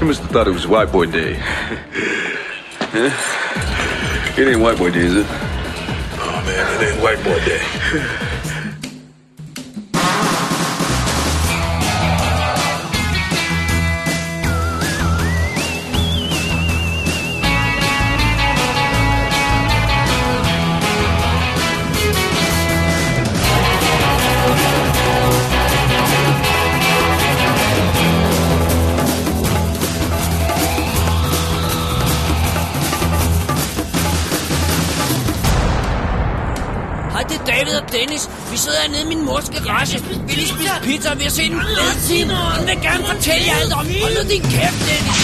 You 0.00 0.06
must 0.06 0.20
have 0.22 0.30
thought 0.30 0.46
it 0.46 0.52
was 0.52 0.66
White 0.66 0.92
Boy 0.92 1.06
Day. 1.06 1.34
huh? 2.92 3.10
It 4.40 4.46
ain't 4.48 4.60
White 4.60 4.78
Boy 4.78 4.90
Day, 4.90 5.00
is 5.00 5.16
it? 5.16 5.26
Oh 6.20 6.42
man, 6.46 6.82
it 6.82 6.92
ain't 6.92 7.02
white 7.02 7.22
boy 7.24 7.38
day. 7.44 8.24
Dennis. 37.98 38.30
Vi 38.50 38.56
sidder 38.56 38.78
hernede 38.82 39.02
i 39.02 39.06
min 39.06 39.24
mors 39.24 39.50
garage. 39.50 39.98
Vi 40.26 40.32
lige 40.32 40.48
spise 40.48 40.70
pizza, 40.82 41.10
og 41.10 41.18
vi 41.18 41.22
har 41.22 41.30
set 41.30 41.46
en 41.46 41.60
fed 41.60 42.00
film. 42.08 42.30
Han 42.30 42.66
vil 42.66 42.78
gerne 42.82 43.04
fortælle 43.06 43.46
jer 43.46 43.56
alt 43.62 43.72
om. 43.72 43.86
Hold 44.02 44.14
nu 44.16 44.30
din 44.30 44.42
kæft, 44.42 44.80
Dennis. 44.88 45.18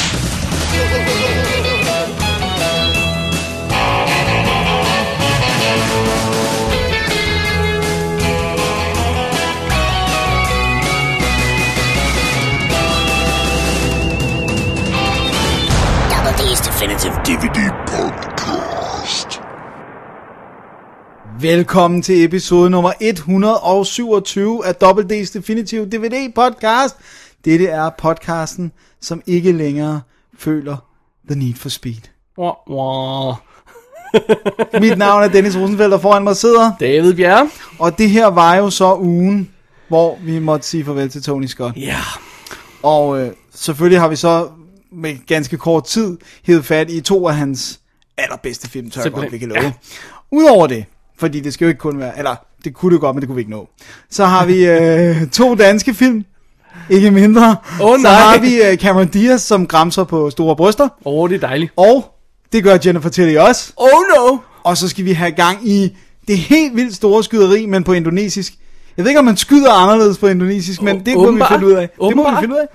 Double 16.11 16.35
D's 16.41 16.61
Definitive 16.69 17.15
DVD 17.27 17.74
Velkommen 21.45 22.03
til 22.03 22.25
episode 22.25 22.71
nummer 22.71 22.93
127 23.01 24.67
af 24.67 24.75
Double 24.75 25.05
D's 25.05 25.39
Definitive 25.39 25.87
DVD 25.87 26.33
podcast. 26.35 26.97
Dette 27.45 27.67
er 27.67 27.91
podcasten, 27.99 28.73
som 29.01 29.23
ikke 29.27 29.53
længere 29.53 30.01
føler 30.39 30.77
the 31.31 31.39
need 31.39 31.55
for 31.55 31.69
speed. 31.69 32.01
Wah, 32.39 32.55
wah. 32.71 33.37
Mit 34.83 34.99
navn 34.99 35.23
er 35.23 35.29
Dennis 35.29 35.57
Rosenfeldt, 35.57 35.95
og 35.95 36.01
foran 36.01 36.25
mig 36.25 36.37
sidder, 36.37 36.73
David 36.81 37.15
Bjerre. 37.15 37.51
og 37.79 37.99
det 37.99 38.11
her 38.11 38.27
var 38.27 38.57
jo 38.57 38.71
så 38.71 38.95
ugen, 38.95 39.51
hvor 39.89 40.19
vi 40.23 40.39
måtte 40.39 40.67
sige 40.67 40.85
farvel 40.85 41.09
til 41.09 41.23
Tony 41.23 41.47
Scott. 41.47 41.77
Ja. 41.77 42.01
Og 42.83 43.21
øh, 43.21 43.33
selvfølgelig 43.55 44.01
har 44.01 44.09
vi 44.09 44.17
så 44.17 44.49
med 44.93 45.27
ganske 45.27 45.57
kort 45.57 45.85
tid 45.85 46.19
hævet 46.43 46.65
fat 46.65 46.91
i 46.91 47.01
to 47.01 47.29
af 47.29 47.35
hans 47.35 47.81
allerbedste 48.17 48.71
film, 48.71 48.91
tør 48.91 49.03
jeg 49.03 49.13
godt, 49.13 49.33
vi 49.33 49.39
kan 49.39 49.49
love. 49.49 49.65
Ja. 49.65 49.73
Udover 50.31 50.67
det, 50.67 50.85
fordi 51.19 51.41
det 51.41 51.55
skal 51.55 51.65
jo 51.65 51.69
ikke 51.69 51.79
kun 51.79 51.99
være, 51.99 52.19
eller 52.19 52.37
det 52.65 52.75
kunne 52.75 52.93
det 52.93 53.01
godt, 53.01 53.17
men 53.17 53.21
det 53.21 53.29
kunne 53.29 53.37
vi 53.37 53.41
ikke 53.41 53.51
nå. 53.51 53.69
Så 54.11 54.25
har 54.25 54.47
vi 54.47 54.67
øh, 54.67 55.27
to 55.41 55.55
danske 55.55 55.95
film, 55.95 56.25
ikke 56.91 57.11
mindre. 57.11 57.57
Så 57.79 57.99
nej. 58.03 58.13
har 58.13 58.39
vi 58.39 58.63
øh, 58.63 58.77
Cameron 58.77 59.09
Diaz, 59.09 59.43
som 59.43 59.67
græmser 59.67 60.05
på 60.05 60.31
store 60.31 60.57
bryster. 60.57 60.85
Åh, 60.85 60.91
oh, 61.05 61.29
det 61.29 61.37
er 61.37 61.47
dejligt. 61.47 61.73
Og 61.77 62.15
det 62.53 62.65
gør 62.65 62.79
Jennifer 62.87 63.09
Tilly 63.09 63.37
også. 63.37 63.73
Oh 63.77 63.89
no! 64.17 64.39
Og 64.63 64.77
så 64.77 64.89
skal 64.89 65.05
vi 65.05 65.13
have 65.13 65.31
gang 65.31 65.69
i 65.69 65.97
det 66.29 66.39
helt 66.39 66.77
vildt 66.77 66.97
store 66.97 67.25
skyderi, 67.25 67.67
men 67.67 67.85
på 67.85 67.93
indonesisk. 67.93 68.55
Jeg 68.97 69.05
ved 69.05 69.11
ikke, 69.11 69.19
om 69.19 69.25
man 69.25 69.37
skyder 69.37 69.73
anderledes 69.73 70.19
på 70.19 70.27
indonesisk, 70.27 70.83
men 70.83 71.07
det 71.07 71.17
må 71.17 71.33
vi 71.33 71.43
finde 71.49 71.67
ud 71.67 71.73
af. 71.73 71.89
Det 72.09 72.17
må 72.17 72.31
vi 72.31 72.37
finde 72.41 72.55
ud 72.55 72.61
af. 72.61 72.67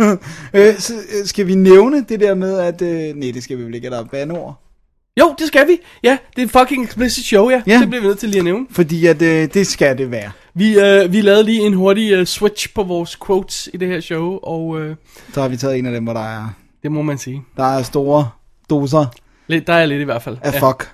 øh, 0.54 0.78
så, 0.78 0.94
øh, 0.94 1.26
skal 1.26 1.46
vi 1.46 1.54
nævne 1.54 2.04
det 2.08 2.20
der 2.20 2.34
med, 2.34 2.58
at... 2.58 2.82
Øh, 2.82 3.16
nej, 3.16 3.30
det 3.34 3.42
skal 3.42 3.58
vi 3.58 3.64
vel 3.64 3.74
ikke, 3.74 3.86
at 3.86 3.92
der 3.92 4.00
er 4.00 4.04
banord. 4.04 4.69
Jo, 5.16 5.34
det 5.38 5.46
skal 5.46 5.68
vi. 5.68 5.78
Ja, 6.02 6.18
det 6.36 6.42
er 6.42 6.46
et 6.46 6.50
fucking 6.52 6.84
explicit 6.84 7.24
show, 7.24 7.50
ja. 7.50 7.62
Ja. 7.66 7.78
Det 7.80 7.88
bliver 7.88 8.00
vi 8.02 8.06
nødt 8.08 8.18
til 8.18 8.28
lige 8.28 8.38
at 8.38 8.44
nævne. 8.44 8.66
Fordi 8.70 9.06
at, 9.06 9.22
øh, 9.22 9.48
det 9.54 9.66
skal 9.66 9.98
det 9.98 10.10
være. 10.10 10.30
Vi, 10.54 10.78
øh, 10.78 11.12
vi 11.12 11.20
lavede 11.20 11.44
lige 11.44 11.60
en 11.60 11.74
hurtig 11.74 12.12
øh, 12.12 12.26
switch 12.26 12.74
på 12.74 12.82
vores 12.82 13.18
quotes 13.26 13.68
i 13.74 13.76
det 13.76 13.88
her 13.88 14.00
show, 14.00 14.38
og 14.42 14.80
øh, 14.80 14.96
Så 15.34 15.40
har 15.42 15.48
vi 15.48 15.56
taget 15.56 15.78
en 15.78 15.86
af 15.86 15.92
dem, 15.92 16.04
hvor 16.04 16.12
der 16.12 16.20
er, 16.38 16.48
det 16.82 16.92
må 16.92 17.02
man 17.02 17.18
sige. 17.18 17.42
der 17.56 17.64
er 17.78 17.82
store 17.82 18.30
doser 18.70 19.06
Lidt, 19.46 19.66
der 19.66 19.74
er 19.74 19.86
lidt 19.86 20.00
i 20.00 20.04
hvert 20.04 20.22
fald. 20.22 20.36
af 20.42 20.52
ja. 20.52 20.68
fuck. 20.68 20.90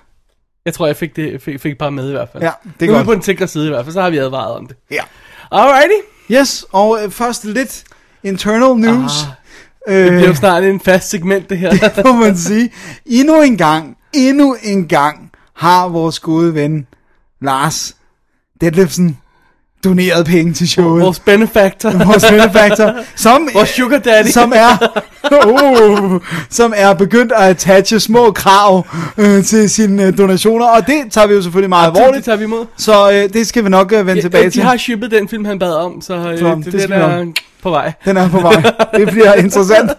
Jeg 0.65 0.73
tror, 0.73 0.87
jeg 0.87 0.95
fik 0.95 1.15
det 1.15 1.41
fik, 1.41 1.59
fik 1.61 1.77
bare 1.77 1.91
med 1.91 2.09
i 2.09 2.11
hvert 2.11 2.29
fald. 2.31 2.43
Ja, 2.43 2.51
det 2.79 2.85
er 2.85 2.91
nu 2.91 2.97
godt. 2.97 3.05
på 3.05 3.13
den 3.13 3.21
sikre 3.21 3.47
side 3.47 3.65
i 3.65 3.69
hvert 3.69 3.85
fald, 3.85 3.93
så 3.93 4.01
har 4.01 4.09
vi 4.09 4.17
advaret 4.17 4.55
om 4.55 4.65
det. 4.67 4.75
Ja. 4.91 5.01
Alrighty. 5.51 6.01
Yes, 6.31 6.65
og 6.71 6.99
øh, 7.03 7.11
først 7.11 7.45
lidt 7.45 7.83
internal 8.23 8.75
news. 8.79 9.11
Ah, 9.23 9.29
Det 9.87 10.11
bliver 10.11 10.27
jo 10.27 10.35
snart 10.35 10.63
en 10.63 10.79
fast 10.79 11.09
segment, 11.09 11.49
det 11.49 11.57
her. 11.57 11.69
det 11.95 12.05
må 12.05 12.13
man 12.13 12.37
sige. 12.37 12.69
Endnu 13.05 13.41
en 13.41 13.57
gang, 13.57 13.97
endnu 14.13 14.55
en 14.63 14.87
gang 14.87 15.31
har 15.55 15.87
vores 15.87 16.19
gode 16.19 16.53
ven 16.55 16.87
Lars 17.41 17.95
Detlefsen 18.61 19.17
doneret 19.83 20.25
penge 20.25 20.53
til 20.53 20.69
showet. 20.69 21.01
Vores 21.03 21.19
benefactor. 21.19 21.91
vores 22.07 22.25
benefactor, 22.29 22.93
som, 23.15 23.47
Vores 23.53 23.69
sugar 23.69 23.97
daddy. 23.97 24.27
som 24.27 24.53
er, 24.55 25.01
uh, 25.47 26.21
som 26.49 26.73
er 26.75 26.93
begyndt 26.93 27.31
at 27.31 27.43
attache 27.49 27.99
små 27.99 28.31
krav 28.31 28.87
øh, 29.17 29.43
til 29.43 29.69
sine 29.69 30.03
øh, 30.05 30.17
donationer, 30.17 30.65
og 30.65 30.87
det 30.87 31.11
tager 31.11 31.27
vi 31.27 31.33
jo 31.33 31.41
selvfølgelig 31.41 31.69
meget 31.69 31.93
Det 31.93 31.99
alvorligt. 31.99 32.25
tager 32.25 32.35
vi 32.37 32.43
imod. 32.43 32.65
Så 32.77 33.11
øh, 33.11 33.33
det 33.33 33.47
skal 33.47 33.63
vi 33.63 33.69
nok 33.69 33.93
øh, 33.93 34.07
vende 34.07 34.21
tilbage 34.21 34.43
Ja, 34.43 34.49
til. 34.49 34.61
de 34.61 34.67
har 34.67 34.77
shippet 34.77 35.11
den 35.11 35.27
film, 35.27 35.45
han 35.45 35.59
bad 35.59 35.73
om, 35.73 36.01
så, 36.01 36.13
øh, 36.15 36.39
Så 36.39 36.55
det, 36.55 36.65
det 36.65 36.73
det, 36.73 36.89
vi 36.89 36.93
er 36.95 37.25
på 37.63 37.69
vej. 37.69 37.93
Den 38.05 38.17
er 38.17 38.29
på 38.29 38.39
vej. 38.39 38.61
Det 38.93 39.07
bliver 39.11 39.33
interessant. 39.33 39.91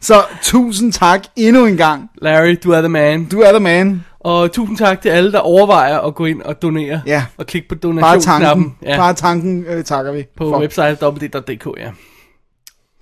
Så 0.00 0.24
tusind 0.42 0.92
tak 0.92 1.24
endnu 1.36 1.66
en 1.66 1.76
gang. 1.76 2.10
Larry, 2.22 2.56
du 2.64 2.70
er 2.70 2.80
the 2.80 2.88
man. 2.88 3.24
Du 3.24 3.40
er 3.40 3.50
the 3.52 3.60
man. 3.60 4.04
Og 4.20 4.52
tusind 4.52 4.76
tak 4.78 5.00
til 5.02 5.08
alle, 5.08 5.32
der 5.32 5.38
overvejer 5.38 5.98
at 5.98 6.14
gå 6.14 6.24
ind 6.24 6.42
og 6.42 6.62
donere. 6.62 7.02
Ja. 7.06 7.24
Og 7.36 7.46
klikke 7.46 7.68
på 7.68 7.74
Bare 7.74 7.80
donationsknappen 7.92 8.64
tanken, 8.64 8.88
ja, 8.88 8.96
bare 8.96 9.14
tanken 9.14 9.64
øh, 9.64 9.84
takker 9.84 10.12
vi 10.12 10.24
på 10.36 10.50
for. 10.50 10.60
website 10.60 10.96
www.dk, 11.02 11.80
ja. 11.80 11.90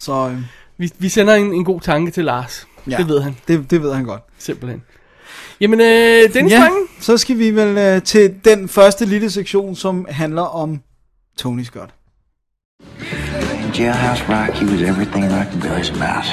Så 0.00 0.12
øh, 0.28 0.38
Vi, 0.78 0.90
vi 0.98 1.08
sender 1.08 1.34
en, 1.34 1.52
en 1.54 1.64
god 1.64 1.80
tanke 1.80 2.10
til 2.10 2.24
Lars. 2.24 2.66
ja, 2.90 2.96
Det 2.96 3.08
ved 3.08 3.20
han, 3.20 3.36
Det, 3.48 3.70
det 3.70 3.82
ved 3.82 3.94
han 3.94 4.04
godt. 4.04 4.22
simpelthen. 4.38 4.82
Jamen, 5.60 5.80
øh, 5.80 6.34
Dennis 6.34 6.52
Ja, 6.52 6.62
ja. 6.62 6.68
så 7.00 7.16
skal 7.16 7.38
vi 7.38 7.50
vel 7.50 7.78
øh, 7.78 8.02
til 8.02 8.34
den 8.44 8.68
første 8.68 9.04
lille 9.04 9.30
sektion, 9.30 9.74
som 9.76 10.06
handler 10.10 10.42
om 10.42 10.80
Tony 11.38 11.62
Scott. 11.62 11.90
Jailhouse 13.76 14.26
Rock, 14.26 14.54
he 14.54 14.64
was 14.64 14.80
everything 14.80 15.24
Rockabilly's 15.24 15.90
about. 15.90 16.24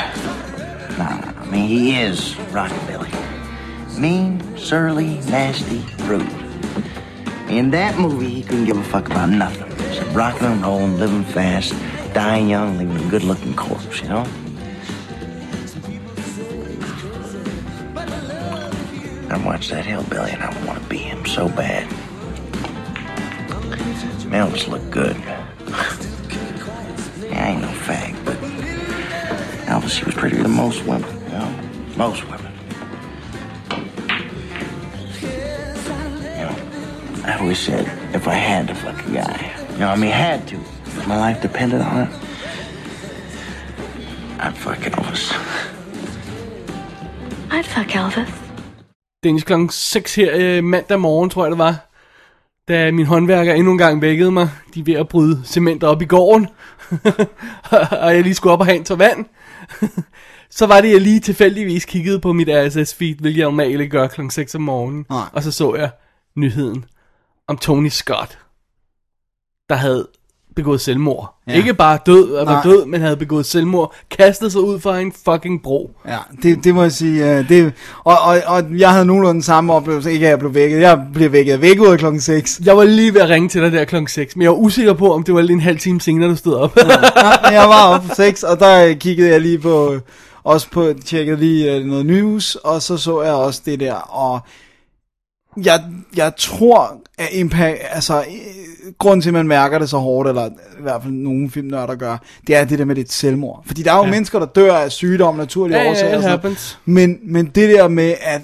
No, 0.98 1.42
I 1.42 1.46
mean, 1.52 1.68
he 1.68 2.00
is 2.00 2.36
Rockabilly. 2.54 3.12
Mean, 4.00 4.42
surly, 4.58 5.16
nasty, 5.30 5.84
rude. 6.06 6.22
In 7.50 7.70
that 7.72 8.00
movie, 8.00 8.30
he 8.30 8.44
couldn't 8.44 8.64
give 8.64 8.78
a 8.78 8.84
fuck 8.86 9.08
about 9.08 9.30
nothing. 9.30 9.70
Except 9.90 10.10
rocking 10.16 10.48
and 10.48 10.62
rolling, 10.62 10.98
living 10.98 11.26
fast, 11.26 11.74
dying 12.14 12.48
young, 12.48 12.78
leaving 12.78 12.96
a 13.06 13.10
good-looking 13.10 13.58
corpse, 13.58 14.02
you 14.02 14.08
know? 14.08 14.26
I 19.30 19.44
watched 19.46 19.70
that 19.72 19.86
hillbilly, 19.86 20.32
and 20.32 20.44
I 20.44 20.66
want 20.66 20.82
to 20.82 20.88
be 20.88 21.00
him 21.00 21.26
so 21.26 21.50
bad. 21.50 21.92
Man, 24.30 24.50
Elvis 24.50 24.70
looked 24.70 24.90
good. 24.92 25.22
Elvis, 29.84 30.00
he 30.00 30.06
was 30.06 30.16
prettier 30.16 30.44
than 30.44 30.52
most 30.52 30.86
women, 30.86 31.10
you 31.26 31.30
know? 31.30 31.50
Most 31.98 32.24
women. 32.30 32.52
You 36.38 36.46
know, 36.46 36.56
I 37.26 37.38
always 37.40 37.58
said 37.58 37.86
if 38.16 38.28
I 38.28 38.34
had 38.34 38.68
to 38.68 38.76
fuck 38.76 39.06
a 39.06 39.12
guy, 39.12 39.52
you 39.72 39.80
know, 39.80 39.90
I 39.90 39.96
mean, 39.96 40.12
had 40.12 40.48
to, 40.48 40.56
if 40.56 41.08
my 41.08 41.18
life 41.18 41.42
depended 41.42 41.82
on 41.82 42.02
it, 42.04 42.10
I'd 44.40 44.58
fuck 44.58 44.78
Elvis. 44.78 45.34
I'd 47.52 47.66
fuck 47.66 47.88
Elvis. 47.88 48.30
Dennis 49.24 49.44
klokken 49.44 49.70
6 49.70 50.16
her 50.16 50.32
øh, 50.36 50.64
mandag 50.64 51.00
morgen, 51.00 51.30
tror 51.30 51.46
jeg 51.46 51.52
det 51.52 51.60
var. 51.60 51.90
Da 52.68 52.92
min 52.92 53.06
håndværker 53.06 53.54
endnu 53.54 53.72
en 53.72 53.78
gang 53.78 54.02
vækkede 54.02 54.32
mig. 54.32 54.50
De 54.74 54.80
er 54.80 54.84
ved 54.84 54.94
at 54.94 55.08
bryde 55.08 55.42
cement 55.46 55.84
op 55.84 56.02
i 56.02 56.06
gården. 56.06 56.48
og 58.04 58.16
jeg 58.16 58.24
lige 58.24 58.36
skulle 58.36 58.54
op 58.54 58.60
og 58.60 58.66
have 58.66 58.78
en 58.78 58.86
tår 58.86 58.96
vand. 58.96 59.26
så 60.58 60.66
var 60.66 60.82
det, 60.82 60.92
jeg 60.92 61.02
lige 61.02 61.20
tilfældigvis 61.20 61.86
kiggede 61.86 62.20
på 62.20 62.34
mit 62.34 62.50
RSS-feed, 62.50 63.20
hvilket 63.20 63.38
jeg 63.38 63.46
normalt 63.46 63.82
ikke 63.82 63.90
gør 63.90 64.08
klokken 64.08 64.32
6 64.32 64.56
om 64.56 64.62
morgenen. 64.62 65.06
Nej. 65.10 65.30
Og 65.34 65.44
så 65.44 65.52
så 65.52 65.76
jeg 65.76 65.92
nyheden 66.36 66.86
om 67.48 67.58
Tony 67.58 67.90
Scott, 67.90 68.40
der 69.70 69.76
havde 69.76 70.08
begået 70.56 70.82
selvmord. 70.82 71.36
Ja. 71.48 71.52
Ja. 71.52 71.58
Ikke 71.58 71.74
bare 71.74 72.00
død, 72.06 72.32
og 72.32 72.46
var 72.46 72.64
død, 72.64 72.86
men 72.86 73.02
havde 73.02 73.18
begået 73.18 73.46
selvmord. 73.46 73.96
Kastet 74.18 74.52
sig 74.52 74.62
ud 74.62 74.80
fra 74.80 75.00
en 75.00 75.14
fucking 75.26 75.64
bro. 75.64 75.92
Ja, 76.08 76.18
det, 76.44 76.64
det 76.64 76.76
må 76.76 76.82
jeg 76.82 76.92
sige. 76.92 77.40
Uh, 77.40 77.50
det, 77.50 77.74
og, 78.04 78.18
og, 78.20 78.42
og 78.46 78.64
jeg 78.78 78.92
havde 78.92 79.06
nogenlunde 79.06 79.44
samme 79.44 79.74
oplevelse. 79.74 80.12
Ikke 80.12 80.26
at 80.26 80.30
jeg 80.30 80.40
blev 80.40 80.54
vækket. 80.54 80.82
Jeg 80.82 81.02
blev 81.14 81.32
vækket 81.32 81.62
væk 81.62 81.80
ud 81.80 81.88
af 81.88 82.00
klokken 82.00 82.22
6. 82.22 82.62
Jeg 82.66 82.78
var 82.78 82.84
lige 82.84 83.14
ved 83.14 83.22
at 83.22 83.30
ringe 83.30 83.50
til 83.50 83.62
dig 83.62 83.72
der 83.72 83.86
klokken 83.86 84.08
6, 84.08 84.36
men 84.36 84.42
jeg 84.42 84.52
var 84.52 84.58
usikker 84.58 84.94
på, 84.94 85.14
om 85.14 85.24
det 85.24 85.34
var 85.34 85.42
lige 85.42 85.54
en 85.54 85.62
halv 85.62 85.80
time 85.80 86.02
senere, 86.02 86.30
du 86.30 86.36
stod 86.36 86.56
op. 86.56 86.78
jeg 87.52 87.66
var 87.70 87.88
oppe 87.96 88.16
6, 88.16 88.44
og 88.44 88.60
der 88.60 88.86
øh, 88.86 88.96
kiggede 88.96 89.30
jeg 89.30 89.42
lige 89.42 89.60
på... 89.60 89.96
Også 90.46 90.70
på, 90.72 90.94
tjekkede 91.06 91.38
lige 91.40 91.80
uh, 91.80 91.86
noget 91.86 92.06
news, 92.06 92.56
og 92.56 92.82
så 92.82 92.98
så 92.98 93.22
jeg 93.22 93.34
også 93.34 93.62
det 93.66 93.80
der, 93.80 93.94
og 93.94 94.40
jeg, 95.58 95.84
jeg 96.16 96.32
tror, 96.38 96.98
at 97.18 97.28
impact, 97.32 97.78
altså, 97.92 98.20
øh, 98.20 98.94
grunden 99.00 99.22
til, 99.22 99.30
at 99.30 99.34
man 99.34 99.48
mærker 99.48 99.80
det 99.80 99.90
så 99.90 99.98
hårdt, 99.98 100.30
eller 100.30 100.46
i 100.80 100.82
hvert 100.82 101.02
fald 101.02 101.14
nogle 101.14 101.52
filmnørder 101.52 101.96
gør, 101.96 102.18
det 102.48 102.56
er 102.56 102.66
det 102.66 102.80
der 102.80 102.86
med 102.86 102.96
det 102.96 103.12
selvmord. 103.12 103.64
Fordi 103.66 103.84
der 103.84 103.92
er 103.92 103.96
jo 103.96 104.02
ja. 104.02 104.08
Ja. 104.08 104.12
mennesker, 104.12 104.40
der 104.40 104.46
dør 104.46 104.74
af 104.76 104.92
sygdom, 104.92 105.36
naturlige 105.36 105.80
ja, 105.80 105.90
årsager. 105.90 106.22
ja, 106.22 106.30
happens. 106.30 106.80
Men, 106.86 107.18
men 107.24 107.46
det 107.46 107.70
der 107.70 107.88
med, 107.88 108.14
at 108.22 108.42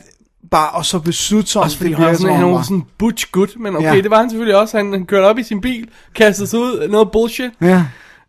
bare 0.52 0.70
og 0.70 0.86
så 0.86 1.00
beslutsomt, 1.00 1.66
Også 1.66 1.78
fordi 1.78 1.90
det 1.90 1.98
han 1.98 2.18
sådan, 2.18 2.36
han 2.36 2.46
om 2.46 2.54
var 2.54 2.62
sådan 2.62 2.84
butch 2.98 3.32
gut, 3.32 3.50
men 3.60 3.76
okay, 3.76 3.86
Ja. 3.86 3.94
ja. 3.94 4.02
det 4.02 4.12
var 4.12 4.18
han 4.20 4.30
selvfølgelig 4.30 4.56
også. 4.58 4.78
Han, 4.78 4.92
han 4.92 5.06
kørte 5.06 5.26
op 5.26 5.38
i 5.38 5.44
sin 5.44 5.62
bil, 5.62 5.88
kastede 6.16 6.48
sig 6.48 6.60
ud, 6.60 6.88
noget 6.90 7.12
bullshit. 7.12 7.52
Ja, 7.62 7.84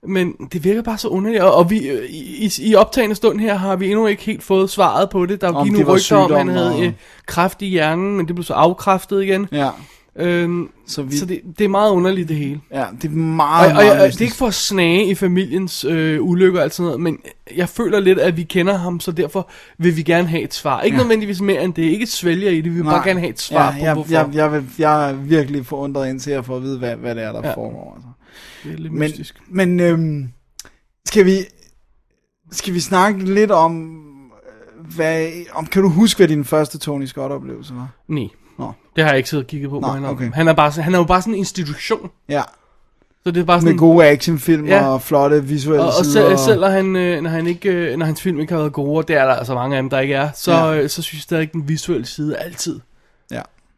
Men 0.07 0.33
det 0.53 0.65
virker 0.65 0.83
bare 0.83 0.99
så 0.99 1.09
underligt, 1.09 1.43
og, 1.43 1.55
og 1.55 1.71
vi, 1.71 1.89
øh, 1.89 2.11
i, 2.11 2.51
i, 2.61 2.75
optagende 2.75 3.15
stund 3.17 3.41
her 3.41 3.55
har 3.55 3.77
vi 3.77 3.87
endnu 3.91 4.07
ikke 4.07 4.23
helt 4.23 4.43
fået 4.43 4.71
svaret 4.71 5.11
på 5.11 5.27
det. 5.27 5.41
Der 5.41 5.49
er 5.49 5.53
Om 5.53 5.67
jo 5.67 5.73
lige 5.75 5.87
var 5.87 5.95
rygter 5.97 6.17
om, 6.17 6.33
at 6.33 6.39
han 6.39 6.49
havde 6.49 6.75
og- 6.75 6.83
øh, 6.85 6.93
kræft 7.27 7.63
i 7.63 7.67
hjernen, 7.67 8.17
men 8.17 8.27
det 8.27 8.35
blev 8.35 8.45
så 8.45 8.55
afkræftet 8.55 9.23
igen. 9.23 9.47
ja. 9.53 9.69
Øhm, 10.17 10.69
Så 10.87 11.03
vi- 11.03 11.17
så 11.17 11.27
det, 11.27 11.41
det 11.59 11.65
er 11.65 11.69
meget 11.69 11.91
underligt 11.91 12.29
det 12.29 12.37
hele. 12.37 12.61
Ja, 12.73 12.85
det 13.03 13.05
er 13.05 13.13
Og, 13.13 13.17
meget, 13.19 13.69
og, 13.69 13.75
meget 13.75 13.91
og, 13.93 13.99
og 14.01 14.09
det 14.13 14.17
er 14.21 14.23
ikke 14.25 14.37
for 14.37 14.47
at 14.47 14.55
snage 14.55 15.05
i 15.11 15.15
familiens 15.15 15.85
øh, 15.85 16.23
ulykker 16.23 16.59
og 16.59 16.65
alt 16.65 16.75
sådan 16.75 16.87
noget, 16.87 17.01
men 17.01 17.19
jeg 17.57 17.69
føler 17.69 18.01
lidt, 18.01 18.19
at 18.19 18.37
vi 18.37 18.43
kender 18.43 18.79
ham, 18.79 19.01
så 19.01 19.13
derfor 19.13 19.49
vil 19.79 19.97
vi 19.97 20.03
gerne 20.03 20.29
have 20.29 20.43
et 20.43 20.55
svar. 20.55 20.81
Ikke 20.83 20.97
Ja. 20.97 21.03
nødvendigvis 21.03 21.41
mere 21.41 21.65
end 21.65 21.75
det, 21.75 21.83
ikke 21.83 22.07
svælger 22.07 22.51
i 22.51 22.57
det, 22.57 22.65
vi 22.65 22.71
vil 22.71 22.85
Nej. 22.85 22.95
bare 22.95 23.09
gerne 23.09 23.21
have 23.21 23.31
et 23.31 23.41
svar 23.41 23.67
ja, 23.67 23.79
på, 23.79 23.85
jeg, 23.85 23.95
hvorfor. 23.95 24.13
jeg, 24.13 24.29
jeg, 24.35 24.53
vil, 24.53 24.65
jeg 24.79 25.11
er 25.11 25.15
virkelig 25.15 25.67
forundret 25.67 26.09
ind 26.11 26.21
til 26.21 26.31
at 26.31 26.45
få 26.45 26.57
at 26.57 26.63
vide, 26.63 26.79
hvad, 26.79 26.97
hvad 26.97 27.15
det 27.15 27.23
er, 27.25 27.33
der. 27.33 27.41
Ja. 27.49 27.55
foregår. 27.55 27.93
Altså. 27.97 28.09
Det 28.65 28.73
er 28.73 28.77
lidt 28.77 28.93
Men, 28.93 29.01
mystisk. 29.01 29.41
men 29.49 29.81
øhm, 29.81 30.29
skal 31.07 31.27
vi 31.27 31.39
skal 32.53 32.75
vi 32.75 32.81
snakke 32.81 33.35
lidt 33.35 33.51
om, 33.51 33.97
øh, 34.79 34.87
hvad, 34.95 35.29
om 35.53 35.67
kan 35.67 35.83
du 35.83 35.89
huske, 35.89 36.19
hvad 36.19 36.29
din 36.29 36.45
første 36.45 36.79
Tony 36.79 37.07
Scott-oplevelse 37.07 37.75
var? 37.75 37.89
Nej. 38.09 38.29
Nå. 38.59 38.73
Det 38.97 39.05
har 39.05 39.11
jeg 39.11 39.17
ikke 39.19 39.29
siddet 39.29 39.45
og 39.45 39.49
kigget 39.51 39.71
på. 39.71 39.81
Nå, 39.81 40.07
okay. 40.09 40.33
Han, 40.33 40.49
er 40.49 40.53
bare, 40.53 40.71
han 40.83 40.95
er 40.95 40.99
jo 40.99 41.05
bare 41.05 41.21
sådan 41.23 41.35
en 41.35 41.39
institution. 41.39 42.11
Ja, 42.29 42.43
Så 43.25 43.31
det 43.31 43.41
er 43.41 43.45
bare 43.45 43.61
sådan, 43.61 43.73
med 43.75 43.79
gode 43.79 44.07
actionfilm 44.07 44.67
Ja. 44.67 44.87
og 44.89 45.03
flotte 45.03 45.45
visuelle 45.45 45.83
og, 45.85 45.93
og 45.99 46.05
sider. 46.05 46.29
selv, 46.29 46.39
selv 46.39 46.61
når, 46.61 46.69
han, 46.69 46.97
øh, 46.97 47.21
når, 47.23 47.31
han 47.31 47.47
ikke, 47.47 47.69
øh, 47.71 47.97
når 47.99 48.07
hans 48.07 48.23
film 48.23 48.41
ikke 48.41 48.53
har 48.53 48.61
været 48.61 48.73
gode, 48.73 48.99
og 48.99 49.09
det 49.09 49.17
er 49.17 49.25
der 49.27 49.35
altså 49.35 49.55
mange 49.55 49.77
af 49.77 49.83
dem, 49.83 49.91
der 49.91 50.01
ikke 50.01 50.15
er, 50.15 50.31
så, 50.35 50.53
Ja. 50.53 50.75
øh, 50.83 50.89
så 50.89 51.03
synes 51.03 51.15
jeg 51.19 51.23
stadig, 51.23 51.43
at 51.43 51.53
den 51.53 51.69
visuelle 51.69 52.07
side 52.07 52.37
altid. 52.37 52.81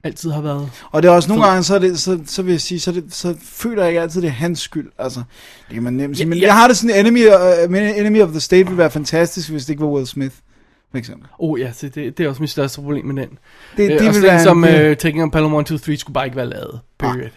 Altid 0.04 0.30
har 0.30 0.40
været. 0.40 0.70
Og 0.90 1.02
det 1.02 1.08
er 1.08 1.12
også 1.12 1.28
nogle 1.28 1.44
gange, 1.44 1.62
så, 1.62 1.74
er 1.74 1.78
det, 1.78 1.98
så, 1.98 2.18
så 2.26 2.42
vil 2.42 2.50
jeg 2.52 2.60
sige, 2.60 2.80
så, 2.80 2.92
det, 2.92 3.04
så 3.14 3.34
føler 3.42 3.82
jeg 3.82 3.90
ikke 3.90 4.00
altid, 4.00 4.22
det 4.22 4.28
er 4.28 4.32
hans 4.32 4.60
skyld. 4.60 4.90
Altså, 4.98 5.22
det 5.68 5.74
kan 5.74 5.82
man 5.82 5.92
nemt 5.92 6.16
sige. 6.16 6.26
Men 6.28 6.38
ja. 6.38 6.46
jeg 6.46 6.54
har 6.54 6.68
det 6.68 6.76
sådan, 6.76 6.96
Enemy, 6.96 7.26
uh, 7.26 7.98
Enemy 7.98 8.22
of 8.22 8.28
the 8.30 8.40
State 8.40 8.64
ville 8.64 8.78
være 8.78 8.90
fantastisk, 8.90 9.50
hvis 9.50 9.64
det 9.64 9.70
ikke 9.70 9.82
var 9.82 9.88
Will 9.90 10.06
Smith, 10.06 10.34
for 10.90 10.98
eksempel. 10.98 11.28
Oh 11.38 11.60
ja, 11.60 11.72
så 11.72 11.88
det, 11.88 12.18
det 12.18 12.24
er 12.24 12.28
også 12.28 12.42
mit 12.42 12.50
største 12.50 12.76
problem 12.80 13.04
med 13.04 13.22
den. 13.22 13.38
Det, 13.76 13.82
Øh, 13.84 13.88
det 13.98 14.08
også 14.08 14.10
vil 14.10 14.14
den, 14.14 14.22
være 14.36 14.42
som 14.42 14.64
en- 14.64 14.90
uh, 14.90 14.96
Taking 14.96 15.22
on 15.22 15.30
Pelham 15.30 15.54
1, 15.54 15.66
2, 15.66 15.78
3 15.78 15.96
skulle 15.96 16.14
bare 16.14 16.24
ikke 16.24 16.36
være 16.36 16.48
lavet. 16.50 16.80
Period. 16.98 17.30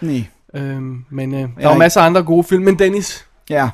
Nej. 0.00 0.24
Øhm, 0.54 1.04
men 1.10 1.34
øh, 1.34 1.40
der 1.40 1.48
Ja, 1.60 1.68
var 1.68 1.76
masser 1.76 2.00
af 2.00 2.06
andre 2.06 2.22
gode 2.22 2.44
film. 2.44 2.62
Men 2.64 2.78
Dennis, 2.78 3.26
Ja, 3.50 3.68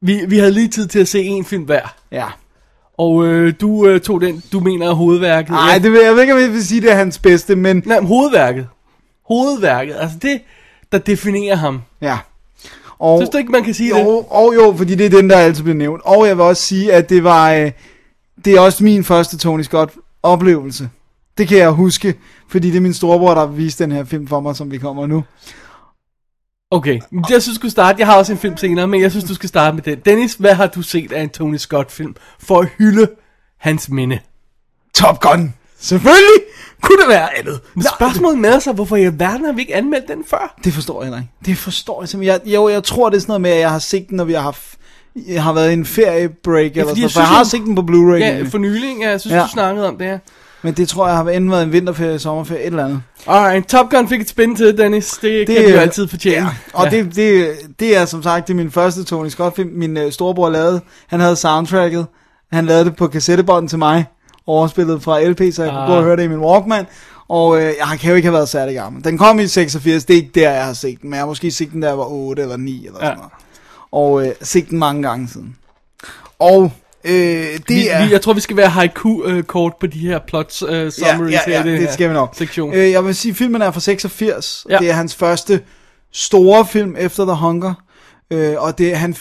vi, 0.00 0.20
vi 0.28 0.38
havde 0.38 0.50
lige 0.52 0.68
tid 0.68 0.86
til 0.86 0.98
at 0.98 1.08
se 1.08 1.22
en 1.22 1.44
film 1.44 1.62
hver. 1.62 1.94
ja. 2.12 2.24
Og 2.98 3.26
øh, 3.26 3.54
du 3.60 3.86
øh, 3.86 4.00
tog 4.00 4.20
den, 4.20 4.42
du 4.52 4.60
mener 4.60 4.88
er 4.88 4.92
hovedværket. 4.94 5.50
Nej, 5.50 5.78
det 5.78 5.92
vil, 5.92 6.00
jeg 6.04 6.14
ved 6.14 6.20
ikke, 6.20 6.34
om 6.34 6.40
jeg 6.40 6.52
vil 6.52 6.66
sige, 6.66 6.80
det 6.80 6.90
er 6.90 6.94
hans 6.94 7.18
bedste, 7.18 7.56
men 7.56 7.82
Nej, 7.86 8.00
men 8.00 8.08
hovedværket. 8.08 8.66
Hovedværket, 9.28 9.96
altså 9.98 10.16
det, 10.22 10.40
der 10.92 10.98
definerer 10.98 11.56
ham. 11.56 11.82
ja. 12.02 12.18
Og, 12.98 13.18
Synes 13.18 13.30
du 13.30 13.38
ikke, 13.38 13.52
man 13.52 13.64
kan 13.64 13.74
sige 13.74 13.94
det? 13.94 14.00
jo, 14.04 14.26
og 14.30 14.54
jo, 14.54 14.74
fordi 14.76 14.94
det 14.94 15.06
er 15.06 15.10
den, 15.10 15.30
der 15.30 15.36
altid 15.36 15.62
bliver 15.62 15.76
nævnt. 15.76 16.02
Og 16.04 16.26
jeg 16.26 16.36
vil 16.36 16.44
også 16.44 16.62
sige, 16.62 16.92
at 16.92 17.08
det 17.10 17.24
var, 17.24 17.52
øh, 17.52 17.70
det 18.44 18.52
er 18.56 18.60
også 18.60 18.84
min 18.84 19.04
første 19.04 19.38
Tony 19.38 19.62
Scott 19.62 19.92
oplevelse. 20.22 20.88
Det 21.38 21.48
kan 21.48 21.58
jeg 21.58 21.70
huske, 21.70 22.14
fordi 22.48 22.70
det 22.70 22.76
er 22.76 22.80
min 22.80 22.94
storebror, 22.94 23.30
der 23.34 23.40
har 23.40 23.46
vist 23.46 23.78
den 23.78 23.92
her 23.92 24.04
film 24.04 24.26
for 24.26 24.40
mig, 24.40 24.56
som 24.56 24.70
vi 24.70 24.78
kommer 24.78 25.06
nu. 25.06 25.24
Okay, 26.70 27.00
jeg 27.30 27.42
synes, 27.42 27.46
du 27.46 27.54
skal 27.54 27.70
starte. 27.70 27.98
Jeg 27.98 28.06
har 28.06 28.16
også 28.16 28.32
en 28.32 28.38
film 28.38 28.56
senere, 28.56 28.86
men 28.88 29.00
jeg 29.00 29.10
synes, 29.10 29.24
du 29.24 29.34
skal 29.34 29.48
starte 29.48 29.74
med 29.74 29.82
den. 29.82 29.98
Dennis, 30.04 30.34
hvad 30.34 30.54
har 30.54 30.66
du 30.66 30.82
set 30.82 31.12
af 31.12 31.22
en 31.22 31.28
Tony 31.28 31.56
Scott-film 31.56 32.14
for 32.38 32.60
at 32.60 32.68
hylde 32.78 33.08
hans 33.58 33.88
minde? 33.88 34.18
Top 34.94 35.20
Gun! 35.20 35.54
Selvfølgelig! 35.80 36.42
Kunne 36.80 36.98
det 37.00 37.08
være 37.08 37.38
andet? 37.38 37.60
Men 37.74 37.84
spørgsmålet 37.96 38.38
med 38.38 38.60
sig, 38.60 38.72
hvorfor 38.72 38.96
i 38.96 39.04
alverden 39.04 39.44
har 39.44 39.52
vi 39.52 39.60
ikke 39.60 39.74
anmeldt 39.74 40.08
den 40.08 40.24
før? 40.26 40.58
Det 40.64 40.72
forstår 40.72 41.04
jeg 41.04 41.12
ikke. 41.14 41.28
Det 41.44 41.58
forstår 41.58 42.02
jeg 42.02 42.08
simpelthen. 42.08 42.40
Jeg, 42.46 42.54
jo, 42.54 42.68
jeg 42.68 42.84
tror, 42.84 43.10
det 43.10 43.16
er 43.16 43.20
sådan 43.20 43.30
noget 43.30 43.40
med, 43.40 43.50
at 43.50 43.60
jeg 43.60 43.70
har 43.70 43.78
set 43.78 44.08
den, 44.08 44.16
når 44.16 44.24
vi 44.24 44.32
har 44.32 44.40
haft 44.40 44.78
jeg 45.26 45.42
har 45.42 45.52
været 45.52 45.70
i 45.70 45.72
en 45.72 45.86
feriebreak 45.86 46.64
eller 46.64 46.74
sådan 46.74 46.84
noget, 46.86 47.02
jeg 47.02 47.10
for 47.10 47.20
jeg 47.20 47.26
synes 47.26 47.36
har 47.36 47.44
set 47.44 47.60
den 47.60 47.74
på 47.74 47.82
Blu-ray. 47.82 48.18
Ja, 48.18 48.42
for 48.42 48.58
nylig, 48.58 48.96
ja, 49.00 49.10
jeg 49.10 49.20
synes, 49.20 49.32
Ja. 49.32 49.38
ja. 49.38 49.44
du 49.44 49.48
snakkede 49.50 49.88
om 49.88 49.98
det 49.98 50.06
her. 50.06 50.18
Men 50.62 50.74
det 50.74 50.88
tror 50.88 51.06
jeg 51.08 51.16
har 51.16 51.24
enten 51.24 51.50
været 51.50 51.62
en 51.62 51.72
vinterferie, 51.72 52.18
sommerferie, 52.18 52.60
et 52.60 52.66
eller 52.66 52.84
andet. 52.84 53.02
Alright, 53.26 53.68
Top 53.68 53.90
Gun 53.90 54.08
fik 54.08 54.20
et 54.20 54.28
spin 54.28 54.56
til, 54.56 54.78
Dennis. 54.78 55.10
Det, 55.10 55.46
det 55.46 55.56
kan 55.56 55.68
jo 55.70 55.76
altid 55.76 56.08
fortjene. 56.08 56.36
Ja, 56.46 56.48
og 56.72 56.84
ja. 56.84 56.90
Det, 56.90 57.16
det, 57.16 57.50
det 57.80 57.96
er 57.96 58.04
som 58.04 58.22
sagt, 58.22 58.46
det 58.46 58.52
er 58.52 58.56
min 58.56 58.70
første 58.70 59.04
Tony 59.04 59.28
Scott 59.28 59.56
film. 59.56 59.70
Min 59.72 59.96
øh, 59.96 60.12
storebror 60.12 60.50
lavede, 60.50 60.80
han 61.06 61.20
havde 61.20 61.36
soundtracket. 61.36 62.06
Han 62.52 62.66
lavede 62.66 62.84
det 62.84 62.96
på 62.96 63.06
kassettebånd 63.08 63.68
til 63.68 63.78
mig, 63.78 64.04
overspillet 64.46 65.02
fra 65.02 65.24
LP, 65.24 65.40
så 65.52 65.62
jeg 65.64 65.72
ah. 65.72 65.76
kunne 65.76 65.82
Ah. 65.82 65.88
gå 65.88 65.94
og 65.94 66.02
høre 66.02 66.16
det 66.16 66.22
i 66.22 66.28
min 66.28 66.38
Walkman. 66.38 66.86
Og 67.28 67.56
øh, 67.56 67.62
jeg 67.64 67.98
kan 68.00 68.10
jo 68.10 68.16
ikke 68.16 68.26
have 68.26 68.34
været 68.34 68.48
særlig 68.48 68.74
gammel. 68.74 69.04
Den 69.04 69.18
kom 69.18 69.38
i 69.40 69.46
86, 69.46 70.04
det 70.04 70.14
er 70.14 70.18
ikke 70.18 70.30
der, 70.34 70.50
jeg 70.50 70.64
har 70.64 70.72
set 70.72 71.02
den. 71.02 71.10
Men 71.10 71.14
jeg 71.16 71.22
har 71.22 71.26
måske 71.26 71.50
set 71.50 71.72
den, 71.72 71.82
jeg 71.82 71.98
var 71.98 72.04
8 72.04 72.42
eller 72.42 72.56
9 72.56 72.86
eller 72.86 72.98
sådan 72.98 73.10
Ja. 73.10 73.14
noget. 73.14 73.30
Og 73.92 74.26
øh, 74.26 74.32
set 74.42 74.70
den 74.70 74.78
mange 74.78 75.02
gange 75.02 75.28
siden. 75.28 75.56
Og 76.38 76.72
øh, 77.04 77.12
det 77.12 77.62
Vi, 77.68 77.88
er... 77.88 78.06
vi, 78.06 78.12
jeg 78.12 78.20
tror, 78.20 78.32
vi 78.32 78.40
skal 78.40 78.56
være 78.56 78.68
haiku-kort 78.68 79.72
på 79.80 79.86
de 79.86 79.98
her 79.98 80.18
plots 80.26 80.62
uh, 80.62 80.68
summaries 80.68 81.32
ja, 81.32 81.40
ja, 81.46 81.62
her 81.62 81.64
i 81.64 81.70
det 81.70 81.80
her 81.80 81.92
skal 81.92 82.08
vi 82.08 82.14
nok. 82.14 82.34
sektion. 82.34 82.74
Øh, 82.74 82.90
jeg 82.90 83.04
vil 83.04 83.14
sige, 83.14 83.30
at 83.30 83.36
filmen 83.36 83.62
er 83.62 83.70
fra 83.70 83.80
86. 83.80 84.66
Ja. 84.68 84.74
Ja. 84.74 84.78
Det 84.78 84.90
er 84.90 84.94
hans 84.94 85.14
første 85.14 85.60
store 86.12 86.66
film 86.66 86.96
efter 86.98 87.24
The 87.24 87.34
Hunger. 87.34 87.74
Øh, 88.30 88.54
og 88.58 88.78
det 88.78 88.96
han 88.96 89.16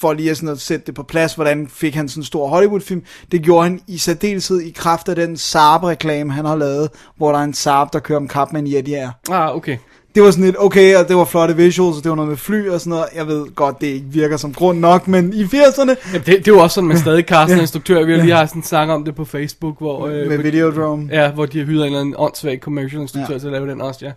for 0.00 0.12
lige 0.12 0.30
at, 0.30 0.36
sådan 0.36 0.48
at 0.48 0.60
sætte 0.60 0.86
det 0.86 0.94
på 0.94 1.02
plads, 1.02 1.34
hvordan 1.34 1.68
fik 1.68 1.94
han 1.94 2.08
sådan 2.08 2.20
en 2.20 2.24
stor 2.24 2.48
Hollywood-film. 2.48 3.02
Det 3.32 3.42
gjorde 3.42 3.62
han 3.62 3.80
i 3.86 3.98
særdeleshed 3.98 4.60
i 4.60 4.70
kraft 4.70 5.08
af 5.08 5.16
den 5.16 5.36
Saab-reklame, 5.36 6.32
han 6.32 6.44
har 6.44 6.56
lavet, 6.56 6.90
hvor 7.16 7.32
der 7.32 7.38
er 7.38 7.44
en 7.44 7.54
Saab, 7.54 7.92
der 7.92 7.98
kører 7.98 8.16
om 8.18 8.28
kap 8.28 8.52
med 8.52 8.60
en 8.60 8.66
Yeti 8.66 8.90
her. 8.90 9.10
Ah, 9.30 9.56
okay. 9.56 9.76
Det 10.18 10.24
var 10.24 10.30
sådan 10.30 10.44
lidt 10.44 10.56
okay, 10.58 10.96
og 10.96 11.08
det 11.08 11.16
var 11.16 11.24
flotte 11.24 11.56
visuals, 11.56 11.96
og 11.96 12.02
det 12.04 12.10
var 12.10 12.16
noget 12.16 12.28
med 12.28 12.36
fly 12.36 12.68
og 12.68 12.80
sådan 12.80 12.90
noget. 12.90 13.04
Jeg 13.14 13.26
ved 13.26 13.54
godt, 13.54 13.80
det 13.80 13.86
ikke 13.86 14.06
virker 14.10 14.36
som 14.36 14.54
grund 14.54 14.78
nok, 14.78 15.08
men 15.08 15.32
i 15.32 15.42
80'erne 15.44 15.80
Jamen, 15.80 15.96
det, 16.12 16.26
det 16.26 16.34
er 16.34 16.52
jo 16.52 16.58
også 16.58 16.74
sådan, 16.74 16.88
man 16.88 16.98
stadig 17.06 17.26
kaster 17.26 17.54
en 17.54 17.60
instruktør. 17.60 18.04
Vi 18.04 18.12
har 18.12 18.22
lige 18.22 18.34
haft 18.34 18.50
sådan 18.50 18.60
en 18.60 18.64
snak 18.64 18.88
om 18.88 19.04
det 19.04 19.14
på 19.14 19.24
Facebook, 19.24 19.78
hvor, 19.78 20.06
øh, 20.06 20.28
med 20.28 20.38
Videodrome. 20.38 21.08
ja, 21.12 21.30
hvor 21.30 21.46
de 21.46 21.58
har 21.58 21.66
hyret 21.66 21.80
en 21.80 21.86
eller 21.86 22.00
anden 22.00 22.14
åndssvag 22.18 22.58
commercial 22.58 23.00
instruktør 23.02 23.34
Ja. 23.34 23.38
til 23.38 23.46
at 23.46 23.52
lave 23.52 23.70
den 23.70 23.80
også, 23.80 24.00
ja. 24.06 24.12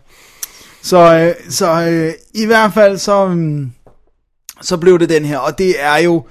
Så, 0.82 0.98
øh, 1.18 1.52
så 1.52 1.72
øh, 1.90 2.12
i 2.34 2.46
hvert 2.46 2.74
fald 2.74 2.98
så, 2.98 3.26
um, 3.26 3.72
så 4.62 4.78
blev 4.78 5.00
det 5.00 5.10
den 5.10 5.26
her, 5.26 5.38
og 5.38 5.58
det 5.58 5.74
er 5.80 5.98
jo 5.98 6.24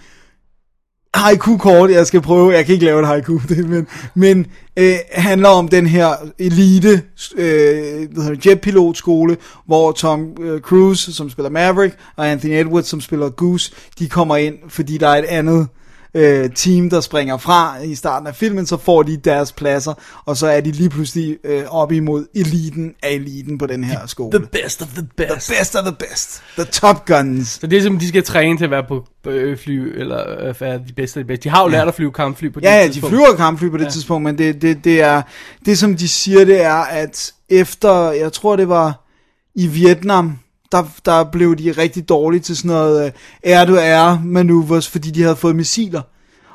haiku-kort, 1.14 1.90
jeg 1.90 2.06
skal 2.06 2.20
prøve, 2.20 2.52
jeg 2.52 2.66
kan 2.66 2.72
ikke 2.72 2.84
lave 2.84 3.00
et 3.00 3.06
haiku, 3.06 3.38
det, 3.48 3.68
men, 3.68 3.86
men 4.14 4.46
øh, 4.76 4.94
handler 5.12 5.48
om 5.48 5.68
den 5.68 5.86
her 5.86 6.10
elite 6.38 7.02
øh, 7.36 8.08
hvad 8.12 8.24
hedder 8.24 8.34
det, 8.34 8.46
jetpilotskole, 8.46 9.36
hvor 9.66 9.92
Tom 9.92 10.36
øh, 10.40 10.60
Cruise, 10.60 11.12
som 11.14 11.30
spiller 11.30 11.50
Maverick, 11.50 11.96
og 12.16 12.30
Anthony 12.30 12.52
Edwards, 12.52 12.86
som 12.86 13.00
spiller 13.00 13.28
Goose, 13.28 13.72
de 13.98 14.08
kommer 14.08 14.36
ind, 14.36 14.54
fordi 14.68 14.98
der 14.98 15.08
er 15.08 15.16
et 15.16 15.24
andet 15.24 15.68
øh, 16.14 16.50
team, 16.54 16.90
der 16.90 17.00
springer 17.00 17.36
fra 17.36 17.82
i 17.82 17.94
starten 17.94 18.26
af 18.26 18.34
filmen, 18.36 18.66
så 18.66 18.76
får 18.76 19.02
de 19.02 19.16
deres 19.16 19.52
pladser, 19.52 19.94
og 20.24 20.36
så 20.36 20.46
er 20.46 20.60
de 20.60 20.70
lige 20.72 20.90
pludselig 20.90 21.38
øh, 21.44 21.62
op 21.68 21.92
imod 21.92 22.26
eliten 22.34 22.94
af 23.02 23.10
eliten 23.10 23.58
på 23.58 23.66
den 23.66 23.84
her 23.84 24.06
skole. 24.06 24.38
The 24.38 24.46
best 24.52 24.82
of 24.82 24.88
the 24.88 25.08
best. 25.16 25.46
The 25.48 25.54
best 25.60 25.76
of 25.76 25.84
the 25.84 25.96
best. 25.98 26.42
The 26.58 26.64
Top 26.64 27.06
Guns. 27.06 27.48
Så 27.48 27.66
det 27.66 27.78
er 27.78 27.82
som, 27.82 27.98
de 27.98 28.08
skal 28.08 28.22
træne 28.22 28.58
til 28.58 28.64
at 28.64 28.70
være 28.70 28.84
på 28.88 29.04
øh, 29.26 29.58
fly, 29.58 29.98
eller 29.98 30.48
øh, 30.48 30.60
være 30.60 30.78
de 30.88 30.92
bedste 30.96 31.20
af 31.20 31.24
de 31.24 31.28
bedste. 31.28 31.44
De 31.44 31.48
har 31.48 31.62
jo 31.62 31.68
lært 31.68 31.88
at 31.88 31.94
flyve 31.94 32.12
kampfly 32.12 32.52
på 32.52 32.60
det 32.60 32.66
Ja, 32.66 32.76
ja, 32.76 32.86
de 32.86 32.92
tidspunkt. 32.92 33.14
flyver 33.14 33.36
kampfly 33.36 33.70
på 33.70 33.76
det 33.76 33.84
ja. 33.84 33.90
tidspunkt, 33.90 34.24
men 34.24 34.38
det, 34.38 34.62
det, 34.62 34.84
det 34.84 35.00
er, 35.02 35.22
det 35.64 35.78
som 35.78 35.96
de 35.96 36.08
siger, 36.08 36.44
det 36.44 36.62
er, 36.62 36.74
at 36.74 37.32
efter, 37.48 38.10
jeg 38.10 38.32
tror 38.32 38.56
det 38.56 38.68
var 38.68 39.06
i 39.54 39.66
Vietnam, 39.66 40.38
der, 40.72 40.84
der 41.04 41.24
blev 41.24 41.56
de 41.56 41.72
rigtig 41.72 42.08
dårlige 42.08 42.40
til 42.40 42.56
sådan 42.56 42.68
noget 42.68 43.04
uh, 43.04 43.10
air-to-air 43.50 44.20
maneuvers, 44.24 44.88
fordi 44.88 45.10
de 45.10 45.22
havde 45.22 45.36
fået 45.36 45.56
missiler. 45.56 46.02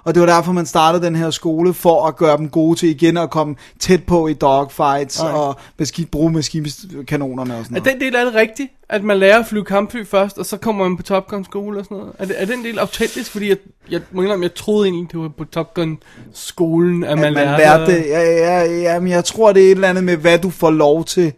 Og 0.03 0.13
det 0.15 0.21
var 0.21 0.27
derfor, 0.27 0.51
man 0.51 0.65
startede 0.65 1.05
den 1.05 1.15
her 1.15 1.29
skole, 1.29 1.73
for 1.73 2.07
at 2.07 2.15
gøre 2.15 2.37
dem 2.37 2.49
gode 2.49 2.79
til 2.79 2.89
igen 2.89 3.17
at 3.17 3.29
komme 3.29 3.55
tæt 3.79 4.03
på 4.03 4.27
i 4.27 4.33
dogfights 4.33 5.19
Okay. 5.19 5.33
og 5.33 5.55
maski, 5.79 6.05
bruge 6.05 6.31
maskinkanonerne 6.31 7.55
og 7.55 7.65
sådan 7.65 7.77
Er 7.77 7.79
noget. 7.81 7.93
den 7.93 8.01
del 8.01 8.15
af 8.15 8.25
det 8.25 8.35
rigtigt? 8.35 8.69
At 8.89 9.03
man 9.03 9.17
lærer 9.17 9.39
at 9.39 9.45
flyve 9.47 9.63
kampfly 9.65 10.05
først, 10.05 10.37
og 10.37 10.45
så 10.45 10.57
kommer 10.57 10.87
man 10.87 10.97
på 10.97 11.03
Top 11.03 11.27
Gun 11.27 11.43
skole 11.45 11.79
og 11.79 11.85
sådan 11.85 11.97
noget? 11.97 12.13
Er, 12.19 12.25
det, 12.25 12.41
er 12.41 12.45
den 12.45 12.63
del 12.63 12.79
autentisk? 12.79 13.31
Fordi 13.31 13.49
jeg, 13.49 13.57
jeg, 13.91 14.01
må 14.11 14.21
indrømme, 14.21 14.43
jeg 14.43 14.53
troede 14.55 14.87
egentlig, 14.87 15.11
det 15.11 15.19
var 15.19 15.31
på 15.37 15.43
Top 15.45 15.73
Gun 15.73 15.97
skolen, 16.33 17.03
at 17.03 17.17
man, 17.17 17.25
at 17.25 17.33
man 17.33 17.45
lærte... 17.45 17.63
lærte 17.63 17.91
det. 17.91 18.05
Ja, 18.09 18.21
ja, 18.21 18.63
ja, 18.81 18.99
men 18.99 19.11
jeg 19.11 19.25
tror, 19.25 19.53
det 19.53 19.61
er 19.61 19.67
et 19.67 19.71
eller 19.71 19.89
andet 19.89 20.03
med, 20.03 20.17
hvad 20.17 20.39
du 20.39 20.49
får 20.49 20.71
lov 20.71 21.05
til. 21.05 21.33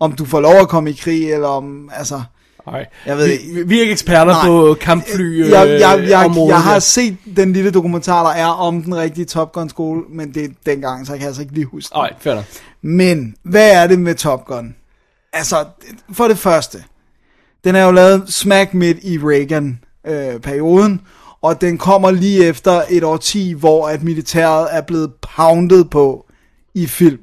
Om 0.00 0.12
du 0.12 0.24
får 0.24 0.40
lov 0.40 0.54
at 0.54 0.68
komme 0.68 0.90
i 0.90 0.92
krig, 0.92 1.32
eller 1.32 1.48
om, 1.48 1.90
altså... 1.96 2.22
Nej, 2.66 2.86
Jeg 3.06 3.16
ved 3.16 3.26
vi, 3.26 3.32
ikke. 3.32 3.54
vi, 3.54 3.62
vi 3.62 3.76
er 3.76 3.80
ikke 3.80 3.92
eksperter 3.92 4.32
Nej. 4.32 4.46
på 4.46 4.76
kampfly 4.80 5.42
øh, 5.44 5.50
jeg, 5.50 5.68
jeg, 5.80 6.06
jeg, 6.08 6.24
området 6.26 6.48
jeg 6.52 6.62
har 6.62 6.72
her. 6.72 6.78
set 6.78 7.16
den 7.36 7.52
lille 7.52 7.70
dokumentar, 7.70 8.22
der 8.26 8.30
er 8.40 8.46
om 8.46 8.82
den 8.82 8.96
rigtige 8.96 9.24
Top 9.24 9.52
Gun 9.52 9.68
skole, 9.68 10.02
men 10.10 10.34
det 10.34 10.44
er 10.44 10.48
dengang, 10.66 11.06
så 11.06 11.12
jeg 11.12 11.18
kan 11.18 11.26
altså 11.26 11.42
ikke 11.42 11.54
lige 11.54 11.64
huske. 11.66 11.94
Nej, 11.94 12.12
fair. 12.20 12.42
Men, 12.82 13.34
hvad 13.42 13.72
er 13.72 13.86
det 13.86 13.98
med 13.98 14.14
Top 14.14 14.44
Gun? 14.46 14.74
Altså, 15.32 15.64
for 16.12 16.28
det 16.28 16.38
første, 16.38 16.84
den 17.64 17.74
er 17.74 17.84
jo 17.84 17.90
lavet 17.90 18.32
smack 18.32 18.74
midt 18.74 18.98
i 19.02 19.18
Reagan-perioden, 19.18 21.00
og 21.42 21.60
den 21.60 21.78
kommer 21.78 22.10
lige 22.10 22.44
efter 22.44 22.82
et 22.90 23.04
årti, 23.04 23.52
hvor 23.52 23.88
at 23.88 24.02
militæret 24.02 24.68
er 24.70 24.80
blevet 24.80 25.12
pounded 25.36 25.84
på 25.84 26.26
i 26.74 26.86
film. 26.86 27.18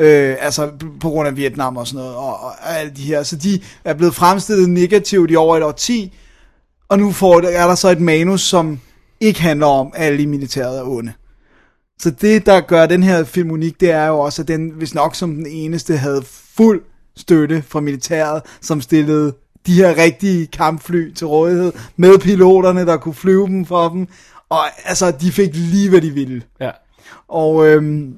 Øh, 0.00 0.36
altså 0.40 0.70
på 1.00 1.08
grund 1.08 1.28
af 1.28 1.36
Vietnam 1.36 1.76
og 1.76 1.86
sådan 1.86 1.98
noget, 1.98 2.16
og, 2.16 2.40
og 2.40 2.52
alle 2.78 2.92
de 2.96 3.02
her. 3.02 3.22
Så 3.22 3.36
de 3.36 3.60
er 3.84 3.94
blevet 3.94 4.14
fremstillet 4.14 4.70
negativt 4.70 5.30
i 5.30 5.36
over 5.36 5.56
et 5.56 5.62
årti, 5.62 6.14
og 6.88 6.98
nu 6.98 7.12
får, 7.12 7.40
er 7.40 7.66
der 7.66 7.74
så 7.74 7.88
et 7.88 8.00
manus, 8.00 8.40
som 8.40 8.80
ikke 9.20 9.40
handler 9.40 9.66
om, 9.66 9.92
at 9.94 10.06
alle 10.06 10.22
i 10.22 10.26
militæret 10.26 10.78
er 10.78 10.84
onde. 10.84 11.12
Så 11.98 12.10
det, 12.10 12.46
der 12.46 12.60
gør 12.60 12.86
den 12.86 13.02
her 13.02 13.24
film 13.24 13.50
unik, 13.50 13.80
det 13.80 13.90
er 13.90 14.06
jo 14.06 14.18
også, 14.18 14.42
at 14.42 14.48
den, 14.48 14.70
hvis 14.70 14.94
nok 14.94 15.14
som 15.14 15.34
den 15.34 15.46
eneste, 15.46 15.96
havde 15.96 16.22
fuld 16.56 16.82
støtte 17.16 17.62
fra 17.68 17.80
militæret, 17.80 18.42
som 18.60 18.80
stillede 18.80 19.34
de 19.66 19.74
her 19.74 19.96
rigtige 19.96 20.46
kampfly 20.46 21.12
til 21.12 21.26
rådighed, 21.26 21.72
med 21.96 22.18
piloterne, 22.18 22.86
der 22.86 22.96
kunne 22.96 23.14
flyve 23.14 23.46
dem 23.46 23.64
for 23.64 23.88
dem, 23.88 24.06
og 24.48 24.60
altså, 24.84 25.10
de 25.10 25.32
fik 25.32 25.50
lige, 25.54 25.90
hvad 25.90 26.00
de 26.00 26.10
ville. 26.10 26.42
Ja. 26.60 26.70
Og 27.28 27.66
øhm, 27.66 28.14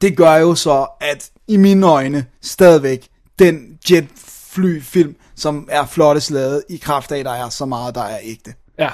det 0.00 0.16
gør 0.16 0.34
jo 0.34 0.54
så, 0.54 0.86
at 1.00 1.30
i 1.48 1.56
mine 1.56 1.86
øjne, 1.86 2.26
stadigvæk, 2.42 3.08
den 3.38 3.78
jetflyfilm, 3.90 5.16
som 5.36 5.68
er 5.70 5.86
flottest 5.86 6.30
lavet, 6.30 6.62
i 6.68 6.76
kraft 6.76 7.12
af, 7.12 7.24
der 7.24 7.30
er 7.32 7.48
så 7.48 7.64
meget, 7.66 7.94
der 7.94 8.02
er 8.02 8.18
ægte. 8.22 8.54
Ja. 8.78 8.88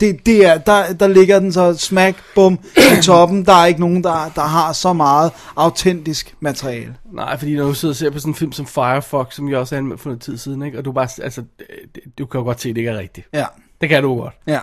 Det, 0.00 0.26
det 0.26 0.46
er, 0.46 0.58
der, 0.58 0.92
der 0.92 1.06
ligger 1.06 1.38
den 1.38 1.52
så 1.52 1.74
smack, 1.78 2.16
bum, 2.34 2.58
i 2.76 3.02
toppen. 3.06 3.46
Der 3.46 3.52
er 3.52 3.66
ikke 3.66 3.80
nogen, 3.80 4.04
der, 4.04 4.30
der 4.34 4.42
har 4.42 4.72
så 4.72 4.92
meget 4.92 5.32
autentisk 5.56 6.34
materiale. 6.40 6.96
Nej, 7.12 7.38
fordi 7.38 7.56
når 7.56 7.64
du 7.64 7.74
sidder 7.74 7.92
og 7.92 7.96
ser 7.96 8.10
på 8.10 8.18
sådan 8.18 8.30
en 8.30 8.34
film 8.34 8.52
som 8.52 8.66
Firefox, 8.66 9.34
som 9.34 9.48
jeg 9.48 9.58
også 9.58 9.76
anmeldte 9.76 10.02
for 10.02 10.10
noget 10.10 10.22
tid 10.22 10.38
siden, 10.38 10.62
ikke? 10.62 10.78
og 10.78 10.84
du 10.84 10.92
bare, 10.92 11.08
altså, 11.22 11.42
det- 11.58 12.18
du 12.18 12.26
kan 12.26 12.38
jo 12.38 12.44
godt 12.44 12.60
se, 12.60 12.68
at 12.68 12.74
det 12.74 12.80
ikke 12.80 12.90
er 12.90 12.98
rigtigt. 12.98 13.26
Ja, 13.32 13.46
Det 13.80 13.88
kan 13.88 14.02
du 14.02 14.16
godt. 14.20 14.34
ja, 14.46 14.60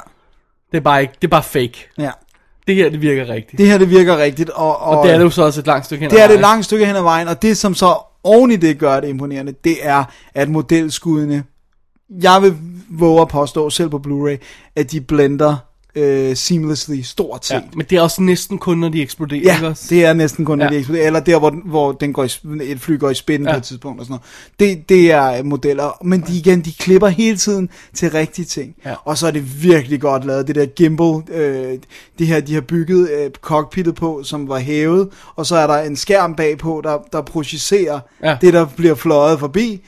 Det 0.72 0.78
er 0.78 0.82
bare 0.82 1.02
ikke, 1.02 1.14
det 1.22 1.28
er 1.28 1.32
bare 1.32 1.44
fake. 1.44 1.90
ja. 1.98 2.12
Det 2.70 2.78
her, 2.78 2.90
det 2.90 3.02
virker 3.02 3.30
rigtigt. 3.30 3.58
Det 3.58 3.68
her, 3.68 3.78
det 3.78 3.90
virker 3.90 4.18
rigtigt. 4.18 4.50
Og, 4.50 4.80
og, 4.82 4.98
og 4.98 5.06
det 5.06 5.14
er 5.14 5.18
det 5.18 5.24
jo 5.26 5.30
så 5.30 5.44
også 5.44 5.60
et 5.60 5.68
langt 5.68 5.86
stykke 5.86 6.02
hen 6.02 6.12
ad 6.12 6.16
Det 6.18 6.24
er 6.24 6.28
det 6.28 6.34
et 6.36 6.42
vejen. 6.42 6.54
langt 6.54 6.66
stykke 6.66 6.86
hen 6.86 6.96
ad 6.96 7.02
vejen, 7.02 7.28
og 7.28 7.42
det 7.42 7.58
som 7.58 7.74
så 7.76 7.96
oven 8.24 8.52
i 8.52 8.56
det 8.56 8.80
gør 8.80 9.00
det 9.00 9.08
imponerende, 9.08 9.54
det 9.64 9.78
er, 9.82 10.04
at 10.34 10.50
modelskuddene, 10.50 11.44
jeg 12.22 12.42
vil 12.42 12.54
våge 12.90 13.22
at 13.22 13.28
påstå, 13.28 13.70
selv 13.70 13.90
på 13.90 14.02
Blu-ray, 14.08 14.38
at 14.76 14.92
de 14.92 15.02
blender 15.02 15.56
øh, 15.96 16.36
seamlessly 16.36 17.02
stort 17.02 17.46
set. 17.46 17.54
Ja, 17.56 17.62
men 17.76 17.86
det 17.90 17.98
er 17.98 18.02
også 18.02 18.22
næsten 18.22 18.58
kun, 18.58 18.78
når 18.78 18.90
de 18.90 19.02
eksploderer. 19.02 19.40
ikke 19.40 19.52
Ja, 19.66 19.70
også? 19.70 19.86
det 19.90 20.06
er 20.06 20.14
næsten 20.14 20.46
kun, 20.46 20.58
når 20.58 20.66
Ja. 20.66 20.72
de 20.72 20.78
eksploderer, 20.78 21.06
eller 21.08 21.20
der, 21.20 21.40
hvor, 21.40 21.50
den- 21.50 21.62
hvor 21.66 21.92
den 21.92 22.14
går 22.14 22.24
i, 22.24 22.30
et 22.64 22.80
fly 22.82 23.00
går 23.00 23.10
i 23.10 23.14
ja. 23.30 23.34
Ja. 23.34 23.52
på 23.52 23.58
et 23.58 23.64
tidspunkt 23.64 24.00
og 24.00 24.06
sådan 24.06 24.20
noget. 24.60 24.78
Det, 24.78 24.90
det 24.90 25.12
er 25.12 25.44
modeller, 25.44 25.98
men 26.04 26.22
de 26.22 26.38
igen, 26.38 26.62
de 26.62 26.72
klipper 26.74 27.08
hele 27.08 27.38
tiden 27.38 27.70
til 27.94 28.12
rigtige 28.12 28.46
ting. 28.46 28.76
Ja. 28.86 28.94
Og 29.06 29.18
så 29.18 29.28
er 29.28 29.32
det 29.32 29.64
virkelig 29.64 30.02
godt 30.02 30.26
lavet, 30.26 30.48
det 30.48 30.56
der 30.56 30.66
gimbal, 30.66 31.22
øh, 31.36 31.78
det 32.20 32.28
her, 32.28 32.40
de 32.40 32.54
har 32.54 32.62
bygget 32.62 33.10
øh, 33.12 33.32
cockpittet 33.42 33.96
på, 33.96 34.22
som 34.24 34.48
var 34.50 34.60
hævet, 34.60 35.10
og 35.36 35.46
så 35.46 35.56
er 35.56 35.68
der 35.68 35.78
en 35.82 35.96
skærm 35.96 36.36
bagpå, 36.36 36.82
der, 36.84 36.98
der 37.14 37.22
projicerer 37.22 38.00
Ja. 38.24 38.38
det, 38.42 38.54
der 38.54 38.66
bliver 38.78 38.96
fløjet 38.96 39.40
forbi, 39.40 39.82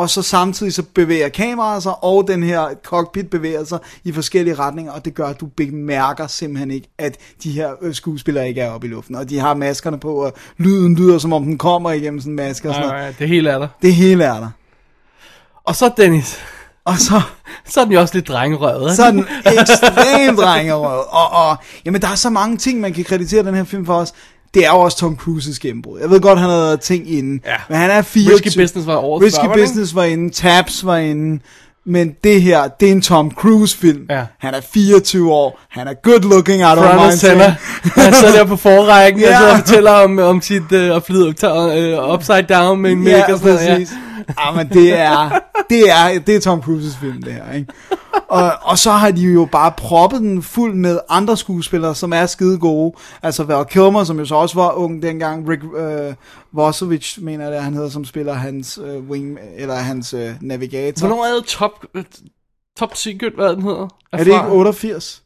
og 0.00 0.10
så 0.10 0.22
samtidig 0.22 0.74
så 0.74 0.82
bevæger 0.94 1.28
kameraet 1.28 1.82
sig, 1.82 2.04
og 2.04 2.28
den 2.28 2.42
her 2.42 2.64
cockpit 2.84 3.30
bevæger 3.30 3.64
sig 3.64 3.78
i 4.04 4.12
forskellige 4.12 4.54
retninger, 4.54 4.92
og 4.92 5.04
det 5.04 5.14
gør, 5.14 5.26
at 5.26 5.40
du 5.40 5.46
bemærker 5.46 6.26
simpelthen 6.26 6.70
ikke, 6.70 6.88
at 6.98 7.16
de 7.42 7.50
her 7.52 7.70
øh, 7.82 7.94
skuespillere 7.94 8.48
ikke 8.48 8.60
er 8.60 8.70
oppe 8.70 8.86
i 8.86 8.90
luften, 8.90 9.14
og 9.14 9.30
de 9.30 9.38
har 9.38 9.54
maskerne 9.54 9.98
på, 10.00 10.14
og 10.14 10.32
lyden 10.58 10.94
lyder, 10.96 11.18
som 11.18 11.32
om 11.32 11.44
den 11.44 11.58
kommer 11.58 11.90
igennem 11.90 12.20
sådan 12.20 12.32
en 12.32 12.36
maske 12.36 12.68
og 12.68 12.74
sådan 12.74 12.88
Nej, 12.88 12.96
noget. 12.98 13.10
nej, 13.10 13.14
det 13.18 13.28
hele 13.28 13.50
er 13.50 13.58
der. 13.58 13.68
Det 13.82 13.94
hele 13.94 14.24
er 14.24 14.34
der. 14.40 14.48
Og 15.64 15.76
så 15.76 15.90
Dennis, 15.96 16.38
Og 16.84 16.98
så, 16.98 17.20
så 17.66 17.80
er 17.80 17.84
den 17.84 17.92
jo 17.94 18.00
også 18.00 18.14
lidt 18.14 18.28
drengerøvet. 18.28 18.96
så 18.96 19.04
er 19.04 19.10
den 19.10 19.26
ekstremt 19.46 20.38
drengerød, 20.38 21.04
og, 21.10 21.30
og 21.50 21.56
jamen, 21.84 22.00
der 22.02 22.08
er 22.08 22.14
så 22.14 22.30
mange 22.30 22.56
ting, 22.56 22.80
man 22.80 22.92
kan 22.92 23.04
kreditere 23.04 23.42
den 23.44 23.54
her 23.54 23.64
film 23.64 23.86
for 23.86 23.94
os. 23.94 24.12
Det 24.54 24.66
er 24.66 24.70
jo 24.70 24.76
også 24.80 24.96
Tom 24.98 25.16
Cruises 25.16 25.58
gennembrud. 25.58 26.00
Jeg 26.00 26.10
ved 26.10 26.20
godt, 26.20 26.38
han 26.38 26.50
har 26.50 26.56
været 26.56 26.80
ting 26.80 27.10
inde, 27.12 27.42
Ja. 27.46 27.54
men 27.68 27.78
han 27.78 27.90
er 27.90 28.02
24. 28.02 28.34
Risky 28.34 28.60
Business 28.60 28.86
var 28.86 28.96
årets 28.96 29.24
Risky 29.26 29.46
var? 29.46 29.54
Business 29.54 29.94
var 29.94 30.04
inde, 30.04 30.30
Tabs 30.34 30.86
var 30.86 30.96
inde, 30.96 31.40
men 31.86 32.12
det 32.24 32.42
her, 32.42 32.68
det 32.80 32.88
er 32.88 32.92
en 32.92 33.00
Tom 33.02 33.30
Cruise 33.30 33.76
film. 33.78 34.06
Ja. 34.10 34.22
Han 34.38 34.54
er 34.54 34.60
24 34.72 35.32
år, 35.32 35.60
han 35.70 35.88
er 35.88 35.94
good 36.02 36.20
looking, 36.20 36.62
don't 36.64 36.74
Front 36.76 37.14
center. 37.14 37.44
saying. 37.44 37.94
Han 37.94 38.14
sidder 38.14 38.34
der 38.36 38.44
på 38.44 38.56
forrækken 38.56 39.20
Ja. 39.20 39.28
og 39.30 39.36
sidder 39.40 39.52
og 39.52 39.58
fortæller 39.58 39.90
om, 39.90 40.18
om 40.18 40.40
sit 40.42 40.72
uh, 40.72 40.96
at 40.96 41.02
flyde 41.02 41.26
uh, 41.26 42.14
upside 42.14 42.42
down 42.54 42.80
med 42.80 42.90
en 42.92 43.06
Ja, 43.06 43.32
og 43.32 43.38
sådan 43.38 43.54
noget. 43.54 43.68
præcis. 43.78 43.90
Ja, 44.38 44.52
men 44.56 44.68
det 44.68 44.92
er, 44.98 45.40
det 45.70 45.90
er, 45.90 46.18
det 46.18 46.36
er 46.36 46.40
Tom 46.40 46.62
Cruises 46.62 46.96
film, 46.96 47.22
det 47.22 47.32
her, 47.32 47.52
ikke? 47.52 47.72
Og, 48.28 48.52
og 48.62 48.78
så 48.78 48.90
har 48.90 49.10
de 49.10 49.22
jo 49.22 49.48
bare 49.52 49.72
proppet 49.76 50.20
den 50.20 50.42
fuld 50.42 50.74
med 50.74 50.98
andre 51.08 51.36
skuespillere, 51.36 51.94
som 51.94 52.12
er 52.12 52.26
skide 52.26 52.58
gode. 52.58 52.92
Altså 53.22 53.44
Val 53.44 53.64
Kilmer, 53.64 54.04
som 54.04 54.18
jo 54.18 54.24
så 54.24 54.34
også 54.34 54.54
var 54.54 54.72
ung 54.72 55.02
dengang. 55.02 55.48
Rick 55.48 55.62
øh, 55.76 56.14
Vosovic, 56.52 57.18
mener 57.18 57.44
jeg 57.44 57.52
det, 57.52 57.58
er, 57.58 57.62
han 57.62 57.74
hedder, 57.74 57.88
som 57.88 58.04
spiller 58.04 58.32
hans 58.32 58.78
øh, 58.84 59.10
wing, 59.10 59.38
eller 59.56 59.74
hans 59.74 60.14
øh, 60.14 60.30
navigator. 60.40 61.06
Hvornår 61.06 61.24
er 61.24 61.34
det 61.34 61.44
top, 61.44 61.86
øh, 61.94 62.04
top 62.78 62.96
Secret, 62.96 63.32
hvad 63.34 63.56
den 63.56 63.62
hedder? 63.62 63.88
er 64.12 64.16
det 64.16 64.26
ikke 64.26 64.50
88? 64.50 65.22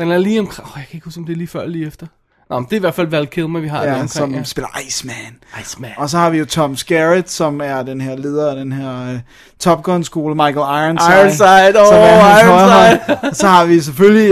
Den 0.00 0.10
er 0.10 0.18
lige 0.18 0.40
omkring, 0.40 0.68
oh, 0.68 0.72
jeg 0.76 0.86
kan 0.86 0.96
ikke 0.96 1.04
huske, 1.04 1.18
om 1.18 1.26
det 1.26 1.32
er 1.32 1.36
lige 1.36 1.48
før 1.48 1.60
eller 1.60 1.72
lige 1.72 1.86
efter. 1.86 2.06
Nå, 2.50 2.58
men 2.58 2.64
det 2.64 2.72
er 2.72 2.76
i 2.76 2.80
hvert 2.80 2.94
fald 2.94 3.06
Val 3.06 3.26
Kilmer, 3.26 3.60
vi 3.60 3.68
har 3.68 3.82
ja, 3.82 3.88
Ja, 3.88 3.92
omkring. 3.92 4.10
som 4.10 4.34
ja. 4.34 4.42
spiller 4.44 4.68
Iceman. 4.86 5.14
Iceman. 5.60 5.90
Og 5.96 6.10
så 6.10 6.18
har 6.18 6.30
vi 6.30 6.38
jo 6.38 6.44
Tom 6.44 6.76
Skerritt, 6.76 7.30
som 7.30 7.60
er 7.60 7.82
den 7.82 8.00
her 8.00 8.16
leder 8.16 8.50
af 8.50 8.56
den 8.56 8.72
her 8.72 9.12
uh, 9.14 9.18
Top 9.60 9.82
Gun 9.82 10.04
skole, 10.04 10.34
Michael 10.34 10.56
Ironside. 10.56 11.20
Ironside, 11.20 11.80
åh, 11.80 11.86
som 11.86 11.96
er 11.96 12.44
Ironside. 12.44 13.34
Så 13.34 13.46
har 13.46 13.64
vi 13.66 13.80
selvfølgelig 13.80 14.30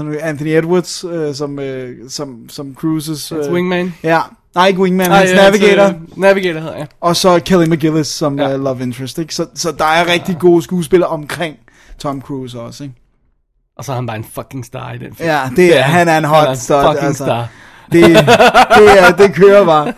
uh, 0.00 0.14
Anthony 0.22 0.48
Edwards, 0.50 1.04
uh, 1.04 1.34
som, 1.34 1.58
uh, 1.58 1.64
som, 2.08 2.48
som 2.48 2.74
Cruises... 2.74 3.28
Hans 3.28 3.48
wingman. 3.48 3.94
Ja, 4.02 4.20
nej 4.54 4.66
ikke 4.66 4.80
Wingman, 4.80 5.08
Nej, 5.08 5.18
hans 5.18 5.30
ja, 5.30 5.36
Navigator. 5.50 5.82
altså, 5.82 6.00
Navigator 6.16 6.60
hedder 6.60 6.76
jeg. 6.76 6.86
Og 7.00 7.16
så 7.16 7.40
Kelly 7.44 7.64
McGillis 7.66 8.06
som 8.06 8.38
Ja. 8.38 8.48
ja. 8.48 8.56
uh, 8.56 8.64
Love 8.64 8.82
Interest. 8.82 9.18
Ikke? 9.18 9.34
Så, 9.34 9.46
så 9.54 9.72
der 9.78 9.84
er 9.84 10.12
rigtig 10.12 10.36
gode 10.40 10.62
skuespillere 10.62 11.08
omkring 11.10 11.56
Tom 11.98 12.20
Cruise 12.22 12.60
også. 12.60 12.82
Ikke? 12.84 12.94
Og 13.76 13.84
så 13.84 13.92
er 13.92 13.96
han 13.96 14.06
bare 14.06 14.16
en 14.16 14.26
fucking 14.34 14.64
star 14.64 14.92
i 14.92 14.98
den 14.98 15.14
film. 15.14 15.28
Ja, 15.28 15.50
det 15.56 15.78
er, 15.78 15.82
han 15.82 16.08
er 16.08 16.18
en 16.18 16.24
hot 16.24 16.38
han 16.38 16.46
er 16.46 16.50
en 16.50 16.56
stud, 16.56 16.82
fucking 16.82 17.06
altså. 17.06 17.24
star. 17.24 17.48
det, 17.92 18.02
det, 18.78 18.98
er, 19.00 19.16
det 19.18 19.34
kører 19.34 19.64
bare. 19.64 19.92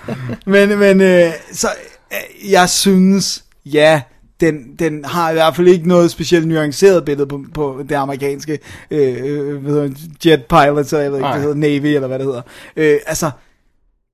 Men, 0.47 0.79
men 0.79 1.01
øh, 1.01 1.33
så 1.53 1.69
øh, 2.13 2.53
jeg 2.53 2.69
synes, 2.69 3.45
ja, 3.65 4.03
den, 4.41 4.77
den 4.79 5.05
har 5.05 5.31
i 5.31 5.33
hvert 5.33 5.57
fald 5.57 5.69
ikke 5.69 5.89
noget 5.89 6.11
specielt 6.11 6.49
nuanceret 6.49 7.05
billede 7.05 7.27
på, 7.27 7.41
på 7.55 7.85
det 7.89 7.95
amerikanske 7.95 8.59
øh, 8.91 9.17
øh, 9.23 9.93
jet 10.27 10.45
pilots, 10.45 10.93
eller 10.93 11.17
ikke, 11.17 11.29
det 11.29 11.41
hedder 11.41 11.55
Navy, 11.55 11.87
eller 11.87 12.09
hvad 12.09 12.19
det 12.19 12.27
hedder. 12.27 12.43
Øh, 12.77 12.99
altså, 13.07 13.31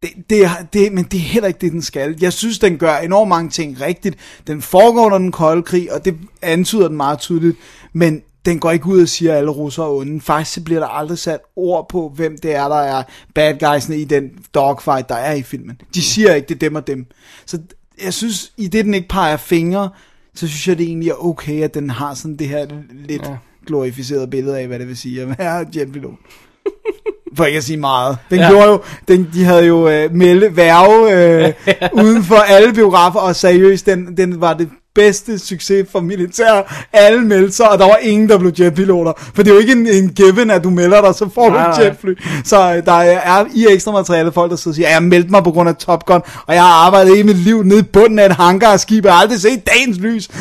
det, 0.03 0.11
det, 0.31 0.51
det, 0.73 0.93
men 0.93 1.05
det 1.05 1.17
er 1.17 1.25
heller 1.25 1.49
ikke 1.49 1.61
det, 1.61 1.73
den 1.73 1.83
skal. 1.83 2.17
Jeg 2.21 2.33
synes, 2.33 2.59
den 2.59 2.79
gør 2.79 2.97
enormt 2.97 3.29
mange 3.29 3.51
ting 3.51 3.81
rigtigt. 3.81 4.17
Den 4.47 4.63
foregår 4.63 5.07
under 5.07 5.19
den 5.19 5.33
kolde 5.33 5.63
krig, 5.63 5.93
og 5.93 6.05
det 6.05 6.17
antyder 6.43 6.89
den 6.89 6.97
meget 6.97 7.19
tydeligt, 7.19 7.57
men 7.93 8.23
den 8.45 8.59
går 8.59 8.71
ikke 8.71 8.87
ud 8.87 9.03
og 9.03 9.09
siger, 9.09 9.33
at 9.33 9.39
alle 9.39 9.51
russere 9.51 9.87
er 9.87 9.91
onde. 9.91 10.21
Faktisk 10.21 10.55
så 10.55 10.61
bliver 10.65 10.81
der 10.81 10.87
aldrig 10.87 11.19
sat 11.19 11.41
ord 11.57 11.89
på, 11.89 12.13
hvem 12.15 12.39
det 12.39 12.55
er, 12.55 12.69
der 12.69 12.77
er 12.81 13.03
bad 13.35 13.59
guysene 13.61 13.97
i 13.97 14.05
den 14.05 14.31
dogfight, 14.55 15.09
der 15.09 15.15
er 15.15 15.33
i 15.33 15.43
filmen. 15.43 15.81
De 15.95 16.03
siger 16.03 16.35
ikke, 16.35 16.49
det 16.49 16.55
er 16.55 16.59
dem 16.59 16.75
og 16.75 16.87
dem. 16.87 17.07
Så 17.47 17.59
jeg 18.05 18.15
synes, 18.15 18.53
i 18.57 18.69
det 18.69 18.85
den 18.85 18.95
ikke 18.95 19.09
peger 19.09 19.37
fingre, 19.37 19.91
så 20.35 20.49
synes 20.49 20.69
jeg, 20.69 20.79
det 20.79 20.87
egentlig 20.87 21.09
er 21.11 21.25
okay, 21.25 21.63
at 21.63 21.75
den 21.75 21.91
har 21.91 22.15
sådan 22.15 22.37
det 22.37 22.49
her 22.49 22.67
lidt 23.09 23.23
Ja. 23.23 23.37
glorificerede 23.67 24.29
billede 24.29 24.59
af, 24.59 24.67
hvad 24.67 24.79
det 24.79 24.89
vil 24.89 24.97
sige 24.97 25.23
at 25.23 25.39
være 25.39 25.67
jetpilot. 25.77 26.15
For 27.37 27.45
ikke 27.45 27.57
at 27.57 27.65
sige 27.65 27.77
meget. 27.77 28.19
Den 28.31 28.39
ja. 28.39 28.51
gjorde 28.51 28.67
jo, 28.67 28.81
den, 29.09 29.31
de 29.35 29.45
havde 29.45 29.65
jo 29.67 29.89
øh, 29.89 30.15
melde 30.15 30.57
værve 30.57 31.13
øh, 31.13 31.53
uden 32.05 32.23
for 32.23 32.37
alle 32.37 32.73
biografer, 32.75 33.21
og 33.21 33.37
seriøst, 33.37 33.87
den, 33.87 34.17
den 34.17 34.41
var 34.41 34.55
det 34.55 34.69
bedste 34.95 35.39
succes 35.39 35.89
for 35.93 36.01
militær. 36.01 36.87
Alle 36.93 37.21
meldte 37.21 37.53
sig, 37.53 37.71
og 37.71 37.79
der 37.79 37.85
var 37.85 37.97
ingen, 37.97 38.29
der 38.29 38.39
blev 38.39 38.53
jetpiloter. 38.61 39.13
For 39.35 39.43
det 39.43 39.51
er 39.51 39.55
jo 39.55 39.61
ikke 39.61 39.73
en, 39.73 39.87
en 39.87 40.09
given, 40.09 40.51
at 40.51 40.65
du 40.65 40.71
melder 40.71 41.01
dig, 41.01 41.15
så 41.15 41.29
får 41.35 41.51
du 41.51 41.57
et 41.57 41.85
jetfly. 41.85 42.15
Så 42.45 42.75
øh, 42.77 42.85
der 42.85 42.93
er 42.93 43.45
i 43.55 43.67
ekstra 43.71 43.93
materiale 43.93 44.33
folk, 44.33 44.51
der 44.51 44.57
sidder 44.57 44.71
og 44.73 44.75
siger, 44.77 44.89
jeg 44.89 45.03
meldte 45.03 45.31
mig 45.31 45.45
på 45.45 45.51
grund 45.51 45.69
af 45.69 45.77
Top 45.77 46.07
Gun, 46.07 46.23
og 46.47 46.55
jeg 46.55 46.63
har 46.63 46.87
arbejdet 46.87 47.19
i 47.19 47.23
mit 47.23 47.37
liv 47.37 47.63
nede 47.63 47.81
i 47.81 47.83
bunden 47.83 48.19
af 48.19 48.27
et 48.27 48.33
hangarskib, 48.33 49.05
jeg 49.05 49.15
har 49.15 49.21
aldrig 49.21 49.41
set 49.41 49.67
dagens 49.67 49.99
lys. 49.99 50.29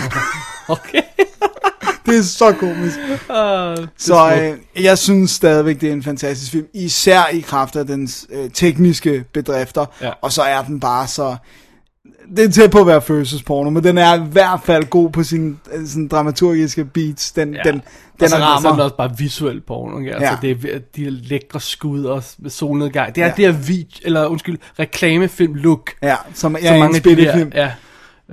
Okay. 0.68 1.02
det 2.06 2.18
er 2.18 2.22
så 2.24 2.54
komisk. 2.60 2.98
Uh, 3.30 3.88
Så 3.98 4.34
øh, 4.42 4.84
jeg 4.84 4.98
synes 4.98 5.32
stadigvæk, 5.32 5.82
det 5.82 5.90
er 5.90 5.94
en 5.94 6.04
fantastisk 6.04 6.52
film. 6.52 6.66
Især 6.74 7.28
i 7.34 7.40
kraft 7.40 7.76
af 7.76 7.88
dens 7.88 8.28
øh, 8.32 8.50
tekniske 8.54 9.24
bedrifter. 9.34 9.86
Ja. 10.02 10.12
Og 10.22 10.32
så 10.32 10.42
er 10.42 10.62
den 10.62 10.80
bare 10.80 11.08
så... 11.08 11.36
Det 12.38 12.46
er 12.46 12.50
tæt 12.50 12.72
på 12.72 12.80
at 12.80 12.88
være 12.88 13.02
følelsesporno, 13.02 13.70
men 13.70 13.84
den 13.84 13.98
er 13.98 14.26
i 14.26 14.28
hvert 14.32 14.60
fald 14.64 14.86
god 14.86 15.10
på 15.10 15.24
sine 15.24 15.56
øh, 15.74 15.88
sådan, 15.88 16.08
dramaturgiske 16.08 16.86
beats. 16.86 17.32
Den, 17.32 17.54
ja. 17.54 17.62
den, 17.66 17.74
den 17.74 17.82
og 18.22 18.30
så, 18.30 18.36
er 18.36 18.40
rammer. 18.42 18.76
Så 18.76 18.80
er 18.82 18.84
også 18.84 18.96
bare 18.96 19.18
visuel 19.18 19.62
porno, 19.62 20.00
ikke? 20.00 20.16
Altså, 20.16 20.38
Ja. 20.48 20.54
det 20.56 20.76
er 20.76 20.80
de 20.96 21.10
lækre 21.10 21.60
skud 21.60 22.04
og 22.04 22.24
solnedgang. 22.48 23.16
Det 23.16 23.22
er 23.22 23.26
Ja. 23.26 23.34
ja. 23.40 23.48
det 23.48 23.56
her 23.56 23.62
vid, 23.68 23.86
eller 24.02 24.26
undskyld, 24.26 24.58
reklamefilm 24.80 25.54
look. 25.56 25.92
Ja, 26.04 26.16
som 26.34 26.56
er 26.62 26.74
en 26.74 26.80
mange 26.80 26.96
af 26.98 27.04
de 27.04 27.16
der, 27.16 27.46
ja. 27.56 27.72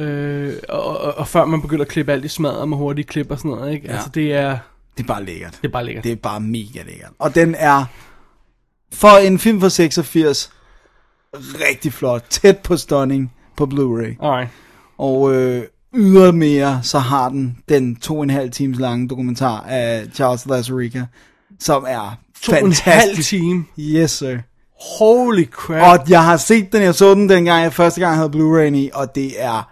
Øh, 0.04 0.52
og, 0.68 1.00
og, 1.00 1.14
og, 1.18 1.28
før 1.28 1.44
man 1.44 1.62
begynder 1.62 1.84
at 1.84 1.90
klippe 1.90 2.12
alt 2.12 2.24
i 2.24 2.28
smadret 2.28 2.68
med 2.68 2.76
hurtige 2.76 3.04
klip 3.04 3.30
og 3.30 3.38
sådan 3.38 3.50
noget, 3.50 3.72
ikke? 3.72 3.86
Ja. 3.86 3.92
Altså, 3.94 4.08
det 4.14 4.32
er, 4.34 4.58
Det 4.96 5.02
er 5.02 5.06
bare 5.06 5.24
lækkert. 5.24 5.58
det 5.62 5.68
er 5.68 5.72
bare 5.72 5.84
lækkert. 5.84 6.04
Det 6.04 6.12
er 6.12 6.16
bare 6.16 6.40
mega 6.40 6.82
lækkert. 6.86 7.10
Og 7.18 7.34
den 7.34 7.54
er, 7.58 7.84
for 8.92 9.08
en 9.18 9.38
film 9.38 9.60
fra 9.60 9.68
86, 9.68 10.50
rigtig 11.36 11.92
flot. 11.92 12.24
Tæt 12.30 12.58
på 12.58 12.76
stunning 12.76 13.32
på 13.58 13.64
Blu-ray. 13.74 14.26
Alright. 14.26 14.50
Og 14.98 15.34
øh, 15.34 15.62
ydermere, 15.94 16.80
så 16.82 16.98
har 16.98 17.28
den 17.28 17.58
den 17.68 17.96
to 17.96 18.16
og 18.16 18.22
en 18.22 18.30
halv 18.30 18.50
times 18.50 18.78
lange 18.78 19.08
dokumentar 19.08 19.60
af 19.68 20.06
Charles 20.14 20.46
Lazarica, 20.46 21.06
som 21.60 21.84
er 21.88 22.18
To 22.42 22.52
og 22.52 22.58
en 22.58 22.64
halv 22.64 22.74
fantastisk. 22.74 23.28
time. 23.28 23.64
Yes, 23.78 24.10
sir. 24.10 24.38
Holy 24.98 25.46
crap. 25.50 26.00
Og 26.00 26.10
jeg 26.10 26.24
har 26.24 26.36
set 26.36 26.72
den, 26.72 26.82
jeg 26.82 26.94
så 26.94 27.14
den 27.14 27.28
dengang, 27.28 27.62
jeg 27.62 27.72
første 27.72 28.00
gang 28.00 28.16
havde 28.16 28.30
Blu-ray 28.30 28.74
i, 28.74 28.90
og 28.94 29.14
det 29.14 29.42
er 29.42 29.68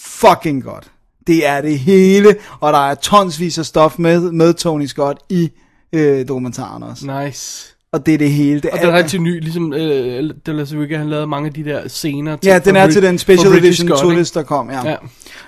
fucking 0.00 0.64
godt. 0.64 0.90
Det 1.26 1.46
er 1.46 1.60
det 1.60 1.78
hele, 1.78 2.36
og 2.60 2.72
der 2.72 2.78
er 2.78 2.94
tonsvis 2.94 3.58
af 3.58 3.66
stof 3.66 3.98
med, 3.98 4.20
med 4.32 4.54
Tony 4.54 4.86
Scott 4.86 5.18
i 5.28 5.50
øh, 5.92 6.28
dokumentaren 6.28 6.82
også. 6.82 7.22
Nice. 7.24 7.71
Og 7.92 8.06
det 8.06 8.14
er 8.14 8.18
det 8.18 8.32
hele. 8.32 8.60
Det 8.60 8.70
Og 8.70 8.78
er, 8.78 8.82
den 8.82 8.90
er 8.94 8.98
rigtig 8.98 9.20
ny, 9.20 9.40
ligesom 9.40 9.72
øh, 9.72 10.24
La 10.46 10.62
Rica, 10.62 10.96
han 10.98 11.08
lavede 11.10 11.26
mange 11.26 11.46
af 11.46 11.52
de 11.54 11.64
der 11.64 11.88
scener. 11.88 12.36
Ja, 12.44 12.58
den 12.58 12.76
er 12.76 12.86
til 12.90 13.02
den 13.02 13.18
special 13.18 13.52
edition 13.52 13.88
Scott, 13.88 14.00
tourist, 14.00 14.34
der 14.34 14.42
kom, 14.42 14.70
ja. 14.70 14.88
Ja. 14.90 14.96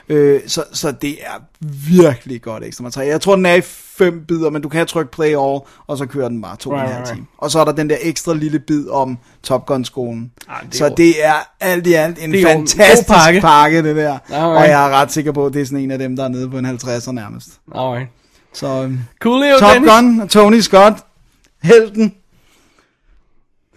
Øh, 0.09 0.41
så, 0.47 0.65
så 0.73 0.93
det 1.03 1.11
er 1.11 1.43
virkelig 1.91 2.43
godt 2.43 2.65
ekstra 2.65 2.83
materiale. 2.85 3.13
Jeg 3.13 3.21
tror, 3.21 3.37
den 3.37 3.47
er 3.47 3.55
i 3.55 3.61
fem 3.99 4.25
bidder, 4.29 4.51
men 4.51 4.63
du 4.63 4.69
kan 4.69 4.87
trykke 4.87 5.11
play 5.13 5.29
all, 5.29 5.61
og 5.87 5.99
så 5.99 6.07
kører 6.07 6.29
den 6.29 6.43
bare 6.43 6.57
to 6.57 6.71
og 6.71 6.77
en 6.77 6.81
Right, 6.83 6.95
halv 6.95 7.05
right, 7.07 7.15
time. 7.17 7.27
Og 7.39 7.51
så 7.51 7.59
er 7.61 7.65
der 7.65 7.73
den 7.73 7.91
der 7.91 7.97
ekstra 8.01 8.35
lille 8.35 8.59
bid 8.59 8.89
om 8.89 9.19
Top 9.43 9.67
Gun-skolen. 9.67 10.31
Ah, 10.49 10.57
er 10.63 10.67
så 10.71 10.85
jo- 10.87 10.95
det 10.97 11.25
er 11.25 11.35
alt 11.61 11.87
i 11.87 11.93
alt 11.93 12.25
en 12.25 12.33
Det 12.33 12.43
er 12.43 12.47
fantastisk 12.53 13.09
pakke. 13.09 13.41
pakke. 13.41 13.83
det 13.83 13.97
der. 13.97 14.19
Alright. 14.31 14.59
Og 14.63 14.69
jeg 14.69 14.87
er 14.87 14.91
ret 14.91 15.13
sikker 15.13 15.33
på, 15.33 15.47
at 15.47 15.53
det 15.55 15.63
er 15.63 15.67
sådan 15.67 15.79
en 15.79 15.91
af 15.91 15.99
dem, 15.99 16.17
der 16.17 16.25
er 16.25 16.29
nede 16.29 16.51
på 16.51 16.59
en 16.59 16.67
50'er 16.67 17.13
nærmest. 17.13 17.49
Alright. 17.75 18.09
Så 18.55 18.67
øhm, 18.83 18.99
Cool, 19.23 19.45
Top. 19.61 19.77
Gun 19.87 20.29
Tony 20.29 20.61
Scott, 20.61 20.95
helten, 21.63 22.15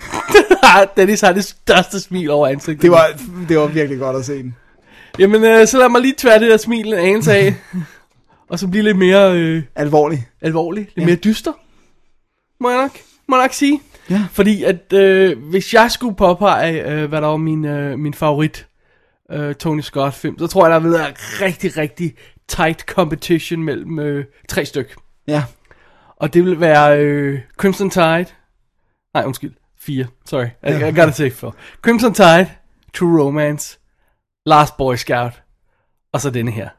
Dennis 0.97 1.21
har 1.21 1.31
det 1.31 1.43
største 1.43 1.99
smil 1.99 2.29
over 2.29 2.47
ansigtet. 2.47 2.81
det 2.81 2.91
var, 2.91 3.07
det 3.49 3.57
var 3.57 3.67
virkelig 3.67 3.99
godt 3.99 4.17
at 4.17 4.25
se 4.25 4.33
den. 4.43 4.55
Jamen, 5.19 5.43
øh, 5.43 5.67
så 5.67 5.77
lad 5.77 5.89
mig 5.89 6.01
lige 6.01 6.13
tvære 6.17 6.39
det 6.39 6.51
der 6.51 6.57
smil 6.57 6.87
en 6.87 6.93
anelse 6.99 7.31
af. 7.33 7.55
og 8.49 8.59
så 8.59 8.67
blive 8.67 8.83
lidt 8.83 8.97
mere 8.97 9.37
øh, 9.37 9.63
Alvorlig. 9.75 10.27
alvorlig, 10.41 10.83
lidt 10.83 10.97
Ja. 10.97 11.05
mere 11.05 11.15
dyster. 11.15 11.51
Må 12.59 12.69
jeg 12.69 12.81
nok, 12.81 12.91
må 13.27 13.35
jeg 13.35 13.43
nok 13.43 13.53
sige. 13.53 13.81
Ja. 14.09 14.21
Fordi 14.31 14.63
at 14.63 14.93
øh, 14.93 15.37
hvis 15.49 15.73
jeg 15.73 15.91
skulle 15.91 16.15
påpege, 16.15 16.91
øh, 16.91 17.09
hvad 17.09 17.21
der 17.21 17.27
var 17.27 17.37
min, 17.37 17.65
øh, 17.65 17.99
min 17.99 18.13
favorit 18.13 18.67
øh, 19.31 19.55
Tony 19.55 19.81
Scott 19.81 20.13
film, 20.15 20.39
så 20.39 20.47
tror 20.47 20.65
jeg, 20.65 20.71
der 20.73 20.79
vil 20.79 20.91
være 20.91 21.07
rigtig, 21.41 21.77
rigtig 21.77 22.13
tight 22.47 22.81
competition 22.81 23.63
mellem 23.63 23.99
øh, 23.99 24.25
tre 24.49 24.65
styk. 24.65 24.95
Ja. 25.27 25.43
Og 26.17 26.33
det 26.33 26.45
vil 26.45 26.59
være 26.59 26.99
øh, 26.99 27.39
Crimson 27.57 27.89
Tide. 27.89 28.25
Nej, 29.13 29.23
undskyld. 29.25 29.51
Fire. 29.87 30.07
Sorry. 30.25 30.47
I, 30.63 30.87
I 30.87 30.91
gotta 30.91 31.11
take 31.11 31.35
for. 31.35 31.55
Crimson 31.81 32.13
Tide, 32.13 32.47
True 32.93 33.23
Romance, 33.23 33.79
Last 34.45 34.77
Boy 34.77 34.95
Scout, 34.95 35.41
og 36.13 36.21
så 36.21 36.29
denne 36.29 36.51
her. 36.51 36.69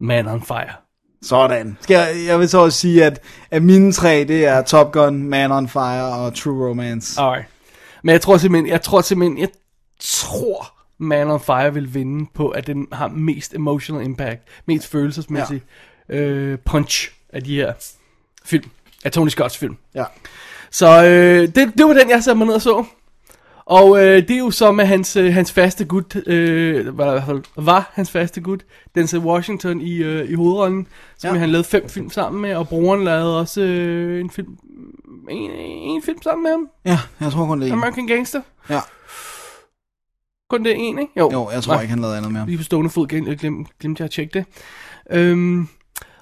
Man 0.00 0.28
on 0.28 0.42
Fire. 0.42 0.72
Sådan. 1.22 1.78
Skal 1.80 1.94
jeg, 1.94 2.26
jeg 2.26 2.38
vil 2.38 2.48
så 2.48 2.58
også 2.58 2.78
sige, 2.78 3.04
at, 3.04 3.20
at 3.50 3.62
mine 3.62 3.92
tre, 3.92 4.24
det 4.24 4.46
er 4.46 4.62
Top 4.62 4.92
Gun, 4.92 5.22
Man 5.22 5.52
on 5.52 5.68
Fire 5.68 6.14
og 6.14 6.34
True 6.34 6.68
Romance. 6.68 7.20
Alright. 7.20 7.46
Men 8.02 8.12
jeg 8.12 8.20
tror 8.20 8.36
simpelthen, 8.36 8.68
jeg 8.68 8.82
tror 8.82 9.00
simpelthen, 9.00 9.38
jeg 9.38 9.48
tror, 10.00 10.74
Man 10.98 11.30
on 11.30 11.40
Fire 11.40 11.74
vil 11.74 11.94
vinde 11.94 12.30
på, 12.34 12.48
at 12.48 12.66
den 12.66 12.86
har 12.92 13.08
mest 13.08 13.54
emotional 13.54 14.04
impact, 14.04 14.42
mest 14.66 14.86
følelsesmæssig 14.86 15.62
ja. 16.08 16.14
øh, 16.14 16.58
punch 16.58 17.12
af 17.32 17.44
de 17.44 17.56
her 17.56 17.72
film, 18.44 18.70
af 19.04 19.12
Tony 19.12 19.28
Scotts 19.28 19.58
film. 19.58 19.76
Ja. 19.94 20.04
Så 20.74 21.04
øh, 21.04 21.40
det, 21.42 21.72
det 21.78 21.86
var 21.86 21.92
den, 21.92 22.10
jeg 22.10 22.22
satte 22.24 22.38
mig 22.38 22.46
ned 22.46 22.54
og 22.54 22.62
så. 22.62 22.84
Og 23.66 23.98
øh, 24.04 24.22
det 24.28 24.30
er 24.30 24.38
jo 24.38 24.50
så 24.50 24.72
med 24.72 24.84
hans, 24.84 25.16
øh, 25.16 25.32
hans 25.34 25.52
faste 25.52 25.84
gut, 25.84 26.16
øh, 26.26 26.84
der 26.84 26.90
i 26.90 26.94
hvert 26.94 27.22
fald 27.26 27.42
var 27.56 27.90
hans 27.94 28.10
faste 28.10 28.40
gut, 28.40 28.64
Denzel 28.94 29.18
Washington 29.18 29.80
i, 29.80 29.96
øh, 29.96 30.30
i 30.30 30.34
hovedrollen, 30.34 30.86
som 31.18 31.34
Ja. 31.34 31.40
han 31.40 31.50
lavede 31.50 31.64
fem 31.68 31.88
film 31.88 32.10
sammen 32.10 32.42
med, 32.42 32.54
og 32.56 32.68
broren 32.68 33.04
lavede 33.04 33.40
også 33.40 33.60
øh, 33.60 34.20
en 34.20 34.30
film, 34.30 34.56
en, 35.30 35.50
en 35.50 36.02
film 36.02 36.22
sammen 36.22 36.42
med 36.42 36.50
ham, 36.50 36.68
Ja, 36.84 36.98
jeg 37.20 37.32
tror 37.32 37.46
kun 37.46 37.60
det 37.60 37.68
er 37.68 37.72
en. 37.72 37.78
American 37.78 38.06
Gangster. 38.06 38.40
Ja. 38.70 38.80
Kun 40.50 40.64
det 40.64 40.72
er 40.72 40.76
en, 40.76 40.98
ikke? 40.98 41.12
Jo, 41.18 41.30
Jo, 41.32 41.50
jeg 41.52 41.62
tror 41.62 41.72
Nej, 41.74 41.82
ikke, 41.82 41.90
han 41.90 41.98
lavede 42.00 42.16
andet 42.16 42.32
mere. 42.32 42.46
Lige 42.46 42.56
på 42.58 42.64
stående 42.64 42.90
fod 42.90 43.06
glem, 43.06 43.24
glem, 43.36 43.66
glemte 43.80 44.00
jeg 44.00 44.04
at 44.04 44.10
tjekke 44.10 44.32
det. 44.38 44.44
Øhm, 45.10 45.68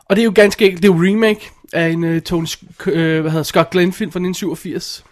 og 0.05 0.17
det 0.17 0.23
er 0.23 0.25
jo 0.25 0.33
ganske 0.35 0.65
enkelt, 0.65 0.83
det 0.83 0.89
er 0.91 0.95
jo 0.95 1.03
remake 1.09 1.51
af 1.75 1.89
en 1.89 2.05
uh, 2.05 2.19
Tony, 2.19 2.47
øh, 2.87 3.21
hvad 3.21 3.31
hedder 3.31 3.43
Scott 3.45 3.71
Glenn 3.71 3.93
film 3.93 4.13
fra 4.13 4.19
1987, 4.19 5.05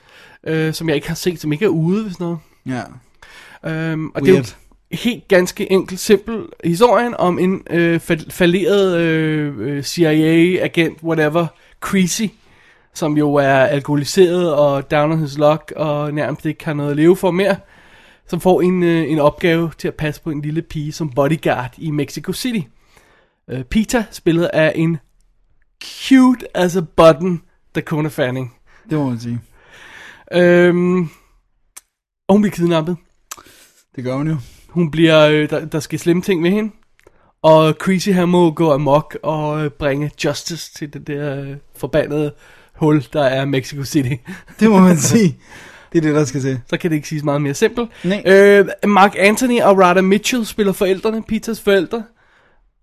øh, 0.47 0.75
som 0.75 0.89
jeg 0.89 0.97
ikke 0.97 1.09
har 1.09 1.15
set, 1.15 1.41
som 1.41 1.53
ikke 1.53 1.65
er 1.65 1.69
ude, 1.69 2.03
hvis 2.05 2.21
noget. 2.21 2.39
Ja. 2.67 2.83
Øhm, 3.71 4.09
og 4.15 4.23
det 4.23 4.29
er 4.29 4.33
Weird. 4.33 4.57
jo 4.93 4.97
helt 4.97 5.29
ganske 5.29 5.73
enkelt 5.73 6.01
simpel 6.01 6.43
historien 6.65 7.15
om 7.19 7.39
en 7.39 7.63
øh, 7.71 8.01
fa- 8.11 8.31
falderet 8.31 8.99
øh, 8.99 9.83
CIA-agent, 9.83 11.03
whatever, 11.03 11.47
Creasy, 11.81 12.23
som 12.95 13.17
jo 13.17 13.35
er 13.35 13.55
alkoholiseret 13.55 14.55
og 14.55 14.91
down 14.91 15.13
on 15.13 15.19
his 15.19 15.39
luck, 15.39 15.73
og 15.77 16.15
nærmest 16.15 16.47
ikke 16.47 16.65
har 16.65 16.73
noget 16.73 16.91
at 16.91 16.97
leve 16.97 17.17
for 17.17 17.31
mere, 17.31 17.57
som 18.29 18.41
får 18.41 18.61
en, 18.61 18.83
øh, 18.83 19.11
en 19.11 19.19
opgave 19.19 19.71
til 19.79 19.89
at 19.89 19.95
passe 19.95 20.23
på 20.23 20.31
en 20.31 20.43
lille 20.43 20.63
pige 20.63 20.93
som 20.93 21.11
bodyguard 21.11 21.75
i 21.79 21.91
Mexico 21.91 22.33
City. 22.33 22.61
Øh, 23.51 23.65
Peter, 23.65 24.03
spillet 24.11 24.45
af 24.45 24.73
en 24.75 24.99
cute 25.85 26.57
as 26.57 26.77
a 26.77 26.81
button 26.97 27.43
Dakota 27.75 28.09
Fanning. 28.09 28.55
Det 28.91 28.99
må 28.99 29.09
man 29.09 29.21
sige. 29.21 29.41
Øhm, 30.33 31.03
og 32.29 32.33
hun 32.35 32.43
bliver 32.43 32.55
kidnappet. 32.55 32.97
Det 33.97 34.05
gør 34.05 34.17
man 34.19 34.29
jo. 34.29 34.37
Hun 34.69 34.91
bliver, 34.91 35.29
øh, 35.29 35.51
der, 35.51 35.65
der 35.65 35.81
sker 35.81 35.99
slemme 35.99 36.23
ting 36.23 36.43
ved 36.43 36.51
hende. 36.51 36.73
Og 37.43 37.73
Creasy 37.73 38.09
han 38.09 38.29
må 38.29 38.51
gå 38.51 38.73
amok 38.73 39.19
og 39.23 39.65
øh, 39.65 39.71
bringe 39.71 40.11
justice 40.25 40.75
til 40.75 40.93
det 40.93 41.07
der 41.07 41.41
øh, 41.41 41.57
forbandede 41.77 42.35
hul, 42.75 43.05
der 43.13 43.25
er 43.25 43.45
Mexico 43.45 43.85
City. 43.85 44.15
Det 44.61 44.71
må 44.71 44.79
man 44.79 44.97
sige. 45.11 45.39
Det 45.93 45.99
er 45.99 46.03
det, 46.03 46.15
der 46.15 46.25
skal 46.25 46.41
til. 46.41 46.61
Så 46.67 46.77
kan 46.77 46.91
det 46.91 46.97
ikke 46.97 47.09
siges 47.09 47.25
meget 47.25 47.43
mere 47.43 47.55
simpelt. 47.55 47.91
Nej. 48.05 48.23
Øh, 48.27 48.69
Mark 48.87 49.15
Anthony 49.19 49.61
og 49.61 49.79
Rada 49.79 50.01
Mitchell 50.01 50.47
spiller 50.47 50.73
forældrene, 50.73 51.23
Peters 51.23 51.61
forældre. 51.61 52.05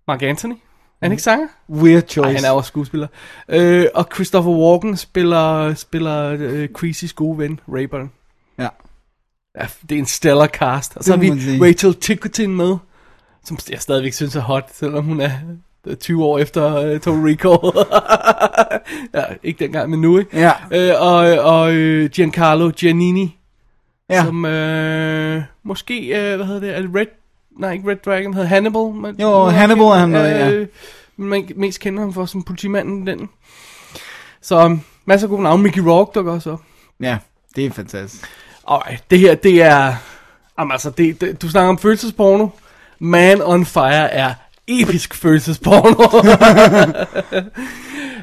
Mark 0.08 0.22
Anthony? 0.22 0.54
Er 1.00 1.06
han 1.06 1.12
ikke 1.12 1.22
sanger? 1.22 1.46
Weird 1.70 2.02
choice. 2.08 2.26
Nej, 2.28 2.32
han 2.34 2.44
er 2.44 2.50
også 2.50 2.68
skuespiller. 2.68 3.06
Øh, 3.48 3.86
og 3.94 4.06
Christopher 4.14 4.52
Walken 4.52 4.96
spiller, 4.96 5.74
spiller 5.74 6.36
øh, 6.40 6.68
Creasy's 6.78 7.12
gode 7.14 7.38
ven, 7.38 7.60
Rayburn. 7.74 8.10
Ja. 8.58 8.68
Ja, 9.60 9.66
det 9.88 9.94
er 9.94 9.98
en 9.98 10.06
stellar 10.06 10.46
cast. 10.46 10.96
Og 10.96 11.04
så 11.04 11.16
Det 11.16 11.28
har 11.28 11.58
vi. 11.58 11.64
Rachel 11.68 11.94
Ticotin 11.94 12.56
med, 12.56 12.76
som 13.44 13.58
jeg 13.70 13.80
stadigvæk 13.80 14.12
synes 14.12 14.36
er 14.36 14.40
hot, 14.40 14.70
selvom 14.74 15.04
hun 15.04 15.20
er 15.20 15.30
øh, 15.86 15.96
20 15.96 16.24
år 16.24 16.38
efter 16.38 16.92
uh, 16.94 17.00
Total 17.00 17.20
Recall. 17.22 17.88
ja, 19.14 19.24
ikke 19.42 19.64
dengang, 19.64 19.90
men 19.90 20.00
nu, 20.00 20.18
ikke? 20.18 20.38
Ja. 20.40 20.52
Øh, 20.70 21.02
og 21.02 21.16
og 21.54 21.74
øh, 21.74 22.10
Giancarlo 22.10 22.70
Giannini, 22.70 23.34
Ja. 24.10 24.14
ja. 24.14 24.24
som 24.24 24.44
øh, 24.44 25.42
måske, 25.62 26.06
øh, 26.06 26.36
hvad 26.36 26.46
hedder 26.46 26.60
det, 26.60 26.76
er 26.76 26.80
det 26.80 26.90
Red, 26.94 27.06
nej 27.58 27.72
ikke 27.72 27.90
Red 27.90 27.96
Dragon, 27.96 28.34
hedder 28.34 28.48
Hannibal. 28.48 28.92
Men, 28.94 29.20
Jo, 29.20 29.44
Hannibal 29.44 29.84
er 29.84 29.94
han 29.94 30.12
ja. 30.12 30.50
Øh, 30.50 30.68
man 31.16 31.48
mest 31.56 31.80
kender 31.80 32.00
ham 32.00 32.12
for 32.12 32.26
som 32.26 32.42
politimanden 32.42 33.06
den. 33.06 33.28
Så 34.42 34.64
um, 34.64 34.80
masser 35.06 35.26
af 35.26 35.30
gode 35.30 35.42
navne. 35.42 35.62
Mickey 35.62 35.80
Rourke 35.80 36.10
dukker 36.14 36.32
også 36.32 36.50
op. 36.52 36.62
Ja, 37.00 37.18
det 37.56 37.66
er 37.66 37.70
fantastisk. 37.70 38.28
Alright, 38.68 39.10
det 39.10 39.18
her, 39.18 39.34
det 39.34 39.62
er... 39.62 39.94
Jamen 40.58 40.72
altså, 40.72 40.90
det, 40.90 41.20
det, 41.20 41.42
du 41.42 41.48
snakker 41.50 41.68
om 41.68 41.78
følelsesporno. 41.78 42.48
Man 42.98 43.42
on 43.42 43.66
Fire 43.66 44.12
er 44.12 44.34
episk 44.68 45.14
følelsesporno. 45.14 46.04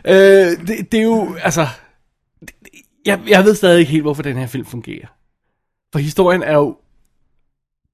øh, 0.05 0.67
det, 0.67 0.91
det 0.91 0.99
er 0.99 1.03
jo, 1.03 1.35
altså... 1.43 1.67
det- 2.41 2.71
Jeg, 3.05 3.19
jeg 3.27 3.43
ved 3.43 3.55
stadig 3.55 3.79
ikke 3.79 3.91
helt, 3.91 4.03
hvorfor 4.03 4.23
den 4.23 4.37
her 4.37 4.47
film 4.47 4.65
fungerer. 4.65 5.07
For 5.91 5.99
historien 5.99 6.43
er 6.43 6.53
jo 6.53 6.77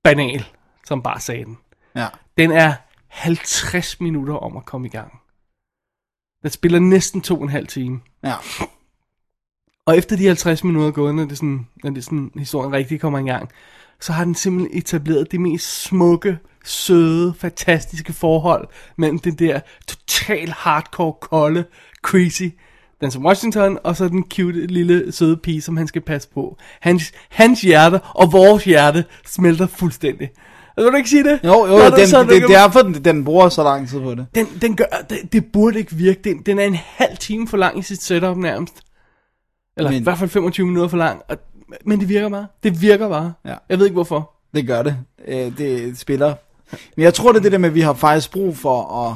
banal, 0.04 0.46
som 0.88 1.02
bare 1.02 1.20
sagde 1.20 1.46
den. 1.46 1.58
Ja. 1.96 2.08
Den 2.38 2.52
er 2.52 2.74
50 3.08 4.02
minutter 4.02 4.34
om 4.34 4.58
at 4.58 4.66
komme 4.66 4.88
i 4.88 4.90
gang. 4.90 5.20
Den 6.44 6.52
spiller 6.52 6.80
næsten 6.80 7.22
to 7.22 7.36
og 7.36 7.44
en 7.44 7.50
halv 7.50 7.68
time. 7.68 8.00
Ja. 8.24 8.36
Og 9.86 9.98
efter 9.98 10.16
de 10.16 10.26
50 10.26 10.64
minutter 10.64 10.88
er 10.88 10.92
gået, 10.92 11.16
når 11.16 11.26
det 11.26 11.38
sådan, 11.38 11.68
når 11.84 11.90
det 11.90 12.04
sådan, 12.04 12.32
historien 12.36 12.74
rigtig 12.74 13.00
kommer 13.00 13.20
i 13.20 13.24
gang, 13.24 13.50
så 14.00 14.14
har 14.14 14.24
den 14.24 14.36
simpelthen 14.36 14.78
etableret 14.78 15.32
det 15.32 15.42
mest 15.42 15.82
smukke, 15.82 16.38
søde, 16.64 17.34
fantastiske 17.34 18.14
forhold 18.14 18.68
mellem 18.96 19.20
den 19.20 19.36
der 19.36 19.60
total 19.88 20.50
hardcore, 20.50 21.14
kolde, 21.14 21.66
crazy 22.04 22.50
Denzel 23.02 23.22
Washington, 23.22 23.78
og 23.84 23.96
så 23.96 24.08
den 24.08 24.24
cute 24.24 24.68
lille 24.68 25.12
søde 25.12 25.38
pige, 25.38 25.62
som 25.62 25.78
han 25.78 25.88
skal 25.88 26.02
passe 26.02 26.30
på. 26.30 26.58
Hans, 26.80 27.12
hans 27.30 27.62
hjerte 27.62 28.02
og 28.02 28.32
vores 28.32 28.64
hjerte 28.64 29.06
smelter 29.26 29.68
fuldstændig. 29.68 30.30
Vil 30.78 30.86
du 30.86 30.96
ikke 30.96 31.10
sige 31.10 31.24
det? 31.24 31.40
Jo, 31.44 31.66
jo, 31.66 31.78
Når 31.78 31.84
den, 31.90 31.94
det, 31.94 32.10
så 32.10 32.24
det 32.24 32.38
er 32.44 32.48
derfor, 32.48 32.82
den, 32.82 32.94
den 33.06 33.24
bruger 33.26 33.50
så 33.50 33.64
lang 33.64 33.90
tid 33.90 34.00
på 34.00 34.16
det. 34.16 34.26
den, 34.36 34.48
den 34.62 34.76
gør, 34.76 34.86
det, 35.10 35.34
det 35.34 35.46
burde 35.54 35.80
ikke 35.80 35.96
virke. 35.96 36.20
Den, 36.24 36.42
den 36.46 36.60
er 36.60 36.64
en 36.64 36.76
halv 36.98 37.18
time 37.18 37.48
for 37.48 37.58
lang 37.58 37.80
i 37.80 37.82
sit 37.82 38.04
setup 38.04 38.38
nærmest. 38.38 38.74
Eller 39.78 39.92
Men- 39.92 40.00
i 40.00 40.04
hvert 40.04 40.18
fald 40.18 40.30
25 40.30 40.68
minutter 40.68 40.90
for 40.90 40.98
lang. 40.98 41.22
Og, 41.30 41.38
men 41.86 42.00
det 42.00 42.10
virker 42.10 42.30
bare. 42.30 42.48
Det 42.64 42.82
virker 42.82 43.10
bare. 43.10 43.34
Ja. 43.46 43.56
Jeg 43.70 43.78
ved 43.80 43.86
ikke 43.86 43.94
hvorfor. 43.94 44.32
Det 44.56 44.68
gør 44.68 44.84
det. 44.84 44.98
Øh, 45.28 45.58
det 45.58 45.98
spiller. 46.00 46.34
Men 46.98 47.04
jeg 47.04 47.14
tror, 47.14 47.32
det 47.32 47.40
er 47.40 47.44
det 47.44 47.52
der 47.52 47.58
med, 47.58 47.70
at 47.70 47.76
vi 47.76 47.82
har 47.82 47.94
faktisk 47.94 48.32
brug 48.32 48.58
for 48.58 49.08
at, 49.10 49.16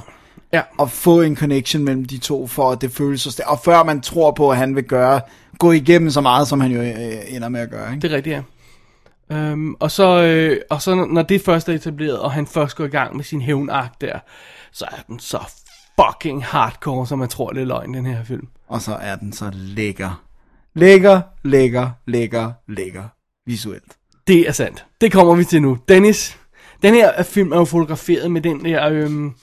Ja. 0.54 0.62
at 0.82 0.92
få 0.92 1.22
en 1.22 1.36
connection 1.36 1.84
mellem 1.84 2.06
de 2.06 2.18
to, 2.18 2.48
for 2.48 2.72
at 2.72 2.82
det 2.82 2.92
føles 2.92 3.22
så 3.22 3.32
stærkt. 3.32 3.50
Og 3.50 3.60
før 3.66 3.84
man 3.84 4.02
tror 4.02 4.32
på, 4.32 4.52
at 4.52 4.58
han 4.58 4.76
vil 4.76 4.84
gøre, 4.84 5.22
gå 5.60 5.72
igennem 5.72 6.10
så 6.10 6.22
meget, 6.22 6.48
som 6.48 6.60
han 6.60 6.72
jo 6.72 6.82
øh, 6.82 6.94
ender 7.28 7.50
med 7.50 7.62
at 7.62 7.70
gøre. 7.70 7.90
Ikke? 7.94 8.02
Det 8.02 8.12
er 8.12 8.16
rigtigt, 8.16 8.34
ja. 8.36 8.42
Øhm, 9.32 9.74
og, 9.74 9.92
så, 9.92 10.22
øh, 10.24 10.58
og 10.70 10.82
så 10.82 10.96
når 10.96 11.22
det 11.22 11.42
først 11.42 11.70
er 11.70 11.74
etableret, 11.74 12.20
og 12.20 12.32
han 12.32 12.48
først 12.48 12.76
går 12.76 12.86
i 12.86 12.88
gang 12.88 13.16
med 13.16 13.24
sin 13.24 13.42
hævnagt 13.42 14.02
der, 14.02 14.20
så 14.72 14.86
er 14.92 15.02
den 15.08 15.20
så 15.20 15.40
fucking 16.02 16.46
hardcore, 16.46 17.08
som 17.08 17.20
man 17.20 17.30
tror, 17.30 17.50
det 17.50 17.62
er 17.62 17.66
løgn, 17.66 17.94
den 17.94 18.06
her 18.06 18.24
film. 18.24 18.48
Og 18.68 18.82
så 18.82 18.96
er 18.96 19.16
den 19.16 19.34
så 19.34 19.52
lækker. 19.54 20.22
Lækker, 20.74 21.22
lækker, 21.44 21.90
lækker, 22.08 22.52
lækker. 22.68 23.04
Visuelt. 23.46 23.94
Det 24.28 24.48
er 24.48 24.52
sandt. 24.52 24.86
Det 25.02 25.12
kommer 25.12 25.36
vi 25.36 25.44
til 25.44 25.62
nu. 25.62 25.78
Dennis, 25.90 26.38
den 26.82 26.94
her 26.94 27.24
film 27.24 27.52
er 27.52 27.58
jo 27.58 27.66
fotograferet 27.66 28.32
med 28.32 28.42
den 28.42 28.66
der, 28.66 28.90
øhm, 28.90 29.34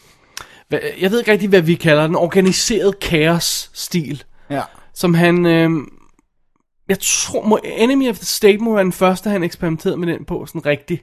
hvad, 0.69 0.79
jeg 1.01 1.11
ved 1.11 1.19
ikke 1.19 1.33
rigtig, 1.33 1.49
hvad 1.49 1.61
vi 1.63 1.75
kalder 1.75 2.07
den, 2.07 2.17
organiseret 2.17 2.99
kaos-stil, 3.01 4.23
Ja. 4.51 4.63
som 4.95 5.15
han, 5.15 5.47
øhm, 5.47 5.89
jeg 6.89 6.99
tror, 7.01 7.45
må, 7.47 7.59
Enemy 7.65 8.09
of 8.09 8.17
the 8.17 8.25
State 8.25 8.59
må 8.59 8.75
være 8.75 8.85
den 8.85 8.93
første, 8.93 9.31
han 9.31 9.43
eksperimenterede 9.43 9.97
med 9.97 10.09
den 10.09 10.25
på, 10.25 10.47
sådan 10.47 10.67
rigtig. 10.67 11.03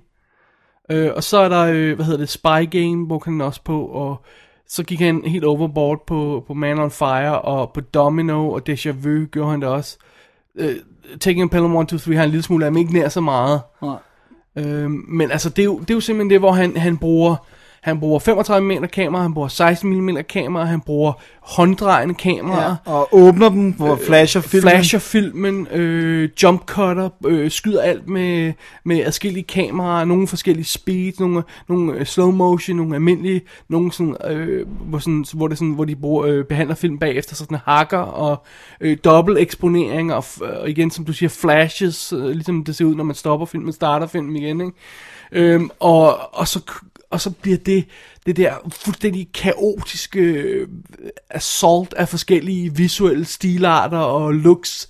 Øh, 0.92 1.12
og 1.15 1.24
så 1.24 1.38
er 1.38 1.50
der, 1.50 1.62
øh, 1.62 1.96
hvad 1.96 2.06
hedder 2.06 2.20
det, 2.20 2.30
Spy 2.30 2.70
Game, 2.72 3.06
hvor 3.06 3.22
han 3.26 3.42
også 3.42 3.62
på, 3.63 3.86
og 3.86 4.26
så 4.68 4.84
gik 4.84 5.00
han 5.00 5.24
helt 5.26 5.44
overboard 5.44 6.06
på, 6.08 6.44
på 6.48 6.54
Man 6.54 6.80
on 6.80 6.92
Fire, 6.92 7.42
og 7.42 7.72
på 7.74 7.82
Domino, 7.82 8.50
og 8.52 8.68
Deja 8.68 8.92
Vu 8.92 9.26
gjorde 9.26 9.52
han 9.52 9.62
det 9.62 9.70
også. 9.70 9.98
Øh, 10.56 10.76
Taking 11.20 11.44
a 11.44 11.48
Pelham 11.48 11.76
1, 11.76 11.88
2, 11.88 11.98
3 11.98 12.15
har 12.15 12.24
en 12.24 12.30
lille 12.30 12.44
smule 12.44 12.65
af, 12.65 12.72
men 12.72 12.80
ikke 12.80 12.94
nær 12.94 13.10
så 13.10 13.22
meget. 13.22 13.62
Nej. 13.82 13.98
Øhm, 14.56 15.06
men 15.08 15.32
altså, 15.32 15.50
det 15.50 15.60
er, 15.60 15.65
jo, 15.65 15.80
det 15.80 15.89
er 15.89 15.94
jo 15.94 16.00
simpelthen 16.00 16.30
det, 16.30 16.39
hvor 16.39 16.52
han, 16.52 16.78
han 16.78 16.98
bruger... 16.98 17.36
Han 17.89 17.99
bruger 17.99 18.19
35 18.19 18.80
mm 18.80 18.88
kamera, 18.88 19.21
han 19.21 19.34
bruger 19.34 19.47
16 19.47 20.02
mm 20.02 20.17
kamera, 20.30 20.65
han 20.65 20.82
bruger 20.82 21.13
hånddrejende 21.41 22.13
kamera, 22.13 22.69
ja. 22.86 22.91
Og 22.91 23.08
åbner 23.12 23.49
dem, 23.49 23.71
hvor 23.71 23.99
flasher 24.08 24.41
filmen. 24.41 24.62
flasher 24.62 24.99
filmen, 24.99 25.67
øh, 25.67 26.30
jump 26.43 26.65
cutter, 26.65 27.10
øh, 27.25 27.52
skyder 27.52 27.82
alt 27.82 28.10
med, 28.10 28.54
med 28.86 29.04
adskillige 29.06 29.43
kameraer, 29.43 30.06
nogle 30.06 30.28
forskellige 30.28 30.65
speeds, 30.65 31.19
nogle, 31.19 31.43
nogle 31.69 31.93
øh, 31.93 32.06
slow 32.06 32.32
motion, 32.32 32.78
nogle 32.78 32.95
almindelige, 32.95 33.41
nogle 33.69 33.91
sådan, 33.91 34.15
øh, 34.30 34.67
hvor, 34.67 34.99
sådan, 34.99 35.25
hvor, 35.34 35.47
det 35.47 35.58
sådan, 35.58 35.73
hvor 35.73 35.86
de 35.86 35.95
bruger, 35.95 36.25
øh, 36.25 36.45
behandler 36.45 36.75
film 36.75 36.99
bagefter, 36.99 37.36
så 37.36 37.43
sådan 37.43 37.58
hakker 37.65 37.97
og 37.97 38.43
øh, 38.82 38.97
dobbelt 39.04 39.39
eksponering 39.39 40.13
og, 40.13 40.23
og 40.41 40.69
igen, 40.69 40.91
som 40.91 41.06
du 41.06 41.13
siger, 41.13 41.30
flashes, 41.30 42.13
øh, 42.13 42.25
ligesom 42.25 42.63
det 42.63 42.75
ser 42.75 42.86
ud, 42.86 42.95
når 42.95 43.04
man 43.04 43.15
stopper 43.15 43.45
filmen, 43.45 43.73
starter 43.73 44.08
filmen 44.08 44.36
igen, 44.36 44.62
ikke? 44.62 44.73
Øhm, 45.32 45.69
og, 45.80 46.36
og, 46.36 46.47
så, 46.47 46.62
og 47.10 47.22
så 47.22 47.32
bliver 47.32 47.58
det, 47.58 47.86
det 48.26 48.38
der 48.38 48.54
fuldstændig 48.72 49.28
kaotiske 49.34 50.19
øh, 50.19 50.67
assault 51.30 51.93
af 51.93 52.10
forskellige 52.10 52.76
visuelle 52.76 53.26
stilarter 53.26 53.98
og 53.98 54.34
looks 54.34 54.89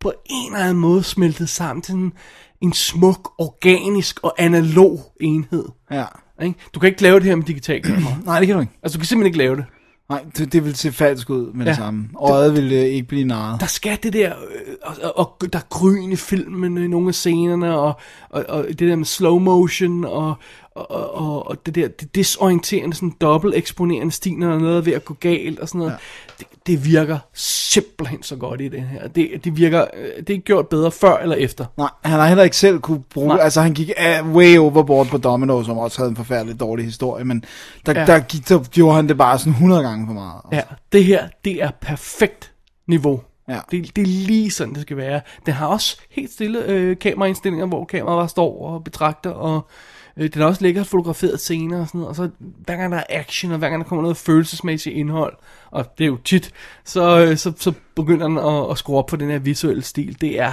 på 0.00 0.12
en 0.30 0.52
eller 0.54 0.64
anden 0.64 0.80
måde 0.80 1.02
smeltet 1.02 1.48
sammen 1.48 1.82
til 1.82 1.94
en, 1.94 2.12
en 2.60 2.72
smuk, 2.72 3.32
organisk 3.38 4.20
og 4.22 4.34
analog 4.38 5.12
enhed. 5.20 5.64
Ja. 5.90 6.04
Ikke? 6.42 6.54
Du 6.74 6.80
kan 6.80 6.88
ikke 6.88 7.02
lave 7.02 7.20
det 7.20 7.24
her 7.24 7.36
med 7.36 7.44
digital 7.44 7.82
kamera. 7.82 8.12
Nej, 8.24 8.38
det 8.38 8.46
kan 8.46 8.56
du 8.56 8.60
ikke. 8.60 8.72
altså, 8.82 8.98
du 8.98 9.00
kan 9.00 9.06
simpelthen 9.06 9.26
ikke 9.26 9.38
lave 9.38 9.56
det. 9.56 9.64
Nej, 10.08 10.24
det, 10.38 10.52
det 10.52 10.64
vil 10.64 10.76
se 10.76 10.92
falsk 10.92 11.30
ud 11.30 11.52
med 11.52 11.64
ja. 11.64 11.70
det 11.70 11.76
samme. 11.78 12.08
Øjet 12.20 12.56
vil 12.56 12.72
øh, 12.72 12.78
ikke 12.78 13.08
blive 13.08 13.24
narret. 13.24 13.60
der 13.60 13.66
skal 13.66 13.98
det 14.02 14.12
der, 14.12 14.32
øh, 14.36 14.74
og, 14.82 14.96
og, 15.02 15.36
og 15.42 15.52
der 15.52 15.58
er 15.58 16.12
i 16.12 16.16
filmen 16.16 16.78
i 16.78 16.88
nogle 16.88 17.08
af 17.08 17.14
scenerne, 17.14 17.78
og, 17.78 18.00
og, 18.30 18.44
og 18.48 18.64
det 18.68 18.80
der 18.80 18.96
med 18.96 19.04
slow 19.04 19.38
motion, 19.38 20.04
og, 20.04 20.34
og, 20.76 21.14
og, 21.14 21.46
og 21.46 21.66
det 21.66 21.74
der 21.74 21.88
det 21.88 22.14
desorienterende, 22.14 22.96
sådan 22.96 23.14
dobbelt 23.20 23.54
eksponerende 23.54 24.12
stil, 24.12 24.32
når 24.32 24.54
er 24.54 24.58
noget 24.58 24.86
ved 24.86 24.92
at 24.92 25.04
gå 25.04 25.14
galt, 25.14 25.60
og 25.60 25.68
sådan 25.68 25.78
noget. 25.78 25.92
Ja. 25.92 25.96
Det, 26.38 26.46
det 26.66 26.84
virker 26.84 27.18
simpelthen 27.34 28.22
så 28.22 28.36
godt 28.36 28.60
i 28.60 28.68
det 28.68 28.82
her. 28.82 29.08
Det, 29.08 29.44
det 29.44 29.56
virker, 29.56 29.86
øh, 29.96 30.26
det 30.26 30.36
er 30.36 30.40
gjort 30.40 30.68
bedre 30.68 30.90
før 30.90 31.16
eller 31.16 31.36
efter. 31.36 31.66
Nej, 31.76 31.88
han 32.04 32.20
har 32.20 32.26
heller 32.26 32.44
ikke 32.44 32.56
selv 32.56 32.78
kunne 32.78 33.02
bruge... 33.14 33.28
Nej. 33.28 33.38
Altså, 33.40 33.60
han 33.60 33.74
gik 33.74 33.90
uh, 34.22 34.34
way 34.34 34.58
overboard 34.58 35.06
på 35.06 35.18
Domino, 35.18 35.62
som 35.62 35.78
også 35.78 35.98
havde 35.98 36.10
en 36.10 36.16
forfærdelig 36.16 36.60
dårlig 36.60 36.84
historie, 36.84 37.24
men 37.24 37.44
der, 37.86 38.00
ja. 38.00 38.06
Der, 38.06 38.18
gik, 38.18 38.48
der 38.48 38.64
gjorde 38.70 38.96
han 38.96 39.08
det 39.08 39.18
bare 39.18 39.38
sådan 39.38 39.52
100 39.52 39.82
gange 39.82 40.06
for 40.06 40.14
meget. 40.14 40.40
Ja, 40.52 40.62
det 40.92 41.04
her, 41.04 41.28
det 41.44 41.62
er 41.62 41.70
perfekt 41.80 42.52
niveau. 42.88 43.20
Ja. 43.48 43.60
Det, 43.70 43.96
det 43.96 44.02
er 44.02 44.06
lige 44.06 44.50
sådan, 44.50 44.74
det 44.74 44.82
skal 44.82 44.96
være. 44.96 45.20
Den 45.46 45.54
har 45.54 45.66
også 45.66 46.00
helt 46.10 46.32
stille 46.32 46.64
øh, 46.64 46.98
kameraindstillinger, 46.98 47.66
hvor 47.66 47.84
kameraet 47.84 48.18
bare 48.18 48.28
står 48.28 48.66
og 48.66 48.84
betragter, 48.84 49.30
og 49.30 49.68
øh, 50.16 50.30
den 50.34 50.42
er 50.42 50.46
også 50.46 50.62
lækkert 50.62 50.86
fotograferet 50.86 51.40
scener 51.40 51.80
og 51.80 51.86
sådan 51.88 51.98
noget. 51.98 52.08
Og 52.08 52.16
så 52.16 52.28
hver 52.64 52.76
gang 52.76 52.92
der 52.92 52.98
er 52.98 53.04
action, 53.08 53.52
og 53.52 53.58
hver 53.58 53.68
gang 53.68 53.82
der 53.82 53.88
kommer 53.88 54.02
noget 54.02 54.16
følelsesmæssigt 54.16 54.96
indhold, 54.96 55.36
og 55.70 55.98
det 55.98 56.04
er 56.04 56.08
jo 56.08 56.16
tit, 56.24 56.50
så, 56.84 57.20
øh, 57.20 57.36
så, 57.36 57.52
så 57.58 57.72
begynder 57.94 58.28
den 58.28 58.38
at, 58.38 58.70
at 58.70 58.78
skrue 58.78 58.98
op 58.98 59.06
på 59.06 59.16
den 59.16 59.30
her 59.30 59.38
visuelle 59.38 59.82
stil. 59.82 60.20
Det 60.20 60.40
er, 60.40 60.52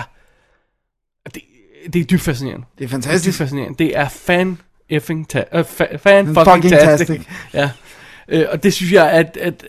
det, 1.34 1.42
det 1.94 2.00
er 2.02 2.04
dybt 2.06 2.22
fascinerende. 2.22 2.66
Det 2.78 2.84
er 2.84 2.88
Det 2.88 2.94
er 2.94 2.98
dybt 2.98 3.04
fantastisk. 3.06 3.38
fascinerende. 3.38 3.78
Det 3.78 3.98
er 3.98 4.10
fan 4.10 4.58
effing 4.90 5.30
ta- 5.30 5.44
uh, 5.54 5.60
fa- 5.60 5.96
fan 5.98 6.26
Fucking 6.26 6.46
fucking 6.48 6.70
tastic. 6.74 7.08
tastic. 7.08 7.28
Ja. 7.54 7.70
Øh, 8.28 8.46
og 8.52 8.64
det 8.64 8.74
synes 8.74 8.92
jeg, 8.92 9.12
at, 9.12 9.38
at 9.38 9.68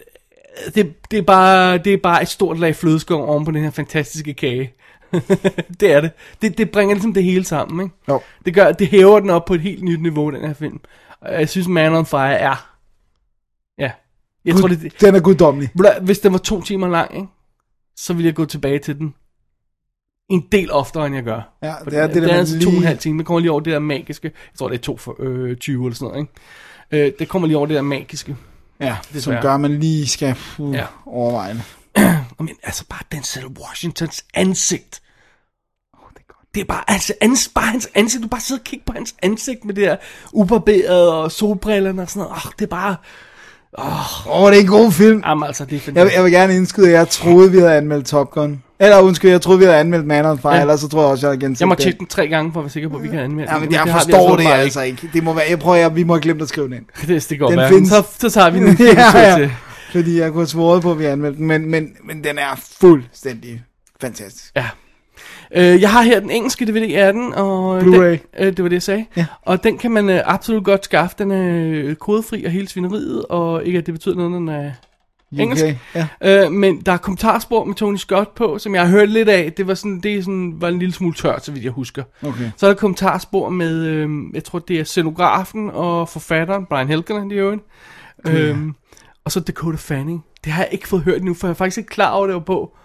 det, 0.75 1.11
det, 1.11 1.19
er 1.19 1.23
bare, 1.23 1.79
det 1.79 1.93
er 1.93 1.99
bare 2.03 2.23
et 2.23 2.29
stort 2.29 2.59
lag 2.59 2.77
flødeskum 2.77 3.21
oven 3.21 3.45
på 3.45 3.51
den 3.51 3.63
her 3.63 3.71
fantastiske 3.71 4.35
kage. 4.35 4.73
det 5.81 5.93
er 5.93 6.01
det. 6.01 6.11
det. 6.43 6.59
Det 6.59 6.71
bringer 6.71 6.95
ligesom 6.95 7.15
det 7.15 7.25
hele 7.25 7.45
sammen, 7.45 7.85
ikke? 7.87 7.95
Jo. 8.09 8.21
Det, 8.45 8.55
gør, 8.55 8.73
det 8.73 8.87
hæver 8.89 9.21
den 9.21 9.31
op 9.31 9.45
på 9.45 9.55
et 9.55 9.61
helt 9.61 9.83
nyt 9.83 10.03
niveau, 10.03 10.31
den 10.31 10.41
her 10.47 10.55
film. 10.55 10.81
Og 11.21 11.33
jeg 11.33 11.49
synes, 11.49 11.69
Man 11.69 11.95
on 11.95 12.07
Fire 12.07 12.35
er... 12.39 12.71
Ja. 13.79 13.91
Jeg 14.45 14.55
tror, 14.57 14.69
det, 14.69 15.01
Den 15.01 15.15
er 15.15 15.21
guddommelig. 15.21 15.71
hvis 16.03 16.19
den 16.19 16.33
var 16.33 16.39
to 16.39 16.61
timer 16.63 16.89
lang, 16.89 17.15
ikke? 17.17 17.27
så 17.97 18.15
ville 18.15 18.27
jeg 18.27 18.35
gå 18.35 18.45
tilbage 18.45 18.79
til 18.79 18.99
den 18.99 19.15
en 20.31 20.45
del 20.53 20.73
oftere, 20.73 21.07
end 21.07 21.15
jeg 21.15 21.25
gør. 21.25 21.57
Ja, 21.63 21.75
det 21.85 21.99
er 21.99 22.07
det, 22.07 22.15
det 22.15 22.23
er 22.23 22.27
man 22.27 22.37
altså 22.37 22.61
to 22.61 22.67
og 22.69 22.73
en 22.73 22.79
lige- 22.79 22.87
halv 22.87 22.99
time. 22.99 23.19
Det 23.19 23.27
kommer 23.27 23.41
lige 23.41 23.51
over 23.51 23.61
det 23.61 23.73
der 23.73 23.79
magiske. 23.79 24.29
Jeg 24.53 24.59
tror, 24.59 24.69
det 24.69 24.79
er 24.79 24.83
to 24.83 24.97
for 24.97 25.17
øh, 25.19 25.57
20 25.57 25.85
eller 25.87 25.95
sådan 25.97 26.09
noget, 26.09 26.29
ikke? 26.93 27.07
Øh, 27.07 27.13
det 27.19 27.29
kommer 27.29 27.49
lige 27.49 27.57
over 27.59 27.67
det 27.67 27.75
der 27.77 27.83
magiske. 27.83 28.37
Ja, 28.81 28.97
det 29.13 29.23
som 29.23 29.35
gør, 29.43 29.55
at 29.55 29.61
man 29.61 29.81
lige 29.81 30.07
skal 30.07 30.37
uh. 30.59 30.75
Ja. 30.75 30.87
overveje 31.07 31.55
det. 31.55 31.63
Men 32.39 32.49
altså 32.63 32.85
bare 32.89 33.01
Denzel 33.13 33.47
Washingtons 33.47 34.25
ansigt. 34.35 35.03
Det 36.55 36.61
er 36.61 36.65
bare, 36.65 36.91
altså, 36.91 37.13
ans, 37.21 37.51
bare 37.55 37.65
hans 37.67 37.89
ansigt, 37.95 38.23
du 38.23 38.29
bare 38.29 38.41
sidder 38.41 38.61
og 38.61 38.65
kigger 38.65 38.85
på 38.87 38.93
hans 38.97 39.15
ansigt 39.23 39.65
med 39.65 39.75
det 39.75 39.85
der 39.85 39.97
ubarberede 40.33 41.15
og 41.23 41.33
solbrillerne 41.33 42.03
og 42.03 42.09
sådan 42.11 42.21
noget. 42.21 42.33
Oh, 42.47 42.51
det 42.59 42.65
er 42.65 42.69
bare, 42.69 42.97
Åh, 43.79 44.43
oh, 44.43 44.51
det 44.51 44.57
er 44.59 44.63
en 44.63 44.69
god 44.69 44.93
film. 44.93 45.23
jamen 45.27 45.47
altså, 45.47 45.65
det 45.65 45.71
er 45.73 45.75
Jeg, 45.77 45.83
fantastisk. 45.83 46.17
jeg 46.17 46.25
vil 46.25 46.33
gerne 46.33 46.57
indskyde, 46.57 46.87
at 46.87 46.93
jeg 46.93 47.09
troede, 47.09 47.51
vi 47.53 47.59
havde 47.59 47.75
anmeldt 47.75 48.07
Top 48.07 48.31
Gun. 48.31 48.63
Eller 48.79 49.01
undskyld, 49.01 49.31
jeg 49.31 49.41
troede, 49.41 49.59
vi 49.59 49.65
havde 49.65 49.77
anmeldt 49.79 50.07
Man 50.07 50.27
on 50.27 50.39
Fire, 50.39 50.55
ja. 50.55 50.61
Ellers 50.61 50.81
så 50.81 50.89
tror 50.89 51.01
jeg 51.01 51.09
også, 51.11 51.27
jeg 51.27 51.31
havde 51.33 51.41
genset 51.41 51.61
Jeg 51.61 51.69
må 51.69 51.75
den. 51.75 51.83
tjekke 51.83 51.99
den 51.99 52.07
tre 52.07 52.29
gange 52.29 52.53
for 52.53 52.61
at 52.61 52.65
være 52.65 52.71
sikker 52.71 52.89
på, 52.89 52.97
at 52.97 53.03
vi 53.03 53.09
kan 53.09 53.19
anmelde 53.19 53.51
Ja, 53.53 53.55
den. 53.55 53.63
men 53.65 53.73
jeg 53.73 53.83
det 53.85 53.93
har 53.93 53.99
vi 53.99 54.03
forstår 54.05 54.27
det 54.27 54.33
åbenbart 54.33 54.59
altså 54.59 54.83
ikke. 54.83 55.11
Det 55.13 55.25
må 55.25 55.33
være, 55.33 55.45
jeg 55.51 55.59
prøver, 55.59 55.77
jeg, 55.77 55.97
vi 55.97 56.03
må 56.05 56.15
have 56.15 56.21
glemt 56.23 56.43
at 56.43 56.49
skrive 56.49 56.67
den 56.67 56.75
ind. 56.75 56.85
Det, 57.09 57.27
det 57.31 57.39
går 57.39 57.49
Den 57.51 57.69
findes. 57.69 57.89
Så, 57.89 58.03
så 58.19 58.31
tager 58.31 58.51
vi 58.51 58.59
den 58.59 58.77
ja, 58.81 59.19
ja, 59.19 59.39
ja. 59.39 59.51
Fordi 59.93 60.19
jeg 60.21 60.31
kunne 60.33 60.41
have 60.41 60.47
svoret 60.49 60.83
på, 60.83 60.91
at 60.93 60.99
vi 60.99 61.05
anmeldte 61.05 61.39
den, 61.39 61.47
men, 61.47 61.71
men, 61.71 61.89
men 62.05 62.25
den 62.25 62.39
er 62.39 62.61
fuldstændig 62.81 63.63
fantastisk. 64.01 64.53
ja. 64.57 64.67
Øh, 65.57 65.81
jeg 65.81 65.91
har 65.91 66.03
her 66.03 66.21
den 66.21 66.31
engelske 66.31 66.65
DVD 66.65 66.95
af 66.95 67.13
den, 67.13 67.35
og 67.35 67.81
Blu-ray. 67.81 68.05
Den, 68.05 68.21
øh, 68.39 68.47
det 68.47 68.63
var 68.63 68.69
det, 68.69 68.73
jeg 68.73 68.83
sagde. 68.83 69.07
Ja. 69.17 69.27
Og 69.43 69.65
den 69.65 69.79
kan 69.79 69.91
man 69.91 70.11
øh, 70.11 70.21
absolut 70.25 70.65
godt 70.65 70.85
skaffe. 70.85 71.17
Den 71.19 71.31
er 71.31 71.65
øh, 71.67 71.95
kodefri 71.95 72.45
og 72.45 72.51
hele 72.51 72.69
svineriet, 72.69 73.25
og 73.25 73.65
ikke 73.65 73.79
at 73.79 73.87
det 73.87 73.95
betyder 73.95 74.15
noget, 74.15 74.31
når 74.31 74.39
den 74.39 74.49
er 74.49 74.71
engelsk. 75.43 75.65
Ja. 75.95 76.07
Øh, 76.23 76.53
men 76.53 76.81
der 76.81 76.93
er 76.93 76.97
kommentarspor 76.97 77.65
med 77.65 77.75
Tony 77.75 77.97
Scott 77.97 78.35
på, 78.35 78.59
som 78.59 78.75
jeg 78.75 78.83
har 78.83 78.91
hørt 78.91 79.09
lidt 79.09 79.29
af. 79.29 79.53
Det 79.53 79.67
var 79.67 79.75
sådan, 79.75 80.01
det 80.01 80.25
sådan, 80.25 80.55
var 80.57 80.69
en 80.69 80.79
lille 80.79 80.95
smule 80.95 81.15
tørt, 81.15 81.45
så 81.45 81.53
vidt 81.53 81.65
jeg 81.65 81.73
husker. 81.73 82.03
Okay. 82.23 82.51
Så 82.57 82.67
er 82.67 82.71
der 82.71 82.77
kommentarspor 82.77 83.49
med, 83.49 83.85
øh, 83.85 84.09
jeg 84.35 84.45
tror 84.45 84.59
det 84.59 84.81
er 84.81 84.85
scenografen 84.85 85.71
og 85.71 86.09
forfatteren, 86.09 86.67
Brian 86.67 86.89
Helgeland 86.89 87.33
i 87.33 87.35
øvrigt. 87.35 87.63
Øhm, 88.27 88.75
og 89.25 89.33
så 89.33 89.41
Dakota 89.41 89.77
Fanning. 89.77 90.25
Det 90.45 90.53
har 90.53 90.63
jeg 90.63 90.73
ikke 90.73 90.89
fået 90.89 91.03
hørt 91.03 91.25
nu, 91.25 91.35
for 91.35 91.47
jeg 91.47 91.51
er 91.51 91.55
faktisk 91.55 91.79
ikke 91.79 91.89
klar 91.89 92.11
over, 92.11 92.27
det 92.27 92.35
var 92.35 92.41
på. 92.41 92.77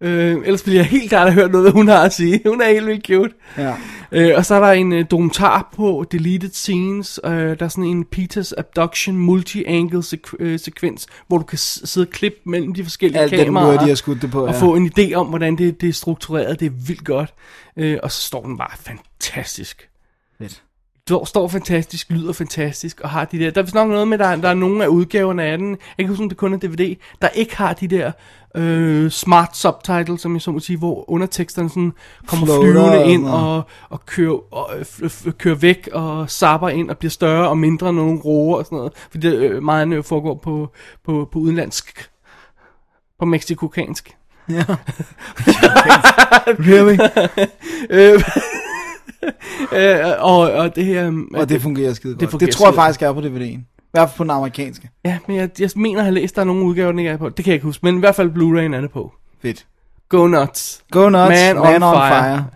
Øh, 0.00 0.36
ellers 0.44 0.66
ville 0.66 0.76
jeg 0.76 0.86
helt 0.86 1.10
gerne 1.10 1.30
have 1.30 1.42
hørt 1.42 1.52
noget, 1.52 1.72
hun 1.72 1.88
har 1.88 2.02
at 2.02 2.14
sige. 2.14 2.40
Hun 2.46 2.60
er 2.60 2.68
helt 2.68 2.86
vildt 2.86 3.06
cute. 3.06 3.34
Ja. 3.56 3.74
Øh, 4.12 4.32
og 4.36 4.46
så 4.46 4.54
er 4.54 4.60
der 4.60 4.72
en 4.72 4.92
øh, 4.92 5.04
dokumentar 5.10 5.72
på 5.76 6.04
Deleted 6.12 6.50
Scenes. 6.50 7.20
Øh, 7.24 7.30
der 7.32 7.56
er 7.64 7.68
sådan 7.68 7.84
en 7.84 8.04
Peters 8.04 8.52
Abduction 8.52 9.16
multi-angle 9.16 9.98
sek- 10.14 10.32
øh, 10.38 10.58
sekvens, 10.58 11.06
hvor 11.28 11.38
du 11.38 11.44
kan 11.44 11.58
sidde 11.58 12.04
og 12.06 12.10
klippe 12.10 12.38
mellem 12.46 12.74
de 12.74 12.82
forskellige 12.84 13.20
Alt 13.20 13.30
den 13.30 13.44
kameraer. 13.44 13.66
måde, 13.66 13.78
de 13.78 13.88
har 13.88 13.94
skudt 13.94 14.22
det 14.22 14.30
på, 14.30 14.46
Og 14.46 14.52
ja. 14.54 14.60
få 14.60 14.74
en 14.76 14.92
idé 14.98 15.12
om, 15.14 15.26
hvordan 15.26 15.58
det, 15.58 15.80
det 15.80 15.88
er 15.88 15.92
struktureret. 15.92 16.60
Det 16.60 16.66
er 16.66 16.70
vildt 16.86 17.04
godt. 17.04 17.34
Øh, 17.76 17.98
og 18.02 18.12
så 18.12 18.20
står 18.22 18.42
den 18.42 18.58
bare 18.58 18.76
fantastisk. 18.80 19.88
Fedt. 20.38 20.62
Står, 21.08 21.24
står 21.24 21.48
fantastisk, 21.48 22.10
lyder 22.10 22.32
fantastisk, 22.32 23.00
og 23.00 23.10
har 23.10 23.24
de 23.24 23.38
der... 23.38 23.50
Der 23.50 23.60
er 23.60 23.62
vist 23.62 23.74
nok 23.74 23.88
noget 23.88 24.08
med, 24.08 24.18
der, 24.18 24.36
der 24.36 24.48
er 24.48 24.54
nogle 24.54 24.84
af 24.84 24.88
udgaverne 24.88 25.42
af 25.42 25.58
den, 25.58 25.70
jeg 25.70 25.78
kan 25.78 25.94
ikke 25.98 26.08
huske, 26.08 26.22
om 26.22 26.28
det 26.28 26.38
kun 26.38 26.54
er 26.54 26.58
DVD, 26.58 26.96
der 27.22 27.28
ikke 27.28 27.56
har 27.56 27.72
de 27.72 27.88
der 27.88 28.12
øh, 28.54 29.10
smart 29.10 29.56
subtitles, 29.56 30.20
som 30.20 30.34
jeg 30.34 30.42
så 30.42 30.50
må 30.50 30.60
sige, 30.60 30.78
hvor 30.78 31.10
underteksterne 31.10 31.68
sådan 31.68 31.92
kommer 32.26 32.46
Floater 32.46 32.62
flyvende 32.62 33.12
ind 33.12 33.26
og, 33.26 33.62
og, 33.88 34.06
kører, 34.06 34.54
og 34.54 34.70
øh, 35.02 35.32
kører 35.38 35.54
væk 35.54 35.88
og 35.92 36.30
sapper 36.30 36.68
ind 36.68 36.90
og 36.90 36.98
bliver 36.98 37.10
større 37.10 37.48
og 37.48 37.58
mindre, 37.58 37.92
når 37.92 38.02
nogle 38.02 38.20
roer 38.20 38.58
og 38.58 38.64
sådan 38.64 38.78
noget. 38.78 38.92
Fordi 39.10 39.30
det 39.30 39.38
øh, 39.38 39.62
meget 39.62 39.82
andet 39.82 40.04
foregår 40.04 40.34
på, 40.34 40.72
på, 41.04 41.28
på 41.32 41.38
udenlandsk, 41.38 42.10
på 43.18 43.24
mexicokansk. 43.24 44.14
Really? 46.68 46.98
Øh, 47.90 48.22
øh, 49.78 50.04
og, 50.18 50.38
og 50.38 50.76
det 50.76 50.84
her... 50.84 51.12
Og 51.34 51.48
det 51.48 51.62
fungerer 51.62 51.92
skide 51.92 52.12
godt. 52.12 52.20
Det, 52.20 52.30
fungerer 52.30 52.46
det 52.46 52.56
tror 52.56 52.66
jeg 52.66 52.74
faktisk 52.74 53.02
er 53.02 53.12
på 53.12 53.20
DVD'en. 53.20 53.42
I 53.42 53.90
hvert 53.92 54.08
fald 54.08 54.16
på 54.16 54.24
den 54.24 54.30
amerikanske. 54.30 54.90
Ja, 55.04 55.18
men 55.26 55.36
jeg, 55.36 55.50
jeg 55.58 55.70
mener, 55.76 55.94
at 55.94 55.96
jeg 55.96 56.04
har 56.04 56.10
læst, 56.10 56.32
at 56.32 56.36
der 56.36 56.42
er 56.42 56.46
nogle 56.46 56.64
udgaver, 56.64 56.90
den 56.90 56.98
ikke 56.98 57.10
er 57.10 57.16
på. 57.16 57.28
Det 57.28 57.36
kan 57.36 57.46
jeg 57.46 57.54
ikke 57.54 57.64
huske, 57.66 57.86
men 57.86 57.96
i 57.96 57.98
hvert 57.98 58.14
fald 58.14 58.30
Blu-ray'en 58.30 58.76
er 58.76 58.80
det 58.80 58.90
på. 58.90 59.12
Fedt. 59.42 59.66
Go 60.08 60.26
nuts. 60.26 60.82
Go 60.90 61.08
nuts, 61.08 61.28
Man 61.28 61.56
man, 61.56 61.82
on 61.82 61.82
on, 61.82 61.94
fire. 61.94 62.22
fire. 62.22 62.46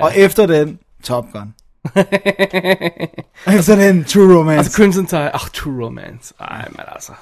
Og 0.00 0.12
efter 0.16 0.46
den, 0.46 0.78
Top 1.02 1.26
Gun. 1.32 1.54
efter 3.58 3.76
den, 3.76 4.04
True 4.04 4.38
Romance. 4.38 4.58
Altså 4.58 4.72
Crimson 4.72 5.06
Tide. 5.06 5.30
Ach, 5.34 5.50
True 5.54 5.86
Romance. 5.86 6.34
Ej, 6.40 6.68
men 6.70 6.80
altså. 6.94 7.12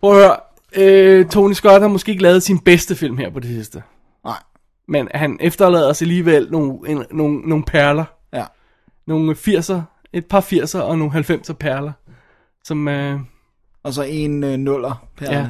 Prøv 0.00 0.10
at 0.10 0.16
høre. 0.16 0.36
Øh, 0.76 1.26
Tony 1.26 1.52
Scott 1.52 1.80
har 1.80 1.88
måske 1.88 2.10
ikke 2.10 2.22
lavet 2.22 2.42
sin 2.42 2.58
bedste 2.58 2.96
film 2.96 3.18
her 3.18 3.30
på 3.30 3.40
det 3.40 3.50
sidste. 3.50 3.82
Men 4.88 5.08
han 5.14 5.36
efterlader 5.40 5.88
os 5.90 6.02
alligevel 6.02 6.48
nogle, 6.50 6.78
en, 6.88 7.04
nogle, 7.10 7.40
nogle 7.40 7.64
perler. 7.64 8.04
ja. 8.32 8.44
Nogle 9.06 9.32
80'er, 9.32 9.80
et 10.12 10.26
par 10.26 10.40
80'er 10.40 10.78
og 10.78 10.98
nogle 10.98 11.12
90'er 11.18 11.52
perler. 11.52 11.92
Som, 12.64 12.88
øh, 12.88 13.20
Og 13.84 13.92
så 13.92 14.02
en 14.02 14.44
øh, 14.44 14.56
nuller 14.56 15.06
per. 15.16 15.32
Ja. 15.32 15.46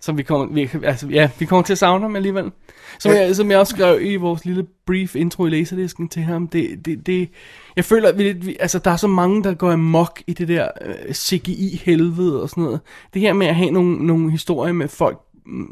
som 0.00 0.18
vi 0.18 0.22
kommer, 0.22 0.54
vi, 0.54 0.70
altså, 0.84 1.06
ja, 1.08 1.30
vi 1.38 1.44
kommer 1.44 1.62
til 1.62 1.72
at 1.74 1.78
savne 1.78 2.04
ham 2.04 2.16
alligevel. 2.16 2.50
Som, 2.98 3.12
Ja. 3.12 3.18
jeg, 3.20 3.36
som 3.36 3.50
jeg 3.50 3.58
også 3.58 3.76
skrev 3.76 3.98
i 4.02 4.16
vores 4.16 4.44
lille 4.44 4.66
brief 4.86 5.16
intro 5.16 5.46
i 5.46 5.50
laserdisken 5.50 6.08
til 6.08 6.22
ham, 6.22 6.48
det, 6.48 6.84
det, 6.86 7.06
det, 7.06 7.28
jeg 7.76 7.84
føler, 7.84 8.08
at 8.08 8.18
vi, 8.18 8.32
vi, 8.32 8.56
altså, 8.60 8.78
der 8.78 8.90
er 8.90 8.96
så 8.96 9.08
mange, 9.08 9.44
der 9.44 9.54
går 9.54 9.70
amok 9.72 10.22
i 10.26 10.32
det 10.32 10.48
der 10.48 10.68
øh, 10.80 11.14
CGI-helvede 11.14 12.42
og 12.42 12.48
sådan 12.50 12.64
noget. 12.64 12.80
Det 13.14 13.22
her 13.22 13.32
med 13.32 13.46
at 13.46 13.54
have 13.54 13.70
nogle, 13.70 14.06
nogle 14.06 14.30
historier 14.30 14.72
med 14.72 14.88
folk, 14.88 15.18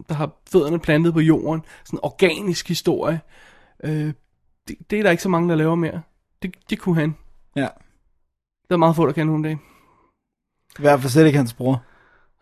der 0.09 0.15
har 0.15 0.31
fødderne 0.53 0.79
plantet 0.79 1.13
på 1.13 1.21
jorden, 1.21 1.63
sådan 1.85 1.97
en 1.97 2.01
organisk 2.03 2.69
historie, 2.69 3.21
øh, 3.85 4.13
det, 4.69 4.77
det 4.91 4.99
er 4.99 5.03
der 5.03 5.11
ikke 5.11 5.23
så 5.23 5.29
mange, 5.29 5.49
der 5.49 5.55
laver 5.57 5.75
mere. 5.75 6.03
Det, 6.43 6.55
det 6.71 6.79
kunne 6.79 7.01
han. 7.01 7.15
ja. 7.57 7.69
Der 8.69 8.75
er 8.75 8.79
meget 8.79 8.97
få, 8.97 9.07
der 9.07 9.13
kan 9.13 9.27
nu 9.27 9.35
om 9.35 9.43
dagen. 9.43 9.61
I 10.79 10.83
hvert 10.83 11.01
fald 11.01 11.11
slet 11.11 11.27
ikke 11.27 11.37
hans 11.37 11.53
bror. 11.53 11.83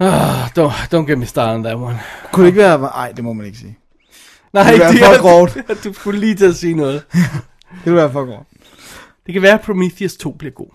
Ah, 0.01 0.47
don't, 0.47 0.95
don't 0.95 1.07
get 1.11 1.19
me 1.19 1.27
started 1.27 1.55
on 1.55 1.63
that 1.63 1.77
one. 1.77 1.99
Kunne 2.33 2.45
det 2.47 2.51
ikke 2.51 2.59
være... 2.63 2.79
Nej, 2.81 3.13
det 3.13 3.25
må 3.25 3.33
man 3.33 3.47
ikke 3.47 3.59
sige. 3.59 3.79
Nej, 4.53 4.71
Det 4.73 4.81
være 4.81 4.95
for 4.95 5.21
grovt. 5.21 5.57
Du 5.85 5.93
skulle 5.93 6.21
lige 6.21 6.35
til 6.35 6.47
at 6.47 6.55
sige 6.57 6.75
noget. 6.75 7.05
Det 7.71 7.85
ville 7.85 7.97
være 7.97 8.13
for 8.13 8.25
godt. 8.25 8.47
Det 9.27 9.33
kan 9.33 9.43
være, 9.43 9.55
at 9.55 9.61
Prometheus 9.61 10.17
2 10.17 10.33
bliver 10.33 10.53
god. 10.53 10.71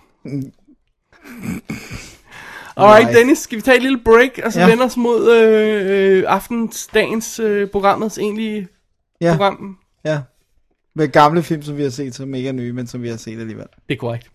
Alright, 2.76 3.06
Nice. 3.06 3.18
Dennis, 3.18 3.38
skal 3.38 3.56
vi 3.56 3.62
tage 3.62 3.76
et 3.76 3.82
lille 3.82 4.00
break, 4.04 4.40
og 4.44 4.52
så 4.52 4.60
Ja. 4.60 4.68
vende 4.68 4.84
os 4.84 4.96
mod 4.96 5.30
øh, 5.32 6.18
øh, 6.18 6.24
aftens, 6.26 6.86
dagens, 6.94 7.38
øh, 7.40 7.68
programmets 7.68 8.18
egentlige 8.18 8.68
Ja, 9.20 9.30
program? 9.36 9.76
ja. 10.04 10.18
Med 10.96 11.08
gamle 11.08 11.42
film, 11.42 11.62
som 11.62 11.76
vi 11.76 11.82
har 11.82 11.90
set, 11.90 12.14
som 12.14 12.34
ikke 12.34 12.48
er 12.48 12.52
nye, 12.52 12.72
men 12.72 12.86
som 12.86 13.02
vi 13.02 13.08
har 13.08 13.16
set 13.16 13.40
alligevel. 13.40 13.66
Det 13.88 13.94
er 13.94 13.98
korrekt. 13.98 14.30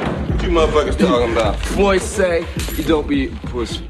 What 0.00 0.42
you 0.44 0.52
motherfuckers 0.52 0.96
talking 0.96 1.38
about? 1.38 1.56
Boys 1.76 2.02
say 2.02 2.40
you 2.78 2.84
don't 3.02 3.08
be 3.08 3.36
pussy. 3.46 3.80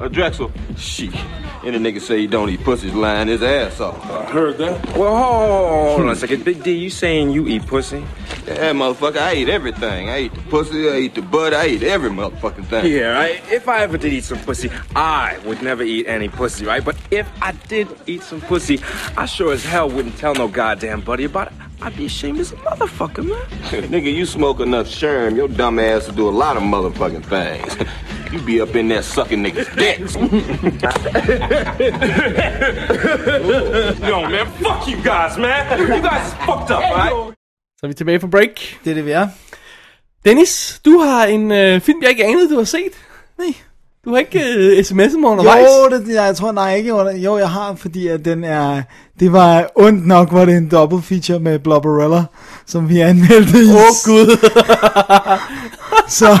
Uh, 0.00 0.08
Drexel. 0.08 0.50
Shit. 0.76 1.14
Any 1.62 1.78
nigga 1.78 2.00
say 2.00 2.20
he 2.20 2.26
don't 2.26 2.48
eat 2.48 2.64
pussy's 2.64 2.94
lying 2.94 3.28
his 3.28 3.42
ass 3.42 3.80
off. 3.80 4.02
I 4.10 4.24
heard 4.24 4.56
that. 4.56 4.96
Well, 4.96 5.14
hold, 5.14 5.88
hold 5.90 6.00
on 6.00 6.08
a 6.08 6.16
second. 6.16 6.42
Big 6.42 6.62
D, 6.62 6.72
you 6.72 6.88
saying 6.88 7.32
you 7.32 7.46
eat 7.46 7.66
pussy? 7.66 7.98
Yeah, 8.46 8.72
motherfucker, 8.72 9.18
I 9.18 9.34
eat 9.34 9.50
everything. 9.50 10.08
I 10.08 10.20
eat 10.20 10.34
the 10.34 10.40
pussy, 10.42 10.88
I 10.88 10.96
eat 10.96 11.14
the 11.14 11.20
butt, 11.20 11.52
I 11.52 11.66
eat 11.66 11.82
every 11.82 12.08
motherfucking 12.08 12.64
thing. 12.66 12.90
Yeah, 12.90 13.12
right. 13.12 13.42
If 13.52 13.68
I 13.68 13.82
ever 13.82 13.98
did 13.98 14.14
eat 14.14 14.24
some 14.24 14.38
pussy, 14.38 14.70
I 14.96 15.38
would 15.44 15.60
never 15.62 15.82
eat 15.82 16.06
any 16.06 16.30
pussy, 16.30 16.64
right? 16.64 16.82
But 16.82 16.96
if 17.10 17.28
I 17.42 17.52
did 17.52 17.88
eat 18.06 18.22
some 18.22 18.40
pussy, 18.40 18.80
I 19.18 19.26
sure 19.26 19.52
as 19.52 19.62
hell 19.62 19.90
wouldn't 19.90 20.16
tell 20.16 20.34
no 20.34 20.48
goddamn 20.48 21.02
buddy 21.02 21.24
about 21.24 21.48
it. 21.48 21.52
I'd 21.82 21.96
be 21.96 22.06
ashamed 22.06 22.40
as 22.40 22.52
a 22.52 22.56
motherfucker, 22.56 23.24
man. 23.24 23.82
Nigga, 23.90 24.12
you 24.14 24.26
smoke 24.26 24.60
enough 24.60 24.86
sherm, 24.86 25.36
your 25.36 25.48
dumb 25.48 25.78
ass 25.78 26.06
will 26.06 26.14
do 26.14 26.28
a 26.28 26.30
lot 26.30 26.56
of 26.56 26.62
motherfucking 26.62 27.24
things. 27.24 27.76
you 28.32 28.40
be 28.42 28.60
up 28.60 28.74
in 28.74 28.88
there 28.88 29.02
sucking 29.02 29.42
niggas' 29.42 29.74
dicks. 29.76 30.14
Yo, 34.08 34.28
man, 34.28 34.46
fuck 34.62 34.86
you 34.86 34.96
guys, 35.02 35.38
man. 35.38 35.80
You 35.80 36.02
guys 36.02 36.26
is 36.26 36.34
fucked 36.34 36.70
up, 36.70 36.82
right? 36.82 37.34
Så 37.80 37.86
er 37.86 37.88
vi 37.88 37.94
tilbage 37.94 38.18
på 38.18 38.26
break. 38.26 38.78
Det 38.84 38.90
er 38.90 38.94
det, 38.94 39.06
vi 39.06 39.10
er. 39.10 39.28
Dennis, 40.24 40.80
du 40.84 40.98
har 40.98 41.26
en 41.26 41.52
øh, 41.52 41.80
film, 41.80 42.02
jeg 42.02 42.10
ikke 42.10 42.24
anede, 42.24 42.50
du 42.50 42.56
har 42.56 42.64
set. 42.64 42.92
Nej. 43.38 43.54
Du 44.04 44.10
har 44.10 44.18
ikke 44.18 44.40
øh, 44.56 44.78
sms'et 44.78 45.18
mig 45.18 45.30
undervejs. 45.30 45.66
Jo, 45.92 45.96
det, 45.98 46.14
jeg 46.14 46.36
tror, 46.36 46.52
nej, 46.52 46.74
ikke. 46.74 46.94
under- 46.94 47.16
Jo, 47.16 47.38
jeg 47.38 47.48
har, 47.50 47.74
fordi 47.74 48.08
at 48.08 48.24
den 48.24 48.44
er... 48.44 48.82
Det 49.20 49.32
var 49.32 49.66
ondt 49.76 50.06
nok, 50.06 50.32
var 50.32 50.44
det 50.44 50.56
en 50.56 50.68
double 50.68 51.02
feature 51.02 51.38
med 51.40 51.58
Blobberella, 51.58 52.24
som 52.66 52.88
vi 52.88 53.00
anmeldte 53.00 53.58
i. 53.58 53.68
Åh, 53.70 53.74
oh, 53.76 53.94
Gud. 54.04 54.36
Så 56.18 56.38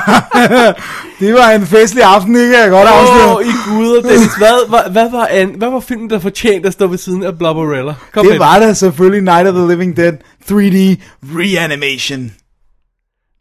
det 1.20 1.34
var 1.34 1.50
en 1.50 1.66
festlig 1.66 2.02
aften, 2.04 2.36
ikke? 2.36 2.58
Jeg 2.58 2.70
godt 2.70 2.88
afsløre. 2.88 3.28
Åh, 3.28 3.34
oh, 3.36 3.44
i 3.44 3.50
guder, 3.68 4.02
Dennis. 4.02 4.34
Hvad, 4.38 4.68
hvad, 4.68 4.90
hvad, 4.92 5.10
var 5.10 5.26
an, 5.30 5.54
hvad 5.58 5.70
var 5.70 5.80
filmen, 5.80 6.10
der 6.10 6.18
fortjente 6.18 6.66
at 6.66 6.72
stå 6.72 6.86
ved 6.86 6.98
siden 6.98 7.22
af 7.22 7.38
Blubberella? 7.38 7.94
Kom 8.12 8.26
Det 8.26 8.38
var 8.38 8.58
da 8.58 8.72
selvfølgelig 8.72 9.22
Night 9.22 9.48
of 9.48 9.54
the 9.54 9.68
Living 9.68 9.96
Dead 9.96 10.12
3D 10.50 10.96
Reanimation. 11.38 12.32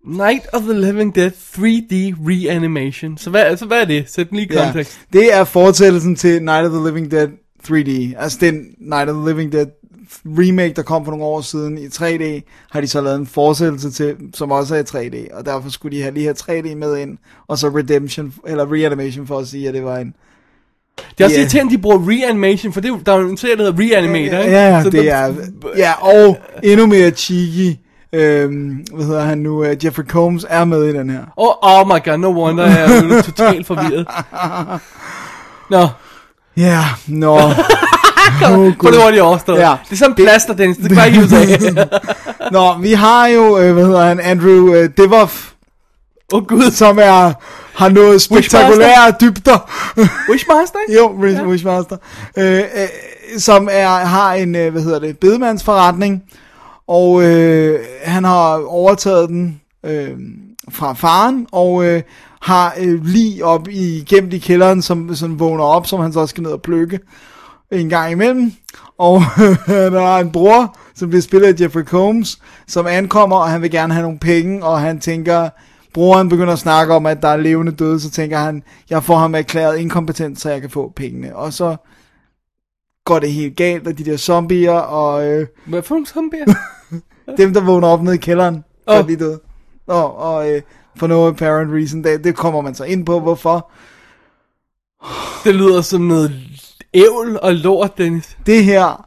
Night 0.09 0.43
of 0.53 0.61
the 0.61 0.73
Living 0.73 1.15
Dead 1.15 1.31
3D 1.31 1.93
Reanimation. 2.27 3.17
Så 3.17 3.29
hvad, 3.29 3.41
altså, 3.41 3.65
hvad 3.65 3.81
er 3.81 3.85
det? 3.85 4.03
Sæt 4.07 4.29
den 4.29 4.37
lige 4.37 4.47
i 4.51 4.53
Ja, 4.55 4.63
kontekst. 4.65 4.99
det 5.13 5.33
er 5.33 5.43
fortsættelsen 5.43 6.15
til 6.15 6.43
Night 6.43 6.65
of 6.67 6.71
the 6.71 6.85
Living 6.89 7.11
Dead 7.11 7.27
3D. 7.67 8.21
Altså 8.21 8.37
den 8.41 8.65
Night 8.77 9.09
of 9.09 9.15
the 9.15 9.27
Living 9.29 9.51
Dead 9.51 9.65
remake, 10.25 10.73
der 10.75 10.81
kom 10.81 11.05
for 11.05 11.11
nogle 11.11 11.25
år 11.25 11.41
siden 11.41 11.77
i 11.77 11.85
3D, 11.87 12.41
har 12.71 12.81
de 12.81 12.87
så 12.87 13.01
lavet 13.01 13.19
en 13.19 13.27
fortsættelse 13.27 13.91
til, 13.91 14.15
som 14.33 14.51
også 14.51 14.75
er 14.75 14.79
i 14.79 15.07
3D. 15.07 15.37
Og 15.37 15.45
derfor 15.45 15.69
skulle 15.69 15.97
de 15.97 16.01
have 16.01 16.13
lige 16.13 16.23
have 16.23 16.61
3D 16.61 16.75
med 16.75 16.97
ind, 16.97 17.17
og 17.47 17.57
så 17.57 17.67
Redemption, 17.67 18.33
eller 18.47 18.73
Reanimation 18.73 19.27
for 19.27 19.39
at 19.39 19.47
sige, 19.47 19.67
at 19.67 19.73
det 19.73 19.83
var 19.83 19.97
en... 19.97 20.13
Det 21.17 21.23
er 21.23 21.25
også 21.25 21.35
Ja. 21.35 21.41
irriterende, 21.41 21.71
de 21.73 21.77
bruger 21.81 21.97
Reanimation, 22.09 22.73
for 22.73 22.81
det, 22.81 22.91
er 22.91 22.97
der 23.05 23.13
er 23.13 23.19
jo 23.19 23.29
en 23.29 23.37
serie, 23.37 23.55
der 23.57 23.63
hedder 23.71 23.79
Reanimator, 23.79 24.37
ikke? 24.37 24.51
Ja, 24.57 24.75
ja, 24.75 24.83
Så 24.83 24.89
det 24.89 25.09
er... 25.11 25.33
Ja, 25.77 25.91
og 26.07 26.37
endnu 26.63 26.85
mere 26.85 27.11
cheeky, 27.11 27.75
øhm, 28.13 28.85
hvad 28.93 29.05
hedder 29.05 29.21
han 29.21 29.37
nu, 29.37 29.61
uh, 29.61 29.85
Jeffrey 29.85 30.05
Combs 30.05 30.45
er 30.49 30.65
med 30.65 30.85
i 30.85 30.93
den 30.93 31.09
her. 31.09 31.21
Oh, 31.37 31.53
oh 31.61 31.87
my 31.87 32.03
god, 32.05 32.17
no 32.17 32.27
wonder, 32.27 32.65
jeg 32.65 32.81
er 32.81 33.21
totalt 33.31 33.67
forvirret. 33.67 34.07
Nå, 35.69 35.87
Ja, 36.57 36.83
nå. 37.07 37.33
Oh, 37.33 38.73
for 38.81 38.89
det 38.91 39.11
lige 39.11 39.23
overstået. 39.23 39.59
Ja. 39.59 39.75
Det 39.85 39.91
er 39.91 39.95
sådan 39.95 40.11
en 40.11 40.15
plaster, 40.15 40.53
Dennis. 40.53 40.77
Det 40.77 40.87
kan 40.87 40.95
bare 40.95 41.07
ikke 41.07 41.81
af. 41.81 42.51
Nå, 42.51 42.77
vi 42.81 42.93
har 42.93 43.27
jo, 43.27 43.59
øh, 43.59 43.73
hvad 43.73 43.85
hedder 43.85 44.05
han, 44.05 44.19
Andrew 44.19 44.73
øh, 44.73 44.89
Devoff, 44.97 45.49
Åh 46.33 46.37
oh, 46.37 46.47
gud. 46.47 46.71
som 46.71 46.99
er, 47.01 47.33
har 47.75 47.89
noget 47.89 48.21
spektakulære 48.21 49.13
dybder. 49.21 49.69
Wishmaster, 50.29 50.79
ikke? 50.87 51.01
jo, 51.01 51.11
Wish, 51.21 51.43
Wishmaster. 51.43 51.97
Øh, 52.37 52.57
øh, 52.57 52.87
som 53.37 53.69
er, 53.71 53.87
har 53.89 54.33
en, 54.33 54.55
øh, 54.55 54.71
hvad 54.71 54.81
hedder 54.81 54.99
det, 54.99 55.17
bedemandsforretning, 55.17 56.23
og 56.89 57.23
øh, 57.23 57.79
han 58.03 58.23
har 58.23 58.63
overtaget 58.65 59.29
den 59.29 59.61
øh, 59.85 60.17
fra 60.69 60.93
faren, 60.93 61.47
og 61.51 61.85
øh, 61.85 62.01
har 62.41 62.73
øh, 62.79 63.05
lige 63.05 63.45
op 63.45 63.67
i, 63.67 64.05
gemt 64.09 64.33
i 64.33 64.37
kælderen, 64.37 64.81
som, 64.81 65.15
som 65.15 65.39
vågner 65.39 65.63
op, 65.63 65.87
som 65.87 65.99
han 65.99 66.13
så 66.13 66.27
skal 66.27 66.43
ned 66.43 66.51
og 66.51 66.61
plukke 66.61 66.99
en 67.71 67.89
gang 67.89 68.11
imellem. 68.11 68.51
Og 68.97 69.21
der 69.67 70.01
er 70.01 70.17
en 70.17 70.31
bror, 70.31 70.77
som 70.95 71.09
bliver 71.09 71.21
spillet 71.21 71.47
af 71.47 71.61
Jeffrey 71.61 71.83
Combs, 71.83 72.39
som 72.67 72.87
ankommer, 72.87 73.35
og 73.35 73.49
han 73.49 73.61
vil 73.61 73.71
gerne 73.71 73.93
have 73.93 74.03
nogle 74.03 74.19
penge, 74.19 74.63
og 74.65 74.81
han 74.81 74.99
tænker, 74.99 75.49
broren 75.93 76.29
begynder 76.29 76.53
at 76.53 76.59
snakke 76.59 76.93
om, 76.93 77.05
at 77.05 77.21
der 77.21 77.27
er 77.27 77.37
levende 77.37 77.71
døde, 77.71 77.99
så 77.99 78.09
tænker 78.11 78.37
han, 78.37 78.63
jeg 78.89 79.03
får 79.03 79.17
ham 79.17 79.35
erklæret 79.35 79.77
inkompetent, 79.77 80.39
så 80.39 80.49
jeg 80.49 80.61
kan 80.61 80.69
få 80.69 80.93
pengene. 80.95 81.35
Og 81.35 81.53
så 81.53 81.75
går 83.05 83.19
det 83.19 83.31
helt 83.31 83.57
galt, 83.57 83.87
og 83.87 83.97
de 83.97 84.05
der 84.05 84.17
zombier, 84.17 84.71
og 84.71 85.27
øh, 85.27 85.47
Hvad 85.65 85.81
for 85.81 85.95
nogle 85.95 86.07
zombier? 86.07 86.45
dem, 87.37 87.53
der 87.53 87.61
vågner 87.61 87.87
op 87.87 88.03
nede 88.03 88.15
i 88.15 88.19
kælderen, 88.19 88.63
oh. 88.87 88.97
Er 88.97 89.05
lige 89.07 89.19
døde. 89.19 89.39
Og, 89.87 90.17
og 90.17 90.51
øh, 90.51 90.61
for 90.97 91.07
no 91.07 91.27
apparent 91.27 91.73
reason, 91.73 92.03
det, 92.03 92.23
det 92.23 92.35
kommer 92.35 92.61
man 92.61 92.75
så 92.75 92.83
ind 92.83 93.05
på, 93.05 93.19
hvorfor. 93.19 93.71
det 95.43 95.55
lyder 95.55 95.81
som 95.81 96.01
noget 96.01 96.35
ævl 96.93 97.39
og 97.41 97.53
lort, 97.53 97.97
Dennis. 97.97 98.37
Det 98.45 98.63
her, 98.63 99.05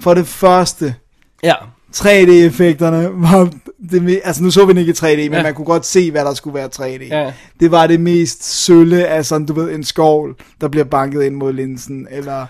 for 0.00 0.14
det 0.14 0.26
første, 0.26 0.94
Ja. 1.42 1.54
3D-effekterne 1.96 3.08
var 3.30 3.50
det 3.90 4.20
altså 4.24 4.42
nu 4.42 4.50
så 4.50 4.64
vi 4.64 4.72
den 4.72 4.78
ikke 4.78 4.90
i 4.90 4.94
3D, 4.94 5.16
men 5.16 5.32
Ja. 5.32 5.42
man 5.42 5.54
kunne 5.54 5.64
godt 5.64 5.86
se, 5.86 6.10
hvad 6.10 6.24
der 6.24 6.34
skulle 6.34 6.54
være 6.54 6.68
3D. 6.76 7.04
Ja. 7.14 7.32
Det 7.60 7.70
var 7.70 7.86
det 7.86 8.00
mest 8.00 8.44
sølle 8.44 9.06
af 9.06 9.24
sådan, 9.26 9.46
du 9.46 9.52
ved, 9.54 9.74
en 9.74 9.84
skovl, 9.84 10.36
der 10.60 10.68
bliver 10.68 10.84
banket 10.84 11.22
ind 11.22 11.34
mod 11.34 11.52
linsen, 11.52 12.08
eller... 12.10 12.46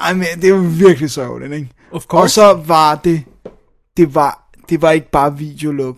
Ej, 0.00 0.12
men 0.12 0.26
det 0.42 0.52
var 0.52 0.58
virkelig 0.60 1.10
sørgeligt, 1.10 1.52
ikke? 1.52 1.68
Of 1.92 2.04
course. 2.04 2.22
Og 2.22 2.30
så 2.30 2.52
var 2.66 2.94
det, 2.94 3.22
det 3.96 4.14
var, 4.14 4.50
det 4.68 4.82
var 4.82 4.90
ikke 4.90 5.10
bare 5.10 5.38
videolook. 5.38 5.96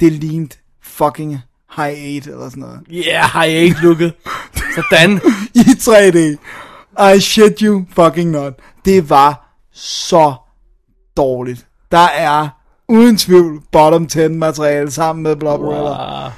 Det 0.00 0.12
lignede 0.12 0.56
fucking 0.82 1.38
High 1.76 2.16
8 2.16 2.30
eller 2.30 2.48
sådan 2.48 2.60
noget. 2.60 2.80
Yeah, 2.90 3.34
jeg 3.34 3.62
ikke 3.62 3.80
lukket. 3.80 4.14
Sådan. 4.74 5.20
I 5.54 5.58
3D. 5.58 6.18
I 7.16 7.20
shit 7.20 7.60
you 7.60 7.84
fucking 7.92 8.30
not. 8.30 8.52
Det 8.84 9.10
var 9.10 9.56
så 9.72 10.34
dårligt. 11.16 11.66
Der 11.90 12.08
er 12.08 12.48
uden 12.88 13.16
tvivl 13.16 13.62
bottom 13.72 14.06
10 14.06 14.28
materiale 14.28 14.90
sammen 14.90 15.22
med 15.22 15.36
Blobberella. 15.36 16.22
Wow. 16.22 16.30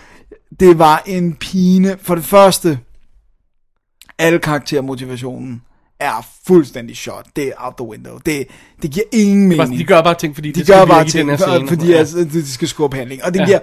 Det 0.61 0.79
var 0.79 1.03
en 1.07 1.35
pine. 1.35 1.99
For 2.03 2.15
det 2.15 2.25
første, 2.25 2.79
alle 4.19 4.39
karaktermotivationen 4.39 5.63
er 6.05 6.27
fuldstændig 6.47 6.97
shot. 6.97 7.27
Det 7.37 7.49
er 7.49 7.53
out 7.59 7.75
the 7.79 7.87
window. 7.87 8.19
Det, 8.27 8.47
det 8.83 8.91
giver 8.91 9.05
ingen 9.13 9.49
Bare, 9.57 9.59
mening. 9.67 9.79
de 9.81 9.85
gør 9.85 10.03
bare 10.03 10.15
ting, 10.15 10.35
fordi 10.35 10.49
de 10.49 10.55
det 10.55 10.67
skal 10.67 10.75
gør 10.75 10.81
virke 10.81 10.91
bare 10.91 11.07
i 11.07 11.11
ting, 11.11 11.29
den 11.29 11.39
her 11.39 11.47
scene. 11.47 11.69
fordi 11.69 11.87
ja. 11.91 11.97
altså, 11.99 12.19
de 12.33 12.47
skal 12.53 12.69
skubbe 12.69 12.97
handling. 12.97 13.25
Og 13.25 13.35
det 13.35 13.41
Ja. 13.41 13.45
giver 13.47 13.59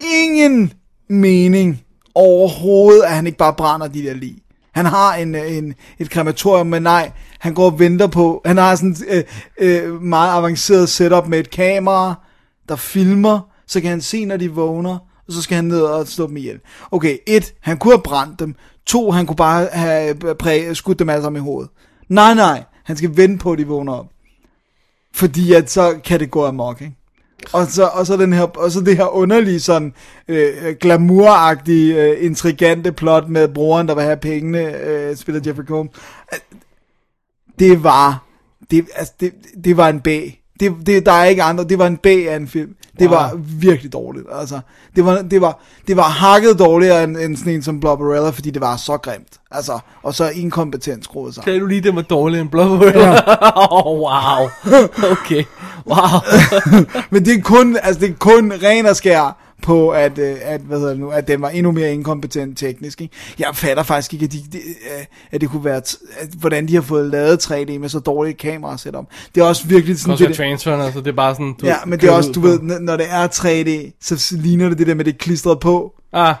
ingen 0.00 0.72
mening 1.10 1.82
overhovedet, 2.14 3.02
at 3.02 3.10
han 3.12 3.26
ikke 3.26 3.38
bare 3.38 3.54
brænder 3.54 3.86
de 3.88 4.02
der 4.02 4.14
lig. 4.14 4.36
Han 4.72 4.86
har 4.86 5.14
en, 5.14 5.34
en, 5.34 5.74
et 5.98 6.10
krematorium, 6.10 6.66
men 6.66 6.82
nej, 6.82 7.10
han 7.38 7.54
går 7.54 7.64
og 7.64 7.78
venter 7.78 8.06
på, 8.06 8.42
han 8.44 8.56
har 8.56 8.74
sådan 8.76 8.96
et 9.08 9.24
øh, 9.60 9.84
øh, 9.84 10.02
meget 10.02 10.36
avanceret 10.38 10.88
setup 10.88 11.26
med 11.26 11.38
et 11.38 11.50
kamera, 11.50 12.14
der 12.68 12.76
filmer, 12.76 13.40
så 13.66 13.80
kan 13.80 13.90
han 13.90 14.00
se, 14.00 14.24
når 14.24 14.36
de 14.36 14.50
vågner, 14.50 14.98
og 15.28 15.32
så 15.32 15.42
skal 15.42 15.54
han 15.56 15.64
ned 15.64 15.80
og 15.80 16.08
slå 16.08 16.26
dem 16.26 16.36
ihjel. 16.36 16.58
Okay, 16.90 17.16
et, 17.26 17.52
han 17.60 17.76
kunne 17.76 17.92
have 17.94 18.02
brændt 18.02 18.40
dem. 18.40 18.54
To, 18.88 19.10
han 19.10 19.26
kunne 19.26 19.36
bare 19.36 19.68
have 19.72 20.16
øh, 20.24 20.34
præ- 20.42 20.74
skudt 20.74 20.98
dem 20.98 21.08
alle 21.08 21.22
sammen 21.22 21.42
i 21.42 21.44
hovedet. 21.44 21.70
Nej, 22.08 22.34
nej, 22.34 22.64
han 22.84 22.96
skal 22.96 23.16
vente 23.16 23.42
på, 23.42 23.52
at 23.52 23.58
de 23.58 23.66
vågner 23.66 23.92
op. 23.92 24.06
Fordi 25.14 25.52
at 25.52 25.70
så 25.70 26.00
kan 26.04 26.20
det 26.20 26.30
gå 26.30 26.46
amok, 26.46 26.80
ikke? 26.80 26.94
Og 27.52 27.66
så, 27.66 27.84
og 27.86 28.06
så, 28.06 28.16
den 28.16 28.32
her, 28.32 28.42
og 28.42 28.70
så 28.70 28.80
det 28.80 28.96
her 28.96 29.06
underlige 29.06 29.60
sådan 29.60 29.94
øh, 30.28 30.66
øh 30.66 30.76
glamouragtige, 30.80 32.02
øh, 32.02 32.24
intrigante 32.24 32.92
plot 32.92 33.28
med 33.28 33.48
broren, 33.48 33.88
der 33.88 33.94
vil 33.94 34.04
have 34.04 34.16
pengene, 34.16 34.76
øh, 34.76 35.16
spiller 35.16 35.40
Jeffrey 35.46 35.64
Combs. 35.64 35.98
Det 37.58 37.84
var, 37.84 38.26
det, 38.70 38.86
altså, 38.94 39.14
det, 39.20 39.32
det 39.64 39.76
var 39.76 39.88
en 39.88 40.00
bag. 40.00 40.42
Det, 40.60 40.74
det, 40.86 41.06
der 41.06 41.12
er 41.12 41.24
ikke 41.24 41.42
andre, 41.42 41.64
det 41.64 41.78
var 41.78 41.86
en 41.86 41.96
bag 41.96 42.30
af 42.30 42.36
en 42.36 42.48
film. 42.48 42.70
Det 42.98 43.08
Wow. 43.08 43.16
var 43.18 43.32
virkelig 43.60 43.92
dårligt, 43.92 44.26
altså. 44.40 44.60
Det 44.96 45.04
var, 45.04 45.22
det 45.22 45.40
var, 45.40 45.58
det 45.88 45.96
var 45.96 46.02
hakket 46.02 46.58
dårligere 46.58 47.04
end, 47.04 47.16
end 47.16 47.36
sådan 47.36 47.52
en 47.52 47.62
som 47.62 47.80
Blobberella, 47.80 48.30
fordi 48.30 48.50
det 48.50 48.60
var 48.60 48.76
så 48.76 48.96
grimt. 48.96 49.40
Altså, 49.50 49.78
og 50.02 50.14
så 50.14 50.28
inkompetent 50.30 51.04
skruet 51.04 51.34
sammen. 51.34 51.44
Sagde 51.44 51.60
du 51.60 51.66
lige, 51.66 51.80
det 51.80 51.94
var 51.96 52.02
dårligere 52.02 52.42
end 52.42 52.50
Blubber? 52.50 52.86
Ja. 52.86 53.18
oh, 53.86 53.98
wow. 54.00 54.48
Okay. 55.10 55.44
Wow. 55.86 56.20
Men 57.10 57.24
det 57.24 57.36
er 57.38 57.42
kun, 57.42 57.76
altså 57.82 58.00
det 58.00 58.10
er 58.10 58.14
kun 58.18 58.52
ren 58.62 58.86
og 58.86 58.96
skær 58.96 59.36
på, 59.68 59.90
at, 59.90 60.18
øh, 60.18 60.36
at, 60.42 60.60
hvad 60.60 60.78
hedder 60.78 60.92
det 60.92 61.00
nu, 61.00 61.10
at 61.10 61.28
den 61.28 61.42
var 61.42 61.48
endnu 61.48 61.72
mere 61.72 61.92
inkompetent 61.94 62.58
teknisk. 62.58 63.00
Ikke? 63.00 63.14
Jeg 63.38 63.48
fatter 63.54 63.82
faktisk 63.82 64.12
ikke, 64.14 64.24
at, 64.24 64.32
de, 64.32 64.38
de, 64.52 64.58
øh, 64.58 65.04
at 65.30 65.40
det 65.40 65.50
kunne 65.50 65.64
være, 65.64 65.76
at, 65.76 65.96
hvordan 66.38 66.68
de 66.68 66.74
har 66.74 66.82
fået 66.82 67.10
lavet 67.10 67.50
3D 67.50 67.78
med 67.78 67.88
så 67.88 67.98
dårlige 67.98 68.34
kameraer 68.34 68.76
setup. 68.76 69.04
Det 69.34 69.40
er 69.40 69.44
også 69.44 69.66
virkelig 69.66 69.98
sådan, 69.98 70.18
så 70.18 70.26
det, 70.26 70.36
transferen, 70.36 70.80
altså, 70.80 71.00
det 71.00 71.08
er 71.08 71.12
bare 71.12 71.34
sådan, 71.34 71.54
du 71.60 71.66
ja, 71.66 71.76
men 71.86 72.00
det 72.00 72.08
er 72.08 72.12
også, 72.12 72.32
du 72.32 72.40
ved, 72.40 72.60
når 72.60 72.96
det 72.96 73.06
er 73.10 73.28
3D, 73.28 73.96
så 74.00 74.36
ligner 74.36 74.68
det 74.68 74.78
det 74.78 74.86
der 74.86 74.94
med 74.94 75.04
det 75.04 75.18
klistret 75.18 75.60
på. 75.60 75.92
Ah, 76.12 76.34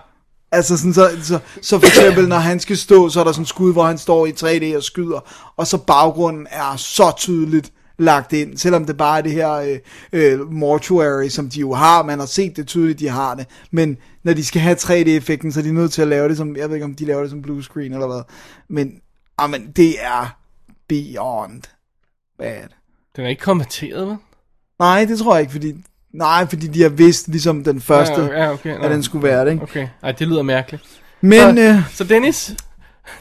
Altså 0.52 0.76
sådan, 0.76 0.94
så, 0.94 1.10
så, 1.22 1.38
så 1.62 1.78
for 1.78 1.86
eksempel, 1.86 2.28
når 2.28 2.36
han 2.36 2.60
skal 2.60 2.76
stå, 2.76 3.08
så 3.08 3.20
er 3.20 3.24
der 3.24 3.32
sådan 3.32 3.42
en 3.42 3.46
skud, 3.46 3.72
hvor 3.72 3.84
han 3.84 3.98
står 3.98 4.26
i 4.26 4.30
3D 4.30 4.76
og 4.76 4.82
skyder, 4.82 5.20
og 5.56 5.66
så 5.66 5.78
baggrunden 5.78 6.46
er 6.50 6.76
så 6.76 7.12
tydeligt 7.16 7.72
lagt 7.98 8.32
ind, 8.32 8.56
selvom 8.56 8.84
det 8.84 8.96
bare 8.96 9.18
er 9.18 9.22
det 9.22 9.32
her 9.32 9.52
øh, 9.52 9.78
øh, 10.12 10.52
mortuary, 10.52 11.28
som 11.28 11.50
de 11.50 11.60
jo 11.60 11.72
har, 11.72 12.02
man 12.02 12.18
har 12.18 12.26
set 12.26 12.56
det 12.56 12.66
tydeligt, 12.66 12.98
de 12.98 13.08
har 13.08 13.34
det, 13.34 13.46
men 13.70 13.96
når 14.22 14.32
de 14.34 14.44
skal 14.44 14.60
have 14.60 14.76
3D-effekten, 14.76 15.52
så 15.52 15.60
er 15.60 15.64
de 15.64 15.72
nødt 15.72 15.92
til 15.92 16.02
at 16.02 16.08
lave 16.08 16.28
det 16.28 16.36
som, 16.36 16.56
jeg 16.56 16.68
ved 16.68 16.76
ikke 16.76 16.84
om 16.84 16.94
de 16.94 17.04
laver 17.04 17.20
det 17.20 17.30
som 17.30 17.42
blue 17.42 17.62
screen 17.62 17.92
eller 17.92 18.06
hvad, 18.06 18.22
men, 18.68 18.92
amen, 19.38 19.72
det 19.76 20.04
er 20.04 20.38
beyond 20.88 21.62
bad. 22.38 22.68
den 23.16 23.24
er 23.24 23.28
ikke 23.28 23.42
kommenteret, 23.42 24.06
vel? 24.06 24.16
Nej, 24.78 25.04
det 25.04 25.18
tror 25.18 25.34
jeg 25.34 25.40
ikke, 25.40 25.52
fordi, 25.52 25.74
nej, 26.12 26.46
fordi 26.46 26.66
de 26.66 26.82
har 26.82 26.88
vidst, 26.88 27.28
ligesom 27.28 27.64
den 27.64 27.80
første, 27.80 28.22
Ja, 28.22 28.42
ja, 28.44 28.52
okay. 28.52 28.80
at 28.80 28.90
den 28.90 29.02
skulle 29.02 29.22
være 29.22 29.44
det, 29.44 29.52
ikke? 29.52 29.62
Okay, 29.62 29.88
ej, 30.02 30.12
det 30.12 30.28
lyder 30.28 30.42
mærkeligt. 30.42 30.82
Men, 31.20 31.56
så, 31.56 31.62
øh, 31.62 31.94
så 31.94 32.04
Dennis, 32.04 32.54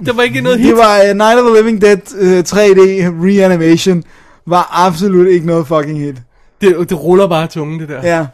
det 0.05 0.17
var 0.17 0.23
ikke 0.23 0.41
noget 0.41 0.59
hit. 0.59 0.67
Det 0.69 0.77
var 0.77 0.99
uh, 0.99 1.17
Night 1.17 1.39
of 1.39 1.45
the 1.45 1.55
Living 1.55 1.81
Dead 1.81 1.97
uh, 2.13 2.39
3D 2.39 2.79
Reanimation 3.25 4.03
var 4.47 4.85
absolut 4.87 5.27
ikke 5.27 5.45
noget 5.47 5.67
fucking 5.67 5.99
hit. 5.99 6.15
Det, 6.61 6.89
det 6.89 7.03
ruller 7.03 7.27
bare 7.27 7.47
tungen, 7.47 7.79
det 7.79 7.89
der. 7.89 8.01
Ja. 8.03 8.25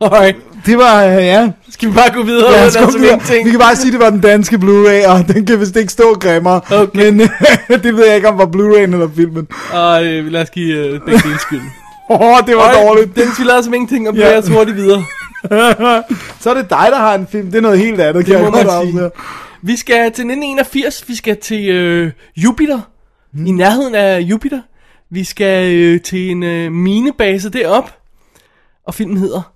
Alright, 0.00 0.36
Det 0.66 0.78
var, 0.78 1.06
uh, 1.06 1.12
ja. 1.12 1.50
skal 1.70 1.88
vi 1.88 1.94
bare 1.94 2.10
gå 2.14 2.22
videre? 2.22 2.52
ja 2.52 2.62
Ja, 2.62 2.70
skub, 2.70 2.90
som 2.90 3.00
videre. 3.00 3.20
vi 3.44 3.50
kan 3.50 3.58
bare 3.60 3.76
sige, 3.76 3.88
at 3.88 3.92
det 3.92 4.00
var 4.00 4.10
den 4.10 4.20
danske 4.20 4.56
Blu-ray, 4.56 5.08
og 5.08 5.34
den 5.34 5.46
kan 5.46 5.60
vist 5.60 5.76
ikke 5.76 5.92
stå 5.92 6.14
grimmere. 6.14 6.60
Okay. 6.72 7.10
Men 7.10 7.20
det 7.84 7.96
ved 7.96 8.06
jeg 8.06 8.16
ikke, 8.16 8.28
om 8.28 8.38
var 8.38 8.46
Blu-ray'en 8.46 8.92
eller 8.92 9.08
filmen. 9.16 9.48
Og 9.72 10.04
øh, 10.06 10.26
lad 10.26 10.42
os 10.42 10.50
give 10.50 10.76
øh, 10.76 11.00
begge 11.00 11.20
dele 11.28 11.38
skyld. 11.40 11.60
Åh, 12.10 12.20
oh, 12.20 12.38
det 12.46 12.56
var 12.56 12.62
Alright, 12.62 12.88
dårligt. 12.88 13.16
Dennis, 13.16 13.38
vi 13.40 13.44
lader 13.44 13.62
som 13.62 13.74
ingenting 13.74 14.08
og 14.08 14.14
Ja. 14.14 14.20
bevæger 14.20 14.38
os 14.42 14.48
hurtigt 14.48 14.76
videre. 14.76 15.04
Så 16.40 16.50
er 16.50 16.54
det 16.54 16.70
dig, 16.70 16.86
der 16.90 16.96
har 16.98 17.14
en 17.14 17.26
film. 17.32 17.46
Det 17.46 17.54
er 17.58 17.60
noget 17.62 17.78
helt 17.78 18.00
andet, 18.00 18.24
kan 18.26 18.34
Det 18.34 18.40
jeg 18.40 18.50
må 18.50 18.56
godt 18.56 18.66
man 18.66 18.72
sige. 18.82 18.88
afsløre. 18.88 19.10
Vi 19.62 19.76
skal 19.76 19.96
til 19.96 20.06
1981, 20.06 21.04
vi 21.08 21.16
skal 21.16 21.36
til 21.36 21.68
øh, 21.68 22.10
Jupiter, 22.36 22.78
mm. 23.34 23.46
i 23.46 23.50
nærheden 23.50 23.94
af 23.94 24.20
Jupiter. 24.20 24.60
Vi 25.10 25.24
skal 25.24 25.74
øh, 25.76 26.00
til 26.00 26.30
en 26.30 26.42
øh, 26.42 26.72
minebase 26.72 27.50
derop, 27.50 27.98
og 28.86 28.94
filmen 28.94 29.16
hedder 29.16 29.52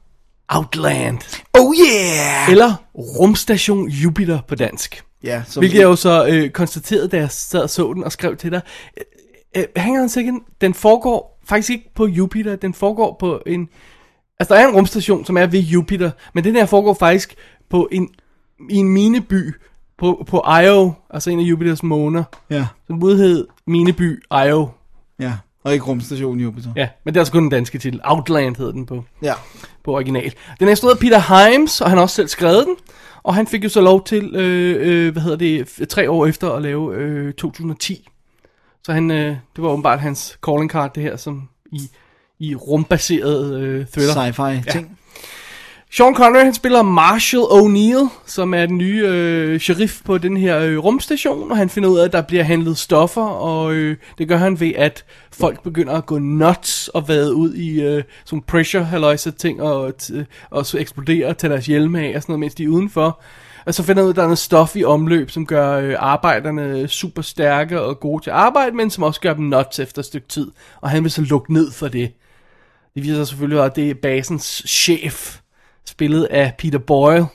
Outland, 0.49 1.19
Oh 1.53 1.75
yeah! 1.75 2.51
eller 2.51 2.75
Rumstation 2.95 3.89
Jupiter 3.89 4.39
på 4.49 4.55
dansk. 4.55 5.05
Ja, 5.23 5.43
som 5.47 5.61
Hvilket 5.61 5.79
jeg 5.79 5.85
jo 5.85 5.97
så 5.97 6.27
øh, 6.27 6.51
konstaterede, 6.51 7.09
da 7.09 7.17
jeg 7.17 7.31
sad 7.31 7.61
og 7.61 7.71
så 7.71 7.93
den 7.93 8.05
og 8.05 8.13
skrev 8.13 8.37
til 8.37 8.51
dig. 8.51 8.61
Øh, 8.97 9.63
øh, 9.63 9.65
hang 9.77 9.99
on 9.99 10.05
a 10.05 10.09
second, 10.09 10.41
den 10.61 10.75
foregår 10.75 11.41
faktisk 11.45 11.71
ikke 11.71 11.91
på 11.95 12.07
Jupiter, 12.07 12.57
den 12.57 12.75
foregår 12.75 13.17
på 13.21 13.43
en... 13.47 13.69
Altså, 14.41 14.55
der 14.55 14.61
er 14.61 14.69
en 14.69 14.75
rumstation, 14.75 15.25
som 15.25 15.37
er 15.37 15.47
ved 15.47 15.61
Jupiter, 15.61 16.11
men 16.35 16.45
den 16.45 16.55
her 16.55 16.67
foregår 16.67 16.95
faktisk 16.95 17.35
på 17.71 17.89
en, 17.93 18.09
i 18.71 18.77
en 18.77 18.89
mineby 18.89 19.55
på, 19.99 20.25
på 20.27 20.45
Io, 20.63 20.93
altså 21.11 21.31
en 21.31 21.39
af 21.41 21.45
Jupiters 21.45 21.83
måner, 21.83 22.25
Ja, 22.51 22.67
som 22.87 23.03
udhed 23.03 23.47
Mineby 23.67 24.25
Io. 24.47 24.69
Ja. 25.21 25.33
Og 25.65 25.73
ikke 25.73 25.85
rumstation 25.85 26.41
Jupiter. 26.41 26.71
Ja, 26.77 26.89
men 27.05 27.15
det 27.15 27.19
er 27.19 27.21
altså 27.21 27.33
kun 27.33 27.43
den 27.43 27.51
danske 27.51 27.79
titel. 27.79 28.01
Outland 28.05 28.57
hed 28.57 28.73
den 28.73 28.87
på, 28.87 29.05
Ja. 29.23 29.35
på 29.85 29.95
original. 29.95 30.33
Den 30.59 30.67
er 30.69 30.71
instrueret 30.71 30.95
af 30.97 31.01
Peter 31.01 31.49
Himes, 31.51 31.81
og 31.81 31.89
han 31.89 31.99
har 31.99 32.03
også 32.03 32.15
selv 32.15 32.29
skrevet 32.29 32.67
den. 32.67 32.77
Og 33.23 33.35
han 33.35 33.47
fik 33.47 33.65
jo 33.65 33.69
så 33.69 33.81
lov 33.81 34.05
til, 34.05 34.37
øh, 34.37 34.77
øh, 35.07 35.13
hvad 35.13 35.23
hedder 35.23 35.37
det, 35.37 35.89
tre 35.89 36.11
år 36.11 36.27
efter 36.27 36.51
at 36.53 36.63
lave 36.63 36.95
øh, 36.97 37.33
2010. 37.33 38.09
Så 38.85 38.93
han, 38.93 39.11
øh, 39.11 39.27
det 39.57 39.63
var 39.65 39.69
åbenbart 39.69 40.01
hans 40.01 40.39
calling 40.47 40.71
card, 40.71 40.95
det 40.95 41.03
her, 41.03 41.17
som 41.17 41.49
i, 41.73 41.81
i 42.39 42.55
rumbaseret 42.55 43.61
øh, 43.61 43.87
thriller. 43.87 44.15
Sci-fi 44.15 44.73
ting. 44.73 44.99
Sean 45.97 46.15
Connery, 46.15 46.45
han 46.45 46.55
spiller 46.55 46.83
Marshall 46.83 47.43
O'Neill, 47.43 48.09
som 48.27 48.55
er 48.55 48.67
den 48.67 48.79
nye 48.79 49.03
øh, 49.07 49.61
sheriff 49.61 50.01
på 50.05 50.19
den 50.19 50.37
her 50.37 50.59
øh, 50.59 50.79
rumstation, 50.79 51.51
og 51.51 51.57
han 51.57 51.69
finder 51.69 51.89
ud 51.89 51.99
af, 51.99 52.05
at 52.05 52.13
der 52.13 52.23
bliver 52.23 52.43
handlet 52.43 52.79
stoffer, 52.79 53.23
og 53.23 53.73
øh, 53.73 53.97
det 54.19 54.29
gør 54.29 54.37
han 54.37 54.61
ved, 54.61 54.73
at 54.77 55.05
folk 55.33 55.63
begynder 55.63 55.93
at 55.93 56.07
gå 56.07 56.19
nuts 56.19 56.89
og 56.89 57.09
vade 57.09 57.35
ud 57.35 57.55
i 57.55 57.83
øh, 57.83 58.03
sådan 58.25 58.43
pressure 58.43 58.85
haløjse 58.85 59.31
ting, 59.31 59.63
og, 59.63 59.93
t- 60.03 60.25
og 60.51 60.67
så 60.67 60.79
eksplodere 60.79 61.27
og 61.27 61.39
tage 61.39 61.51
deres 61.51 61.67
hjelme 61.67 62.01
af 62.01 62.17
og 62.17 62.23
sådan 62.23 62.33
noget, 62.33 62.41
mens 62.41 62.55
de 62.55 62.65
er 62.65 62.69
udenfor. 62.69 63.21
Og 63.67 63.75
så 63.75 63.83
finder 63.83 64.03
han 64.03 64.05
ud 64.05 64.09
af, 64.09 64.13
at 64.13 64.17
der 64.17 64.23
er 64.23 64.27
noget 64.27 64.39
stof 64.39 64.77
i 64.77 64.85
omløb, 64.85 65.31
som 65.31 65.47
gør 65.47 65.79
øh, 65.79 65.95
arbejderne 65.99 66.89
super 66.89 67.23
stærke 67.23 67.81
og 67.81 68.01
gode 68.01 68.23
til 68.23 68.31
at 68.31 68.37
arbejde, 68.37 68.77
men 68.77 68.91
som 68.91 69.05
også 69.05 69.21
gør 69.21 69.35
dem 69.35 69.45
nuts 69.45 69.79
efter 69.79 69.99
et 69.99 70.07
stykke 70.07 70.29
tid. 70.29 70.51
Og 70.81 70.91
han 70.91 71.03
vil 71.03 71.11
så 71.11 71.23
lukke 71.23 71.53
ned 71.53 71.73
for 71.73 71.89
det. 71.89 72.13
Det 72.95 73.03
viser 73.03 73.15
sig 73.15 73.27
selvfølgelig, 73.27 73.65
at 73.65 73.77
det 73.77 73.91
er 73.91 73.95
basens 73.95 74.63
chef, 74.67 75.39
spillet 75.85 76.25
af 76.25 76.55
Peter 76.59 76.79
Boyle, 76.79 77.27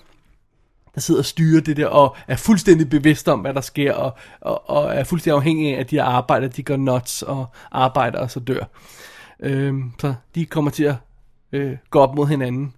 der 0.95 1.01
sidder 1.01 1.21
og 1.21 1.25
styrer 1.25 1.61
det 1.61 1.77
der, 1.77 1.87
og 1.87 2.15
er 2.27 2.35
fuldstændig 2.35 2.89
bevidst 2.89 3.27
om, 3.27 3.39
hvad 3.39 3.53
der 3.53 3.61
sker, 3.61 3.93
og, 3.93 4.13
og, 4.41 4.69
og 4.69 4.95
er 4.95 5.03
fuldstændig 5.03 5.35
afhængig 5.35 5.75
af, 5.75 5.79
at 5.79 5.91
de 5.91 6.01
arbejder, 6.01 6.47
de 6.47 6.63
går 6.63 6.77
nuts 6.77 7.21
og 7.21 7.45
arbejder 7.71 8.19
og 8.19 8.31
så 8.31 8.39
dør. 8.39 8.63
Øhm, 9.39 9.91
så 10.01 10.13
de 10.35 10.45
kommer 10.45 10.71
til 10.71 10.83
at 10.83 10.95
øh, 11.51 11.77
gå 11.89 11.99
op 11.99 12.15
mod 12.15 12.27
hinanden. 12.27 12.73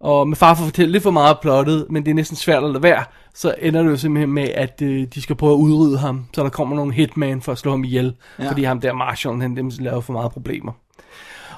Og 0.00 0.28
med 0.28 0.36
far 0.36 0.54
for 0.54 0.62
at 0.62 0.68
fortælle 0.68 0.92
lidt 0.92 1.02
for 1.02 1.10
meget 1.10 1.34
af 1.34 1.40
plottet, 1.40 1.86
men 1.90 2.04
det 2.04 2.10
er 2.10 2.14
næsten 2.14 2.36
svært 2.36 2.64
at 2.64 2.70
lade 2.70 2.82
være, 2.82 3.04
så 3.34 3.54
ender 3.58 3.82
det 3.82 3.90
jo 3.90 3.96
simpelthen 3.96 4.32
med, 4.32 4.48
at 4.48 4.82
øh, 4.82 5.06
de 5.14 5.22
skal 5.22 5.36
prøve 5.36 5.52
at 5.52 5.56
udrydde 5.56 5.98
ham, 5.98 6.24
så 6.34 6.42
der 6.42 6.48
kommer 6.48 6.76
nogle 6.76 6.92
hitman 6.92 7.42
for 7.42 7.52
at 7.52 7.58
slå 7.58 7.70
ham 7.70 7.84
ihjel, 7.84 8.14
ja. 8.38 8.48
fordi 8.48 8.62
ham 8.62 8.80
der 8.80 8.92
Marshall, 8.92 9.40
han 9.40 9.56
dem 9.56 9.70
laver 9.78 10.00
for 10.00 10.12
meget 10.12 10.32
problemer. 10.32 10.72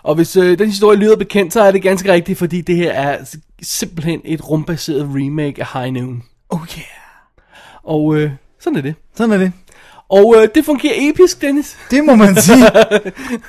Og 0.03 0.15
hvis 0.15 0.37
øh, 0.37 0.59
den 0.59 0.67
historie 0.67 0.99
lyder 0.99 1.17
bekendt, 1.17 1.53
så 1.53 1.61
er 1.61 1.71
det 1.71 1.83
ganske 1.83 2.13
rigtigt, 2.13 2.39
fordi 2.39 2.61
det 2.61 2.77
her 2.77 2.93
er 2.93 3.19
simpelthen 3.63 4.21
et 4.25 4.51
rumbaseret 4.51 5.09
remake 5.15 5.63
af 5.63 5.67
High 5.73 5.93
Noon. 5.95 6.23
Oh 6.49 6.61
yeah. 6.79 6.87
Og 7.83 8.17
øh, 8.17 8.31
sådan 8.61 8.77
er 8.77 8.83
det. 8.83 8.95
Sådan 9.15 9.33
er 9.33 9.39
det. 9.39 9.53
Og 10.09 10.35
øh, 10.39 10.49
det 10.55 10.65
fungerer 10.65 10.95
episk, 10.99 11.43
Dennis. 11.43 11.77
Det 11.91 12.05
må 12.05 12.15
man 12.15 12.37
sige. 12.37 12.65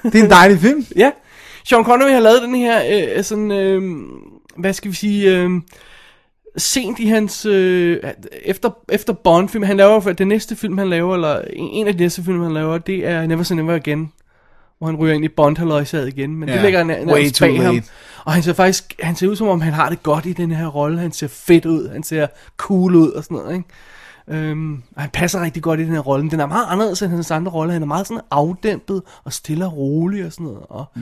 det 0.04 0.16
er 0.16 0.24
en 0.24 0.30
dejlig 0.30 0.60
film. 0.60 0.86
Ja. 0.96 1.12
Sean 1.66 1.84
Connery 1.84 2.12
har 2.12 2.20
lavet 2.20 2.42
den 2.42 2.56
her, 2.56 2.82
øh, 3.18 3.24
sådan, 3.24 3.52
øh, 3.52 3.82
hvad 4.58 4.74
skal 4.74 4.92
vi 4.92 4.96
sige, 4.96 5.38
øh, 5.38 5.50
sent 6.58 7.00
i 7.00 7.06
hans, 7.06 7.46
øh, 7.46 7.98
efter, 8.44 8.70
efter 8.90 9.14
Bond-film, 9.14 9.64
han 9.64 9.78
laver, 9.78 10.00
det 10.00 10.28
næste 10.28 10.56
film, 10.56 10.78
han 10.78 10.90
laver, 10.90 11.16
eller 11.16 11.42
en 11.42 11.70
en 11.70 11.88
af 11.88 11.94
de 11.94 12.04
næste 12.04 12.24
film, 12.24 12.44
han 12.44 12.54
laver, 12.54 12.78
det 12.78 13.08
er 13.08 13.28
Never 13.28 13.44
Say 13.44 13.56
Never 13.56 13.76
Again, 13.76 14.12
hvor 14.82 14.88
han 14.88 14.96
ryger 14.96 15.14
ind 15.16 15.26
i 15.26 15.28
bond 15.28 15.58
halløjsaget 15.58 16.08
igen, 16.08 16.36
men 16.36 16.50
ja, 16.50 16.56
det 16.56 16.62
ligger 16.64 16.86
way 16.86 16.96
nærmest 17.06 17.40
bag 17.40 17.64
ham. 17.64 17.82
Og 18.26 18.34
han 18.34 18.44
ser 18.44 18.54
faktisk, 18.54 18.96
han 19.00 19.16
ser 19.16 19.28
ud 19.28 19.36
som 19.36 19.48
om, 19.48 19.62
han 19.62 19.74
har 19.74 19.90
det 19.90 20.04
godt 20.04 20.26
i 20.26 20.34
den 20.34 20.52
her 20.52 20.68
rolle, 20.68 21.00
han 21.00 21.12
ser 21.12 21.28
fedt 21.28 21.66
ud, 21.66 21.90
han 21.90 22.04
ser 22.04 22.28
cool 22.58 22.96
ud 22.96 23.12
og 23.12 23.24
sådan 23.24 23.38
noget, 23.38 23.56
ikke? 23.56 23.70
Øhm, 24.50 24.84
og 24.96 25.02
han 25.02 25.10
passer 25.10 25.42
rigtig 25.42 25.64
godt 25.64 25.80
i 25.80 25.84
den 25.84 25.92
her 25.94 26.00
rolle. 26.00 26.30
Den 26.30 26.40
er 26.40 26.46
meget 26.46 26.66
anderledes 26.70 27.02
end 27.02 27.12
hans 27.12 27.32
andre 27.32 27.52
rolle. 27.52 27.74
Han 27.74 27.82
er 27.82 27.86
meget 27.86 28.08
sådan 28.08 28.24
afdæmpet 28.32 29.02
og 29.24 29.34
stille 29.34 29.66
og 29.66 29.78
rolig 29.78 30.26
og 30.26 30.32
sådan 30.32 30.46
noget. 30.46 30.60
Og 30.70 30.86
mm. 30.96 31.02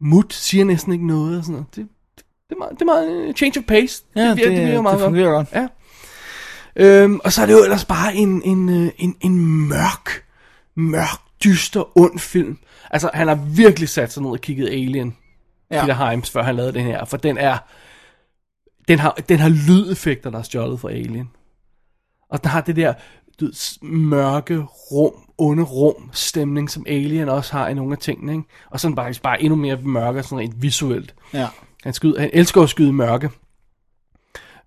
Mut 0.00 0.34
siger 0.34 0.64
næsten 0.64 0.92
ikke 0.92 1.06
noget 1.06 1.38
og 1.38 1.44
sådan 1.44 1.52
noget. 1.52 1.66
Det, 1.76 1.86
det, 2.16 2.24
det, 2.48 2.54
er 2.54 2.58
meget, 2.58 2.72
det 2.72 2.80
er 2.80 2.84
meget 2.84 3.28
øh, 3.28 3.34
change 3.34 3.58
of 3.60 3.64
pace. 3.64 4.04
Ja, 4.16 4.28
det, 4.28 4.36
virker- 4.36 4.50
det, 4.50 4.66
virker 4.66 4.90
det 4.90 5.00
fungerer 5.00 5.30
godt. 5.30 5.48
Ja. 5.52 5.66
Øhm, 6.76 7.20
og 7.24 7.32
så 7.32 7.42
er 7.42 7.46
det 7.46 7.52
jo 7.52 7.62
ellers 7.62 7.84
bare 7.84 8.14
en, 8.14 8.42
en, 8.44 8.68
øh, 8.68 8.90
en, 8.98 9.16
en 9.20 9.38
mørk, 9.68 10.24
mørk, 10.76 11.18
dyster, 11.44 11.98
ond 11.98 12.18
film. 12.18 12.58
Altså, 12.94 13.10
han 13.14 13.28
har 13.28 13.34
virkelig 13.34 13.88
sat 13.88 14.12
sig 14.12 14.22
ned 14.22 14.30
og 14.30 14.40
kigget 14.40 14.68
Alien, 14.68 15.16
ja. 15.70 15.80
Peter 15.80 16.10
Himes, 16.10 16.30
før 16.30 16.42
han 16.42 16.56
lavede 16.56 16.72
den 16.72 16.84
her. 16.84 17.04
For 17.04 17.16
den 17.16 17.38
er, 17.38 17.58
den 18.88 18.98
har, 18.98 19.18
den 19.28 19.38
har 19.38 19.48
lydeffekter, 19.48 20.30
der 20.30 20.38
er 20.38 20.42
stjålet 20.42 20.80
fra 20.80 20.90
Alien. 20.90 21.30
Og 22.30 22.42
den 22.42 22.50
har 22.50 22.60
det 22.60 22.76
der 22.76 22.94
du, 23.40 23.50
mørke 23.82 24.58
rum, 24.92 25.12
onde 25.38 25.62
rum 25.62 26.10
stemning, 26.12 26.70
som 26.70 26.84
Alien 26.88 27.28
også 27.28 27.52
har 27.52 27.68
i 27.68 27.74
nogle 27.74 27.92
af 27.92 27.98
tingene. 27.98 28.32
Ikke? 28.32 28.44
Og 28.70 28.80
sådan 28.80 28.94
bare, 28.94 29.14
bare 29.22 29.42
endnu 29.42 29.56
mere 29.56 29.76
mørke, 29.76 30.22
sådan 30.22 30.38
rent 30.38 30.62
visuelt. 30.62 31.14
Ja. 31.32 31.48
Han, 31.84 31.92
skyder, 31.92 32.20
han 32.20 32.30
elsker 32.32 32.62
at 32.62 32.68
skyde 32.68 32.92
mørke. 32.92 33.30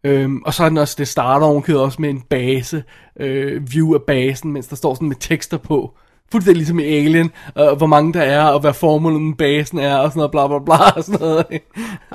Øhm, 0.03 0.41
og 0.45 0.53
så 0.53 0.63
er 0.63 0.69
den 0.69 0.77
også, 0.77 0.95
det 0.97 1.07
starter 1.07 1.45
ovenkøbet 1.45 1.81
også 1.81 2.01
med 2.01 2.09
en 2.09 2.21
base, 2.21 2.83
øh, 3.19 3.73
view 3.73 3.93
af 3.93 4.01
basen, 4.07 4.51
mens 4.51 4.67
der 4.67 4.75
står 4.75 4.93
sådan 4.93 5.07
med 5.07 5.15
tekster 5.19 5.57
på. 5.57 5.97
Fuldstændig 6.31 6.57
ligesom 6.57 6.79
i 6.79 6.83
Alien, 6.83 7.31
øh, 7.59 7.77
hvor 7.77 7.85
mange 7.85 8.13
der 8.13 8.21
er, 8.21 8.43
og 8.43 8.59
hvad 8.59 8.73
formålet 8.73 9.21
med 9.21 9.35
basen 9.35 9.79
er, 9.79 9.95
og 9.95 10.11
sådan 10.11 10.19
noget, 10.19 10.31
bla 10.31 10.47
bla 10.47 10.59
bla, 10.59 10.89
og 10.89 11.03
sådan 11.03 11.19
noget. 11.19 11.45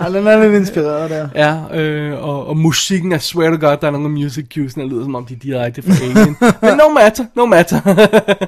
Ja, 0.00 0.18
den 0.18 0.26
er 0.26 0.42
lidt 0.42 0.54
inspireret 0.54 1.10
der. 1.10 1.28
Ja, 1.34 1.80
øh, 1.80 2.24
og, 2.24 2.46
og 2.46 2.56
musikken, 2.56 3.12
I 3.12 3.18
swear 3.18 3.50
to 3.50 3.68
god, 3.68 3.76
der 3.76 3.86
er 3.86 3.90
nogle 3.90 4.08
music 4.08 4.46
cues, 4.54 4.74
der 4.74 4.86
lyder 4.86 5.02
som 5.04 5.14
om 5.14 5.26
de 5.26 5.34
er 5.34 5.38
direkte 5.38 5.82
fra 5.82 6.04
Alien. 6.04 6.36
Men 6.62 6.76
no 6.76 6.94
matter, 6.94 7.24
no 7.34 7.46
matter. 7.46 7.80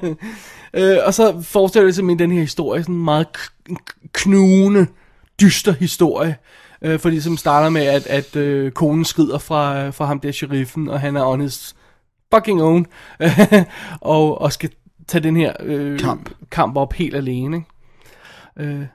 øh, 0.74 0.96
og 1.06 1.14
så 1.14 1.42
forestiller 1.42 1.86
det 1.86 1.94
simpelthen 1.94 2.30
den 2.30 2.36
her 2.36 2.42
historie, 2.42 2.82
sådan 2.82 2.94
en 2.94 3.04
meget 3.04 3.26
knugende, 4.12 4.86
dyster 5.40 5.72
historie. 5.72 6.36
Øh, 6.82 6.98
fordi 6.98 7.20
som 7.20 7.36
starter 7.36 7.68
med, 7.68 7.82
at, 7.82 8.06
at 8.06 8.36
øh, 8.36 8.72
konen 8.72 9.04
skrider 9.04 9.38
fra, 9.38 9.90
fra 9.90 10.04
ham 10.04 10.20
der 10.20 10.32
sheriffen, 10.32 10.88
og 10.88 11.00
han 11.00 11.16
er 11.16 11.24
on 11.26 11.40
his 11.40 11.74
fucking 12.34 12.62
own, 12.62 12.86
og, 14.00 14.40
og 14.40 14.52
skal 14.52 14.70
tage 15.09 15.22
den 15.24 15.36
her 15.36 15.52
øh, 15.61 15.98
Kamp. 15.98 16.30
kamp 16.50 16.76
op 16.76 16.92
helt 16.92 17.14
alene. 17.16 17.57
Ikke? 17.57 18.70
Øh, 18.72 18.86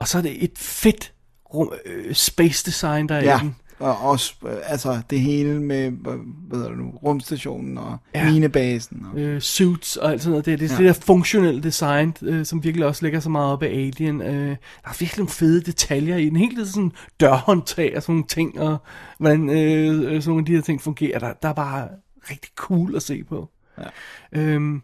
og 0.00 0.08
så 0.08 0.18
er 0.18 0.22
det 0.22 0.44
et 0.44 0.58
fedt 0.58 1.12
rum, 1.54 1.72
øh, 1.86 2.14
space 2.14 2.66
design, 2.66 3.08
der 3.08 3.14
er 3.14 3.24
Ja. 3.24 3.36
i 3.36 3.40
den. 3.40 3.56
Og 3.78 3.96
også, 4.00 4.34
øh, 4.46 4.56
altså, 4.64 5.00
det 5.10 5.20
hele 5.20 5.60
med, 5.62 5.90
hvad 5.90 6.58
hedder 6.58 6.68
det 6.68 6.78
nu, 6.78 6.90
rumstationen 6.90 7.78
og 7.78 7.96
Ja. 8.14 8.30
minebasen. 8.30 9.06
Og, 9.12 9.20
øh, 9.20 9.40
suits 9.40 9.96
og 9.96 10.10
alt 10.12 10.22
sådan 10.22 10.30
noget. 10.30 10.46
Det, 10.46 10.60
det 10.60 10.70
er 10.70 10.74
Ja. 10.74 10.88
det 10.88 10.94
der 10.96 11.00
funktionelle 11.06 11.62
design, 11.62 12.14
øh, 12.22 12.44
som 12.46 12.64
virkelig 12.64 12.86
også 12.86 13.04
ligger 13.04 13.20
så 13.20 13.28
meget 13.30 13.52
op 13.52 13.62
af 13.62 13.68
Alien. 13.68 14.20
Øh, 14.22 14.48
der 14.48 14.56
er 14.84 14.96
virkelig 15.00 15.18
nogle 15.18 15.30
fede 15.30 15.60
detaljer 15.62 16.16
i 16.16 16.24
den. 16.28 16.36
Helt 16.36 16.68
sådan 16.68 16.92
dørhåndtag 17.20 17.92
og 17.96 18.02
sådan 18.02 18.14
nogle 18.14 18.26
ting, 18.28 18.60
og 18.60 18.76
hvordan 19.18 19.50
øh, 19.50 19.88
øh, 19.88 20.22
sådan 20.22 20.22
nogle 20.26 20.40
af 20.40 20.46
de 20.46 20.54
her 20.54 20.60
ting 20.62 20.82
fungerer. 20.82 21.18
Der, 21.18 21.32
der 21.42 21.48
er 21.48 21.52
bare 21.52 21.88
rigtig 22.30 22.50
cool 22.56 22.96
at 22.96 23.02
se 23.02 23.24
på. 23.24 23.48
Ja. 23.78 23.84
Øhm, 24.32 24.82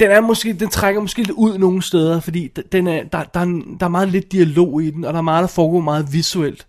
den 0.00 0.10
er 0.10 0.20
måske, 0.20 0.52
den 0.52 0.68
trækker 0.68 1.00
måske 1.00 1.18
lidt 1.18 1.30
ud 1.30 1.58
nogle 1.58 1.82
steder, 1.82 2.20
fordi 2.20 2.48
den 2.72 2.86
er, 2.86 3.02
der, 3.02 3.24
der, 3.24 3.40
er, 3.40 3.44
der 3.80 3.86
er 3.86 3.88
meget 3.88 4.08
lidt 4.08 4.32
dialog 4.32 4.82
i 4.82 4.90
den, 4.90 5.04
og 5.04 5.12
der 5.12 5.18
er 5.18 5.22
meget, 5.22 5.42
der 5.42 5.48
foregår 5.48 5.80
meget 5.80 6.12
visuelt. 6.12 6.66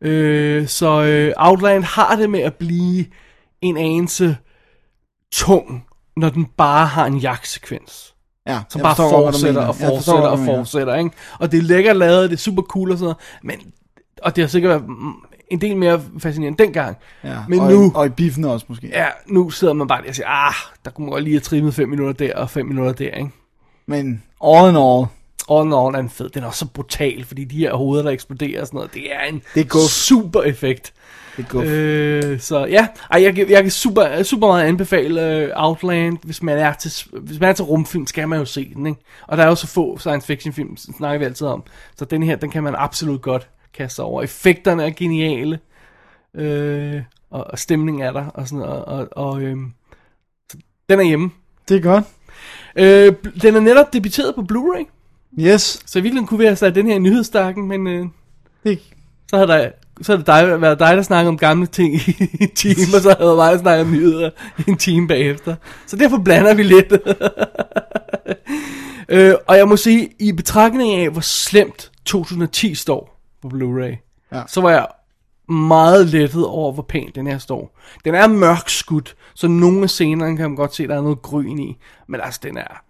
Øh, 0.00 0.68
så 0.68 1.02
øh, 1.02 1.32
Outland 1.36 1.84
har 1.84 2.16
det 2.16 2.30
med 2.30 2.40
at 2.40 2.54
blive 2.54 3.04
en 3.62 3.76
anelse 3.76 4.36
tung, 5.32 5.84
når 6.16 6.28
den 6.28 6.46
bare 6.56 6.86
har 6.86 7.06
en 7.06 7.18
jagtsekvens. 7.18 8.14
ja, 8.46 8.60
Som 8.70 8.80
bare 8.80 8.96
forstår 8.96 9.24
fortsætter 9.30 9.66
og 9.66 9.74
forstår 9.74 9.94
fortsætter 9.94 10.20
godt, 10.20 10.32
og 10.32 10.38
mener. 10.38 10.56
fortsætter, 10.56 10.94
ikke? 10.94 11.10
Og 11.38 11.52
det 11.52 11.58
er 11.58 11.62
lækkert 11.62 11.96
lavet, 11.96 12.30
det 12.30 12.36
er 12.36 12.40
super 12.40 12.62
cool 12.62 12.90
og 12.92 12.98
sådan 12.98 13.04
noget, 13.04 13.16
men, 13.42 13.72
og 14.22 14.36
det 14.36 14.44
har 14.44 14.48
sikkert 14.48 14.70
været 14.70 14.84
en 15.50 15.60
del 15.60 15.76
mere 15.76 16.02
fascinerende 16.18 16.62
dengang. 16.64 16.96
Ja, 17.24 17.36
men 17.48 17.60
og, 17.60 17.70
nu, 17.72 17.92
Og 17.94 18.06
i 18.06 18.08
biffen 18.08 18.44
også 18.44 18.66
måske. 18.68 18.86
ja, 18.92 19.06
nu 19.26 19.50
sidder 19.50 19.72
man 19.74 19.88
bare 19.88 20.02
der 20.02 20.08
og 20.08 20.14
siger, 20.14 20.28
ah, 20.28 20.54
der 20.84 20.90
kunne 20.90 21.04
man 21.04 21.12
godt 21.12 21.24
lige 21.24 21.34
have 21.34 21.40
trimmet 21.40 21.74
5 21.74 21.88
minutter 21.88 22.12
der 22.26 22.34
og 22.34 22.50
5 22.50 22.66
minutter 22.66 22.92
der, 22.92 23.10
ikke? 23.10 23.30
Men 23.86 24.22
all 24.44 24.70
in 24.70 24.76
all, 24.76 25.06
All 25.50 25.66
in 25.66 25.72
all 25.72 25.94
er 25.94 26.00
den 26.00 26.10
fed. 26.10 26.28
Den 26.28 26.42
er 26.42 26.46
også 26.46 26.58
så 26.58 26.66
brutal, 26.66 27.24
fordi 27.24 27.44
de 27.44 27.56
her 27.56 27.74
hoveder, 27.74 28.02
der 28.02 28.10
eksploderer 28.10 28.60
og 28.60 28.66
sådan 28.66 28.76
noget, 28.78 28.94
det 28.94 29.14
er 29.14 29.20
en 29.28 29.42
Det 29.54 29.66
er 29.74 29.88
super 29.88 30.42
effekt. 30.42 30.92
det 31.36 31.46
er. 31.54 32.30
Øh, 32.32 32.40
så 32.40 32.64
ja, 32.66 32.86
Ej, 33.10 33.22
jeg, 33.22 33.34
kan- 33.34 33.50
jeg 33.50 33.62
kan 33.62 33.70
super, 33.70 34.22
super 34.22 34.46
meget 34.46 34.64
anbefale 34.64 35.44
uh, 35.56 35.64
Outland, 35.64 36.18
hvis 36.22 36.42
man, 36.42 36.58
er 36.58 36.72
til, 36.72 36.92
hvis 37.12 37.40
man 37.40 37.48
er 37.48 37.52
til 37.52 37.64
rumfilm, 37.64 38.06
skal 38.06 38.28
man 38.28 38.38
jo 38.38 38.44
se 38.44 38.72
den, 38.74 38.86
ikke? 38.86 39.00
Og 39.26 39.36
der 39.36 39.44
er 39.44 39.48
jo 39.48 39.54
så 39.54 39.66
få 39.66 39.98
science 39.98 40.26
fiction 40.26 40.52
film, 40.54 40.76
snakker 40.76 41.18
vi 41.18 41.24
altid 41.24 41.46
om. 41.46 41.62
Så 41.96 42.04
den 42.04 42.22
her, 42.22 42.36
den 42.36 42.50
kan 42.50 42.62
man 42.62 42.74
absolut 42.78 43.22
godt 43.22 43.48
kaste 43.74 43.96
sig 43.96 44.04
over. 44.04 44.22
Effekterne 44.22 44.84
er 44.84 44.90
geniale, 44.90 45.58
øh, 46.34 47.02
og, 47.30 47.46
og 47.50 47.58
stemningen 47.58 48.02
er 48.02 48.12
der, 48.12 48.26
og 48.26 48.48
sådan 48.48 48.66
noget, 48.66 48.84
og, 48.84 49.08
og 49.12 49.42
øh, 49.42 49.56
den 50.88 51.00
er 51.00 51.02
hjemme. 51.02 51.30
Det 51.68 51.76
er 51.76 51.80
godt. 51.80 52.04
Øh, 52.76 53.12
den 53.42 53.56
er 53.56 53.60
netop 53.60 53.92
debuteret 53.92 54.34
på 54.34 54.44
Blu-ray, 54.52 54.84
Yes, 55.40 55.82
så 55.86 55.98
i 55.98 56.02
virkeligheden 56.02 56.26
kunne 56.26 56.38
vi 56.38 56.44
have 56.44 56.56
sat 56.56 56.74
den 56.74 56.86
her 56.86 56.94
i 56.94 56.98
nyhedsstakken, 56.98 57.68
men 57.68 57.86
øh, 57.86 58.06
det, 58.64 58.80
så 59.30 59.36
havde 59.36 59.48
der 59.48 59.70
så 60.02 60.12
havde 60.12 60.18
det 60.18 60.26
dig, 60.26 60.60
været 60.60 60.78
dig, 60.78 60.96
der 60.96 61.02
snakkede 61.02 61.28
om 61.28 61.38
gamle 61.38 61.66
ting 61.66 61.94
i 61.94 62.16
en 62.40 62.54
time, 62.54 62.94
og 62.94 63.02
så 63.02 63.16
havde 63.18 63.36
mig, 63.36 63.52
der 63.52 63.58
snakket 63.58 63.86
om 63.86 63.92
nyheder 63.92 64.30
i 64.58 64.70
en 64.70 64.76
time 64.76 65.08
bagefter. 65.08 65.56
Så 65.86 65.96
derfor 65.96 66.18
blander 66.18 66.54
vi 66.54 66.62
lidt. 66.62 66.92
øh, 69.08 69.34
og 69.46 69.56
jeg 69.56 69.68
må 69.68 69.76
sige, 69.76 70.08
i 70.18 70.32
betragtning 70.32 70.94
af, 70.94 71.10
hvor 71.10 71.20
slemt 71.20 71.90
2010 72.04 72.74
står 72.74 73.17
på 73.42 73.48
Blu-ray, 73.48 74.04
Ja. 74.32 74.42
så 74.48 74.60
var 74.60 74.70
jeg 74.70 74.86
meget 75.54 76.06
lettet 76.06 76.46
over, 76.46 76.72
hvor 76.72 76.82
pænt 76.82 77.14
den 77.14 77.26
her 77.26 77.38
står. 77.38 77.78
Den 78.04 78.14
er 78.14 78.26
mørk 78.26 78.68
skudt, 78.68 79.16
så 79.34 79.48
nogle 79.48 79.82
af 79.82 79.90
scenerne 79.90 80.36
kan 80.36 80.50
man 80.50 80.56
godt 80.56 80.74
se, 80.74 80.82
at 80.82 80.88
der 80.88 80.96
er 80.96 81.02
noget 81.02 81.22
grøn 81.22 81.58
i. 81.58 81.76
Men 82.08 82.20
altså, 82.20 82.40
den 82.42 82.56
er 82.56 82.82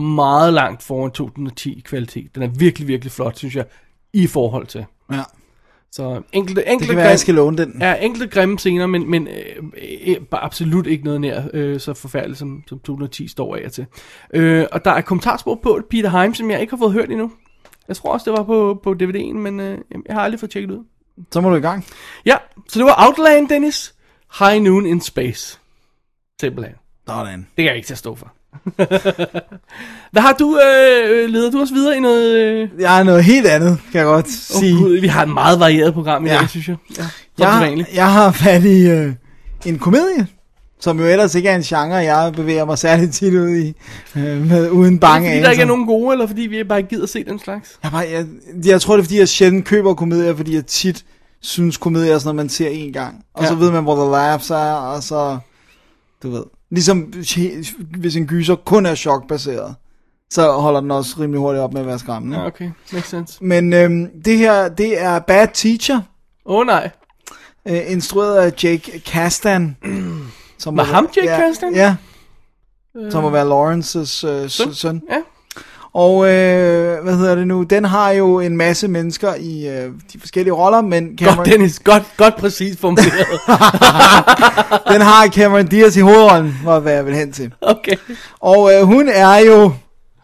meget 0.00 0.54
langt 0.54 0.82
foran 0.82 1.10
2010 1.10 1.78
i 1.78 1.80
kvalitet. 1.80 2.34
Den 2.34 2.42
er 2.42 2.46
virkelig, 2.48 2.88
virkelig 2.88 3.12
flot, 3.12 3.36
synes 3.36 3.56
jeg, 3.56 3.64
i 4.12 4.26
forhold 4.26 4.66
til. 4.66 4.84
ja. 5.12 5.22
Så 5.92 6.22
enkelte, 6.32 6.60
Det 6.60 6.72
enkelte, 6.72 6.92
kan 6.92 6.96
være, 6.96 7.08
jeg 7.08 7.18
skal 7.18 7.34
låne 7.34 7.56
den. 7.58 7.76
Ja, 7.80 7.94
enkelte 7.94 8.26
grimme 8.26 8.58
scener, 8.58 8.86
men, 8.86 9.10
men 9.10 9.28
øh, 9.28 9.64
øh, 10.06 10.16
absolut 10.32 10.86
ikke 10.86 11.04
noget 11.04 11.20
nær 11.20 11.42
øh, 11.54 11.80
så 11.80 11.94
forfærdeligt, 11.94 12.38
som, 12.38 12.62
som 12.68 12.78
2010 12.78 13.28
står 13.28 13.56
af 13.56 13.70
til. 13.70 13.86
Øh, 14.34 14.66
og 14.72 14.84
der 14.84 14.90
er 14.90 15.00
kommentarspor 15.00 15.54
på 15.62 15.80
Peter 15.90 16.10
Heim, 16.10 16.34
som 16.34 16.50
jeg 16.50 16.60
ikke 16.60 16.70
har 16.70 16.78
fået 16.78 16.92
hørt 16.92 17.10
endnu. 17.10 17.30
Jeg 17.90 17.96
tror 17.96 18.12
også, 18.12 18.30
det 18.30 18.38
var 18.38 18.44
på, 18.44 18.80
på 18.82 18.94
DVD'en, 19.02 19.34
men 19.36 19.60
øh, 19.60 19.78
jeg 20.08 20.14
har 20.16 20.20
aldrig 20.22 20.40
fået 20.40 20.50
tjekket 20.50 20.70
ud. 20.70 20.84
Så 21.32 21.40
må 21.40 21.50
du 21.50 21.56
i 21.56 21.60
gang. 21.60 21.84
Ja, 22.26 22.36
så 22.68 22.78
det 22.78 22.86
var 22.86 23.06
Outland, 23.06 23.48
Dennis. 23.48 23.94
High 24.38 24.62
Noon 24.62 24.86
in 24.86 25.00
Space. 25.00 25.58
Simpelthen. 26.40 26.74
Sådan. 27.08 27.38
Det 27.38 27.46
kan 27.56 27.64
jeg 27.64 27.76
ikke 27.76 27.86
til 27.86 27.94
at 27.94 27.98
stå 27.98 28.14
for. 28.14 28.32
Hvad 30.12 30.22
har 30.22 30.32
du, 30.32 30.58
øh, 30.58 31.28
leder 31.30 31.50
du 31.50 31.62
os 31.62 31.72
videre 31.72 31.96
i 31.96 32.00
noget... 32.00 32.36
Øh... 32.38 32.68
Jeg 32.78 32.98
er 33.00 33.02
noget 33.02 33.24
helt 33.24 33.46
andet, 33.46 33.78
kan 33.92 33.98
jeg 33.98 34.06
godt 34.06 34.28
sige. 34.30 34.74
Oh, 34.74 34.80
Gud, 34.80 35.00
vi 35.00 35.06
har 35.06 35.22
et 35.22 35.28
meget 35.28 35.60
varieret 35.60 35.94
program 35.94 36.26
i 36.26 36.28
Ja. 36.28 36.38
dag, 36.38 36.48
synes 36.48 36.68
jeg. 36.68 36.76
Ja, 37.38 37.46
jeg, 37.48 37.86
jeg 37.94 38.12
har 38.12 38.30
fat 38.32 38.64
i 38.64 38.88
øh, 38.90 39.12
en 39.66 39.78
komedie, 39.78 40.26
som 40.80 40.98
jo 40.98 41.06
ellers 41.06 41.34
ikke 41.34 41.48
er 41.48 41.56
en 41.56 41.62
genre, 41.62 41.94
jeg 41.94 42.32
bevæger 42.36 42.64
mig 42.64 42.78
særligt 42.78 43.12
tit 43.14 43.34
ud 43.34 43.56
i, 43.56 43.74
øh, 44.16 44.46
med, 44.46 44.70
uden 44.70 44.98
bange 44.98 45.28
Fordi 45.30 45.42
der 45.42 45.50
ikke 45.50 45.62
er 45.62 45.66
nogen 45.66 45.86
gode, 45.86 46.12
eller 46.12 46.26
fordi 46.26 46.42
vi 46.42 46.64
bare 46.64 46.82
gider 46.82 47.06
se 47.06 47.24
den 47.24 47.38
slags? 47.38 47.78
Jeg, 47.82 47.90
bare, 47.90 48.06
jeg, 48.10 48.26
jeg 48.64 48.80
tror, 48.80 48.94
det 48.96 49.02
er, 49.02 49.04
fordi 49.04 49.18
jeg 49.18 49.28
sjældent 49.28 49.64
køber 49.64 49.94
komedier, 49.94 50.36
fordi 50.36 50.54
jeg 50.54 50.66
tit 50.66 51.04
synes, 51.40 51.76
komedier 51.76 52.14
er 52.14 52.18
sådan 52.18 52.26
noget, 52.26 52.36
man 52.36 52.48
ser 52.48 52.68
en 52.68 52.92
gang. 52.92 53.24
Og 53.34 53.42
ja. 53.42 53.48
så 53.48 53.54
ved 53.54 53.70
man, 53.70 53.82
hvor 53.82 53.94
the 53.94 54.10
laughs 54.10 54.50
er, 54.50 54.72
og 54.72 55.02
så, 55.02 55.38
du 56.22 56.30
ved. 56.30 56.44
Ligesom 56.70 57.12
hvis 57.98 58.16
en 58.16 58.26
gyser 58.26 58.54
kun 58.54 58.86
er 58.86 58.94
chokbaseret, 58.94 59.74
så 60.30 60.52
holder 60.52 60.80
den 60.80 60.90
også 60.90 61.16
rimelig 61.20 61.40
hurtigt 61.40 61.62
op 61.62 61.72
med 61.72 61.80
at 61.80 61.86
være 61.86 61.98
skræmmende. 61.98 62.38
Ja, 62.38 62.46
okay. 62.46 62.70
Makes 62.92 63.08
sense. 63.08 63.44
Men 63.44 63.72
øhm, 63.72 64.08
det 64.24 64.38
her, 64.38 64.68
det 64.68 65.02
er 65.02 65.18
Bad 65.18 65.48
Teacher, 65.54 66.00
Åh 66.46 66.58
oh, 66.58 66.66
nej. 66.66 66.90
øh, 67.68 67.80
instrueret 67.86 68.36
af 68.36 68.64
Jake 68.64 69.02
Kasdan. 69.06 69.76
Som 70.60 70.74
må- 70.74 70.82
ham 70.82 71.08
Jake 71.16 71.30
ja, 71.30 71.36
Kasdan? 71.40 71.74
Ja. 71.74 71.96
Som 73.10 73.22
må 73.22 73.30
være 73.30 73.48
Lawrences 73.48 74.24
øh, 74.24 74.30
søn. 74.30 74.50
Søn? 74.50 74.74
søn. 74.74 75.02
Ja. 75.10 75.16
Og 75.92 76.24
øh, 76.24 77.02
hvad 77.02 77.16
hedder 77.16 77.34
det 77.34 77.46
nu? 77.46 77.62
Den 77.62 77.84
har 77.84 78.10
jo 78.10 78.40
en 78.40 78.56
masse 78.56 78.88
mennesker 78.88 79.34
i 79.34 79.68
øh, 79.68 79.90
de 80.12 80.20
forskellige 80.20 80.52
roller, 80.54 80.80
men 80.80 81.18
Cameron, 81.18 81.36
Godt, 81.36 81.46
Dennis. 81.48 81.78
Godt, 81.84 82.02
godt 82.16 82.36
præcis 82.36 82.76
formuleret. 82.80 83.40
den 84.92 85.00
har 85.00 85.28
Cameron 85.28 85.66
Diaz 85.66 85.96
i 85.96 86.00
hovedrollen, 86.00 86.54
var 86.64 86.78
hvad 86.80 86.92
jeg 86.92 87.06
vil 87.06 87.14
hen 87.14 87.32
til. 87.32 87.52
Okay. 87.60 87.96
Og 88.40 88.74
øh, 88.74 88.82
hun 88.82 89.08
er 89.08 89.36
jo 89.38 89.72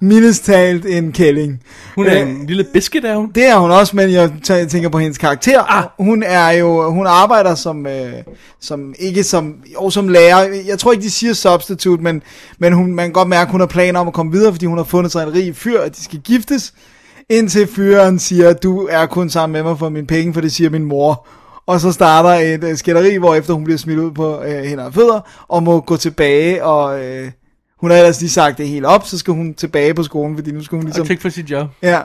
mildest 0.00 0.44
talt 0.44 0.86
en 0.86 1.12
kælling. 1.12 1.60
Hun 1.94 2.06
er 2.06 2.22
Øh, 2.22 2.28
en 2.30 2.46
lille 2.46 2.66
hun. 3.14 3.30
Det 3.34 3.46
er 3.46 3.56
hun 3.56 3.70
også, 3.70 3.96
men 3.96 4.12
jeg 4.12 4.32
tæ- 4.50 4.66
tænker 4.68 4.88
på 4.88 4.98
hendes 4.98 5.18
karakter. 5.18 5.62
Ah. 5.62 5.84
Hun 5.98 6.22
er 6.22 6.50
jo, 6.50 6.90
hun 6.90 7.06
arbejder 7.06 7.54
som, 7.54 7.86
øh, 7.86 8.12
som 8.60 8.94
ikke 8.98 9.24
som, 9.24 9.54
jo 9.74 9.90
som 9.90 10.08
lærer. 10.08 10.48
Jeg 10.66 10.78
tror 10.78 10.92
ikke, 10.92 11.04
de 11.04 11.10
siger 11.10 11.32
substitute, 11.32 12.02
men, 12.02 12.22
men 12.58 12.72
hun, 12.72 12.94
man 12.94 13.04
kan 13.06 13.12
godt 13.12 13.28
mærke, 13.28 13.48
at 13.48 13.52
hun 13.52 13.60
har 13.60 13.66
planer 13.66 14.00
om 14.00 14.08
at 14.08 14.14
komme 14.14 14.32
videre, 14.32 14.52
fordi 14.52 14.66
hun 14.66 14.76
har 14.78 14.84
fundet 14.84 15.12
sig 15.12 15.22
en 15.22 15.34
rig 15.34 15.56
fyr, 15.56 15.80
at 15.80 15.96
de 15.96 16.04
skal 16.04 16.18
giftes. 16.18 16.74
Indtil 17.30 17.66
fyren 17.66 18.18
siger, 18.18 18.52
du 18.52 18.86
er 18.90 19.06
kun 19.06 19.30
sammen 19.30 19.52
med 19.52 19.62
mig 19.70 19.78
for 19.78 19.88
mine 19.88 20.06
penge, 20.06 20.34
for 20.34 20.40
det 20.40 20.52
siger 20.52 20.70
min 20.70 20.84
mor. 20.84 21.26
Og 21.66 21.80
så 21.80 21.92
starter 21.92 22.30
et 22.30 22.64
øh, 22.64 22.76
skænderi, 22.76 23.16
hvor 23.16 23.34
efter 23.34 23.54
hun 23.54 23.64
bliver 23.64 23.78
smidt 23.78 23.98
ud 23.98 24.10
på 24.10 24.42
øh, 24.42 24.64
hænder 24.64 24.84
og 24.84 24.94
fødder, 24.94 25.20
og 25.48 25.62
må 25.62 25.80
gå 25.80 25.96
tilbage, 25.96 26.64
og 26.64 27.04
øh, 27.04 27.30
hun 27.80 27.90
har 27.90 27.98
ellers 27.98 28.20
lige 28.20 28.30
sagt 28.30 28.58
det 28.58 28.68
helt 28.68 28.84
op, 28.84 29.06
så 29.06 29.18
skal 29.18 29.34
hun 29.34 29.54
tilbage 29.54 29.94
på 29.94 30.02
skolen, 30.02 30.36
fordi 30.36 30.50
nu 30.52 30.62
skal 30.64 30.76
hun 30.76 30.84
Og 30.84 30.86
ligesom... 30.86 31.06
tænk 31.06 31.20
for 31.22 31.28
sit 31.28 31.50
job. 31.50 31.68
Ja, 31.82 32.00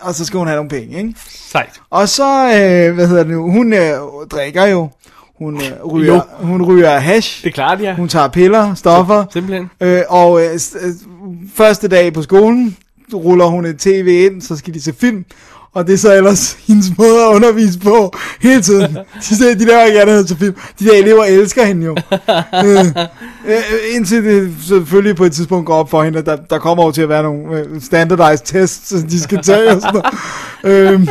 og 0.00 0.14
så 0.14 0.24
skal 0.24 0.38
hun 0.38 0.46
have 0.46 0.56
nogle 0.56 0.70
penge, 0.70 0.98
ikke? 0.98 1.14
Sejt. 1.28 1.80
Og 1.90 2.08
så, 2.08 2.46
øh, 2.46 2.94
hvad 2.94 3.08
hedder 3.08 3.22
det 3.22 3.32
nu, 3.32 3.50
hun 3.50 3.72
øh, 3.72 3.92
drikker 4.30 4.64
jo, 4.66 4.88
hun, 5.38 5.56
øh, 5.56 5.84
ryger, 5.84 6.14
Jo. 6.14 6.46
hun 6.46 6.62
ryger 6.62 6.98
hash, 6.98 7.42
Det 7.42 7.48
er 7.48 7.52
klart, 7.52 7.80
ja. 7.80 7.94
hun 7.94 8.08
tager 8.08 8.28
piller, 8.28 8.74
stoffer, 8.74 9.24
Simpelthen. 9.32 9.70
øh, 9.80 10.02
og 10.08 10.42
øh, 10.44 10.50
øh, 10.52 10.92
første 11.54 11.88
dag 11.88 12.12
på 12.12 12.22
skolen, 12.22 12.76
ruller 13.14 13.44
hun 13.46 13.64
et 13.64 13.78
tv 13.78 14.28
ind, 14.32 14.42
så 14.42 14.56
skal 14.56 14.74
de 14.74 14.82
se 14.82 14.92
film, 14.92 15.24
og 15.74 15.86
det 15.86 15.92
er 15.92 15.98
så 15.98 16.14
ellers 16.14 16.52
hendes 16.52 16.86
måde 16.98 17.22
at 17.22 17.34
undervise 17.34 17.78
på 17.78 18.12
hele 18.40 18.62
tiden. 18.62 18.98
De, 19.20 19.36
siger, 19.36 19.54
de 19.54 19.64
laver 19.64 19.84
ikke 19.84 20.02
andet 20.02 20.26
til 20.26 20.36
film. 20.36 20.54
De 20.78 20.84
der 20.84 20.92
elever 20.92 21.24
elsker 21.24 21.64
hende 21.64 21.86
jo. 21.86 21.96
øh, 22.64 22.86
øh, 23.46 23.94
indtil 23.94 24.24
det 24.24 24.54
selvfølgelig 24.68 25.16
på 25.16 25.24
et 25.24 25.32
tidspunkt 25.32 25.66
går 25.66 25.74
op 25.74 25.90
for 25.90 26.02
hende, 26.02 26.18
at 26.18 26.26
der, 26.26 26.36
der 26.36 26.58
kommer 26.58 26.84
jo 26.84 26.92
til 26.92 27.02
at 27.02 27.08
være 27.08 27.22
nogle 27.22 27.58
øh, 27.58 27.80
standardized 27.80 28.46
tests, 28.46 28.88
som 28.88 29.02
de 29.02 29.20
skal 29.20 29.42
tage 29.42 29.70
og 29.70 29.80
sådan 29.80 30.02
noget. 30.64 30.92
øh, 30.92 31.08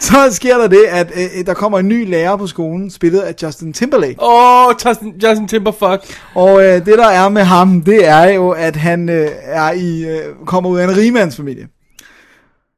så 0.00 0.16
sker 0.30 0.58
der 0.58 0.66
det, 0.68 0.84
at 0.88 1.12
øh, 1.16 1.46
der 1.46 1.54
kommer 1.54 1.78
en 1.78 1.88
ny 1.88 2.10
lærer 2.10 2.36
på 2.36 2.46
skolen, 2.46 2.90
spillet 2.90 3.20
af 3.20 3.34
Justin 3.42 3.72
Timberlake. 3.72 4.16
Åh, 4.22 4.66
oh, 4.66 4.74
Justin, 4.86 5.12
Justin 5.22 5.48
Timberfuck. 5.48 6.18
Og 6.34 6.64
øh, 6.64 6.86
det 6.86 6.98
der 6.98 7.08
er 7.08 7.28
med 7.28 7.42
ham, 7.42 7.82
det 7.82 8.08
er 8.08 8.24
jo, 8.30 8.50
at 8.50 8.76
han 8.76 9.08
øh, 9.08 9.28
er 9.42 9.72
i, 9.72 10.04
øh, 10.04 10.22
kommer 10.46 10.70
ud 10.70 10.78
af 10.78 10.84
en 10.84 10.96
rigmandsfamilie. 10.96 11.66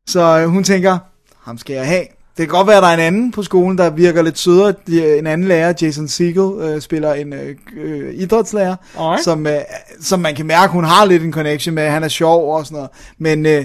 Så 0.06 0.38
øh, 0.38 0.46
hun 0.48 0.64
tænker, 0.64 0.98
ham 1.44 1.58
skal 1.58 1.74
jeg 1.76 1.86
have. 1.86 2.02
Det 2.36 2.48
kan 2.48 2.48
godt 2.48 2.66
være, 2.66 2.76
at 2.76 2.82
der 2.82 2.88
er 2.88 2.94
en 2.94 3.00
anden 3.00 3.32
på 3.32 3.42
skolen, 3.42 3.78
der 3.78 3.90
virker 3.90 4.22
lidt 4.22 4.38
sødere. 4.38 4.74
De- 4.86 5.18
En 5.18 5.26
anden 5.26 5.48
lærer, 5.48 5.72
Jason 5.82 6.08
Segel, 6.08 6.52
øh, 6.60 6.80
spiller 6.80 7.14
en 7.14 7.32
øh, 7.32 7.56
øh, 7.76 8.14
idrætslærer, 8.14 8.76
Alright. 8.98 9.24
som, 9.24 9.46
øh, 9.46 9.60
som 10.00 10.20
man 10.20 10.34
kan 10.34 10.46
mærke, 10.46 10.72
hun 10.72 10.84
har 10.84 11.04
lidt 11.04 11.22
en 11.22 11.32
connection 11.32 11.74
med. 11.74 11.88
Han 11.88 12.04
er 12.04 12.08
sjov 12.08 12.54
og 12.56 12.64
sådan 12.66 12.76
noget. 12.76 12.90
Men 13.18 13.46
øh, 13.46 13.64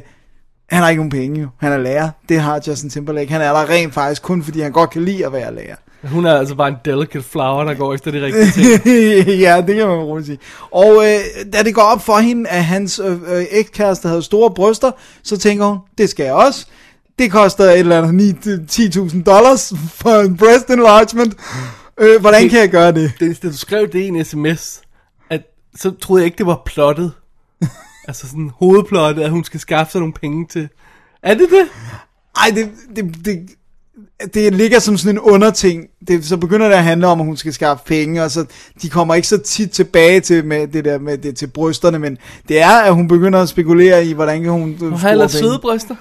han 0.72 0.82
har 0.84 0.90
ikke 0.90 1.00
nogen 1.00 1.12
penge 1.12 1.42
jo. 1.42 1.48
Han 1.58 1.72
er 1.72 1.78
lærer. 1.78 2.10
Det 2.30 2.40
har 2.40 2.62
Justin 2.68 2.90
Timberlake. 2.90 3.32
Han 3.32 3.42
er 3.42 3.54
der 3.54 3.70
rent 3.70 3.94
faktisk 3.94 4.22
kun, 4.22 4.44
fordi 4.44 4.62
han 4.62 4.72
godt 4.72 4.90
kan 4.90 5.06
lide 5.06 5.26
at 5.26 5.34
være 5.34 5.56
lærer. 5.56 5.76
Hun 6.04 6.26
er 6.26 6.38
altså 6.38 6.56
bare 6.56 6.68
en 6.68 6.76
delicate 6.86 7.24
flower, 7.24 7.64
der 7.64 7.74
går 7.74 7.94
efter 7.94 8.12
de 8.12 8.22
rigtige 8.22 8.52
ting. 8.52 9.28
ja, 9.46 9.64
det 9.68 9.76
kan 9.76 9.88
man 9.88 9.98
roligt 9.98 10.28
sige. 10.28 10.40
Og 10.72 11.06
øh, 11.06 11.20
da 11.54 11.64
det 11.64 11.76
går 11.76 11.82
op 11.82 12.02
for 12.02 12.18
hende, 12.18 12.50
at 12.50 12.64
hans 12.64 13.02
øh, 13.06 13.12
øh, 13.12 13.46
ekskæreste 13.52 14.08
havde 14.08 14.22
store 14.22 14.52
bryster, 14.52 14.92
så 15.24 15.38
tænker 15.38 15.66
hun, 15.66 15.78
det 15.98 16.10
skal 16.10 16.24
jeg 16.24 16.34
også. 16.34 16.66
Det 17.20 17.32
koster 17.32 17.64
et 17.64 17.80
eller 17.80 17.98
andet 17.98 18.16
9 18.16 18.32
10.000 18.32 19.24
dollars 19.24 19.74
for 19.94 20.20
en 20.20 20.38
breast 20.38 20.70
enlargement. 20.70 21.36
Øh, 22.00 22.22
hvordan 22.22 22.50
kan 22.50 22.60
jeg 22.60 22.70
gøre 22.70 22.92
det? 22.92 23.12
Det, 23.20 23.44
da 23.44 23.48
du 23.48 23.58
skrev 23.58 23.88
det 23.88 24.00
i 24.00 24.08
en 24.08 24.26
sms, 24.26 24.82
at, 25.30 25.42
så 25.76 25.92
troede 26.02 26.22
jeg 26.22 26.26
ikke, 26.26 26.38
det 26.38 26.46
var 26.46 26.62
plottet. 26.66 27.12
Altså 28.08 28.28
sådan 28.28 28.52
hovedplottet, 28.56 29.24
at 29.24 29.32
hun 29.32 29.44
skal 29.44 29.60
skaffe 29.60 29.92
sig 29.92 30.00
nogle 30.02 30.14
penge 30.14 30.48
til... 30.48 30.70
Er 31.24 31.34
det 31.34 31.50
det? 31.50 31.68
Ej, 32.36 32.52
det, 32.56 32.72
det, 32.96 33.26
det, 33.26 33.50
det 34.34 34.54
ligger 34.54 34.80
som 34.80 34.98
sådan 34.98 35.16
en 35.16 35.20
underting. 35.20 35.88
Det, 36.08 36.26
så 36.26 36.38
begynder 36.38 36.68
det 36.68 36.76
at 36.76 36.84
handle 36.84 37.08
om, 37.08 37.20
at 37.20 37.26
hun 37.26 37.38
skal 37.38 37.54
skaffe 37.54 37.84
penge, 37.86 38.24
og 38.24 38.32
så 38.32 38.46
de 38.82 38.90
kommer 38.90 39.16
ikke 39.16 39.28
så 39.28 39.38
tit 39.38 39.72
tilbage 39.72 40.20
til 40.20 40.46
med 40.46 40.68
det 40.68 40.86
der 40.86 41.00
med 41.00 41.18
det 41.18 41.36
til 41.36 41.48
brysterne, 41.48 42.00
men 42.00 42.18
det 42.48 42.62
er, 42.62 42.82
at 42.82 42.94
hun 42.94 43.08
begynder 43.08 43.42
at 43.42 43.50
spekulere 43.50 44.06
i, 44.06 44.14
hvordan 44.14 44.44
kan 44.44 44.52
hun 44.52 44.78
Hun 44.80 44.94
har 44.94 45.10
ellers 45.10 45.32
søde 45.32 45.60
bryster. 45.62 45.96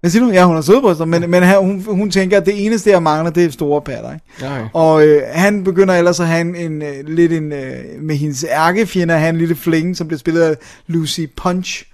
Hvad 0.00 0.10
siger 0.10 0.24
du? 0.24 0.30
Ja, 0.30 0.44
hun 0.44 0.54
har 0.54 0.62
søde 0.62 0.80
bryster, 0.80 1.04
men, 1.04 1.30
men 1.30 1.42
han- 1.42 1.58
hun, 1.64 1.84
hun 1.96 2.10
tænker, 2.10 2.36
at 2.36 2.46
det 2.46 2.66
eneste, 2.66 2.90
jeg 2.90 3.02
mangler, 3.02 3.30
det 3.30 3.44
er 3.44 3.50
store 3.50 3.80
patter, 3.82 4.12
ikke? 4.12 4.24
Ja. 4.42 4.68
Og 4.74 5.06
øh, 5.06 5.22
han 5.32 5.64
begynder 5.64 5.94
ellers 5.94 6.20
at 6.20 6.26
have 6.26 6.40
en, 6.40 6.56
en 6.56 6.82
øh, 6.82 7.06
lidt 7.06 7.32
en, 7.32 7.52
øh, 7.52 7.74
med 8.02 8.16
hendes 8.16 8.46
ærkefjende, 8.50 9.14
have 9.14 9.28
en 9.30 9.36
lille 9.38 9.54
fling, 9.54 9.96
som 9.96 10.06
bliver 10.06 10.18
spillet 10.18 10.42
af 10.42 10.56
Lucy 10.86 11.20
Punch, 11.36 11.84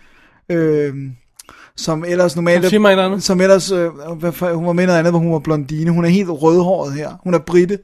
øh, 0.48 0.94
som 1.76 2.04
ellers 2.08 2.36
normalt... 2.36 2.70
Sig 2.70 2.80
mig 2.80 2.88
et 2.88 2.92
eller 2.92 3.04
andet. 3.04 3.22
Som 3.22 3.40
ellers, 3.40 3.70
øh, 3.72 3.88
hvad, 4.18 4.54
hun 4.54 4.66
var 4.66 4.72
med 4.72 4.86
noget 4.86 4.98
andet, 4.98 5.12
hvor 5.12 5.20
hun 5.20 5.32
var 5.32 5.38
blondine. 5.38 5.90
Hun 5.90 6.04
er 6.04 6.08
helt 6.08 6.28
rødhåret 6.30 6.92
her. 6.92 7.10
Hun 7.24 7.34
er 7.34 7.38
britte. 7.38 7.78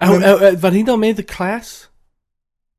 Er, 0.00 0.06
hun- 0.06 0.22
er, 0.22 0.28
er, 0.36 0.56
var 0.56 0.68
det 0.70 0.76
hende, 0.76 0.86
der 0.86 0.92
var 0.92 1.00
med 1.00 1.08
i 1.08 1.12
The 1.12 1.24
Class? 1.36 1.90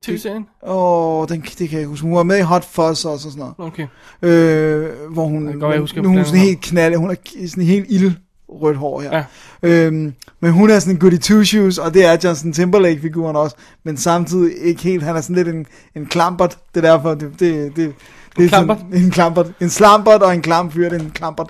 TV-serien? 0.04 0.46
Åh, 0.68 1.28
den, 1.30 1.42
det 1.42 1.58
kan 1.58 1.72
jeg 1.72 1.80
ikke 1.80 1.90
huske. 1.90 2.04
Hun 2.04 2.16
var 2.16 2.24
med 2.24 2.38
i 2.38 2.42
Hot 2.42 2.66
Fuzz 2.66 3.06
og 3.06 3.20
sådan 3.20 3.40
noget. 3.40 3.54
Okay. 3.58 3.88
Øh, 4.22 5.12
hvor 5.12 5.26
hun, 5.26 5.60
godt 5.60 5.74
jeg 5.74 5.82
husker, 5.82 6.02
nu 6.02 6.10
er 6.10 6.14
hun 6.14 6.26
sådan 6.26 6.40
helt 6.40 6.62
knald, 6.62 6.96
hun 6.96 7.10
er 7.10 7.16
sådan 7.48 7.64
helt 7.64 7.86
ild 7.90 8.12
rødt 8.50 8.78
hår 8.78 9.02
her. 9.02 9.12
Ja. 9.18 9.24
Øhm, 9.64 10.14
men 10.40 10.52
hun 10.52 10.70
er 10.70 10.80
sådan 10.80 10.94
en 10.94 11.00
goody 11.00 11.20
two 11.20 11.44
shoes, 11.44 11.78
og 11.78 11.94
det 11.94 12.06
er 12.06 12.30
Justin 12.30 12.54
Timberlake-figuren 12.54 13.36
også, 13.36 13.56
men 13.84 13.98
samtidig 13.98 14.54
ikke 14.62 14.82
helt, 14.82 15.04
han 15.04 15.16
er 15.16 15.22
sådan 15.22 15.36
lidt 15.36 15.48
en, 15.48 15.66
en 15.96 16.06
klampert, 16.06 16.58
det 16.76 16.86
er 16.86 16.94
derfor, 16.94 17.14
det, 17.14 17.32
det, 17.40 17.76
det, 17.76 17.94
det 18.38 18.46
er 18.46 18.50
klampert? 18.50 18.78
Sådan, 18.78 19.04
en 19.04 19.12
klampert. 19.12 19.52
En 19.62 19.70
slampert 19.70 20.22
og 20.22 20.34
en 20.34 20.42
klam 20.42 20.72
fyr, 20.72 20.90
det 20.90 21.02
er 21.02 21.06
en 21.06 21.12
klampert. 21.12 21.50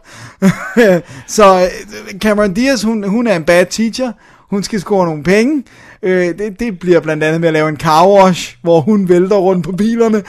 så 1.38 1.62
øh, 1.62 2.20
Cameron 2.20 2.54
Diaz, 2.54 2.84
hun, 2.84 3.04
hun 3.04 3.28
er 3.28 3.36
en 3.36 3.44
bad 3.44 3.66
teacher, 3.66 4.12
hun 4.50 4.64
skal 4.64 4.80
score 4.80 5.06
nogle 5.06 5.24
penge, 5.24 5.64
øh, 6.04 6.38
det, 6.38 6.60
det 6.60 6.80
bliver 6.80 7.00
blandt 7.00 7.24
andet 7.24 7.42
med 7.42 7.48
at 7.50 7.54
lave 7.54 7.70
en 7.70 7.78
car 7.78 8.08
wash, 8.08 8.58
hvor 8.62 8.82
hun 8.82 9.10
vælter 9.10 9.36
rundt 9.36 9.66
på 9.66 9.72
bilerne, 9.72 10.24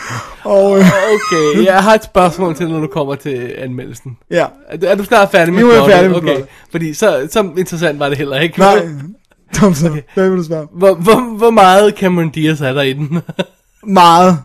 og 0.45 0.79
øh, 0.79 0.85
Okay, 0.87 1.65
jeg 1.71 1.83
har 1.83 1.95
et 1.95 2.05
spørgsmål 2.05 2.55
til, 2.57 2.69
når 2.69 2.81
du 2.81 2.87
kommer 2.87 3.15
til 3.15 3.55
anmeldelsen. 3.59 4.17
ja. 4.31 4.47
Er 4.69 4.77
du, 4.77 4.87
er 4.87 4.95
du 4.95 5.05
snart 5.05 5.31
færdig 5.31 5.55
med 5.55 5.63
Nu 5.63 5.71
er 5.71 5.75
jeg 5.75 5.85
færdig 5.87 6.11
med 6.11 6.17
Okay, 6.17 6.27
plottet. 6.27 6.47
fordi 6.71 6.95
så, 6.95 7.29
så 7.31 7.49
interessant 7.59 7.99
var 7.99 8.09
det 8.09 8.19
heller 8.19 8.41
ikke. 8.41 8.59
Nej, 8.59 8.89
Tom, 9.55 9.75
så, 9.75 9.89
okay. 9.91 10.03
hvad 10.15 10.29
vil 10.29 10.39
du 10.39 10.45
svare? 10.45 10.67
Hvor, 10.73 10.95
hvor, 10.95 11.37
hvor 11.37 11.51
meget 11.51 11.95
Cameron 11.99 12.31
Diaz 12.31 12.61
er 12.61 12.73
der 12.73 12.83
i 12.83 12.93
den? 12.93 13.19
Meget. 13.87 14.39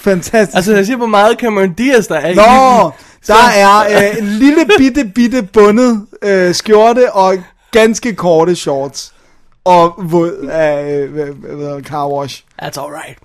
Fantastisk. 0.00 0.56
altså, 0.56 0.74
jeg 0.74 0.86
siger, 0.86 0.96
hvor 0.96 1.06
meget 1.06 1.36
Cameron 1.38 1.72
Diaz 1.72 2.06
der 2.06 2.14
er 2.14 2.28
i 2.28 2.34
Nå, 2.34 2.42
den. 2.42 2.92
der 3.26 3.48
er 3.56 4.08
øh, 4.10 4.18
en 4.18 4.24
lille 4.24 4.60
bitte, 4.78 5.04
bitte 5.14 5.42
bundet 5.42 6.06
øh, 6.22 6.54
skjorte 6.54 7.12
og 7.12 7.34
ganske 7.72 8.14
korte 8.14 8.54
shorts 8.56 9.14
og 9.64 9.94
våd 9.98 10.48
af 10.52 11.06
øh, 11.06 11.82
car 11.82 12.08
wash. 12.08 12.44
That's 12.62 12.80
alright. 12.80 13.18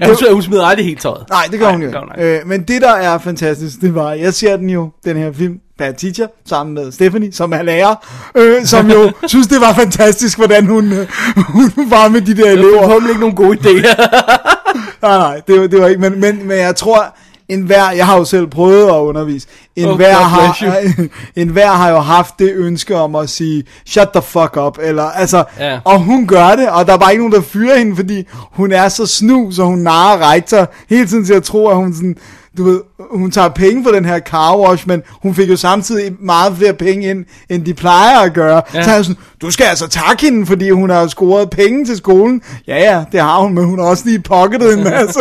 ja, 0.00 0.06
hun, 0.06 0.16
hun 0.32 0.42
smider 0.42 0.64
aldrig 0.64 0.86
helt 0.86 1.00
tøjet. 1.00 1.24
Nej, 1.30 1.48
det 1.50 1.60
gør 1.60 1.70
hun 1.70 1.82
jo. 1.82 1.92
Øh, 2.18 2.40
men 2.46 2.62
det, 2.62 2.82
der 2.82 2.92
er 2.92 3.18
fantastisk, 3.18 3.80
det 3.80 3.94
var, 3.94 4.12
jeg 4.12 4.34
ser 4.34 4.56
den 4.56 4.70
jo, 4.70 4.90
den 5.04 5.16
her 5.16 5.32
film, 5.32 5.60
Bad 5.78 5.94
Teacher, 5.94 6.26
sammen 6.46 6.74
med 6.74 6.92
Stephanie, 6.92 7.32
som 7.32 7.52
er 7.52 7.62
lærer, 7.62 7.94
øh, 8.34 8.64
som 8.64 8.90
jo 8.90 9.12
synes, 9.26 9.46
det 9.46 9.60
var 9.60 9.72
fantastisk, 9.72 10.38
hvordan 10.38 10.66
hun, 10.66 10.92
øh, 10.92 11.08
hun 11.36 11.90
var 11.90 12.08
med 12.08 12.20
de 12.20 12.36
der 12.36 12.50
elever. 12.50 12.88
får 12.88 13.08
ikke 13.08 13.20
nogen 13.20 13.36
gode 13.36 13.58
idéer. 13.58 14.04
Nej, 15.02 15.18
nej, 15.18 15.40
det 15.46 15.60
var, 15.60 15.66
det 15.66 15.80
var 15.80 15.88
ikke, 15.88 16.00
men, 16.00 16.20
men, 16.20 16.48
men 16.48 16.58
jeg 16.58 16.76
tror, 16.76 17.16
en 17.48 17.62
hver, 17.62 17.90
jeg 17.90 18.06
har 18.06 18.18
jo 18.18 18.24
selv 18.24 18.46
prøvet 18.46 18.86
at 18.88 18.94
undervise, 18.94 19.46
en 19.76 19.88
Oh, 19.88 19.96
hver 19.96 20.14
har, 20.14 20.78
en 21.40 21.48
hver 21.48 21.70
har 21.70 21.90
jo 21.90 21.98
haft 21.98 22.38
det 22.38 22.52
ønske 22.54 22.96
om 22.96 23.14
at 23.14 23.30
sige, 23.30 23.64
shut 23.86 24.08
the 24.14 24.22
fuck 24.22 24.56
up, 24.66 24.78
eller 24.82 25.02
altså, 25.04 25.44
Ja. 25.58 25.78
og 25.84 26.00
hun 26.00 26.26
gør 26.26 26.48
det, 26.56 26.68
og 26.68 26.86
der 26.86 26.92
er 26.92 26.98
bare 26.98 27.12
ikke 27.12 27.22
nogen, 27.22 27.32
der 27.32 27.40
fyrer 27.48 27.78
hende, 27.78 27.96
fordi 27.96 28.26
hun 28.52 28.72
er 28.72 28.88
så 28.88 29.06
snu, 29.06 29.50
så 29.52 29.64
hun 29.64 29.78
narer 29.78 30.30
rektor 30.30 30.70
hele 30.88 31.06
tiden 31.06 31.24
til 31.24 31.34
at 31.34 31.42
tro, 31.42 31.68
at 31.68 31.76
hun 31.76 31.94
sådan, 31.94 32.16
du 32.58 32.64
ved, 32.64 32.80
hun 33.10 33.30
tager 33.30 33.48
penge 33.48 33.84
for 33.84 33.90
den 33.90 34.04
her 34.04 34.18
car 34.20 34.56
wash, 34.58 34.88
men 34.88 35.02
hun 35.22 35.34
fik 35.34 35.50
jo 35.50 35.56
samtidig 35.56 36.12
meget 36.20 36.56
flere 36.56 36.72
penge 36.74 37.10
ind, 37.10 37.24
end 37.50 37.64
de 37.64 37.74
plejer 37.74 38.18
at 38.20 38.32
gøre. 38.34 38.62
Ja. 38.74 38.82
Så 38.82 38.90
er 38.90 38.94
jeg 38.94 39.04
sådan, 39.04 39.20
du 39.42 39.50
skal 39.50 39.64
altså 39.64 39.88
takke 39.88 40.22
hende, 40.22 40.46
fordi 40.46 40.70
hun 40.70 40.90
har 40.90 41.06
scoret 41.06 41.50
penge 41.50 41.84
til 41.84 41.96
skolen. 41.96 42.42
Ja, 42.68 42.76
ja, 42.76 43.04
det 43.12 43.20
har 43.20 43.40
hun, 43.40 43.54
men 43.54 43.64
hun 43.64 43.78
har 43.78 43.86
også 43.86 44.02
lige 44.06 44.20
pocketet 44.22 44.78
en 44.78 44.84
masse. 44.84 45.20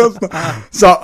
så 0.72 0.96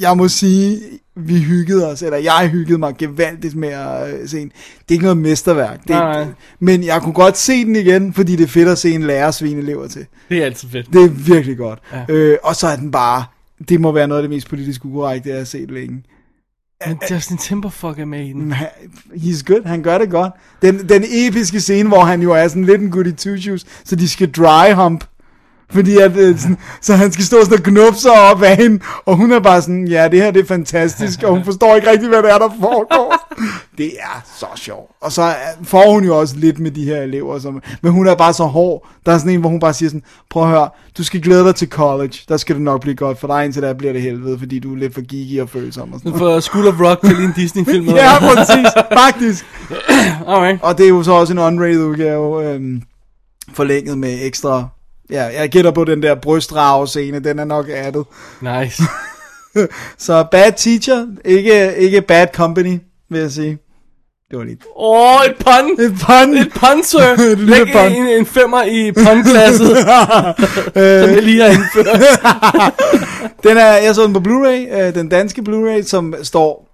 jeg 0.00 0.16
må 0.16 0.28
sige, 0.28 0.80
vi 1.16 1.38
hyggede 1.38 1.90
os, 1.90 2.02
eller 2.02 2.18
jeg 2.18 2.48
hyggede 2.52 2.78
mig 2.78 2.94
gevaldigt 2.98 3.54
med 3.54 3.68
at 3.68 4.14
øh, 4.14 4.28
se 4.28 4.40
den. 4.40 4.48
Det 4.48 4.88
er 4.88 4.92
ikke 4.92 5.04
noget 5.04 5.18
mesterværk. 5.18 5.80
Det, 5.80 5.90
Nej. 5.90 6.26
Men 6.60 6.84
jeg 6.84 7.02
kunne 7.02 7.14
godt 7.14 7.38
se 7.38 7.64
den 7.64 7.76
igen, 7.76 8.12
fordi 8.14 8.36
det 8.36 8.44
er 8.44 8.48
fedt 8.48 8.68
at 8.68 8.78
se 8.78 8.90
en 8.90 9.02
lærer 9.02 9.30
svine 9.30 9.60
elever 9.60 9.88
til. 9.88 10.06
Det 10.28 10.38
er 10.38 10.44
altid 10.44 10.68
fedt. 10.68 10.92
Det 10.92 11.04
er 11.04 11.08
virkelig 11.08 11.56
godt. 11.56 11.78
Ja. 11.92 12.04
Øh, 12.08 12.38
og 12.42 12.56
så 12.56 12.66
er 12.66 12.76
den 12.76 12.90
bare, 12.90 13.24
det 13.68 13.80
må 13.80 13.92
være 13.92 14.08
noget 14.08 14.22
af 14.22 14.22
det 14.22 14.30
mest 14.36 14.48
politisk 14.48 14.84
ukorrekte, 14.84 15.28
jeg 15.28 15.38
har 15.38 15.44
set 15.44 15.70
længe. 15.70 16.02
Men 16.86 16.98
Justin 17.10 17.36
Timberfuck 17.38 17.98
er 17.98 18.04
med 18.04 18.26
i 18.26 18.32
den. 18.32 18.54
He's 19.14 19.42
good, 19.42 19.66
han 19.66 19.82
gør 19.82 19.98
det 19.98 20.10
godt. 20.10 20.32
Den, 20.62 20.88
den 20.88 21.04
episke 21.08 21.60
scene, 21.60 21.88
hvor 21.88 22.00
han 22.00 22.22
jo 22.22 22.32
er 22.32 22.48
sådan 22.48 22.64
lidt 22.64 22.80
en 22.80 22.90
goody 22.90 23.12
two 23.12 23.36
shoes, 23.36 23.66
så 23.84 23.96
de 23.96 24.08
skal 24.08 24.30
dry 24.30 24.72
hump. 24.74 25.04
Fordi 25.72 25.96
at, 25.96 26.16
øh, 26.16 26.38
sådan, 26.38 26.58
så 26.80 26.94
han 26.94 27.12
skal 27.12 27.24
stå 27.24 27.44
sådan 27.44 27.58
og 27.58 27.64
knupse 27.64 28.00
sig 28.00 28.12
op 28.12 28.42
af 28.42 28.56
hende, 28.56 28.80
og 29.06 29.16
hun 29.16 29.32
er 29.32 29.40
bare 29.40 29.62
sådan, 29.62 29.88
ja, 29.88 30.08
det 30.08 30.22
her 30.22 30.30
det 30.30 30.42
er 30.42 30.46
fantastisk, 30.46 31.22
og 31.22 31.30
hun 31.30 31.44
forstår 31.44 31.76
ikke 31.76 31.90
rigtig, 31.90 32.08
hvad 32.08 32.22
det 32.22 32.30
er, 32.32 32.38
der 32.38 32.48
foregår. 32.60 33.14
Det 33.78 33.86
er 34.00 34.22
så 34.38 34.46
sjovt. 34.56 34.90
Og 35.00 35.12
så 35.12 35.22
øh, 35.22 35.66
får 35.66 35.92
hun 35.92 36.04
jo 36.04 36.18
også 36.18 36.36
lidt 36.36 36.58
med 36.58 36.70
de 36.70 36.84
her 36.84 37.02
elever, 37.02 37.38
som, 37.38 37.62
men 37.82 37.92
hun 37.92 38.06
er 38.06 38.14
bare 38.14 38.32
så 38.32 38.44
hård. 38.44 38.88
Der 39.06 39.12
er 39.12 39.18
sådan 39.18 39.32
en, 39.32 39.40
hvor 39.40 39.48
hun 39.48 39.60
bare 39.60 39.74
siger 39.74 39.88
sådan, 39.88 40.02
prøv 40.30 40.42
at 40.42 40.48
høre, 40.48 40.68
du 40.98 41.04
skal 41.04 41.20
glæde 41.20 41.44
dig 41.44 41.54
til 41.54 41.68
college, 41.68 42.14
der 42.28 42.36
skal 42.36 42.54
det 42.54 42.62
nok 42.62 42.80
blive 42.80 42.96
godt 42.96 43.20
for 43.20 43.28
dig, 43.28 43.44
indtil 43.44 43.62
der 43.62 43.74
bliver 43.74 43.92
det 43.92 44.02
helvede, 44.02 44.38
fordi 44.38 44.58
du 44.58 44.72
er 44.74 44.78
lidt 44.78 44.94
for 44.94 45.00
geeky 45.08 45.40
og 45.40 45.48
følsom 45.48 45.92
og 45.92 45.98
sådan. 45.98 46.18
For 46.18 46.40
School 46.40 46.66
of 46.66 46.80
Rock 46.80 47.00
til 47.00 47.22
en 47.24 47.32
Disney-film. 47.36 47.86
Ja, 47.86 48.18
præcis, 48.18 48.66
faktisk. 48.92 49.44
Alright. 50.28 50.62
Og 50.62 50.78
det 50.78 50.84
er 50.84 50.90
jo 50.90 51.02
så 51.02 51.12
også 51.12 51.32
en 51.32 51.38
unrated 51.38 51.84
udgave, 51.84 52.54
øhm, 52.54 52.82
forlænget 53.52 53.98
med 53.98 54.18
ekstra... 54.22 54.68
Ja, 55.12 55.24
jeg 55.24 55.48
gætter 55.48 55.70
på 55.70 55.84
den 55.84 56.02
der 56.02 56.14
brystrave 56.14 56.88
scene, 56.88 57.18
den 57.18 57.38
er 57.38 57.44
nok 57.44 57.66
addet. 57.68 58.06
Nice. 58.40 58.82
Så 59.98 60.24
Bad 60.30 60.52
Teacher, 60.56 61.06
ikke, 61.24 61.76
ikke 61.76 62.02
Bad 62.02 62.26
Company, 62.34 62.78
vil 63.10 63.20
jeg 63.20 63.30
sige. 63.30 63.58
Det 64.30 64.38
var 64.38 64.44
lidt... 64.44 64.64
Åh, 64.76 65.16
oh, 65.16 65.24
et 65.26 65.34
pun! 65.40 65.84
Et 65.84 65.94
pun! 66.06 66.36
Et 66.36 66.52
pun, 66.54 66.82
sir! 66.84 67.12
Et 67.32 67.38
Læg 67.38 67.72
pun. 67.72 67.92
en, 67.92 68.08
en 68.08 68.26
femmer 68.26 68.62
i 68.62 68.92
pun-klasset, 68.92 69.76
som 71.00 71.10
jeg 71.10 71.22
lige 71.22 71.42
har 71.42 71.48
indført. 71.48 72.00
Den 73.42 73.56
er, 73.56 73.76
jeg 73.76 73.94
så 73.94 74.02
den 74.02 74.12
på 74.12 74.20
Blu-ray, 74.20 74.80
øh, 74.80 74.94
den 74.94 75.08
danske 75.08 75.42
Blu-ray, 75.48 75.82
som 75.82 76.14
står 76.22 76.71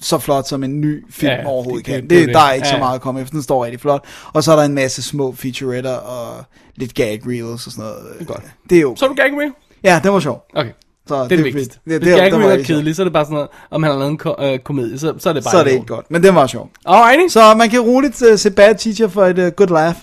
så 0.00 0.18
flot 0.18 0.48
som 0.48 0.64
en 0.64 0.80
ny 0.80 1.04
film 1.10 1.30
Ja, 1.32 1.36
ja, 1.40 1.46
overhovedet 1.46 1.86
det- 1.86 1.94
kan. 1.94 2.02
det- 2.02 2.10
Det, 2.10 2.16
det 2.16 2.22
er 2.22 2.26
det, 2.26 2.34
der 2.34 2.40
er 2.40 2.48
det. 2.48 2.56
ikke 2.56 2.68
så 2.68 2.74
Ja. 2.74 2.78
meget 2.80 2.94
at 2.94 3.00
komme 3.00 3.20
efter, 3.20 3.32
den 3.32 3.42
står 3.42 3.64
rigtig 3.64 3.80
flot. 3.80 4.04
Og 4.32 4.44
så 4.44 4.52
er 4.52 4.56
der 4.56 4.62
en 4.62 4.74
masse 4.74 5.02
små 5.02 5.34
featuretter 5.34 5.94
og 5.96 6.44
lidt 6.76 6.94
gag 6.94 7.20
reels 7.26 7.66
og 7.66 7.72
sådan 7.72 7.84
noget. 7.84 8.26
Godt. 8.26 8.42
Det 8.70 8.76
er 8.78 8.82
jo... 8.82 8.96
Så 8.96 9.04
er 9.04 9.08
du 9.08 9.14
gang 9.14 9.34
med? 9.36 9.50
Ja, 9.84 10.00
det 10.04 10.12
var 10.12 10.20
sjov. 10.20 10.44
Okay. 10.56 10.70
Så 11.08 11.14
Det 11.14 11.22
er 11.22 11.28
det 11.28 11.38
fedt. 11.38 11.44
vigtigste. 11.44 11.74
Det, 11.84 11.92
Det, 11.92 12.00
det, 12.00 12.00
det, 12.16 12.22
det 12.24 12.32
det, 12.32 12.40
var 12.40 12.50
er 12.50 12.62
kedeligt, 12.62 12.96
så 12.96 13.02
er 13.02 13.04
det 13.04 13.12
bare 13.12 13.24
sådan 13.24 13.34
noget, 13.34 13.48
om 13.70 13.82
han 13.82 13.92
har 13.92 13.98
lavet 13.98 14.10
en 14.10 14.18
ko- 14.18 14.34
øh, 14.40 14.58
komedie, 14.58 14.98
så, 14.98 15.14
så 15.18 15.28
er 15.28 15.32
det 15.32 15.44
bare 15.44 15.50
Så 15.52 15.58
er 15.58 15.64
det 15.64 15.70
ikke 15.72 15.86
godt. 15.86 16.10
Men 16.10 16.22
den 16.22 16.34
var 16.34 16.46
sjov. 16.46 16.70
Alrighty, 16.86 17.28
så 17.28 17.32
Så 17.32 17.54
man 17.54 17.70
kan 17.70 17.80
roligt 17.80 18.22
uh, 18.22 18.38
se 18.38 18.50
Bad 18.50 18.74
Teacher 18.74 19.08
for 19.08 19.24
et 19.26 19.38
uh, 19.38 19.46
good 19.46 19.68
laugh. 19.68 19.96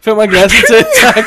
femmer 0.00 0.22
i 0.22 0.26
glasset 0.26 0.64
til, 0.68 0.84
tak. 1.02 1.24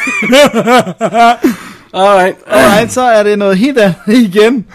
Alright. 1.93 2.37
Alright, 2.47 2.91
så 2.91 3.01
er 3.01 3.23
det 3.23 3.39
noget 3.39 3.57
helt 3.57 3.77
andet 3.79 3.95
igen. 4.07 4.65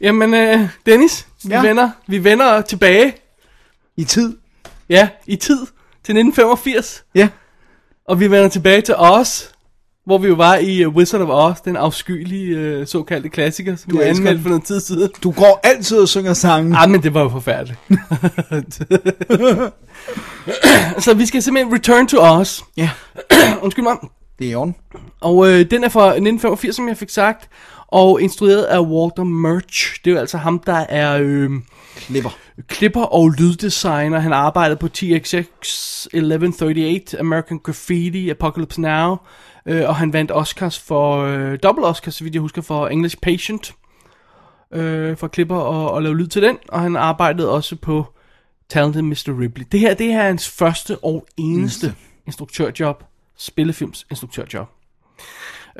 Jamen, 0.00 0.34
øh, 0.34 0.60
Dennis, 0.86 1.26
vi, 1.44 1.48
Ja. 1.54 1.62
vender, 1.62 1.90
vi 2.06 2.24
vender 2.24 2.60
tilbage, 2.60 3.14
I 3.96 4.04
tid. 4.04 4.36
ja, 4.88 5.08
i 5.26 5.36
tid, 5.36 5.58
til 6.04 6.12
1985. 6.16 7.04
Ja. 7.14 7.28
Og 8.08 8.20
vi 8.20 8.30
vender 8.30 8.48
tilbage 8.48 8.80
til 8.80 8.94
Oz, 8.98 9.42
hvor 10.06 10.18
vi 10.18 10.28
jo 10.28 10.34
var 10.34 10.56
i 10.56 10.84
uh, 10.86 10.94
Wizard 10.94 11.20
of 11.20 11.28
Oz, 11.52 11.60
den 11.60 11.76
afskyelige 11.76 12.80
uh, 12.80 12.86
såkaldte 12.86 13.28
klassiker, 13.28 13.76
som 13.76 13.90
Du 13.92 13.98
elsker 14.00 14.08
anmeldte 14.10 14.34
den. 14.36 14.42
for 14.42 14.48
noget 14.48 14.64
tid 14.64 14.80
siden. 14.80 15.10
Du 15.22 15.30
går 15.30 15.60
altid 15.62 15.98
og 15.98 16.08
synger 16.08 16.34
sangen. 16.34 16.74
Ah, 16.74 16.90
men 16.90 17.02
det 17.02 17.14
var 17.14 17.22
jo 17.22 17.28
forfærdeligt. 17.28 17.78
så 21.04 21.14
vi 21.14 21.26
skal 21.26 21.42
simpelthen 21.42 21.74
return 21.74 22.06
to 22.06 22.18
Oz. 22.20 22.60
Ja. 22.76 22.90
Undskyld 23.62 23.82
mig. 23.82 23.96
Det 24.38 24.52
er 24.52 24.56
orden. 24.56 24.74
Og 25.20 25.48
øh, 25.48 25.70
den 25.70 25.84
er 25.84 25.88
fra 25.88 26.06
1985, 26.06 26.76
som 26.76 26.88
jeg 26.88 26.96
fik 26.96 27.10
sagt, 27.10 27.48
og 27.90 28.22
instrueret 28.22 28.62
af 28.62 28.80
Walter 28.80 29.24
Murch. 29.24 30.00
Det 30.04 30.10
er 30.10 30.14
jo 30.14 30.20
altså 30.20 30.38
ham, 30.38 30.58
der 30.58 30.86
er 30.88 31.18
øh, 31.22 31.50
Klipper. 31.96 32.30
klipper 32.68 33.02
og 33.02 33.30
lyddesigner. 33.30 34.18
Han 34.18 34.32
arbejdede 34.32 34.76
på 34.76 34.88
TXX 34.88 35.36
1138, 36.06 37.20
American 37.20 37.58
Graffiti, 37.58 38.30
Apocalypse 38.30 38.80
Now, 38.80 39.16
øh, 39.66 39.88
og 39.88 39.96
han 39.96 40.12
vandt 40.12 40.32
Oscars 40.32 40.78
for, 40.78 41.24
øh, 41.24 41.58
dobbelt 41.62 41.86
Oscars, 41.86 42.14
så 42.14 42.24
vidt 42.24 42.34
jeg 42.34 42.40
husker, 42.40 42.62
for 42.62 42.88
English 42.88 43.16
Patient, 43.22 43.74
øh, 44.72 45.16
for 45.16 45.28
klipper 45.28 45.56
og, 45.56 45.90
og 45.90 46.02
lave 46.02 46.16
lyd 46.16 46.26
til 46.26 46.42
den, 46.42 46.58
og 46.68 46.80
han 46.80 46.96
arbejdede 46.96 47.50
også 47.50 47.76
på 47.76 48.06
Talented 48.68 49.02
Mr. 49.02 49.40
Ripley. 49.40 49.66
Det 49.72 49.80
her, 49.80 49.94
det 49.94 50.06
her 50.06 50.22
er 50.22 50.26
hans 50.26 50.48
første 50.48 50.98
og 50.98 51.26
eneste 51.36 51.94
instruktørjob, 52.26 53.04
spillefilms 53.36 54.06
instruktørjob. 54.10 54.68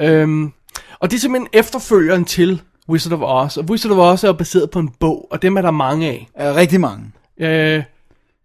Øhm, 0.00 0.52
og 1.00 1.10
det 1.10 1.16
er 1.16 1.20
simpelthen 1.20 1.48
efterfølgeren 1.52 2.24
til 2.24 2.62
Wizard 2.88 3.12
of 3.12 3.44
Oz, 3.46 3.56
og 3.56 3.64
Wizard 3.64 3.92
of 3.92 3.98
Oz 4.12 4.24
er 4.24 4.28
jo 4.28 4.32
baseret 4.32 4.70
på 4.70 4.78
en 4.78 4.88
bog, 5.00 5.28
og 5.30 5.42
dem 5.42 5.56
er 5.56 5.62
der 5.62 5.70
mange 5.70 6.06
af. 6.08 6.28
Er 6.34 6.54
rigtig 6.56 6.80
mange. 6.80 7.04
Øh, 7.40 7.82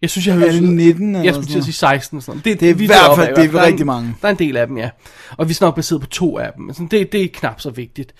jeg 0.02 0.10
synes, 0.10 0.28
jeg 0.28 0.36
har 0.36 0.42
Er 0.46 0.52
hørt... 0.52 0.62
det 0.62 0.70
19 0.74 1.10
eller 1.10 1.24
Jeg 1.24 1.34
skulle 1.34 1.48
til 1.50 1.58
at 1.58 1.64
sige 1.64 1.74
16 1.74 2.18
og 2.18 2.24
sådan 2.24 2.42
noget. 2.46 2.60
Det 2.60 2.70
er 2.70 2.74
i 2.74 2.86
hvert 2.86 3.16
fald- 3.16 3.36
det 3.36 3.44
er 3.46 3.52
Der 3.52 3.60
en- 3.62 3.66
rigtig 3.68 3.86
mange. 3.86 4.16
Der 4.22 4.28
er 4.28 4.32
en 4.32 4.40
del 4.40 4.58
af 4.58 4.68
dem, 4.68 4.78
ja. 4.78 4.90
Og 5.38 5.50
vi 5.50 5.54
er 5.54 5.58
nok 5.66 5.76
baseret 5.76 6.02
på 6.02 6.08
to 6.08 6.38
af 6.38 6.52
dem. 6.56 6.64
Men 6.66 6.74
sådan, 6.74 6.88
det, 6.88 7.12
det 7.12 7.24
er 7.24 7.28
knap 7.34 7.62
så 7.62 7.70
vigtigt. 7.70 8.14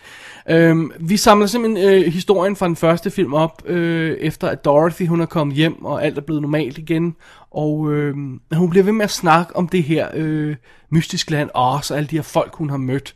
Øhm, 0.50 0.92
vi 1.00 1.18
samler 1.18 1.48
simpelthen 1.48 1.90
øh, 1.94 2.14
historien 2.14 2.56
fra 2.56 2.68
den 2.68 2.76
første 2.76 3.12
film 3.12 3.34
op, 3.34 3.62
øh, 3.66 4.18
efter 4.20 4.48
at 4.48 4.66
Dorothy 4.66 5.08
hun 5.08 5.22
er 5.22 5.26
kommet 5.26 5.56
hjem, 5.56 5.86
og 5.86 6.06
alt 6.06 6.18
er 6.18 6.22
blevet 6.22 6.42
normalt 6.42 6.78
igen. 6.78 7.16
Og 7.52 7.92
øh, 7.94 8.16
hun 8.54 8.70
bliver 8.70 8.84
ved 8.84 8.94
med 8.94 9.04
at 9.06 9.12
snakke 9.12 9.56
om 9.56 9.68
det 9.68 9.84
her 9.84 10.08
øh, 10.14 10.56
mystiske 10.90 11.32
land 11.32 11.50
Oz, 11.54 11.92
og 11.92 11.98
alle 11.98 12.08
de 12.08 12.16
her 12.16 12.24
folk, 12.24 12.56
hun 12.56 12.70
har 12.70 12.78
mødt. 12.78 13.16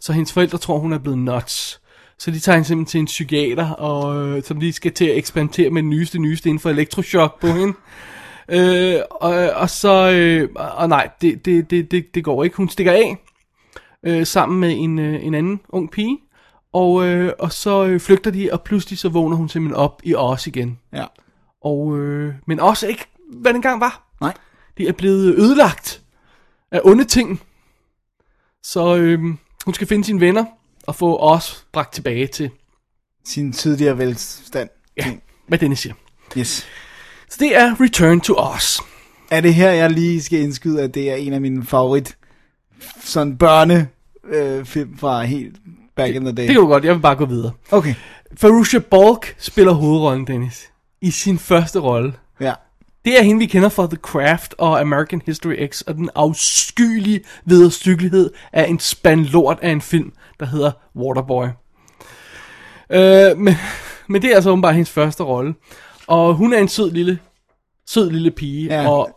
Så 0.00 0.12
hendes 0.12 0.32
forældre 0.32 0.58
tror, 0.58 0.78
hun 0.78 0.92
er 0.92 0.98
blevet 0.98 1.18
nuts. 1.18 1.80
Så 2.18 2.30
de 2.30 2.38
tager 2.38 2.56
hende 2.56 2.68
simpelthen 2.68 2.90
til 2.90 3.00
en 3.00 3.06
psykiater, 3.06 3.70
og, 3.70 4.26
øh, 4.26 4.42
som 4.42 4.60
lige 4.60 4.72
skal 4.72 4.92
til 4.92 5.04
at 5.04 5.16
eksperimentere 5.16 5.70
med 5.70 5.82
den 5.82 5.90
nyeste, 5.90 6.18
nyeste 6.18 6.48
inden 6.48 6.60
for 6.60 6.70
elektrochok 6.70 7.40
på 7.40 7.46
hende. 7.46 7.74
Øh, 8.50 9.00
og, 9.10 9.30
og 9.50 9.70
så, 9.70 10.10
øh, 10.10 10.48
og 10.54 10.88
nej, 10.88 11.10
det, 11.20 11.44
det, 11.44 11.70
det, 11.70 11.90
det, 11.90 12.14
det 12.14 12.24
går 12.24 12.44
ikke. 12.44 12.56
Hun 12.56 12.68
stikker 12.68 12.92
af, 12.92 13.16
øh, 14.02 14.26
sammen 14.26 14.60
med 14.60 14.74
en, 14.78 14.98
øh, 14.98 15.24
en 15.24 15.34
anden 15.34 15.60
ung 15.68 15.90
pige, 15.90 16.18
og, 16.72 17.04
øh, 17.06 17.32
og 17.38 17.52
så 17.52 17.86
øh, 17.86 18.00
flygter 18.00 18.30
de, 18.30 18.48
og 18.52 18.62
pludselig 18.62 18.98
så 18.98 19.08
vågner 19.08 19.36
hun 19.36 19.48
simpelthen 19.48 19.76
op 19.76 20.00
i 20.04 20.14
os 20.14 20.46
igen. 20.46 20.78
Ja. 20.92 21.04
Og, 21.64 21.98
øh, 21.98 22.34
men 22.46 22.60
også 22.60 22.86
ikke, 22.86 23.06
hvad 23.32 23.52
den 23.52 23.56
engang 23.56 23.80
var. 23.80 24.08
Nej. 24.20 24.34
De 24.78 24.88
er 24.88 24.92
blevet 24.92 25.34
ødelagt 25.34 26.02
af 26.70 26.80
onde 26.84 27.04
ting. 27.04 27.40
Så 28.62 28.96
øh, 28.96 29.20
hun 29.64 29.74
skal 29.74 29.86
finde 29.86 30.04
sine 30.04 30.20
venner, 30.20 30.44
og 30.86 30.94
få 30.94 31.16
os 31.16 31.66
bragt 31.72 31.92
tilbage 31.94 32.26
til, 32.26 32.50
Sin 33.24 33.52
tidligere 33.52 33.98
velstand. 33.98 34.68
ja, 34.96 35.16
hvad 35.48 35.58
denne 35.58 35.76
siger. 35.76 35.94
Yes. 36.38 36.66
Så 37.30 37.36
det 37.40 37.56
er 37.56 37.80
Return 37.80 38.20
to 38.20 38.34
Oz. 38.38 38.78
Er 39.30 39.40
det 39.40 39.54
her, 39.54 39.70
jeg 39.70 39.90
lige 39.90 40.22
skal 40.22 40.40
indskyde, 40.40 40.82
at 40.82 40.94
det 40.94 41.10
er 41.10 41.14
en 41.14 41.32
af 41.32 41.40
mine 41.40 41.64
favorit 41.66 42.16
sådan 43.00 43.36
børne 43.38 43.88
øh, 44.24 44.64
film 44.64 44.98
fra 44.98 45.22
helt 45.24 45.56
back 45.96 46.14
in 46.14 46.22
the 46.22 46.32
day? 46.32 46.42
Det 46.42 46.46
kan 46.46 46.56
du 46.56 46.66
godt, 46.66 46.84
jeg 46.84 46.94
vil 46.94 47.00
bare 47.00 47.16
gå 47.16 47.24
videre. 47.26 47.52
Okay. 47.70 47.94
Farusha 48.36 48.78
Balk 48.78 49.34
spiller 49.38 49.72
hovedrollen, 49.72 50.26
Dennis. 50.26 50.70
I 51.00 51.10
sin 51.10 51.38
første 51.38 51.78
rolle. 51.78 52.14
Ja. 52.40 52.54
Det 53.04 53.18
er 53.18 53.22
hende, 53.22 53.38
vi 53.38 53.46
kender 53.46 53.68
fra 53.68 53.86
The 53.86 53.96
Craft 54.02 54.54
og 54.58 54.80
American 54.80 55.22
History 55.26 55.66
X, 55.70 55.80
og 55.80 55.94
den 55.94 56.10
afskyelige 56.14 57.20
vederstyggelighed 57.44 58.30
af 58.52 58.68
en 58.68 58.78
spand 58.78 59.24
lort 59.26 59.58
af 59.62 59.70
en 59.70 59.80
film, 59.80 60.12
der 60.40 60.46
hedder 60.46 60.70
Waterboy. 60.96 61.46
Øh, 62.90 63.38
men, 63.38 63.54
men 64.08 64.22
det 64.22 64.30
er 64.30 64.34
altså 64.34 64.50
åbenbart 64.50 64.74
hendes 64.74 64.90
første 64.90 65.22
rolle. 65.22 65.54
Og 66.06 66.34
hun 66.34 66.52
er 66.52 66.58
en 66.58 66.68
sød 66.68 66.90
lille, 66.90 67.18
sød 67.86 68.10
lille 68.10 68.30
pige, 68.30 68.74
Ja. 68.74 68.88
og, 68.90 69.10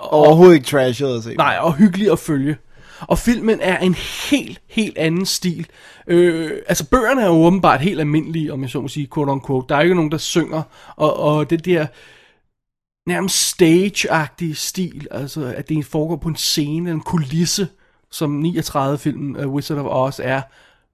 Overhovedet 0.00 0.54
ikke 0.54 0.66
trashet 0.66 1.16
at 1.16 1.22
se. 1.24 1.34
nej, 1.34 1.56
og 1.60 1.74
hyggelig 1.74 2.12
at 2.12 2.18
følge. 2.18 2.56
Og 3.00 3.18
filmen 3.18 3.58
er 3.60 3.78
en 3.78 3.94
helt, 4.30 4.60
helt 4.68 4.98
anden 4.98 5.26
stil. 5.26 5.66
Øh, 6.06 6.50
altså 6.68 6.88
bøgerne 6.88 7.22
er 7.22 7.26
jo 7.26 7.32
åbenbart 7.32 7.80
helt 7.80 8.00
almindelige, 8.00 8.52
om 8.52 8.62
jeg 8.62 8.70
så 8.70 8.80
må 8.80 8.88
sige, 8.88 9.08
quote 9.14 9.30
on 9.30 9.40
quote. 9.46 9.66
Der 9.68 9.76
er 9.76 9.80
ikke 9.80 9.94
nogen, 9.94 10.10
der 10.12 10.18
synger, 10.18 10.62
og, 10.96 11.16
og 11.20 11.50
det 11.50 11.64
der 11.64 11.86
nærmest 13.08 13.48
stage-agtige 13.48 14.54
stil, 14.54 15.06
altså 15.10 15.54
at 15.56 15.68
det 15.68 15.86
foregår 15.86 16.16
på 16.16 16.28
en 16.28 16.36
scene, 16.36 16.90
en 16.90 17.00
kulisse, 17.00 17.68
som 18.10 18.44
39-filmen 18.44 19.36
uh, 19.36 19.52
Wizard 19.52 19.78
of 19.78 19.86
Oz 19.86 20.20
er, 20.22 20.42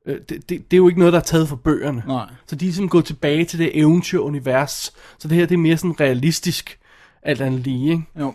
øh, 0.07 0.19
det, 0.29 0.29
det, 0.29 0.49
det 0.49 0.73
er 0.73 0.77
jo 0.77 0.89
ikke 0.89 0.99
noget, 0.99 1.13
der 1.13 1.19
er 1.19 1.25
taget 1.25 1.49
fra 1.49 1.57
bøgerne. 1.57 2.03
Nej. 2.07 2.27
Så 2.47 2.57
de 2.57 2.69
er 2.69 2.73
simpelthen 2.73 2.89
gået 2.89 3.05
tilbage 3.05 3.45
til 3.45 3.59
det 3.59 3.79
eventyr-univers. 3.79 4.93
Så 5.19 5.29
det 5.29 5.37
her, 5.37 5.47
det 5.47 5.55
er 5.55 5.59
mere 5.59 5.77
sådan 5.77 6.01
realistisk, 6.01 6.79
alt 7.23 7.41
andet 7.41 7.61
lige, 7.61 7.91
ikke? 7.91 8.05
Jo. 8.21 8.35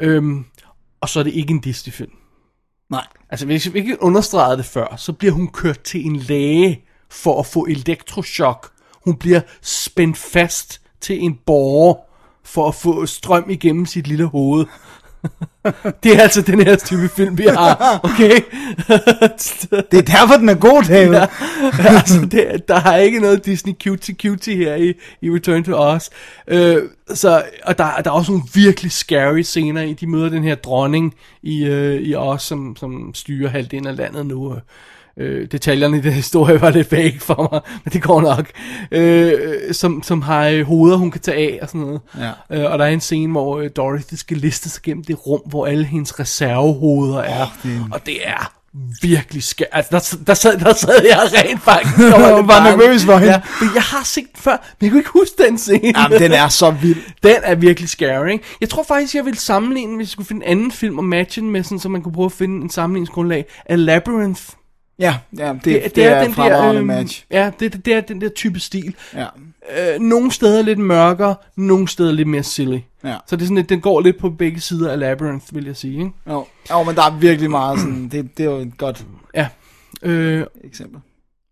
Øhm, 0.00 0.44
og 1.00 1.08
så 1.08 1.20
er 1.20 1.24
det 1.24 1.34
ikke 1.34 1.50
en 1.50 1.60
Disney-film. 1.60 2.12
Nej. 2.90 3.06
Altså, 3.30 3.46
hvis 3.46 3.74
vi 3.74 3.78
ikke 3.78 4.02
understregede 4.02 4.56
det 4.56 4.64
før, 4.64 4.96
så 4.96 5.12
bliver 5.12 5.32
hun 5.32 5.48
kørt 5.48 5.80
til 5.80 6.06
en 6.06 6.16
læge 6.16 6.84
for 7.10 7.40
at 7.40 7.46
få 7.46 7.64
elektrochok. 7.64 8.72
Hun 9.04 9.16
bliver 9.16 9.40
spændt 9.62 10.16
fast 10.16 10.80
til 11.00 11.22
en 11.22 11.38
borger 11.46 12.07
for 12.48 12.68
at 12.68 12.74
få 12.74 13.06
strøm 13.06 13.50
igennem 13.50 13.86
sit 13.86 14.06
lille 14.06 14.24
hoved. 14.24 14.64
det 16.02 16.16
er 16.16 16.20
altså 16.20 16.42
den 16.42 16.62
her 16.62 16.76
type 16.76 17.08
film, 17.08 17.38
vi 17.38 17.44
har, 17.44 18.00
okay? 18.02 18.40
Det 19.90 19.98
er 19.98 20.02
derfor, 20.02 20.36
den 20.36 20.48
er 20.48 20.54
god, 20.54 20.82
David. 20.82 21.14
Ja, 21.78 21.96
altså, 21.96 22.26
det, 22.30 22.68
der 22.68 22.74
er 22.74 22.96
ikke 22.96 23.20
noget 23.20 23.44
Disney 23.44 23.74
cutie 23.84 24.14
cutie 24.22 24.56
her 24.56 24.74
i, 24.74 24.94
i 25.22 25.30
Return 25.30 25.64
to 25.64 25.72
Oz. 25.74 26.08
Øh, 26.48 26.82
så, 27.14 27.42
og 27.64 27.78
der, 27.78 27.96
der 28.04 28.10
er 28.10 28.14
også 28.14 28.32
nogle 28.32 28.44
virkelig 28.54 28.92
scary 28.92 29.40
scener 29.40 29.82
i. 29.82 29.92
De 29.92 30.06
møder 30.06 30.28
den 30.28 30.44
her 30.44 30.54
dronning 30.54 31.14
i, 31.42 31.64
øh, 31.64 32.00
i 32.00 32.14
Oz, 32.14 32.42
som, 32.42 32.76
som 32.76 33.14
styrer 33.14 33.48
halvdelen 33.48 33.86
af 33.86 33.96
landet 33.96 34.26
nu. 34.26 34.54
Øh, 34.54 34.60
detaljerne 35.52 35.98
i 35.98 36.00
den 36.00 36.12
historie 36.12 36.60
var 36.60 36.70
lidt 36.70 36.92
væk 36.92 37.20
for 37.20 37.48
mig, 37.52 37.60
men 37.84 37.92
det 37.92 38.02
går 38.02 38.20
nok. 38.20 38.46
Øh, 38.90 39.32
som, 39.74 40.02
som 40.02 40.22
har 40.22 40.46
øh, 40.48 40.62
hoveder, 40.66 40.96
hun 40.96 41.10
kan 41.10 41.20
tage 41.20 41.36
af 41.52 41.58
og 41.62 41.68
sådan 41.68 41.80
noget. 41.80 42.00
Ja. 42.18 42.30
Øh, 42.64 42.72
og 42.72 42.78
der 42.78 42.84
er 42.84 42.88
en 42.88 43.00
scene, 43.00 43.32
hvor 43.32 43.58
øh, 43.58 43.70
Dorothy 43.76 44.14
skal 44.14 44.36
liste 44.36 44.68
sig 44.70 44.82
gennem 44.82 45.04
det 45.04 45.26
rum, 45.26 45.40
hvor 45.46 45.66
alle 45.66 45.84
hendes 45.84 46.20
reservehoveder 46.20 47.18
er. 47.22 47.46
det 47.62 47.70
er 47.72 47.76
en- 47.76 47.92
Og 47.92 48.06
det 48.06 48.28
er 48.28 48.52
virkelig 49.02 49.42
skært. 49.42 49.68
Altså, 49.72 50.16
der, 50.18 50.24
der, 50.26 50.34
sad, 50.34 50.58
der 50.58 50.74
sad 50.74 51.04
jeg 51.04 51.18
rent 51.44 51.62
faktisk. 51.62 51.98
lidt 51.98 52.12
var 52.12 52.42
bange. 52.42 52.76
nervøs 52.76 53.04
for 53.04 53.16
hende. 53.16 53.32
Ja, 53.32 53.40
men 53.60 53.70
jeg 53.74 53.82
har 53.82 54.04
set 54.04 54.24
den 54.34 54.40
før, 54.42 54.50
men 54.80 54.84
jeg 54.84 54.90
kunne 54.90 55.00
ikke 55.00 55.10
huske 55.10 55.42
den 55.48 55.58
scene. 55.58 55.92
Jamen, 56.02 56.18
den 56.18 56.32
er 56.32 56.48
så 56.48 56.70
vild. 56.70 56.96
Den 57.22 57.36
er 57.42 57.54
virkelig 57.54 57.88
scary, 57.88 58.28
ikke? 58.32 58.44
Jeg 58.60 58.68
tror 58.68 58.82
faktisk, 58.82 59.14
jeg 59.14 59.24
ville 59.24 59.38
sammenligne, 59.38 59.96
hvis 59.96 60.04
jeg 60.06 60.10
skulle 60.12 60.26
finde 60.26 60.46
en 60.46 60.50
anden 60.52 60.72
film 60.72 60.98
og 60.98 61.04
matche 61.04 61.42
den 61.42 61.50
med, 61.50 61.62
sådan, 61.62 61.78
så 61.78 61.88
man 61.88 62.02
kunne 62.02 62.12
prøve 62.12 62.26
at 62.26 62.32
finde 62.32 62.62
en 62.62 62.70
sammenligningsgrundlag 62.70 63.44
af 63.66 63.84
Labyrinth. 63.84 64.42
Ja, 64.98 65.18
ja 65.38 65.52
det, 65.52 65.64
det, 65.64 65.96
det, 65.96 66.04
er, 66.04 66.10
er 66.10 66.30
fremragende 66.30 66.82
match. 66.84 67.24
Ja, 67.30 67.50
det, 67.60 67.72
det, 67.72 67.84
det 67.84 67.94
er 67.94 68.00
den 68.00 68.20
der 68.20 68.28
type 68.28 68.60
stil. 68.60 68.94
Ja. 69.14 69.26
Øh, 69.78 70.00
nogle 70.00 70.32
steder 70.32 70.62
lidt 70.62 70.78
mørkere, 70.78 71.34
nogle 71.56 71.88
steder 71.88 72.12
lidt 72.12 72.28
mere 72.28 72.42
silly. 72.42 72.78
Ja. 73.04 73.16
Så 73.26 73.36
det 73.36 73.42
er 73.42 73.46
sådan 73.46 73.56
lidt, 73.56 73.68
den 73.68 73.80
går 73.80 74.00
lidt 74.00 74.18
på 74.18 74.30
begge 74.30 74.60
sider 74.60 74.92
af 74.92 74.98
Labyrinth, 74.98 75.46
vil 75.54 75.64
jeg 75.64 75.76
sige, 75.76 75.98
ikke? 75.98 76.10
Jo. 76.28 76.46
jo, 76.70 76.82
men 76.82 76.94
der 76.94 77.02
er 77.02 77.10
virkelig 77.10 77.50
meget 77.50 77.78
sådan, 77.80 78.08
det, 78.08 78.38
det 78.38 78.46
er 78.46 78.50
jo 78.50 78.56
et 78.56 78.78
godt 78.78 79.06
Ja. 79.34 79.48
Øh, 80.02 80.46
eksempel. 80.64 81.00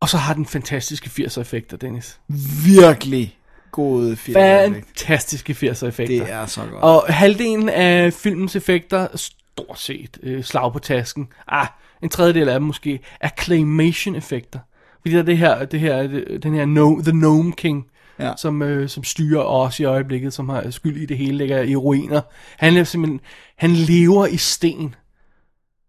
og 0.00 0.08
så 0.08 0.16
har 0.16 0.34
den 0.34 0.46
fantastiske 0.46 1.10
80'er 1.24 1.40
effekter, 1.40 1.76
Dennis. 1.76 2.18
Virkelig 2.66 3.38
gode 3.72 4.16
film. 4.16 4.34
Fantastiske 4.34 5.52
80'er 5.52 5.86
effekter. 5.86 6.24
Det 6.24 6.32
er 6.32 6.46
så 6.46 6.60
godt. 6.60 6.82
Og 6.82 7.04
halvdelen 7.08 7.68
af 7.68 8.12
filmens 8.12 8.56
effekter, 8.56 9.08
stort 9.14 9.78
set, 9.80 10.18
øh, 10.22 10.44
slag 10.44 10.72
på 10.72 10.78
tasken, 10.78 11.28
ah, 11.48 11.66
en 12.02 12.08
tredjedel 12.08 12.48
af 12.48 12.60
dem 12.60 12.66
måske, 12.66 13.00
er 13.20 13.28
claymation-effekter. 13.42 14.58
Fordi 15.00 15.14
der 15.14 15.20
er 15.20 15.24
det 15.24 15.38
her, 15.38 15.64
det 15.64 15.80
her, 15.80 16.02
den 16.42 16.54
her 16.54 16.64
no, 16.66 17.00
The 17.02 17.12
Gnome 17.12 17.52
King, 17.52 17.86
Ja. 18.20 18.32
som, 18.36 18.62
øh, 18.62 18.88
som 18.88 19.04
styrer 19.04 19.42
os 19.42 19.80
i 19.80 19.84
øjeblikket, 19.84 20.32
som 20.32 20.48
har 20.48 20.70
skyld 20.70 20.96
i 20.96 21.06
det 21.06 21.18
hele, 21.18 21.38
ligger 21.38 21.62
i 21.62 21.76
ruiner. 21.76 22.20
Han 22.58 22.76
er 22.76 22.84
simpelthen, 22.84 23.20
han 23.58 23.70
lever 23.70 24.26
i 24.26 24.36
sten. 24.36 24.94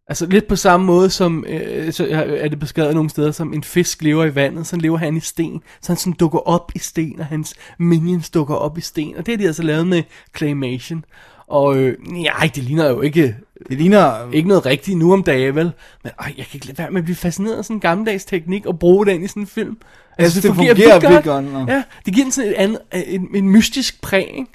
Altså 0.10 0.26
lidt 0.26 0.48
på 0.48 0.56
samme 0.56 0.86
måde 0.86 1.10
som, 1.10 1.46
øh, 1.48 1.92
så 1.94 2.08
er 2.40 2.48
det 2.48 2.60
beskrevet 2.60 2.94
nogle 2.96 3.10
steder, 3.10 3.32
som 3.32 3.54
en 3.54 3.64
fisk 3.64 4.02
lever 4.02 4.26
i 4.26 4.36
vandet, 4.36 4.68
så 4.68 4.76
lever 4.76 4.98
han 4.98 5.18
i 5.18 5.20
sten. 5.20 5.62
Så 5.82 5.92
han 5.92 5.98
sådan 5.98 6.14
dukker 6.14 6.40
op 6.40 6.72
i 6.76 6.80
sten, 6.80 7.20
og 7.20 7.26
hans 7.26 7.56
minions 7.80 8.30
dukker 8.30 8.56
op 8.56 8.78
i 8.78 8.82
sten. 8.82 9.16
Og 9.18 9.26
det 9.26 9.32
har 9.32 9.38
de 9.38 9.48
altså 9.48 9.64
lavet 9.64 9.88
med 9.88 10.04
claymation. 10.38 11.06
Og 11.48 11.78
øh, 11.78 11.98
nej, 12.08 12.52
det 12.56 12.64
ligner 12.64 12.90
jo 12.90 13.02
ikke, 13.02 13.36
Det 13.70 13.78
ligner... 13.78 14.32
ikke 14.32 14.48
noget 14.48 14.66
rigtigt 14.66 14.98
nu 14.98 15.14
om 15.14 15.24
dagen, 15.24 15.56
vel? 15.56 15.72
Men 16.04 16.12
øh, 16.28 16.38
jeg 16.38 16.46
kan 16.46 16.56
ikke 16.58 16.68
lade 16.68 16.78
være 16.78 16.92
med 16.92 16.98
at 16.98 17.04
blive 17.04 17.16
fascineret 17.16 17.58
af 17.58 17.64
sådan 17.64 17.76
en 17.76 17.82
gammeldags 17.82 18.26
teknik 18.26 18.66
og 18.66 18.80
bruge 18.80 19.06
den 19.06 19.24
i 19.24 19.28
sådan 19.28 19.44
en 19.44 19.48
film. 19.48 19.78
Jeg 20.18 20.32
synes, 20.32 20.46
det 20.46 20.56
fungerer 20.56 21.00
vildt 21.00 21.24
godt. 21.24 21.70
Ja, 21.70 21.84
det 22.06 22.14
giver 22.14 22.26
den 22.26 22.32
sådan 22.32 22.52
et 22.52 22.56
andet, 22.56 22.80
en, 22.94 23.28
en 23.36 23.50
mystisk 23.50 24.02
præg, 24.02 24.34
ikke? 24.38 24.52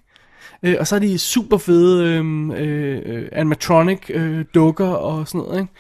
Øh, 0.63 0.77
og 0.81 0.87
så 0.87 0.95
er 0.95 0.99
de 0.99 1.19
super 1.19 1.59
fede 1.59 2.05
øh, 2.07 2.51
øh, 2.57 3.29
animatronic 3.33 3.99
øh, 4.11 4.45
dukker 4.55 4.87
og 4.87 5.29
sådan 5.29 5.41
noget, 5.41 5.61
ikke? 5.61 5.73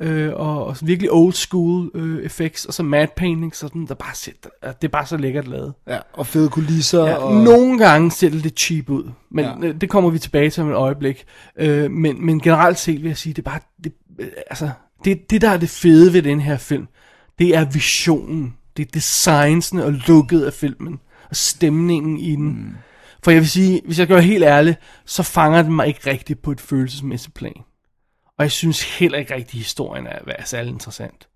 Ja. 0.00 0.06
Øh, 0.12 0.32
og, 0.36 0.66
og 0.66 0.76
virkelig 0.82 1.12
old 1.12 1.32
school 1.32 1.90
øh, 1.94 2.24
effects, 2.24 2.64
og 2.64 2.74
så 2.74 2.82
matte 2.82 3.14
painting, 3.16 3.56
sådan, 3.56 3.86
der 3.86 3.94
bare 3.94 4.14
ser, 4.14 4.32
det 4.62 4.84
er 4.84 4.88
bare 4.88 5.06
så 5.06 5.16
lækkert 5.16 5.48
lavet. 5.48 5.74
Ja, 5.88 5.98
og 6.12 6.26
fede 6.26 6.48
kulisser. 6.48 7.04
Ja, 7.06 7.14
og... 7.14 7.34
Nogle 7.34 7.78
gange 7.78 8.10
ser 8.10 8.28
det 8.30 8.40
lidt 8.40 8.60
cheap 8.60 8.90
ud, 8.90 9.10
men 9.30 9.44
Ja. 9.44 9.66
ja. 9.66 9.72
det 9.72 9.90
kommer 9.90 10.10
vi 10.10 10.18
tilbage 10.18 10.50
til 10.50 10.62
om 10.62 10.70
et 10.70 10.74
øjeblik. 10.76 11.24
Øh, 11.58 11.90
men, 11.90 12.26
men 12.26 12.40
generelt 12.40 12.78
set 12.78 13.02
vil 13.02 13.08
jeg 13.08 13.16
sige, 13.16 13.32
det 13.32 13.46
er 13.46 13.50
bare, 13.50 13.60
det, 13.84 13.92
øh, 14.18 14.28
altså, 14.50 14.70
det, 15.04 15.30
det 15.30 15.40
der 15.40 15.50
er 15.50 15.56
det 15.56 15.68
fede 15.70 16.12
ved 16.12 16.22
den 16.22 16.40
her 16.40 16.56
film, 16.56 16.86
det 17.38 17.56
er 17.56 17.64
visionen, 17.64 18.54
det 18.76 18.86
er 18.86 18.90
designsene 18.94 19.84
og 19.84 19.92
looket 19.92 20.42
af 20.44 20.52
filmen, 20.52 21.00
og 21.30 21.36
stemningen 21.36 22.18
i 22.18 22.36
den. 22.36 22.46
Mm. 22.46 22.74
For 23.24 23.30
jeg 23.30 23.40
vil 23.40 23.48
sige, 23.48 23.82
hvis 23.84 23.98
jeg 23.98 24.06
gør 24.06 24.18
helt 24.18 24.44
ærlig, 24.44 24.76
så 25.04 25.22
fanger 25.22 25.62
den 25.62 25.72
mig 25.72 25.86
ikke 25.86 26.10
rigtigt 26.10 26.42
på 26.42 26.50
et 26.50 26.60
følelsesmæssigt 26.60 27.34
plan. 27.34 27.54
Og 28.38 28.42
jeg 28.44 28.50
synes 28.50 28.98
heller 28.98 29.18
ikke 29.18 29.34
rigtig, 29.34 29.58
historien 29.60 30.06
er, 30.06 30.18
er 30.26 30.44
særlig 30.44 30.70
interessant. 30.72 31.28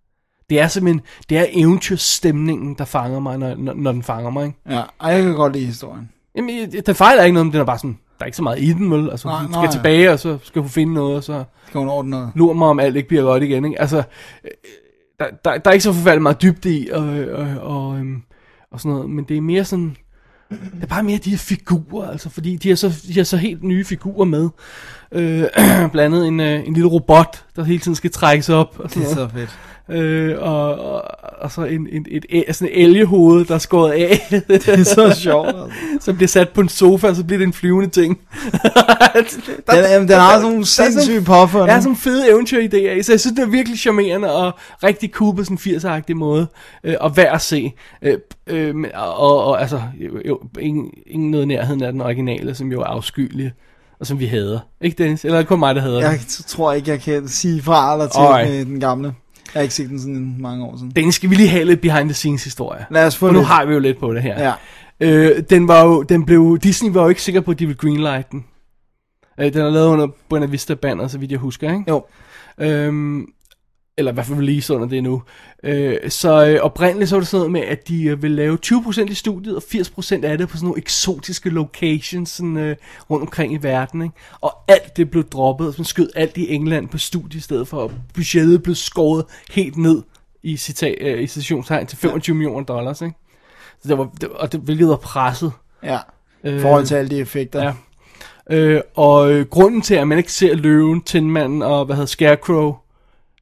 Det 0.51 0.61
er 0.61 0.69
simpelthen, 0.69 1.01
det 1.29 1.39
er 1.39 1.47
eventyrstemningen, 1.53 2.75
der 2.75 2.85
fanger 2.85 3.21
mig, 3.21 3.39
når, 3.39 3.55
når, 3.55 3.75
når 3.75 3.93
den 3.93 4.03
fanger 4.03 4.31
mig. 4.31 4.47
Ikke? 4.47 4.59
Ja, 4.69 4.83
ej, 5.01 5.11
jeg 5.11 5.23
kan 5.23 5.35
godt 5.35 5.53
lide 5.53 5.67
historien. 5.67 6.11
Jamen, 6.37 6.73
den 6.87 6.95
fejler 6.95 7.23
ikke 7.23 7.35
noget, 7.35 7.47
men 7.47 7.53
den 7.53 7.61
er 7.61 7.65
bare 7.65 7.79
sådan, 7.79 7.99
der 8.19 8.25
er 8.25 8.27
ikke 8.27 8.37
så 8.37 8.43
meget 8.43 8.63
i 8.63 8.73
den, 8.73 8.91
vel? 8.91 9.11
Altså, 9.11 9.29
Nej, 9.29 9.43
hun 9.43 9.51
nej. 9.51 9.67
skal 9.67 9.73
tilbage, 9.79 10.11
og 10.13 10.19
så 10.19 10.39
skal 10.43 10.63
hun 10.63 10.71
finde 10.71 10.95
noget, 10.95 11.17
og 11.17 11.25
så 11.25 11.45
kan 11.73 11.79
hun 11.79 11.89
ordne 11.89 12.11
noget. 12.11 12.33
lurer 12.35 12.55
mig, 12.55 12.69
om 12.69 12.81
alt 12.81 12.97
ikke 12.97 13.09
bliver 13.09 13.23
godt 13.23 13.43
igen, 13.43 13.65
ikke? 13.65 13.81
Altså, 13.81 14.03
øh, 14.45 14.51
der, 15.19 15.27
der, 15.45 15.59
der 15.59 15.71
er 15.71 15.75
ikke 15.75 15.85
så 15.85 15.93
forfærdeligt 15.93 16.23
meget 16.23 16.43
dybde 16.43 16.79
i, 16.79 16.89
og, 16.91 17.03
og, 17.33 17.47
og, 17.61 17.99
øhm, 17.99 18.23
og 18.71 18.81
sådan 18.81 18.93
noget, 18.93 19.11
men 19.11 19.25
det 19.25 19.37
er 19.37 19.41
mere 19.41 19.65
sådan, 19.65 19.97
det 20.51 20.83
er 20.83 20.87
bare 20.87 21.03
mere 21.03 21.19
de 21.19 21.31
her 21.31 21.37
figurer, 21.37 22.11
altså, 22.11 22.29
fordi 22.29 22.57
de 22.57 22.69
har 22.69 22.77
så, 22.77 22.93
de 23.07 23.17
har 23.17 23.25
så 23.25 23.37
helt 23.37 23.63
nye 23.63 23.85
figurer 23.85 24.25
med. 24.25 24.49
Øh, 25.13 25.45
blandt 25.93 26.15
andet 26.15 26.29
en, 26.29 26.41
øh, 26.41 26.67
en 26.67 26.75
lille 26.75 26.89
robot, 26.89 27.45
der 27.57 27.65
hele 27.65 27.79
tiden 27.79 27.95
skal 27.95 28.11
trækkes 28.11 28.49
op. 28.49 28.77
Og 28.79 28.91
sådan 28.91 29.03
Det 29.03 29.11
er 29.13 29.17
noget. 29.17 29.31
så 29.31 29.37
fedt. 29.39 29.59
Øh, 29.91 30.37
og, 30.39 30.75
og, 30.75 31.03
og 31.41 31.51
så 31.51 31.65
en, 31.65 31.89
en, 31.93 32.07
et, 32.09 32.27
et, 32.29 32.57
sådan 32.57 32.73
et 32.75 32.83
elgehoved, 32.85 33.45
der 33.45 33.55
er 33.55 33.59
skåret 33.59 33.93
af. 33.93 34.27
Det 34.49 34.69
er 34.69 34.85
så 34.85 35.15
sjovt. 35.21 35.49
Altså. 35.49 35.69
som 36.01 36.17
bliver 36.17 36.29
sat 36.29 36.49
på 36.49 36.61
en 36.61 36.69
sofa, 36.69 37.09
og 37.09 37.17
så 37.17 37.25
bliver 37.25 37.39
det 37.39 37.47
en 37.47 37.53
flyvende 37.53 37.89
ting. 37.89 38.19
Den, 39.71 39.77
jamen, 39.77 40.09
den 40.09 40.17
har 40.17 40.33
sådan 40.33 40.51
nogle 40.51 40.67
sindssyge 40.67 41.21
puffer. 41.21 41.67
Der 41.67 41.73
er 41.73 41.81
sådan 41.81 41.97
fede 41.97 42.33
eventyridéer 42.33 42.99
i, 42.99 43.03
så 43.03 43.13
jeg 43.13 43.21
synes, 43.21 43.37
det 43.37 43.39
er 43.39 43.47
virkelig 43.47 43.79
charmerende 43.79 44.35
og 44.35 44.53
rigtig 44.85 45.11
cool 45.11 45.37
på 45.37 45.45
sådan 45.45 45.59
en 45.67 45.77
80'er-agtig 45.77 46.15
måde, 46.15 46.47
øh, 46.85 46.95
og 47.01 47.17
værd 47.17 47.35
at 47.35 47.41
se. 47.41 47.73
Øh, 48.03 48.19
øh, 48.47 48.75
og, 48.95 49.17
og, 49.17 49.45
og 49.45 49.61
altså, 49.61 49.83
jo, 50.25 50.41
ingen, 50.61 50.91
ingen 51.07 51.31
noget 51.31 51.49
nærheden 51.49 51.83
af 51.83 51.93
den 51.93 52.01
originale, 52.01 52.55
som 52.55 52.73
jo 52.73 52.81
er 52.81 52.87
afskyelig, 52.87 53.53
og 54.01 54.07
som 54.07 54.19
vi 54.19 54.27
hader. 54.27 54.59
Ikke 54.81 55.03
Dennis? 55.03 55.25
Eller 55.25 55.37
er 55.39 55.43
det 55.43 55.49
kun 55.49 55.59
mig, 55.59 55.75
der 55.75 55.81
hader 55.81 55.95
den? 55.95 56.03
Jeg 56.05 56.15
t- 56.21 56.49
tror 56.49 56.73
ikke, 56.73 56.91
jeg 56.91 57.01
kan 57.01 57.29
sige 57.29 57.63
fra 57.63 57.93
eller 57.93 58.07
til 58.09 58.19
Alright. 58.21 58.51
med 58.51 58.65
den 58.65 58.81
gamle. 58.81 59.07
Jeg 59.07 59.61
har 59.61 59.61
ikke 59.61 59.75
set 59.75 59.89
den 59.89 60.01
sådan 60.01 60.37
mange 60.39 60.65
år 60.65 60.77
siden. 60.77 60.91
Dennis, 60.97 61.15
skal 61.15 61.31
vi 61.31 61.35
lige 61.35 61.49
have 61.49 61.65
lidt 61.65 61.81
behind 61.81 62.09
the 62.09 62.15
scenes 62.15 62.45
historie? 62.45 62.87
Lad 62.91 63.07
os 63.07 63.17
få 63.17 63.27
For 63.27 63.33
nu 63.33 63.43
har 63.43 63.65
vi 63.65 63.73
jo 63.73 63.79
lidt 63.79 63.99
på 64.01 64.15
det 64.15 64.23
her. 64.23 64.43
Ja. 64.45 64.53
Øh, 65.01 65.43
den 65.51 65.69
var 65.69 65.85
jo, 65.85 66.03
den 66.03 66.25
blev, 66.25 66.59
Disney 66.63 66.91
var 66.93 67.03
jo 67.03 67.09
ikke 67.09 67.23
sikker 67.23 67.41
på, 67.41 67.51
at 67.51 67.59
de 67.59 67.67
ville 67.67 67.79
greenlight 67.79 68.31
den. 68.33 68.45
Øh, 69.41 69.53
den 69.53 69.61
er 69.61 69.71
lavet 69.71 69.87
under 69.89 70.07
Buena 70.29 70.47
Vista 70.47 70.75
banner, 70.75 71.09
så 71.09 71.19
vidt 71.19 71.31
jeg 71.31 71.39
husker, 71.39 71.71
ikke? 71.73 71.85
Jo. 71.89 72.05
Øhm, 72.61 73.27
eller 73.99 74.13
i 74.13 74.15
hvert 74.15 74.27
fald 74.27 74.39
release 74.39 74.75
under 74.75 74.89
det 74.89 75.03
nu. 75.03 75.23
Øh, 75.63 76.11
så 76.11 76.47
øh, 76.47 76.61
oprindeligt 76.61 77.09
så 77.09 77.17
var 77.17 77.21
det 77.21 77.29
sådan 77.29 77.39
noget 77.39 77.53
med, 77.53 77.61
at 77.61 77.89
de 77.89 78.05
øh, 78.05 78.23
ville 78.23 78.37
lave 78.37 78.59
20% 78.67 79.11
i 79.11 79.15
studiet, 79.15 79.57
og 79.57 79.63
80% 79.63 80.25
af 80.25 80.39
det 80.39 80.49
på 80.49 80.57
sådan 80.57 80.67
nogle 80.67 80.79
eksotiske 80.79 81.51
locations 81.51 82.31
sådan, 82.31 82.57
øh, 82.57 82.77
rundt 83.11 83.23
omkring 83.23 83.53
i 83.53 83.57
verden. 83.57 84.03
Ikke? 84.03 84.15
Og 84.41 84.53
alt 84.69 84.97
det 84.97 85.11
blev 85.11 85.25
droppet, 85.25 85.67
og 85.67 85.75
så 85.75 85.81
man 85.81 85.85
skød 85.85 86.11
alt 86.17 86.37
i 86.37 86.55
England 86.55 86.89
på 86.89 86.99
studie 86.99 87.39
i 87.39 87.41
stedet 87.41 87.69
for, 87.69 87.77
og 87.77 87.93
budgettet 88.15 88.63
blev 88.63 88.75
skåret 88.75 89.25
helt 89.51 89.77
ned 89.77 90.03
i, 90.43 90.55
cita- 90.55 91.05
øh, 91.05 91.23
i 91.23 91.27
citationstegn 91.27 91.87
til 91.87 91.99
25 91.99 92.35
ja. 92.35 92.39
millioner 92.39 92.65
dollars. 92.65 93.03
Ikke? 93.03 93.15
Så 93.83 93.89
det 93.89 93.99
var, 93.99 94.11
det, 94.21 94.29
og 94.29 94.53
det, 94.53 94.61
hvilket 94.61 94.89
var 94.89 94.97
presset. 94.97 95.53
Ja, 95.83 95.99
i 96.45 96.61
forhold 96.61 96.87
til 96.87 96.95
alle 96.95 97.11
de 97.11 97.19
effekter. 97.19 97.63
Ja. 97.63 97.73
Øh, 98.51 98.81
og 98.95 99.33
øh, 99.33 99.47
grunden 99.47 99.83
til, 99.83 99.95
at 99.95 100.09
man 100.09 100.19
ikke 100.19 100.33
ser 100.33 100.55
løven, 100.55 101.03
Tinmanden 101.03 101.63
og 101.63 101.85
hvad 101.85 101.97
hedder 101.97 102.07
Scarecrow, 102.07 102.77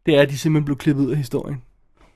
det 0.06 0.16
er, 0.16 0.22
at 0.22 0.28
de 0.30 0.38
simpelthen 0.38 0.64
blev 0.64 0.76
klippet 0.76 1.04
ud 1.04 1.10
af 1.10 1.16
historien. 1.16 1.62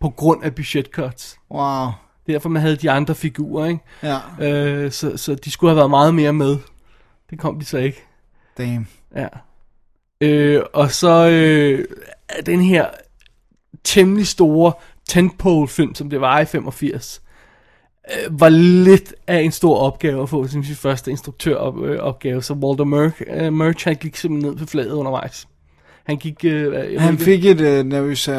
På 0.01 0.11
grund 0.11 0.45
af 0.45 0.55
budgetcuts. 0.55 1.37
Wow. 1.51 1.87
Derfor 2.27 2.49
man 2.49 2.63
havde 2.63 2.77
de 2.77 2.91
andre 2.91 3.15
figurer, 3.15 3.67
ikke? 3.67 3.81
Ja, 4.03 4.19
Øh, 4.41 4.93
så, 4.93 5.17
så 5.17 5.35
de 5.35 5.51
skulle 5.51 5.71
have 5.71 5.77
været 5.77 5.91
meget 5.91 6.15
mere 6.15 6.33
med. 6.33 6.57
Det 7.31 7.39
kom 7.39 7.59
de 7.59 7.65
så 7.65 7.79
ikke. 7.79 8.05
damn. 8.59 8.87
Ja. 9.17 9.29
Øh, 10.21 10.63
og 10.73 10.91
så 10.91 11.29
øh, 11.31 11.85
den 12.47 12.61
her 12.61 12.87
temmelig 13.85 14.27
store 14.27 14.73
tentpole 15.09 15.69
film, 15.69 15.95
som 15.95 16.11
det 16.11 16.21
var 16.21 16.41
i 16.41 16.45
85, 16.45 17.23
øh, 18.13 18.41
var 18.41 18.49
lidt 18.49 19.15
af 19.27 19.41
en 19.41 19.53
stor 19.53 19.79
opgave 19.79 20.23
at 20.23 20.29
få 20.29 20.47
som 20.47 20.65
sin 20.65 20.75
første 20.77 21.11
instruktøropgave. 21.11 22.43
Så 22.43 22.55
Walter 22.55 22.85
Murch, 22.85 23.23
øh, 23.27 23.53
Murch 23.53 23.87
han 23.89 23.97
gik 23.97 24.17
simpelthen 24.17 24.53
ned 24.53 24.59
på 24.59 24.67
fladet 24.67 24.93
undervejs. 24.93 25.49
Han 26.07 26.17
gik... 26.17 26.45
Øh, 26.45 27.01
Han 27.01 27.19
fik 27.19 27.45
et 27.45 27.61
øh, 27.61 27.85
nervøs 27.85 28.29
øh, 28.29 28.37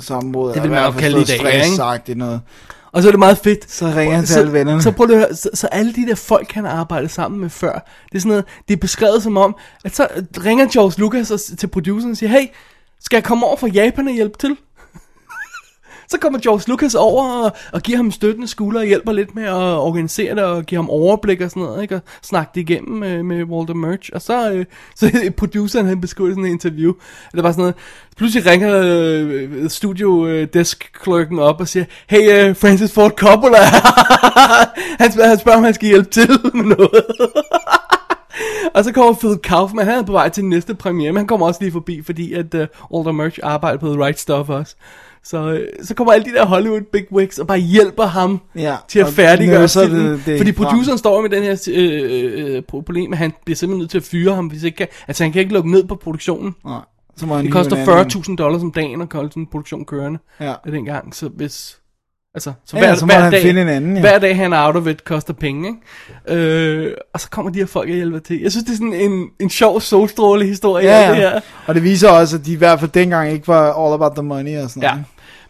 sammenbrud. 0.00 0.52
Det 0.52 0.62
vil 0.62 0.70
man 0.70 0.84
jo 0.84 0.90
kalde 0.90 1.20
i 1.20 1.24
dag, 1.24 1.54
ikke? 1.54 2.04
ikke? 2.06 2.18
noget. 2.18 2.40
Og 2.92 3.02
så 3.02 3.08
er 3.08 3.12
det 3.12 3.18
meget 3.18 3.38
fedt. 3.38 3.70
Så 3.70 3.86
ringer 3.96 4.16
han 4.16 4.24
til 4.24 4.38
alle 4.38 4.52
vennerne. 4.52 4.82
Så, 4.82 4.90
prøv 4.90 5.10
at 5.10 5.16
høre, 5.16 5.34
så, 5.34 5.50
så 5.54 5.66
alle 5.66 5.92
de 5.92 6.06
der 6.06 6.14
folk, 6.14 6.52
han 6.52 6.64
har 6.64 6.72
arbejdet 6.72 7.10
sammen 7.10 7.40
med 7.40 7.50
før, 7.50 7.72
det 8.12 8.14
er 8.14 8.18
sådan 8.18 8.28
noget, 8.28 8.44
det 8.68 8.74
er 8.74 8.78
beskrevet 8.78 9.22
som 9.22 9.36
om, 9.36 9.56
at 9.84 9.96
så 9.96 10.08
ringer 10.44 10.66
George 10.72 11.00
Lucas 11.00 11.52
til 11.58 11.66
produceren 11.66 12.10
og 12.10 12.16
siger, 12.16 12.30
hey, 12.30 12.46
skal 13.00 13.16
jeg 13.16 13.24
komme 13.24 13.46
over 13.46 13.56
fra 13.56 13.66
Japan 13.66 14.08
og 14.08 14.14
hjælpe 14.14 14.38
til? 14.38 14.56
Så 16.10 16.18
kommer 16.18 16.38
George 16.38 16.62
Lucas 16.66 16.94
over 16.94 17.44
og, 17.44 17.52
og 17.72 17.82
giver 17.82 17.96
ham 17.96 18.10
støttende 18.10 18.48
skulder 18.48 18.80
og 18.80 18.86
hjælper 18.86 19.12
lidt 19.12 19.34
med 19.34 19.44
at 19.44 19.54
organisere 19.54 20.34
det 20.34 20.44
og 20.44 20.64
giver 20.64 20.82
ham 20.82 20.90
overblik 20.90 21.40
og 21.40 21.50
sådan 21.50 21.62
noget, 21.62 21.82
ikke? 21.82 21.94
Og 21.94 22.00
snakke 22.22 22.50
det 22.54 22.60
igennem 22.60 22.98
med, 22.98 23.22
med 23.22 23.44
Walter 23.44 23.74
Murch. 23.74 24.10
Og 24.14 24.22
så, 24.22 24.52
øh, 24.52 24.64
så 24.94 25.20
produceren 25.36 25.86
han 25.86 26.00
beskriver 26.00 26.30
sådan 26.30 26.44
en 26.44 26.52
interview, 26.52 26.92
det 27.34 27.42
var 27.42 27.52
sådan 27.52 27.62
noget, 27.62 27.74
pludselig 28.16 28.46
ringer 28.46 28.80
øh, 28.84 29.70
studio 29.70 30.26
øh, 30.26 30.48
desk 30.54 30.90
clerken 31.04 31.38
op 31.38 31.60
og 31.60 31.68
siger, 31.68 31.84
hey 32.06 32.48
øh, 32.48 32.56
Francis 32.56 32.92
Ford 32.92 33.12
Coppola, 33.16 33.58
han, 35.00 35.12
spørger, 35.12 35.28
han 35.28 35.38
spørger, 35.38 35.58
om 35.58 35.64
han 35.64 35.74
skal 35.74 35.88
hjælpe 35.88 36.10
til 36.10 36.28
med 36.54 36.76
noget. 36.76 37.04
Og 38.74 38.84
så 38.84 38.92
kommer 38.92 39.14
Phil 39.14 39.38
Kaufman, 39.38 39.86
han 39.86 39.98
er 39.98 40.02
på 40.02 40.12
vej 40.12 40.28
til 40.28 40.42
den 40.42 40.50
næste 40.50 40.74
premiere, 40.74 41.12
men 41.12 41.16
han 41.16 41.26
kommer 41.26 41.46
også 41.46 41.60
lige 41.60 41.72
forbi, 41.72 42.02
fordi 42.02 42.32
at 42.32 42.54
uh, 42.54 42.60
Walter 42.92 43.12
Murch 43.12 43.38
arbejder 43.42 43.78
på 43.78 43.86
The 43.86 44.04
Right 44.04 44.20
Stuff 44.20 44.48
også. 44.48 44.76
Så, 45.24 45.52
øh, 45.52 45.68
så 45.82 45.94
kommer 45.94 46.12
alle 46.12 46.24
de 46.24 46.34
der 46.34 46.46
Hollywood 46.46 46.80
bigwigs 46.92 47.38
og 47.38 47.46
bare 47.46 47.58
hjælper 47.58 48.06
ham 48.06 48.40
Ja, 48.56 48.76
til 48.88 48.98
at 48.98 49.06
færdiggøre 49.08 49.68
filmen. 49.68 50.00
det- 50.12 50.26
det 50.26 50.38
Fordi 50.38 50.52
produceren 50.52 50.98
står 50.98 51.22
med 51.22 51.30
den 51.30 51.42
her 51.42 51.68
øh, 51.74 52.54
øh, 52.56 52.62
problem, 52.62 53.12
at 53.12 53.18
han 53.18 53.32
bliver 53.44 53.56
simpelthen 53.56 53.78
nødt 53.78 53.90
til 53.90 53.98
at 53.98 54.04
fyre 54.04 54.34
ham, 54.34 54.46
hvis 54.46 54.62
ikke, 54.62 54.86
altså 55.08 55.24
han 55.24 55.32
kan 55.32 55.40
ikke 55.40 55.52
lukke 55.54 55.70
ned 55.70 55.84
på 55.84 55.94
produktionen. 55.94 56.54
Nej, 56.64 56.80
så 57.16 57.26
må 57.26 57.34
han 57.36 57.44
Det 57.44 57.52
koster 57.52 57.76
en 57.76 57.88
anden. 57.88 58.06
40.000 58.32 58.36
dollars 58.36 58.62
om 58.62 58.72
dagen 58.72 59.00
at 59.02 59.12
holde 59.12 59.28
sådan 59.30 59.42
en 59.42 59.46
produktion 59.46 59.84
kørende 59.84 60.18
Ja. 60.40 60.54
dengang, 60.66 61.14
så 61.14 61.28
hvis... 61.28 61.77
Altså, 62.38 62.52
så 62.64 62.76
Ja, 62.76 62.82
hver, 62.82 62.94
så 62.94 63.06
må 63.06 63.12
hver 63.12 63.20
han 63.20 63.32
dag, 63.32 63.42
finde 63.42 63.62
en 63.62 63.68
anden, 63.68 63.94
ja. 63.94 64.00
Hver 64.00 64.18
dag 64.18 64.36
han 64.36 64.52
er 64.52 64.66
out 64.66 64.76
of 64.76 64.86
it 64.86 65.04
koster 65.04 65.32
penge, 65.32 65.68
ikke? 66.28 66.40
Øh, 66.42 66.94
og 67.14 67.20
så 67.20 67.30
kommer 67.30 67.52
de 67.52 67.58
her 67.58 67.66
folk 67.66 67.88
og 67.88 67.94
hjælper 67.94 68.18
til. 68.18 68.40
Jeg 68.40 68.50
synes, 68.50 68.64
det 68.64 68.72
er 68.72 68.76
sådan 68.76 68.92
en, 68.94 69.26
en 69.40 69.50
sjov 69.50 69.80
solstråle 69.80 70.46
historie, 70.46 70.86
Ja, 70.86 71.08
det 71.08 71.16
her. 71.16 71.30
ja. 71.34 71.40
Og 71.66 71.74
det 71.74 71.82
viser 71.82 72.08
også, 72.10 72.36
at 72.36 72.46
de 72.46 72.52
i 72.52 72.56
hvert 72.56 72.80
fald 72.80 72.90
dengang 72.90 73.32
ikke 73.32 73.48
var 73.48 73.84
all 73.84 73.94
about 73.94 74.12
the 74.12 74.22
money 74.22 74.58
og 74.58 74.70
sådan 74.70 74.82
Ja. 74.82 74.88
noget. 74.90 75.04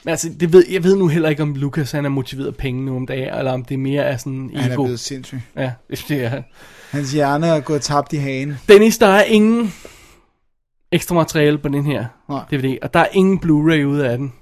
Men 0.04 0.10
altså, 0.10 0.28
det 0.40 0.52
ved, 0.52 0.64
jeg 0.70 0.84
ved 0.84 0.96
nu 0.96 1.08
heller 1.08 1.28
ikke, 1.28 1.42
om 1.42 1.54
Lucas 1.54 1.92
han 1.92 2.04
er 2.04 2.08
motiveret 2.08 2.46
af 2.46 2.54
penge 2.54 2.84
nu 2.84 2.96
om 2.96 3.06
dagen, 3.06 3.34
eller 3.38 3.52
om 3.52 3.64
det 3.64 3.78
mere 3.78 4.02
er 4.02 4.16
sådan 4.16 4.50
Han 4.56 4.70
er 4.70 4.74
ego. 4.74 4.82
blevet 4.82 5.00
sindssyg. 5.00 5.40
Ja, 5.56 5.72
det 6.08 6.10
er 6.24 6.28
han. 6.28 6.44
Hans 6.90 7.12
hjerne 7.12 7.46
er 7.46 7.60
gået 7.60 7.82
tabt 7.82 8.12
i 8.12 8.16
hagen. 8.16 8.58
Dennis, 8.68 8.98
der 8.98 9.06
er 9.06 9.22
ingen 9.22 9.74
ekstra 10.92 11.14
materiale 11.14 11.58
på 11.58 11.68
den 11.68 11.86
her 11.86 12.04
Nej. 12.28 12.40
DVD, 12.52 12.78
og 12.82 12.94
der 12.94 13.00
er 13.00 13.06
ingen 13.12 13.38
Blu-ray 13.44 13.84
ude 13.84 14.08
af 14.08 14.18
den. 14.18 14.32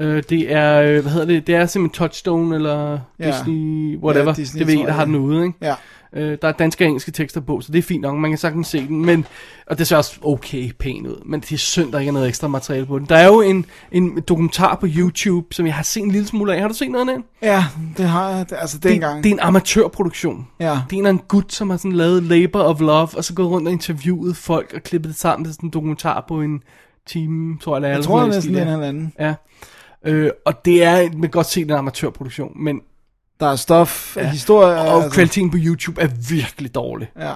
Øh, 0.00 0.22
det 0.30 0.52
er, 0.52 0.82
øh, 0.82 1.00
hvad 1.02 1.12
hedder 1.12 1.26
det, 1.26 1.46
det 1.46 1.54
er 1.54 1.66
simpelthen 1.66 1.94
Touchstone 1.98 2.54
eller 2.54 2.98
Ja. 3.18 3.26
Disney, 3.30 3.98
whatever, 3.98 4.26
Ja, 4.26 4.32
Disney, 4.32 4.62
tror 4.66 4.72
der 4.74 4.84
jeg. 4.84 4.94
har 4.94 5.04
den 5.04 5.14
ude, 5.14 5.44
ikke? 5.46 5.58
Ja. 5.62 5.74
Øh, 6.12 6.38
der 6.42 6.48
er 6.48 6.52
danske 6.52 6.84
og 6.84 6.88
engelske 6.88 7.10
tekster 7.12 7.40
på, 7.40 7.60
så 7.60 7.72
det 7.72 7.78
er 7.78 7.82
fint 7.82 8.02
nok, 8.02 8.18
man 8.18 8.30
kan 8.30 8.38
sagtens 8.38 8.66
se 8.68 8.86
den, 8.86 9.04
men, 9.06 9.26
og 9.66 9.78
det 9.78 9.86
ser 9.86 9.96
også 9.96 10.18
okay 10.24 10.70
pænt 10.78 11.06
ud, 11.06 11.22
men 11.26 11.40
det 11.40 11.52
er 11.52 11.56
synd, 11.56 11.92
der 11.92 11.98
ikke 11.98 12.08
er 12.08 12.12
noget 12.12 12.28
ekstra 12.28 12.48
materiale 12.48 12.86
på 12.86 12.98
den. 12.98 13.06
Der 13.06 13.16
er 13.16 13.26
jo 13.26 13.40
en, 13.40 13.66
en 13.92 14.20
dokumentar 14.28 14.74
på 14.74 14.86
YouTube, 14.96 15.46
som 15.54 15.66
jeg 15.66 15.74
har 15.74 15.82
set 15.82 16.02
en 16.02 16.10
lille 16.10 16.26
smule 16.26 16.54
af. 16.54 16.60
Har 16.60 16.68
du 16.68 16.74
set 16.74 16.90
noget 16.90 17.08
af 17.08 17.14
den? 17.14 17.24
Ja, 17.42 17.64
det 17.96 18.04
har 18.04 18.30
jeg. 18.30 18.50
Det- 18.50 18.56
Altså 18.60 18.78
Det, 18.78 18.90
dengang. 18.90 19.24
det 19.24 19.30
er 19.30 19.34
en 19.34 19.40
amatørproduktion. 19.40 20.46
Ja. 20.60 20.78
Det 20.90 20.96
er 20.96 21.00
en, 21.00 21.06
af 21.06 21.10
en 21.10 21.20
gut, 21.28 21.52
som 21.52 21.70
har 21.70 21.76
sådan 21.76 21.92
lavet 21.92 22.22
Labor 22.22 22.60
of 22.62 22.80
Love, 22.80 23.08
og 23.16 23.24
så 23.24 23.34
gået 23.34 23.48
rundt 23.50 23.68
og 23.68 23.72
interviewet 23.72 24.36
folk 24.36 24.72
og 24.76 24.82
klippet 24.82 25.08
det 25.10 25.18
sammen 25.18 25.44
til 25.44 25.54
sådan 25.54 25.66
en 25.66 25.70
dokumentar 25.70 26.24
på 26.28 26.40
en 26.40 26.62
time, 27.06 27.58
tror 27.58 27.76
jeg, 27.76 27.82
det 27.82 27.86
er. 27.86 27.90
jeg 27.90 27.94
eller 27.96 28.06
tror 28.06 28.30
sådan 28.30 28.42
det 28.54 28.60
er 28.60 28.64
der. 28.64 28.70
en 28.70 28.72
eller 28.74 28.88
anden. 28.88 29.12
Ja. 29.20 29.34
Øh, 30.06 30.30
og 30.46 30.64
det 30.64 30.82
er, 30.84 31.02
man 31.12 31.20
kan 31.20 31.30
godt 31.30 31.46
se, 31.46 31.62
den 31.64 31.70
amatørproduktion, 31.70 32.52
men 32.64 32.80
Der 33.40 33.46
er 33.46 33.56
stof, 33.56 34.16
ja. 34.16 34.30
historie. 34.30 34.76
og 34.80 34.94
altså, 34.94 35.10
kvaliteten 35.10 35.50
på 35.50 35.56
YouTube 35.60 36.00
er 36.00 36.08
virkelig 36.30 36.74
dårlig. 36.74 37.10
Ja. 37.18 37.32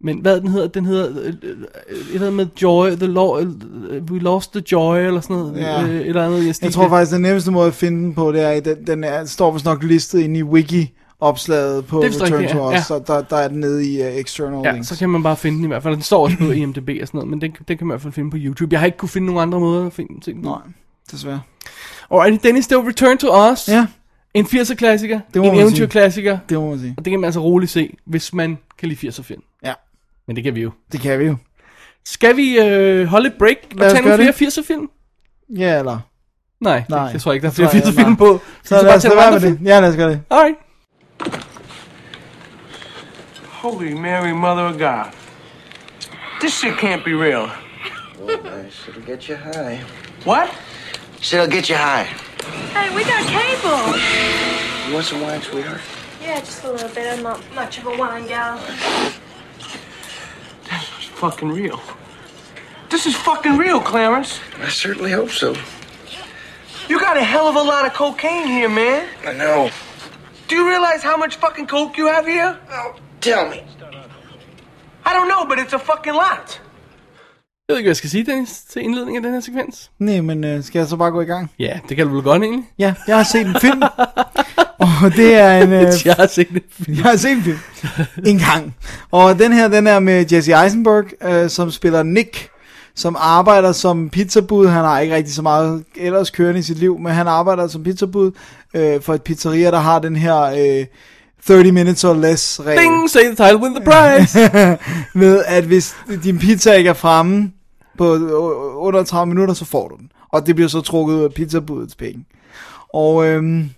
Men 0.00 0.18
hvad 0.18 0.40
den 0.40 0.48
hedder? 0.48 0.66
Den 0.68 0.84
hedder 0.86 1.08
øh, 1.22 1.26
øh, 1.42 1.50
et 1.52 2.14
eller 2.14 2.26
andet 2.26 2.32
med 2.32 2.46
Joy, 2.62 2.90
the 2.90 3.06
law, 3.06 3.38
øh, 3.38 4.02
We 4.10 4.18
Lost 4.18 4.52
the 4.52 4.62
Joy, 4.72 4.96
eller 4.98 5.20
sådan 5.20 5.36
noget. 5.36 5.56
Ja. 5.60 5.82
Øh, 5.82 5.90
et 6.00 6.06
eller 6.06 6.26
andet, 6.26 6.46
Jeg 6.46 6.54
stil. 6.54 6.72
tror 6.72 6.88
faktisk, 6.88 7.12
den 7.12 7.22
nemmeste 7.22 7.50
måde 7.50 7.66
at 7.66 7.74
finde 7.74 8.02
den 8.02 8.14
på, 8.14 8.32
det 8.32 8.42
er, 8.42 8.48
at 8.48 8.64
den, 8.64 8.86
den 8.86 9.04
er, 9.04 9.24
står 9.24 9.50
vist 9.52 9.64
nok 9.64 9.82
listet 9.82 10.18
inde 10.20 10.38
i 10.38 10.42
wiki-opslaget 10.42 11.86
på 11.86 12.02
Det 12.02 12.22
Return 12.22 12.42
jeg, 12.42 12.50
to. 12.50 12.66
Us, 12.68 12.72
Ja. 12.72 12.82
så 12.82 13.02
der, 13.06 13.22
der 13.22 13.36
er 13.36 13.48
den 13.48 13.60
nede 13.60 13.86
i 13.92 14.00
uh, 14.00 14.06
external 14.06 14.60
Ja, 14.64 14.72
links. 14.72 14.88
så 14.88 14.98
kan 14.98 15.10
man 15.10 15.22
bare 15.22 15.36
finde 15.36 15.56
den 15.56 15.64
i 15.64 15.68
hvert 15.68 15.82
fald. 15.82 15.94
Den 15.94 16.02
står 16.02 16.24
også 16.24 16.36
på 16.38 16.50
IMDb 16.50 16.88
og 17.00 17.06
sådan 17.08 17.18
noget, 17.18 17.28
men 17.30 17.40
den, 17.40 17.52
den 17.68 17.78
kan 17.78 17.86
man 17.86 17.92
i 17.92 17.94
hvert 17.94 18.02
fald 18.02 18.12
finde 18.12 18.30
på 18.30 18.36
YouTube. 18.40 18.72
Jeg 18.72 18.80
har 18.80 18.86
ikke 18.86 18.98
kunne 18.98 19.08
finde 19.08 19.26
nogen 19.26 19.40
andre 19.42 19.60
måder 19.60 19.86
at 19.86 19.92
finde 19.92 20.20
på. 20.42 20.48
Nej, 20.48 20.58
desværre. 21.10 21.40
Alright, 22.10 22.42
Dennis, 22.42 22.66
det 22.66 22.76
var 22.78 22.88
Return 22.88 23.18
to 23.18 23.50
Us. 23.52 23.68
Ja, 23.68 23.86
En 24.34 24.44
80'er 24.46 24.74
klassiker, 24.74 25.20
Det 25.34 25.42
må 25.42 25.48
en 25.52 25.58
eventyrklassiker, 25.60 26.38
det 26.48 26.58
må 26.58 26.70
man 26.70 26.78
sige. 26.78 26.94
og 26.98 27.04
det 27.04 27.10
kan 27.10 27.20
man 27.20 27.24
altså 27.28 27.40
roligt 27.40 27.70
se, 27.72 27.96
hvis 28.04 28.32
man 28.34 28.58
kan 28.78 28.88
lide 28.88 29.08
80'er 29.08 29.22
film. 29.22 29.42
Ja, 29.64 29.72
Men 30.26 30.36
det 30.36 30.44
kan 30.44 30.54
vi 30.54 30.60
jo. 30.62 30.70
det 30.92 31.00
kan 31.00 31.18
vi 31.18 31.24
jo. 31.24 31.36
Skal 32.04 32.36
vi 32.36 32.58
øh, 32.58 33.06
holde 33.06 33.26
et 33.28 33.34
break 33.38 33.56
og 33.72 33.78
tage 33.80 34.02
nogle 34.02 34.32
flere 34.32 34.48
80'er 34.50 34.66
film? 34.66 34.90
Ja, 35.56 35.78
eller... 35.78 35.98
Nej, 36.60 36.82
Nej. 36.88 37.04
Det, 37.06 37.12
jeg 37.12 37.20
tror 37.20 37.32
ikke, 37.32 37.42
der 37.42 37.48
er 37.50 37.54
flere 37.54 37.68
tror 37.70 37.78
jeg- 37.78 37.84
80'er 37.88 37.96
film 38.04 38.16
på. 38.16 38.40
Så 38.64 38.82
lad 38.82 38.94
os 38.94 39.04
lade 39.04 39.16
være 39.16 39.32
med 39.32 39.40
det. 39.40 39.58
Ja, 39.64 39.80
lad 39.80 39.88
os 39.88 39.96
gøre 39.96 40.10
det. 40.10 40.20
Alright. 40.30 40.56
Holy 43.50 43.92
Mary, 43.92 44.30
Mother 44.30 44.62
of 44.64 44.78
God. 44.78 45.12
This 46.40 46.52
shit 46.52 46.72
can't 46.72 47.04
be 47.04 47.10
real. 47.24 47.46
Nice. 48.26 48.88
It'll 48.90 49.10
get 49.10 49.24
you 49.28 49.36
high. 49.36 49.78
What? 50.26 50.48
Said 51.26 51.40
it'll 51.40 51.50
get 51.50 51.68
you 51.68 51.74
high. 51.74 52.04
Hey, 52.04 52.94
we 52.94 53.02
got 53.02 53.26
cable. 53.26 53.98
You 54.86 54.94
want 54.94 55.06
some 55.06 55.20
wine, 55.22 55.42
sweetheart? 55.42 55.80
Yeah, 56.22 56.38
just 56.38 56.62
a 56.62 56.70
little 56.70 56.88
bit. 56.90 57.14
I'm 57.14 57.24
not 57.24 57.42
much 57.52 57.78
of 57.78 57.86
a 57.86 57.96
wine 57.96 58.28
gal. 58.28 58.60
It's 60.70 61.06
fucking 61.06 61.48
real. 61.48 61.80
This 62.90 63.06
is 63.06 63.16
fucking 63.16 63.56
real, 63.56 63.80
Clarence. 63.80 64.38
I 64.60 64.68
certainly 64.68 65.10
hope 65.10 65.30
so. 65.30 65.56
You 66.88 67.00
got 67.00 67.16
a 67.16 67.24
hell 67.24 67.48
of 67.48 67.56
a 67.56 67.60
lot 67.60 67.86
of 67.86 67.92
cocaine 67.92 68.46
here, 68.46 68.68
man. 68.68 69.08
I 69.26 69.32
know. 69.32 69.70
Do 70.46 70.54
you 70.54 70.68
realize 70.68 71.02
how 71.02 71.16
much 71.16 71.34
fucking 71.34 71.66
coke 71.66 71.96
you 71.96 72.06
have 72.06 72.24
here? 72.24 72.56
Oh, 72.70 72.94
tell 73.20 73.50
me. 73.50 73.64
I 75.04 75.12
don't 75.12 75.26
know, 75.26 75.44
but 75.44 75.58
it's 75.58 75.72
a 75.72 75.78
fucking 75.80 76.14
lot. 76.14 76.60
Jeg 77.68 77.74
ved 77.74 77.78
ikke, 77.78 77.86
hvad 77.86 77.90
jeg 77.90 77.96
skal 77.96 78.10
sige, 78.10 78.26
Dennis, 78.26 78.62
til 78.72 78.82
indledningen 78.82 79.16
af 79.16 79.22
den 79.22 79.32
her 79.32 79.40
sekvens. 79.40 79.90
Nej, 79.98 80.20
men 80.20 80.44
øh, 80.44 80.64
skal 80.64 80.78
jeg 80.78 80.88
så 80.88 80.96
bare 80.96 81.10
gå 81.10 81.20
i 81.20 81.24
gang? 81.24 81.50
Ja, 81.58 81.78
det 81.88 81.96
kan 81.96 82.06
du 82.06 82.14
vel 82.14 82.22
godt 82.22 82.42
egentlig. 82.42 82.64
Ja, 82.78 82.94
jeg 83.06 83.16
har 83.16 83.24
set 83.24 83.46
en 83.46 83.56
film. 83.60 83.82
og 85.02 85.12
det 85.16 85.34
er 85.34 85.62
en... 85.62 85.72
Øh, 85.72 85.92
Jeg 86.04 86.14
har 86.14 86.26
set 86.26 86.48
det. 86.48 86.62
Jeg 86.88 87.04
har 87.04 87.16
set 87.16 87.30
en 87.30 87.42
film. 87.42 87.58
En 88.26 88.38
gang. 88.38 88.74
Og 89.10 89.38
den 89.38 89.52
her, 89.52 89.68
den 89.68 89.86
er 89.86 89.98
med 89.98 90.32
Jesse 90.32 90.52
Eisenberg, 90.62 91.04
øh, 91.28 91.50
som 91.50 91.70
spiller 91.70 92.02
Nick, 92.02 92.48
som 92.94 93.16
arbejder 93.18 93.72
som 93.72 94.10
pizzabud. 94.10 94.66
Han 94.66 94.84
har 94.84 95.00
ikke 95.00 95.14
rigtig 95.14 95.34
så 95.34 95.42
meget 95.42 95.84
ellers 95.96 96.30
kørende 96.30 96.60
i 96.60 96.62
sit 96.62 96.78
liv, 96.78 96.98
men 96.98 97.12
han 97.12 97.26
arbejder 97.26 97.68
som 97.68 97.82
pizzabud 97.82 98.30
øh, 98.74 99.00
for 99.00 99.14
et 99.14 99.22
pizzeria, 99.22 99.70
der 99.70 99.80
har 99.80 99.98
den 99.98 100.16
her 100.16 100.40
øh, 100.42 100.86
30 101.46 101.72
minutes 101.72 102.04
or 102.04 102.14
less 102.14 102.60
regel. 102.60 102.82
Ding, 102.82 103.10
say 103.10 103.24
the 103.24 103.34
title, 103.34 103.56
win 103.56 103.74
the 103.74 103.84
prize. 103.84 104.38
med 105.20 105.42
at 105.46 105.64
hvis 105.64 105.96
din 106.24 106.38
pizza 106.38 106.72
ikke 106.72 106.90
er 106.90 106.94
fremme 106.94 107.52
på 107.96 108.14
øh, 108.14 108.76
under 108.86 109.04
30 109.04 109.26
minutter, 109.26 109.54
så 109.54 109.64
får 109.64 109.88
du 109.88 109.96
den. 109.96 110.10
Og 110.32 110.46
det 110.46 110.54
bliver 110.54 110.68
så 110.68 110.80
trukket 110.80 111.14
ud 111.14 111.24
af 111.24 111.32
pizzabudets 111.32 111.94
penge. 111.94 112.24
Og 112.94 113.26
øhm, 113.26 113.70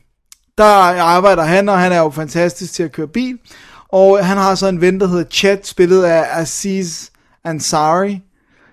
der 0.59 0.65
arbejder 1.03 1.43
han, 1.43 1.69
og 1.69 1.79
han 1.79 1.93
er 1.93 1.99
jo 1.99 2.11
fantastisk 2.11 2.73
til 2.73 2.83
at 2.83 2.93
køre 2.93 3.09
bil. 3.09 3.39
Og 3.89 4.27
han 4.27 4.37
har 4.37 4.55
så 4.55 4.67
en 4.69 4.81
ven, 4.81 5.01
der 5.01 5.07
hedder 5.07 5.25
Chet, 5.31 5.67
spillet 5.67 6.03
af 6.05 6.25
Aziz 6.41 7.09
Ansari, 7.45 8.21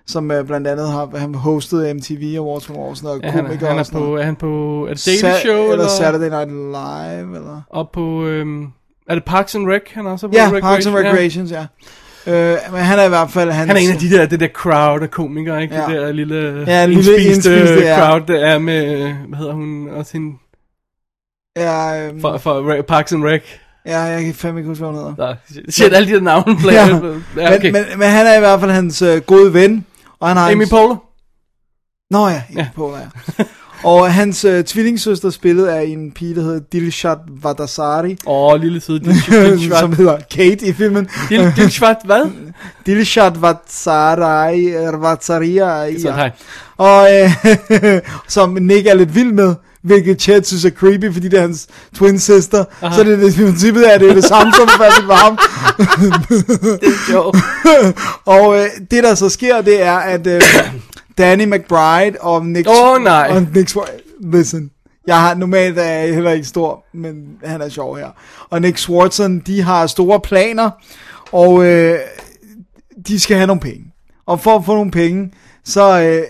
som 0.07 0.31
uh, 0.31 0.45
blandt 0.45 0.67
andet 0.67 0.91
har 0.91 1.17
han 1.17 1.35
hostet 1.35 1.95
MTV 1.95 2.35
Awards 2.37 2.65
for 2.65 2.73
år, 2.73 2.93
sådan 2.93 3.07
noget 3.07 3.23
Ja, 3.23 3.29
han, 3.29 3.45
er, 3.45 3.67
han 3.67 3.79
er 3.79 3.89
på, 3.91 4.17
er 4.17 4.23
han 4.23 4.35
på, 4.35 4.85
er 4.89 4.93
det 4.93 5.05
Daily 5.05 5.35
Sa- 5.35 5.41
Show, 5.41 5.55
eller, 5.55 5.71
eller? 5.71 5.87
Saturday 5.87 6.29
Night 6.29 6.51
Live, 6.51 7.35
eller... 7.35 7.61
Og 7.69 7.89
på, 7.93 8.25
øhm, 8.25 8.67
er 9.09 9.15
det 9.15 9.25
Parks 9.25 9.55
and 9.55 9.67
Rec, 9.67 9.81
han 9.93 10.05
er 10.05 10.11
også 10.11 10.27
på? 10.27 10.33
Ja, 10.35 10.59
Parks 10.61 10.85
and 10.85 10.95
Recreations, 10.95 11.51
ja. 11.51 11.65
Øh, 12.27 12.57
men 12.71 12.81
han 12.81 12.99
er 12.99 13.03
i 13.03 13.09
hvert 13.09 13.31
fald... 13.31 13.51
Hans, 13.51 13.67
Han 13.67 13.77
er 13.77 13.81
en 13.81 13.91
af 13.91 13.97
de 13.97 14.09
der, 14.09 14.25
det 14.25 14.39
der 14.39 14.47
crowd 14.47 15.01
af 15.01 15.11
komikere, 15.11 15.61
ikke? 15.63 15.75
Ja. 15.75 15.81
Det 15.87 15.95
der 16.01 16.11
lille, 16.11 16.63
Ja, 16.67 16.85
lille 16.85 16.93
indspiste 17.01 17.25
indspiste, 17.55 17.85
ja. 17.87 17.99
crowd, 17.99 18.21
der 18.27 18.45
er 18.45 18.59
med, 18.59 19.13
hvad 19.27 19.37
hedder 19.37 19.53
hun, 19.53 19.89
også 19.89 20.13
hende, 20.13 20.37
Ja, 21.57 22.07
øhm, 22.07 22.21
for, 22.21 22.37
for 22.37 22.81
Parks 22.87 23.13
and 23.13 23.23
Rec. 23.25 23.41
ja, 23.85 23.99
jeg 23.99 24.23
kan 24.23 24.33
fandme 24.33 24.59
ikke 24.59 24.67
huske, 24.67 24.83
hvad 24.85 24.93
hun 24.93 24.99
hedder. 25.17 25.35
Nå, 25.61 25.61
shit, 25.71 25.93
alle 25.93 26.07
de 26.07 26.13
der 26.13 26.21
navne. 26.21 26.55
Ja. 26.71 26.87
ja, 27.37 27.55
okay. 27.55 27.71
men, 27.71 27.85
men, 27.89 27.99
men 27.99 28.07
han 28.07 28.27
er 28.27 28.35
i 28.35 28.39
hvert 28.39 28.59
fald 28.59 28.71
hans 28.71 29.01
øh, 29.01 29.21
gode 29.21 29.53
ven. 29.53 29.85
Og 30.19 30.27
han 30.27 30.37
har 30.37 30.51
Amy 30.51 30.61
en, 30.63 30.69
Poehler. 30.69 30.95
Nå 32.11 32.27
ja, 32.27 32.41
Amy 32.49 32.57
Ja. 32.57 32.67
Poehler, 32.75 32.99
ja. 32.99 33.43
og 33.85 34.13
hans 34.13 34.45
øh, 34.45 34.63
tvillingsøster 34.63 35.29
spillet 35.29 35.67
af 35.67 35.83
en 35.83 36.11
pige, 36.11 36.35
der 36.35 36.41
hedder 36.41 36.59
Dilshat 36.71 37.17
Vadasari, 37.43 38.17
Åh, 38.25 38.53
oh, 38.53 38.61
lille 38.61 38.81
søde 38.81 38.99
Dil 38.99 39.69
som 39.79 39.93
hedder 39.93 40.17
Kate 40.31 40.65
i 40.65 40.73
filmen. 40.73 41.07
Dil 41.29 41.53
Dilshvat, 41.55 41.97
hvad? 42.05 42.31
Dilshat 42.85 43.41
Vadsarai, 43.41 44.73
Vadsaria, 45.01 45.89
hej. 46.11 46.31
Og 46.77 47.07
øh, 47.13 47.31
som 48.27 48.57
Nick 48.61 48.87
er 48.87 48.93
lidt 48.93 49.15
vild 49.15 49.31
med, 49.31 49.55
hvilket 49.81 50.21
Chad 50.21 50.43
synes 50.43 50.65
er 50.65 50.69
creepy, 50.69 51.13
fordi 51.13 51.27
det 51.27 51.37
er 51.37 51.41
hans 51.41 51.67
twin 51.95 52.19
sister. 52.19 52.65
Aha. 52.81 52.95
Så 52.95 53.03
det 53.03 53.13
er 53.13 53.17
det, 53.17 53.37
i 53.37 53.43
princippet 53.43 53.93
er 53.93 53.97
det 53.97 54.15
det 54.15 54.23
samme 54.23 54.53
som 54.53 54.67
Patrick 54.67 55.07
var 55.07 55.15
ham. 55.15 55.37
Det 56.81 56.87
er 56.87 57.11
sjovt. 57.11 57.37
og 58.25 58.59
øh, 58.59 58.65
det 58.91 59.03
der 59.03 59.15
så 59.15 59.29
sker, 59.29 59.61
det 59.61 59.81
er, 59.81 59.97
at 59.97 60.27
øh, 60.27 60.41
Danny 61.17 61.45
McBride 61.45 62.17
og 62.21 62.45
Nick... 62.45 62.69
Åh, 62.69 63.03
nej. 63.03 63.27
Og 63.31 63.41
Nick 63.53 63.75
Listen. 64.19 64.71
Jeg 65.07 65.21
har 65.21 65.35
normalt 65.35 65.77
er 65.77 65.83
jeg 65.83 66.13
heller 66.13 66.31
ikke 66.31 66.47
stor, 66.47 66.85
men 66.93 67.15
han 67.43 67.61
er 67.61 67.69
sjov 67.69 67.97
her. 67.97 68.09
Og 68.49 68.61
Nick 68.61 68.77
Swartzen, 68.77 69.39
de 69.39 69.61
har 69.61 69.87
store 69.87 70.19
planer, 70.19 70.69
og 71.31 71.65
øh, 71.65 71.99
de 73.07 73.19
skal 73.19 73.37
have 73.37 73.47
nogle 73.47 73.61
penge. 73.61 73.85
Og 74.25 74.39
for 74.39 74.55
at 74.55 74.65
få 74.65 74.75
nogle 74.75 74.91
penge, 74.91 75.31
så 75.63 76.01
øh, 76.01 76.23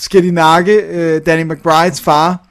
skal 0.00 0.22
de 0.22 0.30
nakke 0.30 0.72
øh, 0.72 1.26
Danny 1.26 1.52
McBrides 1.52 2.00
far, 2.00 2.46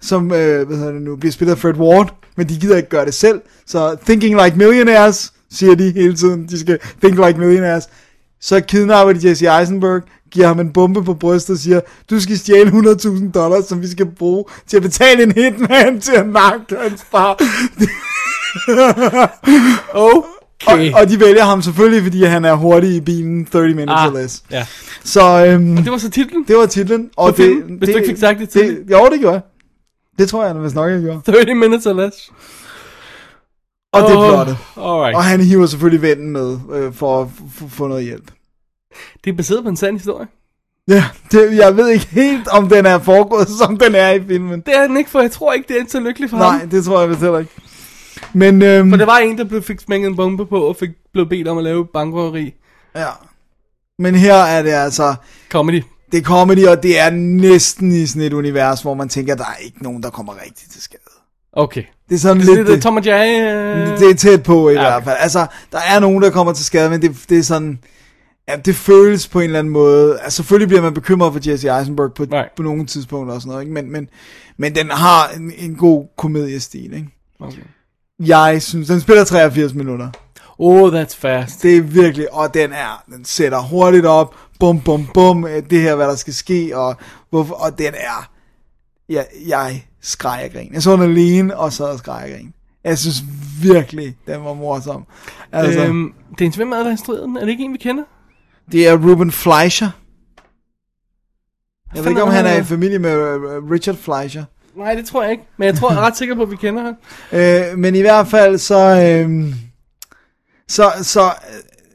som 0.00 0.32
øh, 0.32 0.66
hvad 0.66 0.76
hedder 0.76 0.92
det 0.92 1.02
nu, 1.02 1.16
bliver 1.16 1.32
spillet 1.32 1.52
af 1.52 1.58
Fred 1.58 1.74
Ward, 1.74 2.14
men 2.36 2.48
de 2.48 2.58
gider 2.58 2.76
ikke 2.76 2.88
gøre 2.88 3.06
det 3.06 3.14
selv. 3.14 3.40
Så 3.66 3.96
thinking 4.04 4.44
like 4.44 4.56
millionaires, 4.56 5.32
siger 5.50 5.74
de 5.74 5.90
hele 5.90 6.16
tiden. 6.16 6.46
De 6.46 6.60
skal 6.60 6.78
think 7.02 7.26
like 7.26 7.40
millionaires. 7.40 7.88
Så 8.42 8.60
kidnapper 8.60 9.12
de 9.12 9.28
Jesse 9.28 9.46
Eisenberg, 9.58 10.02
giver 10.30 10.46
ham 10.46 10.60
en 10.60 10.72
bombe 10.72 11.04
på 11.04 11.14
brystet 11.14 11.52
og 11.54 11.58
siger, 11.58 11.80
du 12.10 12.20
skal 12.20 12.38
stjæle 12.38 12.70
100.000 12.70 13.30
dollars, 13.32 13.64
som 13.64 13.82
vi 13.82 13.88
skal 13.88 14.06
bruge 14.06 14.44
til 14.66 14.76
at 14.76 14.82
betale 14.82 15.22
en 15.22 15.32
hitman 15.32 16.00
til 16.00 16.12
at 16.12 16.28
nakke 16.28 16.76
hans 16.82 17.02
far. 17.10 17.36
Okay. 20.66 20.92
Og, 20.92 21.00
og 21.00 21.08
de 21.08 21.20
vælger 21.20 21.44
ham 21.44 21.62
selvfølgelig, 21.62 22.02
fordi 22.02 22.24
han 22.24 22.44
er 22.44 22.54
hurtig 22.54 22.94
i 22.94 23.00
bilen 23.00 23.44
30 23.46 23.68
minutes 23.74 23.88
Ah, 23.96 24.12
or 24.12 24.18
less. 24.18 24.42
ja. 24.50 24.66
Så 25.04 25.46
øhm, 25.46 25.76
Det 25.76 25.92
var 25.92 25.98
så 25.98 26.10
titlen. 26.10 26.44
det 26.48 26.56
var 26.56 26.66
titlen. 26.66 27.10
Og 27.16 27.30
På 27.32 27.36
filmen, 27.36 27.76
hvis 27.78 27.88
du 27.88 27.96
ikke 27.96 28.08
fik 28.08 28.18
sagt 28.18 28.38
det 28.40 28.48
tidligt. 28.48 28.90
Jo, 28.90 29.08
det 29.12 29.20
gjorde 29.20 29.32
jeg. 29.34 29.42
Det 30.18 30.28
tror 30.28 30.44
jeg, 30.44 30.54
hvis 30.54 30.74
nok 30.74 30.90
jeg 30.90 31.00
gjorde. 31.00 31.20
30 31.32 31.54
minutes 31.54 31.86
or 31.86 31.92
less. 31.92 32.16
Og 33.92 34.02
det 34.02 34.10
er 34.10 34.18
Åh, 34.18 34.28
plottet. 34.34 34.56
Alright. 34.76 35.16
Og 35.16 35.24
han 35.24 35.40
hiver 35.40 35.66
selvfølgelig 35.66 36.02
vennen 36.02 36.30
med, 36.30 36.58
øh, 36.72 36.94
for 36.94 37.22
at 37.22 37.28
få 37.68 37.86
noget 37.86 38.04
hjælp. 38.04 38.30
Det 39.24 39.32
er 39.32 39.36
baseret 39.36 39.62
på 39.62 39.68
en 39.68 39.76
sand 39.76 39.96
historie. 39.96 40.26
Ja, 40.88 41.04
det, 41.32 41.56
jeg 41.56 41.76
ved 41.76 41.88
ikke 41.88 42.06
helt, 42.06 42.48
om 42.48 42.68
den 42.68 42.86
er 42.86 42.98
foregået, 42.98 43.48
som 43.60 43.76
den 43.78 43.94
er 43.94 44.10
i 44.10 44.26
filmen. 44.26 44.60
Det 44.60 44.76
er 44.76 44.86
den 44.86 44.96
ikke, 44.96 45.10
for 45.10 45.20
jeg 45.20 45.30
tror 45.30 45.52
ikke, 45.52 45.68
det 45.74 45.80
er 45.80 45.84
så 45.88 46.00
lykkelig 46.00 46.30
for 46.30 46.36
ham. 46.36 46.54
Nej, 46.54 46.64
det 46.64 46.84
tror 46.84 47.00
jeg 47.00 47.08
vist 47.10 47.20
heller 47.20 47.38
ikke. 47.38 47.52
Men, 48.32 48.62
øhm, 48.62 48.90
For 48.90 48.96
der 48.96 49.04
var 49.06 49.18
en, 49.18 49.38
der 49.38 49.44
blev, 49.44 49.62
fik 49.62 49.80
smænket 49.80 50.08
en 50.08 50.16
bombe 50.16 50.46
på, 50.46 50.60
og 50.62 50.76
fik, 50.76 50.90
blev 51.12 51.28
bedt 51.28 51.48
om 51.48 51.58
at 51.58 51.64
lave 51.64 51.86
bankrøveri. 51.86 52.54
ja. 52.96 53.08
Men 53.98 54.14
her 54.14 54.34
er 54.34 54.62
det 54.62 54.70
altså, 54.70 55.14
Comedy. 55.50 55.82
det 56.12 56.18
er 56.18 56.22
comedy, 56.22 56.66
og 56.66 56.82
det 56.82 56.98
er 57.00 57.10
næsten 57.10 57.92
i 57.92 58.06
sådan 58.06 58.22
et 58.22 58.32
univers, 58.32 58.82
hvor 58.82 58.94
man 58.94 59.08
tænker, 59.08 59.34
der 59.34 59.44
er 59.44 59.56
ikke 59.64 59.82
nogen, 59.82 60.02
der 60.02 60.10
kommer 60.10 60.32
rigtigt 60.44 60.72
til 60.72 60.82
skade. 60.82 61.02
Okay. 61.52 61.82
Det 62.08 62.14
er 62.14 62.18
sådan 62.18 62.36
Det 62.36 62.46
lidt... 62.46 62.58
er 62.58 62.64
det, 62.74 62.82
Tom 62.82 62.96
og 62.96 63.06
Jerry... 63.06 63.40
Øh... 63.40 63.98
Det 63.98 64.10
er 64.10 64.14
tæt 64.14 64.42
på 64.42 64.68
i 64.68 64.72
Ja, 64.72 64.82
ja, 64.82 64.88
hvert 64.88 64.96
okay. 64.96 65.04
fald. 65.04 65.16
Altså, 65.20 65.46
der 65.72 65.78
er 65.78 66.00
nogen, 66.00 66.22
der 66.22 66.30
kommer 66.30 66.52
til 66.52 66.64
skade, 66.64 66.90
men 66.90 67.02
det, 67.02 67.16
det 67.28 67.38
er 67.38 67.42
sådan... 67.42 67.78
Ja, 68.48 68.56
det 68.56 68.76
føles 68.76 69.28
på 69.28 69.38
en 69.40 69.44
eller 69.44 69.58
anden 69.58 69.72
måde... 69.72 70.18
Altså, 70.20 70.36
selvfølgelig 70.36 70.68
bliver 70.68 70.82
man 70.82 70.94
bekymret 70.94 71.32
for 71.32 71.50
Jesse 71.50 71.68
Eisenberg 71.78 72.12
på, 72.14 72.24
Nej. 72.24 72.48
på 72.56 72.62
nogle 72.62 72.86
tidspunkter 72.86 73.34
og 73.34 73.40
sådan 73.40 73.50
noget, 73.50 73.62
ikke? 73.62 73.74
Men, 73.74 73.92
men, 73.92 74.08
men 74.56 74.74
den 74.74 74.90
har 74.90 75.28
en, 75.36 75.52
en 75.58 75.74
god 75.74 76.06
komediestil, 76.18 76.94
ikke? 76.94 77.08
Okay. 77.40 77.62
Jeg 78.26 78.62
synes, 78.62 78.88
den 78.88 79.00
spiller 79.00 79.24
83 79.24 79.74
minutter. 79.74 80.08
Oh, 80.58 80.92
that's 80.94 81.16
fast. 81.16 81.62
Det 81.62 81.76
er 81.76 81.80
virkelig, 81.80 82.34
og 82.34 82.54
den 82.54 82.72
er, 82.72 83.02
den 83.06 83.24
sætter 83.24 83.58
hurtigt 83.60 84.06
op, 84.06 84.34
bum, 84.60 84.80
bum, 84.80 85.06
bum, 85.14 85.44
øh, 85.46 85.62
det 85.70 85.80
her, 85.80 85.94
hvad 85.94 86.06
der 86.06 86.16
skal 86.16 86.34
ske, 86.34 86.76
og, 86.76 86.96
hvorfor, 87.30 87.54
og 87.54 87.78
den 87.78 87.94
er, 87.94 88.30
jeg, 89.08 89.26
jeg 89.46 89.84
skreg 90.02 90.40
af 90.42 90.52
grin. 90.52 90.74
Jeg 90.74 90.82
så 90.82 90.92
den 90.92 91.02
alene, 91.02 91.56
og 91.56 91.72
sad 91.72 91.86
og 91.86 91.98
skreg 91.98 92.22
af 92.24 92.30
grin. 92.30 92.54
Jeg 92.84 92.98
synes 92.98 93.24
virkelig, 93.62 94.16
den 94.26 94.44
var 94.44 94.54
morsom. 94.54 95.06
Altså, 95.52 95.84
øhm, 95.84 96.12
det 96.30 96.40
er 96.40 96.46
en 96.46 96.52
svømmer, 96.52 96.76
der 96.76 96.84
har 96.84 96.90
instrueret 96.90 97.22
den. 97.22 97.36
Er 97.36 97.40
det 97.40 97.48
ikke 97.48 97.64
en, 97.64 97.72
vi 97.72 97.78
kender? 97.78 98.04
det 98.72 98.88
er 98.88 98.96
Ruben 98.96 99.32
Fleischer. 99.32 99.90
Jeg 101.94 102.04
ved 102.04 102.10
ikke, 102.10 102.22
om 102.22 102.30
han 102.30 102.46
er 102.46 102.50
er 102.50 102.60
i 102.60 102.64
familie 102.64 102.98
med 102.98 103.12
øh, 103.12 103.70
Richard 103.70 103.96
Fleischer. 103.96 104.44
Nej, 104.76 104.94
det 104.94 105.06
tror 105.06 105.22
jeg 105.22 105.32
ikke. 105.32 105.44
Men 105.56 105.66
jeg 105.66 105.74
tror, 105.74 105.90
jeg 105.90 105.98
er 105.98 106.06
ret 106.06 106.16
sikker 106.16 106.34
på, 106.34 106.42
at 106.42 106.50
vi 106.50 106.56
kender 106.56 106.82
ham. 106.82 106.94
Øh, 107.38 107.78
men 107.78 107.94
i 107.94 108.00
hvert 108.00 108.28
fald, 108.28 108.58
så, 108.58 108.78
øh, 108.78 109.54
så, 110.68 110.92
så, 111.02 111.32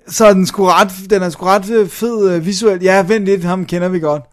så 0.08 0.26
er 0.26 0.34
den 0.34 0.45
sgu 0.45 0.66
ret, 0.66 0.91
den 1.10 1.22
er 1.22 1.30
sgu 1.30 1.45
ret 1.45 1.70
øh, 1.70 1.89
fed 1.89 2.36
øh, 2.36 2.45
visuelt. 2.45 2.84
Ja, 2.84 3.03
vent 3.08 3.26
lidt, 3.26 3.43
ham 3.43 3.66
kender 3.66 3.89
vi 3.89 3.99
godt. 3.99 4.24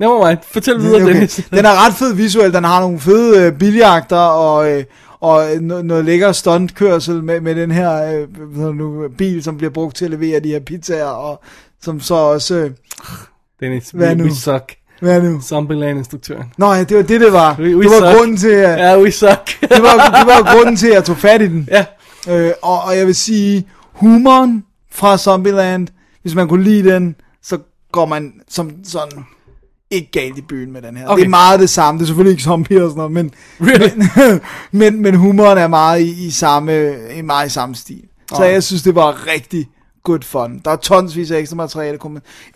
Never 0.00 0.26
mind. 0.28 0.38
Fortæl 0.52 0.78
videre, 0.80 1.02
Okay. 1.02 1.12
Dennis. 1.14 1.40
Den 1.50 1.64
er 1.64 1.86
ret 1.86 1.94
fed 1.94 2.14
visuelt, 2.14 2.54
den 2.54 2.64
har 2.64 2.80
nogle 2.80 3.00
fede 3.00 3.40
øh, 3.46 3.52
biljagter 3.58 4.16
og, 4.16 4.70
øh, 4.72 4.84
og 5.20 5.44
noget, 5.60 5.84
noget 5.84 6.04
lækker 6.04 6.32
stuntkørsel 6.32 7.22
med, 7.22 7.40
med 7.40 7.54
den 7.54 7.70
her 7.70 8.18
øh, 8.58 8.74
nu, 8.74 9.08
bil, 9.18 9.42
som 9.44 9.56
bliver 9.56 9.70
brugt 9.70 9.96
til 9.96 10.04
at 10.04 10.10
levere 10.10 10.40
de 10.40 10.48
her 10.48 10.60
pizzaer, 10.60 11.04
og 11.06 11.42
som 11.82 12.00
så 12.00 12.14
også... 12.14 12.54
Øh, 12.56 12.70
Dennis, 13.60 13.90
Hvad 13.90 14.08
we, 14.08 14.14
nu? 14.14 14.24
we 14.24 14.34
suck. 14.34 14.74
hvad 15.00 15.22
nu? 15.22 15.40
Zombieland-instruktøren. 15.40 16.52
Nå 16.58 16.72
ja, 16.72 16.84
det 16.84 16.96
var 16.96 17.02
det, 17.02 17.20
det 17.20 17.32
var. 17.32 17.54
We- 17.54 17.60
we 17.62 17.68
det 17.82 17.90
var 17.90 18.10
suck. 18.10 18.18
grunden 18.18 18.36
til, 18.36 18.48
at, 18.48 18.78
Ja, 18.78 18.98
we 19.00 19.10
suck. 19.10 19.60
det 19.60 19.82
var, 19.82 20.16
det 20.18 20.26
var 20.26 20.54
grunden 20.54 20.76
til, 20.76 20.86
at 20.88 20.94
jeg 20.94 21.04
tog 21.04 21.16
fat 21.16 21.42
i 21.42 21.46
den. 21.48 21.68
ja. 21.70 21.84
Øh, 22.28 22.52
og, 22.62 22.82
og 22.82 22.96
jeg 22.96 23.06
vil 23.06 23.14
sige, 23.14 23.66
humoren 23.92 24.64
fra 24.92 25.18
Zombieland, 25.18 25.88
hvis 26.22 26.34
man 26.34 26.48
kunne 26.48 26.64
lide 26.64 26.90
den, 26.90 27.16
så 27.42 27.58
går 27.92 28.06
man 28.06 28.32
som 28.48 28.70
sådan 28.84 29.24
ikke 29.94 30.10
galt 30.10 30.38
i 30.38 30.42
byen 30.42 30.72
med 30.72 30.82
den 30.82 30.96
her. 30.96 31.06
Okay. 31.08 31.20
Det 31.20 31.26
er 31.26 31.30
meget 31.30 31.60
det 31.60 31.70
samme. 31.70 31.98
Det 31.98 32.04
er 32.04 32.06
selvfølgelig 32.06 32.30
ikke 32.30 32.42
zombier 32.42 32.82
og 32.82 32.90
sådan 32.90 32.96
noget, 32.96 33.12
men, 33.12 33.30
Really? 33.60 33.90
men, 34.16 34.92
men, 34.92 35.02
men 35.02 35.14
humoren 35.14 35.58
er 35.58 35.66
meget 35.66 36.00
i, 36.00 36.26
i, 36.26 36.30
samme, 36.30 36.94
i 37.16 37.22
meget 37.22 37.46
i 37.46 37.50
samme 37.50 37.74
stil. 37.74 38.02
Så 38.28 38.34
Okay. 38.34 38.52
jeg 38.52 38.62
synes, 38.62 38.82
det 38.82 38.94
var 38.94 39.26
rigtig 39.26 39.68
good 40.04 40.22
fun. 40.22 40.60
Der 40.64 40.70
er 40.70 40.76
tonsvis 40.76 41.30
af 41.30 41.38
ekstra 41.38 41.56
materiale. 41.56 41.98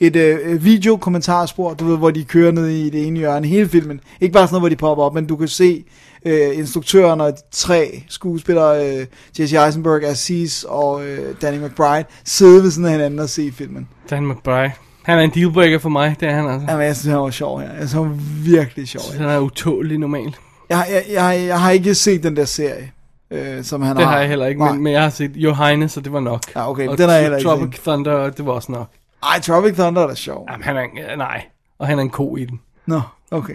Et 0.00 0.16
øh, 0.16 0.64
video-kommentarspor, 0.64 1.74
du 1.74 1.84
ved, 1.86 1.96
hvor 1.96 2.10
de 2.10 2.24
kører 2.24 2.52
ned 2.52 2.66
i 2.66 2.90
det 2.90 3.06
ene 3.06 3.18
hjørne. 3.18 3.46
Hele 3.46 3.68
filmen. 3.68 4.00
Ikke 4.20 4.32
bare 4.32 4.46
sådan 4.46 4.54
noget, 4.54 4.62
hvor 4.62 4.68
de 4.68 4.76
popper 4.76 5.04
op, 5.04 5.14
men 5.14 5.26
du 5.26 5.36
kan 5.36 5.48
se 5.48 5.84
øh, 6.24 6.58
instruktøren 6.58 7.20
og 7.20 7.32
de 7.32 7.36
tre 7.52 8.02
skuespillere, 8.08 8.98
øh, 8.98 9.06
Jesse 9.38 9.64
Eisenberg, 9.64 10.04
Aziz 10.04 10.62
og 10.62 11.06
øh, 11.06 11.34
Danny 11.42 11.64
McBride, 11.64 12.04
sidde 12.24 12.62
ved 12.62 12.70
sådan 12.70 12.84
af 12.84 12.92
hinanden 12.92 13.18
og 13.18 13.28
se 13.28 13.52
filmen. 13.52 13.88
Dan 14.10 14.26
McBride. 14.28 14.72
Han 15.08 15.18
er 15.18 15.22
en 15.22 15.30
dealbreaker 15.30 15.78
for 15.78 15.88
mig, 15.88 16.16
det 16.20 16.28
er 16.28 16.34
han 16.34 16.48
altså. 16.48 16.66
Jamen, 16.70 16.86
jeg 16.86 16.96
synes, 16.96 17.12
han 17.12 17.22
var 17.22 17.30
sjov 17.30 17.60
her. 17.60 17.68
Jeg 17.68 17.76
synes, 17.78 17.92
han 17.92 18.02
var 18.02 18.16
virkelig 18.44 18.88
sjov 18.88 19.02
her. 19.12 19.20
Han 19.20 19.28
er 19.30 19.38
utålig 19.38 19.98
normalt. 19.98 20.40
Jeg, 20.70 20.86
jeg, 20.90 21.04
jeg, 21.12 21.46
jeg 21.46 21.60
har 21.60 21.70
ikke 21.70 21.94
set 21.94 22.22
den 22.22 22.36
der 22.36 22.44
serie, 22.44 22.90
øh, 23.30 23.64
som 23.64 23.82
han 23.82 23.96
Det 23.96 24.04
har. 24.04 24.12
har 24.12 24.18
jeg 24.20 24.28
heller 24.28 24.46
ikke, 24.46 24.60
Nej. 24.60 24.72
men, 24.72 24.82
men 24.82 24.92
jeg 24.92 25.02
har 25.02 25.10
set 25.10 25.30
Your 25.36 25.54
Highness, 25.66 25.96
og 25.96 26.04
det 26.04 26.12
var 26.12 26.20
nok. 26.20 26.42
Ja, 26.56 26.70
okay, 26.70 26.88
og 26.88 26.98
den 26.98 27.08
har 27.08 27.14
jeg 27.14 27.22
heller 27.22 27.38
ikke 27.38 27.48
Tropic 27.48 27.80
Thunder, 27.82 28.12
og 28.12 28.36
det 28.36 28.46
var 28.46 28.52
også 28.52 28.72
nok. 28.72 28.88
Ej, 29.22 29.40
Tropic 29.40 29.74
Thunder 29.74 30.02
er 30.02 30.06
da 30.06 30.14
sjov. 30.14 30.46
Jamen, 30.50 30.64
han 30.64 30.76
er, 30.76 30.82
ja, 30.96 31.16
nej. 31.16 31.44
Og 31.78 31.86
han 31.86 31.98
er 31.98 32.02
en 32.02 32.10
ko 32.10 32.36
i 32.36 32.44
den. 32.44 32.60
Nå, 32.86 33.00
okay. 33.30 33.54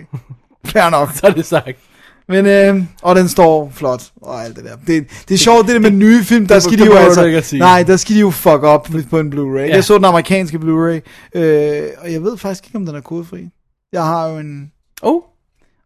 Fair 0.66 0.90
nok. 0.90 1.10
Så 1.16 1.28
er 1.28 1.32
det 1.32 1.46
sagt. 1.46 1.78
Men, 2.30 2.46
øh, 2.46 2.84
og 3.02 3.16
den 3.16 3.30
står 3.30 3.72
flot, 3.76 4.04
og 4.22 4.44
alt 4.44 4.56
det 4.56 4.64
der. 4.66 4.76
Det, 4.88 5.08
det 5.28 5.34
er 5.34 5.38
sjovt, 5.38 5.66
det 5.68 5.74
der 5.74 5.80
med 5.80 5.92
nye 5.92 6.24
film, 6.24 6.48
der 6.48 6.56
Det- 6.56 6.64
skal 6.64 6.78
det 6.78 6.80
de 6.80 6.86
jo 6.86 6.94
altså... 6.98 7.56
Nej, 7.58 7.84
der 7.84 7.98
skal 7.98 8.16
de 8.16 8.20
jo 8.22 8.30
fuck 8.32 8.64
op 8.64 8.88
på 9.10 9.20
en 9.20 9.34
Blu-ray. 9.34 9.60
Ja. 9.60 9.76
Jeg 9.76 9.84
så 9.84 9.96
den 9.98 10.06
amerikanske 10.06 10.58
Blu-ray, 10.58 11.00
øh, 11.40 11.84
og 11.98 12.12
jeg 12.14 12.24
ved 12.24 12.38
faktisk 12.38 12.66
ikke, 12.66 12.78
om 12.78 12.86
den 12.86 12.96
er 12.96 13.02
kodefri. 13.02 13.50
Jeg 13.94 14.04
har 14.04 14.28
jo 14.28 14.38
en 14.38 14.72
Oh, 15.02 15.22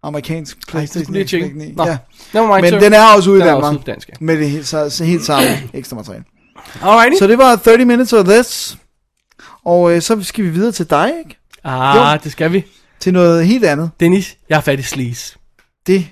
Amerikansk 0.04 0.58
Ej, 0.58 0.62
det 0.62 0.68
Playstation 0.72 1.14
lige. 1.14 1.28
X, 1.74 1.78
Nå, 1.78 1.86
Ja. 1.86 1.98
never 2.34 2.56
mind, 2.62 2.72
Men 2.74 2.82
den 2.84 2.94
er 2.94 3.04
også 3.16 3.30
ude 3.32 3.40
i 3.40 3.42
er 3.42 3.46
Danmark. 3.46 3.76
Med 4.22 4.38
det 4.38 4.50
helt, 4.50 4.68
så, 4.68 4.90
så 4.90 5.04
helt 5.04 5.26
samme 5.26 5.48
ekstra 5.74 5.96
materiale. 5.96 6.24
Alrighty. 6.82 7.18
Så 7.20 7.28
det 7.28 7.38
var 7.38 7.56
30 7.56 7.86
minutes 7.86 8.14
of 8.14 8.26
this. 8.26 8.78
Og 9.66 9.96
øh, 9.96 10.02
så 10.02 10.24
skal 10.24 10.44
vi 10.44 10.50
videre 10.50 10.72
til 10.72 10.90
dig, 10.90 11.14
ikke? 11.20 11.38
Ah, 11.64 12.14
Jo. 12.14 12.20
det 12.24 12.32
skal 12.32 12.52
vi. 12.52 12.64
Til 13.00 13.14
noget 13.14 13.48
helt 13.48 13.66
andet. 13.66 13.90
Dennis, 14.00 14.38
jeg 14.50 14.58
har 14.58 14.62
fat 14.62 14.80
i 14.80 14.84
sleaze. 14.84 15.36
Det 15.88 16.08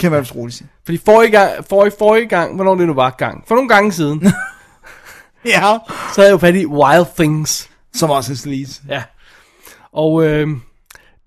kan 0.00 0.10
man 0.10 0.20
vist 0.20 0.34
roligt 0.34 0.56
sige. 0.56 0.68
Fordi 0.84 1.00
forrige 1.04 1.30
gang, 1.30 1.64
forrige, 1.68 1.92
forrige 1.98 2.26
gang, 2.26 2.54
hvornår 2.54 2.74
det 2.74 2.86
nu 2.86 2.94
var 2.94 3.10
gang, 3.10 3.44
for 3.48 3.54
nogle 3.54 3.68
gange 3.68 3.92
siden, 3.92 4.22
Ja. 5.44 5.60
så 6.14 6.14
havde 6.16 6.28
jeg 6.28 6.32
jo 6.32 6.38
fat 6.38 6.54
i 6.54 6.66
Wild 6.66 7.06
Things. 7.18 7.70
Som 7.94 8.10
også 8.10 8.32
er 8.32 8.36
sleaze. 8.36 8.80
Ja. 8.88 9.02
Og 9.92 10.24
øh, 10.26 10.48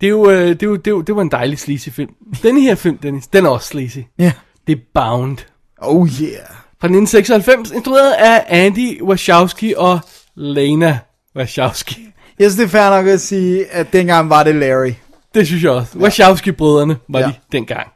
det, 0.00 0.06
er 0.06 0.10
jo, 0.10 0.30
øh, 0.30 0.48
det, 0.48 0.62
er 0.62 0.66
jo, 0.66 0.76
det, 0.76 0.86
er 0.86 0.90
jo, 0.90 1.00
det 1.00 1.16
var 1.16 1.22
en 1.22 1.30
dejlig 1.30 1.58
sleazy 1.58 1.88
film. 1.88 2.10
Denne 2.42 2.60
her 2.60 2.74
film, 2.74 2.98
Dennis, 2.98 3.26
den 3.26 3.46
er 3.46 3.50
også 3.50 3.68
sleazy. 3.68 3.98
Ja. 4.18 4.32
Det 4.66 4.72
er 4.78 4.80
Bound. 4.94 5.38
Oh 5.78 6.08
yeah. 6.08 6.46
Fra 6.80 6.86
1996, 6.88 7.70
instrueret 7.70 8.12
af 8.12 8.44
Andy 8.48 9.02
Wachowski 9.02 9.74
og 9.76 10.00
Lena 10.34 10.98
Wachowski. 11.36 12.06
Jeg 12.38 12.50
synes, 12.50 12.56
det 12.56 12.64
er 12.64 12.68
fair 12.82 12.90
nok 12.96 13.06
at 13.06 13.20
sige, 13.20 13.66
at 13.66 13.92
dengang 13.92 14.30
var 14.30 14.42
det 14.42 14.54
Larry. 14.54 14.92
Det 15.34 15.46
synes 15.46 15.62
jeg 15.62 15.70
også. 15.70 15.98
Wachowski-brødrene 15.98 16.96
var 17.08 17.18
Ja. 17.20 17.26
de 17.26 17.32
dengang. 17.52 17.88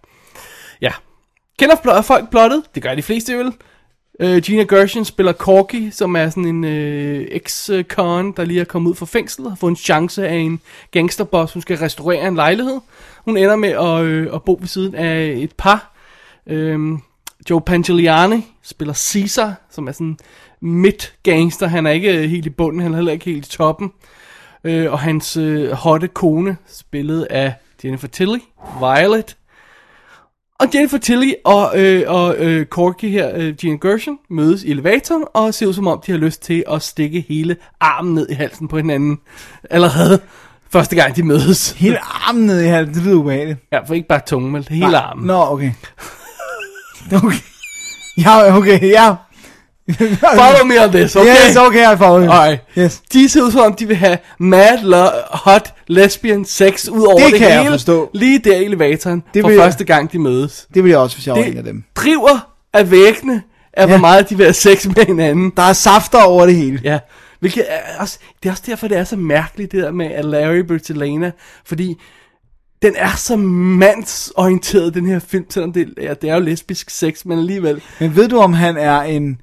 Kender 1.58 1.76
pl- 1.76 2.00
folk 2.00 2.30
plottet? 2.30 2.62
Det 2.74 2.82
gør 2.82 2.94
de 2.94 3.02
fleste 3.02 3.38
vel. 3.38 3.52
Uh, 4.24 4.36
Gina 4.36 4.62
Gershon 4.62 5.04
spiller 5.04 5.32
Corky, 5.32 5.90
som 5.90 6.16
er 6.16 6.30
sådan 6.30 6.44
en 6.44 6.64
øh, 6.64 7.20
uh, 7.20 7.26
ex-con, 7.30 8.32
der 8.32 8.44
lige 8.44 8.60
er 8.60 8.64
kommet 8.64 8.90
ud 8.90 8.94
fra 8.94 9.06
fængslet 9.06 9.46
og 9.46 9.52
har 9.52 9.56
fået 9.56 9.70
en 9.70 9.76
chance 9.76 10.28
af 10.28 10.34
en 10.34 10.60
gangsterboss, 10.90 11.52
som 11.52 11.62
skal 11.62 11.78
restaurere 11.78 12.28
en 12.28 12.34
lejlighed. 12.34 12.80
Hun 13.24 13.36
ender 13.36 13.56
med 13.56 13.68
at, 13.68 14.02
øh, 14.04 14.34
at 14.34 14.42
bo 14.42 14.58
ved 14.60 14.68
siden 14.68 14.94
af 14.94 15.34
et 15.36 15.52
par. 15.52 15.92
Øhm, 16.46 16.98
Joe 17.50 17.60
Pantoliani 17.60 18.46
spiller 18.62 18.94
Caesar, 18.94 19.54
som 19.70 19.88
er 19.88 19.92
sådan 19.92 20.18
midt-gangster. 20.60 21.66
Han 21.66 21.86
er 21.86 21.90
ikke 21.90 22.18
øh, 22.18 22.30
helt 22.30 22.46
i 22.46 22.50
bunden, 22.50 22.80
han 22.82 22.92
er 22.92 22.96
heller 22.96 23.12
ikke 23.12 23.24
helt 23.24 23.46
i 23.46 23.50
toppen. 23.50 23.92
Øh, 24.64 24.92
og 24.92 24.98
hans 24.98 25.36
øh, 25.36 25.70
hotte 25.70 26.08
kone, 26.08 26.56
spillet 26.68 27.22
af 27.22 27.54
Jennifer 27.84 28.08
Tilly, 28.08 28.38
Violet. 28.80 29.37
Og 30.60 30.68
Jennifer 30.74 30.98
Tilly 30.98 31.32
og, 31.44 31.72
øh, 31.80 32.04
og 32.06 32.36
øh, 32.36 32.66
Corky 32.66 33.10
her, 33.10 33.30
øh, 33.34 33.54
Gina 33.54 33.76
Gershon, 33.82 34.18
mødes 34.30 34.62
i 34.62 34.70
elevatoren, 34.70 35.24
og 35.34 35.54
ser 35.54 35.66
ud 35.66 35.72
som 35.72 35.86
om, 35.86 36.02
de 36.06 36.12
har 36.12 36.18
lyst 36.18 36.42
til 36.42 36.64
at 36.70 36.82
stikke 36.82 37.24
hele 37.28 37.56
armen 37.80 38.14
ned 38.14 38.28
i 38.30 38.32
halsen 38.32 38.68
på 38.68 38.76
hinanden. 38.76 39.18
Allerede 39.70 40.20
første 40.70 40.96
gang, 40.96 41.16
de 41.16 41.22
mødes. 41.22 41.70
Hele 41.70 41.98
armen 41.98 42.46
ned 42.46 42.60
i 42.60 42.66
halsen, 42.66 42.94
det 42.94 43.02
lyder 43.02 43.16
ubehageligt. 43.16 43.58
Ja, 43.72 43.78
for 43.78 43.94
ikke 43.94 44.08
bare 44.08 44.20
tungen, 44.26 44.52
men 44.52 44.64
hele 44.70 44.90
Nej. 44.90 45.00
armen. 45.00 45.26
Nå, 45.26 45.44
okay. 45.46 45.72
Okay. 47.24 47.38
Ja, 48.18 48.56
okay, 48.56 48.90
ja. 48.90 49.14
Follow 50.40 50.64
me 50.64 50.84
on 50.84 50.90
this, 50.92 51.16
okay? 51.16 51.28
Yes, 51.48 51.56
okay, 51.56 51.94
I 51.94 51.96
follow 51.96 52.20
you. 52.24 52.30
Alright. 52.30 52.60
Yes. 52.78 53.02
De 53.12 53.28
ser 53.28 53.42
ud 53.42 53.50
som 53.52 53.60
om, 53.60 53.74
de 53.74 53.86
vil 53.88 53.96
have 53.96 54.18
mad, 54.38 54.82
lo- 54.82 55.10
hot, 55.30 55.74
lesbian 55.86 56.44
sex 56.44 56.88
ud 56.88 57.02
over 57.06 57.18
Det 57.18 57.32
det, 57.32 57.38
kan 57.40 57.48
jeg 57.50 57.58
hele. 57.58 57.70
forstå. 57.72 58.10
Lige 58.14 58.38
der 58.38 58.56
i 58.56 58.64
elevatoren, 58.64 59.22
Det 59.34 59.42
for 59.42 59.50
jeg- 59.50 59.58
første 59.60 59.84
gang, 59.84 60.12
de 60.12 60.18
mødes. 60.18 60.66
Det 60.74 60.84
vil 60.84 60.90
jeg 60.90 60.98
også, 60.98 61.16
hvis 61.16 61.26
jeg 61.26 61.36
en 61.36 61.44
af 61.44 61.52
Det 61.54 61.64
dem. 61.64 61.84
driver 61.96 62.48
af 62.74 62.90
væggene 62.90 63.42
af, 63.72 63.86
hvor 63.86 63.94
Ja. 63.94 64.00
meget 64.00 64.30
de 64.30 64.36
vil 64.36 64.44
have 64.46 64.54
sex 64.54 64.86
med 64.86 65.06
hinanden. 65.06 65.52
Der 65.56 65.62
er 65.62 65.72
safter 65.72 66.22
over 66.22 66.46
det 66.46 66.54
hele. 66.56 66.80
Ja, 66.84 66.98
hvilket 67.40 67.64
er 67.68 67.78
også, 68.00 68.18
det 68.42 68.48
er 68.48 68.52
også 68.52 68.62
derfor, 68.66 68.88
det 68.88 68.98
er 68.98 69.04
så 69.04 69.16
mærkeligt, 69.16 69.72
det 69.72 69.82
der 69.82 69.90
med 69.92 70.06
at 70.06 70.24
Larry 70.24 70.58
Bertolana, 70.58 71.30
fordi 71.66 71.94
den 72.82 72.94
er 72.96 73.16
så 73.16 73.36
mandsorienteret, 73.36 74.94
den 74.94 75.06
her 75.06 75.18
film, 75.18 75.44
selvom 75.50 75.72
det, 75.72 75.88
ja, 76.02 76.14
det 76.14 76.30
er 76.30 76.34
jo 76.34 76.40
lesbisk 76.40 76.90
sex, 76.90 77.24
men 77.24 77.38
alligevel. 77.38 77.80
Men 78.00 78.16
ved 78.16 78.28
du, 78.28 78.38
om 78.38 78.52
han 78.52 78.76
er 78.76 79.00
en... 79.02 79.40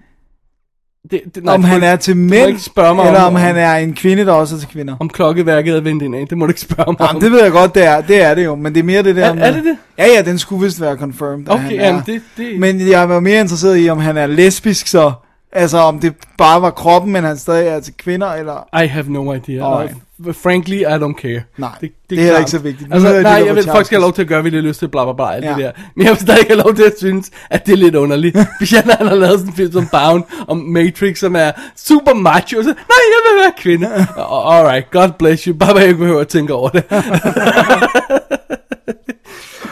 Det, 1.11 1.21
det, 1.35 1.49
om 1.49 1.61
du 1.61 1.61
må 1.61 1.67
han 1.67 1.77
ikke- 1.77 1.87
er 1.87 1.95
til 1.95 2.17
mænd, 2.17 2.47
ikke 2.49 2.61
spørge 2.61 2.95
mig 2.95 3.05
eller 3.07 3.21
om, 3.21 3.33
om 3.35 3.39
han 3.41 3.55
er 3.57 3.75
en 3.75 3.93
kvinde, 3.93 4.25
der 4.25 4.31
også 4.31 4.55
er 4.55 4.59
til 4.59 4.67
kvinder. 4.69 4.95
Om 4.99 5.09
klokkeværket 5.09 5.75
er 5.75 5.81
vendt 5.81 6.03
ind 6.03 6.15
af, 6.15 6.27
det 6.29 6.37
må 6.37 6.45
du 6.45 6.49
ikke 6.51 6.61
spørge 6.61 6.91
mig 6.99 7.01
om. 7.01 7.07
Jamen, 7.07 7.21
det 7.21 7.31
ved 7.31 7.43
jeg 7.43 7.51
godt, 7.51 7.75
det 7.75 7.83
er, 7.85 8.01
det 8.01 8.21
er 8.23 8.35
det 8.35 8.45
jo, 8.45 8.55
men 8.55 8.73
det 8.73 8.79
er 8.79 8.83
mere 8.83 9.03
det 9.03 9.15
der 9.15 9.25
Er- 9.25 9.35
er 9.35 9.51
det 9.53 9.63
det? 9.63 9.77
Ja, 9.97 10.05
ja, 10.15 10.21
den 10.21 10.37
skulle 10.37 10.65
vist 10.65 10.81
være 10.81 10.95
confirmed. 10.97 11.49
Okay, 11.49 11.71
jamen, 11.71 11.99
er. 11.99 12.03
det- 12.05 12.21
det- 12.37 12.59
Men 12.59 12.89
jeg 12.89 13.09
var 13.09 13.19
mere 13.19 13.39
interesseret 13.41 13.85
i, 13.85 13.89
om 13.89 13.99
han 13.99 14.17
er 14.17 14.27
lesbisk 14.27 14.87
så, 14.87 15.11
altså 15.55 15.77
om 15.77 15.99
det 15.99 16.13
bare 16.37 16.61
var 16.61 16.69
kroppen, 16.69 17.11
men 17.11 17.23
han 17.23 17.37
stadig 17.37 17.67
er 17.67 17.79
til 17.79 17.93
kvinder, 17.97 18.27
eller... 18.33 18.81
I 18.83 18.87
have 18.87 19.05
no 19.09 19.33
idea. 19.33 19.71
Alright. 19.73 19.95
Og 20.27 20.35
frankly, 20.35 20.73
I 20.81 20.83
don't 20.83 21.21
care. 21.21 21.41
Nej, 21.57 21.69
det 22.09 22.17
er 22.17 22.21
heller 22.23 22.39
ikke 22.39 22.51
så 22.51 22.59
vigtigt. 22.59 22.93
Altså, 22.93 23.07
nej, 23.21 23.21
der 23.39 23.45
jeg 23.45 23.55
vil, 23.55 23.63
folk 23.63 23.85
skal 23.85 23.95
have 23.97 24.01
lov 24.01 24.13
til 24.13 24.21
at 24.21 24.27
gøre, 24.27 24.41
hvad 24.41 24.51
de 24.51 24.55
har 24.57 24.63
lyst 24.63 24.79
til, 24.79 24.87
bla 24.87 25.03
bla 25.03 25.13
bla, 25.13 25.33
alt 25.35 25.45
Ja. 25.45 25.49
det 25.49 25.57
der. 25.57 25.71
Men 25.95 26.05
jeg 26.05 26.11
vil 26.11 26.19
stadig 26.21 26.45
have 26.47 26.59
lov 26.59 26.75
til 26.75 26.83
at 26.83 26.93
synes, 26.99 27.31
at 27.49 27.65
det 27.65 27.73
er 27.73 27.77
lidt 27.77 27.95
underligt. 27.95 28.37
Specielt 28.59 28.85
når 28.85 28.93
han 28.97 29.07
har 29.07 29.15
lavet 29.15 29.39
sådan 29.39 29.49
en 29.51 29.55
film 29.55 29.71
som 29.71 29.87
Bound, 29.91 30.23
om 30.47 30.57
Matrix, 30.57 31.19
som 31.19 31.35
er 31.35 31.51
super 31.75 32.13
macho. 32.13 32.63
Så, 32.63 32.69
nej, 32.69 33.03
jeg 33.13 33.21
vil 33.33 33.43
være 33.43 33.53
kvinde. 33.57 33.87
Alright, 34.55 34.91
God 34.91 35.09
bless 35.19 35.43
you. 35.43 35.53
Bare 35.57 35.77
jeg 35.77 35.87
ikke 35.87 35.99
behøver 35.99 36.21
at 36.21 36.27
tænke 36.27 36.53
over 36.53 36.69
det. 36.69 36.83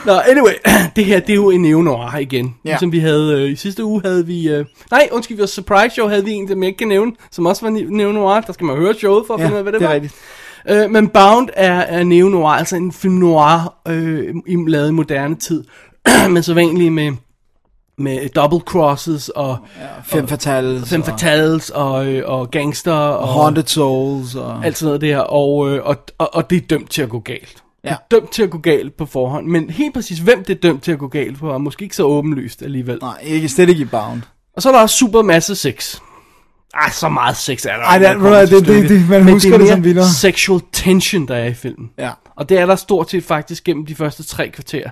Nå, 0.06 0.14
anyway, 0.14 0.54
det 0.95 1.06
her, 1.06 1.20
det 1.20 1.30
er 1.30 1.36
jo 1.36 1.49
en 1.49 1.62
neo-noir 1.62 2.18
igen. 2.18 2.56
Ja. 2.66 2.70
Ja. 2.72 2.78
Som 2.78 2.91
vi 2.91 2.99
havde, 2.99 3.41
øh, 3.41 3.51
i 3.51 3.56
sidste 3.56 3.84
uge 3.84 4.01
havde 4.06 4.26
vi, 4.26 4.49
øh, 4.49 4.66
nej, 4.91 5.10
undskyld, 5.12 5.38
vi 5.38 5.41
var 5.41 5.47
surprise 5.47 5.89
show, 5.93 6.08
havde 6.08 6.26
vi 6.26 6.32
en, 6.32 6.47
som 6.47 6.64
jeg 6.64 6.68
ikke 6.68 6.78
kan 6.78 6.88
nævne, 6.88 7.12
som 7.32 7.45
også 7.45 7.66
var 7.66 7.72
ne- 7.78 7.95
neo-noir. 7.97 8.41
Der 8.41 8.54
skal 8.54 8.66
man 8.66 8.76
høre 8.78 8.93
showet 8.93 9.24
for 9.28 9.34
at 9.34 9.39
Ja, 9.39 9.45
finde 9.45 9.54
ud 9.54 9.58
af, 9.58 9.64
hvad 9.64 9.74
det, 9.74 9.80
det 9.82 9.86
er 9.86 9.89
var. 9.89 9.95
rigtigt. 9.95 10.14
Øh, 10.70 10.91
men 10.91 11.08
Bound 11.08 11.49
er, 11.54 11.74
er 11.74 12.04
neo-noir, 12.04 12.49
altså 12.51 12.76
en 12.76 12.91
film 12.91 13.14
noir, 13.14 13.74
øh, 13.88 14.36
i- 14.47 14.56
lavet 14.68 14.89
i 14.89 14.91
moderne 14.91 15.36
tid. 15.36 15.64
men 16.34 16.43
så 16.43 16.54
vanligt 16.54 16.93
med, 16.93 17.12
med 17.97 18.30
double 18.30 18.60
crosses 18.60 19.30
og 19.30 19.58
Fem 20.06 20.28
fatales. 20.28 20.89
fem 20.89 21.01
og- 21.01 21.08
fatales 21.08 21.70
og, 21.70 22.08
øh, 22.08 22.24
og 22.30 22.51
gangster 22.51 22.93
og, 22.93 23.28
Haunted 23.28 23.64
Souls. 23.68 24.36
Og... 24.36 24.66
alt 24.66 24.78
sådan 24.78 24.88
noget 24.88 25.01
der, 25.01 25.18
og, 25.20 25.70
øh, 25.70 25.82
og, 25.86 25.95
og, 26.18 26.36
og 26.36 26.49
det 26.49 26.56
er 26.64 26.68
dømt 26.70 26.89
til 26.91 27.01
at 27.01 27.10
gå 27.10 27.20
galt. 27.20 27.62
Ja. 27.84 27.89
Det 27.89 27.95
er 27.95 28.19
dømt 28.19 28.31
til 28.31 28.43
at 28.43 28.49
gå 28.49 28.57
galt 28.57 28.97
på 28.97 29.05
forhånd, 29.05 29.47
men 29.47 29.69
helt 29.69 29.93
præcis 29.93 30.19
hvem 30.19 30.43
det 30.43 30.55
er 30.55 30.59
dømt 30.61 30.84
til 30.84 30.91
at 30.91 30.99
gå 30.99 31.07
galt 31.07 31.39
på, 31.39 31.53
er 31.53 31.57
måske 31.57 31.84
ikke 31.84 31.95
så 31.95 32.03
åbenlyst 32.03 32.61
alligevel. 32.61 32.97
Nej, 33.01 33.19
ikke, 33.23 33.49
slet 33.49 33.69
ikke 33.69 33.81
i 33.81 33.86
Bound. 33.86 34.21
Og 34.55 34.61
så 34.61 34.69
er 34.71 34.79
der 34.79 34.88
super 34.88 35.21
masse 35.21 35.55
sex. 35.55 35.95
Ej, 36.73 36.89
så 36.89 37.09
meget 37.09 37.38
sex 37.38 37.65
er 37.65 37.69
der. 37.75 37.84
Ej, 37.84 37.97
det- 37.97 38.09
det- 38.21 38.49
det- 38.51 38.63
stykket. 38.63 38.89
det- 38.89 39.09
man 39.09 39.23
Men 39.25 39.34
husker 39.34 39.53
er 39.53 39.57
det 39.57 39.65
mere 39.67 39.75
som 39.75 39.84
vildere. 39.84 40.05
sexual 40.09 40.61
tension, 40.71 41.27
der 41.27 41.36
er 41.36 41.45
i 41.45 41.53
filmen. 41.53 41.89
Ja. 41.97 42.11
Og 42.36 42.49
det 42.49 42.57
er 42.59 42.65
der 42.65 42.75
stort 42.75 43.09
set 43.11 43.23
faktisk 43.23 43.63
gennem 43.63 43.86
de 43.86 43.95
første 43.95 44.23
tre 44.23 44.49
kvarter. 44.49 44.89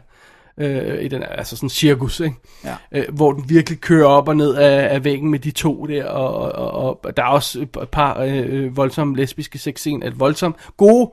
Øh, 0.60 1.04
i 1.04 1.08
den, 1.08 1.24
altså 1.38 1.56
sådan 1.56 1.70
cirkus, 1.70 2.20
ikke? 2.20 2.36
Ja. 2.66 2.74
Øh, 2.92 3.04
hvor 3.14 3.32
den 3.34 3.44
virkelig 3.50 3.80
kører 3.82 4.08
op 4.08 4.28
og 4.28 4.36
ned 4.38 4.56
af, 4.56 4.94
af 4.96 5.04
væggen 5.04 5.32
med 5.32 5.40
de 5.40 5.52
to 5.52 5.86
der, 5.86 6.06
og, 6.06 6.34
og, 6.36 6.72
og, 6.72 7.00
og 7.06 7.18
der 7.18 7.24
er 7.24 7.28
også 7.28 7.60
et 7.60 7.90
par 7.92 8.20
øh, 8.22 8.78
voldsomme 8.78 9.16
lesbiske 9.18 9.60
sexscener, 9.60 10.08
et 10.08 10.20
voldsomt 10.20 10.56
gode 10.78 11.12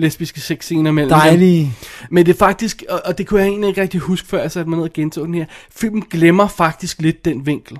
lesbiske 0.00 0.40
sexscener 0.40 0.90
mellem 0.92 1.08
dem. 1.10 1.18
Dejlige. 1.18 1.72
Men 2.10 2.26
det 2.26 2.32
er 2.34 2.38
faktisk, 2.38 2.84
og, 2.88 3.00
og 3.04 3.18
det 3.18 3.26
kunne 3.26 3.40
jeg 3.40 3.48
egentlig 3.48 3.68
ikke 3.68 3.82
rigtig 3.82 4.00
huske, 4.00 4.28
før 4.28 4.40
jeg 4.40 4.50
satte 4.50 4.70
mig 4.70 4.76
ned 4.76 4.84
og 4.84 4.92
gentog 4.92 5.26
den 5.26 5.34
her, 5.34 5.44
filmen 5.70 6.02
glemmer 6.10 6.48
faktisk 6.48 7.00
lidt 7.02 7.24
den 7.24 7.46
vinkel. 7.46 7.78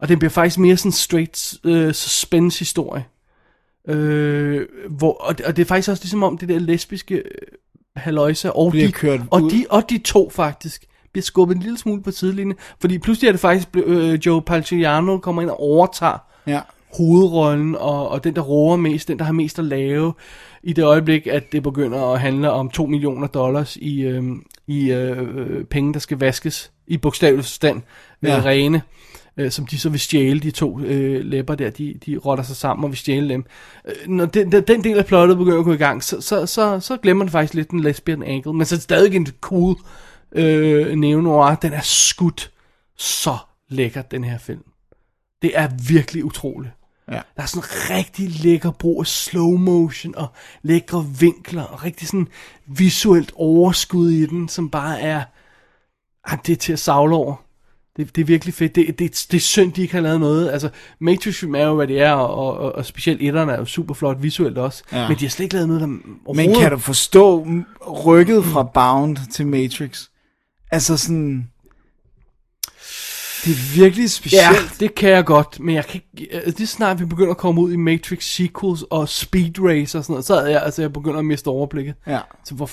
Og 0.00 0.08
den 0.08 0.18
bliver 0.18 0.30
faktisk 0.30 0.58
mere 0.58 0.76
sådan 0.76 0.92
straight 0.92 1.54
øh, 1.64 1.92
suspense 1.94 2.58
historie. 2.58 3.04
Øh, 3.88 4.66
hvor, 4.90 5.12
og, 5.12 5.38
det- 5.38 5.46
og 5.46 5.56
det 5.56 5.62
er 5.62 5.66
faktisk 5.66 5.88
også 5.88 6.02
ligesom 6.04 6.22
om 6.22 6.38
det 6.38 6.48
der 6.48 6.58
lesbiske 6.58 7.14
øh, 7.14 7.22
haløjse, 7.96 8.52
og 8.52 8.70
Bliver 8.70 8.86
de, 8.86 8.92
kørt 8.92 9.20
og, 9.30 9.42
ud. 9.42 9.50
de, 9.50 9.64
og 9.70 9.90
de 9.90 9.98
to 9.98 10.30
faktisk 10.30 10.84
bliver 11.12 11.22
skubbet 11.22 11.54
en 11.56 11.62
lille 11.62 11.78
smule 11.78 12.02
på 12.02 12.10
sidelinjen, 12.10 12.56
fordi 12.80 12.98
pludselig 12.98 13.28
er 13.28 13.32
det 13.32 13.40
faktisk 13.40 13.68
øh, 13.74 14.18
Joe 14.26 14.42
Palciano 14.42 15.18
kommer 15.18 15.42
ind 15.42 15.50
og 15.50 15.60
overtager 15.60 16.18
Ja. 16.46 16.60
hovedrollen, 16.96 17.74
og, 17.76 18.08
og 18.08 18.24
den, 18.24 18.34
der 18.36 18.40
roer 18.42 18.76
mest, 18.76 19.08
den, 19.08 19.18
der 19.18 19.24
har 19.24 19.32
mest 19.32 19.58
at 19.58 19.64
lave, 19.64 20.12
i 20.66 20.72
det 20.72 20.84
øjeblik, 20.84 21.26
at 21.26 21.52
det 21.52 21.62
begynder 21.62 22.12
at 22.12 22.20
handle 22.20 22.50
om 22.50 22.70
2 22.70 22.86
millioner 22.86 23.26
dollars 23.26 23.76
i, 23.76 24.00
øh, 24.00 24.24
i 24.66 24.92
øh, 24.92 25.64
penge, 25.64 25.92
der 25.94 25.98
skal 26.00 26.18
vaskes 26.18 26.72
i 26.86 26.96
bogstavelig 26.96 27.44
forstand, 27.44 27.82
Ja. 28.22 28.42
rene, 28.44 28.82
øh, 29.36 29.50
som 29.50 29.66
de 29.66 29.78
så 29.78 29.88
vil 29.88 30.00
stjæle, 30.00 30.40
de 30.40 30.50
to 30.50 30.80
øh, 30.80 31.24
læber 31.24 31.54
der, 31.54 31.70
de, 31.70 31.94
de 32.06 32.16
rotter 32.16 32.44
sig 32.44 32.56
sammen 32.56 32.84
og 32.84 32.90
vil 32.90 32.98
stjæle 32.98 33.28
dem. 33.28 33.44
Øh, 33.84 34.08
når 34.08 34.26
den, 34.26 34.52
den, 34.52 34.84
del 34.84 34.98
af 34.98 35.06
plottet 35.06 35.38
begynder 35.38 35.58
at 35.58 35.64
gå 35.64 35.72
i 35.72 35.76
gang, 35.76 36.04
så, 36.04 36.20
så, 36.20 36.46
så, 36.46 36.80
så 36.80 36.96
glemmer 36.96 37.24
man 37.24 37.30
faktisk 37.30 37.54
lidt 37.54 37.70
den 37.70 37.80
lesbian 37.80 38.22
angle, 38.22 38.52
men 38.52 38.66
så 38.66 38.74
er 38.74 38.76
det 38.76 38.82
stadig 38.82 39.16
en 39.16 39.26
cool 39.40 39.76
øh, 40.32 40.94
neo-noir. 40.96 41.54
Den 41.54 41.72
er 41.72 41.80
skudt 41.82 42.50
så 42.96 43.36
lækkert, 43.68 44.10
den 44.10 44.24
her 44.24 44.38
film. 44.38 44.62
Det 45.42 45.50
er 45.54 45.68
virkelig 45.88 46.24
utroligt. 46.24 46.72
Ja. 47.12 47.20
Der 47.36 47.42
er 47.42 47.46
sådan 47.46 47.62
en 47.62 47.96
rigtig 47.96 48.30
lækker 48.30 48.70
brug 48.70 49.00
af 49.00 49.06
slow 49.06 49.56
motion 49.56 50.14
og 50.16 50.26
lækre 50.62 51.06
vinkler 51.20 51.62
og 51.62 51.84
rigtig 51.84 52.08
sådan 52.08 52.28
visuelt 52.66 53.32
overskud 53.34 54.10
i 54.10 54.26
den, 54.26 54.48
som 54.48 54.70
bare 54.70 55.00
er... 55.00 55.22
Ah, 56.24 56.38
det 56.46 56.52
er 56.52 56.56
til 56.56 56.72
at 56.72 56.78
savle 56.78 57.16
over. 57.16 57.34
Det, 57.96 58.16
det 58.16 58.22
er 58.22 58.26
virkelig 58.26 58.54
fedt. 58.54 58.74
Det, 58.74 58.98
det, 58.98 59.26
det 59.30 59.36
er 59.36 59.40
synd, 59.40 59.72
de 59.72 59.82
ikke 59.82 59.94
har 59.94 60.00
lavet 60.00 60.20
noget. 60.20 60.50
Altså, 60.50 60.68
Matrix 61.00 61.42
er 61.42 61.66
jo, 61.66 61.74
hvad 61.74 61.86
det 61.86 62.00
er, 62.00 62.12
og, 62.12 62.56
og, 62.58 62.72
og 62.74 62.86
specielt 62.86 63.22
etterne 63.22 63.52
er 63.52 63.58
jo 63.58 63.64
super 63.64 63.94
flot 63.94 64.22
visuelt 64.22 64.58
også. 64.58 64.82
Ja. 64.92 65.08
Men 65.08 65.16
de 65.18 65.24
har 65.24 65.30
slet 65.30 65.44
ikke 65.44 65.54
lavet 65.54 65.68
noget, 65.68 65.80
der 65.80 65.86
Men 65.86 66.02
overhovedet- 66.26 66.58
kan 66.60 66.70
du 66.70 66.78
forstå 66.78 67.46
rykket 68.06 68.44
fra 68.44 68.62
Bound 68.62 69.16
til 69.32 69.46
Matrix? 69.46 70.06
Altså 70.72 70.96
sådan... 70.96 71.50
Det 73.46 73.52
er 73.52 73.74
virkelig 73.80 74.10
specielt. 74.10 74.42
Ja, 74.42 74.56
det 74.80 74.94
kan 74.94 75.10
jeg 75.10 75.24
godt, 75.24 75.60
men 75.60 75.74
jeg 75.74 75.86
kan 75.86 76.00
ikke, 76.16 76.34
altså, 76.34 76.54
lige 76.58 76.66
snart 76.66 77.00
vi 77.00 77.04
begynder 77.04 77.30
at 77.30 77.36
komme 77.36 77.60
ud 77.60 77.72
i 77.72 77.76
Matrix 77.76 78.24
sequels 78.24 78.82
og 78.90 79.08
Speed 79.08 79.52
Race 79.60 79.98
og 79.98 80.04
sådan 80.04 80.12
noget, 80.12 80.24
så 80.24 80.34
er 80.36 80.46
jeg, 80.46 80.62
altså, 80.62 80.82
jeg 80.82 80.92
begynder 80.92 81.18
at 81.18 81.24
miste 81.24 81.48
overblikket. 81.48 81.94
Ja. 82.06 82.18
Så 82.44 82.54
hvor, 82.54 82.66
de 82.66 82.72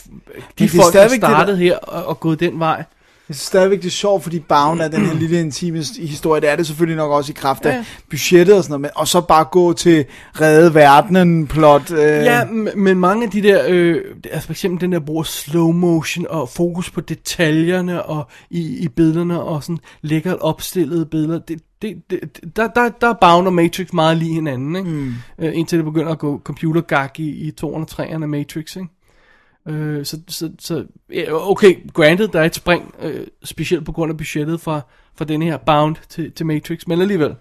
det 0.60 0.66
er 0.66 0.70
folk, 0.70 0.84
der 0.84 0.90
stadigvæk 0.90 1.16
det, 1.16 1.22
der- 1.22 1.28
startede 1.28 1.58
her 1.58 1.78
og, 1.78 2.06
og 2.06 2.20
gået 2.20 2.40
den 2.40 2.60
vej, 2.60 2.84
Jeg 3.30 3.36
synes 3.36 3.45
stadigvæk, 3.48 3.80
det 3.80 3.86
er 3.88 3.91
sjovt, 3.91 4.24
fordi 4.24 4.40
Bound 4.40 4.82
er 4.82 4.88
den 4.88 5.06
her 5.06 5.14
lille 5.14 5.40
intime 5.40 5.78
historie. 6.00 6.41
Det 6.41 6.50
er 6.50 6.56
det 6.56 6.68
selvfølgelig 6.68 6.98
nok 6.98 7.12
også 7.12 7.32
i 7.32 7.36
kraft 7.38 7.66
af 7.66 7.76
Ja. 7.76 7.86
budgettet 8.10 8.56
og 8.58 8.64
sådan 8.64 8.72
noget. 8.72 8.82
Men, 8.82 8.90
og 8.95 9.08
så 9.08 9.22
bare 9.22 9.45
gå 9.52 9.74
til 9.74 10.06
redde 10.41 10.74
verdenen 10.74 11.48
plot. 11.48 11.91
Øh, 11.91 11.98
Ja, 12.00 12.45
men 12.76 13.00
mange 13.00 13.26
af 13.26 13.32
de 13.32 13.41
der, 13.44 13.64
øh, 13.70 14.02
altså 14.32 14.45
for 14.45 14.54
eksempel 14.54 14.82
den 14.82 14.91
der 14.91 15.00
bruger 15.00 15.24
slow 15.24 15.72
motion 15.72 16.26
og 16.30 16.50
fokus 16.50 16.91
på 16.91 17.02
detaljerne 17.02 18.04
og 18.04 18.28
i, 18.50 18.78
i 18.84 18.88
billederne 18.88 19.41
og 19.44 19.64
sådan 19.64 19.80
lækkert 20.02 20.38
opstillede 20.40 21.06
billeder, 21.06 21.40
det, 21.40 21.60
det, 21.82 21.95
det, 22.10 22.20
der, 22.56 22.68
der, 22.68 22.90
der 23.02 23.08
er 23.10 23.14
Bound 23.22 23.48
og 23.48 23.54
Matrix 23.54 23.94
meget 23.94 24.18
lige 24.18 24.34
hinanden, 24.34 24.76
ikke? 24.76 24.90
Mm. 24.90 25.14
Øh, 25.40 25.52
indtil 25.58 25.78
det 25.78 25.86
begynder 25.86 26.12
at 26.12 26.20
gå 26.20 26.41
computergag 26.44 27.10
i, 27.20 27.24
i 27.30 27.52
2'erne 27.62 27.66
og 27.66 27.88
3'erne 27.91 28.22
af 28.24 28.30
Matrix, 28.30 28.76
ikke? 28.76 28.88
Øh, 29.68 30.06
så, 30.06 30.19
så, 30.27 30.52
så 30.60 30.85
ja, 31.14 31.49
okay, 31.49 31.91
granted, 31.94 32.27
der 32.27 32.40
er 32.40 32.45
et 32.45 32.56
spring, 32.56 32.95
øh, 33.02 33.27
specielt 33.44 33.85
på 33.85 33.91
grund 33.91 34.11
af 34.11 34.18
budgettet 34.18 34.61
fra, 34.61 34.81
fra 35.15 35.26
denne 35.26 35.45
her 35.45 35.57
Bound 35.57 35.95
til, 36.10 36.31
til 36.31 36.45
Matrix, 36.45 36.88
men 36.88 37.02
alligevel. 37.02 37.35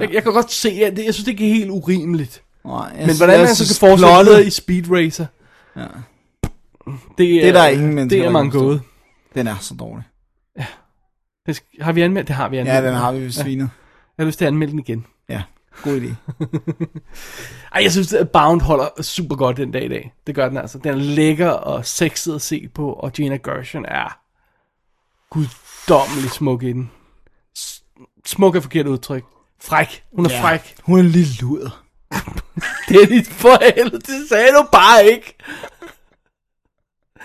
Jeg, 0.00 0.12
jeg 0.12 0.22
kan 0.22 0.32
godt 0.32 0.52
se, 0.52 0.68
at 0.68 0.96
det, 0.96 1.04
jeg 1.04 1.14
synes, 1.14 1.24
det 1.24 1.32
ikke 1.32 1.50
er 1.50 1.54
helt 1.54 1.70
urimeligt. 1.70 2.42
Nej, 2.64 2.74
jeg 2.98 3.06
Men 3.06 3.16
hvordan 3.16 3.34
jeg 3.34 3.46
man 3.46 3.54
så 3.54 3.80
kan 3.86 3.98
videre 3.98 4.44
i 4.46 4.50
Speed 4.50 4.90
Racer, 4.90 5.26
Ja. 5.76 5.80
det 7.18 7.36
er, 7.36 7.40
Det 7.40 7.48
er 7.48 7.52
der 7.52 7.66
ingen 7.66 7.94
mennesker, 7.94 8.18
Det 8.20 8.26
er 8.26 8.30
mange 8.30 8.50
gået. 8.50 8.80
Den 9.34 9.46
er 9.46 9.56
så 9.60 9.74
dårlig. 9.74 10.04
Det 11.46 11.56
skal, 11.56 11.68
har 11.80 11.92
vi 11.92 12.02
anmeldt? 12.02 12.28
Det 12.28 12.36
har 12.36 12.48
vi 12.48 12.56
anmeldt. 12.56 12.84
Ja, 12.84 12.86
den 12.88 12.94
har 12.94 13.12
vi 13.12 13.30
svinet. 13.30 13.70
Jeg 14.18 14.24
har 14.24 14.26
lyst 14.26 14.38
til 14.38 14.44
at 14.44 14.46
anmelde 14.48 14.70
den 14.70 14.78
igen. 14.78 15.06
Ja, 15.28 15.42
god 15.82 16.00
idé. 16.00 16.14
Ej, 17.74 17.82
jeg 17.82 17.92
synes, 17.92 18.12
at 18.12 18.30
Bound 18.30 18.60
holder 18.60 19.02
super 19.02 19.36
godt 19.36 19.56
den 19.56 19.70
dag 19.72 19.84
i 19.84 19.88
dag. 19.88 20.12
Det 20.26 20.34
gør 20.34 20.48
den 20.48 20.56
altså. 20.58 20.78
Den 20.78 20.90
er 20.92 20.96
lækker 20.96 21.50
og 21.50 21.86
sexet 21.86 22.34
at 22.34 22.42
se 22.42 22.68
på, 22.74 22.92
og 22.92 23.12
Gina 23.12 23.36
Gershon 23.36 23.84
er 23.84 24.18
guddommelig 25.30 26.30
smuk 26.30 26.62
i 26.62 26.72
den. 26.72 26.90
S- 27.58 27.82
Smuk 28.26 28.56
er 28.56 28.60
forkert 28.60 28.86
udtryk. 28.86 29.24
Fræk. 29.62 30.02
Hun 30.16 30.26
er 30.26 30.30
Ja. 30.30 30.42
fræk. 30.42 30.74
Hun 30.82 30.98
er 30.98 31.02
en 31.02 31.08
lille 31.08 31.32
luder. 31.40 31.84
Dennis, 32.88 33.28
for 33.28 33.74
helvede, 33.76 33.98
det 34.00 34.28
sagde 34.28 34.52
du 34.52 34.66
bare 34.72 35.06
ikke. 35.06 35.34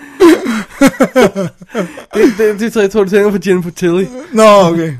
det, 2.13 2.37
det, 2.37 2.59
det, 2.59 2.75
jeg 2.75 2.91
tror, 2.91 3.03
du 3.03 3.09
tænker 3.09 3.31
på 3.31 3.37
Jennifer 3.45 3.71
Tilly. 3.71 4.05
Nå, 4.33 4.43
okay. 4.43 4.97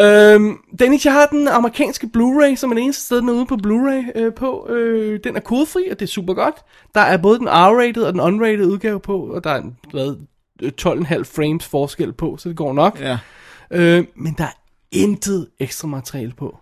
Øhm, 0.00 0.56
Dennis, 0.78 1.04
jeg 1.04 1.12
har 1.12 1.26
den 1.26 1.48
amerikanske 1.48 2.10
Blu-ray, 2.16 2.56
som 2.56 2.70
er 2.70 2.74
den 2.74 2.84
eneste 2.84 3.04
sted, 3.04 3.20
den 3.20 3.28
er 3.28 3.32
ude 3.32 3.46
på 3.46 3.54
Blu-ray 3.66 4.18
øh, 4.18 4.34
på. 4.34 4.68
Øh, 4.68 5.20
den 5.24 5.36
er 5.36 5.40
kodefri, 5.40 5.88
og 5.90 6.00
det 6.00 6.06
er 6.06 6.10
super 6.10 6.34
godt. 6.34 6.54
Der 6.94 7.00
er 7.00 7.16
både 7.16 7.38
den 7.38 7.48
R-rated 7.48 8.02
og 8.06 8.12
den 8.12 8.20
unrated 8.20 8.66
udgave 8.66 9.00
på, 9.00 9.18
og 9.20 9.44
der 9.44 9.50
er 9.50 9.56
en, 9.60 9.76
hvad, 9.90 10.16
øh, 10.62 10.72
12,5 10.80 11.22
frames 11.22 11.66
forskel 11.66 12.12
på, 12.12 12.36
så 12.36 12.48
det 12.48 12.56
går 12.56 12.72
nok. 12.72 13.00
Ja, 13.00 13.18
Øh, 13.70 14.04
men 14.16 14.34
der 14.38 14.44
er 14.44 14.58
intet 14.92 15.48
ekstra 15.60 15.88
materiale 15.88 16.32
på. 16.36 16.58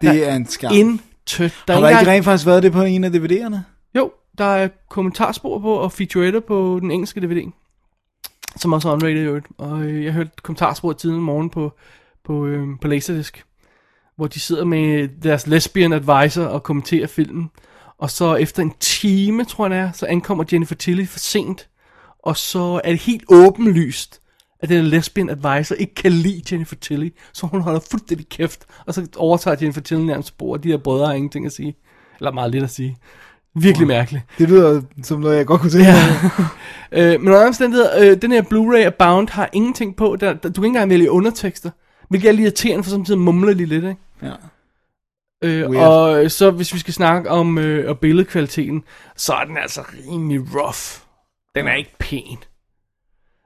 det 0.00 0.28
er 0.28 0.34
en 0.36 0.46
skam. 0.46 0.72
Intet. 0.74 1.54
Der 1.68 1.74
er 1.74 1.74
Har 1.74 1.80
der 1.80 1.88
ikke 1.88 1.98
engang- 1.98 2.08
rent 2.16 2.24
faktisk 2.24 2.46
været 2.46 2.62
det 2.62 2.72
på 2.72 2.82
en 2.82 3.04
af 3.04 3.10
DVD'erne? 3.10 3.56
Jo, 3.96 4.12
der 4.38 4.44
er 4.44 4.68
kommentarspor 4.90 5.58
på 5.58 5.74
og 5.74 5.92
featuretter 5.92 6.40
på 6.40 6.78
den 6.82 6.90
engelske 6.90 7.20
DVD. 7.20 7.50
Som 8.56 8.72
også 8.72 8.88
er 8.88 8.92
unrated 8.92 9.16
i 9.22 9.24
øvrigt. 9.24 9.46
Og 9.58 9.82
øh, 9.82 10.04
jeg 10.04 10.12
hørte 10.12 10.30
kommentarspor 10.42 10.92
tiden 10.92 11.20
morgen 11.20 11.50
på, 11.50 11.72
på, 12.24 12.46
øh, 12.46 12.68
på 12.80 12.88
Laserdisc. 12.88 13.42
Hvor 14.16 14.26
de 14.26 14.40
sidder 14.40 14.64
med 14.64 15.08
deres 15.22 15.46
lesbian 15.46 15.92
advisor 15.92 16.44
og 16.44 16.62
kommenterer 16.62 17.06
filmen. 17.06 17.50
Og 17.98 18.10
så 18.10 18.34
efter 18.34 18.62
en 18.62 18.72
time, 18.80 19.44
tror 19.44 19.64
jeg 19.64 19.70
det 19.70 19.78
er, 19.78 19.92
så 19.92 20.06
ankommer 20.06 20.44
Jennifer 20.52 20.74
Tilly 20.74 21.06
for 21.06 21.18
sent. 21.18 21.68
Og 22.18 22.36
så 22.36 22.80
er 22.84 22.90
det 22.90 23.00
helt 23.00 23.24
åbenlyst, 23.28 24.20
at 24.60 24.68
den 24.68 24.84
lesbian 24.84 25.30
advisor 25.30 25.74
ikke 25.74 25.94
kan 25.94 26.12
lide 26.12 26.42
Jennifer 26.52 26.76
Tilly. 26.76 27.10
Så 27.32 27.46
hun 27.46 27.60
holder 27.60 27.80
fuldstændig 27.90 28.28
kæft. 28.28 28.66
Og 28.86 28.94
så 28.94 29.06
overtager 29.16 29.56
Jennifer 29.60 29.80
Tilly 29.80 30.00
nærmest 30.00 30.28
spor. 30.28 30.56
De 30.56 30.68
der 30.68 30.76
brødre 30.76 31.06
har 31.06 31.14
ingenting 31.14 31.46
at 31.46 31.52
sige. 31.52 31.76
Eller 32.18 32.32
meget 32.32 32.50
lidt 32.50 32.64
at 32.64 32.70
sige. 32.70 32.96
Virkelig 33.54 33.86
mærkeligt. 33.86 34.24
Det 34.38 34.48
lyder 34.48 34.82
som 35.02 35.20
noget, 35.20 35.36
jeg 35.36 35.46
godt 35.46 35.60
kunne 35.60 35.70
se. 35.70 35.78
Ja. 35.78 35.94
øh, 37.14 37.20
men 37.20 37.28
under 37.28 37.46
omstændigheder, 37.46 37.90
øh, 38.00 38.22
den 38.22 38.32
her 38.32 38.42
Blu-ray 38.42 38.84
af 38.84 38.94
Bound 38.94 39.28
har 39.28 39.50
ingenting 39.52 39.96
på. 39.96 40.16
Der, 40.20 40.32
der, 40.32 40.48
du 40.48 40.52
kan 40.60 40.64
ikke 40.64 40.66
engang 40.66 40.90
vælge 40.90 41.10
undertekster. 41.10 41.70
Hvilket 42.08 42.28
er 42.28 42.32
lidt 42.32 42.42
irriterende, 42.44 42.84
for 42.84 42.90
samtidig 42.90 43.20
mumler 43.20 43.54
de 43.54 43.64
lidt, 43.66 43.84
ikke? 43.84 43.96
Ja. 44.22 44.32
Øh, 45.44 45.70
Weird. 45.70 45.86
og 45.88 46.30
så 46.30 46.50
hvis 46.50 46.74
vi 46.74 46.78
skal 46.78 46.94
snakke 46.94 47.30
om 47.30 47.58
øh, 47.58 47.88
og 47.90 47.98
billedkvaliteten, 47.98 48.82
så 49.16 49.32
er 49.34 49.44
den 49.44 49.56
altså 49.56 49.82
rimelig 49.82 50.40
rough. 50.54 51.04
Den 51.54 51.68
er 51.68 51.74
ikke 51.74 51.94
pæn. 51.98 52.38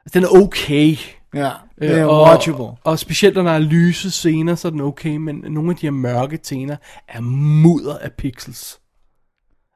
Altså, 0.05 0.15
den 0.15 0.25
er 0.25 0.43
okay. 0.45 0.97
Ja, 1.35 1.51
det 1.81 1.91
er 1.99 2.03
Øh, 2.03 2.09
og, 2.09 2.23
watchable. 2.23 2.67
og 2.85 2.99
specielt 2.99 3.37
når 3.37 3.43
der 3.43 3.51
er 3.51 3.59
lyse 3.59 4.11
scener, 4.11 4.55
så 4.55 4.69
er 4.69 4.73
den 4.73 4.81
okay, 4.81 5.17
men 5.17 5.45
nogle 5.49 5.71
af 5.71 5.77
de 5.77 5.87
her 5.87 5.91
mørke 5.91 6.39
scener 6.43 6.77
er 7.09 7.21
mudder 7.21 7.99
af 7.99 8.13
pixels. 8.13 8.81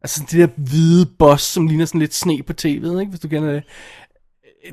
Altså 0.03 0.23
det 0.31 0.39
der 0.41 0.47
hvide 0.57 1.07
boss, 1.19 1.45
som 1.45 1.67
ligner 1.67 1.85
sådan 1.85 1.99
lidt 2.01 2.15
sne 2.15 2.43
på 2.43 2.53
tv'et, 2.61 2.67
ikke, 3.01 3.07
hvis 3.11 3.21
du 3.21 3.29
kender 3.29 3.53
det. 3.53 3.63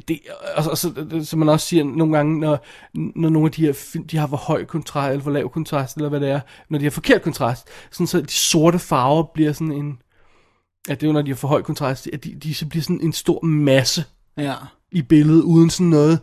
Det 0.08 0.20
og, 0.56 0.72
og 0.72 0.78
så, 0.78 1.20
som 1.24 1.40
man 1.40 1.50
også 1.50 1.68
siger 1.68 1.84
nogle 1.84 2.18
gange, 2.18 2.40
når, 2.40 2.66
når 2.94 3.30
nogle 3.30 3.46
af 3.46 3.52
de 3.52 3.66
her 3.66 3.74
film, 3.74 4.08
de 4.08 4.18
har 4.18 4.28
for 4.28 4.38
høj 4.38 4.66
kontrast, 4.66 5.12
eller 5.12 5.24
for 5.24 5.32
lav 5.32 5.50
kontrast, 5.50 5.96
eller 5.96 6.10
hvad 6.10 6.20
det 6.20 6.30
er, 6.30 6.40
når 6.70 6.78
de 6.78 6.86
har 6.86 6.92
forkert 6.92 7.22
kontrast, 7.22 7.68
sådan 7.92 8.08
så 8.08 8.22
de 8.22 8.32
sorte 8.32 8.80
farver 8.80 9.24
bliver 9.34 9.54
sådan 9.54 9.72
en, 9.72 10.02
ja, 10.88 10.94
det 10.94 11.04
er 11.04 11.08
jo 11.08 11.14
når 11.14 11.22
de 11.22 11.32
har 11.32 11.36
for 11.36 11.48
høj 11.48 11.62
kontrast, 11.62 12.08
at 12.14 12.24
de, 12.24 12.36
de 12.36 12.54
så 12.54 12.66
bliver 12.66 12.84
sådan 12.84 13.02
en 13.02 13.14
stor 13.14 13.46
masse 13.46 14.04
Ja. 14.38 14.54
i 14.92 15.02
billedet, 15.02 15.42
uden 15.42 15.70
sådan 15.70 15.88
noget 15.90 16.20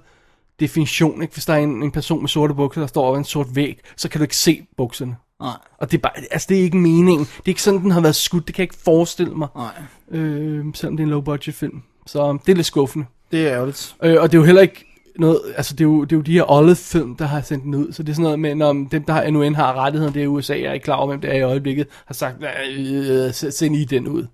definition. 0.60 1.22
Ikke? 1.22 1.34
Hvis 1.34 1.44
der 1.46 1.52
er 1.54 1.58
en, 1.58 1.82
en 1.82 1.90
person 1.90 2.20
med 2.20 2.28
sorte 2.28 2.54
bukser, 2.54 2.80
der 2.80 2.86
står 2.86 3.04
over 3.06 3.18
en 3.18 3.24
sort 3.24 3.46
væg, 3.56 3.80
så 3.96 4.08
kan 4.08 4.18
du 4.18 4.22
ikke 4.22 4.36
se 4.36 4.66
bukserne. 4.76 5.16
Nej. 5.40 5.56
Og 5.78 5.90
det 5.90 5.96
er, 5.98 6.02
bare, 6.02 6.12
altså, 6.30 6.46
det 6.48 6.58
er 6.58 6.62
ikke 6.62 6.76
meningen. 6.76 7.24
Det 7.26 7.38
er 7.38 7.48
ikke 7.48 7.62
sådan, 7.62 7.80
den 7.80 7.90
har 7.90 8.00
været 8.00 8.16
skudt. 8.16 8.46
Det 8.46 8.54
kan 8.54 8.62
jeg 8.62 8.64
ikke 8.64 8.82
forestille 8.84 9.34
mig. 9.34 9.48
Nej. 9.56 9.72
Øh, 10.20 10.64
selvom 10.74 10.96
det 10.96 11.02
er 11.02 11.06
en 11.06 11.10
low 11.10 11.20
budget 11.20 11.54
film. 11.54 11.82
Så 12.06 12.38
det 12.46 12.52
er 12.52 12.56
lidt 12.56 12.66
skuffende. 12.66 13.06
Det 13.32 13.46
er 13.46 13.52
ærgerligt. 13.52 13.96
Øh, 14.02 14.22
og 14.22 14.32
det 14.32 14.38
er 14.38 14.40
jo 14.40 14.44
heller 14.44 14.62
ikke 14.62 14.84
noget, 15.18 15.40
altså 15.56 15.74
det 15.74 15.80
er 15.80 15.84
jo, 15.88 16.04
det 16.04 16.12
er 16.12 16.16
jo 16.16 16.22
de 16.22 16.32
her 16.32 16.50
Olive 16.50 16.76
film, 16.76 17.16
der 17.16 17.24
har 17.24 17.40
sendt 17.40 17.64
den 17.64 17.74
ud, 17.74 17.92
så 17.92 18.02
det 18.02 18.08
er 18.08 18.14
sådan 18.14 18.22
noget 18.22 18.38
med, 18.38 18.54
når 18.54 18.72
dem, 18.72 19.04
der 19.04 19.30
nu 19.30 19.42
end 19.42 19.56
har 19.56 19.74
rettigheden, 19.74 20.14
det 20.14 20.22
er 20.22 20.26
USA, 20.26 20.54
jeg 20.54 20.62
er 20.62 20.72
ikke 20.72 20.84
klar 20.84 20.94
over, 20.96 21.06
hvem 21.06 21.20
det 21.20 21.30
er 21.30 21.34
i 21.34 21.42
øjeblikket, 21.42 21.86
har 22.06 22.14
sagt, 22.14 22.36
øh, 22.42 23.32
send 23.32 23.76
I 23.76 23.84
den 23.84 24.08
ud. 24.08 24.26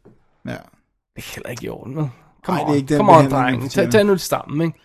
Ja. 0.47 0.51
Det 0.51 0.59
er 1.17 1.35
heller 1.35 1.51
ikke 1.51 1.65
i 1.65 1.69
orden, 1.69 1.97
vel? 1.97 2.09
Kom 2.45 2.61
on, 2.61 2.67
det 2.67 2.73
er 2.73 2.77
ikke 2.77 3.01
on, 3.01 3.07
behandling, 3.07 3.31
den 3.31 3.41
dreng. 3.41 3.71
Tag, 3.71 3.91
tag 3.91 4.05
nu 4.05 4.13
det 4.13 4.21
stammen, 4.21 4.67
ikke? 4.67 4.79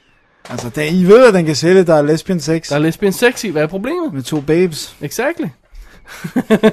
Altså, 0.49 0.69
da, 0.69 0.89
I 0.89 1.03
ved, 1.03 1.27
at 1.27 1.34
den 1.34 1.45
kan 1.45 1.55
sælge, 1.55 1.84
der 1.84 1.95
er 1.95 2.01
lesbian 2.01 2.39
sex 2.39 2.69
Der 2.69 2.75
er 2.75 2.79
lesbian 2.79 3.13
sex 3.13 3.43
i, 3.43 3.49
hvad 3.49 3.63
er 3.63 3.67
problemet? 3.67 4.13
med 4.13 4.23
to 4.23 4.41
babes. 4.41 4.97
Exactly. 5.01 5.47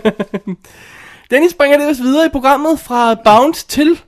Dennis 1.31 1.55
bringer 1.55 1.79
det 1.79 1.99
videre 1.99 2.27
i 2.27 2.29
programmet 2.29 2.81
fra 2.81 3.15
Bound 3.15 3.55
til... 3.69 4.01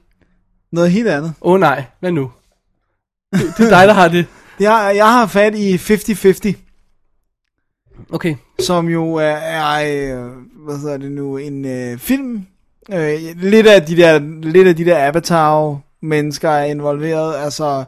Noget 0.73 0.91
helt 0.91 1.09
andet. 1.09 1.35
Åh 1.41 1.53
oh, 1.53 1.61
nej, 1.61 1.85
hvad 2.01 2.13
nu? 2.13 2.31
Det, 3.39 3.55
det 3.59 3.65
er 3.67 3.79
dig, 3.79 3.89
der 3.89 3.93
har 3.93 4.09
det. 4.09 4.27
Jeg, 4.61 4.93
jeg 4.97 5.13
har 5.13 5.27
fat 5.27 5.55
i 5.55 5.75
50-50, 5.77 6.53
Okay. 8.11 8.35
som 8.61 8.89
jo 8.89 9.15
er, 9.15 9.23
er 9.23 10.17
øh, 10.17 10.31
hvad 10.65 10.79
hedder 10.79 10.97
det 10.97 11.13
nu, 11.13 11.37
en 11.37 11.65
øh, 11.65 11.99
film. 11.99 12.47
Øh, 12.93 13.19
lidt, 13.37 13.67
af 13.67 13.83
de 13.83 13.97
der, 13.97 14.19
lidt 14.43 14.69
af 14.69 14.77
de 14.77 14.85
der 14.85 15.09
Avatar 15.09 15.81
mennesker 16.03 16.51
er 16.51 16.65
involveret. 16.65 17.35
Altså, 17.37 17.85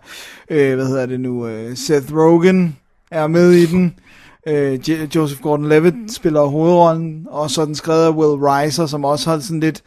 øh, 0.50 0.74
hvad 0.74 0.86
hedder 0.86 1.06
det 1.06 1.20
nu, 1.20 1.46
øh, 1.46 1.76
Seth 1.76 2.16
Rogen 2.16 2.76
er 3.10 3.26
med 3.26 3.52
i 3.52 3.66
den. 3.66 3.94
Øh, 4.46 4.90
Joseph 5.16 5.40
Gordon-Levitt 5.40 6.14
spiller 6.14 6.44
hovedrollen, 6.44 7.26
og 7.30 7.50
så 7.50 7.64
den 7.64 7.74
skrevet 7.74 8.04
af 8.04 8.10
Will 8.10 8.42
Reiser, 8.42 8.86
som 8.86 9.04
også 9.04 9.30
har 9.30 9.38
sådan 9.38 9.60
lidt 9.60 9.82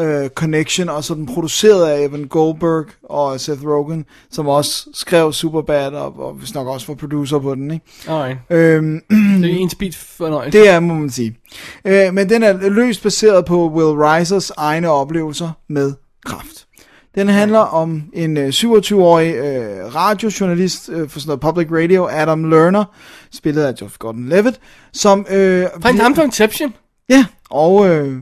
øh, 0.00 0.28
connection, 0.30 0.88
og 0.88 1.04
så 1.04 1.14
den 1.14 1.26
produceret 1.26 1.86
af 1.90 2.04
Evan 2.04 2.24
Goldberg 2.24 2.84
og 3.02 3.40
Seth 3.40 3.64
Rogen, 3.66 4.04
som 4.30 4.48
også 4.48 4.88
skrev 4.94 5.32
Superbad, 5.32 5.92
og, 5.92 6.18
og 6.20 6.32
hvis 6.32 6.54
nok 6.54 6.66
også 6.68 6.86
var 6.86 6.94
producer 6.94 7.38
på 7.38 7.54
den, 7.54 7.70
ikke? 7.70 7.84
Alright. 8.08 8.38
Øhm, 8.50 9.00
Det 9.10 9.50
er 9.50 9.58
en 9.62 9.70
speed 9.70 9.92
fornøjelse. 9.92 10.58
det 10.58 10.68
er, 10.68 10.80
må 10.80 10.94
man 10.94 11.10
sige. 11.10 11.36
Øh, 11.84 12.14
men 12.14 12.28
den 12.28 12.42
er 12.42 12.52
løst 12.68 13.02
baseret 13.02 13.44
på 13.44 13.68
Will 13.68 13.98
Reisers 14.02 14.50
egne 14.56 14.88
oplevelser 14.90 15.50
med 15.68 15.92
kraft. 16.26 16.66
Den 17.14 17.28
handler 17.28 17.58
om 17.58 18.02
en 18.12 18.36
øh, 18.36 18.48
27-årig 18.48 19.34
øh, 19.34 19.94
radiojournalist 19.94 20.88
øh, 20.92 21.08
for 21.08 21.20
sådan 21.20 21.28
noget 21.28 21.40
public 21.40 21.82
radio, 21.82 22.08
Adam 22.10 22.44
Lerner, 22.44 22.84
spillet 23.32 23.62
af 23.62 23.72
Joseph 23.80 23.94
Gordon-Levitt, 24.04 24.58
som... 24.92 25.26
Øh, 25.30 25.66
en 25.90 25.98
ham 25.98 26.14
fra 26.14 26.22
Inception. 26.22 26.74
Ja, 27.08 27.24
og 27.50 27.88
øh, 27.88 28.16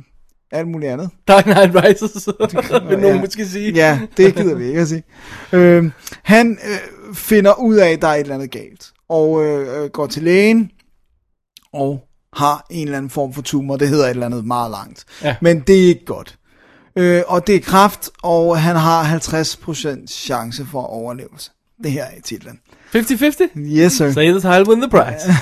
alt 0.53 0.69
muligt 0.69 0.93
andet. 0.93 1.11
Dark 1.29 1.45
Knight 1.45 1.75
Rises, 1.85 2.29
vil 2.89 2.99
nogen 2.99 3.17
Ja. 3.17 3.21
måske 3.21 3.47
sige. 3.47 3.73
Ja, 3.73 4.01
det 4.17 4.35
gider 4.35 4.55
vi 4.55 4.67
ikke 4.67 4.81
at 4.81 4.89
sige. 4.89 5.03
Øh, 5.53 5.91
han 6.23 6.59
øh, 6.71 7.15
finder 7.15 7.55
ud 7.61 7.75
af, 7.77 7.89
at 7.91 8.03
der 8.03 8.09
er 8.09 8.15
et 8.15 8.21
eller 8.21 8.35
andet 8.35 8.51
galt, 8.51 8.93
og 9.09 9.45
øh, 9.45 9.83
øh, 9.85 9.91
går 9.91 10.07
til 10.07 10.23
lægen, 10.23 10.71
og 11.73 12.05
har 12.33 12.67
en 12.71 12.85
eller 12.87 12.99
anden 12.99 13.11
form 13.11 13.33
for 13.33 13.43
tumor. 13.43 13.77
Det 13.77 13.89
hedder 13.89 14.05
et 14.05 14.11
eller 14.11 14.27
andet 14.27 14.45
meget 14.45 14.71
langt. 14.71 15.05
Ja. 15.23 15.37
Men 15.41 15.61
det 15.61 15.77
er 15.85 15.89
ikke 15.89 16.05
godt. 16.05 16.39
Øh, 16.97 17.23
og 17.27 17.47
det 17.47 17.55
er 17.57 17.61
kraft, 17.61 18.11
og 18.23 18.61
han 18.61 18.77
har 18.77 19.19
50% 19.19 20.07
chance 20.07 20.67
for 20.67 20.83
overlevelse. 20.83 21.51
Det 21.83 21.93
her 21.93 22.05
er 22.05 22.21
titlen. 22.25 22.61
50-50? 22.95 23.59
Yes, 23.59 23.93
sir. 23.93 24.13
Say 24.13 24.31
the 24.31 24.41
title, 24.41 24.69
win 24.69 24.81
the 24.81 24.91
prize. 24.91 25.33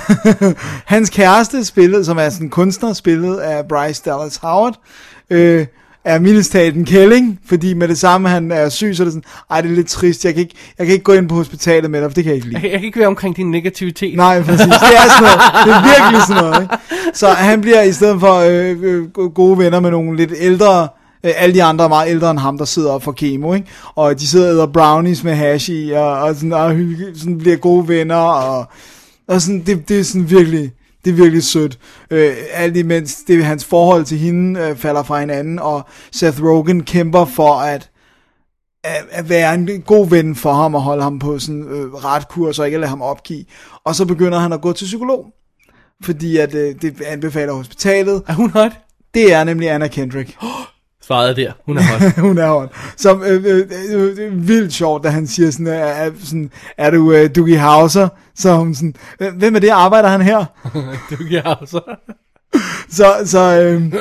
Hans 0.85 1.09
kæreste 1.09 1.65
spillet, 1.65 2.05
som 2.05 2.17
er 2.17 2.29
sådan 2.29 2.45
en 2.47 2.49
kunstner, 2.49 2.93
spillet 2.93 3.37
af 3.37 3.67
Bryce 3.67 4.01
Dallas 4.05 4.37
Howard, 4.41 4.75
øh, 5.29 5.65
er 6.05 6.19
mildest 6.19 6.55
en 6.55 6.85
kælling, 6.85 7.39
fordi 7.49 7.73
med 7.73 7.87
det 7.87 7.97
samme, 7.97 8.29
han 8.29 8.51
er 8.51 8.69
syg, 8.69 8.95
så 8.95 9.03
er 9.03 9.05
det 9.05 9.13
sådan, 9.13 9.23
ej, 9.51 9.61
det 9.61 9.71
er 9.71 9.75
lidt 9.75 9.87
trist, 9.87 10.25
jeg 10.25 10.33
kan 10.33 10.41
ikke, 10.41 10.55
jeg 10.77 10.85
kan 10.85 10.93
ikke 10.93 11.03
gå 11.03 11.13
ind 11.13 11.29
på 11.29 11.35
hospitalet 11.35 11.91
med 11.91 12.01
dig, 12.01 12.09
for 12.09 12.13
det 12.15 12.23
kan 12.23 12.29
jeg 12.29 12.35
ikke 12.35 12.47
lide. 12.47 12.55
Jeg, 12.55 12.61
kan- 12.61 12.71
jeg 12.71 12.79
kan 12.79 12.85
ikke 12.85 12.99
være 12.99 13.07
omkring 13.07 13.35
din 13.37 13.51
negativitet. 13.51 14.15
Nej, 14.17 14.41
præcis. 14.41 14.59
Det 14.59 14.73
er 14.73 15.09
sådan 15.09 15.23
noget. 15.23 15.39
Det 15.65 15.73
er 15.73 15.99
virkelig 15.99 16.21
sådan 16.27 16.43
noget. 16.43 16.61
Ikke? 16.61 16.75
Så 17.19 17.27
han 17.27 17.61
bliver 17.61 17.81
i 17.81 17.91
stedet 17.93 18.19
for 18.19 18.33
øh, 18.35 18.75
øh, 18.83 19.29
gode 19.33 19.57
venner 19.57 19.79
med 19.79 19.91
nogle 19.91 20.17
lidt 20.17 20.31
ældre, 20.37 20.87
alle 21.23 21.55
de 21.55 21.63
andre 21.63 21.85
er 21.85 21.89
meget 21.89 22.09
ældre 22.09 22.31
end 22.31 22.39
ham, 22.39 22.57
der 22.57 22.65
sidder 22.65 22.91
op 22.91 23.03
for 23.03 23.11
kemo, 23.11 23.53
ikke? 23.53 23.67
Og 23.95 24.19
de 24.19 24.27
sidder 24.27 24.47
og 24.47 24.53
æder 24.53 24.67
brownies 24.67 25.23
med 25.23 25.35
hash 25.35 25.69
i, 25.69 25.91
og, 25.91 26.19
og, 26.19 26.35
sådan, 26.35 26.53
og 26.53 26.73
hygge, 26.73 27.05
sådan 27.15 27.37
bliver 27.37 27.57
gode 27.57 27.87
venner, 27.87 28.15
og, 28.15 28.65
og 29.27 29.41
sådan, 29.41 29.63
det, 29.65 29.89
det 29.89 29.99
er 29.99 30.03
sådan 30.03 30.29
virkelig, 30.29 30.71
det 31.05 31.11
er 31.11 31.15
virkelig 31.15 31.43
sødt. 31.43 31.79
Øh, 32.11 32.35
alt 32.53 32.77
imens 32.77 33.15
det, 33.27 33.45
hans 33.45 33.65
forhold 33.65 34.05
til 34.05 34.17
hende 34.17 34.59
øh, 34.59 34.75
falder 34.75 35.03
fra 35.03 35.19
hinanden, 35.19 35.59
og 35.59 35.85
Seth 36.11 36.43
Rogen 36.43 36.83
kæmper 36.83 37.25
for 37.25 37.53
at 37.53 37.89
at, 38.83 39.05
at 39.11 39.29
være 39.29 39.53
en 39.53 39.81
god 39.81 40.09
ven 40.09 40.35
for 40.35 40.53
ham 40.53 40.75
og 40.75 40.81
holde 40.81 41.03
ham 41.03 41.19
på 41.19 41.39
sådan 41.39 41.63
øh, 41.63 41.93
ret 41.93 42.27
kurs 42.27 42.59
og 42.59 42.65
ikke 42.65 42.77
lade 42.77 42.89
ham 42.89 43.01
opgive. 43.01 43.45
Og 43.83 43.95
så 43.95 44.05
begynder 44.05 44.39
han 44.39 44.53
at 44.53 44.61
gå 44.61 44.73
til 44.73 44.85
psykolog. 44.85 45.25
Fordi 46.03 46.37
at 46.37 46.55
øh, 46.55 46.75
det 46.81 47.01
anbefaler 47.01 47.53
hospitalet. 47.53 48.23
Er 48.27 48.33
hun 48.33 48.49
hot? 48.49 48.71
Det 49.13 49.33
er 49.33 49.43
nemlig 49.43 49.69
Anna 49.69 49.87
Kendrick. 49.87 50.37
Svaret 51.07 51.29
er 51.29 51.33
der. 51.33 51.51
Hun 51.65 51.77
er 51.77 51.81
hot. 51.81 52.11
hun 52.27 52.37
er 52.37 52.47
hot. 52.47 52.69
Som 52.97 53.23
øh, 53.23 53.43
øh, 53.45 53.63
øh, 53.91 54.17
øh, 54.19 54.47
vildt 54.47 54.73
sjovt, 54.73 55.03
da 55.03 55.09
han 55.09 55.27
siger 55.27 55.51
sådan, 55.51 55.67
er, 55.67 55.73
er, 55.73 56.11
sådan, 56.23 56.51
er 56.77 56.89
du 56.89 57.11
øh, 57.11 57.29
Dougie 57.35 57.57
Hauser? 57.57 58.07
Så 58.35 58.53
hun 58.55 58.75
sådan, 58.75 58.93
"Øh, 59.19 59.33
hvem 59.37 59.55
er 59.55 59.59
det, 59.59 59.69
arbejder 59.69 60.09
han 60.09 60.21
her? 60.21 60.45
kan 61.31 61.41
altså. 61.45 61.81
Så, 62.89 63.05
så 63.25 63.61
øh, 63.61 63.93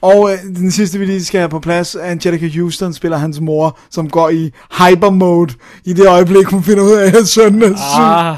og 0.00 0.30
øh, 0.32 0.38
den 0.56 0.70
sidste 0.70 0.98
vi 0.98 1.04
lige 1.04 1.24
skal 1.24 1.40
have 1.40 1.48
på 1.48 1.60
plads, 1.60 1.96
Angelica 1.96 2.48
Houston 2.58 2.92
spiller 2.92 3.16
hans 3.18 3.40
mor, 3.40 3.78
som 3.90 4.10
går 4.10 4.28
i 4.28 4.50
hyper 4.78 5.10
mode 5.10 5.54
i 5.84 5.92
det 5.92 6.06
øjeblik, 6.06 6.46
hun 6.46 6.62
finder 6.62 6.82
ud 6.84 6.92
af, 6.92 7.18
at 7.18 7.28
sønnen 7.28 7.62
er 7.62 7.76
syg. 7.76 8.00
Ah. 8.00 8.36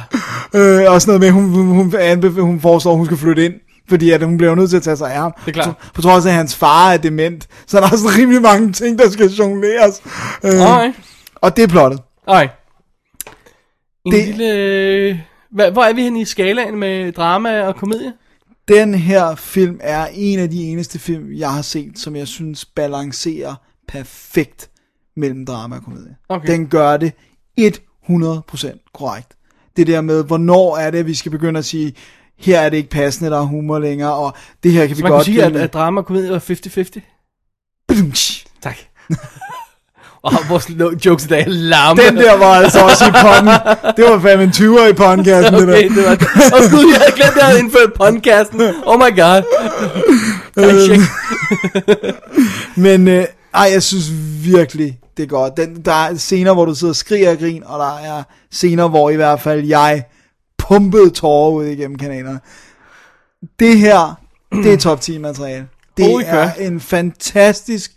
Øh, 0.84 0.92
og 0.92 1.02
sådan 1.02 1.20
noget 1.20 1.20
med, 1.20 1.30
hun, 1.30 1.50
hun, 1.50 1.66
hun, 1.66 1.94
anbef- 1.94 2.40
hun 2.40 2.60
foreslår, 2.60 2.92
at 2.92 2.96
hun 2.98 3.06
skal 3.06 3.18
flytte 3.18 3.44
ind. 3.44 3.54
Fordi 3.90 4.10
at 4.10 4.22
hun 4.22 4.36
bliver 4.36 4.54
nødt 4.54 4.70
til 4.70 4.76
at 4.76 4.82
tage 4.82 4.96
sig 4.96 5.12
af 5.14 5.20
ham. 5.20 5.32
Det 5.46 5.48
er 5.48 5.62
klart. 5.62 5.76
På, 5.76 5.84
på 5.94 6.02
trods 6.02 6.26
af, 6.26 6.30
at 6.30 6.36
hans 6.36 6.56
far 6.56 6.92
er 6.92 6.96
dement. 6.96 7.48
Så 7.66 7.76
der 7.76 7.82
er 7.84 7.96
sådan 7.96 8.18
rimelig 8.18 8.42
mange 8.42 8.72
ting, 8.72 8.98
der 8.98 9.10
skal 9.10 9.26
jongleres. 9.30 10.02
Øh, 10.44 10.50
Alright. 10.50 10.94
og 11.34 11.56
det 11.56 11.62
er 11.62 11.68
plottet. 11.68 12.00
Alright. 12.26 12.50
En 14.04 14.12
Det- 14.12 14.26
lille... 14.26 15.24
Hvad, 15.50 15.70
hvor 15.70 15.82
er 15.84 15.92
vi 15.92 16.02
henne 16.02 16.20
i 16.20 16.24
skalaen 16.24 16.78
med 16.78 17.12
drama 17.12 17.60
og 17.62 17.76
komedie? 17.76 18.12
Den 18.68 18.94
her 18.94 19.34
film 19.34 19.78
er 19.82 20.06
en 20.14 20.38
af 20.38 20.50
de 20.50 20.62
eneste 20.64 20.98
film, 20.98 21.32
jeg 21.32 21.50
har 21.52 21.62
set, 21.62 21.98
som 21.98 22.16
jeg 22.16 22.28
synes 22.28 22.64
balancerer 22.64 23.54
perfekt 23.88 24.70
mellem 25.16 25.46
drama 25.46 25.76
og 25.76 25.82
komedie. 25.84 26.16
Okay. 26.28 26.46
Den 26.52 26.66
gør 26.66 26.96
det 26.96 27.12
100% 27.60 28.90
korrekt. 28.94 29.28
Det 29.76 29.86
der 29.86 30.00
med, 30.00 30.24
hvornår 30.24 30.76
er 30.76 30.90
det, 30.90 31.06
vi 31.06 31.14
skal 31.14 31.30
begynde 31.30 31.58
at 31.58 31.64
sige, 31.64 31.94
her 32.40 32.60
er 32.60 32.68
det 32.68 32.76
ikke 32.76 32.90
passende, 32.90 33.30
der 33.30 33.38
er 33.38 33.42
humor 33.44 33.78
længere, 33.78 34.12
og 34.14 34.34
det 34.62 34.72
her 34.72 34.86
kan 34.86 34.96
vi 34.96 35.02
man 35.02 35.10
godt 35.10 35.24
kan 35.24 35.34
sige, 35.34 35.44
at, 35.44 35.56
at 35.56 35.72
drama 35.72 36.00
og 36.00 36.06
komedie 36.06 36.30
var 36.30 36.38
50-50? 36.38 37.00
Badumtsch. 37.88 38.46
Tak. 38.62 38.76
Og 40.22 40.32
vores 40.48 40.68
lo- 40.68 40.94
jokes 41.06 41.24
i 41.24 41.28
dag 41.28 41.40
er 41.40 41.48
larme. 41.48 42.02
Den 42.02 42.16
der 42.16 42.36
var 42.36 42.44
altså 42.54 42.80
også 42.84 43.04
i 43.06 43.10
ponden. 43.10 43.54
Det 43.96 44.04
var 44.04 44.20
fandme 44.20 44.44
en 44.44 44.50
20'er 44.50 44.86
i 44.86 44.92
podcasten, 44.92 45.54
det 45.54 45.62
Okay, 45.68 45.88
der. 45.88 45.94
det 45.94 46.04
var 46.06 46.14
det. 46.14 46.28
Åh 46.54 46.60
oh, 46.64 46.70
gud, 46.70 46.86
jeg 46.92 46.98
havde 47.00 47.12
glemt, 47.16 47.30
at 47.30 47.36
jeg 47.36 47.44
havde 47.46 47.58
indført 47.58 47.92
podcasten. 47.92 48.60
Oh 48.86 48.98
my 48.98 49.16
god. 49.20 49.42
Men 52.80 53.08
øh, 53.08 53.24
ej, 53.54 53.68
jeg 53.72 53.82
synes 53.82 54.04
virkelig, 54.44 54.98
det 55.16 55.22
er 55.22 55.26
godt. 55.26 55.56
Den, 55.56 55.82
der 55.84 55.92
er 55.92 56.14
scener, 56.14 56.54
hvor 56.54 56.64
du 56.64 56.74
sidder 56.74 56.92
og 56.92 56.96
skriger 56.96 57.30
og 57.30 57.38
grin, 57.38 57.62
og 57.66 57.78
der 57.78 57.98
er 57.98 58.22
scener, 58.52 58.88
hvor 58.88 59.10
i 59.10 59.16
hvert 59.16 59.40
fald 59.40 59.64
jeg 59.64 60.04
pumpede 60.70 61.10
tårer 61.10 61.50
ud 61.50 61.64
igennem 61.64 61.98
kanalerne. 61.98 62.40
Det 63.60 63.78
her, 63.78 64.14
det 64.52 64.72
er 64.72 64.76
top 64.76 65.00
10 65.00 65.18
materiale. 65.18 65.68
Det 65.96 66.04
Holy 66.04 66.22
er 66.26 66.48
crap. 66.48 66.60
en 66.60 66.80
fantastisk 66.80 67.92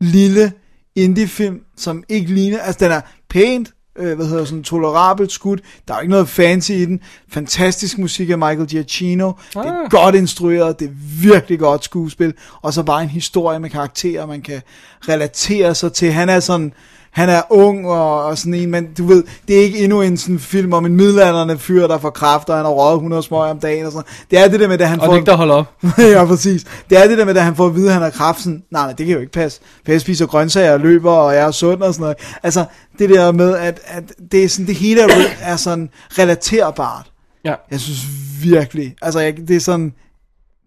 lille 0.00 0.52
indie-film, 0.96 1.60
som 1.76 2.04
ikke 2.08 2.34
ligner, 2.34 2.60
altså 2.60 2.84
den 2.84 2.92
er 2.92 3.00
pænt, 3.30 3.70
øh, 3.98 4.16
hvad 4.16 4.26
hedder 4.26 4.44
sådan 4.44 4.62
tolerabelt 4.64 5.32
skud. 5.32 5.56
Der 5.88 5.94
er 5.94 6.00
ikke 6.00 6.10
noget 6.10 6.28
fancy 6.28 6.70
i 6.70 6.84
den. 6.84 7.00
Fantastisk 7.28 7.98
musik 7.98 8.30
af 8.30 8.38
Michael 8.38 8.66
Giacchino. 8.66 9.32
Det 9.48 9.56
er 9.56 9.84
Ah. 9.84 9.90
godt 9.90 10.14
instrueret, 10.14 10.80
det 10.80 10.88
er 10.88 10.92
virkelig 11.22 11.58
godt 11.58 11.84
skuespil. 11.84 12.34
Og 12.62 12.72
så 12.74 12.82
bare 12.82 13.02
en 13.02 13.08
historie 13.08 13.58
med 13.60 13.70
karakterer, 13.70 14.26
man 14.26 14.42
kan 14.42 14.62
relatere 15.08 15.74
sig 15.74 15.92
til. 15.92 16.12
Han 16.12 16.28
er 16.28 16.40
sådan, 16.40 16.72
han 17.14 17.28
er 17.28 17.42
ung 17.50 17.88
og, 17.88 18.24
og 18.24 18.38
sådan 18.38 18.54
en, 18.54 18.70
men 18.70 18.94
du 18.98 19.06
ved, 19.06 19.24
det 19.48 19.58
er 19.58 19.62
ikke 19.62 19.78
endnu 19.78 20.02
en 20.02 20.16
sådan 20.16 20.38
film 20.38 20.72
om 20.72 20.86
en 20.86 20.96
middelalderne 20.96 21.58
fyr, 21.58 21.86
der 21.86 21.98
får 21.98 22.10
kræfter, 22.10 22.52
og 22.52 22.58
han 22.58 22.66
har 22.66 22.72
røget 22.72 22.94
100 22.94 23.22
smøg 23.22 23.50
om 23.50 23.58
dagen 23.60 23.86
og 23.86 23.92
sådan. 23.92 24.06
Det 24.30 24.38
er 24.38 24.48
det 24.48 24.60
der 24.60 24.68
med, 24.68 24.80
at 24.80 24.88
han 24.88 25.00
Og 25.00 25.06
får... 25.06 25.12
det 25.12 25.16
er 25.16 25.20
ikke 25.20 25.30
der 25.30 25.36
holder 25.36 25.54
op. 25.54 25.66
ja, 25.98 26.24
præcis. 26.24 26.64
Det 26.90 26.98
er 26.98 27.08
det 27.08 27.18
der 27.18 27.24
med, 27.24 27.36
at 27.36 27.42
han 27.42 27.56
får 27.56 27.66
at 27.66 27.74
vide, 27.74 27.86
at 27.86 27.92
han 27.92 28.02
har 28.02 28.10
kræft. 28.10 28.40
Sådan, 28.40 28.62
nej, 28.70 28.82
nej, 28.82 28.92
det 28.92 29.06
kan 29.06 29.14
jo 29.14 29.20
ikke 29.20 29.32
passe. 29.32 29.60
For 29.84 29.92
jeg 29.92 30.00
spiser 30.00 30.26
grøntsager 30.26 30.72
og 30.72 30.80
løber, 30.80 31.10
og 31.12 31.34
jeg 31.34 31.42
er 31.46 31.50
sund 31.50 31.82
og 31.82 31.94
sådan 31.94 32.02
noget. 32.02 32.16
Altså, 32.42 32.64
det 32.98 33.10
der 33.10 33.32
med, 33.32 33.56
at, 33.56 33.80
at 33.86 34.12
det, 34.32 34.44
er 34.44 34.48
sådan, 34.48 34.66
det 34.66 34.74
hele 34.74 35.00
er, 35.00 35.08
er 35.40 35.56
sådan 35.56 35.90
relaterbart. 36.18 37.10
Ja. 37.44 37.54
Jeg 37.70 37.80
synes 37.80 38.00
virkelig, 38.42 38.94
altså 39.02 39.20
jeg, 39.20 39.36
det 39.48 39.56
er 39.56 39.60
sådan, 39.60 39.92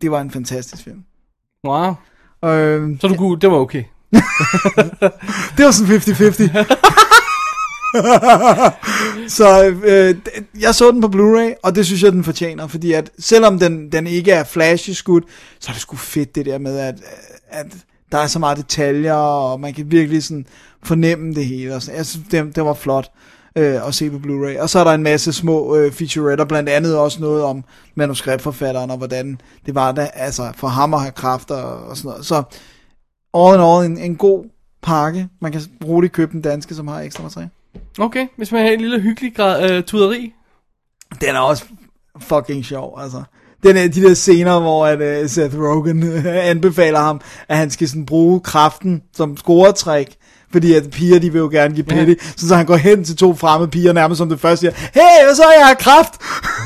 det 0.02 0.11
var 0.11 0.22
en 0.22 0.32
fantastisk 0.32 0.84
film. 0.84 0.99
Wow. 1.68 1.94
Øh, 2.45 2.90
Så 3.02 3.07
du 3.07 3.15
kunne, 3.15 3.40
det 3.40 3.52
var 3.52 3.57
okay. 3.57 3.84
det 5.58 5.66
var 5.66 5.72
sådan 5.72 5.96
50-50. 5.96 6.98
så 9.38 9.76
øh, 9.84 10.16
jeg 10.60 10.76
så 10.76 10.92
den 10.92 11.02
på 11.02 11.08
Blu-ray, 11.08 11.54
og 11.64 11.76
det 11.76 11.86
synes 11.86 12.04
jeg, 12.04 12.12
den 12.12 12.24
fortjener, 12.24 12.68
fordi 12.68 12.94
at 12.94 13.12
selvom 13.20 13.60
den, 13.60 13.92
den 13.92 14.08
ikke 14.08 14.32
er 14.32 14.44
flashy 14.44 14.90
skud, 14.90 15.22
så 15.60 15.70
er 15.70 15.74
det 15.74 15.82
sgu 15.82 15.96
fedt 15.96 16.36
det 16.36 16.46
der 16.46 16.58
med, 16.58 16.80
at, 16.80 16.96
at 17.50 17.66
der 18.12 18.18
er 18.18 18.28
så 18.28 18.40
meget 18.40 18.58
detaljer, 18.58 19.14
og 19.14 19.60
man 19.60 19.74
kan 19.74 19.92
virkelig 19.92 20.24
sådan 20.24 20.46
fornemme 20.84 21.34
det 21.34 21.46
hele. 21.46 21.76
Og 21.76 21.82
sådan. 21.82 21.98
Jeg 21.98 22.06
synes, 22.06 22.28
det, 22.32 22.56
det 22.56 22.66
var 22.66 22.74
flot 22.74 23.12
øh, 23.56 23.88
at 23.88 23.94
se 23.94 24.10
på 24.10 24.18
Blu-ray. 24.18 24.62
Og 24.62 24.70
så 24.70 24.80
er 24.80 24.84
der 24.84 24.92
en 24.92 25.04
masse 25.04 25.34
små 25.34 25.76
øh, 25.76 25.92
featuretter, 25.92 26.46
blandt 26.46 26.70
andet 26.70 26.98
også 26.98 27.22
noget 27.22 27.44
om 27.44 27.64
manuskriptforfatteren, 27.96 28.92
og 28.92 28.98
hvordan 28.98 29.42
det 29.66 29.76
var 29.76 29.92
da, 29.92 30.10
altså 30.14 30.52
for 30.56 30.68
ham 30.68 30.94
at 30.94 31.02
have 31.02 31.12
kræfter 31.12 31.56
og, 31.56 31.90
og 31.90 31.98
sådan 31.98 32.10
noget. 32.10 32.26
Så 32.26 32.44
all 33.34 33.56
in 33.56 33.62
all, 33.62 33.86
en, 33.86 33.98
en 33.98 34.16
god 34.16 34.45
pakke. 34.82 35.30
Man 35.41 35.52
kan 35.52 35.62
roligt 35.86 36.14
købe 36.14 36.32
den 36.32 36.41
danske, 36.41 36.76
som 36.76 36.88
har 36.88 36.99
ekstra 36.99 37.24
materiale. 37.24 37.49
Okay, 37.99 38.28
hvis 38.38 38.52
man 38.52 38.62
har 38.62 38.72
en 38.72 38.82
lille 38.82 38.99
hyggelig 38.99 39.36
grad 39.36 39.72
øh, 39.72 39.84
tuderi. 39.84 40.34
Den 41.22 41.36
er 41.36 41.40
også 41.40 41.64
fucking 42.20 42.66
sjov, 42.66 42.99
altså. 43.02 43.24
Den 43.64 43.78
er 43.78 43.88
de 43.88 44.04
der 44.04 44.14
scener, 44.14 44.60
hvor 44.60 44.86
at, 44.86 45.24
uh, 45.24 45.30
Seth 45.30 45.60
Rogen 45.60 46.04
uh, 46.04 46.26
anbefaler 46.26 46.99
ham, 46.99 47.22
at 47.48 47.58
han 47.58 47.70
skal 47.70 47.88
sådan 47.88 48.06
bruge 48.06 48.40
kraften 48.40 49.02
som 49.14 49.38
scoretræk, 49.38 50.16
fordi 50.52 50.74
at 50.74 50.90
piger, 50.91 51.20
de 51.20 51.32
vil 51.32 51.40
jo 51.40 51.49
gerne 51.52 51.76
give 51.76 51.86
pætte, 51.86 52.18
ja. 52.22 52.28
så, 52.38 52.48
så 52.48 52.56
han 52.56 52.66
går 52.66 52.76
hen 52.76 53.04
til 53.04 53.16
to 53.16 53.36
fremmede 53.36 53.72
piger, 53.72 53.94
nærmest 53.94 54.18
som 54.18 54.30
det 54.30 54.40
første 54.40 54.60
siger, 54.60 54.72
hey, 54.94 55.26
hvad 55.26 55.36
så, 55.36 55.44
jeg 55.58 55.68
har 55.68 55.74
kraft, 55.74 56.14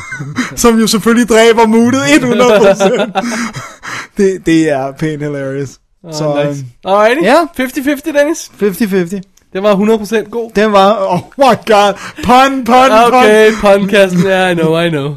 som 0.61 0.79
jo 0.79 0.88
selvfølgelig 0.88 1.29
dræber 1.29 1.67
moodet 1.67 2.01
100%. 2.01 4.17
det, 4.17 4.45
det 4.45 4.69
er 4.69 4.91
pænt 4.91 5.23
hilarious. 5.23 5.79
Oh, 6.03 6.13
så, 6.13 6.43
nice. 6.47 6.65
øhm, 6.85 6.93
Alrighty. 6.93 7.21
Ja. 7.23 7.43
50-50, 7.59 8.19
Dennis. 8.19 8.51
50-50. 8.61 9.21
Det 9.53 9.63
var 9.63 9.75
100% 9.75 10.29
god. 10.29 10.51
Den 10.55 10.71
var, 10.71 11.07
oh 11.07 11.19
my 11.37 11.55
god, 11.65 11.93
pun, 12.23 12.65
pun, 12.65 12.91
Okay, 13.13 13.51
podcasten, 13.61 14.21
ja, 14.23 14.29
yeah, 14.29 14.51
I 14.51 14.55
know, 14.55 14.79
I 14.81 14.89
know. 14.89 15.15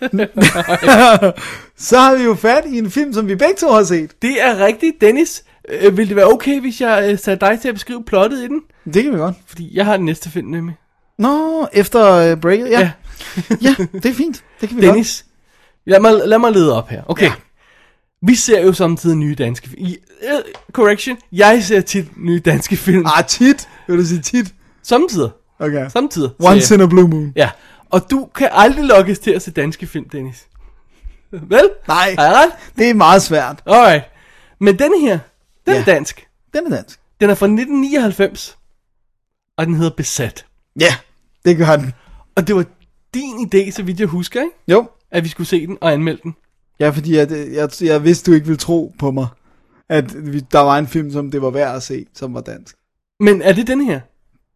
så 1.88 1.98
har 1.98 2.16
vi 2.16 2.24
jo 2.24 2.34
fat 2.34 2.64
i 2.66 2.78
en 2.78 2.90
film, 2.90 3.12
som 3.12 3.28
vi 3.28 3.34
begge 3.34 3.54
to 3.58 3.68
har 3.72 3.82
set. 3.82 4.22
Det 4.22 4.42
er 4.42 4.64
rigtigt, 4.66 5.00
Dennis. 5.00 5.44
Øh, 5.68 5.96
vil 5.96 6.08
det 6.08 6.16
være 6.16 6.32
okay, 6.32 6.60
hvis 6.60 6.80
jeg 6.80 7.08
øh, 7.10 7.18
satte 7.18 7.46
dig 7.46 7.60
til 7.60 7.68
at 7.68 7.74
beskrive 7.74 8.04
plottet 8.04 8.38
i 8.38 8.46
den? 8.48 8.60
Det 8.94 9.04
kan 9.04 9.12
vi 9.12 9.18
godt. 9.18 9.34
Fordi 9.46 9.76
jeg 9.76 9.84
har 9.84 9.96
den 9.96 10.06
næste 10.06 10.30
film 10.30 10.48
nemlig. 10.48 10.76
Nå, 11.18 11.66
efter 11.72 12.32
uh, 12.32 12.40
breaket, 12.40 12.70
ja. 12.70 12.80
Ja. 12.80 12.90
ja. 13.62 13.74
det 13.92 14.06
er 14.06 14.14
fint. 14.14 14.44
Det 14.60 14.68
kan 14.68 14.76
vi 14.76 14.82
godt. 14.86 14.92
Dennis, 14.92 15.24
lad 15.86 16.00
mig, 16.00 16.12
lad 16.24 16.38
mig 16.38 16.52
lede 16.52 16.76
op 16.76 16.88
her. 16.88 17.02
Okay. 17.06 17.26
Ja. 17.26 17.32
Vi 18.22 18.34
ser 18.34 18.60
jo 18.62 18.72
samtidig 18.72 19.16
nye 19.16 19.34
danske 19.34 19.68
film. 19.68 19.84
Uh, 19.86 20.40
correction, 20.72 21.18
jeg 21.32 21.62
ser 21.64 21.80
tit 21.80 22.06
nye 22.16 22.38
danske 22.40 22.76
film. 22.76 23.06
Ah, 23.06 23.24
tit. 23.26 23.68
Vil 23.88 23.98
du 23.98 24.04
sige 24.06 24.22
tit? 24.22 24.54
Samtidig. 24.82 25.30
Okay. 25.58 25.88
Samtidig. 25.90 26.30
Once 26.38 26.74
in 26.74 26.80
a 26.80 26.86
blue 26.86 27.08
moon. 27.08 27.32
Ja. 27.36 27.50
Og 27.90 28.10
du 28.10 28.28
kan 28.34 28.48
aldrig 28.52 28.84
lokkes 28.84 29.18
til 29.18 29.30
at 29.30 29.42
se 29.42 29.50
danske 29.50 29.86
film, 29.86 30.08
Dennis. 30.08 30.46
Vel? 31.30 31.70
Nej, 31.88 32.14
Har 32.18 32.24
jeg 32.24 32.34
ret? 32.34 32.76
det 32.78 32.90
er 32.90 32.94
meget 32.94 33.22
svært. 33.22 33.62
Alright. 33.66 34.04
Men 34.60 34.78
den 34.78 35.00
her, 35.00 35.18
den 35.66 35.74
Ja. 35.74 35.80
er 35.80 35.84
dansk. 35.84 36.26
Den 36.54 36.66
er 36.72 36.76
dansk. 36.76 37.00
Den 37.20 37.30
er 37.30 37.34
fra 37.34 37.46
1999. 37.46 38.56
Og 39.56 39.66
den 39.66 39.74
hedder 39.74 39.90
Besat. 39.96 40.46
Ja, 40.80 40.94
det 41.44 41.56
gør 41.56 41.76
den. 41.76 41.92
Og 42.36 42.46
det 42.46 42.56
var 42.56 42.64
din 43.14 43.48
idé, 43.54 43.70
så 43.70 43.82
vidt 43.82 44.00
jeg 44.00 44.08
husker, 44.08 44.40
ikke? 44.42 44.52
Jo. 44.68 44.88
At 45.10 45.24
vi 45.24 45.28
skulle 45.28 45.46
se 45.46 45.66
den 45.66 45.78
og 45.80 45.92
anmelde 45.92 46.20
den. 46.22 46.34
Ja, 46.80 46.88
fordi 46.88 47.16
at, 47.16 47.32
øh, 47.32 47.52
jeg, 47.52 47.68
jeg 47.80 48.04
vidste, 48.04 48.30
du 48.30 48.34
ikke 48.34 48.46
ville 48.46 48.58
tro 48.58 48.94
på 48.98 49.10
mig, 49.10 49.26
at 49.88 50.32
vi, 50.32 50.40
der 50.40 50.60
var 50.60 50.78
en 50.78 50.86
film, 50.86 51.12
som 51.12 51.30
det 51.30 51.42
var 51.42 51.50
værd 51.50 51.76
at 51.76 51.82
se, 51.82 52.06
som 52.14 52.34
var 52.34 52.40
dansk. 52.40 52.76
Men 53.20 53.42
er 53.42 53.52
det 53.52 53.66
den 53.66 53.80
her? 53.80 54.00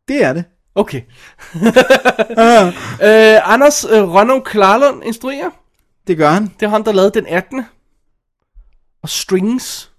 Det 0.09 0.25
er 0.25 0.33
det. 0.33 0.45
Okay. 0.75 1.03
øh, 3.09 3.53
Anders 3.53 3.85
øh, 3.85 4.03
Rønnow 4.03 4.41
Klarlund 4.41 5.05
instruerer. 5.05 5.51
Det 6.07 6.17
gør 6.17 6.31
han. 6.31 6.43
Det 6.61 6.67
er 6.67 6.71
ham, 6.71 6.85
der 6.85 6.93
lavede 6.93 7.11
den 7.15 7.27
18. 7.27 7.65
Og 9.03 9.09
Strings. 9.09 9.91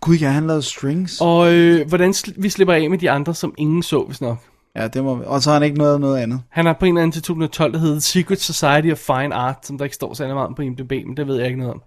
Gud, 0.00 0.16
ja, 0.16 0.28
han 0.28 0.46
lavede 0.46 0.62
Strings. 0.62 1.18
Og 1.20 1.52
øh, 1.54 1.88
hvordan 1.88 2.10
sl- 2.10 2.34
vi 2.36 2.48
slipper 2.48 2.74
af 2.74 2.90
med 2.90 2.98
de 2.98 3.10
andre, 3.10 3.34
som 3.34 3.54
ingen 3.58 3.82
så, 3.82 4.02
hvis 4.02 4.20
nok. 4.20 4.38
Ja, 4.76 4.88
det 4.88 5.04
må 5.04 5.14
vi. 5.14 5.22
Og 5.26 5.42
så 5.42 5.50
har 5.50 5.54
han 5.54 5.62
ikke 5.62 5.78
noget 5.78 6.00
noget 6.00 6.18
andet. 6.18 6.40
Han 6.50 6.66
har 6.66 6.72
på 6.72 6.84
en 6.84 6.88
eller 6.94 7.02
anden 7.02 7.12
til 7.12 7.22
2012, 7.22 7.72
der 7.72 7.78
hedder 7.78 7.98
Secret 8.00 8.40
Society 8.40 8.92
of 8.92 8.98
Fine 8.98 9.34
Art, 9.34 9.56
som 9.66 9.78
der 9.78 9.84
ikke 9.84 9.94
står 9.94 10.14
særlig 10.14 10.34
meget 10.34 10.56
på 10.56 10.62
IMDb, 10.62 10.90
men 11.06 11.16
det 11.16 11.26
ved 11.26 11.36
jeg 11.36 11.46
ikke 11.46 11.58
noget 11.58 11.74
om. 11.74 11.82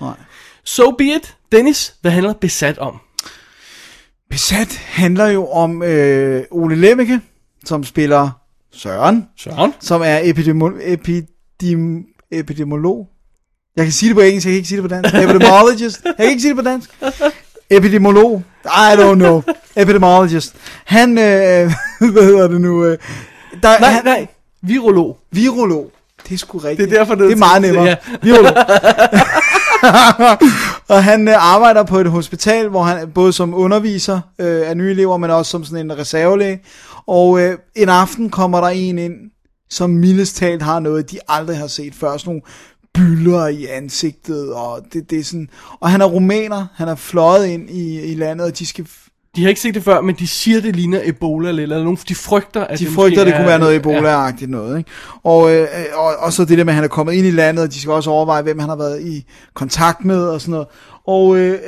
Nej. 0.00 0.14
So 0.64 0.90
be 0.90 1.04
it. 1.04 1.36
Dennis, 1.52 1.94
hvad 2.00 2.10
handler 2.10 2.32
Besat 2.32 2.78
om? 2.78 2.98
Besat 4.30 4.76
handler 4.86 5.26
jo 5.26 5.46
om 5.48 5.82
øh, 5.82 6.42
Ole 6.50 6.76
Lemmeke, 6.76 7.20
som 7.64 7.84
spiller 7.84 8.30
Søren, 8.72 9.28
Søren? 9.36 9.74
som 9.80 10.00
er 10.04 10.18
epidemo- 10.18 10.80
epidem, 10.92 12.04
epidemiolog. 12.30 13.08
Jeg 13.76 13.84
kan 13.84 13.92
sige 13.92 14.08
det 14.08 14.16
på 14.16 14.20
engelsk, 14.22 14.46
jeg 14.46 14.52
kan 14.52 14.56
ikke 14.56 14.68
sige 14.68 14.82
det 14.82 14.90
på 14.90 14.94
dansk. 14.94 15.14
Epidemiologist. 15.14 16.04
Jeg 16.04 16.14
kan 16.16 16.26
ikke 16.26 16.40
sige 16.40 16.48
det 16.48 16.64
på 16.64 16.70
dansk. 16.70 16.90
Epidemiolog. 17.70 18.42
I 18.64 18.94
don't 18.96 19.14
know. 19.14 19.42
Epidemiologist. 19.76 20.54
Han, 20.84 21.10
øh, 21.18 21.72
hvad 22.12 22.24
hedder 22.24 22.48
det 22.48 22.60
nu? 22.60 22.84
Øh, 22.84 22.98
der, 23.62 23.78
Nej, 23.80 23.90
han, 23.90 24.04
nej. 24.04 24.26
Virolog. 24.62 25.18
Virolog. 25.32 25.90
Det 26.28 26.34
er 26.34 26.38
sgu 26.38 26.58
rigtigt. 26.58 26.90
Det 26.90 26.96
er 26.96 26.98
derfor, 27.00 27.14
det 27.14 27.24
det 27.24 27.32
er 27.32 27.36
meget 27.36 27.62
nemmere. 27.62 27.84
Ja. 27.84 27.96
Virolog. 28.22 28.52
og 30.88 31.04
han 31.04 31.28
øh, 31.28 31.34
arbejder 31.54 31.82
på 31.82 31.98
et 31.98 32.10
hospital, 32.10 32.68
hvor 32.68 32.82
han 32.82 33.10
både 33.10 33.32
som 33.32 33.54
underviser 33.54 34.20
øh, 34.38 34.70
af 34.70 34.76
nye 34.76 34.90
elever, 34.90 35.16
men 35.16 35.30
også 35.30 35.50
som 35.50 35.64
sådan 35.64 35.90
en 35.90 35.98
reservelæge. 35.98 36.60
Og 37.06 37.40
øh, 37.40 37.58
en 37.76 37.88
aften 37.88 38.30
kommer 38.30 38.60
der 38.60 38.68
en 38.68 38.98
ind, 38.98 39.14
som 39.70 39.90
mildest 39.90 40.36
talt 40.36 40.62
har 40.62 40.80
noget, 40.80 41.10
de 41.10 41.18
aldrig 41.28 41.58
har 41.58 41.66
set 41.66 41.94
før. 41.94 42.16
Sådan 42.16 42.30
nogle 42.30 42.42
bylder 42.98 43.46
i 43.46 43.66
ansigtet, 43.66 44.52
og 44.52 44.80
det, 44.92 45.10
det 45.10 45.18
er 45.18 45.24
sådan... 45.24 45.48
Og 45.80 45.90
han 45.90 46.00
er 46.00 46.04
rumæner, 46.04 46.66
han 46.74 46.88
er 46.88 46.94
fløjet 46.94 47.46
ind 47.46 47.70
i, 47.70 48.00
i 48.00 48.14
landet, 48.14 48.46
og 48.46 48.58
de 48.58 48.66
skal... 48.66 48.86
De 49.36 49.42
har 49.42 49.48
ikke 49.48 49.60
set 49.60 49.74
det 49.74 49.82
før, 49.82 50.00
men 50.00 50.14
de 50.18 50.26
siger, 50.26 50.60
det 50.60 50.76
ligner 50.76 51.00
Ebola 51.04 51.48
eller 51.48 51.78
nogen, 51.82 51.98
de 52.08 52.14
frygter, 52.14 52.64
at 52.64 52.78
De 52.78 52.84
det 52.84 52.94
frygter, 52.94 53.24
det 53.24 53.34
kunne 53.34 53.46
være 53.46 53.58
noget 53.58 53.72
Ja. 53.72 53.78
Ebola-agtigt 53.78 54.50
noget, 54.50 54.78
ikke? 54.78 54.90
Og, 55.22 55.54
øh, 55.54 55.68
og, 55.94 56.16
og 56.18 56.32
så 56.32 56.44
det 56.44 56.58
der 56.58 56.64
med, 56.64 56.72
at 56.72 56.74
han 56.74 56.84
er 56.84 56.88
kommet 56.88 57.12
ind 57.12 57.26
i 57.26 57.30
landet, 57.30 57.64
og 57.64 57.72
de 57.72 57.80
skal 57.80 57.92
også 57.92 58.10
overveje, 58.10 58.42
hvem 58.42 58.58
han 58.58 58.68
har 58.68 58.76
været 58.76 59.02
i 59.02 59.24
kontakt 59.54 60.04
med, 60.04 60.22
og 60.22 60.40
sådan 60.40 60.52
noget. 60.52 60.66
Og 61.06 61.36
øh, 61.36 61.52
øh, 61.52 61.58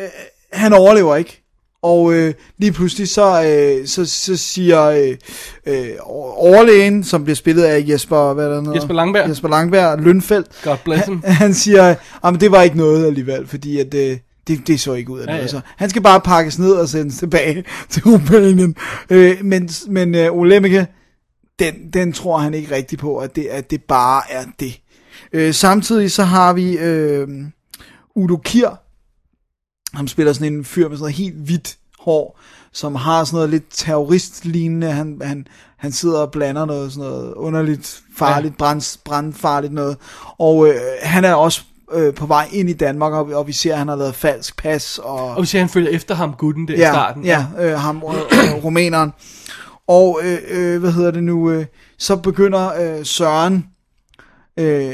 han 0.52 0.73
overlever 0.73 1.16
ikke. 1.16 1.43
Og 1.82 2.12
øh, 2.15 2.35
lige 2.59 2.73
pludselig 2.73 3.09
så, 3.09 3.43
øh, 3.44 3.86
så, 3.86 4.05
så 4.07 4.36
siger 4.36 4.85
øh, 4.86 5.16
øh, 5.66 5.90
overlægen, 6.36 7.05
som 7.05 7.24
bliver 7.24 7.36
spillet 7.36 7.62
af 7.62 7.85
Jesper, 7.89 8.32
hvad 8.35 8.47
er 8.47 8.55
der 8.55 8.61
noget? 8.61 8.77
Jesper 8.77 8.94
Langberg. 8.94 9.28
Jesper 9.28 9.48
Langberg, 9.48 9.98
Lønfeldt. 9.98 10.48
God 10.65 10.77
bless 10.85 11.07
him. 11.07 11.23
Han, 11.24 11.35
han 11.35 11.55
siger, 11.55 11.94
at 12.24 12.40
det 12.40 12.51
var 12.51 12.62
ikke 12.62 12.77
noget 12.77 13.07
alligevel, 13.07 13.47
fordi 13.47 13.78
at, 13.78 13.94
øh, 13.94 14.19
det, 14.47 14.66
det 14.66 14.81
så 14.81 14.94
ikke 14.94 15.11
ud 15.11 15.19
af 15.20 15.27
Ja, 15.27 15.31
noget. 15.32 15.43
ja. 15.43 15.48
Så 15.48 15.61
han 15.77 15.90
skal 15.90 16.02
bare 16.02 16.20
pakkes 16.20 16.59
ned 16.59 16.73
og 16.73 16.89
sendes 16.89 17.19
tilbage 17.19 17.65
til 17.90 18.02
Rumænien. 18.07 18.77
Øh, 19.11 19.36
men 19.44 19.70
men 19.89 20.15
øh, 20.15 20.32
Ole 20.32 20.51
Lemmeke, 20.51 20.86
den, 21.59 21.74
den 21.93 22.12
tror 22.12 22.39
han 22.39 22.55
ikke 22.55 22.74
rigtigt 22.74 23.01
på, 23.01 23.16
at 23.19 23.36
det, 23.36 23.44
at 23.47 23.70
det 23.70 23.82
bare 23.89 24.23
er 24.31 24.44
det. 24.61 24.81
Øh, 25.32 25.55
samtidig 25.55 26.11
så 26.12 26.23
har 26.24 26.52
vi 26.52 26.78
øh, 26.78 27.28
Udo 28.16 28.36
Kier, 28.36 28.80
han 29.94 30.08
spiller 30.08 30.32
sådan 30.32 30.52
en 30.52 30.64
fyr 30.64 30.88
med 30.88 30.96
sådan 30.96 31.02
noget 31.02 31.14
helt 31.14 31.36
hvidt 31.36 31.76
hår, 31.98 32.40
som 32.72 32.94
har 32.94 33.24
sådan 33.24 33.36
noget 33.36 33.50
lidt 33.50 33.64
terroristlignende. 33.70 34.92
Han, 34.92 35.20
han, 35.22 35.46
han 35.76 35.92
sidder 35.92 36.20
og 36.20 36.30
blander 36.30 36.64
noget 36.64 36.92
sådan 36.92 37.10
noget 37.10 37.34
underligt 37.34 38.02
farligt, 38.16 38.52
ja. 38.52 38.56
brand, 38.58 38.98
brandfarligt 39.04 39.72
noget. 39.72 39.96
Og 40.38 40.68
øh, 40.68 40.74
han 41.02 41.24
er 41.24 41.34
også 41.34 41.62
øh, 41.92 42.14
på 42.14 42.26
vej 42.26 42.48
ind 42.52 42.70
i 42.70 42.72
Danmark, 42.72 43.12
og, 43.12 43.26
og 43.32 43.46
vi 43.46 43.52
ser, 43.52 43.72
at 43.72 43.78
han 43.78 43.88
har 43.88 43.96
lavet 43.96 44.14
falsk 44.14 44.56
pas. 44.62 44.98
Og, 44.98 45.30
Og 45.30 45.42
vi 45.42 45.46
ser, 45.46 45.58
han 45.58 45.68
følger 45.68 45.90
efter 45.90 46.14
ham, 46.14 46.34
gutten 46.38 46.68
der 46.68 46.74
i 46.74 46.78
ja, 46.78 46.92
starten. 46.92 47.24
Ja, 47.24 47.46
øh, 47.58 47.78
ham, 47.78 48.02
øh, 48.08 48.14
øh, 48.14 48.64
rumæneren. 48.64 49.12
Og, 49.88 50.20
øh, 50.22 50.38
øh, 50.48 50.80
hvad 50.80 50.92
hedder 50.92 51.10
det 51.10 51.22
nu, 51.22 51.50
øh, 51.50 51.66
så 51.98 52.16
begynder 52.16 52.98
øh, 52.98 53.04
Søren, 53.04 53.66
øh, 54.56 54.92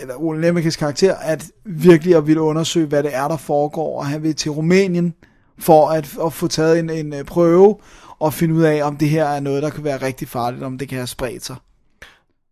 eller 0.00 0.14
Ole 0.22 0.40
Lemmekes 0.40 0.76
karakter, 0.76 1.14
at 1.14 1.44
virkelig 1.64 2.14
at 2.16 2.26
ville 2.26 2.42
undersøge, 2.42 2.86
hvad 2.86 3.02
det 3.02 3.14
er, 3.14 3.28
der 3.28 3.36
foregår, 3.36 3.98
og 3.98 4.06
han 4.06 4.22
vil 4.22 4.34
til 4.34 4.50
Rumænien 4.50 5.14
for 5.58 5.88
at, 5.88 6.16
at 6.24 6.32
få 6.32 6.48
taget 6.48 6.78
en, 6.78 6.90
en 6.90 7.14
øh, 7.14 7.24
prøve, 7.24 7.76
og 8.18 8.34
finde 8.34 8.54
ud 8.54 8.62
af, 8.62 8.82
om 8.82 8.96
det 8.96 9.08
her 9.08 9.24
er 9.24 9.40
noget, 9.40 9.62
der 9.62 9.70
kan 9.70 9.84
være 9.84 10.02
rigtig 10.02 10.28
farligt, 10.28 10.62
om 10.62 10.78
det 10.78 10.88
kan 10.88 10.98
have 10.98 11.06
spredt 11.06 11.44
sig. 11.44 11.56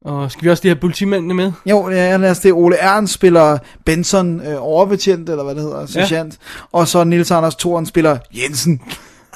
Og 0.05 0.31
skal 0.31 0.45
vi 0.45 0.51
også 0.51 0.63
lige 0.63 0.75
have 0.75 0.81
politimændene 0.81 1.35
med? 1.35 1.53
Jo, 1.67 1.91
ja, 1.91 2.17
lad 2.17 2.31
os 2.31 2.39
det. 2.39 2.53
Ole 2.53 2.77
Ernst 2.77 3.15
spiller 3.15 3.59
Benson 3.85 4.41
øh, 4.41 4.57
overbetjent, 4.59 5.29
eller 5.29 5.45
hvad 5.45 5.55
det 5.55 5.63
hedder, 5.63 5.87
sergeant. 5.87 6.33
Ja. 6.33 6.79
Og 6.79 6.89
så 6.89 7.05
Nils 7.05 7.31
Anders 7.31 7.55
Thoren 7.55 7.87
spiller 7.87 8.19
Jensen. 8.35 8.81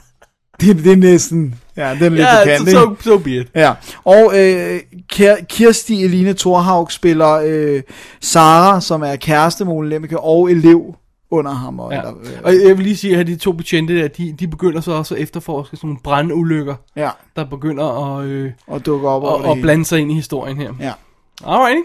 det, 0.61 0.77
det 0.77 0.93
er 0.93 0.97
næsten, 0.97 1.55
ja, 1.79 1.95
den 1.95 2.03
er 2.03 2.09
lidt 2.09 2.21
Ja, 2.21 2.45
bekendt, 2.45 2.71
så, 2.71 2.83
ikke? 2.91 3.03
so, 3.05 3.11
so 3.11 3.19
be 3.19 3.31
it. 3.31 3.47
Ja, 3.55 3.73
og 4.05 4.33
øh, 4.39 4.81
Kir- 5.13 5.45
Kirsti 5.49 6.05
Eline 6.05 6.35
Thorhaug 6.35 6.93
spiller 6.93 7.41
øh, 7.45 7.83
Sara, 8.21 8.81
som 8.81 9.03
er 9.03 9.17
kæreste 9.17 9.65
Lemmeke, 9.83 10.21
og 10.21 10.51
elev 10.51 10.95
under 11.31 11.53
ham. 11.53 11.81
Og, 11.81 11.93
Ja. 11.93 11.99
eller, 11.99 12.13
øh, 12.21 12.27
Og 12.45 12.53
jeg 12.69 12.77
vil 12.79 12.85
lige 12.85 12.97
sige, 12.97 13.17
at 13.19 13.27
de 13.27 13.37
to 13.37 13.53
betjente 13.53 13.99
der, 14.03 14.09
de, 14.09 14.35
de 14.41 14.49
begynder 14.49 14.81
så 14.81 14.93
også 14.93 15.15
at 15.15 15.21
efterforske 15.21 15.77
sådan 15.77 15.89
nogle 15.89 16.01
brandulykker, 16.05 16.75
ja, 16.97 17.11
der 17.37 17.45
begynder 17.45 18.17
at, 18.19 18.25
øh, 18.27 18.51
og 18.67 18.87
dukker 18.87 19.09
op 19.09 19.23
og, 19.23 19.37
og 19.45 19.55
hele. 19.55 19.63
blande 19.63 19.85
sig 19.85 20.01
ind 20.01 20.11
i 20.13 20.15
historien 20.15 20.57
her. 20.57 20.73
Ja. 20.81 20.93
Alright. 21.47 21.79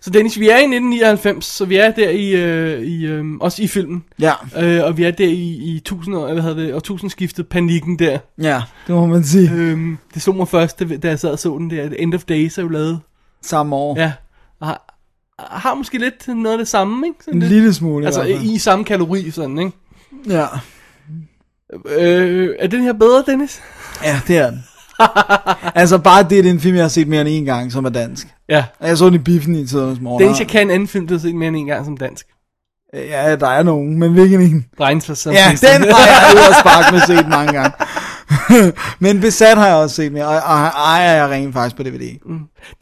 Så 0.00 0.10
Dennis, 0.10 0.38
vi 0.38 0.48
er 0.48 0.56
i 0.56 0.62
1999, 0.62 1.44
så 1.44 1.64
vi 1.64 1.76
er 1.76 1.90
der 1.90 2.10
i, 2.10 2.30
øh, 2.30 2.82
i 2.82 3.06
øh, 3.06 3.24
også 3.40 3.62
i 3.62 3.66
filmen. 3.66 4.04
Ja, 4.20 4.32
Øh, 4.58 4.84
og 4.84 4.96
vi 4.98 5.04
er 5.04 5.10
der 5.10 5.26
i, 5.26 5.56
i 5.74 5.80
tusind, 5.84 6.16
år- 6.16 6.28
eller 6.28 6.42
hvad 6.42 6.54
hedder 6.54 6.66
det, 6.66 6.74
årtusindskiftet 6.74 7.48
panikken 7.48 7.98
der. 7.98 8.18
ja, 8.42 8.62
det 8.86 8.94
må 8.94 9.06
man 9.06 9.24
sige. 9.24 9.50
Øhm, 9.52 9.98
det 10.14 10.22
slog 10.22 10.36
mig 10.36 10.48
først, 10.48 10.80
da, 10.80 10.84
da 10.84 11.08
jeg 11.08 11.18
sad 11.18 11.30
og 11.30 11.38
så 11.38 11.58
den 11.58 11.70
der. 11.70 11.88
End 11.98 12.14
of 12.14 12.24
Days 12.24 12.58
er 12.58 12.62
jo 12.62 12.68
lavet. 12.68 13.00
Samme 13.42 13.76
år. 13.76 13.98
Ja. 14.00 14.12
Og 14.60 14.66
har, 14.66 14.94
har 15.38 15.74
måske 15.74 15.98
lidt 15.98 16.28
noget 16.28 16.52
af 16.52 16.58
det 16.58 16.68
samme, 16.68 17.06
ikke? 17.06 17.18
Sådan 17.24 17.34
En 17.34 17.40
lidt. 17.40 17.52
lille 17.52 17.74
smule 17.74 18.06
Altså 18.06 18.22
i 18.22 18.54
i 18.54 18.58
samme 18.58 18.84
kalori, 18.84 19.30
sådan, 19.30 19.58
ikke? 19.58 19.72
Ja. 20.28 20.46
Øh, 21.98 22.48
er 22.58 22.66
den 22.66 22.82
her 22.82 22.92
bedre, 22.92 23.24
Dennis? 23.26 23.60
ja, 24.04 24.20
det 24.28 24.38
er 24.38 24.50
den. 24.50 24.64
altså 25.80 25.98
bare 25.98 26.22
det, 26.22 26.46
er 26.46 26.50
en 26.50 26.60
film, 26.60 26.74
jeg 26.74 26.84
har 26.84 26.88
set 26.88 27.08
mere 27.08 27.20
end 27.20 27.28
en 27.28 27.44
gang, 27.44 27.72
som 27.72 27.84
er 27.84 27.90
dansk. 27.90 28.26
Ja. 28.48 28.64
Jeg 28.80 28.98
så 28.98 29.06
den 29.06 29.14
i 29.14 29.18
biffen 29.18 29.54
i 29.54 29.66
tidernes 29.66 30.00
morgen. 30.00 30.22
Dennis, 30.22 30.38
jeg 30.40 30.48
kan 30.48 30.62
en 30.62 30.70
anden 30.70 30.88
film, 30.88 31.06
du 31.06 31.14
har 31.14 31.18
set 31.18 31.34
mere 31.34 31.48
end 31.48 31.56
en 31.56 31.66
gang 31.66 31.84
som 31.84 31.96
dansk. 31.96 32.26
Ja, 32.94 33.36
der 33.36 33.48
er 33.48 33.62
nogen, 33.62 33.98
men 33.98 34.12
hvilken 34.12 34.40
en? 34.40 34.66
Som 35.16 35.32
Ja, 35.32 35.50
den 35.60 35.92
har 35.92 36.06
jeg 36.06 36.30
ud 36.34 36.48
og 36.48 36.54
spark 36.60 36.92
med 36.92 37.00
set 37.00 37.28
mange 37.28 37.52
gange. 37.52 37.72
men 39.04 39.20
Besat 39.20 39.58
har 39.58 39.66
jeg 39.66 39.76
også 39.76 39.96
set 39.96 40.12
med, 40.12 40.22
og, 40.22 40.34
og 40.34 40.58
ejer 40.66 41.14
jeg 41.14 41.30
rent 41.30 41.54
faktisk 41.54 41.76
på 41.76 41.82
DVD. 41.82 42.18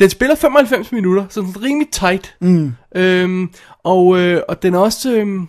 Den 0.01 0.11
spiller 0.11 0.35
95 0.35 0.93
minutter, 0.93 1.25
så 1.29 1.41
den 1.41 1.49
er 1.49 1.63
rimelig 1.63 1.89
tight. 1.93 2.37
Mm. 2.41 2.73
Øhm, 2.97 3.51
og, 3.85 4.19
øh, 4.19 4.43
og 4.49 4.63
den 4.63 4.75
er 4.75 4.79
også... 4.79 5.13
Øhm, 5.13 5.49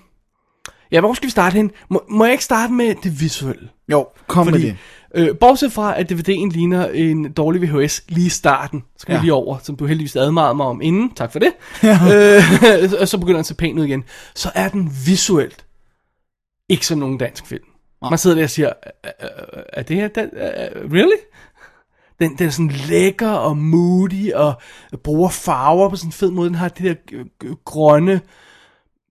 ja, 0.92 1.00
hvor 1.00 1.14
skal 1.14 1.26
vi 1.26 1.32
starte 1.32 1.54
hen? 1.54 1.72
Må, 1.90 2.04
må 2.10 2.26
jeg 2.26 2.32
ikke 2.32 2.44
starte 2.44 2.74
med 2.74 2.96
det 3.04 3.22
visuelle? 3.22 3.70
Jo, 3.92 4.08
kom 4.28 4.46
med 4.46 4.54
Fordi, 4.54 4.66
det. 4.66 4.78
Øh, 5.16 5.38
bortset 5.38 5.72
fra, 5.74 6.00
at 6.00 6.12
DVD'en 6.12 6.50
ligner 6.52 6.88
en 6.88 7.32
dårlig 7.32 7.62
VHS 7.62 8.04
lige 8.10 8.26
i 8.26 8.30
starten, 8.30 8.84
skal 8.98 9.14
ja. 9.14 9.22
Lige 9.22 9.34
over, 9.34 9.58
som 9.64 9.76
du 9.76 9.86
heldigvis 9.86 10.16
admarede 10.16 10.56
mig 10.56 10.66
om 10.66 10.82
inden, 10.82 11.12
tak 11.16 11.32
for 11.32 11.40
det, 11.40 11.54
ja. 11.84 12.00
øh, 12.14 12.42
og 13.02 13.08
så 13.08 13.18
begynder 13.18 13.36
den 13.38 13.40
at 13.40 13.46
se 13.46 13.56
pænt 13.56 13.80
ud 13.80 13.86
igen, 13.86 14.04
så 14.36 14.52
er 14.56 14.70
den 14.70 14.92
visuelt 15.06 15.66
ikke 16.70 16.88
som 16.88 17.00
nogen 17.00 17.18
dansk 17.18 17.46
film. 17.46 17.64
Man 18.10 18.18
sidder 18.18 18.36
der 18.36 18.44
og 18.44 18.50
siger, 18.50 18.74
"Er- 19.74 19.82
det 19.82 19.96
her, 19.96 20.08
den, 20.08 20.30
really? 20.94 21.18
Den, 22.20 22.36
den 22.38 22.48
er 22.48 22.52
sådan 22.52 22.72
lækker 22.72 23.30
og 23.30 23.58
moody 23.58 24.32
og 24.34 24.54
bruger 25.04 25.30
farver 25.30 25.90
på 25.90 25.96
sådan 25.96 26.08
en 26.08 26.12
fed 26.14 26.32
måde. 26.32 26.50
Den 26.50 26.56
har 26.56 26.70
det 26.70 26.84
der 26.84 27.16
grønne, 27.66 28.22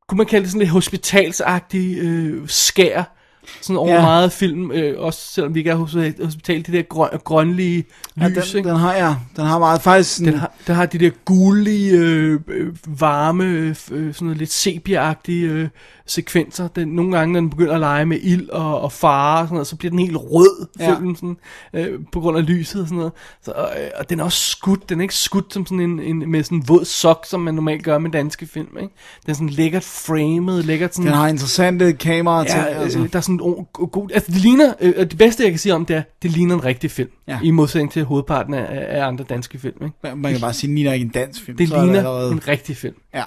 kunne 0.09 0.16
man 0.18 0.27
kalde 0.27 0.43
det 0.43 0.51
sådan 0.51 0.59
lidt 0.59 0.70
hospitalsagtige 0.70 1.97
øh, 2.01 2.48
skær. 2.48 3.15
Sådan 3.62 3.77
over 3.77 3.89
Ja. 3.89 3.94
ja. 3.94 4.02
meget 4.02 4.32
film, 4.32 4.73
øh, 4.73 5.01
også 5.01 5.20
selvom 5.32 5.55
vi 5.55 5.60
ikke 5.60 5.70
er 5.70 5.74
hos 5.74 5.97
hospital, 6.24 6.56
det 6.56 6.73
der 6.73 6.82
grøn, 6.82 7.09
grønlige 7.24 7.85
Ja, 8.20 8.28
lys, 8.28 8.51
den, 8.51 8.59
ikke? 8.59 8.68
den 8.68 8.77
har 8.77 8.94
jeg. 8.94 9.16
Den 9.36 9.44
har 9.44 9.59
meget 9.59 9.82
faktisk 9.82 10.16
sådan, 10.16 10.32
Den 10.32 10.40
har, 10.40 10.52
den 10.66 10.74
har 10.74 10.86
de 10.86 10.98
der 10.98 11.10
gulige, 11.24 11.93
øh, 11.98 12.40
øh, 12.48 12.74
varme, 12.86 13.44
øh, 13.44 13.74
sådan 14.14 14.14
noget 14.20 14.36
lidt 14.39 14.51
sepia-agtige 14.51 15.47
øh, 15.47 15.68
sekvenser. 16.06 16.68
Den, 16.68 16.88
nogle 16.88 17.18
gange, 17.18 17.32
når 17.32 17.40
den 17.40 17.50
begynder 17.50 17.74
at 17.74 17.80
lege 17.80 18.06
med 18.06 18.18
ild 18.22 18.48
og, 18.48 18.80
og 18.80 18.92
fare, 18.92 19.40
og 19.40 19.46
sådan 19.46 19.54
noget, 19.54 19.66
så 19.66 19.76
bliver 19.76 19.90
den 19.90 19.98
helt 19.98 20.16
rød, 20.20 20.66
Ja. 20.80 20.94
filmen, 20.94 21.16
sådan, 21.16 21.36
øh, 21.74 22.00
på 22.12 22.20
grund 22.20 22.38
af 22.38 22.46
lyset 22.46 22.80
og 22.82 22.86
sådan 22.88 22.96
noget. 22.98 23.12
Så, 23.42 23.50
øh, 23.50 23.86
og 23.98 24.10
den 24.10 24.20
er 24.20 24.24
også 24.24 24.50
skudt, 24.50 24.88
den 24.88 24.98
er 24.98 25.02
ikke 25.02 25.14
skudt 25.14 25.52
som 25.54 25.66
sådan 25.66 25.80
en, 25.80 26.00
en, 26.00 26.30
med 26.30 26.42
sådan 26.42 26.58
en 26.58 26.68
våd 26.68 26.84
sok, 26.84 27.26
som 27.28 27.40
man 27.40 27.54
normalt 27.54 27.82
gør 27.84 27.98
med 27.98 28.10
danske 28.10 28.46
film. 28.46 28.68
Ikke? 28.80 28.94
Den 29.24 29.30
er 29.30 29.34
sådan 29.34 29.48
lækkert 29.48 29.84
framed, 29.84 30.62
lækkert 30.62 30.94
sådan... 30.94 31.06
den 31.06 31.14
har 31.14 31.28
interessante 31.28 31.92
kameraer 31.92 32.44
til. 32.44 32.56
Ja, 32.58 32.64
altså. 32.64 32.98
øh, 32.98 33.12
der 33.12 33.16
er 33.16 33.20
sådan 33.20 33.34
en 33.34 33.40
o- 33.40 33.86
god... 33.86 34.10
Altså, 34.14 34.32
det 34.32 34.40
ligner... 34.40 34.72
Øh, 34.80 34.94
det 34.96 35.18
bedste, 35.18 35.42
jeg 35.42 35.50
kan 35.52 35.58
sige 35.58 35.74
om 35.74 35.86
det 35.86 35.96
er, 35.96 36.02
det 36.22 36.30
ligner 36.30 36.54
en 36.54 36.64
rigtig 36.64 36.90
film. 36.90 37.10
Ja. 37.28 37.38
I 37.42 37.50
modsætning 37.50 37.92
til 37.92 38.04
hovedparten 38.04 38.54
af, 38.54 38.66
af 39.00 39.06
andre 39.06 39.24
danske 39.28 39.58
film, 39.58 39.76
ikke? 39.84 39.96
Man- 40.02 40.18
Man 40.18 40.32
kan 40.32 40.40
bare 40.40 40.52
sige, 40.52 40.70
at 40.70 40.74
Nina 40.74 40.88
er 40.90 40.92
ikke 40.94 41.04
en 41.04 41.10
dansk 41.10 41.42
film. 41.44 41.56
Det 41.56 41.68
så 41.68 41.74
er 41.76 41.82
ligner 41.82 41.98
allerede- 41.98 42.32
en 42.32 42.48
rigtig 42.48 42.76
film. 42.76 42.94
Ja. 43.14 43.22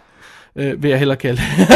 Øh, 0.55 0.83
vil 0.83 0.89
jeg 0.89 0.97
hellere 0.99 1.17
kalde 1.17 1.41
det. 1.57 1.67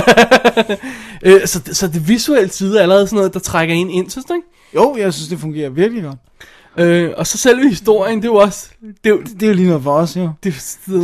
øh, 1.24 1.48
så, 1.48 1.62
så 1.72 1.88
det 1.88 2.08
visuelle 2.08 2.52
side 2.52 2.78
er 2.78 2.82
allerede 2.82 3.08
sådan 3.08 3.18
noget, 3.18 3.34
der 3.34 3.40
trækker 3.40 3.76
en 3.76 3.90
ind, 3.90 4.10
synes 4.10 4.26
du 4.26 4.34
ikke? 4.34 4.48
Jo, 4.76 4.96
jeg 5.00 5.14
synes, 5.14 5.30
det 5.30 5.40
fungerer 5.40 5.70
virkelig 5.70 6.04
godt. 6.04 6.18
Øh, 6.78 7.12
og 7.18 7.28
så 7.28 7.38
selve 7.38 7.70
historien, 7.70 8.18
det 8.18 8.26
er 8.26 8.30
jo 8.30 8.36
også... 8.36 8.70
Det 8.82 9.10
er 9.10 9.10
jo, 9.10 9.22
Det 9.22 9.44
er 9.44 9.48
jo 9.48 9.54
lige 9.54 9.68
noget 9.68 9.84
for 9.84 9.92
os, 9.92 10.18
jo. 10.18 10.22
det, 10.22 10.32
Det 10.44 10.52
er 10.54 10.60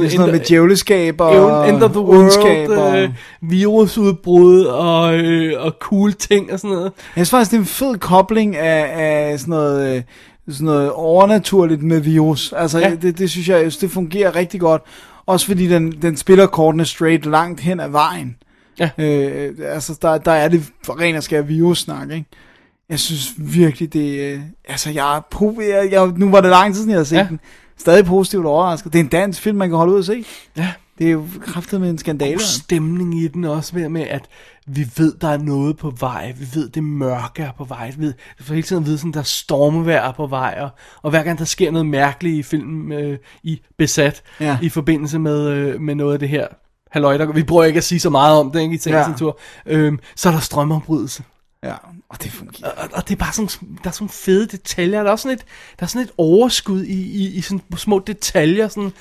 sådan 0.09 0.17
noget 0.17 0.31
med 0.33 0.39
djævleskab 0.39 1.21
og 1.21 1.69
End 1.69 1.83
of 1.83 1.91
the 1.91 1.99
World, 1.99 2.69
og... 2.69 3.01
øh, 3.01 3.09
virusudbrud 3.41 4.63
og, 4.63 5.17
øh, 5.17 5.65
og 5.65 5.73
cool 5.79 6.13
ting 6.13 6.53
og 6.53 6.59
sådan 6.59 6.75
noget. 6.75 6.91
Jeg 7.15 7.27
synes 7.27 7.29
faktisk, 7.29 7.51
det 7.51 7.57
er 7.57 7.61
en 7.61 7.65
fed 7.65 7.97
kobling 7.97 8.55
af, 8.55 8.93
af 9.31 9.39
sådan 9.39 9.51
noget... 9.51 9.95
øh, 9.95 10.03
sådan 10.49 10.65
noget 10.65 10.91
overnaturligt 10.91 11.83
med 11.83 11.99
virus. 11.99 12.53
Altså, 12.57 12.79
ja. 12.79 12.95
Det, 13.01 13.17
det 13.17 13.29
synes 13.29 13.49
jeg, 13.49 13.71
det 13.81 13.91
fungerer 13.91 14.35
rigtig 14.35 14.59
godt. 14.59 14.81
Også 15.25 15.45
fordi 15.45 15.67
den, 15.67 15.91
den 16.01 16.17
spiller 16.17 16.45
kortene 16.45 16.85
straight 16.85 17.25
langt 17.25 17.61
hen 17.61 17.79
ad 17.79 17.89
vejen. 17.89 18.35
Ja. 18.79 18.89
Øh, 18.97 19.55
altså, 19.61 19.99
der, 20.01 20.17
der 20.17 20.31
er 20.31 20.47
det 20.47 20.63
for 20.85 20.99
ren 20.99 21.15
og 21.15 21.23
skær 21.23 21.41
virussnak, 21.41 22.11
ikke? 22.11 22.25
Jeg 22.89 22.99
synes 22.99 23.33
virkelig, 23.37 23.93
det... 23.93 24.19
Øh, 24.19 24.41
altså, 24.67 24.89
jeg 24.89 25.17
er... 25.17 25.21
Po- 25.35 25.61
jeg, 25.61 25.91
jeg, 25.91 26.07
nu 26.07 26.29
var 26.29 26.41
det 26.41 26.49
lang 26.49 26.73
tid 26.73 26.81
siden, 26.81 26.89
jeg 26.89 26.99
har 26.99 27.03
set 27.03 27.17
ja. 27.17 27.27
Den. 27.29 27.39
Stadig 27.77 28.05
positivt 28.05 28.45
overrasket. 28.45 28.93
Det 28.93 28.99
er 28.99 29.03
en 29.03 29.09
dansk 29.09 29.41
film, 29.41 29.57
man 29.57 29.69
kan 29.69 29.77
holde 29.77 29.93
ud 29.93 29.97
og 29.97 30.05
se. 30.05 30.25
Ja. 30.57 30.71
Det 30.97 31.07
er 31.07 31.11
jo 31.11 31.25
kraftet 31.41 31.81
med 31.81 31.89
en 31.89 31.97
skandale. 31.97 32.33
god 32.33 32.39
stemning 32.39 33.21
i 33.21 33.27
den 33.27 33.43
også 33.43 33.75
med, 33.75 33.89
med, 33.89 34.01
at 34.01 34.25
vi 34.67 34.87
ved, 34.97 35.13
der 35.21 35.27
er 35.27 35.37
noget 35.37 35.77
på 35.77 35.93
vej. 35.99 36.33
Vi 36.39 36.47
ved, 36.53 36.69
det 36.69 36.83
mørke 36.83 37.43
er 37.43 37.51
på 37.57 37.63
vej. 37.63 37.93
Vi 37.97 38.13
får 38.41 38.53
hele 38.53 38.67
tiden 38.67 38.83
at 38.83 38.87
vide, 38.87 38.97
sådan, 38.97 39.11
der 39.11 39.19
er 39.19 39.23
stormevejr 39.23 40.07
er 40.07 40.11
på 40.11 40.27
vej. 40.27 40.57
Og, 40.61 40.69
og 41.01 41.09
hver 41.09 41.23
gang 41.23 41.39
der 41.39 41.45
sker 41.45 41.71
noget 41.71 41.85
mærkeligt 41.85 42.35
i 42.35 42.43
filmen 42.43 42.91
øh, 42.91 43.17
i 43.43 43.61
Besat, 43.77 44.21
ja. 44.39 44.57
i 44.61 44.69
forbindelse 44.69 45.19
med, 45.19 45.47
øh, 45.47 45.81
med 45.81 45.95
noget 45.95 46.13
af 46.13 46.19
det 46.19 46.29
her, 46.29 46.47
halløj, 46.89 47.17
der, 47.17 47.31
vi 47.31 47.43
prøver 47.43 47.63
ikke 47.63 47.77
at 47.77 47.83
sige 47.83 47.99
så 47.99 48.09
meget 48.09 48.39
om 48.39 48.51
det, 48.51 48.61
ikke, 48.61 48.75
i 48.75 48.79
Ja. 48.85 48.97
ja. 48.97 49.13
tur, 49.17 49.39
øhm, 49.65 49.99
så 50.15 50.29
er 50.29 50.33
der 50.33 50.39
strømafbrydelse. 50.39 51.23
Ja, 51.63 51.73
og 52.09 52.23
det 52.23 52.31
fungerer. 52.31 52.71
Og, 52.71 52.89
og 52.93 53.07
det 53.07 53.15
er 53.15 53.19
bare 53.19 53.33
sådan, 53.33 53.77
der 53.83 53.89
er 53.89 53.93
sådan 53.93 54.09
fede 54.09 54.47
detaljer. 54.47 54.99
Der 54.99 55.07
er 55.07 55.11
også 55.11 55.23
sådan 55.23 55.37
et, 55.37 55.45
der 55.79 55.83
er 55.83 55.87
sådan 55.87 56.05
et 56.05 56.11
overskud 56.17 56.83
i, 56.83 57.01
i, 57.01 57.37
i 57.37 57.41
sådan 57.41 57.61
små 57.77 57.99
detaljer. 57.99 58.67
Sådan, 58.67 58.91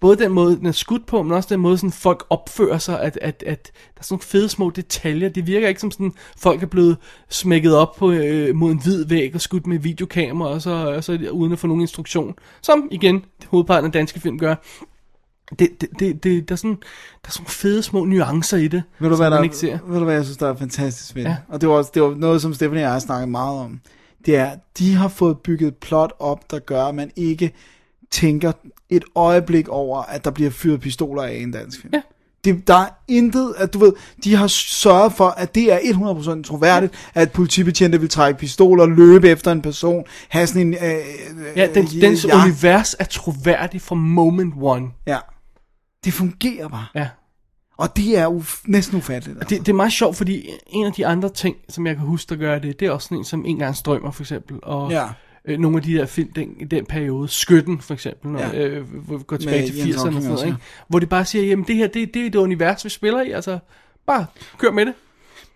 både 0.00 0.16
den 0.16 0.32
måde, 0.32 0.56
den 0.56 0.66
er 0.66 0.72
skudt 0.72 1.06
på, 1.06 1.22
men 1.22 1.32
også 1.32 1.48
den 1.52 1.60
måde, 1.60 1.78
sådan 1.78 1.92
folk 1.92 2.26
opfører 2.30 2.78
sig. 2.78 3.00
At, 3.00 3.18
at, 3.22 3.42
at 3.46 3.70
der 3.74 4.00
er 4.00 4.02
sådan 4.02 4.14
nogle 4.14 4.22
fede 4.22 4.48
små 4.48 4.70
detaljer. 4.70 5.28
Det 5.28 5.46
virker 5.46 5.68
ikke 5.68 5.80
som 5.80 5.90
sådan, 5.90 6.12
folk 6.38 6.62
er 6.62 6.66
blevet 6.66 6.96
smækket 7.30 7.76
op 7.76 7.96
på, 7.96 8.10
øh, 8.12 8.54
mod 8.54 8.72
en 8.72 8.82
hvid 8.82 9.04
væg 9.06 9.34
og 9.34 9.40
skudt 9.40 9.66
med 9.66 9.78
videokamera, 9.78 10.48
og 10.48 10.62
så, 10.62 10.70
og 10.70 11.04
så 11.04 11.28
uden 11.32 11.52
at 11.52 11.58
få 11.58 11.66
nogen 11.66 11.80
instruktion. 11.80 12.34
Som 12.62 12.88
igen, 12.90 13.24
hovedparten 13.46 13.86
af 13.86 13.92
danske 13.92 14.20
film 14.20 14.38
gør. 14.38 14.54
Det, 15.58 15.68
det, 15.80 15.88
det, 15.98 16.24
det, 16.24 16.48
der, 16.48 16.52
er 16.52 16.56
sådan, 16.56 16.76
der 17.22 17.28
er 17.28 17.30
sådan 17.30 17.46
fede 17.46 17.82
små 17.82 18.04
nuancer 18.04 18.56
i 18.56 18.68
det, 18.68 18.82
Ved 18.98 19.08
du, 19.10 19.14
som 19.16 19.20
hvad, 19.22 19.30
man 19.30 19.36
der, 19.36 19.42
ikke 19.42 19.56
ser. 19.56 19.78
ved 19.86 19.98
du 19.98 20.04
hvad 20.04 20.14
jeg 20.14 20.24
synes, 20.24 20.36
der 20.38 20.48
er 20.48 20.56
fantastisk 20.56 21.14
ved 21.14 21.22
det? 21.24 21.28
Ja. 21.30 21.36
Og 21.48 21.60
det 21.60 21.68
var, 21.68 21.74
også, 21.74 21.90
det 21.94 22.02
var 22.02 22.14
noget, 22.14 22.42
som 22.42 22.54
Stephanie 22.54 22.80
og 22.80 22.82
jeg 22.84 22.92
har 22.92 22.98
snakket 22.98 23.28
meget 23.28 23.58
om. 23.60 23.80
Det 24.26 24.36
er, 24.36 24.50
de 24.78 24.94
har 24.94 25.08
fået 25.08 25.38
bygget 25.38 25.68
et 25.68 25.76
plot 25.76 26.12
op, 26.18 26.50
der 26.50 26.58
gør, 26.58 26.84
at 26.84 26.94
man 26.94 27.10
ikke 27.16 27.52
tænker 28.10 28.52
et 28.90 29.04
øjeblik 29.14 29.68
over, 29.68 30.02
at 30.02 30.24
der 30.24 30.30
bliver 30.30 30.50
fyret 30.50 30.80
pistoler 30.80 31.22
af 31.22 31.34
i 31.34 31.42
en 31.42 31.50
dansk 31.52 31.80
film. 31.80 31.94
Ja. 31.94 32.00
Det, 32.44 32.68
der 32.68 32.74
er 32.74 32.88
intet, 33.08 33.54
at 33.58 33.74
du 33.74 33.78
ved, 33.78 33.92
de 34.24 34.34
har 34.36 34.46
sørget 34.46 35.12
for, 35.12 35.28
at 35.28 35.54
det 35.54 35.72
er 35.72 35.78
100% 35.78 36.42
troværdigt, 36.42 36.92
at 37.14 37.32
politibetjente 37.32 38.00
vil 38.00 38.08
trække 38.08 38.38
pistoler, 38.40 38.86
løbe 38.86 39.28
efter 39.28 39.52
en 39.52 39.62
person, 39.62 40.04
have 40.28 40.46
sådan 40.46 40.62
en... 40.62 40.74
Øh, 40.74 40.80
Ja, 41.56 41.66
den, 41.74 41.84
øh, 41.84 42.00
dens 42.00 42.24
ja, 42.24 42.42
univers 42.44 42.94
er 42.98 43.04
troværdig 43.04 43.80
fra 43.80 43.94
moment 43.94 44.54
one. 44.60 44.86
ja. 45.06 45.18
Det 46.04 46.12
fungerer 46.12 46.68
bare. 46.68 46.86
Ja. 46.94 47.08
Og 47.76 47.96
det 47.96 48.18
er 48.18 48.28
uf- 48.28 48.62
næsten 48.66 48.98
ufatteligt. 48.98 49.38
Altså. 49.38 49.54
Det, 49.56 49.66
det 49.66 49.72
er 49.72 49.76
meget 49.76 49.92
sjovt, 49.92 50.16
fordi 50.16 50.48
en 50.66 50.86
af 50.86 50.92
de 50.92 51.06
andre 51.06 51.28
ting, 51.28 51.56
som 51.68 51.86
jeg 51.86 51.96
kan 51.96 52.04
huske, 52.06 52.28
der 52.30 52.36
gør 52.36 52.58
det, 52.58 52.80
det 52.80 52.86
er 52.88 52.90
også 52.92 53.04
sådan 53.06 53.18
en 53.18 53.24
som 53.24 53.44
En 53.46 53.58
gang 53.58 53.76
strømmer, 53.76 54.10
for 54.10 54.22
eksempel. 54.22 54.58
Og 54.62 54.90
Ja. 54.90 55.06
øh, 55.44 55.58
nogle 55.58 55.76
af 55.76 55.82
de 55.82 55.94
der 55.94 56.06
film, 56.06 56.32
den, 56.32 56.56
i 56.60 56.64
den 56.64 56.86
periode, 56.86 57.28
Skytten 57.28 57.80
for 57.80 57.94
eksempel, 57.94 58.30
når, 58.30 58.38
Ja. 58.40 58.64
øh, 58.68 58.88
hvor 58.94 59.16
vi 59.16 59.24
går 59.26 59.36
tilbage 59.36 59.60
Med 59.60 59.68
til 59.68 59.76
Jens 59.78 59.96
80'erne 59.96 60.06
og 60.06 60.12
sådan 60.12 60.28
noget, 60.28 60.46
ikke? 60.46 60.58
hvor 60.88 60.98
de 60.98 61.06
bare 61.06 61.24
siger, 61.24 61.44
jamen 61.44 61.64
det 61.68 61.76
her, 61.76 61.86
det, 61.86 62.14
det 62.14 62.26
er 62.26 62.30
det 62.30 62.38
univers, 62.38 62.84
vi 62.84 62.90
spiller 62.90 63.22
i, 63.22 63.30
altså 63.30 63.58
bare 64.06 64.26
kør 64.58 64.70
med 64.70 64.86
det. 64.86 64.94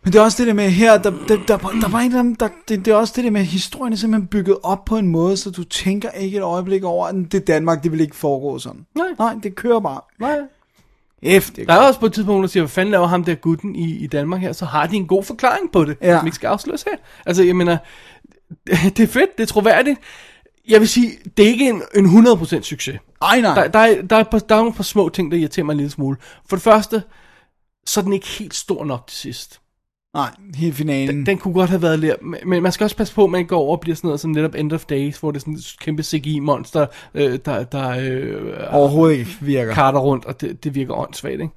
Men 0.05 0.13
det 0.13 0.19
er 0.19 0.23
også 0.23 0.39
det 0.39 0.47
der 0.47 0.53
med 0.55 0.71
her, 0.71 0.99
der, 0.99 1.11
der, 1.11 1.37
der, 1.49 1.57
der 1.59 1.89
var 1.89 1.99
en 1.99 2.35
der, 2.41 2.49
det, 2.69 2.85
det 2.85 2.89
er 2.89 2.95
også 2.95 3.13
det 3.17 3.25
der 3.25 3.31
med, 3.31 3.41
at 3.41 3.47
historien 3.47 3.93
er 3.93 3.97
simpelthen 3.97 4.27
bygget 4.29 4.59
op 4.63 4.85
på 4.85 4.97
en 4.99 5.09
måde, 5.09 5.37
så 5.37 5.51
du 5.51 5.65
tænker 5.65 6.11
ikke 6.11 6.37
et 6.39 6.43
øjeblik 6.43 6.85
over, 6.85 7.07
at 7.07 7.15
det 7.15 7.35
er 7.35 7.45
Danmark, 7.45 7.83
det 7.83 7.93
vil 7.93 8.01
ikke 8.01 8.17
foregå 8.17 8.59
sådan. 8.59 8.87
Nej. 8.95 9.07
Nej, 9.19 9.35
det 9.43 9.55
kører 9.55 9.81
bare. 9.81 10.01
Nej. 10.21 10.39
F, 11.41 11.51
det 11.51 11.69
Der 11.69 11.75
er 11.75 11.79
også 11.79 12.01
på 12.01 12.07
et 12.07 12.13
tidspunkt, 12.13 12.43
der 12.43 12.49
siger, 12.49 12.63
hvad 12.63 12.69
fanden 12.69 12.91
laver 12.93 13.07
ham 13.07 13.25
der 13.25 13.35
gutten 13.35 13.77
i, 13.77 13.97
i 13.97 14.07
Danmark 14.07 14.41
her, 14.41 14.53
så 14.53 14.65
har 14.65 14.87
de 14.87 14.97
en 14.97 15.07
god 15.07 15.25
forklaring 15.25 15.73
på 15.73 15.85
det, 15.85 15.97
Ja. 16.03 16.19
som 16.19 16.27
ikke 16.27 16.35
skal 16.37 16.47
afsløres 16.49 16.83
her. 16.83 16.97
Altså, 17.27 17.43
jeg 17.43 17.57
mener, 17.57 17.77
det 18.97 19.01
er 19.01 19.07
fedt, 19.07 19.37
det 19.37 19.43
er 19.43 19.47
troværdigt. 19.47 20.01
Jeg 20.69 20.81
vil 20.81 20.89
sige, 20.89 21.13
det 21.37 21.45
er 21.45 21.49
ikke 21.49 21.69
en, 21.69 21.83
en 21.97 22.27
100% 22.27 22.63
succes. 22.63 22.99
Ej, 23.23 23.41
nej. 23.41 23.55
Der, 23.55 23.69
der, 23.69 23.79
er, 23.79 24.03
der, 24.03 24.17
er, 24.17 24.25
par- 24.25 24.39
der 24.39 24.55
er 24.55 24.59
nogle 24.59 24.73
par 24.73 24.83
små 24.83 25.09
ting, 25.09 25.31
der 25.33 25.37
irriterer 25.39 25.65
mig 25.67 25.73
en 25.73 25.77
lille 25.79 25.91
smule. 25.91 26.17
For 26.49 26.57
det 26.57 26.63
første, 26.63 27.03
så 27.87 28.01
er 28.01 28.05
den 28.05 28.13
ikke 28.13 28.27
helt 28.27 28.55
stor 28.55 28.85
nok 28.85 29.07
til 29.07 29.17
sidst. 29.19 29.61
Nej, 30.15 30.31
helt 30.55 30.75
finalen. 30.75 31.17
Den, 31.17 31.27
den 31.27 31.39
kunne 31.39 31.55
godt 31.55 31.71
have 31.71 31.83
været 31.83 31.99
lidt, 31.99 32.15
men- 32.47 32.63
man 32.63 32.73
skal 32.73 32.85
også 32.85 32.97
passe 32.97 33.15
på, 33.15 33.25
at 33.25 33.31
man 33.31 33.47
går 33.47 33.59
over 33.59 33.77
og 33.77 33.81
bliver 33.81 33.97
sådan 33.97 34.09
noget 34.09 34.21
som 34.21 34.31
netop 34.31 34.55
End 34.55 34.73
of 34.73 34.85
Days, 34.85 35.19
hvor 35.19 35.31
det 35.31 35.37
er 35.39 35.41
sådan 35.41 35.55
et 35.55 35.75
kæmpe 35.81 36.03
CGI-monster, 36.03 36.87
øh, 37.15 37.39
der, 37.45 37.65
der 37.65 37.89
øh, 38.01 38.53
Overhovedet 38.71 39.19
ikke 39.19 39.31
virker. 39.41 39.75
karter 39.75 39.99
rundt, 39.99 40.25
og 40.25 40.41
det, 40.41 40.65
det 40.65 40.75
virker 40.75 40.95
åndssvagt, 40.95 41.33
ikke? 41.41 41.49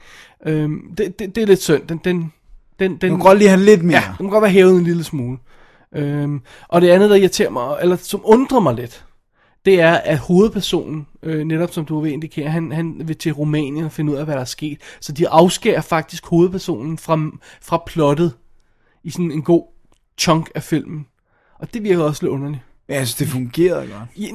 Øhm, 0.45 0.81
det, 0.97 1.19
det, 1.19 1.35
det 1.35 1.41
er 1.41 1.47
lidt 1.47 1.61
synd. 1.61 1.87
Den, 1.87 1.97
den, 2.03 2.33
den, 2.79 2.91
den, 2.97 3.09
Du 3.11 3.15
kan 3.17 3.19
godt 3.25 3.37
lige 3.37 3.49
have 3.49 3.61
lidt 3.61 3.83
mere. 3.83 3.97
Ja, 3.97 4.13
den 4.17 4.25
må 4.25 4.31
godt 4.31 4.41
være 4.41 4.51
hævet 4.51 4.75
en 4.77 4.83
lille 4.83 5.03
smule. 5.03 5.37
Øhm, 5.95 6.41
og 6.67 6.81
det 6.81 6.89
andet, 6.89 7.09
der 7.09 7.15
irriterer 7.15 7.49
mig, 7.49 7.77
eller 7.81 7.95
som 7.95 8.21
undrer 8.23 8.59
mig 8.59 8.75
lidt, 8.75 9.05
det 9.65 9.81
er, 9.81 9.93
at 9.93 10.17
hovedpersonen, 10.17 11.07
øh, 11.23 11.43
netop 11.43 11.73
som 11.73 11.85
du 11.85 11.99
vil 11.99 12.11
indikere, 12.11 12.49
han, 12.49 12.71
han 12.71 13.01
vil 13.05 13.17
til 13.17 13.31
Rumænien 13.31 13.85
og 13.85 13.91
finde 13.91 14.11
ud 14.11 14.17
af, 14.17 14.25
hvad 14.25 14.35
der 14.35 14.41
er 14.41 14.45
sket. 14.45 14.77
Så 14.99 15.11
de 15.11 15.29
afskærer 15.29 15.81
faktisk 15.81 16.25
hovedpersonen 16.25 16.97
fra, 16.97 17.19
fra 17.61 17.83
plottet 17.85 18.33
i 19.03 19.09
sådan 19.09 19.31
en 19.31 19.41
god 19.41 19.63
chunk 20.17 20.51
af 20.55 20.63
filmen. 20.63 21.05
Og 21.59 21.73
det 21.73 21.83
virker 21.83 22.03
også 22.03 22.23
lidt 22.23 22.31
underligt. 22.31 22.61
Ja, 22.89 22.95
synes, 23.05 23.15
det 23.15 23.27
fungerede 23.27 23.87
godt. 23.87 24.09
Jeg, 24.17 24.31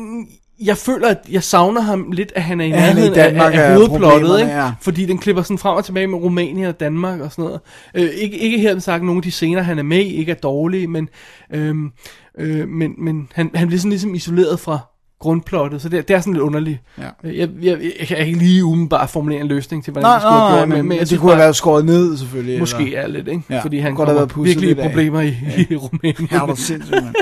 jeg 0.61 0.77
føler, 0.77 1.09
at 1.09 1.19
jeg 1.31 1.43
savner 1.43 1.81
ham 1.81 2.13
lidt, 2.13 2.33
at 2.35 2.43
han 2.43 2.61
er 2.61 2.65
i 2.65 2.69
Ja, 2.69 2.77
nærheden 2.77 3.15
af, 3.15 3.31
Danmark 3.33 3.55
af, 3.55 3.59
af 3.59 3.75
hovedplottet, 3.75 4.41
ikke? 4.41 4.53
ja. 4.53 4.73
Fordi 4.81 5.07
den 5.07 5.19
klipper 5.19 5.43
sådan 5.43 5.59
frem 5.59 5.77
og 5.77 5.85
tilbage 5.85 6.07
med 6.07 6.19
Rumænien 6.19 6.67
og 6.67 6.81
Danmark 6.81 7.21
og 7.21 7.33
sådan 7.33 7.45
noget. 7.45 7.61
Øh, 7.95 8.11
ikke, 8.15 8.39
ikke 8.39 8.59
her 8.59 8.79
sagt, 8.79 9.05
nogle 9.05 9.19
af 9.19 9.23
de 9.23 9.31
scener, 9.31 9.63
han 9.63 9.79
er 9.79 9.83
med 9.83 9.99
i, 9.99 10.15
ikke 10.15 10.33
er 10.33 10.37
dårlige, 10.37 10.87
men, 10.87 11.09
øhm, 11.53 11.91
øh, 12.39 12.69
men, 12.69 12.95
men 12.99 13.29
han, 13.35 13.51
han 13.55 13.67
bliver 13.67 13.79
sådan 13.79 13.91
ligesom 13.91 14.15
isoleret 14.15 14.61
fra 14.61 14.79
grundplottet, 15.27 15.83
så 15.83 15.89
det, 15.89 16.09
det 16.09 16.17
er 16.17 16.21
sådan 16.21 16.33
lidt 16.33 16.43
underligt. 16.43 16.79
Ja. 16.99 17.09
Øh, 17.25 17.39
Jeg, 17.39 17.49
jeg, 17.63 17.79
jeg 18.01 18.07
kan 18.09 18.19
ikke 18.19 18.39
lige 18.39 18.65
umiddelbart 18.65 19.11
formulere 19.11 19.41
en 19.41 19.47
løsning 19.47 19.85
til, 19.85 19.93
hvordan 19.93 20.07
Nej, 20.09 20.15
det 20.15 20.23
skulle 20.23 20.33
have 20.41 20.49
nej, 20.51 20.59
gjort, 20.59 20.69
men, 20.69 20.79
men, 20.79 20.89
men 20.89 20.99
det 20.99 21.09
synes 21.09 21.21
kunne 21.21 21.33
have 21.33 21.39
været 21.41 21.57
skåret 21.57 21.85
ned, 21.85 22.17
selvfølgelig. 22.17 22.59
måske 22.59 22.85
eller? 22.87 23.01
er 23.01 23.07
lidt, 23.07 23.29
ikke? 23.29 23.43
Ja, 23.51 23.61
Fordi 23.63 23.79
han 23.79 23.95
kunne 23.97 24.07
have 24.07 24.31
virkelig 24.37 24.77
problemer 24.77 25.21
i, 25.21 25.35
i 25.71 25.77
Rumænien. 25.77 26.29
Ja, 26.33 26.37
det 26.39 26.51
er 26.51 26.55
sindssygt. 26.55 26.97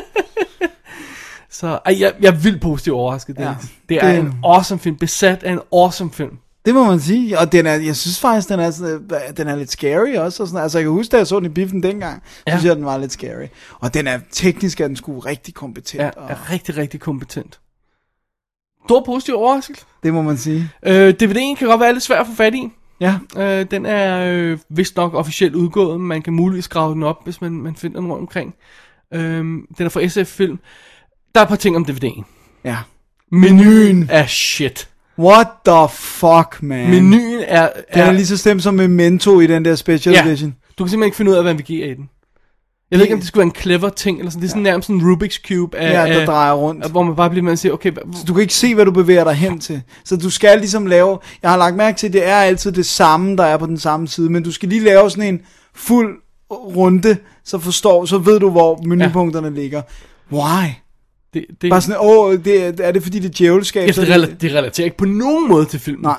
Så 1.50 1.66
ej, 1.86 1.96
jeg, 2.00 2.12
jeg 2.20 2.28
er 2.28 2.36
vildt 2.36 2.60
positivt 2.60 2.94
overrasket. 2.96 3.36
Ja, 3.38 3.42
Ja, 3.48 3.54
det 3.88 3.96
er 4.04 4.08
det- 4.12 4.18
en 4.20 4.34
awesome 4.44 4.78
film. 4.80 4.96
Besat 4.96 5.42
af 5.42 5.52
en 5.52 5.60
awesome 5.72 6.10
film. 6.12 6.38
Det 6.64 6.74
må 6.74 6.84
man 6.84 7.00
sige, 7.00 7.38
og 7.38 7.52
den 7.52 7.66
er, 7.66 7.74
jeg 7.74 7.96
synes 7.96 8.20
faktisk, 8.20 8.48
den 8.48 8.60
er, 8.60 8.70
sådan- 8.70 9.00
den 9.36 9.48
er 9.48 9.56
lidt 9.56 9.70
scary 9.70 10.16
også. 10.16 10.42
Og 10.42 10.48
sådan, 10.48 10.62
altså, 10.62 10.78
jeg 10.78 10.84
kan 10.84 10.92
huske, 10.92 11.12
da 11.12 11.16
jeg 11.16 11.26
så 11.26 11.36
den 11.38 11.46
i 11.46 11.48
biffen 11.48 11.82
dengang, 11.82 12.22
ja. 12.48 12.52
synes 12.52 12.64
jeg, 12.64 12.76
den 12.76 12.84
var 12.84 12.98
lidt 12.98 13.12
scary. 13.12 13.46
Og 13.80 13.94
den 13.94 14.06
er 14.06 14.18
teknisk 14.32 14.80
er 14.80 14.86
den 14.86 14.96
sgu 14.96 15.18
rigtig 15.18 15.54
kompetent. 15.54 16.02
Er, 16.02 16.10
og, 16.10 16.30
er 16.30 16.50
rigtig, 16.52 16.76
rigtig 16.76 17.00
kompetent. 17.00 17.60
Stor 18.86 19.02
positiv 19.06 19.34
overraskelse. 19.36 19.84
det 20.02 20.14
må 20.14 20.22
man 20.22 20.36
sige. 20.38 20.70
Øh, 20.86 21.14
DVD'en 21.22 21.54
kan 21.58 21.68
godt 21.68 21.80
være 21.80 21.92
lidt 21.92 22.02
svær 22.04 22.20
at 22.20 22.26
få 22.26 22.34
fat 22.34 22.54
i. 22.54 22.68
Ja, 23.00 23.14
Øh, 23.36 23.66
den 23.70 23.86
er 23.86 24.32
øh, 24.34 24.58
vist 24.68 24.96
nok 24.96 25.14
officielt 25.14 25.54
udgået, 25.54 26.00
men 26.00 26.08
man 26.08 26.22
kan 26.22 26.32
muligvis 26.32 26.68
grave 26.68 26.94
den 26.94 27.02
op, 27.02 27.24
hvis 27.24 27.40
man, 27.40 27.52
man 27.52 27.76
finder 27.76 28.00
den 28.00 28.10
rundt 28.10 28.20
omkring. 28.20 28.54
Øh, 29.14 29.20
den 29.44 29.66
er 29.78 29.88
fra 29.88 30.08
SF 30.08 30.28
Film. 30.36 30.58
Der 31.34 31.40
er 31.40 31.44
et 31.44 31.48
par 31.48 31.56
ting 31.56 31.76
om 31.76 31.86
DVD'en. 31.90 32.22
ja. 32.64 32.76
Menuen 33.32 34.06
er 34.10 34.26
shit. 34.26 34.88
What 35.18 35.46
the 35.66 35.88
fuck, 35.90 36.62
man? 36.62 36.90
Menuen 36.90 37.40
er... 37.46 37.68
Den 37.94 38.00
er 38.02 38.12
lige 38.12 38.26
så 38.26 38.36
stemt 38.36 38.62
som 38.62 38.74
Memento 38.74 39.40
i 39.40 39.46
den 39.46 39.64
der 39.64 39.74
special 39.74 40.14
Ja. 40.14 40.26
edition. 40.26 40.54
Du 40.78 40.84
kan 40.84 40.90
simpelthen 40.90 41.06
ikke 41.06 41.16
finde 41.16 41.30
ud 41.30 41.36
af, 41.36 41.42
hvad 41.42 41.54
NVG 41.54 41.70
er 41.70 41.90
i 41.90 41.94
den. 41.94 42.08
Jeg 42.94 42.98
ved 43.00 43.04
ikke, 43.06 43.14
om 43.14 43.20
det 43.20 43.28
skulle 43.28 43.40
være 43.40 43.46
en 43.56 43.62
clever 43.62 43.88
ting, 43.88 44.18
eller 44.18 44.30
sådan. 44.30 44.40
Det 44.42 44.46
er 44.48 44.50
sådan 44.50 44.62
nærmest 44.62 44.86
sådan 44.86 45.00
en 45.00 45.12
Rubik's 45.12 45.40
Cube 45.48 45.78
af, 45.78 45.92
Ja, 46.08 46.14
der 46.14 46.20
af, 46.20 46.26
drejer 46.26 46.52
rundt. 46.52 46.84
af, 46.84 46.90
hvor 46.90 47.02
man 47.02 47.16
bare 47.16 47.30
bliver 47.30 47.42
med 47.44 47.52
at 47.52 47.58
sige, 47.58 47.72
okay, 47.72 47.90
hvad, 47.92 48.02
Du 48.26 48.32
kan 48.34 48.42
ikke 48.42 48.54
se, 48.54 48.74
hvad 48.74 48.84
du 48.84 48.90
bevæger 48.90 49.24
dig 49.24 49.34
hen 49.34 49.58
til. 49.58 49.82
Så 50.04 50.16
du 50.16 50.30
skal 50.30 50.58
ligesom 50.58 50.86
lave... 50.86 51.18
Jeg 51.42 51.50
har 51.50 51.56
lagt 51.56 51.76
mærke 51.76 51.96
til, 51.98 52.06
at 52.06 52.12
det 52.12 52.28
er 52.28 52.36
altid 52.36 52.72
det 52.72 52.86
samme, 52.86 53.36
der 53.36 53.44
er 53.44 53.56
på 53.56 53.66
den 53.66 53.78
samme 53.78 54.08
side. 54.08 54.30
Men 54.30 54.42
du 54.42 54.52
skal 54.52 54.68
lige 54.68 54.84
lave 54.84 55.10
sådan 55.10 55.34
en 55.34 55.40
fuld 55.74 56.16
runde, 56.50 57.16
så 57.44 57.58
forstår, 57.58 58.04
så 58.04 58.18
ved 58.18 58.40
du, 58.40 58.50
hvor 58.50 58.80
menupunkterne 58.84 59.48
ja. 59.48 59.54
ligger. 59.60 59.82
Why? 60.32 60.66
det, 61.34 61.44
det, 61.62 61.70
Bare 61.70 61.80
sådan, 61.80 61.96
åh, 62.00 62.34
det, 62.44 62.80
er- 62.80 62.92
det 62.92 63.02
fordi, 63.02 63.18
det 63.18 63.28
er 63.28 63.32
djævelskab? 63.38 63.92
så 63.92 64.00
det, 64.00 64.08
rela- 64.08 64.34
det 64.40 64.52
relaterer 64.54 64.84
ikke 64.84 64.96
på 64.96 65.04
nogen 65.04 65.48
måde 65.48 65.64
til 65.64 65.80
filmen. 65.80 66.02
Nej. 66.02 66.18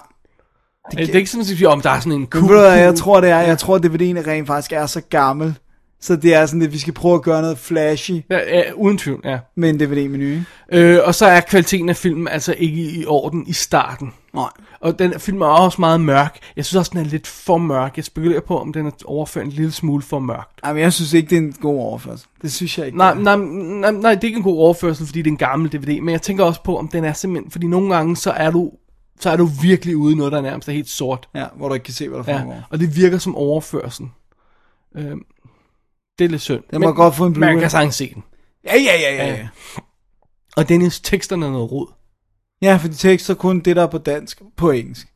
Det, 0.91 0.99
det 0.99 1.10
er 1.10 1.14
ikke 1.19 1.30
sådan, 1.30 1.41
at 1.41 1.47
sige, 1.47 1.69
om 1.69 1.81
der 1.81 1.89
er 1.89 1.99
sådan 1.99 2.11
en 2.11 2.19
Men 2.19 2.27
cool... 2.27 2.49
ved 2.52 2.57
du 2.57 2.64
jeg 2.69 2.95
tror, 2.95 3.22
det 3.22 3.30
er, 3.30 3.39
jeg 3.39 3.57
tror, 3.57 3.77
DVD'en 3.77 4.27
rent 4.27 4.47
faktisk 4.47 4.72
er 4.72 4.85
så 4.85 5.02
gammel. 5.10 5.56
Så 6.01 6.15
det 6.15 6.34
er 6.35 6.45
sådan, 6.45 6.61
at 6.61 6.73
vi 6.73 6.77
skal 6.77 6.93
prøve 6.93 7.15
at 7.15 7.22
gøre 7.22 7.41
noget 7.41 7.57
flashy 7.57 8.11
Ja, 8.30 8.38
ja, 8.57 8.72
uden 8.76 8.97
tvivl, 8.97 9.22
ja. 9.23 9.39
med 9.55 9.69
en 9.69 9.80
DVD-menu. 9.80 10.41
Øh, 10.72 10.99
og 11.03 11.15
så 11.15 11.26
er 11.26 11.41
kvaliteten 11.41 11.89
af 11.89 11.95
filmen 11.95 12.27
altså 12.27 12.55
ikke 12.57 12.81
i 12.81 13.05
orden 13.05 13.43
i 13.47 13.53
starten. 13.53 14.13
Nej. 14.34 14.49
Og 14.80 14.99
den 14.99 15.19
film 15.19 15.41
er 15.41 15.45
også 15.45 15.81
meget 15.81 16.01
mørk. 16.01 16.38
Jeg 16.55 16.65
synes 16.65 16.76
også, 16.80 16.89
den 16.93 16.99
er 17.05 17.09
lidt 17.09 17.27
for 17.27 17.57
mørk. 17.57 17.97
Jeg 17.97 18.05
spekulerer 18.05 18.39
på, 18.41 18.59
om 18.59 18.73
den 18.73 18.85
er 18.85 18.91
overført 19.05 19.45
en 19.45 19.51
lille 19.51 19.72
smule 19.72 20.03
for 20.03 20.19
mørkt. 20.19 20.59
Jamen, 20.65 20.81
jeg 20.84 20.93
synes 20.93 21.13
ikke, 21.13 21.30
det 21.30 21.35
er 21.38 21.41
en 21.41 21.53
god 21.61 21.80
overførsel. 21.80 22.27
Det 22.41 22.51
synes 22.53 22.77
jeg 22.77 22.85
ikke. 22.85 22.97
Nej, 22.97 23.13
nej, 23.15 23.35
nej, 23.38 23.91
nej, 23.91 24.15
det 24.15 24.23
er 24.23 24.27
ikke 24.27 24.38
en 24.38 24.43
god 24.43 24.57
overførsel, 24.59 25.05
fordi 25.05 25.22
det 25.22 25.27
er 25.27 25.31
en 25.31 25.38
gammel 25.38 25.72
DVD. 25.72 26.01
Men 26.01 26.09
jeg 26.11 26.22
tænker 26.22 26.43
også 26.43 26.63
på, 26.63 26.77
om 26.77 26.88
den 26.88 27.03
er 27.05 27.13
simpelthen... 27.13 27.51
Fordi 27.51 27.67
nogle 27.67 27.95
gange, 27.95 28.15
så 28.17 28.31
er 28.31 28.51
du, 28.51 28.72
så 29.19 29.30
er 29.30 29.38
du 29.38 29.45
virkelig 29.61 29.97
ude 29.97 30.13
i 30.13 30.17
noget, 30.17 30.31
der 30.34 30.41
nærmest 30.41 30.67
er 30.69 30.73
helt 30.73 30.89
sort. 30.89 31.30
Ja, 31.35 31.45
hvor 31.55 31.67
du 31.67 31.73
ikke 31.73 31.84
kan 31.84 31.93
se, 31.93 32.09
hvad 32.09 32.19
der 32.23 32.31
Ja, 32.34 32.38
foregår. 32.39 32.63
og 32.69 32.80
det 32.80 32.95
virker 32.95 33.17
som 33.17 33.35
overførsel. 33.35 34.05
Øh, 34.95 35.11
det 36.19 36.25
er 36.25 36.29
lidt 36.29 36.41
synd. 36.41 36.63
Den 36.71 36.81
må 36.81 36.91
godt 36.91 37.15
få 37.15 37.25
en 37.25 37.39
Man 37.39 37.55
Blu-ray. 37.55 37.59
kan 37.59 37.69
sagtens 37.69 37.95
se 37.95 38.13
den. 38.13 38.23
Ja, 38.65 38.77
ja, 38.77 38.99
ja, 38.99 39.15
ja. 39.15 39.33
ja. 39.33 39.47
Og 40.57 40.69
Dennis, 40.69 40.99
teksterne 40.99 41.45
er 41.45 41.51
noget 41.51 41.71
rod. 41.71 41.87
Ja, 42.61 42.77
for 42.81 42.87
de 42.87 42.93
tekster 42.95 43.33
kun 43.33 43.59
det, 43.59 43.75
der 43.75 43.83
er 43.83 43.87
på 43.87 43.97
dansk, 43.97 44.41
på 44.57 44.71
engelsk. 44.71 45.07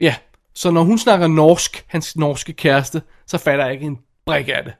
Ja, 0.00 0.14
så 0.54 0.70
når 0.70 0.82
hun 0.82 0.98
snakker 0.98 1.26
norsk, 1.26 1.84
hans 1.86 2.16
norske 2.16 2.52
kæreste, 2.52 3.02
så 3.26 3.38
fatter 3.38 3.64
jeg 3.64 3.74
ikke 3.74 3.86
en 3.86 3.98
brik 4.26 4.48
af 4.48 4.64
det. 4.64 4.72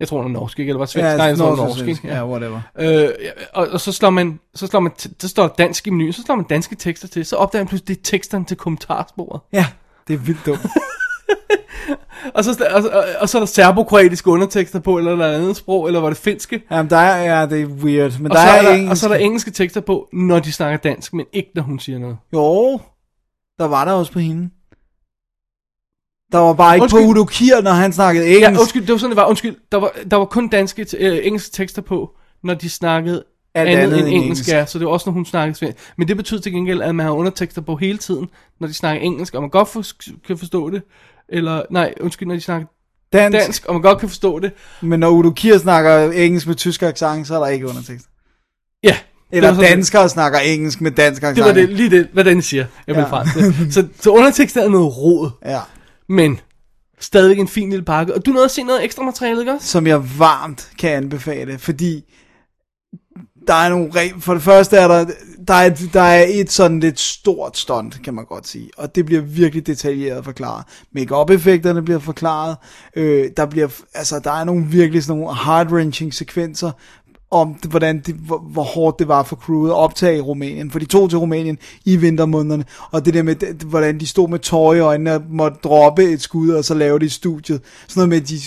Jeg 0.00 0.08
tror, 0.08 0.22
hun 0.22 0.36
er 0.36 0.40
norsk, 0.40 0.58
ikke? 0.58 0.70
Eller 0.70 0.78
var 0.78 0.86
svensk? 0.86 1.04
Ja, 1.04 1.16
Nej, 1.16 1.26
jeg 1.26 1.38
tror, 1.38 1.56
norsk 1.56 1.78
norsk, 1.86 1.88
ikke? 1.88 2.14
Ja, 2.14 2.26
whatever. 2.26 2.60
Øh, 2.78 3.08
og, 3.54 3.68
og, 3.68 3.80
så 3.80 3.92
slår 3.92 4.10
man, 4.10 4.40
så 4.54 4.66
slår 4.66 4.80
man, 4.80 4.92
så 5.20 5.28
står 5.28 5.48
der 5.48 5.54
dansk 5.54 5.86
i 5.86 5.90
menuen, 5.90 6.12
så 6.12 6.22
slår 6.22 6.36
man 6.36 6.44
danske 6.44 6.74
tekster 6.74 7.08
til, 7.08 7.26
så 7.26 7.36
opdager 7.36 7.62
man 7.62 7.68
pludselig, 7.68 7.88
det 7.88 7.96
er 7.96 8.02
teksterne 8.04 8.44
til 8.44 8.56
kommentarsporet. 8.56 9.40
Ja, 9.52 9.66
det 10.08 10.14
er 10.14 10.18
vildt 10.18 10.46
dumt. 10.46 10.60
Og 12.34 12.44
så, 12.44 12.66
og, 12.74 12.82
og, 12.98 13.04
og 13.20 13.28
så 13.28 13.38
er 13.38 13.40
der 13.40 13.46
serbokroatiske 13.46 14.30
undertekster 14.30 14.80
på, 14.80 14.98
eller 14.98 15.16
noget 15.16 15.34
andet 15.34 15.56
sprog, 15.56 15.86
eller 15.86 16.00
var 16.00 16.08
det 16.08 16.18
finske? 16.18 16.62
Jamen, 16.70 16.90
der 16.90 16.96
er, 16.96 17.38
ja, 17.40 17.46
det 17.46 17.62
er 17.62 17.66
weird. 17.66 18.18
Men 18.20 18.30
Og 18.32 18.36
der 18.36 18.42
så, 18.42 18.48
er, 18.50 18.56
er 18.58 18.62
der, 18.62 18.70
engelsk. 18.74 18.90
og 18.90 18.96
så 18.96 19.06
er 19.06 19.12
der 19.12 19.16
engelske 19.18 19.50
tekster 19.50 19.80
på, 19.80 20.08
når 20.12 20.38
de 20.38 20.52
snakker 20.52 20.76
dansk, 20.78 21.14
men 21.14 21.26
ikke 21.32 21.50
når 21.54 21.62
hun 21.62 21.78
siger 21.78 21.98
noget. 21.98 22.16
Jo, 22.32 22.80
der 23.58 23.64
var 23.68 23.84
der 23.84 23.92
også 23.92 24.12
på 24.12 24.18
hende. 24.18 24.50
Der 26.32 26.38
var 26.38 26.52
bare 26.52 26.74
ikke 26.76 26.82
Undskyld. 26.82 27.02
på 27.02 27.08
Udo 27.08 27.24
Kier, 27.24 27.60
når 27.60 27.70
han 27.70 27.92
snakkede 27.92 28.26
Ja, 28.26 28.34
engelsk. 28.36 28.60
undskyld, 28.60 28.82
det 28.82 28.92
var 28.92 28.98
sådan, 28.98 29.10
det 29.10 29.16
var. 29.16 29.26
Undskyld, 29.28 29.56
der 29.72 29.78
var, 29.78 29.92
der 30.10 30.16
var 30.16 30.24
kun 30.24 30.48
danske, 30.48 30.86
øh, 30.98 31.18
engelske 31.26 31.52
tekster 31.52 31.82
på, 31.82 32.10
når 32.44 32.54
de 32.54 32.70
snakkede 32.70 33.24
Alt 33.54 33.68
andet, 33.68 33.82
andet 33.82 33.98
end 33.98 34.08
end 34.08 34.16
engelsk, 34.22 34.48
ja. 34.48 34.66
Så 34.66 34.78
det 34.78 34.86
var 34.86 34.92
også, 34.92 35.10
når 35.10 35.12
hun 35.14 35.24
snakkede 35.24 35.58
svensk. 35.58 35.78
Men 35.98 36.08
det 36.08 36.16
betyder 36.16 36.40
til 36.40 36.52
gengæld, 36.52 36.82
at 36.82 36.94
man 36.94 37.06
har 37.06 37.12
undertekster 37.12 37.62
på 37.62 37.76
hele 37.76 37.98
tiden, 37.98 38.28
når 38.60 38.66
de 38.66 38.74
snakker 38.74 39.02
engelsk, 39.02 39.34
og 39.34 39.40
man 39.40 39.50
godt 39.50 39.68
for, 39.68 39.84
kan 40.26 40.38
forstå 40.38 40.70
det. 40.70 40.82
Eller, 41.28 41.62
nej, 41.70 41.94
undskyld, 42.00 42.28
når 42.28 42.34
de 42.34 42.40
snakker 42.40 42.66
dansk, 43.12 43.38
dansk, 43.38 43.64
og 43.64 43.74
man 43.74 43.82
godt 43.82 43.98
kan 43.98 44.08
forstå 44.08 44.38
det. 44.38 44.52
Men 44.82 45.00
når 45.00 45.08
Udo 45.10 45.30
Kier 45.30 45.58
snakker 45.58 46.10
engelsk 46.12 46.46
med 46.46 46.54
tysk 46.54 46.82
accent, 46.82 47.26
så 47.26 47.34
er 47.34 47.38
der 47.38 47.46
ikke 47.46 47.68
undertekst. 47.68 48.06
Ja. 48.84 48.96
Eller 49.32 49.54
sådan- 49.54 49.70
danskere 49.70 50.08
snakker 50.08 50.38
engelsk 50.38 50.80
med 50.80 50.90
dansk 50.90 51.22
accent. 51.22 51.36
Det 51.36 51.44
var 51.44 51.52
det, 51.52 51.68
lige 51.68 51.90
det, 51.90 52.08
hvad 52.12 52.24
den 52.24 52.42
siger, 52.42 52.66
jeg 52.86 52.96
Ja. 52.96 53.04
frem 53.04 53.26
til. 53.54 53.72
Så, 53.74 53.86
så 54.00 54.10
undertekster 54.10 54.62
er 54.64 54.68
noget 54.68 54.96
råd, 54.98 55.30
Ja. 55.44 55.60
men 56.08 56.40
stadigvæk 57.00 57.38
en 57.38 57.48
fin 57.48 57.70
lille 57.70 57.84
pakke. 57.84 58.14
Og 58.14 58.26
du 58.26 58.30
nåede 58.30 58.44
at 58.44 58.50
se 58.50 58.62
noget 58.62 58.84
ekstra 58.84 59.02
materiale, 59.02 59.40
ikke 59.40 59.52
også? 59.52 59.66
som 59.68 59.86
jeg 59.86 60.18
varmt 60.18 60.70
kan 60.78 60.90
anbefale, 60.90 61.58
fordi 61.58 62.04
der 63.46 63.54
er 63.54 63.68
nogle 63.68 63.90
reg- 63.94 64.20
for 64.20 64.34
det 64.34 64.42
første 64.42 64.76
er 64.76 64.88
der, 64.88 65.06
der 65.48 65.54
er, 65.54 65.66
et, 65.66 65.90
der 65.92 66.00
er 66.00 66.26
et 66.28 66.52
sådan 66.52 66.80
lidt 66.80 67.00
stort 67.00 67.58
stunt, 67.58 68.02
kan 68.04 68.14
man 68.14 68.24
godt 68.24 68.48
sige, 68.48 68.70
og 68.76 68.94
det 68.94 69.06
bliver 69.06 69.20
virkelig 69.22 69.66
detaljeret 69.66 70.24
forklaret. 70.24 70.64
Make-up 70.92 71.30
effekterne 71.30 71.82
bliver 71.82 71.98
forklaret, 71.98 72.56
øh, 72.96 73.30
der 73.36 73.46
bliver, 73.46 73.68
altså 73.94 74.20
der 74.24 74.32
er 74.32 74.44
nogle 74.44 74.66
virkelig 74.66 75.04
sådan 75.04 75.20
nogle 75.20 75.36
heart-wrenching 75.36 76.10
sekvenser, 76.10 76.70
om 77.30 77.54
det, 77.54 77.70
hvordan 77.70 78.00
det, 78.00 78.14
hvor, 78.14 78.38
hvor 78.38 78.62
hårdt 78.62 78.98
det 78.98 79.08
var 79.08 79.22
for 79.22 79.36
crewet 79.36 79.70
at 79.70 79.74
optage 79.74 80.16
i 80.16 80.20
Rumænien, 80.20 80.70
for 80.70 80.78
de 80.78 80.84
tog 80.84 81.10
til 81.10 81.18
Rumænien 81.18 81.58
i 81.84 81.96
vintermånederne, 81.96 82.64
og 82.90 83.04
det 83.04 83.14
der 83.14 83.22
med, 83.22 83.34
det, 83.34 83.62
hvordan 83.62 84.00
de 84.00 84.06
stod 84.06 84.28
med 84.28 84.38
tårer 84.38 84.74
i 84.74 84.80
øjnene 84.80 85.14
og 85.14 85.22
måtte 85.30 85.58
droppe 85.64 86.02
et 86.04 86.22
skud, 86.22 86.50
og 86.50 86.64
så 86.64 86.74
lave 86.74 86.98
det 86.98 87.06
i 87.06 87.08
studiet. 87.08 87.60
Sådan 87.88 88.00
noget 88.00 88.08
med, 88.08 88.20
de, 88.20 88.38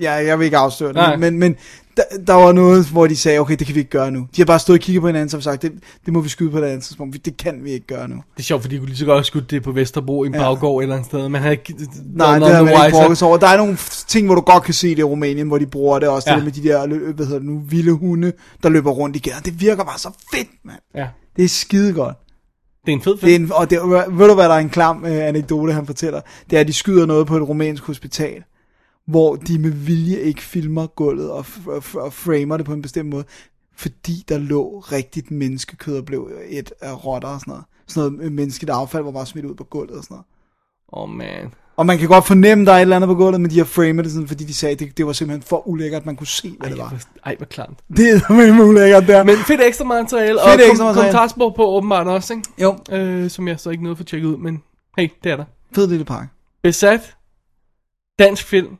ja, 0.00 0.12
jeg 0.12 0.38
vil 0.38 0.44
ikke 0.44 0.56
afsløre 0.56 0.92
Nej. 0.92 1.10
det, 1.10 1.20
men, 1.20 1.38
men 1.38 1.56
der, 1.98 2.24
der 2.26 2.32
var 2.32 2.52
noget, 2.52 2.86
hvor 2.86 3.06
de 3.06 3.16
sagde, 3.16 3.38
okay, 3.38 3.56
det 3.56 3.66
kan 3.66 3.74
vi 3.74 3.80
ikke 3.80 3.90
gøre 3.90 4.10
nu. 4.10 4.18
De 4.36 4.40
har 4.40 4.44
bare 4.46 4.58
stået 4.58 4.78
og 4.78 4.82
kigget 4.82 5.00
på 5.00 5.06
hinanden, 5.06 5.36
og 5.36 5.42
sagt, 5.42 5.62
det, 5.62 5.72
det 6.04 6.12
må 6.12 6.20
vi 6.20 6.28
skyde 6.28 6.50
på 6.50 6.58
et 6.58 6.64
andet 6.64 6.82
tidspunkt, 6.82 7.24
det 7.24 7.36
kan 7.36 7.64
vi 7.64 7.70
ikke 7.70 7.86
gøre 7.86 8.08
nu. 8.08 8.14
Det 8.14 8.38
er 8.38 8.42
sjovt, 8.42 8.62
fordi 8.62 8.74
de 8.74 8.78
kunne 8.80 8.88
lige 8.88 8.98
så 8.98 9.04
godt 9.04 9.16
have 9.16 9.24
skudt 9.24 9.50
det 9.50 9.62
på 9.62 9.72
Vesterbro 9.72 10.24
i 10.24 10.26
en 10.26 10.34
Ja. 10.34 10.40
baggård 10.40 10.82
eller 10.82 10.94
andet 10.94 11.06
sted. 11.08 11.28
Man 11.28 11.40
havde 11.42 11.52
ikke... 11.52 11.74
Nej, 12.14 12.38
det 12.38 12.48
har 12.54 12.62
man 12.62 12.86
ikke 12.86 12.98
brugt 13.06 13.22
over. 13.22 13.36
Der 13.36 13.46
er 13.48 13.56
nogle 13.56 13.76
ting, 14.08 14.26
hvor 14.26 14.34
du 14.34 14.40
godt 14.40 14.62
kan 14.62 14.74
se 14.74 14.88
det 14.90 14.98
i 14.98 15.02
Rumænien, 15.02 15.46
hvor 15.48 15.58
de 15.58 15.66
bruger 15.66 15.98
det 15.98 16.08
også. 16.08 16.30
Ja. 16.30 16.36
Det 16.36 16.44
med 16.44 16.52
de 16.52 16.62
der, 16.62 16.86
hvad 16.86 17.26
hedder 17.26 17.38
det 17.38 17.48
nu, 17.48 17.58
vilde 17.68 17.92
hunde, 17.92 18.32
der 18.62 18.68
løber 18.68 18.90
rundt 18.90 19.16
i 19.16 19.18
gaden. 19.18 19.42
Det 19.44 19.60
virker 19.60 19.84
bare 19.84 19.98
så 19.98 20.10
fedt, 20.34 20.48
mand. 20.64 20.78
Ja. 20.94 21.06
Det 21.36 21.44
er 21.44 21.48
skide 21.48 21.92
godt. 21.92 22.16
Det 22.86 22.92
er 22.92 22.96
en 22.96 23.02
fed 23.02 23.12
Det 23.12 23.22
er 23.22 23.26
film. 23.26 23.44
en, 23.44 23.52
og 23.52 23.70
det, 23.70 23.78
ved 24.18 24.28
du, 24.28 24.34
hvad 24.34 24.44
der 24.48 24.54
er 24.54 24.58
en 24.58 24.68
klam 24.70 25.04
øh, 25.04 25.12
anekdote, 25.28 25.72
han 25.72 25.86
fortæller? 25.86 26.20
Det 26.50 26.56
er, 26.56 26.60
at 26.60 26.68
de 26.68 26.72
skyder 26.72 27.06
noget 27.06 27.26
på 27.26 27.36
et 27.36 27.42
rumænsk 27.48 27.82
hospital, 27.84 28.42
hvor 29.08 29.36
de 29.36 29.58
med 29.58 29.70
vilje 29.70 30.16
ikke 30.20 30.42
filmer 30.42 30.86
gulvet 30.86 31.30
og, 31.30 31.46
og, 31.66 31.82
og 31.94 32.12
framer 32.12 32.56
det 32.56 32.66
på 32.66 32.72
en 32.72 32.82
bestemt 32.82 33.08
måde, 33.08 33.24
fordi 33.76 34.24
der 34.28 34.38
lå 34.38 34.78
rigtigt 34.78 35.30
menneskekød 35.30 35.98
og 35.98 36.04
blev 36.04 36.30
et 36.48 36.72
af 36.80 37.04
rotter 37.04 37.28
og 37.28 37.40
sådan 37.40 37.50
noget. 37.50 37.64
Sådan 37.86 38.12
noget 38.12 38.32
menneskeligt 38.32 38.70
affald 38.70 39.04
var 39.04 39.10
bare 39.10 39.26
smidt 39.26 39.46
ud 39.46 39.54
på 39.54 39.64
gulvet 39.64 39.96
og 39.98 40.04
sådan 40.04 40.14
noget. 40.14 40.26
Åh, 40.92 41.02
oh, 41.02 41.08
man. 41.10 41.54
Og 41.76 41.86
man 41.86 41.98
kan 41.98 42.08
godt 42.08 42.26
fornemme, 42.26 42.64
der 42.64 42.72
er 42.72 42.76
et 42.76 42.80
eller 42.80 42.96
andet 42.96 43.08
på 43.08 43.14
gulvet, 43.14 43.40
men 43.40 43.50
de 43.50 43.58
har 43.58 43.64
framet 43.64 44.04
det 44.04 44.12
sådan, 44.12 44.28
fordi 44.28 44.44
de 44.44 44.54
sagde, 44.54 44.72
at 44.72 44.78
det, 44.78 44.96
det 44.98 45.06
var 45.06 45.12
simpelthen 45.12 45.42
for 45.42 45.68
ulækkert, 45.68 46.00
at 46.00 46.06
man 46.06 46.16
kunne 46.16 46.26
se, 46.26 46.56
hvad 46.58 46.68
Ej, 46.68 46.74
det 46.74 46.82
var. 46.82 46.88
hvor, 46.88 46.98
ej, 47.24 47.34
hvor 47.36 47.46
klamt. 47.46 47.78
Det 47.96 48.10
er 48.10 48.18
simpelthen 48.18 48.60
ulækkert 48.60 49.06
der. 49.06 49.24
Men 49.24 49.36
fedt 49.36 49.60
ekstra 49.60 49.84
materiale, 49.84 50.42
og 50.42 50.54
ekstra 50.54 50.84
kom, 50.84 50.94
kommentarspor 50.94 51.50
på 51.50 51.66
åbenbart 51.66 52.06
også, 52.06 52.34
ikke? 52.34 52.48
Jo, 52.62 52.78
Øh, 52.90 53.30
som 53.30 53.48
jeg 53.48 53.60
så 53.60 53.70
ikke 53.70 53.82
nåede 53.82 53.92
at 53.94 53.98
få 53.98 54.04
tjekket 54.04 54.28
ud, 54.28 54.36
men 54.36 54.62
hey, 54.98 55.08
det 55.24 55.32
er 55.32 55.36
der. 55.36 55.44
fed 55.74 55.88
lille 55.88 56.04
pakke. 56.04 56.28
Besat, 56.62 57.16
dansk 58.18 58.44
film, 58.46 58.76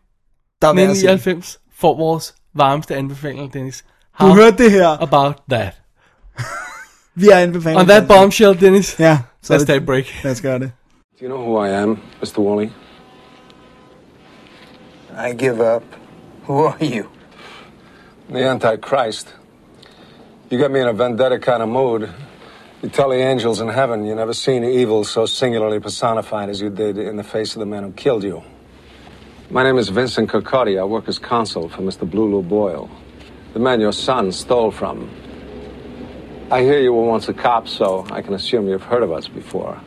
Der 0.62 0.68
er 0.68 0.72
værd 0.74 0.90
at 0.90 0.96
se. 0.96 1.06
1999, 1.12 1.60
får 1.76 1.96
vores 1.96 2.34
varmeste 2.54 2.96
anbefalinger, 2.96 3.48
Dennis. 3.48 3.84
Du 4.20 4.24
How 4.26 4.34
hørte 4.34 4.64
det 4.64 4.70
her. 4.72 4.88
about 5.02 5.34
that? 5.50 5.72
Vi 7.20 7.28
er 7.32 7.36
anbefalet. 7.38 7.80
On 7.80 7.86
that 7.86 8.08
bombshell, 8.08 8.60
Dennis, 8.60 9.00
Ja, 9.00 9.18
så 9.42 9.54
let's 9.54 9.56
er 9.56 9.58
take 9.66 9.72
a 9.72 9.78
det, 9.78 9.86
break. 9.86 10.04
lad 10.24 10.32
os 10.32 10.40
gøre 10.40 10.58
det. 10.58 10.70
Do 11.20 11.26
you 11.26 11.28
know 11.28 11.38
who 11.46 11.64
I 11.64 11.68
am, 11.82 11.98
Mr. 12.22 12.38
Wally? 12.38 12.68
I 15.30 15.32
give 15.38 15.74
up. 15.76 15.82
Who 16.48 16.66
are 16.66 16.76
you? 16.80 17.04
The 18.30 18.50
Antichrist. 18.50 19.36
You 20.52 20.58
get 20.58 20.70
me 20.70 20.80
in 20.80 20.86
a 20.88 20.92
vendetta 20.92 21.38
kind 21.38 21.62
of 21.62 21.68
mood. 21.68 22.08
You 22.82 22.88
tell 22.90 23.08
the 23.10 23.30
angels 23.30 23.60
in 23.60 23.68
heaven 23.68 24.06
you 24.06 24.14
never 24.14 24.32
seen 24.34 24.64
evil 24.64 25.04
so 25.04 25.26
singularly 25.26 25.80
personified 25.80 26.48
as 26.50 26.60
you 26.62 26.70
did 26.70 26.96
in 26.98 27.16
the 27.16 27.24
face 27.24 27.56
of 27.56 27.60
the 27.60 27.66
man 27.66 27.82
who 27.82 27.92
killed 27.92 28.22
you. 28.24 28.42
My 29.50 29.62
name 29.62 29.78
is 29.78 29.88
Vincent 29.88 30.28
Kirkcaldy. 30.28 30.78
I 30.78 30.84
work 30.84 31.08
as 31.08 31.18
consul 31.18 31.70
for 31.70 31.80
Mr. 31.80 32.08
Blue 32.08 32.42
Boyle, 32.42 32.90
the 33.54 33.58
man 33.58 33.80
your 33.80 33.94
son 33.94 34.30
stole 34.30 34.70
from. 34.70 35.08
I 36.50 36.60
hear 36.60 36.78
you 36.80 36.92
were 36.92 37.06
once 37.06 37.30
a 37.30 37.32
cop, 37.32 37.66
so 37.66 38.06
I 38.10 38.20
can 38.20 38.34
assume 38.34 38.68
you've 38.68 38.82
heard 38.82 39.02
of 39.02 39.10
us 39.10 39.26
before. 39.26 39.80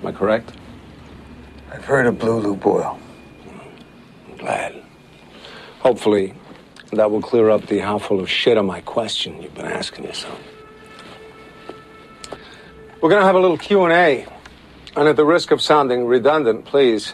Am 0.00 0.06
I 0.06 0.12
correct? 0.12 0.52
I've 1.70 1.84
heard 1.84 2.06
of 2.06 2.18
Blue 2.18 2.40
Lou 2.40 2.56
Boyle. 2.56 2.98
I'm 4.30 4.36
glad. 4.38 4.82
Hopefully, 5.80 6.32
that 6.90 7.10
will 7.10 7.20
clear 7.20 7.50
up 7.50 7.66
the 7.66 7.80
how 7.80 7.98
full 7.98 8.18
of 8.18 8.30
shit 8.30 8.56
am 8.56 8.64
my 8.64 8.80
question 8.80 9.42
you've 9.42 9.54
been 9.54 9.66
asking 9.66 10.06
yourself. 10.06 10.40
We're 13.02 13.10
gonna 13.10 13.26
have 13.26 13.36
a 13.36 13.40
little 13.40 13.58
Q&A. 13.58 14.26
And 14.96 15.06
at 15.06 15.16
the 15.16 15.26
risk 15.26 15.50
of 15.50 15.60
sounding 15.60 16.06
redundant, 16.06 16.64
please 16.64 17.12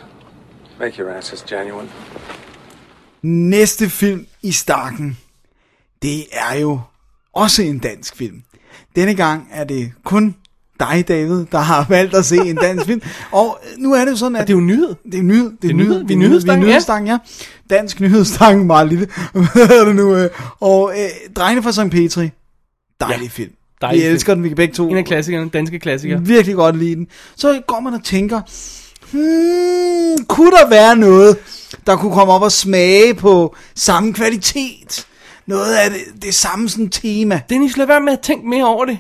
make 0.81 0.99
your 0.99 1.11
answers 1.11 1.43
genuine. 1.49 1.89
Næste 3.23 3.91
film 3.91 4.27
i 4.43 4.53
stakken, 4.53 5.19
det 6.03 6.25
er 6.33 6.59
jo 6.59 6.81
også 7.35 7.63
en 7.63 7.79
dansk 7.79 8.17
film. 8.17 8.43
Denne 8.97 9.15
gang 9.15 9.49
er 9.53 9.65
det 9.65 9.93
kun 10.05 10.35
dig, 10.81 11.05
David, 11.09 11.45
der 11.53 11.59
har 11.59 11.87
valgt 11.97 12.15
at 12.15 12.25
se 12.25 12.37
en 12.37 12.57
dansk 12.57 12.87
film. 12.87 13.03
Og 13.33 13.59
nu 13.79 13.93
er 13.93 14.05
det 14.05 14.11
jo 14.13 14.17
sådan, 14.17 14.37
at... 14.37 14.41
Og 14.41 14.47
det 14.49 14.53
er 14.53 14.57
jo 14.59 14.65
nyhed. 14.65 14.95
Det 15.13 15.19
er 15.19 15.23
nyhed. 15.23 15.53
Det 15.63 15.65
er 15.65 15.71
en 15.71 15.77
nyhed. 15.77 16.05
Vi 16.05 16.15
er 16.15 16.19
nyhedsstang, 16.19 16.61
Vi 16.61 16.65
er 16.65 16.69
nyhedsstang, 16.69 17.09
ja. 17.09 17.19
Dansk 17.71 18.01
nyhedsstang, 18.01 18.67
meget 18.67 18.89
lille. 18.89 19.09
Hvad 19.55 19.81
er 19.81 19.85
det 19.85 19.97
nu? 19.97 20.17
øh? 20.17 20.31
Og 20.61 20.93
øh, 20.99 21.09
Drengene 21.37 21.63
fra 21.63 21.73
St. 21.73 21.91
Petri. 21.91 22.31
Dejlig 23.01 23.25
ja. 23.25 23.29
film. 23.29 23.53
Dejlig 23.81 23.99
vi 23.99 24.03
film. 24.05 24.13
elsker 24.15 24.35
den, 24.35 24.43
vi 24.43 24.49
kan 24.49 24.57
begge 24.57 24.75
to 24.75 24.89
En 24.89 24.97
af 24.97 25.05
klassikerne, 25.05 25.51
danske 25.51 25.79
klassikere. 25.79 26.23
virkelig 26.23 26.57
godt 26.57 26.77
lide 26.77 26.95
den. 26.95 27.07
Så 27.37 27.63
går 27.67 27.81
man 27.81 27.95
og 27.95 28.05
tænker, 28.05 28.41
hmm, 29.13 30.25
kunne 30.29 30.51
der 30.51 30.69
være 30.69 30.97
noget, 30.97 31.37
der 31.87 31.97
kunne 31.97 32.13
komme 32.13 32.33
op 32.33 32.43
og 32.43 32.53
smage 32.53 33.15
på 33.15 33.57
samme 33.75 34.15
kvalitet? 34.15 35.07
Noget 35.47 35.75
af 35.77 35.91
det, 35.91 36.23
det 36.23 36.35
samme 36.35 36.69
sådan 36.69 36.89
tema. 36.91 37.41
Dennis, 37.51 37.77
lad 37.77 37.87
være 37.87 38.01
med 38.01 38.13
at 38.13 38.21
tænke 38.21 38.49
mere 38.49 38.65
over 38.67 38.85
det. 38.85 38.99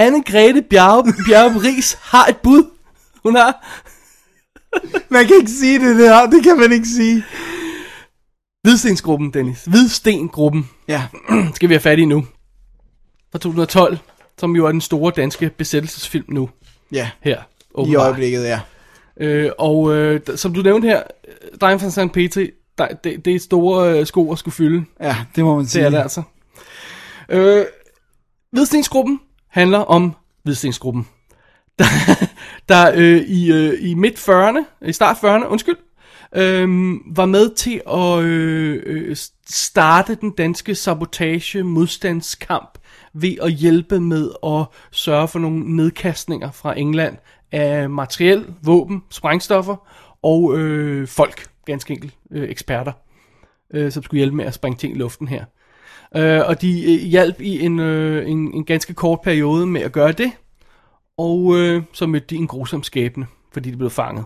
Anne-Grethe 0.00 0.60
Bjerre, 0.70 1.04
Bjerre 1.28 1.58
Ries 1.62 1.98
har 2.02 2.26
et 2.26 2.36
bud. 2.36 2.64
Hun 3.22 3.36
har 3.36 3.80
Man 5.08 5.26
kan 5.26 5.36
ikke 5.40 5.50
sige 5.50 5.78
det 5.88 5.98
der, 5.98 6.26
det 6.30 6.42
kan 6.42 6.58
man 6.58 6.72
ikke 6.72 6.88
sige. 6.88 7.24
Hvidstensgruppen, 8.62 9.30
Dennis. 9.30 9.64
Hvidstengruppen 9.64 10.70
Ja, 10.88 11.02
skal 11.54 11.68
vi 11.68 11.74
have 11.74 11.80
fat 11.80 11.98
i 11.98 12.04
nu. 12.04 12.26
Fra 13.32 13.38
2012, 13.38 13.98
som 14.38 14.56
jo 14.56 14.66
er 14.66 14.72
den 14.72 14.80
store 14.80 15.12
danske 15.16 15.50
besættelsesfilm 15.58 16.24
nu. 16.28 16.50
ja, 16.92 17.10
Her. 17.20 17.38
i 17.38 17.42
åbenbart. 17.74 18.02
øjeblikket, 18.02 18.44
ja. 18.44 18.60
Øh, 19.20 19.50
og 19.58 19.96
øh, 19.96 20.20
som 20.36 20.54
du 20.54 20.62
nævnte 20.62 20.88
her, 20.88 21.02
Drengen 21.60 21.80
fra 21.80 21.90
St. 22.06 22.12
Petri, 22.12 22.50
der, 22.78 22.88
det, 23.04 23.24
det 23.24 23.34
er 23.34 23.38
store 23.40 23.98
øh, 24.00 24.06
sko 24.06 24.32
at 24.32 24.38
skulle 24.38 24.54
fylde. 24.54 24.84
Ja, 25.00 25.16
det 25.36 25.44
må 25.44 25.54
man 25.54 25.62
Det 25.64 25.70
sige. 25.70 25.84
er 25.84 25.90
det 25.90 25.98
altså. 25.98 26.22
Øh, 27.28 27.64
Hvidstensgruppen 28.52 29.20
handler 29.48 29.78
om 29.78 30.14
Hvidstensgruppen. 30.42 31.08
Der, 31.78 31.84
der 32.68 32.92
øh, 32.94 33.16
i, 33.20 33.52
øh, 33.52 33.78
i 33.80 33.94
midt 33.94 34.18
40'erne, 34.28 34.86
i 34.88 34.92
start 34.92 35.16
40'erne, 35.16 35.46
undskyld, 35.46 35.76
øh, 36.36 36.68
var 37.16 37.26
med 37.26 37.54
til 37.54 37.80
at 37.92 38.24
øh, 38.24 38.82
øh, 38.86 39.16
starte 39.48 40.14
den 40.14 40.30
danske 40.30 40.74
sabotage 40.74 41.62
modstandskamp 41.62 42.78
ved 43.14 43.36
at 43.42 43.52
hjælpe 43.52 44.00
med 44.00 44.30
at 44.46 44.64
sørge 44.90 45.28
for 45.28 45.38
nogle 45.38 45.76
nedkastninger 45.76 46.50
fra 46.50 46.78
England 46.78 47.16
af 47.52 47.90
materiel, 47.90 48.46
våben, 48.62 49.02
sprængstoffer 49.10 49.76
og 50.22 50.58
øh, 50.58 51.08
folk, 51.08 51.46
ganske 51.66 51.94
enkelt 51.94 52.14
øh, 52.30 52.48
eksperter, 52.48 52.92
øh, 53.74 53.92
som 53.92 54.02
skulle 54.02 54.18
hjælpe 54.18 54.36
med 54.36 54.44
at 54.44 54.54
sprænge 54.54 54.78
ting 54.78 54.94
i 54.94 54.98
luften 54.98 55.28
her. 55.28 55.44
Øh, 56.16 56.42
og 56.46 56.60
de 56.62 56.94
øh, 56.94 57.00
hjalp 57.00 57.40
i 57.40 57.60
en, 57.60 57.80
øh, 57.80 58.30
en, 58.30 58.54
en 58.54 58.64
ganske 58.64 58.94
kort 58.94 59.20
periode 59.20 59.66
med 59.66 59.80
at 59.80 59.92
gøre 59.92 60.12
det, 60.12 60.32
og 61.18 61.56
øh, 61.56 61.82
så 61.92 62.06
mødte 62.06 62.26
de 62.26 62.36
en 62.36 62.46
grusom 62.46 62.82
skæbne, 62.82 63.26
fordi 63.52 63.70
de 63.70 63.76
blev 63.76 63.90
fanget. 63.90 64.24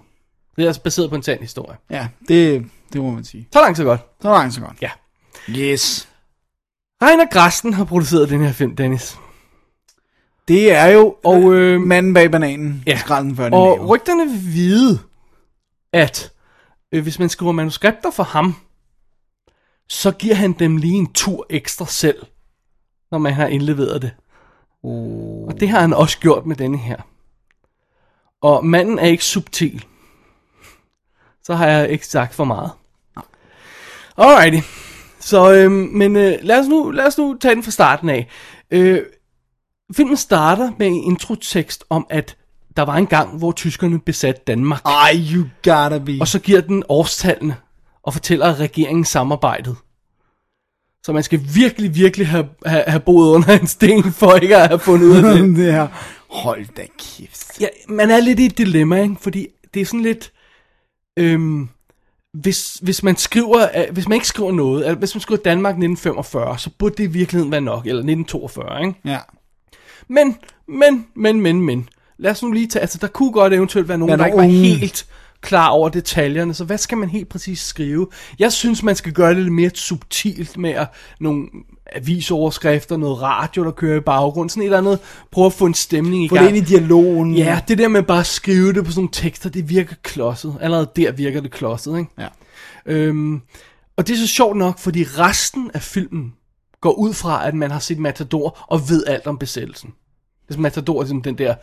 Det 0.57 0.63
er 0.63 0.67
altså 0.67 0.83
baseret 0.83 1.11
på 1.11 1.17
en 1.17 1.23
sand 1.23 1.41
historie. 1.41 1.77
Ja, 1.91 2.09
det, 2.29 2.67
det 2.93 3.01
må 3.01 3.11
man 3.11 3.25
sige. 3.25 3.49
Så 3.53 3.61
langt 3.61 3.77
så 3.77 3.85
godt. 3.85 4.01
Så 4.23 4.29
langt 4.29 4.55
så 4.55 4.61
godt. 4.61 4.77
Ja. 4.83 4.91
Yes. 5.51 6.09
Reiner 7.03 7.27
Grasten 7.33 7.73
har 7.73 7.85
produceret 7.85 8.29
den 8.31 8.41
her 8.41 8.53
film, 8.53 8.77
Dennis. 8.77 9.19
Det 10.51 10.73
er 10.73 10.87
jo 10.87 11.17
Og, 11.25 11.55
øh, 11.55 11.81
manden 11.81 12.15
bag 12.15 12.31
bananen. 12.31 12.83
Ja. 12.87 12.99
Skralden 12.99 13.37
før 13.37 13.45
den 13.45 13.55
Og 13.55 13.77
lave. 13.77 13.87
rygterne 13.87 14.31
vil 14.31 14.55
vide, 14.55 14.99
at 15.93 16.33
øh, 16.93 17.03
hvis 17.03 17.19
man 17.19 17.29
skriver 17.29 17.53
manuskripter 17.53 18.11
for 18.11 18.23
ham, 18.23 18.55
så 19.89 20.11
giver 20.11 20.35
han 20.35 20.53
dem 20.53 20.77
lige 20.77 20.95
en 20.95 21.13
tur 21.13 21.47
ekstra 21.51 21.87
selv, 21.87 22.23
når 23.11 23.19
man 23.19 23.33
har 23.33 23.47
indleveret 23.47 24.03
det. 24.03 24.11
Oh. 24.83 25.47
Og 25.49 25.61
det 25.61 25.69
har 25.69 25.81
han 25.81 25.93
også 25.93 26.19
gjort 26.19 26.47
med 26.47 26.57
denne 26.57 26.79
her. 26.79 26.97
Og 28.43 28.67
manden 28.67 28.99
er 28.99 29.07
ikke 29.07 29.25
subtil. 29.25 29.85
Så 31.43 31.55
har 31.55 31.67
jeg 31.67 31.89
ikke 31.91 32.07
sagt 32.07 32.35
for 32.35 32.45
meget. 32.45 32.71
Alrighty. 34.17 34.67
Så, 35.21 35.53
øhm, 35.55 35.73
men 35.73 36.17
øh, 36.17 36.39
lad, 36.43 36.61
os 36.61 36.69
nu, 36.69 36.91
lad 36.91 37.07
os 37.07 37.19
nu 37.19 37.37
tage 37.41 37.55
den 37.55 37.63
fra 37.63 37.71
starten 37.71 38.09
af. 38.09 38.29
Øh, 38.71 39.03
filmen 39.97 40.17
starter 40.17 40.71
med 40.79 40.87
en 40.87 40.95
introtekst 40.95 41.85
om, 41.91 42.07
at 42.11 42.37
der 42.77 42.83
var 42.83 42.97
en 42.97 43.07
gang, 43.07 43.39
hvor 43.39 43.53
tyskerne 43.53 44.01
besatte 44.01 44.41
Danmark. 44.47 44.83
Ej, 44.85 45.17
you 45.33 45.45
gotta 45.65 45.99
be. 45.99 46.19
Og 46.21 46.29
så 46.29 46.39
giver 46.39 46.61
den 46.61 46.83
årstallene 46.89 47.57
og 48.03 48.13
fortæller 48.13 48.61
regeringen 48.61 49.05
samarbejdet. 49.05 49.77
Så 51.03 51.13
man 51.13 51.23
skal 51.23 51.41
virkelig, 51.55 51.95
virkelig 51.95 52.29
have, 52.29 52.49
have, 52.67 52.85
have 52.87 53.01
boet 53.01 53.35
under 53.35 53.59
en 53.59 53.67
sten, 53.67 54.13
for 54.13 54.35
ikke 54.35 54.57
at 54.57 54.69
have 54.69 54.79
fundet 54.79 55.07
ud 55.07 55.17
af 55.17 55.23
det. 55.39 55.57
det 55.57 55.73
her. 55.73 55.89
Hold 56.31 56.67
da 56.77 56.87
kæft. 56.99 57.61
Ja, 57.61 57.67
man 57.89 58.11
er 58.11 58.21
lidt 58.21 58.41
i 58.41 58.47
et 58.47 58.59
dilemma, 58.59 59.03
ikke? 59.03 59.17
fordi 59.21 59.47
det 59.75 59.83
er 59.83 59.87
sådan 59.87 60.03
lidt... 60.03 60.33
Øhm, 61.17 61.69
hvis, 62.33 62.75
hvis 62.83 63.03
man 63.03 63.17
skriver, 63.17 63.63
øh, 63.77 63.93
hvis 63.93 64.09
man 64.09 64.17
ikke 64.17 64.27
skriver 64.27 64.53
noget, 64.53 64.85
altså 64.85 64.99
hvis 64.99 65.15
man 65.15 65.21
skriver 65.21 65.43
Danmark 65.43 65.73
1945, 65.73 66.59
så 66.59 66.71
burde 66.79 66.95
det 66.97 67.05
i 67.05 67.07
virkeligheden 67.07 67.53
være 67.53 67.61
nok, 67.61 67.87
eller 67.87 68.01
1942, 68.01 68.81
ikke? 68.87 68.95
Ja. 69.05 69.19
Men, 70.11 70.37
men, 70.69 71.07
men, 71.15 71.41
men, 71.41 71.61
men, 71.61 71.89
lad 72.19 72.31
os 72.31 72.43
nu 72.43 72.53
lige 72.53 72.67
tage, 72.67 72.81
altså 72.81 72.99
der 73.01 73.07
kunne 73.07 73.33
godt 73.33 73.53
eventuelt 73.53 73.89
være 73.89 73.99
nogen, 73.99 74.11
Være 74.11 74.19
der 74.19 74.27
ikke 74.27 74.39
var 74.39 74.43
helt 74.43 75.07
klar 75.41 75.69
over 75.69 75.89
detaljerne, 75.89 76.55
så 76.55 76.65
hvad 76.65 76.79
skal 76.79 76.99
man 76.99 77.09
helt 77.09 77.29
præcis 77.29 77.61
skrive? 77.61 78.07
Jeg 78.39 78.53
synes, 78.53 78.83
man 78.83 78.97
skal 78.97 79.13
gøre 79.13 79.35
det 79.35 79.43
lidt 79.43 79.53
mere 79.53 79.71
subtilt 79.75 80.59
med 80.59 80.71
at, 80.71 80.89
nogle 81.21 81.47
avisoverskrifter, 81.93 82.97
noget 82.97 83.23
radio, 83.23 83.65
der 83.65 83.71
kører 83.71 83.97
i 83.97 84.01
baggrunden, 84.01 84.49
sådan 84.49 84.63
et 84.63 84.65
eller 84.65 84.79
andet, 84.79 84.99
prøve 85.31 85.47
at 85.47 85.53
få 85.53 85.67
en 85.67 85.75
stemning 85.75 86.25
i 86.25 86.29
Få 86.29 86.35
gang. 86.35 86.49
det 86.49 86.57
ind 86.57 86.67
i 86.67 86.71
dialogen. 86.71 87.35
Ja, 87.35 87.61
det 87.69 87.79
der 87.79 87.89
med 87.89 88.03
bare 88.03 88.21
at 88.21 88.27
skrive 88.27 88.73
det 88.73 88.85
på 88.85 88.91
sådan 88.91 89.01
nogle 89.01 89.11
tekster, 89.13 89.51
det 89.51 89.69
virker 89.69 89.95
klodset. 90.03 90.57
Allerede 90.61 90.91
der 90.97 91.13
virker 91.13 91.41
det 91.41 91.51
klodset, 91.51 91.99
ikke? 91.99 92.11
Ja. 92.19 92.29
Øhm, 92.87 93.41
og 93.97 94.07
det 94.07 94.15
er 94.15 94.19
så 94.19 94.27
sjovt 94.27 94.57
nok, 94.57 94.79
fordi 94.79 95.05
resten 95.05 95.71
af 95.75 95.83
filmen 95.83 96.33
går 96.81 96.93
ud 96.93 97.15
fra, 97.15 97.47
at 97.49 97.55
man 97.55 97.71
har 97.71 97.79
set 97.79 97.99
Matador 97.99 98.65
og 98.69 98.89
ved 98.89 99.05
alt 99.07 99.27
om 99.27 99.39
besættelsen. 99.39 99.95
Det 100.49 100.57
er 100.57 100.61
Matador, 100.61 101.03
ligesom 101.03 101.23
den 101.23 101.39
der 101.39 101.55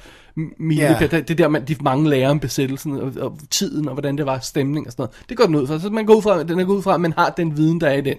milepæl, 0.60 1.08
Ja. 1.12 1.18
det, 1.18 1.28
det 1.28 1.38
der, 1.38 1.48
man, 1.48 1.66
de 1.68 1.76
mange 1.82 2.10
lærer 2.10 2.30
om 2.30 2.40
besættelsen, 2.40 2.92
og, 3.02 3.14
og, 3.20 3.38
tiden, 3.50 3.88
og 3.88 3.94
hvordan 3.94 4.18
det 4.18 4.26
var, 4.26 4.40
stemning 4.40 4.86
og 4.86 4.92
sådan 4.92 5.02
noget. 5.04 5.30
Det 5.30 5.38
går 5.38 5.46
den 5.46 5.56
ud 5.56 5.68
fra. 5.68 5.80
Så 5.80 5.90
man 5.90 6.06
går 6.06 6.16
ud 6.16 6.22
fra, 6.22 6.44
den 6.44 6.60
er 6.60 6.66
ud 6.66 6.82
fra, 6.82 6.94
at 6.94 7.02
man 7.02 7.14
har 7.14 7.30
den 7.30 7.58
viden, 7.58 7.82
der 7.82 7.88
er 7.88 7.94
i 7.94 8.02
den. 8.02 8.18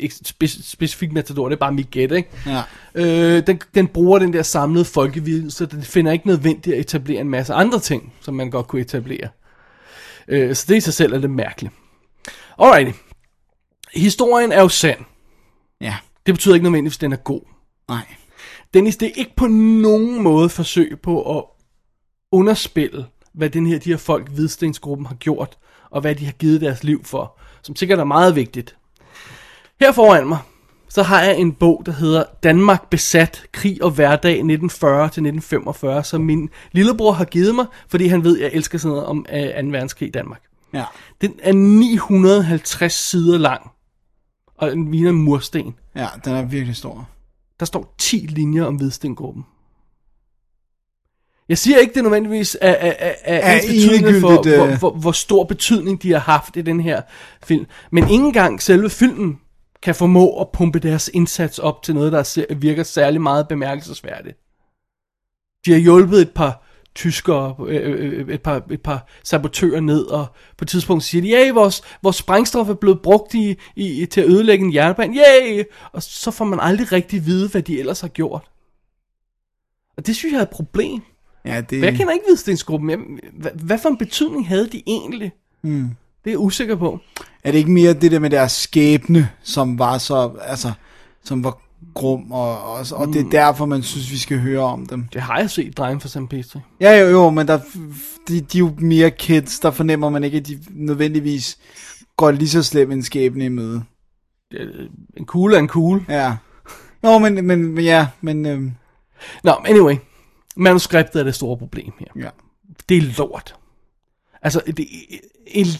Ikke 0.00 0.14
spe, 0.14 0.48
specifikt 0.48 1.12
Matador, 1.12 1.48
det 1.48 1.56
er 1.56 1.60
bare 1.60 1.72
mit 1.72 1.90
gæt, 1.90 2.12
ikke? 2.12 2.28
Ja. 2.46 2.62
Øh, 2.94 3.46
den, 3.46 3.60
den 3.74 3.86
bruger 3.88 4.18
den 4.18 4.32
der 4.32 4.42
samlede 4.42 4.84
folkeviden, 4.84 5.50
så 5.50 5.66
den 5.66 5.82
finder 5.82 6.12
ikke 6.12 6.26
nødvendigt 6.26 6.74
at 6.74 6.80
etablere 6.80 7.20
en 7.20 7.28
masse 7.28 7.54
andre 7.54 7.80
ting, 7.80 8.12
som 8.20 8.34
man 8.34 8.50
godt 8.50 8.66
kunne 8.68 8.82
etablere. 8.82 9.28
Øh, 10.28 10.54
så 10.54 10.64
det 10.68 10.76
i 10.76 10.80
sig 10.80 10.94
selv 10.94 11.12
er 11.12 11.18
det 11.18 11.30
mærkeligt. 11.30 11.74
Alrighty. 12.58 12.98
Historien 13.94 14.52
er 14.52 14.60
jo 14.60 14.68
sand. 14.68 14.98
Ja. 15.80 15.96
Det 16.28 16.34
betyder 16.34 16.54
ikke 16.54 16.64
nødvendigvis, 16.64 16.96
at 16.96 17.00
den 17.00 17.12
er 17.12 17.16
god. 17.16 17.40
Nej. 17.88 18.06
Dennis, 18.74 18.96
det 18.96 19.06
er 19.06 19.12
ikke 19.14 19.36
på 19.36 19.46
nogen 19.46 20.22
måde 20.22 20.48
forsøg 20.48 20.98
på 21.02 21.38
at 21.38 21.44
underspille, 22.32 23.06
hvad 23.34 23.50
den 23.50 23.66
her, 23.66 23.78
de 23.78 23.90
her 23.90 23.96
folk, 23.96 24.30
Hvidstensgruppen, 24.30 25.06
har 25.06 25.14
gjort, 25.14 25.58
og 25.90 26.00
hvad 26.00 26.14
de 26.14 26.24
har 26.24 26.32
givet 26.32 26.60
deres 26.60 26.84
liv 26.84 27.04
for, 27.04 27.38
som 27.62 27.76
sikkert 27.76 27.98
er 27.98 28.04
meget 28.04 28.36
vigtigt. 28.36 28.76
Her 29.80 29.92
foran 29.92 30.28
mig, 30.28 30.38
så 30.88 31.02
har 31.02 31.22
jeg 31.22 31.38
en 31.38 31.52
bog, 31.52 31.82
der 31.86 31.92
hedder 31.92 32.24
Danmark 32.42 32.90
besat, 32.90 33.46
krig 33.52 33.82
og 33.82 33.90
hverdag 33.90 34.40
1940-1945, 34.40 36.02
som 36.02 36.20
min 36.20 36.50
lillebror 36.72 37.12
har 37.12 37.24
givet 37.24 37.54
mig, 37.54 37.66
fordi 37.88 38.06
han 38.06 38.24
ved, 38.24 38.38
at 38.38 38.44
jeg 38.44 38.50
elsker 38.52 38.78
sådan 38.78 38.92
noget 38.92 39.06
om 39.06 39.26
øh, 39.32 39.40
2. 39.40 39.46
verdenskrig 39.46 40.08
i 40.08 40.12
Danmark. 40.12 40.42
Ja. 40.74 40.84
Den 41.20 41.34
er 41.42 41.52
950 41.52 42.92
sider 42.92 43.38
lang, 43.38 43.70
og 44.58 44.70
den 44.70 44.90
ligner 44.90 45.10
en 45.10 45.16
mursten. 45.16 45.74
Ja, 45.96 46.06
den 46.24 46.32
er 46.32 46.42
virkelig 46.42 46.76
stor. 46.76 47.08
Der 47.60 47.66
står 47.66 47.94
10 47.98 48.16
linjer 48.16 48.64
om 48.64 48.76
Hvidstengruppen. 48.76 49.44
Jeg 51.48 51.58
siger 51.58 51.78
ikke, 51.78 51.94
det 51.94 52.02
nødvendigvis 52.02 52.56
er, 52.60 52.70
er, 52.70 52.94
er, 52.98 53.14
er, 53.24 53.38
Er 53.38 53.60
betydende 53.60 54.20
for, 54.20 54.28
endegyldigt, 54.28 54.56
hvor, 54.56 54.66
øh. 54.66 54.78
hvor, 54.78 54.90
hvor 54.90 55.12
stor 55.12 55.44
betydning 55.44 56.02
de 56.02 56.12
har 56.12 56.18
haft 56.18 56.56
i 56.56 56.62
den 56.62 56.80
her 56.80 57.02
film. 57.44 57.66
Men 57.90 58.04
ikke 58.04 58.24
engang 58.24 58.62
selve 58.62 58.90
filmen 58.90 59.40
kan 59.82 59.94
formå 59.94 60.40
at 60.40 60.48
pumpe 60.52 60.78
deres 60.78 61.10
indsats 61.14 61.58
op 61.58 61.82
til 61.82 61.94
noget, 61.94 62.12
der 62.12 62.54
virker 62.54 62.82
særlig 62.82 63.20
meget 63.20 63.48
bemærkelsesværdigt. 63.48 64.38
De 65.66 65.72
har 65.72 65.78
hjulpet 65.78 66.22
et 66.22 66.30
par 66.34 66.67
tyskere, 66.98 67.54
øh, 67.66 68.18
øh, 68.18 68.34
et, 68.34 68.42
par, 68.42 68.62
et 68.70 68.80
par 68.80 69.06
sabotører 69.24 69.80
ned, 69.80 70.04
og 70.04 70.26
på 70.56 70.64
et 70.64 70.68
tidspunkt 70.68 71.04
siger 71.04 71.22
de, 71.22 71.28
ja, 71.28 71.52
vores, 71.52 71.82
vores 72.02 72.16
sprængstof 72.16 72.68
er 72.68 72.74
blevet 72.74 73.00
brugt 73.02 73.34
i, 73.34 73.56
i, 73.76 74.06
til 74.06 74.20
at 74.20 74.28
ødelægge 74.28 74.64
en 74.64 74.74
jernbane, 74.74 75.14
yay! 75.16 75.64
Og 75.92 76.02
så 76.02 76.30
får 76.30 76.44
man 76.44 76.58
aldrig 76.62 76.92
rigtig 76.92 77.26
vide, 77.26 77.48
hvad 77.48 77.62
de 77.62 77.78
ellers 77.78 78.00
har 78.00 78.08
gjort. 78.08 78.50
Og 79.96 80.06
det 80.06 80.16
synes 80.16 80.32
jeg 80.32 80.38
er 80.38 80.42
et 80.42 80.50
problem. 80.50 81.00
Ja, 81.44 81.60
det... 81.60 81.80
For 81.80 81.86
jeg 81.86 81.96
kender 81.96 82.12
ikke 82.12 82.24
Hvidstensgruppen. 82.28 82.86
men 82.86 83.20
Hvad, 83.32 83.50
hvad 83.54 83.78
for 83.78 83.88
en 83.88 83.98
betydning 83.98 84.48
havde 84.48 84.68
de 84.72 84.82
egentlig? 84.86 85.32
Mm. 85.62 85.90
Det 86.24 86.30
er 86.30 86.30
jeg 86.30 86.38
usikker 86.38 86.76
på. 86.76 86.98
Er 87.44 87.50
det 87.50 87.58
ikke 87.58 87.70
mere 87.70 87.92
det 87.92 88.12
der 88.12 88.18
med 88.18 88.30
deres 88.30 88.52
skæbne, 88.52 89.28
som 89.42 89.78
var 89.78 89.98
så, 89.98 90.32
altså, 90.42 90.72
som 91.24 91.44
var 91.44 91.67
grum, 91.98 92.32
og, 92.32 92.62
og, 92.62 92.86
og 92.92 93.08
det 93.08 93.26
er 93.26 93.30
derfor, 93.30 93.66
man 93.66 93.82
synes, 93.82 94.10
vi 94.10 94.18
skal 94.18 94.38
høre 94.38 94.60
om 94.60 94.86
dem. 94.86 95.04
Det 95.12 95.20
har 95.20 95.38
jeg 95.38 95.50
set, 95.50 95.76
drengen 95.76 96.00
fra 96.00 96.08
St. 96.08 96.28
Petri. 96.30 96.60
Ja, 96.80 97.00
jo, 97.00 97.08
jo, 97.08 97.30
men 97.30 97.48
der, 97.48 97.60
de, 98.28 98.40
de 98.40 98.58
er 98.58 98.60
jo 98.60 98.74
mere 98.78 99.10
kids, 99.10 99.60
der 99.60 99.70
fornemmer 99.70 100.10
man 100.10 100.24
ikke, 100.24 100.38
at 100.38 100.46
de 100.46 100.58
nødvendigvis 100.70 101.58
går 102.16 102.30
lige 102.30 102.48
så 102.48 102.62
slem 102.62 102.92
en 102.92 103.02
skæbne 103.02 103.44
i 103.44 103.48
møde. 103.48 103.82
En 105.16 105.24
kugle 105.26 105.56
er 105.56 105.60
en 105.60 105.68
kugle. 105.68 106.04
Ja. 106.08 106.36
Nå, 107.02 107.18
men, 107.18 107.46
men, 107.46 107.72
men 107.72 107.84
ja, 107.84 108.06
men... 108.20 108.46
Øhm, 108.46 108.72
Nå, 109.44 109.52
anyway. 109.64 109.96
Manuskriptet 110.56 111.20
er 111.20 111.24
det 111.24 111.34
store 111.34 111.58
problem 111.58 111.92
her. 111.98 112.06
Ja. 112.16 112.28
Det 112.88 112.96
er 112.96 113.02
lort. 113.18 113.54
Altså, 114.42 114.62
det, 114.66 114.88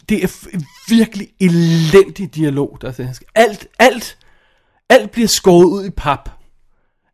det 0.08 0.24
er 0.24 0.58
virkelig 0.88 1.28
elendig 1.40 2.34
dialog, 2.34 2.78
der 2.80 2.88
er 2.88 3.20
Alt, 3.34 3.66
alt, 3.78 4.18
alt 4.88 5.10
bliver 5.10 5.28
skåret 5.28 5.64
ud 5.64 5.84
i 5.84 5.90
pap. 5.90 6.30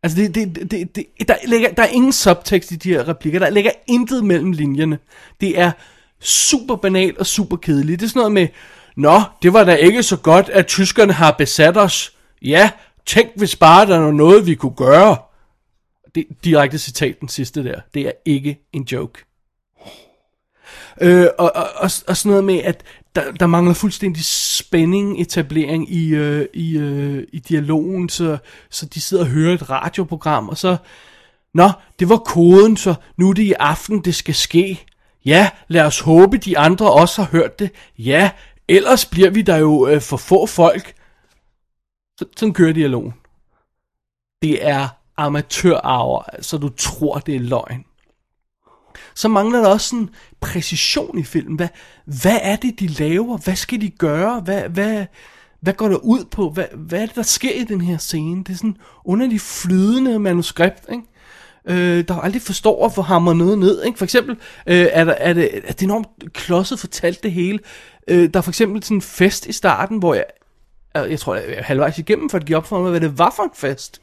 Altså, 0.03 0.17
det, 0.17 0.35
det, 0.35 0.71
det, 0.71 0.95
det, 0.95 1.27
der, 1.27 1.35
ligger, 1.47 1.73
der 1.73 1.83
er 1.83 1.87
ingen 1.87 2.13
subtekst 2.13 2.71
i 2.71 2.75
de 2.75 2.89
her 2.89 3.07
replikker. 3.07 3.39
Der 3.39 3.49
ligger 3.49 3.71
intet 3.87 4.23
mellem 4.25 4.51
linjerne. 4.51 4.99
Det 5.41 5.59
er 5.59 5.71
super 6.19 6.75
banalt 6.75 7.17
og 7.17 7.25
super 7.25 7.57
kedeligt. 7.57 7.99
Det 7.99 8.05
er 8.05 8.09
sådan 8.09 8.19
noget 8.19 8.31
med, 8.31 8.47
Nå, 8.95 9.21
det 9.41 9.53
var 9.53 9.63
da 9.63 9.75
ikke 9.75 10.03
så 10.03 10.17
godt, 10.17 10.49
at 10.49 10.67
tyskerne 10.67 11.13
har 11.13 11.31
besat 11.31 11.77
os. 11.77 12.13
Ja, 12.41 12.71
tænk 13.05 13.29
hvis 13.35 13.55
bare 13.55 13.85
der 13.85 13.99
var 13.99 14.11
noget, 14.11 14.45
vi 14.45 14.55
kunne 14.55 14.75
gøre. 14.75 15.17
Det 16.15 16.25
er 16.29 16.33
direkte 16.43 16.77
citat 16.77 17.19
den 17.19 17.29
sidste 17.29 17.63
der. 17.63 17.81
Det 17.93 18.07
er 18.07 18.11
ikke 18.25 18.59
en 18.73 18.83
joke. 18.83 19.25
Øh, 21.01 21.27
og, 21.37 21.51
og, 21.55 21.67
og, 21.75 21.89
og 22.07 22.17
sådan 22.17 22.29
noget 22.29 22.43
med, 22.43 22.59
at 22.59 22.83
der, 23.15 23.31
der 23.31 23.47
mangler 23.47 23.73
fuldstændig 23.73 24.25
spænding, 24.25 25.21
etablering 25.21 25.93
i, 25.93 26.15
øh, 26.15 26.47
i, 26.53 26.77
øh, 26.77 27.27
i 27.33 27.39
dialogen, 27.39 28.09
så, 28.09 28.37
så 28.69 28.85
de 28.85 29.01
sidder 29.01 29.23
og 29.23 29.29
hører 29.29 29.53
et 29.53 29.69
radioprogram, 29.69 30.49
og 30.49 30.57
så, 30.57 30.77
nå, 31.53 31.71
det 31.99 32.09
var 32.09 32.17
koden, 32.17 32.77
så 32.77 32.95
nu 33.17 33.29
er 33.29 33.33
det 33.33 33.43
i 33.43 33.53
aften, 33.59 33.99
det 34.05 34.15
skal 34.15 34.35
ske. 34.35 34.85
Ja, 35.25 35.49
lad 35.67 35.81
os 35.81 35.99
håbe, 35.99 36.37
de 36.37 36.57
andre 36.57 36.93
også 36.93 37.21
har 37.21 37.29
hørt 37.31 37.59
det. 37.59 37.71
Ja, 37.97 38.31
ellers 38.67 39.05
bliver 39.05 39.29
vi 39.29 39.41
der 39.41 39.57
jo 39.57 39.87
øh, 39.87 40.01
for 40.01 40.17
få 40.17 40.45
folk. 40.45 40.93
Så, 42.19 42.25
sådan 42.37 42.53
kører 42.53 42.73
dialogen. 42.73 43.13
Det 44.41 44.65
er 44.67 44.87
amatørarver, 45.17 46.23
så 46.41 46.57
du 46.57 46.69
tror, 46.69 47.19
det 47.19 47.35
er 47.35 47.39
løgn. 47.39 47.85
Så 49.15 49.27
mangler 49.27 49.59
der 49.61 49.67
også 49.67 49.89
sådan 49.89 50.09
præcision 50.41 51.19
i 51.19 51.23
filmen. 51.23 51.55
Hvad, 51.55 51.67
hvad 52.05 52.39
er 52.41 52.55
det, 52.55 52.79
de 52.79 52.87
laver? 52.87 53.37
Hvad 53.37 53.55
skal 53.55 53.81
de 53.81 53.89
gøre? 53.89 54.39
Hvad, 54.39 54.61
hvad, 54.61 55.05
hvad 55.59 55.73
går 55.73 55.89
der 55.89 55.97
ud 55.97 56.25
på? 56.31 56.49
Hvad, 56.49 56.65
hvad 56.73 57.01
er 57.01 57.05
det, 57.05 57.15
der 57.15 57.21
sker 57.21 57.51
i 57.51 57.63
den 57.63 57.81
her 57.81 57.97
scene? 57.97 58.43
Det 58.43 58.53
er 58.53 58.57
sådan 58.57 58.77
underligt 59.05 59.41
flydende 59.41 60.19
manuskript, 60.19 60.85
ikke? 60.91 61.03
Øh, 61.67 62.07
der 62.07 62.15
aldrig 62.15 62.41
forstår 62.41 62.85
at 62.85 62.93
få 62.93 63.01
hammer 63.01 63.33
noget 63.33 63.59
ned. 63.59 63.83
Ikke? 63.83 63.97
For 63.97 64.05
eksempel 64.05 64.37
øh, 64.67 64.87
er, 64.91 65.03
der, 65.03 65.13
er, 65.13 65.33
det, 65.33 65.49
er 65.67 65.73
det 65.73 65.81
enormt 65.81 66.33
klodset 66.33 66.79
fortalt 66.79 67.23
det 67.23 67.31
hele. 67.31 67.59
Øh, 68.07 68.29
der 68.33 68.37
er 68.37 68.41
for 68.41 68.51
eksempel 68.51 68.83
sådan 68.83 68.97
en 68.97 69.01
fest 69.01 69.45
i 69.45 69.51
starten, 69.51 69.97
hvor 69.97 70.13
jeg, 70.13 70.25
jeg 70.95 71.19
tror, 71.19 71.35
jeg 71.35 71.43
er 71.47 71.63
halvvejs 71.63 71.97
igennem, 71.97 72.29
for 72.29 72.37
at 72.37 72.45
give 72.45 72.57
op 72.57 72.67
for 72.67 72.81
mig, 72.81 72.89
hvad 72.91 73.01
det 73.01 73.17
var 73.17 73.33
for 73.35 73.43
en 73.43 73.49
fest. 73.55 74.01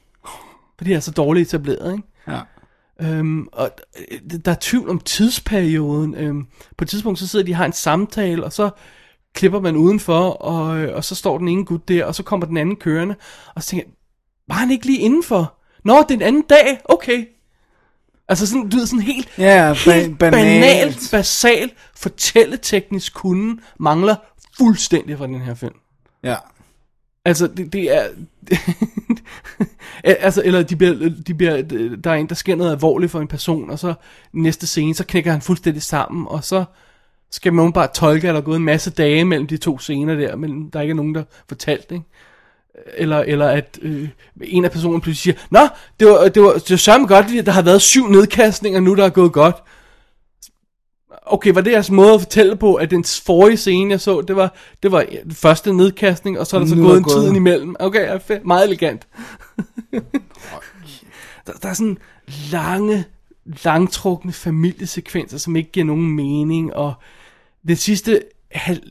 Fordi 0.79 0.91
jeg 0.91 0.97
er 0.97 1.01
så 1.01 1.11
dårligt 1.11 1.49
etableret, 1.49 1.93
ikke? 1.93 2.09
Ja. 2.29 2.41
Øhm, 3.01 3.49
og 3.53 3.71
øh, 4.11 4.19
der 4.45 4.51
er 4.51 4.57
tvivl 4.61 4.91
om 4.91 5.01
tidsperioden. 5.01 6.15
Øhm, 6.15 6.47
på 6.77 6.85
et 6.85 6.89
tidspunkt 6.89 7.19
så 7.19 7.29
sidder 7.29 7.45
de 7.45 7.53
og 7.53 7.57
har 7.57 7.65
en 7.65 7.73
samtale, 7.73 8.45
og 8.45 8.53
så 8.53 8.71
klipper 9.35 9.61
man 9.61 9.77
udenfor, 9.77 10.31
og, 10.31 10.79
øh, 10.79 10.97
og 10.97 11.05
så 11.05 11.15
står 11.15 11.39
den 11.39 11.49
ene 11.49 11.65
gut 11.65 11.89
der, 11.89 12.05
og 12.05 12.15
så 12.15 12.23
kommer 12.23 12.47
den 12.47 12.57
anden 12.57 12.77
kørende, 12.77 13.15
og 13.55 13.63
så 13.63 13.69
tænker 13.69 13.87
jeg, 13.87 13.93
var 14.49 14.55
han 14.55 14.71
ikke 14.71 14.87
lige 14.87 14.99
indenfor? 14.99 15.55
Nå, 15.85 15.99
det 16.03 16.11
er 16.11 16.15
en 16.15 16.23
anden 16.23 16.43
dag, 16.43 16.81
okay. 16.85 17.27
Altså 18.29 18.47
sådan, 18.47 18.69
du 18.69 18.77
ved, 18.77 18.87
sådan 18.87 19.03
helt, 19.03 19.39
ba- 19.73 19.91
helt 19.93 20.19
banalt. 20.19 20.61
banalt, 20.61 21.09
basal, 21.11 21.71
fortælleteknisk 21.97 23.15
kunden 23.15 23.61
mangler 23.81 24.17
fuldstændig 24.59 25.19
fra 25.19 25.27
den 25.27 25.41
her 25.41 25.55
film. 25.55 25.75
Ja. 26.25 26.37
Altså, 27.25 27.47
det, 27.47 27.73
det 27.73 27.97
er... 27.97 28.07
altså, 30.05 30.43
eller 30.45 30.63
de 30.63 30.77
bliver, 30.77 31.11
de 31.27 31.35
bliver, 31.35 31.63
der 32.05 32.11
er 32.11 32.15
en, 32.15 32.29
der 32.29 32.35
sker 32.35 32.57
noget 32.57 32.73
alvorligt 32.73 33.13
for 33.13 33.21
en 33.21 33.29
person, 33.29 33.71
og 33.71 33.79
så 33.79 33.95
næste 34.33 34.67
scene, 34.67 34.95
så 34.95 35.05
knækker 35.05 35.33
han 35.33 35.41
fuldstændig 35.41 35.83
sammen, 35.83 36.27
og 36.29 36.45
så 36.45 36.65
skal 37.31 37.53
man 37.53 37.73
bare 37.73 37.89
tolke, 37.95 38.29
at 38.29 38.35
der 38.35 38.41
er 38.41 38.45
gået 38.45 38.57
en 38.57 38.65
masse 38.65 38.91
dage 38.91 39.25
mellem 39.25 39.47
de 39.47 39.57
to 39.57 39.79
scener 39.79 40.15
der, 40.15 40.37
men 40.37 40.71
der 40.71 40.79
er 40.79 40.83
ikke 40.83 40.95
nogen, 40.95 41.15
der 41.15 41.25
fortalt, 41.49 41.93
ikke? 41.93 42.05
Eller, 42.97 43.19
eller 43.19 43.49
at 43.49 43.79
øh, 43.83 44.09
en 44.43 44.65
af 44.65 44.71
personerne 44.71 45.03
pludselig 45.03 45.35
siger, 45.35 45.47
Nå, 45.51 45.69
det 46.01 46.09
var, 46.09 46.29
det 46.29 46.43
var, 46.43 46.53
det 46.53 46.71
var 46.71 46.77
sørme 46.77 47.07
godt, 47.07 47.27
at 47.39 47.47
der 47.47 47.53
har 47.53 47.63
været 47.63 47.83
syv 47.83 48.09
nedkastninger 48.09 48.81
nu, 48.81 48.95
der 48.95 49.05
er 49.05 49.09
gået 49.09 49.33
godt. 49.33 49.57
Okay, 51.33 51.51
var 51.55 51.61
det 51.61 51.73
jeres 51.73 51.91
måde 51.91 52.15
at 52.15 52.21
fortælle 52.21 52.57
på, 52.57 52.75
at 52.75 52.91
den 52.91 53.05
forrige 53.05 53.57
scene, 53.57 53.91
jeg 53.91 54.01
så, 54.01 54.21
det 54.21 54.37
var, 54.37 54.55
det 54.83 54.93
var 54.93 55.05
den 55.23 55.35
første 55.35 55.73
nedkastning, 55.73 56.39
og 56.39 56.47
så 56.47 56.57
er 56.57 56.61
der 56.61 56.67
så 56.67 56.75
Nu 56.75 56.83
gået 56.83 56.99
en 56.99 57.05
tid 57.05 57.33
imellem. 57.33 57.77
Okay, 57.79 58.21
fedt, 58.21 58.45
meget 58.45 58.67
elegant. 58.67 59.07
der, 61.47 61.53
der 61.63 61.69
er 61.69 61.75
sådan 61.75 61.99
lange, 62.51 63.05
langtrukne 63.65 64.33
familiesekvenser, 64.33 65.39
som 65.39 65.57
ikke 65.57 65.73
giver 65.73 65.87
nogen 65.87 66.11
mening, 66.17 66.75
og 66.75 66.95
den 67.69 67.77
sidste 67.77 68.23
halv, 68.51 68.83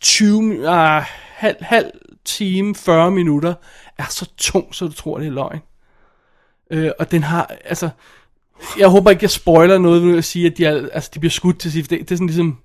20, 0.00 0.52
mi- 0.52 0.66
ah, 0.66 1.04
halv, 1.34 1.56
halv 1.60 1.90
time, 2.24 2.74
40 2.74 3.10
minutter, 3.10 3.54
er 3.98 4.06
så 4.10 4.30
tung, 4.36 4.74
så 4.74 4.86
du 4.86 4.92
tror, 4.92 5.18
det 5.18 5.26
er 5.26 5.30
løgn. 5.30 5.60
Øh, 6.70 6.90
og 6.98 7.10
den 7.10 7.22
har, 7.22 7.56
altså, 7.64 7.88
jeg 8.78 8.88
håber 8.88 9.10
ikke, 9.10 9.24
jeg 9.24 9.30
spoiler 9.30 9.78
noget 9.78 10.06
ved 10.06 10.18
at 10.18 10.24
sige, 10.24 10.46
at 10.46 10.58
de, 10.58 10.64
er, 10.64 10.88
altså, 10.92 11.10
de 11.14 11.18
bliver 11.18 11.30
skudt 11.30 11.58
til 11.58 11.72
sidst. 11.72 11.90
Det, 11.90 12.00
det 12.00 12.10
er 12.10 12.16
sådan 12.16 12.26
ligesom, 12.26 12.58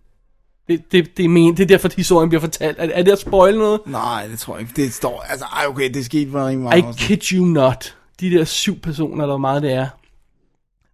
det, 0.68 0.92
det, 0.92 1.18
det, 1.18 1.26
er 1.26 1.30
men, 1.30 1.58
det 1.58 1.64
er 1.64 1.68
derfor, 1.68 1.88
at 1.88 1.94
historien 1.94 2.30
bliver 2.30 2.42
fortalt. 2.42 2.78
Er, 2.80 2.90
er 2.94 3.04
det 3.04 3.12
at 3.12 3.20
spoil 3.20 3.58
noget? 3.58 3.80
Nej, 3.86 4.28
det 4.28 4.40
tror 4.40 4.54
jeg 4.54 4.62
ikke. 4.62 4.74
Det 4.76 4.94
står, 4.94 5.26
altså, 5.30 5.46
ej, 5.46 5.66
okay, 5.68 5.94
det 5.94 6.06
skete 6.06 6.32
for 6.32 6.48
rimelig 6.48 6.60
meget. 6.60 6.78
I 6.78 6.82
siden. 6.82 6.94
kid 6.94 7.34
you 7.34 7.46
not. 7.46 7.96
De 8.20 8.32
der 8.32 8.44
syv 8.44 8.80
personer, 8.80 9.24
eller 9.24 9.34
hvor 9.34 9.38
meget 9.38 9.64
det 9.64 9.72
er, 9.74 9.88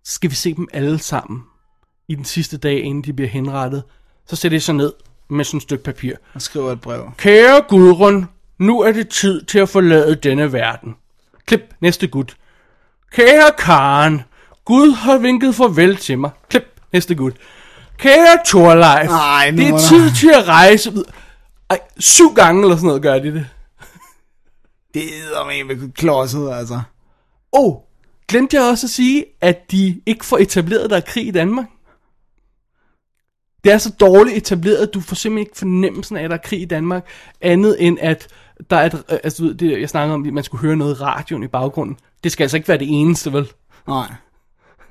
skal 0.03 0.29
vi 0.29 0.35
se 0.35 0.53
dem 0.53 0.67
alle 0.73 0.99
sammen 0.99 1.43
i 2.07 2.15
den 2.15 2.25
sidste 2.25 2.57
dag, 2.57 2.83
inden 2.83 3.03
de 3.03 3.13
bliver 3.13 3.29
henrettet. 3.29 3.83
Så 4.27 4.35
sætter 4.35 4.57
de 4.57 4.61
sig 4.61 4.75
ned 4.75 4.93
med 5.29 5.45
sådan 5.45 5.57
et 5.57 5.63
stykke 5.63 5.83
papir. 5.83 6.15
Og 6.33 6.41
skriver 6.41 6.71
et 6.71 6.81
brev. 6.81 7.11
Kære 7.17 7.61
Gudrun, 7.69 8.27
nu 8.57 8.81
er 8.81 8.91
det 8.91 9.09
tid 9.09 9.41
til 9.45 9.59
at 9.59 9.69
forlade 9.69 10.15
denne 10.15 10.53
verden. 10.53 10.95
Klip, 11.45 11.61
næste 11.81 12.07
gut. 12.07 12.35
Kære 13.11 13.51
Karen, 13.57 14.21
Gud 14.65 14.91
har 14.91 15.17
vinket 15.17 15.55
farvel 15.55 15.97
til 15.97 16.19
mig. 16.19 16.31
Klip, 16.49 16.81
næste 16.93 17.15
gut. 17.15 17.33
Kære 17.97 18.37
Torleif, 18.45 19.09
Ej, 19.09 19.51
det 19.51 19.67
er 19.67 19.79
tid 19.89 20.11
til 20.19 20.31
at 20.35 20.47
rejse. 20.47 20.91
videre." 20.91 21.11
Ej, 21.69 21.79
syv 21.97 22.33
gange 22.33 22.61
eller 22.61 22.75
sådan 22.75 22.87
noget 22.87 23.01
gør 23.01 23.19
de 23.19 23.33
det. 23.33 23.47
Det 24.93 25.03
er 25.03 25.65
med 25.65 25.93
klodset, 25.93 26.51
altså. 26.53 26.81
Oh, 27.51 27.75
glemte 28.27 28.57
jeg 28.57 28.63
også 28.63 28.85
at 28.87 28.91
sige, 28.91 29.25
at 29.41 29.71
de 29.71 30.01
ikke 30.05 30.25
får 30.25 30.37
etableret, 30.37 30.89
der 30.89 30.97
er 30.97 31.01
krig 31.01 31.27
i 31.27 31.31
Danmark. 31.31 31.65
Det 33.63 33.71
er 33.71 33.77
så 33.77 33.89
dårligt 33.99 34.37
etableret, 34.37 34.87
at 34.87 34.93
du 34.93 35.01
får 35.01 35.15
simpelthen 35.15 35.47
ikke 35.47 35.57
fornemmelsen 35.57 36.17
af, 36.17 36.23
at 36.23 36.29
der 36.29 36.35
er 36.35 36.41
krig 36.41 36.61
i 36.61 36.65
Danmark, 36.65 37.05
andet 37.41 37.75
end 37.79 37.97
at 38.01 38.27
der 38.69 38.75
er 38.77 38.85
et, 38.85 38.93
øh, 38.93 39.17
altså, 39.23 39.55
det, 39.59 39.81
jeg 39.81 39.89
snakker 39.89 40.13
om, 40.13 40.25
at 40.27 40.33
man 40.33 40.43
skulle 40.43 40.61
høre 40.61 40.75
noget 40.75 40.99
i 40.99 41.01
radioen 41.01 41.43
i 41.43 41.47
baggrunden. 41.47 41.97
Det 42.23 42.31
skal 42.31 42.43
altså 42.43 42.57
ikke 42.57 42.67
være 42.67 42.77
det 42.77 42.87
eneste, 42.89 43.33
vel? 43.33 43.51
Nej. 43.87 44.13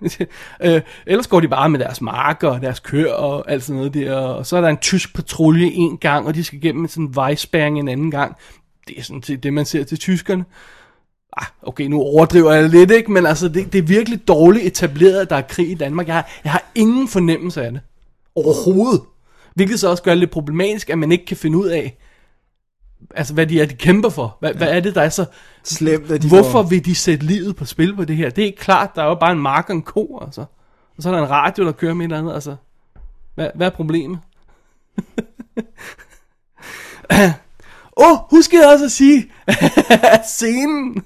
øh, 0.64 0.80
ellers 1.06 1.26
går 1.26 1.40
de 1.40 1.48
bare 1.48 1.68
med 1.68 1.78
deres 1.78 2.00
marker 2.00 2.48
og 2.48 2.60
deres 2.60 2.80
kør 2.80 3.12
og 3.12 3.50
alt 3.50 3.62
sådan 3.62 3.76
noget 3.76 3.94
der, 3.94 4.14
og 4.16 4.46
så 4.46 4.56
er 4.56 4.60
der 4.60 4.68
en 4.68 4.76
tysk 4.76 5.14
patrulje 5.14 5.66
en 5.66 5.98
gang, 5.98 6.26
og 6.26 6.34
de 6.34 6.44
skal 6.44 6.60
gennem 6.60 6.88
sådan 6.88 7.04
en 7.04 7.16
vejspæring 7.16 7.78
en 7.78 7.88
anden 7.88 8.10
gang. 8.10 8.36
Det 8.88 8.98
er 8.98 9.02
sådan 9.02 9.22
set 9.22 9.42
det, 9.42 9.52
man 9.52 9.64
ser 9.64 9.84
til 9.84 9.98
tyskerne. 9.98 10.44
Ah, 11.36 11.46
okay, 11.62 11.84
nu 11.84 12.00
overdriver 12.00 12.52
jeg 12.52 12.68
lidt, 12.68 12.90
ikke? 12.90 13.12
Men 13.12 13.26
altså, 13.26 13.48
det, 13.48 13.72
det 13.72 13.78
er 13.78 13.82
virkelig 13.82 14.28
dårligt 14.28 14.66
etableret, 14.66 15.20
at 15.20 15.30
der 15.30 15.36
er 15.36 15.42
krig 15.42 15.70
i 15.70 15.74
Danmark. 15.74 16.06
Jeg 16.06 16.14
har, 16.14 16.30
jeg 16.44 16.52
har 16.52 16.70
ingen 16.74 17.08
fornemmelse 17.08 17.64
af 17.64 17.72
det. 17.72 17.80
Overhovedet. 18.34 19.00
Hvilket 19.54 19.80
så 19.80 19.88
også 19.90 20.02
gør 20.02 20.10
det 20.10 20.18
lidt 20.18 20.30
problematisk, 20.30 20.90
at 20.90 20.98
man 20.98 21.12
ikke 21.12 21.26
kan 21.26 21.36
finde 21.36 21.58
ud 21.58 21.66
af, 21.66 21.98
altså 23.14 23.34
hvad 23.34 23.46
de 23.46 23.60
er, 23.60 23.66
de 23.66 23.74
kæmper 23.74 24.08
for. 24.08 24.36
Hvad, 24.40 24.50
ja. 24.50 24.56
hvad 24.56 24.68
er 24.68 24.80
det, 24.80 24.94
der 24.94 25.02
er 25.02 25.08
så... 25.08 25.24
Slemt, 25.64 26.10
at 26.10 26.22
de 26.22 26.28
Hvorfor 26.28 26.50
får- 26.50 26.62
vil 26.62 26.84
de 26.84 26.94
sætte 26.94 27.26
livet 27.26 27.56
på 27.56 27.64
spil 27.64 27.96
på 27.96 28.04
det 28.04 28.16
her? 28.16 28.30
Det 28.30 28.42
er 28.42 28.46
ikke 28.46 28.58
klart, 28.58 28.90
der 28.94 29.02
er 29.02 29.06
jo 29.06 29.14
bare 29.14 29.32
en 29.32 29.38
mark 29.38 29.68
og 29.68 29.74
en 29.74 29.82
ko, 29.82 30.18
altså. 30.22 30.40
Og 30.96 31.02
så 31.02 31.08
er 31.08 31.14
der 31.14 31.22
en 31.22 31.30
radio, 31.30 31.64
der 31.64 31.72
kører 31.72 31.94
med 31.94 32.04
et 32.06 32.08
eller 32.08 32.18
andet, 32.18 32.34
altså. 32.34 32.56
Hvad, 33.34 33.48
hvad 33.54 33.66
er 33.66 33.70
problemet? 33.70 34.18
Åh, 37.96 38.12
oh, 38.12 38.18
husk 38.30 38.52
jeg 38.52 38.68
også 38.72 38.84
at 38.84 38.92
sige, 38.92 39.30
at 40.02 40.28
scenen, 40.28 41.04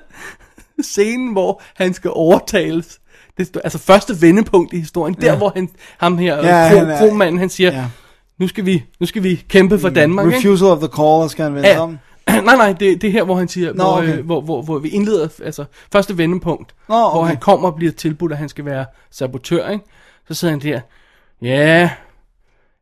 scenen, 0.92 1.32
hvor 1.32 1.62
han 1.74 1.94
skal 1.94 2.10
overtales, 2.14 3.00
det, 3.38 3.56
altså 3.64 3.78
første 3.78 4.22
vendepunkt 4.22 4.72
i 4.72 4.78
historien, 4.78 5.14
der 5.20 5.32
Ja. 5.32 5.36
hvor 5.38 5.52
han, 5.56 5.68
ham 5.98 6.18
her, 6.18 6.36
Ja, 6.36 6.46
ja, 6.46 6.84
han 6.86 6.98
kromanden, 6.98 7.38
han 7.38 7.48
siger, 7.50 7.72
ja. 7.72 7.84
Nu, 8.38 8.48
skal 8.48 8.66
vi, 8.66 8.84
nu 9.00 9.06
skal 9.06 9.22
vi 9.22 9.44
kæmpe 9.48 9.78
for 9.78 9.88
Danmark, 9.88 10.26
ikke? 10.26 10.38
Refusal 10.38 10.68
of 10.68 10.78
the 10.78 10.88
call, 10.96 11.30
skal 11.30 11.44
han 11.44 11.54
vende 11.54 11.68
Ja. 11.68 11.80
om. 11.80 11.98
nej, 12.28 12.56
nej, 12.56 12.72
det, 12.72 13.02
det 13.02 13.08
er 13.08 13.12
her, 13.12 13.24
hvor 13.24 13.34
han 13.34 13.48
siger, 13.48 13.72
Nå, 13.72 13.82
hvor, 13.84 13.92
okay. 13.92 14.18
øh, 14.18 14.24
hvor, 14.24 14.40
hvor, 14.40 14.62
hvor 14.62 14.78
vi 14.78 14.88
indleder, 14.88 15.28
altså 15.44 15.64
første 15.92 16.18
vendepunkt, 16.18 16.74
Nå, 16.88 16.94
hvor 16.94 17.10
okay. 17.10 17.28
han 17.28 17.36
kommer 17.36 17.68
og 17.68 17.74
bliver 17.76 17.92
tilbudt, 17.92 18.32
at 18.32 18.38
han 18.38 18.48
skal 18.48 18.64
være 18.64 18.86
sabotør, 19.10 19.68
ikke? 19.68 19.84
Så 20.28 20.34
sidder 20.34 20.52
han 20.52 20.60
der, 20.62 20.80
ja, 21.42 21.90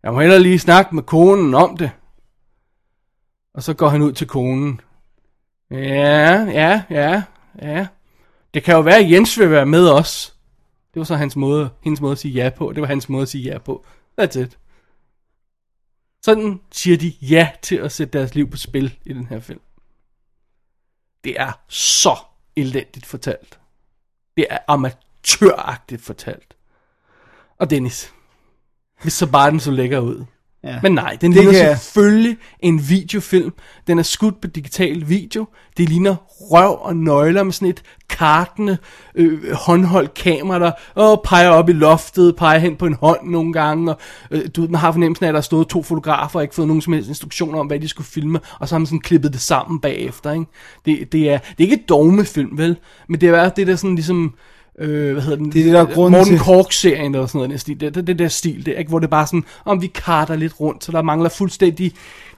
jeg 0.02 0.12
må 0.12 0.20
hellere 0.20 0.40
lige 0.40 0.58
snakke 0.58 0.94
med 0.94 1.02
konen 1.02 1.54
om 1.54 1.76
det. 1.76 1.90
Og 3.54 3.62
så 3.62 3.74
går 3.74 3.88
han 3.88 4.02
ud 4.02 4.12
til 4.12 4.26
konen. 4.26 4.80
Ja, 5.70 6.42
ja, 6.42 6.82
ja, 6.90 7.22
ja. 7.62 7.86
Det 8.54 8.62
kan 8.64 8.74
jo 8.74 8.80
være, 8.80 8.96
at 8.98 9.10
Jens 9.10 9.38
vil 9.38 9.50
være 9.50 9.66
med 9.66 9.88
os. 9.88 10.34
Det 10.94 11.00
var 11.00 11.04
så 11.04 11.14
hans 11.16 11.36
måde, 11.36 11.68
hendes 11.84 12.00
måde 12.00 12.12
at 12.12 12.18
sige 12.18 12.34
ja 12.34 12.50
på. 12.56 12.72
Det 12.74 12.80
var 12.80 12.86
hans 12.86 13.08
måde 13.08 13.22
at 13.22 13.28
sige 13.28 13.52
ja 13.52 13.58
på. 13.58 13.84
That's 14.20 14.38
it. 14.40 14.58
Sådan 16.24 16.60
siger 16.72 16.96
de 16.96 17.08
ja 17.20 17.52
til 17.62 17.76
at 17.76 17.92
sætte 17.92 18.18
deres 18.18 18.34
liv 18.34 18.50
på 18.50 18.56
spil 18.56 18.98
i 19.04 19.12
den 19.12 19.26
her 19.26 19.40
film. 19.40 19.60
Det 21.24 21.40
er 21.40 21.52
så 21.68 22.16
elendigt 22.56 23.06
fortalt. 23.06 23.60
Det 24.36 24.46
er 24.50 24.58
amatøragtigt 24.68 26.02
fortalt. 26.02 26.56
Og 27.58 27.70
Dennis, 27.70 28.12
hvis 29.02 29.12
så 29.12 29.30
bare 29.30 29.50
den 29.50 29.60
så 29.60 29.70
lækker 29.70 29.98
ud. 29.98 30.24
Ja. 30.64 30.78
Men 30.82 30.92
nej, 30.92 31.16
den 31.20 31.32
Det 31.32 31.44
ligner 31.44 31.52
kan 31.52 31.76
selvfølgelig 31.78 32.36
en 32.60 32.88
videofilm. 32.88 33.52
Den 33.86 33.98
er 33.98 34.02
skudt 34.02 34.40
på 34.40 34.48
digital 34.48 35.08
video. 35.08 35.46
Det 35.76 35.88
ligner 35.88 36.16
røv 36.28 36.78
og 36.82 36.96
nøgler 36.96 37.42
med 37.42 37.52
sådan 37.52 37.68
et 37.68 37.82
kartende, 38.08 38.78
øh, 39.14 39.52
håndholdt 39.52 40.14
kamera, 40.14 40.58
der 40.58 40.72
åh, 40.96 41.18
peger 41.24 41.48
op 41.48 41.68
i 41.68 41.72
loftet, 41.72 42.36
peger 42.36 42.58
hen 42.58 42.76
på 42.76 42.86
en 42.86 42.94
hånd 42.94 43.28
nogle 43.30 43.52
gange. 43.52 43.90
Og, 43.90 43.98
øh, 44.30 44.42
du, 44.56 44.60
man 44.60 44.74
har 44.74 44.92
fornemmelsen 44.92 45.24
af, 45.24 45.28
at 45.28 45.32
der 45.34 45.38
er 45.38 45.42
stået 45.42 45.68
to 45.68 45.82
fotografer 45.82 46.38
og 46.38 46.42
ikke 46.42 46.54
fået 46.54 46.68
nogen 46.68 46.82
som 46.82 46.92
helst 46.92 47.08
instruktioner 47.08 47.58
om, 47.58 47.66
hvad 47.66 47.80
de 47.80 47.88
skulle 47.88 48.06
filme, 48.06 48.40
og 48.60 48.68
så 48.68 48.74
har 48.74 48.78
man 48.78 48.86
sådan 48.86 49.00
klippet 49.00 49.32
det 49.32 49.40
sammen 49.40 49.80
bagefter. 49.80 50.32
Ikke? 50.32 50.46
Det, 50.84 51.12
det, 51.12 51.30
er, 51.30 51.38
det 51.38 51.58
er 51.58 51.62
ikke 51.70 51.76
et 51.76 51.88
dogmefilm, 51.88 52.58
vel? 52.58 52.76
Men 53.08 53.20
det 53.20 53.28
er 53.28 53.48
det 53.48 53.66
der 53.66 53.76
sådan 53.76 53.94
ligesom... 53.94 54.34
Øh, 54.78 55.12
hvad 55.12 55.22
hedder 55.22 55.36
den? 55.36 55.52
Det 55.52 55.60
er 55.60 55.64
det, 55.64 55.72
der 55.72 55.80
er 55.80 55.94
grunden 55.94 56.18
Morten 56.18 56.32
til- 56.32 56.40
Kork-serien 56.44 57.14
eller 57.14 57.26
sådan 57.26 57.38
noget. 57.38 57.50
den 57.50 57.58
stil. 57.58 57.80
Det, 57.80 57.94
det, 57.94 58.06
det 58.06 58.18
der 58.18 58.28
stil, 58.28 58.66
det, 58.66 58.74
er 58.74 58.78
ikke, 58.78 58.88
hvor 58.88 58.98
det 58.98 59.06
er 59.06 59.10
bare 59.10 59.26
sådan, 59.26 59.44
om 59.64 59.82
vi 59.82 59.86
karter 59.86 60.36
lidt 60.36 60.60
rundt, 60.60 60.84
så 60.84 60.92
der 60.92 61.02
mangler 61.02 61.28
fuldstændig 61.28 61.92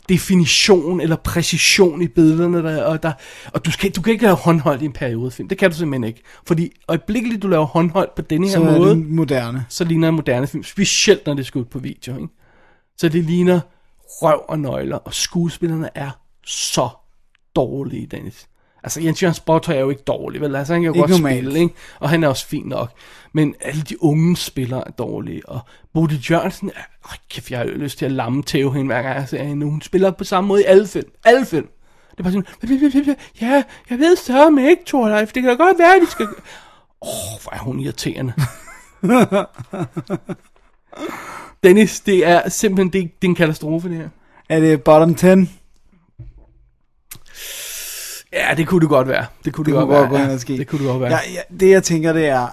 definition 0.09 1.01
eller 1.01 1.16
præcision 1.16 2.02
i 2.02 2.09
billederne, 2.09 2.62
der, 2.62 2.82
og, 2.85 3.02
der, 3.02 3.12
og 3.52 3.65
du, 3.65 3.70
skal, 3.70 3.90
du 3.90 4.02
kan 4.02 4.12
ikke 4.12 4.24
lave 4.24 4.36
håndholdt 4.36 4.82
i 4.82 4.85
en 4.85 4.93
periodefilm. 4.93 5.48
Det 5.48 5.59
kan 5.59 5.70
du 5.70 5.77
simpelthen 5.77 6.05
ikke. 6.05 6.23
Fordi 6.47 6.73
øjeblikkeligt 6.89 7.43
du 7.43 7.48
laver 7.48 7.65
håndholdt 7.66 8.15
på 8.15 8.23
denne 8.23 8.47
her 8.47 8.55
Så 8.55 8.61
måde, 8.65 8.90
det 8.90 9.06
moderne. 9.06 9.65
så 9.69 9.85
ligner 9.85 10.09
en 10.09 10.15
moderne 10.15 10.47
film. 10.47 10.65
Specielt 10.65 11.27
når 11.27 11.35
det 11.35 11.40
er 11.40 11.44
skudt 11.44 11.70
på 11.70 11.78
video. 11.78 12.16
Ikke? 12.16 12.28
Så 12.98 13.09
det 13.09 13.24
ligner 13.24 13.61
røv 14.06 14.43
og 14.48 14.59
nøgler, 14.59 14.97
og 14.97 15.15
skuespillerne 15.15 15.89
er 15.94 16.11
så 16.47 16.89
dårlige, 17.56 18.06
Dennis. 18.06 18.47
Altså, 18.85 19.01
Jens 19.01 19.23
Jørgens 19.23 19.40
Botter 19.40 19.73
er 19.73 19.81
jo 19.81 19.90
ikke 19.90 20.02
dårlig, 20.02 20.40
vel? 20.40 20.56
Altså, 20.56 20.73
han 20.73 20.82
kan 20.82 20.86
jo 20.86 20.93
Ikke 20.93 21.01
godt 21.01 21.11
normalt. 21.11 21.44
spille, 21.44 21.61
ikke? 21.61 21.74
Og 22.01 22.11
han 22.11 22.24
er 22.24 22.28
også 22.28 22.47
fin 22.47 22.66
nok. 22.66 22.90
Men 23.32 23.55
alle 23.61 23.82
de 23.82 24.02
unge 24.02 24.36
spillere 24.36 24.82
er 24.86 24.90
dårlige, 24.90 25.48
og 25.48 25.61
Bodil 25.94 26.31
Jørgensen, 26.31 26.69
øh, 26.69 27.12
kæft, 27.31 27.51
jeg 27.51 27.59
har 27.59 27.66
jo 27.66 27.70
lyst 27.70 27.98
til 27.98 28.05
at 28.05 28.12
lamme 28.12 28.43
tæve 28.43 28.74
hende, 28.74 28.86
hver 28.86 29.02
gang 29.02 29.19
jeg 29.19 29.28
ser 29.28 29.43
hende. 29.43 29.66
Hun 29.66 29.82
spiller 29.82 30.11
på 30.11 30.24
samme 30.24 30.48
måde 30.48 30.62
i 30.62 30.65
alle 30.65 30.86
film. 30.86 31.09
Alle 31.24 31.47
film. 31.47 31.69
Det 32.11 32.19
er 32.19 32.23
bare 32.23 32.32
sådan, 32.32 33.16
ja, 33.40 33.62
jeg 33.90 33.98
ved 33.98 34.51
med 34.51 34.65
ikke, 34.65 34.82
Torleif. 34.86 35.32
Det 35.32 35.43
kan 35.43 35.59
da 35.59 35.65
godt 35.65 35.78
være, 35.78 35.97
at 35.97 36.02
de 36.02 36.11
skal... 36.11 36.27
Åh, 37.02 37.09
oh, 37.09 37.43
hvor 37.43 37.52
er 37.52 37.59
hun 37.59 37.81
irriterende. 37.81 38.32
Dennis, 41.65 42.01
det 42.01 42.27
er 42.27 42.48
simpelthen 42.48 42.93
det, 42.93 43.23
det 43.23 43.27
er 43.27 43.31
en 43.31 43.35
katastrofe, 43.35 43.89
det 43.89 43.97
her. 43.97 44.09
Er 44.48 44.61
det 44.61 44.82
bottom 44.82 45.15
10? 45.15 45.27
Ja, 48.35 48.55
det 48.56 48.66
kunne 48.69 48.81
det 48.81 48.89
godt 48.89 49.09
være. 49.09 49.27
Det 49.44 49.52
kunne 49.52 49.65
det, 49.65 49.73
Det 49.73 49.74
godt 49.74 49.86
kunne 49.86 49.93
være. 49.94 50.01
godt 50.01 50.11
gå 50.11 50.16
hen 50.16 50.31
ja, 50.31 50.36
ske. 50.39 50.59
Det 50.59 50.69
kunne 50.69 50.78
det 50.78 50.89
godt 50.89 51.01
være. 51.01 51.11
Ja, 51.11 51.19
ja, 51.35 51.56
det 51.61 51.70
jeg 51.70 51.82
tænker, 51.82 52.12
det 52.12 52.27
er... 52.27 52.47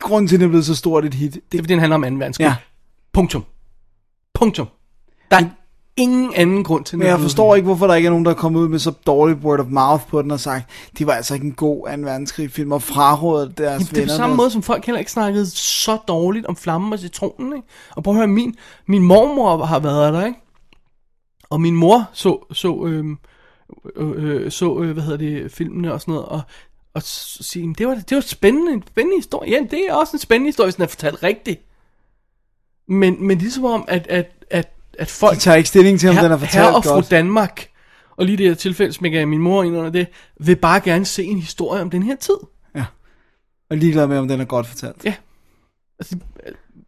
Grunden 0.00 0.28
til, 0.28 0.36
at 0.36 0.40
det 0.40 0.44
er 0.46 0.48
blevet 0.48 0.66
så 0.66 0.74
stort 0.74 1.04
et 1.04 1.14
hit, 1.14 1.34
Det 1.34 1.58
er 1.58 1.62
fordi, 1.62 1.72
den 1.72 1.78
handler 1.80 1.94
om 1.94 2.02
2. 2.02 2.08
verdenskrig. 2.08 2.44
Ja. 2.44 2.54
Punktum. 3.12 3.44
Punktum. 4.34 4.66
Der 5.30 5.36
er 5.36 5.44
ingen 5.96 6.32
anden 6.34 6.64
grund 6.64 6.84
til, 6.84 6.92
den 6.92 6.98
Men 6.98 7.08
jeg 7.08 7.20
forstår 7.20 7.54
ikke, 7.54 7.66
hvorfor 7.66 7.86
der 7.86 7.94
ikke 7.94 8.06
er 8.06 8.10
nogen, 8.10 8.24
der 8.24 8.30
er 8.30 8.34
kommet 8.34 8.60
ud 8.60 8.68
med 8.68 8.78
så 8.78 8.90
dårligt 9.06 9.38
word 9.38 9.60
of 9.60 9.66
mouth 9.68 10.06
på 10.08 10.22
den 10.22 10.30
og 10.30 10.40
sagt, 10.40 10.70
det 10.98 11.06
var 11.06 11.12
altså 11.12 11.34
ikke 11.34 11.46
en 11.46 11.52
god 11.52 11.96
2. 11.96 12.02
verdenskrig 12.02 12.50
film, 12.50 12.72
og 12.72 12.82
frarådet 12.82 13.58
deres 13.58 13.70
Jamen, 13.72 13.80
det 13.86 13.90
er 13.92 14.00
venner. 14.00 14.12
på 14.14 14.16
samme 14.16 14.36
måde, 14.36 14.50
som 14.50 14.62
folk 14.62 14.86
heller 14.86 14.98
ikke 14.98 15.12
snakkede 15.12 15.46
så 15.50 15.96
dårligt 16.08 16.46
om 16.46 16.56
flammen 16.56 16.92
og 16.92 16.98
citronen, 16.98 17.52
ikke? 17.56 17.68
Og 17.96 18.02
prøv 18.02 18.14
at 18.14 18.16
høre, 18.18 18.26
min, 18.28 18.54
min 18.86 19.02
mormor 19.02 19.64
har 19.64 19.78
været 19.78 20.12
der, 20.14 20.26
ikke? 20.26 20.38
Og 21.50 21.60
min 21.60 21.74
mor 21.74 22.10
så, 22.12 22.46
så, 22.52 22.84
øh, 22.86 23.04
øh, 23.96 24.24
øh, 24.44 24.50
så 24.52 24.80
øh, 24.82 24.90
hvad 24.92 25.02
hedder 25.02 25.18
det, 25.18 25.52
filmene 25.52 25.92
og 25.92 26.00
sådan 26.00 26.12
noget, 26.12 26.28
og, 26.28 26.40
og 26.94 27.02
sige, 27.02 27.60
"Jamen, 27.60 27.74
det 27.78 27.86
var, 27.86 27.94
det 27.94 28.14
var 28.14 28.20
spændende, 28.20 28.72
en 28.72 28.84
spændende 28.86 29.18
historie. 29.18 29.50
Ja, 29.50 29.58
det 29.70 29.86
er 29.88 29.94
også 29.94 30.10
en 30.16 30.20
spændende 30.20 30.48
historie, 30.48 30.66
hvis 30.66 30.74
den 30.74 30.82
er 30.82 30.88
fortalt 30.88 31.22
rigtigt. 31.22 31.60
Men, 32.88 33.26
men 33.26 33.40
det 33.40 33.46
er 33.46 33.50
som 33.50 33.64
om, 33.64 33.84
at, 33.88 34.06
at, 34.06 34.30
at, 34.50 34.72
at 34.98 35.10
folk... 35.10 35.34
De 35.34 35.40
tager 35.40 35.56
ikke 35.56 35.68
stilling 35.68 36.00
til, 36.00 36.08
om 36.08 36.16
den 36.16 36.32
er 36.32 36.36
fortalt 36.36 36.64
herre 36.64 36.76
og 36.76 36.84
godt. 36.84 37.10
Danmark, 37.10 37.66
og 38.16 38.26
lige 38.26 38.36
det 38.36 38.46
her 38.46 38.54
tilfælde 38.54 38.92
smækker 38.92 39.18
jeg 39.18 39.28
min 39.28 39.38
mor 39.40 39.62
ind 39.62 39.76
under 39.76 39.90
det, 39.90 40.06
vil 40.40 40.56
bare 40.56 40.80
gerne 40.80 41.04
se 41.04 41.24
en 41.24 41.38
historie 41.38 41.82
om 41.82 41.90
den 41.90 42.02
her 42.02 42.16
tid. 42.16 42.34
Og 43.70 43.78
ligeglad 43.78 44.06
med, 44.06 44.18
om 44.18 44.28
den 44.28 44.40
er 44.40 44.44
godt 44.44 44.66
fortalt. 44.66 45.04
Ja. 45.04 45.14
Altså, 45.98 46.16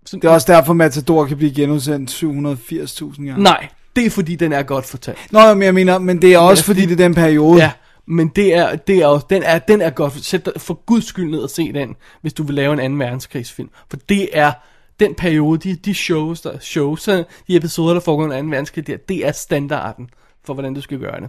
så, 0.06 0.16
Det 0.16 0.24
er 0.24 0.30
også 0.30 0.52
derfor, 0.52 0.72
Matador 0.72 1.26
kan 1.26 1.36
blive 1.36 1.54
genudsendt 1.54 2.10
780.000 2.10 3.24
gange. 3.26 3.42
Nej, 3.42 3.68
det 3.96 4.06
er 4.06 4.10
fordi, 4.10 4.36
den 4.36 4.52
er 4.52 4.62
godt 4.62 4.86
fortalt. 4.86 5.32
Nå, 5.32 5.54
men 5.54 5.62
jeg 5.62 5.74
mener, 5.74 5.98
men 5.98 6.22
det 6.22 6.34
er 6.34 6.38
også 6.38 6.64
fordi, 6.64 6.80
det 6.80 6.92
er 6.92 6.96
den 6.96 7.14
periode. 7.14 7.62
Ja, 7.62 7.72
men 8.06 8.28
det 8.28 8.54
er, 8.54 8.76
det 8.76 8.96
er 8.96 9.06
også, 9.06 9.26
den 9.30 9.42
er, 9.42 9.58
den 9.58 9.80
er 9.80 9.90
godt 9.90 10.24
Sæt 10.24 10.44
dig 10.44 10.52
for 10.56 10.74
guds 10.86 11.06
skyld 11.06 11.30
ned 11.30 11.38
og 11.38 11.50
se 11.50 11.72
den, 11.72 11.96
hvis 12.20 12.32
du 12.32 12.42
vil 12.42 12.54
lave 12.54 12.72
en 12.72 12.80
anden 12.80 12.98
verdenskrigsfilm. 12.98 13.70
For 13.90 13.96
det 13.96 14.28
er 14.32 14.52
den 15.00 15.14
periode, 15.14 15.58
de, 15.58 15.76
de 15.76 15.94
shows, 15.94 16.40
der, 16.40 16.58
shows, 16.58 17.02
de 17.02 17.24
episoder, 17.48 17.94
der 17.94 18.00
foregår 18.00 18.24
under 18.24 18.42
2. 18.42 18.48
verdenskrig, 18.48 18.86
der, 18.86 18.96
det 18.96 19.26
er 19.26 19.32
standarden 19.32 20.10
for, 20.44 20.54
hvordan 20.54 20.74
du 20.74 20.80
skal 20.80 20.98
gøre 20.98 21.20
det. 21.20 21.28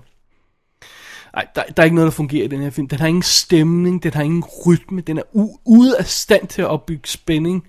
Ej, 1.33 1.47
der, 1.55 1.63
der 1.63 1.83
er 1.83 1.83
ikke 1.83 1.95
noget, 1.95 2.05
der 2.07 2.15
fungerer 2.15 2.43
i 2.43 2.47
den 2.47 2.61
her 2.61 2.69
film. 2.69 2.87
Den 2.87 2.99
har 2.99 3.07
ingen 3.07 3.23
stemning, 3.23 4.03
den 4.03 4.13
har 4.13 4.23
ingen 4.23 4.43
rytme, 4.67 5.01
den 5.01 5.17
er 5.17 5.23
u- 5.35 5.61
ude 5.65 5.97
af 5.97 6.05
stand 6.05 6.47
til 6.47 6.61
at 6.61 6.67
opbygge 6.67 7.07
spænding. 7.07 7.67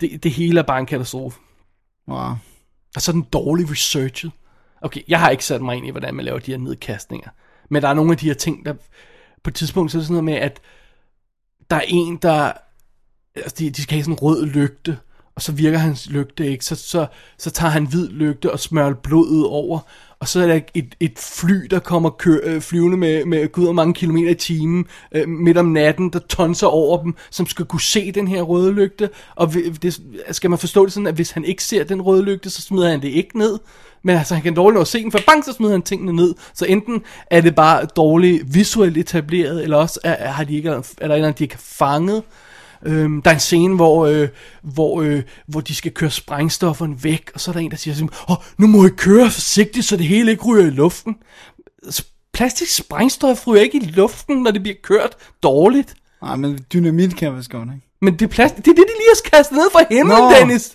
Det, 0.00 0.22
det 0.22 0.30
hele 0.30 0.58
er 0.58 0.62
bare 0.64 0.78
en 0.78 0.86
katastrofe. 0.86 1.38
Wow. 2.08 2.30
Og 2.96 3.02
så 3.02 3.10
er 3.10 3.12
den 3.12 3.26
dårligt 3.32 3.70
researchet. 3.70 4.32
Okay, 4.82 5.00
jeg 5.08 5.20
har 5.20 5.30
ikke 5.30 5.44
sat 5.44 5.62
mig 5.62 5.76
ind 5.76 5.86
i, 5.86 5.90
hvordan 5.90 6.14
man 6.14 6.24
laver 6.24 6.38
de 6.38 6.50
her 6.50 6.58
nedkastninger. 6.58 7.28
Men 7.70 7.82
der 7.82 7.88
er 7.88 7.94
nogle 7.94 8.12
af 8.12 8.18
de 8.18 8.26
her 8.26 8.34
ting, 8.34 8.64
der... 8.64 8.74
På 9.42 9.50
et 9.50 9.54
tidspunkt, 9.54 9.92
så 9.92 9.98
er 9.98 10.00
det 10.00 10.06
sådan 10.06 10.24
noget 10.24 10.24
med, 10.24 10.34
at 10.34 10.60
der 11.70 11.76
er 11.76 11.84
en, 11.88 12.16
der... 12.16 12.52
Altså, 13.34 13.54
de, 13.58 13.70
de 13.70 13.82
skal 13.82 13.94
have 13.94 14.04
sådan 14.04 14.14
en 14.14 14.18
rød 14.22 14.46
lygte, 14.46 14.98
og 15.36 15.42
så 15.42 15.52
virker 15.52 15.78
hans 15.78 16.10
lygte 16.10 16.50
ikke. 16.50 16.64
Så, 16.64 16.74
så, 16.74 17.06
så 17.38 17.50
tager 17.50 17.70
han 17.70 17.86
hvid 17.86 18.08
lygte 18.08 18.52
og 18.52 18.60
smører 18.60 18.94
blodet 18.94 19.46
over. 19.46 19.78
Og 20.20 20.28
så 20.28 20.40
er 20.40 20.46
der 20.46 20.60
et, 20.74 20.94
et 21.00 21.18
fly, 21.18 21.66
der 21.70 21.78
kommer 21.78 22.10
kø, 22.10 22.40
øh, 22.42 22.60
flyvende 22.60 22.96
med, 22.96 23.24
med 23.24 23.52
gud 23.52 23.66
og 23.66 23.74
mange 23.74 23.94
kilometer 23.94 24.30
i 24.30 24.34
timen 24.34 24.86
øh, 25.12 25.28
midt 25.28 25.58
om 25.58 25.66
natten, 25.66 26.10
der 26.10 26.18
tonser 26.18 26.66
over 26.66 27.02
dem, 27.02 27.14
som 27.30 27.46
skal 27.46 27.64
kunne 27.64 27.80
se 27.80 28.12
den 28.12 28.28
her 28.28 28.42
røde 28.42 28.72
lygte. 28.72 29.10
Og 29.34 29.52
det, 29.82 30.00
skal 30.30 30.50
man 30.50 30.58
forstå 30.58 30.84
det 30.84 30.92
sådan, 30.92 31.06
at 31.06 31.14
hvis 31.14 31.30
han 31.30 31.44
ikke 31.44 31.64
ser 31.64 31.84
den 31.84 32.02
røde 32.02 32.22
lygte, 32.22 32.50
så 32.50 32.62
smider 32.62 32.90
han 32.90 33.02
det 33.02 33.08
ikke 33.08 33.38
ned. 33.38 33.58
Men 34.02 34.16
altså, 34.16 34.34
han 34.34 34.42
kan 34.42 34.54
dårligt 34.54 34.74
nå 34.74 34.80
at 34.80 34.86
se 34.86 35.02
den, 35.02 35.12
for 35.12 35.20
bang, 35.26 35.44
så 35.44 35.52
smider 35.52 35.72
han 35.72 35.82
tingene 35.82 36.12
ned. 36.12 36.34
Så 36.54 36.64
enten 36.64 37.02
er 37.30 37.40
det 37.40 37.54
bare 37.54 37.84
dårligt 37.84 38.54
visuelt 38.54 38.96
etableret, 38.96 39.62
eller 39.62 39.76
også 39.76 40.00
er, 40.04 40.12
er, 40.12 40.30
har 40.30 40.44
de 40.44 40.56
ikke, 40.56 40.68
er 40.68 40.72
der 40.72 40.80
en 40.80 41.12
eller 41.12 41.16
anden, 41.16 41.38
de 41.38 41.44
ikke 41.44 41.54
har 41.54 41.62
fanget. 41.64 42.22
Øhm, 42.84 43.22
der 43.22 43.30
er 43.30 43.34
en 43.34 43.40
scene, 43.40 43.76
hvor, 43.76 44.06
øh, 44.06 44.28
hvor, 44.62 45.02
øh, 45.02 45.22
hvor 45.46 45.60
de 45.60 45.74
skal 45.74 45.92
køre 45.92 46.10
sprængstofferne 46.10 47.04
væk, 47.04 47.30
og 47.34 47.40
så 47.40 47.50
er 47.50 47.52
der 47.52 47.60
en, 47.60 47.70
der 47.70 47.76
siger 47.76 47.94
sådan, 47.94 48.10
Åh, 48.30 48.36
nu 48.58 48.66
må 48.66 48.86
I 48.86 48.88
køre 48.96 49.30
forsigtigt, 49.30 49.86
så 49.86 49.96
det 49.96 50.06
hele 50.06 50.30
ikke 50.30 50.44
ryger 50.44 50.66
i 50.66 50.70
luften. 50.70 51.16
Plastik 52.32 52.68
sprængstof 52.68 53.46
ryger 53.46 53.62
ikke 53.62 53.76
i 53.78 53.84
luften, 53.84 54.42
når 54.42 54.50
det 54.50 54.62
bliver 54.62 54.76
kørt 54.82 55.16
dårligt. 55.42 55.94
Nej, 56.22 56.36
men 56.36 56.58
dynamit 56.72 57.16
kan 57.16 57.36
vist 57.36 57.50
godt, 57.50 57.68
ikke? 57.74 57.86
Men 58.02 58.12
det 58.14 58.22
er, 58.22 58.28
plastik, 58.28 58.64
det 58.64 58.70
er 58.70 58.74
det, 58.74 58.84
de 58.88 58.92
lige 58.98 59.08
har 59.24 59.36
kastet 59.38 59.56
ned 59.56 59.70
fra 59.72 59.80
himlen, 59.90 60.18
Nå. 60.18 60.30
Dennis. 60.40 60.72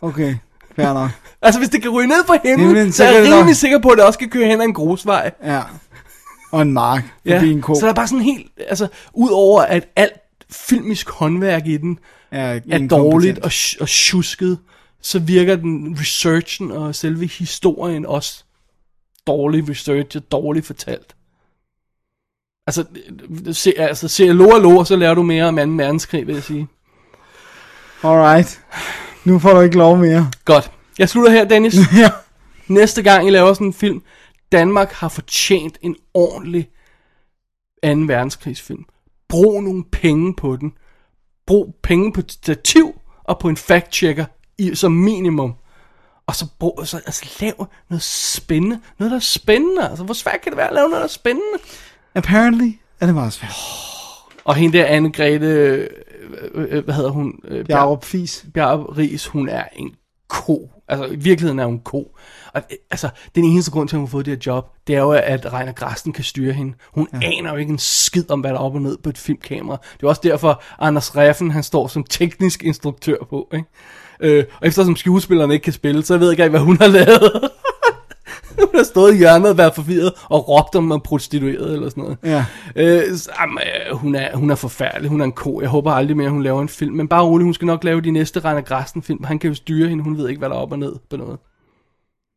Okay, 0.00 0.34
fair 0.76 0.92
nok. 0.92 1.10
Altså, 1.42 1.60
hvis 1.60 1.68
det 1.68 1.82
kan 1.82 1.90
ryge 1.90 2.08
ned 2.08 2.24
fra 2.26 2.38
himlen, 2.44 2.66
Himlen, 2.66 2.92
så 2.92 3.04
er 3.04 3.10
jeg 3.10 3.22
rimelig 3.22 3.44
nok. 3.44 3.54
sikker 3.54 3.78
på, 3.78 3.88
at 3.88 3.98
det 3.98 4.06
også 4.06 4.18
kan 4.18 4.28
køre 4.30 4.46
hen 4.46 4.60
ad 4.60 4.64
en 4.64 4.74
grusvej. 4.74 5.30
Ja. 5.44 5.62
Og 6.52 6.62
en 6.62 6.72
mark 6.72 7.04
forbi 7.28 7.50
en 7.50 7.62
ko. 7.62 7.74
Så 7.74 7.80
der 7.80 7.88
er 7.88 7.94
bare 7.94 8.08
sådan 8.08 8.24
helt, 8.24 8.46
altså, 8.68 8.88
ud 9.14 9.30
over 9.32 9.62
at 9.62 9.88
alt 9.96 10.12
filmisk 10.52 11.10
håndværk 11.10 11.66
i 11.66 11.76
den 11.76 11.98
er, 12.30 12.60
er 12.70 12.88
dårligt 12.88 13.38
og, 13.38 13.52
og 13.80 13.88
tjusket, 13.88 14.58
så 15.02 15.18
virker 15.18 15.56
den 15.56 15.96
researchen 16.00 16.70
og 16.70 16.94
selve 16.94 17.26
historien 17.26 18.06
også 18.06 18.44
dårligt 19.26 19.70
researchet, 19.70 20.32
dårligt 20.32 20.66
fortalt. 20.66 21.16
Altså, 22.66 22.84
se, 23.52 23.72
altså 23.76 24.08
se 24.08 24.26
Lo 24.32 24.48
og 24.48 24.60
Lo, 24.60 24.84
så 24.84 24.96
lærer 24.96 25.14
du 25.14 25.22
mere 25.22 25.44
om 25.44 25.56
2. 25.56 25.62
verdenskrig, 25.62 26.26
vil 26.26 26.34
jeg 26.34 26.42
sige. 26.42 26.68
Alright. 28.02 28.60
Nu 29.24 29.38
får 29.38 29.54
du 29.54 29.60
ikke 29.60 29.76
lov 29.76 29.96
mere. 29.96 30.30
Godt. 30.44 30.70
Jeg 30.98 31.08
slutter 31.08 31.32
her, 31.32 31.44
Dennis. 31.44 31.74
ja. 32.02 32.10
Næste 32.68 33.02
gang 33.02 33.26
I 33.26 33.30
laver 33.30 33.54
sådan 33.54 33.66
en 33.66 33.72
film, 33.72 34.02
Danmark 34.52 34.92
har 34.92 35.08
fortjent 35.08 35.78
en 35.82 35.96
ordentlig 36.14 36.68
2. 37.84 37.88
verdenskrigsfilm. 37.88 38.84
Brug 39.30 39.62
nogle 39.62 39.84
penge 39.84 40.34
på 40.34 40.56
den. 40.56 40.72
Brug 41.46 41.74
penge 41.82 42.12
på 42.12 42.20
et 42.20 42.32
stativ 42.32 43.00
og 43.24 43.38
på 43.38 43.48
en 43.48 43.56
fact-checker 43.56 44.24
i, 44.58 44.74
som 44.74 44.92
minimum. 44.92 45.54
Og 46.26 46.36
så, 46.36 46.46
brug, 46.58 46.80
så 46.84 46.96
altså, 46.96 47.26
lav 47.40 47.66
noget 47.88 48.02
spændende. 48.02 48.80
Noget, 48.98 49.10
der 49.10 49.16
er 49.16 49.20
spændende. 49.20 49.88
Altså, 49.88 50.04
hvor 50.04 50.14
svært 50.14 50.40
kan 50.40 50.52
det 50.52 50.56
være 50.56 50.68
at 50.68 50.74
lave 50.74 50.88
noget, 50.88 51.00
der 51.00 51.04
er 51.04 51.12
spændende? 51.12 51.58
Apparently 52.14 52.70
er 53.00 53.06
det 53.06 53.14
meget 53.14 53.32
svært. 53.32 53.52
Og 54.44 54.54
hende 54.54 54.78
der, 54.78 54.86
Anne-Grethe, 54.86 55.44
øh, 55.44 55.88
øh, 56.54 56.84
hvad 56.84 56.94
hedder 56.94 57.10
hun? 57.10 57.40
Øh, 57.44 57.66
Bjarup 57.66 58.04
Fis. 58.04 58.46
Bjarup 58.54 58.98
Ries, 58.98 59.26
hun 59.26 59.48
er 59.48 59.64
en 59.76 59.94
ko. 60.28 60.70
Altså, 60.88 61.06
i 61.06 61.16
virkeligheden 61.16 61.58
er 61.58 61.66
hun 61.66 61.80
ko. 61.80 62.16
Og, 62.54 62.62
øh, 62.70 62.76
altså, 62.90 63.08
den 63.34 63.44
eneste 63.44 63.70
grund 63.70 63.88
til, 63.88 63.96
at 63.96 63.98
hun 63.98 64.06
har 64.06 64.10
fået 64.10 64.26
det 64.26 64.32
her 64.32 64.52
job, 64.52 64.66
det 64.86 64.94
er 64.94 65.00
jo, 65.00 65.10
at 65.10 65.52
Reiner 65.52 65.72
Grasten 65.72 66.12
kan 66.12 66.24
styre 66.24 66.52
hende. 66.52 66.74
Hun 66.94 67.08
ja. 67.12 67.18
aner 67.22 67.50
jo 67.50 67.56
ikke 67.56 67.72
en 67.72 67.78
skid 67.78 68.30
om, 68.30 68.40
hvad 68.40 68.50
der 68.50 68.56
er 68.56 68.60
op 68.62 68.74
og 68.74 68.82
ned 68.82 68.98
på 69.02 69.10
et 69.10 69.18
filmkamera. 69.18 69.78
Det 69.96 70.02
er 70.02 70.08
også 70.08 70.20
derfor, 70.24 70.62
Anders 70.78 71.16
Reffen, 71.16 71.50
han 71.50 71.62
står 71.62 71.86
som 71.86 72.04
teknisk 72.04 72.62
instruktør 72.64 73.16
på, 73.30 73.48
ikke? 73.52 73.66
Øh, 74.20 74.44
og 74.60 74.66
eftersom 74.66 74.96
skuespillerne 74.96 75.54
ikke 75.54 75.64
kan 75.64 75.72
spille, 75.72 76.02
så 76.02 76.14
jeg 76.14 76.20
ved 76.20 76.30
ikke 76.30 76.42
engang, 76.42 76.50
hvad 76.50 76.66
hun 76.66 76.76
har 76.76 76.86
lavet. 76.86 77.32
hun 78.58 78.68
har 78.74 78.82
stået 78.82 79.14
i 79.14 79.16
hjørnet 79.16 79.50
og 79.50 79.58
været 79.58 79.74
forvirret 79.74 80.12
og 80.28 80.48
råbt 80.48 80.74
om 80.74 80.92
at 80.92 81.02
prostitueret 81.02 81.72
eller 81.72 81.88
sådan 81.88 82.02
noget. 82.02 82.18
Ja. 82.24 82.44
Øh, 82.76 83.16
så, 83.16 83.30
jamen, 83.40 83.58
øh, 83.58 83.96
hun, 83.96 84.14
er, 84.14 84.36
hun 84.36 84.50
er 84.50 84.54
forfærdelig, 84.54 85.10
hun 85.10 85.20
er 85.20 85.24
en 85.24 85.32
ko. 85.32 85.60
Jeg 85.60 85.68
håber 85.68 85.92
aldrig 85.92 86.16
mere, 86.16 86.30
hun 86.30 86.42
laver 86.42 86.62
en 86.62 86.68
film. 86.68 86.94
Men 86.94 87.08
bare 87.08 87.24
rolig, 87.24 87.44
hun 87.44 87.54
skal 87.54 87.66
nok 87.66 87.84
lave 87.84 88.00
de 88.00 88.10
næste 88.10 88.40
Reiner 88.40 88.60
Grasten 88.60 89.02
film. 89.02 89.24
Han 89.24 89.38
kan 89.38 89.48
jo 89.48 89.54
styre 89.54 89.88
hende, 89.88 90.04
hun 90.04 90.18
ved 90.18 90.28
ikke, 90.28 90.38
hvad 90.38 90.48
der 90.48 90.54
er 90.54 90.60
op 90.60 90.72
og 90.72 90.78
ned 90.78 90.92
på 91.10 91.16
noget. 91.16 91.38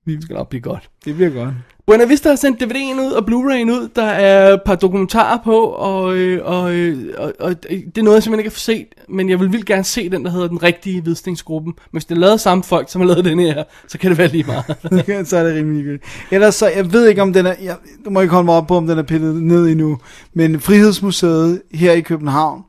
Det 0.05 0.23
skal 0.23 0.35
nok 0.35 0.49
blive 0.49 0.61
godt. 0.61 0.89
Det 1.05 1.15
bliver 1.15 1.29
godt. 1.29 1.53
Buena 1.87 2.05
Vista 2.05 2.29
har 2.29 2.35
sendt 2.35 2.63
DVD'en 2.63 3.01
ud 3.01 3.11
og 3.11 3.23
Blu-ray'en 3.23 3.71
ud. 3.71 3.89
Der 3.95 4.03
er 4.03 4.53
et 4.53 4.61
par 4.65 4.75
dokumentarer 4.75 5.39
på, 5.43 5.59
og, 5.61 6.15
øh, 6.15 6.45
og, 6.45 6.73
øh, 6.73 7.13
og, 7.17 7.33
og 7.39 7.63
det 7.63 7.97
er 7.97 8.01
noget, 8.01 8.15
jeg 8.15 8.23
simpelthen 8.23 8.39
ikke 8.39 8.55
har 8.55 8.59
set. 8.59 8.87
Men 9.09 9.29
jeg 9.29 9.39
vil 9.39 9.51
vildt 9.51 9.65
gerne 9.65 9.83
se 9.83 10.09
den, 10.09 10.25
der 10.25 10.31
hedder 10.31 10.47
Den 10.47 10.63
Rigtige 10.63 11.03
Vidstningsgruppen. 11.03 11.73
Men 11.75 11.89
hvis 11.91 12.05
det 12.05 12.15
er 12.15 12.19
lavet 12.19 12.39
samme 12.39 12.63
folk, 12.63 12.91
som 12.91 13.01
har 13.01 13.07
lavet 13.07 13.25
den 13.25 13.39
her, 13.39 13.63
så 13.87 13.97
kan 13.97 14.09
det 14.09 14.17
være 14.17 14.27
lige 14.27 14.43
meget. 14.43 15.27
så 15.29 15.37
er 15.37 15.43
det 15.43 15.55
rimelig 15.55 15.85
godt. 15.85 16.01
Ellers 16.31 16.55
så, 16.55 16.67
jeg 16.67 16.93
ved 16.93 17.07
ikke 17.07 17.21
om 17.21 17.33
den 17.33 17.45
er, 17.45 17.55
jeg, 17.61 17.77
du 18.05 18.09
må 18.09 18.21
ikke 18.21 18.33
holde 18.33 18.45
mig 18.45 18.55
op 18.55 18.67
på, 18.67 18.77
om 18.77 18.87
den 18.87 18.97
er 18.97 19.03
pillet 19.03 19.43
ned 19.43 19.67
endnu, 19.67 19.97
men 20.33 20.59
Frihedsmuseet 20.59 21.61
her 21.73 21.91
i 21.91 22.01
København 22.01 22.61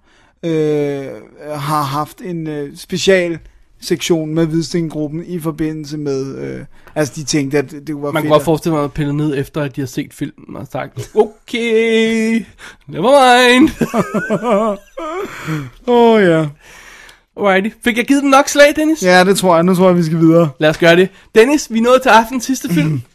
øh, 0.44 1.06
har 1.52 1.82
haft 1.82 2.20
en 2.20 2.46
øh, 2.46 2.76
special 2.76 3.38
sektion 3.84 4.34
med 4.34 4.46
Hvidstengruppen 4.46 5.24
i 5.26 5.40
forbindelse 5.40 5.98
med, 5.98 6.38
øh, 6.38 6.64
altså 6.94 7.12
de 7.16 7.24
tænkte, 7.24 7.58
at 7.58 7.70
det 7.86 7.94
var 7.94 8.00
Man 8.02 8.12
fedt. 8.12 8.22
kan 8.22 8.30
godt 8.30 8.42
forestille 8.42 8.74
mig 8.74 8.84
at 8.84 8.92
pille 8.92 9.12
ned 9.16 9.38
efter, 9.38 9.60
at 9.62 9.76
de 9.76 9.80
har 9.80 9.86
set 9.88 10.14
filmen 10.14 10.56
og 10.56 10.66
sagt, 10.72 11.10
okay, 11.14 12.44
never 12.86 13.58
mind. 13.58 13.70
Åh 15.86 16.12
oh, 16.14 16.22
ja. 16.22 16.46
Alrighty. 17.36 17.76
Fik 17.84 17.96
jeg 17.96 18.06
givet 18.06 18.22
den 18.22 18.30
nok 18.30 18.48
slag, 18.48 18.72
Dennis? 18.76 19.02
Ja, 19.02 19.24
det 19.24 19.36
tror 19.38 19.54
jeg. 19.54 19.64
Nu 19.64 19.74
tror 19.74 19.86
jeg, 19.88 19.96
vi 19.96 20.02
skal 20.02 20.18
videre. 20.18 20.50
Lad 20.58 20.70
os 20.70 20.78
gøre 20.78 20.96
det. 20.96 21.08
Dennis, 21.34 21.72
vi 21.72 21.80
nået 21.80 22.02
til 22.02 22.08
aftens 22.08 22.44
sidste 22.44 22.68
film. 22.68 23.02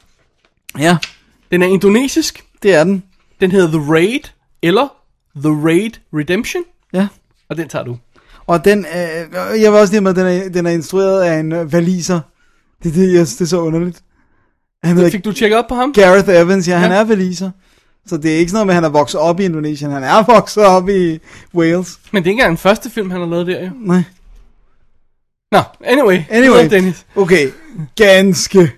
Ja. 0.80 0.98
Den 1.52 1.62
er 1.62 1.68
indonesisk. 1.68 2.44
Det 2.64 2.74
er 2.76 2.84
den. 2.84 3.04
Den 3.42 3.52
hedder 3.52 3.68
The 3.68 3.92
Raid, 3.94 4.20
eller 4.62 4.88
The 5.36 5.50
Raid 5.66 5.92
Redemption. 6.14 6.64
Ja. 6.94 7.08
Og 7.50 7.58
den 7.58 7.70
tager 7.70 7.86
du. 7.86 7.98
Og 8.50 8.66
den, 8.66 8.80
øh, 8.80 9.62
jeg 9.62 9.72
vil 9.72 9.80
også 9.80 9.94
lige 9.94 10.02
med, 10.02 10.10
at 10.12 10.16
den 10.18 10.26
er, 10.26 10.50
den 10.50 10.66
er 10.66 10.70
instrueret 10.72 11.22
af 11.22 11.40
en 11.40 11.52
øh, 11.52 11.74
valiser. 11.74 12.20
Det, 12.84 12.94
det, 12.94 13.14
jeg 13.14 13.20
det 13.26 13.42
er 13.42 13.46
så 13.46 13.60
underligt. 13.62 14.02
Han 14.84 14.96
hedder 14.98 15.12
Fik 15.12 15.26
du 15.26 15.32
tjekket 15.34 15.58
op 15.60 15.66
på 15.70 15.76
ham? 15.76 15.94
Gareth 15.94 16.30
Evans, 16.30 16.68
ja, 16.68 16.78
han 16.78 16.92
Ja. 16.92 16.98
er 16.98 17.04
valiser. 17.04 17.52
Så 18.08 18.18
det 18.18 18.34
er 18.34 18.38
ikke 18.38 18.50
sådan 18.52 18.56
noget 18.58 18.68
med, 18.68 18.74
at 18.74 18.76
han 18.76 18.84
er 18.84 18.90
vokset 18.90 19.20
op 19.20 19.40
i 19.40 19.46
Indonesien. 19.46 19.92
Han 19.92 20.04
er 20.04 20.24
vokset 20.34 20.64
op 20.64 20.90
i 20.90 21.20
Wales. 21.56 22.00
Men 22.12 22.24
det 22.24 22.28
er 22.28 22.32
ikke 22.32 22.40
engang 22.40 22.50
den 22.50 22.58
første 22.58 22.90
film, 22.90 23.12
han 23.12 23.20
har 23.22 23.28
lavet 23.28 23.48
der, 23.48 23.64
jo. 23.64 23.70
Nej. 23.80 24.04
Nå, 25.52 25.60
anyway. 25.84 26.20
Anyway, 26.30 26.70
Dennis. 26.70 27.06
okay, 27.16 27.50
ganske, 27.96 28.72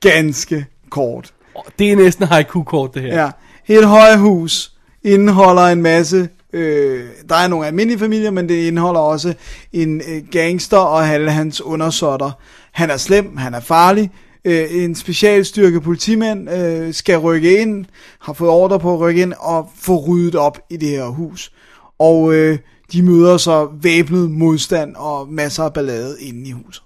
ganske 0.00 0.66
kort. 0.90 1.32
Det 1.78 1.92
er 1.92 1.96
næsten 1.96 2.26
haiku-kort, 2.26 2.94
det 2.94 3.02
her. 3.02 3.22
Ja, 3.22 3.30
et 3.78 3.84
højhus 3.86 4.72
indeholder 5.02 5.62
en 5.62 5.82
masse, 5.82 6.28
øh, 6.52 7.04
der 7.28 7.34
er 7.34 7.48
nogle 7.48 7.66
almindelige 7.66 7.98
familier, 7.98 8.30
men 8.30 8.48
det 8.48 8.66
indeholder 8.66 9.00
også 9.00 9.34
en 9.72 10.00
øh, 10.08 10.22
gangster 10.30 10.78
og 10.78 11.08
alle 11.08 11.30
hans 11.30 11.60
undersåtter. 11.60 12.30
Han 12.72 12.90
er 12.90 12.96
slem, 12.96 13.36
han 13.36 13.54
er 13.54 13.60
farlig, 13.60 14.10
øh, 14.44 14.66
en 14.70 14.94
specialstyrke 14.94 15.80
politimænd 15.80 16.50
øh, 16.50 16.94
skal 16.94 17.18
rykke 17.18 17.60
ind, 17.60 17.84
har 18.20 18.32
fået 18.32 18.50
ordre 18.50 18.80
på 18.80 18.94
at 18.94 19.00
rykke 19.00 19.22
ind 19.22 19.32
og 19.38 19.70
få 19.76 20.04
ryddet 20.08 20.34
op 20.34 20.58
i 20.70 20.76
det 20.76 20.88
her 20.88 21.06
hus. 21.06 21.52
Og 21.98 22.34
øh, 22.34 22.58
de 22.92 23.02
møder 23.02 23.36
så 23.36 23.68
væbnet 23.82 24.30
modstand 24.30 24.96
og 24.96 25.28
masser 25.28 25.62
af 25.62 25.72
ballade 25.72 26.16
inde 26.20 26.48
i 26.48 26.52
huset. 26.52 26.82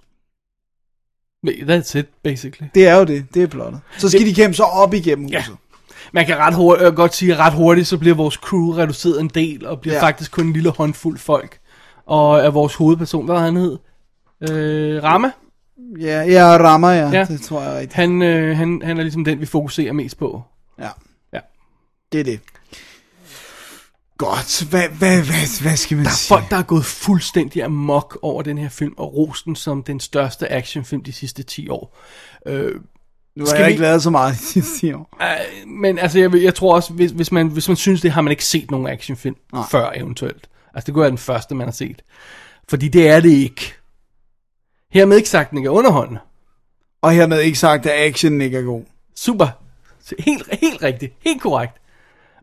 That's 1.47 1.98
it, 1.98 2.06
basically. 2.22 2.68
Det 2.74 2.86
er 2.86 2.97
jo 2.97 3.05
det, 3.05 3.26
det 3.34 3.43
er 3.43 3.47
plottet. 3.47 3.80
Så 3.98 4.09
skal 4.09 4.26
de 4.26 4.34
kæmpe 4.34 4.56
sig 4.56 4.66
op 4.66 4.94
igennem 4.94 5.24
huset. 5.24 5.48
Ja. 5.48 5.65
Man 6.12 6.27
kan 6.27 6.36
ret 6.39 6.55
hurtigt, 6.55 6.89
øh, 6.89 6.94
godt 6.94 7.14
sige, 7.14 7.32
at 7.32 7.39
ret 7.39 7.52
hurtigt, 7.52 7.89
så 7.89 7.98
bliver 7.98 8.14
vores 8.14 8.35
crew 8.35 8.73
reduceret 8.73 9.20
en 9.20 9.28
del, 9.28 9.66
og 9.66 9.81
bliver 9.81 9.94
Ja. 9.97 10.02
faktisk 10.02 10.31
kun 10.32 10.47
en 10.47 10.52
lille 10.52 10.70
håndfuld 10.70 11.18
folk. 11.18 11.59
Og 12.06 12.39
er 12.39 12.51
vores 12.51 12.74
hovedperson, 12.74 13.24
hvad 13.24 13.39
han 13.39 13.56
hed? 13.56 13.78
Øh, 14.51 15.02
Rama? 15.02 15.31
Ja, 16.01 16.23
ja, 16.23 16.56
rammer 16.60 16.90
ja, 16.90 17.09
Ja. 17.10 17.24
det 17.24 17.40
tror 17.40 17.62
jeg 17.62 17.73
rigtigt. 17.74 17.93
Han, 17.93 18.23
øh, 18.23 18.56
han, 18.56 18.82
han 18.85 18.98
er 18.98 19.02
ligesom 19.02 19.24
den, 19.24 19.40
vi 19.40 19.47
fokuserer 19.47 19.93
mest 19.93 20.18
på. 20.18 20.43
Ja. 20.78 20.89
Ja. 21.32 21.40
Det 22.12 22.20
er 22.20 22.24
det. 22.24 22.40
Godt, 24.18 24.64
hvad, 24.70 24.89
hvad, 24.89 25.16
hvad, 25.23 25.62
hvad 25.62 25.77
skal 25.77 25.97
man 25.97 26.05
Der 26.05 26.10
er 26.10 26.14
sige? 26.14 26.28
folk, 26.28 26.51
der 26.51 26.56
er 26.56 26.62
gået 26.62 26.85
fuldstændig 26.85 27.62
amok 27.64 28.18
over 28.23 28.43
den 28.43 28.59
her 28.59 28.68
film, 28.68 28.94
og 28.97 29.14
rosten 29.14 29.56
som 29.56 29.82
den 29.82 30.01
største 30.01 30.52
actionfilm 30.52 31.02
de 31.05 31.12
sidste 31.12 31.43
10 31.43 31.68
år. 31.68 31.97
Øh, 32.47 32.73
Nu 33.36 33.44
har 33.44 33.46
skal 33.46 33.58
jeg 33.58 33.66
vi- 33.66 33.70
ikke 33.70 33.82
lavet 33.82 34.02
så 34.02 34.10
meget 34.10 34.34
de 34.34 34.38
sidste 34.38 34.78
10 34.78 34.92
år. 34.92 35.16
Øh, 35.22 35.68
men 35.68 35.98
altså, 35.98 36.18
jeg, 36.18 36.34
jeg 36.42 36.54
tror 36.54 36.74
også, 36.74 36.92
hvis, 36.92 37.10
hvis, 37.10 37.32
man, 37.32 37.46
hvis 37.48 37.68
man 37.68 37.76
synes 37.76 38.00
det, 38.00 38.10
har 38.10 38.20
man 38.20 38.30
ikke 38.30 38.44
set 38.44 38.70
nogen 38.70 38.86
actionfilm 38.86 39.36
Nej. 39.52 39.62
før 39.70 39.90
eventuelt. 39.94 40.48
Altså, 40.74 40.86
det 40.86 40.94
kunne 40.94 41.00
være 41.02 41.10
den 41.10 41.18
første, 41.18 41.54
man 41.54 41.66
har 41.66 41.72
set. 41.72 42.02
Fordi 42.68 42.88
det 42.88 43.08
er 43.08 43.20
det 43.20 43.30
ikke. 43.30 43.74
Hermed 44.92 45.16
ikke 45.16 45.28
sagt, 45.28 45.50
den 45.50 45.58
ikke 45.58 45.66
er 45.66 45.70
underholdende. 45.70 46.20
Og 47.02 47.12
hermed 47.12 47.40
ikke 47.40 47.58
sagt, 47.58 47.86
at 47.86 48.08
action 48.08 48.40
ikke 48.40 48.58
er 48.58 48.62
god. 48.62 48.82
Super. 49.16 49.46
Helt, 50.18 50.48
helt 50.60 50.82
rigtigt. 50.82 51.14
Helt 51.20 51.42
korrekt. 51.42 51.72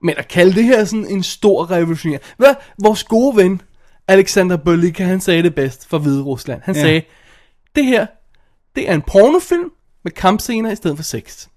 Men 0.01 0.15
at 0.17 0.27
kalde 0.27 0.53
det 0.55 0.63
her 0.63 0.85
sådan 0.85 1.07
en 1.07 1.23
stor 1.23 1.71
revolution. 1.71 2.17
Hvad? 2.37 2.55
Vores 2.81 3.03
gode 3.03 3.35
ven, 3.37 3.61
Alexander 4.07 4.57
Berlika, 4.57 5.03
han 5.03 5.21
sagde 5.21 5.43
det 5.43 5.55
bedst 5.55 5.89
for 5.89 5.97
Hvide 5.97 6.21
Rusland. 6.21 6.61
Han 6.63 6.75
ja. 6.75 6.81
sagde, 6.81 7.01
det 7.75 7.85
her, 7.85 8.05
det 8.75 8.89
er 8.89 8.93
en 8.93 9.01
pornofilm 9.01 9.69
med 10.03 10.11
kampscener 10.11 10.71
i 10.71 10.75
stedet 10.75 10.97
for 10.97 11.03
sex. 11.03 11.47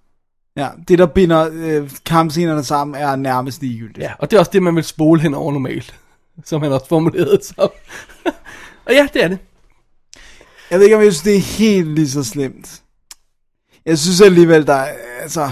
Ja, 0.56 0.68
det 0.88 0.98
der 0.98 1.06
binder 1.06 1.48
øh, 1.52 1.90
kampscenerne 2.06 2.64
sammen 2.64 3.02
er 3.02 3.16
nærmest 3.16 3.62
ligegyldigt. 3.62 3.98
Ja, 3.98 4.12
og 4.18 4.30
det 4.30 4.36
er 4.36 4.40
også 4.40 4.50
det, 4.50 4.62
man 4.62 4.76
vil 4.76 4.84
spole 4.84 5.20
hen 5.20 5.34
over 5.34 5.52
normalt. 5.52 5.94
Som 6.44 6.62
han 6.62 6.72
også 6.72 6.88
formulerede 6.88 7.38
som. 7.42 7.70
og 8.86 8.92
ja, 8.92 9.08
det 9.12 9.24
er 9.24 9.28
det. 9.28 9.38
Jeg 10.70 10.78
ved 10.78 10.86
ikke, 10.86 10.96
om 10.96 11.02
jeg 11.02 11.12
synes, 11.12 11.22
det 11.22 11.36
er 11.36 11.58
helt 11.58 11.88
lige 11.88 12.10
så 12.10 12.24
slemt. 12.24 12.82
Jeg 13.86 13.98
synes 13.98 14.20
alligevel, 14.20 14.66
der 14.66 14.74
er, 14.74 14.96
altså, 15.20 15.50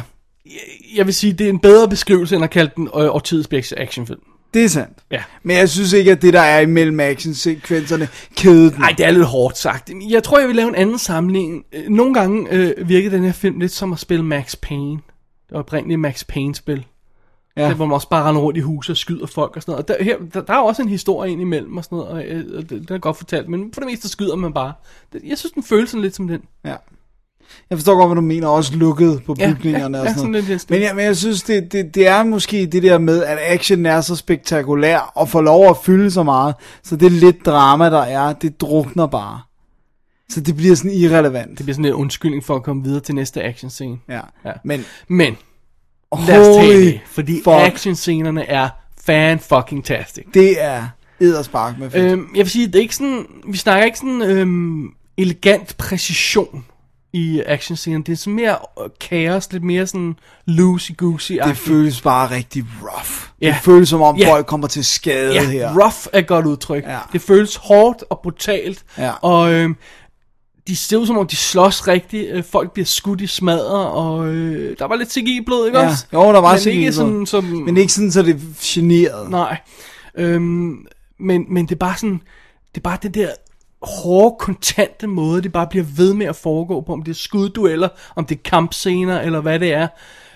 Jeg 0.95 1.07
vil 1.07 1.15
sige, 1.15 1.33
det 1.33 1.45
er 1.45 1.51
en 1.51 1.59
bedre 1.59 1.89
beskrivelse, 1.89 2.35
end 2.35 2.45
at 2.45 2.51
kalde 2.51 2.73
den 2.77 2.87
øh, 2.87 2.91
årtidets 2.93 3.49
bedste 3.49 3.79
actionfilm. 3.79 4.23
Det 4.55 4.65
er 4.65 4.69
sandt. 4.69 4.99
Ja. 5.11 5.23
Men 5.43 5.57
jeg 5.57 5.69
synes 5.69 5.93
ikke, 5.93 6.13
at 6.13 6.23
det, 6.23 6.33
der 6.33 6.41
er 6.41 6.61
imellem 6.61 7.01
actionsekvenserne, 7.01 8.09
kædet 8.37 8.73
den. 8.73 8.81
Nej, 8.81 8.95
det 8.99 9.07
er 9.07 9.11
lidt 9.11 9.25
hårdt 9.25 9.59
sagt. 9.59 9.91
Jeg 10.09 10.23
tror, 10.23 10.39
jeg 10.39 10.49
vil 10.49 10.57
lave 10.57 10.69
en 10.69 10.75
anden 10.75 10.99
sammenligning. 10.99 11.65
Øh, 11.73 11.89
Nogle 11.89 12.15
gange 12.15 12.47
øh, 12.53 12.89
virkede 12.89 13.17
den 13.17 13.25
her 13.25 13.33
film 13.33 13.59
lidt 13.61 13.73
som 13.73 13.93
at 13.93 13.99
spille 13.99 14.25
Max 14.25 14.57
Payne. 14.63 14.93
Det 14.93 15.51
var 15.51 15.59
oprindeligt 15.59 16.01
Max 16.01 16.27
Payne-spil. 16.27 16.87
Ja. 17.57 17.63
Der, 17.63 17.75
hvor 17.75 17.87
man 17.87 17.95
også 17.95 18.09
bare 18.09 18.29
render 18.29 18.43
rundt 18.43 18.57
i 18.59 18.61
hus 18.61 18.89
og 18.91 18.97
skyder 18.97 19.27
folk 19.27 19.57
og 19.57 19.63
sådan 19.63 19.73
noget. 19.73 19.83
Og 19.83 19.89
der, 19.89 20.05
her, 20.05 20.17
der, 20.35 20.41
der 20.41 20.53
er 20.53 20.59
også 20.59 20.83
en 20.83 20.89
historie 20.89 21.33
ind 21.33 21.41
imellem 21.41 21.77
og 21.77 21.85
sådan 21.85 21.99
noget, 21.99 22.13
og, 22.13 22.25
øh, 22.25 22.45
og 22.57 22.63
det, 22.71 22.89
den 22.89 22.95
er 22.95 22.99
godt 22.99 23.17
fortalt, 23.17 23.49
men 23.49 23.71
for 23.75 23.81
det 23.81 23.91
meste 23.91 24.09
skyder 24.09 24.37
man 24.37 24.53
bare. 24.53 24.73
Jeg 25.25 25.39
synes, 25.39 25.53
den 25.53 25.63
føles 25.63 25.91
sådan 25.91 26.03
lidt 26.03 26.15
som 26.15 26.29
den. 26.29 26.43
Ja. 26.65 26.75
Jeg 27.71 27.79
forstår 27.79 27.97
godt, 27.97 28.09
hvad 28.09 28.17
du 28.17 28.21
mener, 28.21 28.49
også 28.49 28.77
lukket 28.77 29.23
på 29.27 29.35
bygningerne 29.35 29.99
ja, 29.99 30.03
og 30.03 30.07
ja, 30.07 30.15
sådan 30.15 30.33
sådan 30.33 30.45
noget. 30.45 30.61
stil. 30.61 30.75
men, 30.75 30.83
jeg, 30.83 30.97
men 30.97 31.05
jeg 31.05 31.17
synes, 31.17 31.43
det, 31.43 31.73
det, 31.73 31.95
det 31.95 32.07
er 32.09 32.23
måske 32.23 32.67
det 32.67 32.83
der 32.83 32.99
med, 32.99 33.25
at 33.25 33.39
action 33.41 33.87
er 33.87 34.01
så 34.01 34.17
spektakulær, 34.17 35.13
og 35.15 35.29
får 35.29 35.43
lov 35.43 35.71
at 35.71 35.77
fylde 35.85 36.11
så 36.11 36.23
meget, 36.23 36.55
så 36.83 36.97
det 36.97 37.13
lidt 37.13 37.47
drama, 37.47 37.91
der 37.91 38.03
er, 38.03 38.33
det 38.33 38.61
drukner 38.61 39.07
bare. 39.07 39.41
Så 40.29 40.41
det 40.41 40.57
bliver 40.57 40.75
sådan 40.77 40.91
irrelevant. 40.91 41.59
Det 41.59 41.59
bliver 41.59 41.75
sådan 41.75 41.85
en 41.85 41.93
undskyldning 41.93 42.45
for 42.45 42.57
at 42.57 42.63
komme 42.63 42.85
videre 42.85 43.01
til 43.01 43.15
næste 43.15 43.43
action 43.43 43.71
scene. 43.71 43.99
Ja. 44.09 44.21
Ja. 44.45 44.53
Men, 44.65 44.85
Men, 45.09 45.37
lad 46.27 46.49
os 46.51 46.57
tage 46.57 46.81
det, 46.81 47.01
fordi 47.07 47.37
fuck, 47.37 47.47
actionscenerne 47.49 48.45
er 48.47 48.69
fan-fucking-tastic. 49.01 50.25
det 50.35 50.63
er 50.63 50.89
edderspark 51.21 51.79
med 51.79 51.91
fedt. 51.91 52.13
Øhm, 52.13 52.29
jeg 52.35 52.45
vil 52.45 52.51
sige, 52.51 52.67
det 52.67 52.75
er 52.75 52.81
ikke 52.81 52.97
sådan, 52.97 53.27
vi 53.49 53.57
snakker 53.57 53.85
ikke 53.85 53.99
sådan 53.99 54.23
øhm, 54.23 54.89
elegant 55.17 55.77
præcision 55.77 56.65
i 57.15 57.43
actionscenen. 57.47 58.03
Det 58.03 58.13
er 58.13 58.17
sådan 58.17 58.35
mere 58.35 58.57
øh, 58.85 58.91
kaos, 59.01 59.53
lidt 59.53 59.63
mere 59.65 59.87
sådan 59.87 60.17
loosey-goosey. 60.51 61.49
det 61.49 61.57
føles 61.57 62.01
bare 62.01 62.31
rigtig 62.31 62.65
rough. 62.83 63.11
Ja. 63.41 63.47
Det 63.47 63.57
føles 63.63 63.89
som 63.89 64.03
om 64.03 64.17
Ja. 64.17 64.33
folk 64.33 64.47
kommer 64.47 64.67
til 64.67 64.85
skade 64.85 65.35
ja, 65.35 65.45
her. 65.51 65.69
rough 65.81 65.97
er 66.13 66.19
et 66.19 66.27
godt 66.27 66.47
udtryk. 66.47 66.85
Ja. 66.85 66.99
Det 67.13 67.21
føles 67.21 67.57
hårdt 67.57 68.05
og 68.11 68.21
brutalt. 68.23 68.85
Ja. 68.99 69.11
Og 69.23 69.53
øhm, 69.53 69.77
de 70.69 70.77
ser 70.77 70.97
ud 70.97 71.07
som 71.07 71.19
om, 71.19 71.27
de 71.27 71.37
slås 71.37 71.89
rigtigt. 71.89 72.31
Øh, 72.33 72.45
folk 72.45 72.73
bliver 72.73 72.87
skudt 72.87 73.21
i 73.21 73.27
smadre, 73.27 73.91
og 73.91 74.27
øh, 74.27 74.77
der 74.79 74.85
var 74.85 74.97
lidt 74.97 75.13
CGI-blod, 75.13 75.67
ikke 75.67 75.79
Ja. 75.79 75.89
også? 75.89 76.07
Jo, 76.13 76.21
der 76.21 76.41
var 76.41 76.59
Men 76.65 76.69
ikke 76.79 76.93
sådan, 76.93 77.27
som... 77.27 77.45
Men 77.45 77.77
ikke 77.77 77.93
sådan, 77.93 78.13
så 78.13 78.23
det 78.23 78.35
er 78.35 78.41
generet. 78.63 79.31
Nej. 79.31 79.57
Øhm, 80.19 80.87
men, 81.21 81.45
men 81.49 81.67
det 81.67 81.73
er 81.75 81.79
bare 81.79 81.97
sådan, 81.97 82.21
det 82.75 82.77
er 82.77 82.83
bare 82.83 82.99
det 83.03 83.15
der 83.15 83.29
hårde, 83.87 84.37
kontante 84.39 85.07
måde, 85.07 85.43
det 85.43 85.53
bare 85.53 85.67
bliver 85.67 85.85
ved 85.97 86.15
med 86.15 86.27
at 86.27 86.37
foregå 86.37 86.81
på, 86.81 86.93
om 86.93 87.03
det 87.03 87.11
er 87.11 87.17
skuddueller, 87.17 87.89
om 88.17 88.27
det 88.27 88.35
er 88.35 88.43
kampscener, 88.45 89.21
eller 89.21 89.41
hvad 89.41 89.61
det 89.61 89.73
er, 89.73 89.89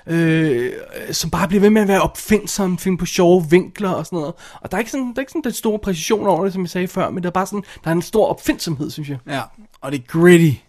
øh, 0.06 0.72
som 1.10 1.30
bare 1.30 1.48
bliver 1.48 1.60
ved 1.60 1.70
med 1.70 1.82
at 1.82 1.88
være 1.88 2.00
opfindsom, 2.00 2.78
finde 2.78 2.98
på 2.98 3.06
sjove 3.06 3.46
vinkler 3.50 3.90
og 3.90 4.06
sådan 4.06 4.18
noget. 4.18 4.34
Og 4.60 4.70
der 4.70 4.76
er 4.76 4.78
ikke 4.78 4.90
sådan, 4.90 5.06
der 5.06 5.12
er 5.16 5.20
ikke 5.20 5.32
sådan 5.32 5.42
den 5.42 5.52
store 5.52 5.78
præcision 5.78 6.26
over 6.26 6.44
det, 6.44 6.52
som 6.52 6.62
jeg 6.62 6.70
sagde 6.70 6.88
før, 6.88 7.10
men 7.10 7.22
der 7.22 7.28
er 7.28 7.32
bare 7.32 7.46
sådan, 7.46 7.64
der 7.84 7.90
er 7.90 7.94
en 7.94 8.02
stor 8.02 8.26
opfindsomhed, 8.26 8.90
synes 8.90 9.08
jeg. 9.08 9.18
Ja, 9.26 9.40
og 9.80 9.92
det 9.92 9.98
er 9.98 10.04
gritty. 10.06 10.60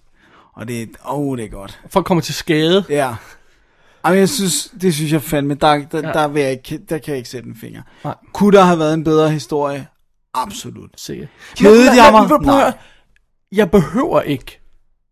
Og 0.53 0.67
det 0.67 0.81
er, 0.81 0.85
oh, 1.05 1.37
det 1.37 1.45
er 1.45 1.49
godt. 1.49 1.79
Folk 1.89 2.05
kommer 2.05 2.21
til 2.21 2.33
skade. 2.33 2.85
Ja. 2.89 3.15
Jamen, 4.05 4.19
jeg 4.19 4.29
synes, 4.29 4.73
det 4.81 4.93
synes 4.93 5.11
jeg 5.11 5.21
fandme, 5.21 5.53
der, 5.53 5.85
der, 5.91 6.07
ja. 6.07 6.13
der, 6.13 6.27
vil 6.27 6.41
jeg 6.41 6.51
ikke, 6.51 6.79
der 6.89 6.97
kan 6.97 7.11
jeg 7.11 7.17
ikke 7.17 7.29
sætte 7.29 7.49
en 7.49 7.55
finger. 7.55 7.81
Nej. 8.03 8.15
Kunne 8.33 8.57
der 8.57 8.63
have 8.63 8.79
været 8.79 8.93
en 8.93 9.03
bedre 9.03 9.29
historie? 9.29 9.87
Absolut. 10.33 10.89
Sikkert. 10.97 11.29
Men 11.61 11.71
prøv 12.27 12.39
Nej. 12.41 12.61
høre. 12.61 12.73
Jeg 13.51 13.71
behøver 13.71 14.21
ikke 14.21 14.59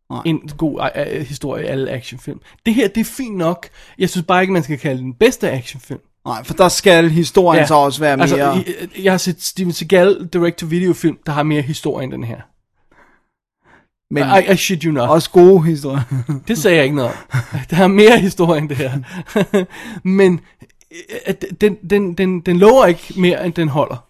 Nej. 0.09 0.21
en 0.25 0.49
god 0.57 0.89
uh, 0.97 1.21
historie 1.21 1.63
i 1.63 1.67
alle 1.67 1.91
actionfilm. 1.91 2.39
Det 2.65 2.73
her, 2.73 2.87
det 2.87 3.01
er 3.01 3.05
fint 3.05 3.37
nok. 3.37 3.69
Jeg 3.99 4.09
synes 4.09 4.25
bare 4.27 4.41
ikke, 4.41 4.53
man 4.53 4.63
skal 4.63 4.79
kalde 4.79 5.01
den 5.01 5.13
bedste 5.13 5.51
actionfilm. 5.51 6.01
Nej, 6.25 6.43
for 6.43 6.53
der 6.53 6.69
skal 6.69 7.09
historien 7.09 7.61
ja. 7.61 7.67
så 7.67 7.75
også 7.75 7.99
være 7.99 8.17
mere... 8.17 8.23
Altså, 8.23 8.37
jeg, 8.37 8.65
jeg 9.03 9.13
har 9.13 9.17
set 9.17 9.43
Steven 9.43 9.73
Seagal 9.73 10.29
direct-to-video-film, 10.33 11.17
der 11.25 11.31
har 11.31 11.43
mere 11.43 11.61
historie 11.61 12.03
end 12.03 12.11
den 12.11 12.23
her. 12.23 12.41
men 14.13 14.23
I, 14.23 14.53
I 14.53 14.55
shit 14.55 14.83
you 14.83 14.91
not. 14.91 15.09
også 15.09 15.29
gode 15.29 15.63
historier. 15.63 16.01
Det 16.47 16.57
sagde 16.57 16.77
jeg 16.77 16.83
ikke 16.83 16.95
noget. 16.95 17.11
Der 17.69 17.83
er 17.83 17.87
mere 17.87 18.19
historie 18.19 18.61
end 18.61 18.69
det 18.69 18.77
her. 18.77 18.91
Men 20.07 20.39
øh, 21.27 21.33
den, 21.61 21.75
den, 21.89 22.13
den, 22.13 22.39
den 22.39 22.57
lover 22.57 22.85
ikke 22.85 23.13
mere, 23.17 23.45
end 23.45 23.53
den 23.53 23.67
holder. 23.67 24.06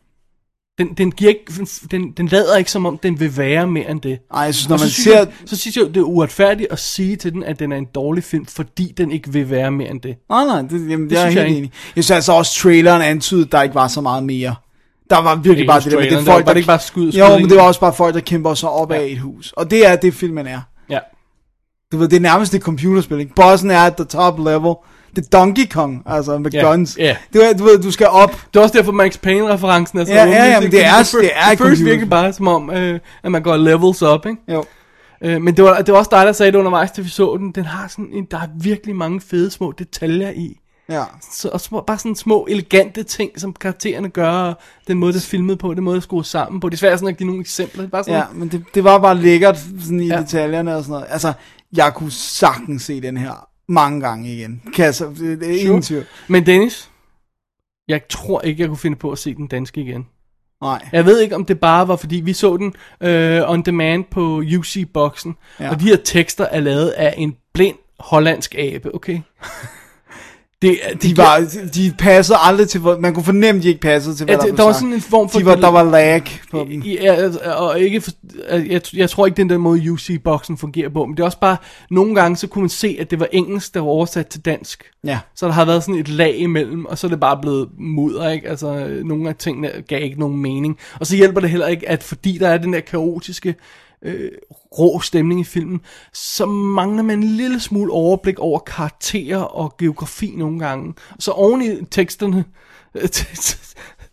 Den, 0.78 0.88
den, 0.98 1.12
giver 1.12 1.30
ikke, 1.30 1.68
den, 1.92 2.12
den 2.12 2.28
lader 2.28 2.58
ikke, 2.58 2.72
som 2.72 2.86
om 2.86 2.98
den 2.98 3.20
vil 3.20 3.38
være 3.38 3.68
mere 3.68 3.92
end 3.92 4.02
det. 4.02 4.20
Ej, 4.34 4.42
jeg 4.42 4.56
synes, 4.56 4.70
når 4.70 4.74
Og 4.74 4.80
så 4.80 4.86
man 4.86 4.90
synes 4.90 5.04
ser... 5.04 5.18
jeg, 5.18 5.28
så 5.46 5.56
synes 5.58 5.78
jeg, 5.78 5.86
det 5.86 5.98
er 5.98 6.02
uretfærdigt 6.02 6.72
at 6.72 6.80
sige 6.80 7.16
til 7.16 7.34
den, 7.34 7.44
at 7.44 7.60
den 7.60 7.72
er 7.72 7.78
en 7.78 7.86
dårlig 7.96 8.24
film, 8.24 8.46
fordi 8.46 8.94
den 8.98 9.12
ikke 9.12 9.34
vil 9.34 9.50
være 9.50 9.72
mere 9.72 9.90
end 9.90 10.02
det. 10.02 10.16
Nej, 10.30 10.46
nej, 10.46 10.62
det, 10.62 10.72
jamen, 10.90 11.02
det, 11.02 11.10
det 11.10 11.18
er 11.20 11.24
jeg 11.24 11.34
helt 11.34 11.46
enig. 11.48 11.64
i. 11.64 11.72
Jeg 11.96 12.04
synes 12.04 12.12
altså 12.12 12.32
også, 12.34 12.56
traileren 12.60 13.02
antydede, 13.02 13.46
der 13.52 13.62
ikke 13.62 13.76
var 13.76 13.88
så 13.88 14.02
meget 14.02 14.24
mere. 14.24 14.56
Der 15.10 15.22
var 15.22 15.36
virkelig 15.36 15.58
Ikke 15.58 15.68
bare 15.68 15.80
det 15.82 15.92
der 15.92 15.98
med, 15.98 16.04
det 16.06 16.12
er 16.12 16.16
traileren, 16.16 16.26
der 16.26 16.32
folk, 16.34 16.46
var 16.46 16.54
det 16.54 16.58
ikke 16.60 16.68
bare 16.68 16.80
skud- 16.80 17.06
Jo, 17.12 17.26
skud 17.26 17.34
men 17.36 17.40
ind. 17.42 17.50
det 17.50 17.58
var 17.58 17.64
også 17.64 17.80
bare 17.80 17.94
folk, 17.94 18.16
der 18.16 18.22
kæmper 18.22 18.54
sig 18.54 18.70
op 18.70 18.92
ja. 18.92 18.98
af 18.98 19.06
et 19.06 19.20
hus. 19.20 19.52
Og 19.58 19.72
det 19.72 19.88
er 19.88 19.96
det, 19.96 20.14
filmen 20.14 20.48
er. 20.48 20.62
Ja. 20.90 21.00
Du 21.92 21.98
ved, 21.98 22.08
det 22.08 22.16
er 22.16 22.20
nærmest 22.22 22.54
et 22.54 22.62
computerspil, 22.62 23.20
ikke? 23.20 23.34
Bossen 23.36 23.72
er 23.72 23.80
at 23.80 23.96
the 23.96 24.06
top 24.06 24.40
level. 24.40 24.74
Det 25.18 25.26
er 25.26 25.38
Donkey 25.40 25.68
Kong, 25.70 26.04
altså 26.06 26.38
med 26.38 26.52
Ja, 26.52 26.62
guns. 26.72 26.98
ja. 27.00 27.16
Du, 27.34 27.42
du 27.60 27.64
ved, 27.64 27.80
du 27.82 27.92
skal 27.92 28.08
op. 28.08 28.32
Det 28.54 28.60
er 28.60 28.64
også 28.64 28.78
derfor 28.78 28.92
Max 28.92 29.18
Payne-referencen 29.18 30.00
er 30.00 30.06
så 30.06 30.12
Ja, 30.14 30.26
ja, 30.26 30.46
ja, 30.46 30.54
men 30.60 30.64
ikke? 30.64 30.78
det 30.78 30.86
er- 30.86 31.04
føl- 31.04 31.22
det 31.22 31.32
er 31.36 31.50
Det 31.50 31.58
føles 31.60 31.84
virkelig 31.86 32.10
bare 32.10 32.34
som 32.34 32.48
om, 32.48 32.70
øh, 32.70 33.00
at 33.24 33.32
man 33.32 33.44
går 33.44 33.58
levels 33.58 34.02
op, 34.02 34.26
ikke? 34.26 34.42
Jo. 34.54 34.64
Øh, 35.24 35.42
men 35.42 35.58
det 35.58 35.64
var, 35.64 35.82
det 35.82 35.92
var 35.92 35.98
også 36.00 36.10
dig, 36.12 36.26
der 36.26 36.32
sagde 36.32 36.52
det 36.52 36.58
undervejs, 36.58 36.92
da 36.92 37.02
vi 37.02 37.10
så 37.10 37.38
den. 37.40 37.52
Den 37.52 37.64
har 37.66 37.88
sådan 37.88 38.10
en, 38.14 38.26
der 38.32 38.38
er 38.38 38.48
virkelig 38.62 38.96
mange 38.96 39.22
fede 39.22 39.52
små 39.52 39.72
detaljer 39.80 40.30
i. 40.30 40.60
Ja. 40.90 41.04
Så, 41.32 41.50
og 41.54 41.62
små, 41.62 41.82
bare 41.88 41.98
sådan 41.98 42.16
små 42.16 42.48
elegante 42.50 43.04
ting, 43.04 43.32
som 43.38 43.54
karaktererne 43.54 44.10
gør, 44.10 44.32
og 44.32 44.54
den 44.88 44.98
måde, 44.98 45.14
det 45.14 45.20
er 45.20 45.26
filmet 45.26 45.60
på, 45.60 45.74
den 45.74 45.84
måde, 45.84 45.96
det 45.96 46.02
er 46.02 46.04
skruet 46.04 46.26
sammen 46.26 46.60
på. 46.60 46.70
Det 46.70 46.76
er 46.76 46.78
svært 46.80 47.00
sådan 47.00 47.14
at 47.14 47.18
give 47.18 47.28
nogle 47.28 47.42
eksempler. 47.42 47.82
Det 47.82 47.88
er 47.88 47.92
bare 47.92 48.04
sådan, 48.04 48.16
Ja, 48.20 48.24
men 48.34 48.48
det, 48.48 48.64
det 48.76 48.84
var 48.84 48.98
bare 49.00 49.16
lækkert 49.18 49.58
sådan 49.84 50.00
i 50.00 50.08
Ja. 50.08 50.16
ja. 50.16 50.22
detaljerne 50.22 50.76
og 50.76 50.84
sådan 50.84 50.92
noget. 50.92 51.06
Altså, 51.10 51.34
jeg 51.76 51.92
kunne 51.96 52.12
sagtens 52.12 52.82
se 52.84 53.02
den 53.02 53.18
her 53.18 53.48
mange 53.68 54.02
gange 54.02 54.34
igen. 54.34 54.62
Kan 54.76 54.86
jeg 54.86 54.96
så, 54.96 55.06
det, 55.06 55.40
det 55.40 55.56
er 55.56 55.60
ingen 55.62 55.82
tvivl. 55.82 56.06
Men 56.28 56.46
Dennis, 56.46 56.92
jeg 57.88 58.02
tror 58.10 58.42
ikke, 58.42 58.62
jeg 58.62 58.68
kunne 58.68 58.78
finde 58.78 58.98
på 58.98 59.12
at 59.12 59.18
se 59.18 59.36
den 59.36 59.48
danske 59.48 59.82
igen. 59.82 60.08
Nej. 60.62 60.90
Jeg 60.92 61.06
ved 61.06 61.20
ikke, 61.20 61.36
om 61.36 61.46
det 61.46 61.60
bare 61.60 61.88
var, 61.88 61.96
fordi 61.96 62.16
vi 62.16 62.34
så 62.34 62.58
den 62.58 62.74
øh, 63.02 63.50
on 63.50 63.62
demand 63.62 64.06
på 64.12 64.44
UC-boksen. 64.58 65.36
Ja. 65.60 65.70
og 65.70 65.80
de 65.80 65.86
her 65.86 65.98
tekster 66.06 66.46
er 66.46 66.60
lavet 66.60 66.90
af 66.90 67.14
en 67.18 67.36
blind 67.54 67.78
hollandsk 68.00 68.56
abe, 68.58 68.96
okay? 68.96 69.20
Det, 70.62 70.78
det 70.94 71.02
De, 71.04 71.18
var, 71.18 71.46
de 71.76 71.94
passede 72.00 72.38
aldrig 72.42 72.70
til, 72.70 72.82
man 73.00 73.14
kunne 73.14 73.24
fornemme, 73.24 73.62
de 73.62 73.68
ikke 73.68 73.80
passede 73.80 74.16
til, 74.16 74.26
hvad 74.26 74.36
Ja, 74.36 74.40
der 74.40 74.46
det- 74.46 74.54
blev 74.54 74.58
der 74.58 74.64
var 74.64 74.72
sagt. 74.72 74.80
sådan 74.80 74.94
en 74.94 75.02
form 75.02 75.30
for- 75.30 75.40
De 75.40 75.46
var, 75.46 75.56
der 75.56 75.68
var 75.72 75.84
lag 75.84 76.24
på 76.52 76.68
dem. 76.70 76.82
Ja, 76.82 77.28
og 77.58 77.80
ikke 77.80 78.02
for, 78.02 78.12
jeg, 78.50 78.82
jeg 78.94 79.10
tror 79.10 79.26
ikke, 79.26 79.48
den 79.50 79.62
måde, 79.62 79.92
UC-boksen 79.92 80.58
fungerer 80.58 80.90
på, 80.90 81.06
men 81.06 81.18
det 81.18 81.20
er 81.24 81.26
også 81.26 81.40
bare, 81.40 81.58
nogle 81.92 82.16
gange, 82.16 82.38
så 82.38 82.48
kunne 82.48 82.62
man 82.62 82.70
se, 82.70 82.98
at 83.00 83.12
det 83.12 83.20
var 83.20 83.28
engelsk, 83.32 83.74
der 83.74 83.80
var 83.80 83.88
oversat 83.88 84.28
til 84.28 84.42
dansk. 84.46 84.84
Ja. 85.06 85.20
Så 85.36 85.46
der 85.46 85.52
har 85.54 85.66
været 85.66 85.84
sådan 85.84 86.00
et 86.02 86.10
lag 86.10 86.36
imellem, 86.38 86.86
og 86.86 86.98
så 86.98 87.08
er 87.08 87.10
det 87.10 87.20
bare 87.20 87.38
blevet 87.42 87.68
mudder, 87.80 88.30
ikke? 88.30 88.50
Altså, 88.50 88.88
nogle 89.06 89.30
af 89.30 89.36
tingene 89.36 89.70
gav 89.88 90.04
ikke 90.04 90.20
nogen 90.20 90.38
mening. 90.38 90.78
Og 91.00 91.08
så 91.08 91.16
hjælper 91.16 91.42
det 91.42 91.50
heller 91.50 91.68
ikke, 91.68 91.90
at 91.90 92.04
fordi 92.04 92.38
der 92.38 92.48
er 92.50 92.58
den 92.58 92.74
der 92.74 92.80
kaotiske, 92.80 93.56
øh, 94.02 94.32
rå 94.80 95.00
stemning 95.00 95.42
i 95.42 95.44
filmen, 95.44 95.82
så 96.14 96.46
mangler 96.46 97.04
man 97.04 97.18
en 97.18 97.24
lille 97.24 97.60
smule 97.60 97.92
overblik 97.92 98.40
over 98.40 98.60
karakterer 98.60 99.38
og 99.38 99.78
geografi 99.78 100.34
nogle 100.38 100.60
gange. 100.60 100.94
Så 101.20 101.32
oven 101.32 101.62
i 101.62 101.86
teksterne, 101.86 102.46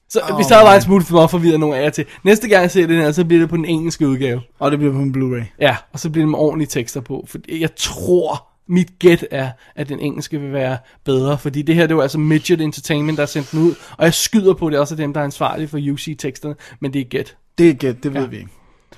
så 0.09 0.20
oh, 0.31 0.36
hvis 0.36 0.47
der 0.47 0.62
var 0.62 0.74
en 0.74 0.82
smule 0.82 1.05
for 1.05 1.27
forvirret 1.27 1.61
nogle 1.61 1.77
af 1.77 1.82
jer 1.82 1.90
til. 1.90 2.05
Næste 2.24 2.48
gang 2.48 2.62
jeg 2.62 2.70
ser 2.70 2.86
den 2.86 3.01
her, 3.01 3.12
så 3.12 3.24
bliver 3.24 3.40
det 3.40 3.48
på 3.48 3.56
den 3.56 3.65
engelske 3.65 4.09
udgave. 4.09 4.40
Og 4.59 4.70
det 4.70 4.78
bliver 4.78 4.93
på 4.93 4.98
en 4.98 5.15
Blu-ray. 5.16 5.56
Ja, 5.61 5.77
og 5.93 6.01
så 6.01 6.11
bliver 6.11 6.24
det 6.24 6.31
med 6.31 6.39
ordentlige 6.39 6.69
tekster 6.69 7.01
på. 7.01 7.24
For 7.28 7.39
jeg 7.48 7.74
tror, 7.77 8.48
mit 8.69 8.98
gæt 8.98 9.27
er, 9.31 9.51
at 9.77 9.89
den 9.89 10.01
engelske 10.01 10.40
vil 10.40 10.52
være 10.52 10.78
bedre. 11.05 11.39
Fordi 11.39 11.62
det 11.62 11.74
her, 11.74 11.86
det 11.86 11.97
var 11.97 12.02
altså 12.02 12.19
Midget 12.19 12.61
Entertainment, 12.61 13.19
der 13.19 13.23
har 13.23 13.27
sendt 13.27 13.52
den 13.52 13.61
ud. 13.61 13.74
Og 13.98 14.05
jeg 14.05 14.15
skyder 14.15 14.55
på, 14.55 14.70
det 14.70 14.77
er 14.77 14.81
også 14.81 14.97
dem, 14.97 15.12
der 15.12 15.20
er 15.20 15.24
ansvarlige 15.24 15.69
for 15.69 15.78
UC-teksterne. 15.93 16.55
Men 16.81 16.93
det 16.93 17.01
er 17.01 17.05
gæt. 17.05 17.36
Det 17.59 17.70
er 17.70 17.74
gæt, 17.74 18.02
det 18.02 18.15
ved 18.15 18.20
ja. 18.20 18.27
vi 18.27 18.36
ikke. 18.36 18.51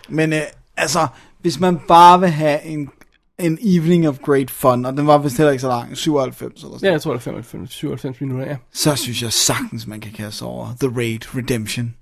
Men 0.09 0.33
øh, 0.33 0.41
altså, 0.77 1.07
hvis 1.41 1.61
man 1.61 1.79
bare 1.89 2.21
vil 2.21 2.29
have 2.29 2.63
en, 2.65 2.91
en 3.39 3.59
evening 3.63 4.09
of 4.09 4.19
great 4.19 4.51
fun, 4.51 4.85
og 4.85 4.97
den 4.97 5.07
var 5.07 5.19
vist 5.19 5.37
heller 5.37 5.51
ikke 5.51 5.61
så 5.61 5.69
lang, 5.69 5.97
97 5.97 6.63
eller 6.63 6.77
sådan 6.77 6.87
Ja, 6.87 6.93
jeg 6.93 7.03
tror, 7.03 7.13
det 7.13 7.19
er 7.19 7.23
95, 7.23 7.73
97 7.73 8.21
minutter, 8.21 8.47
ja. 8.47 8.57
så 8.73 8.97
synes 8.97 9.23
jeg 9.23 9.33
sagtens, 9.33 9.87
man 9.87 10.01
kan 10.01 10.13
kaste 10.13 10.43
over 10.43 10.69
The 10.81 10.97
Raid 10.97 11.37
Redemption. 11.37 11.95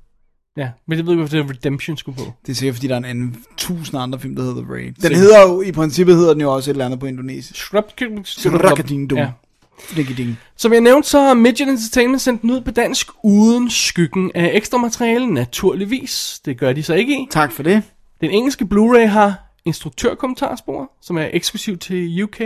Ja, 0.57 0.69
men 0.89 0.99
jeg 0.99 1.07
ved 1.07 1.13
ikke, 1.13 1.21
hvorfor 1.21 1.37
det 1.37 1.45
er 1.45 1.51
Redemption 1.51 1.97
skulle 1.97 2.19
på. 2.19 2.33
Det 2.47 2.53
er 2.53 2.57
sikkert, 2.57 2.75
fordi 2.75 2.87
der 2.87 2.95
er 2.95 2.99
en 2.99 3.05
anden 3.05 3.45
tusind 3.57 4.01
andre 4.01 4.21
film, 4.21 4.37
der 4.37 4.43
hedder 4.43 4.63
The 4.63 4.73
Raid. 4.73 4.93
Den 4.93 5.15
hedder 5.15 5.43
jo, 5.43 5.63
i 5.63 5.73
princippet 5.73 6.17
hedder 6.17 6.33
den 6.33 6.41
jo 6.41 6.55
også 6.55 6.71
et 6.71 6.75
eller 6.75 6.85
andet 6.85 7.01
på 7.01 7.07
indonesisk. 7.07 7.67
Srakading-dum. 8.27 9.19
Ja. 9.19 9.31
Frikading. 9.79 10.39
Som 10.57 10.73
jeg 10.73 10.81
nævnte, 10.81 11.09
så 11.09 11.21
har 11.21 11.35
Midget 11.35 11.69
Entertainment 11.69 12.23
sendt 12.23 12.43
den 12.43 12.51
ud 12.51 12.61
på 12.61 12.71
dansk 12.71 13.09
uden 13.25 13.71
skyggen 13.71 14.31
af 14.35 14.51
ekstra 14.55 14.79
materiale, 14.79 15.27
naturligvis. 15.27 16.41
Det 16.45 16.59
gør 16.59 16.73
de 16.73 16.83
så 16.83 16.95
ikke 16.95 17.13
i. 17.13 17.27
Tak 17.31 17.53
for 17.53 17.63
det. 17.63 17.83
Den 18.21 18.31
engelske 18.31 18.65
Blu-ray 18.65 19.07
har 19.07 19.35
instruktørkommentarspor, 19.65 20.93
som 21.01 21.17
er 21.19 21.29
eksklusiv 21.33 21.79
til 21.79 22.23
UK. 22.25 22.41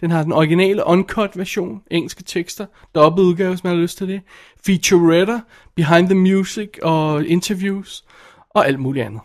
Den 0.00 0.10
har 0.10 0.22
den 0.22 0.32
originale 0.32 0.86
uncut 0.86 1.38
version, 1.38 1.82
engelske 1.90 2.22
tekster, 2.22 2.66
dobbelt 2.94 3.24
udgave, 3.26 3.48
hvis 3.48 3.64
man 3.64 3.74
har 3.74 3.82
lyst 3.82 3.98
til 3.98 4.08
det. 4.08 4.20
Featurette, 4.66 5.42
behind 5.74 6.06
the 6.08 6.14
music 6.14 6.68
og 6.82 7.26
interviews 7.26 8.04
og 8.50 8.66
alt 8.66 8.80
muligt 8.80 9.06
andet. 9.06 9.20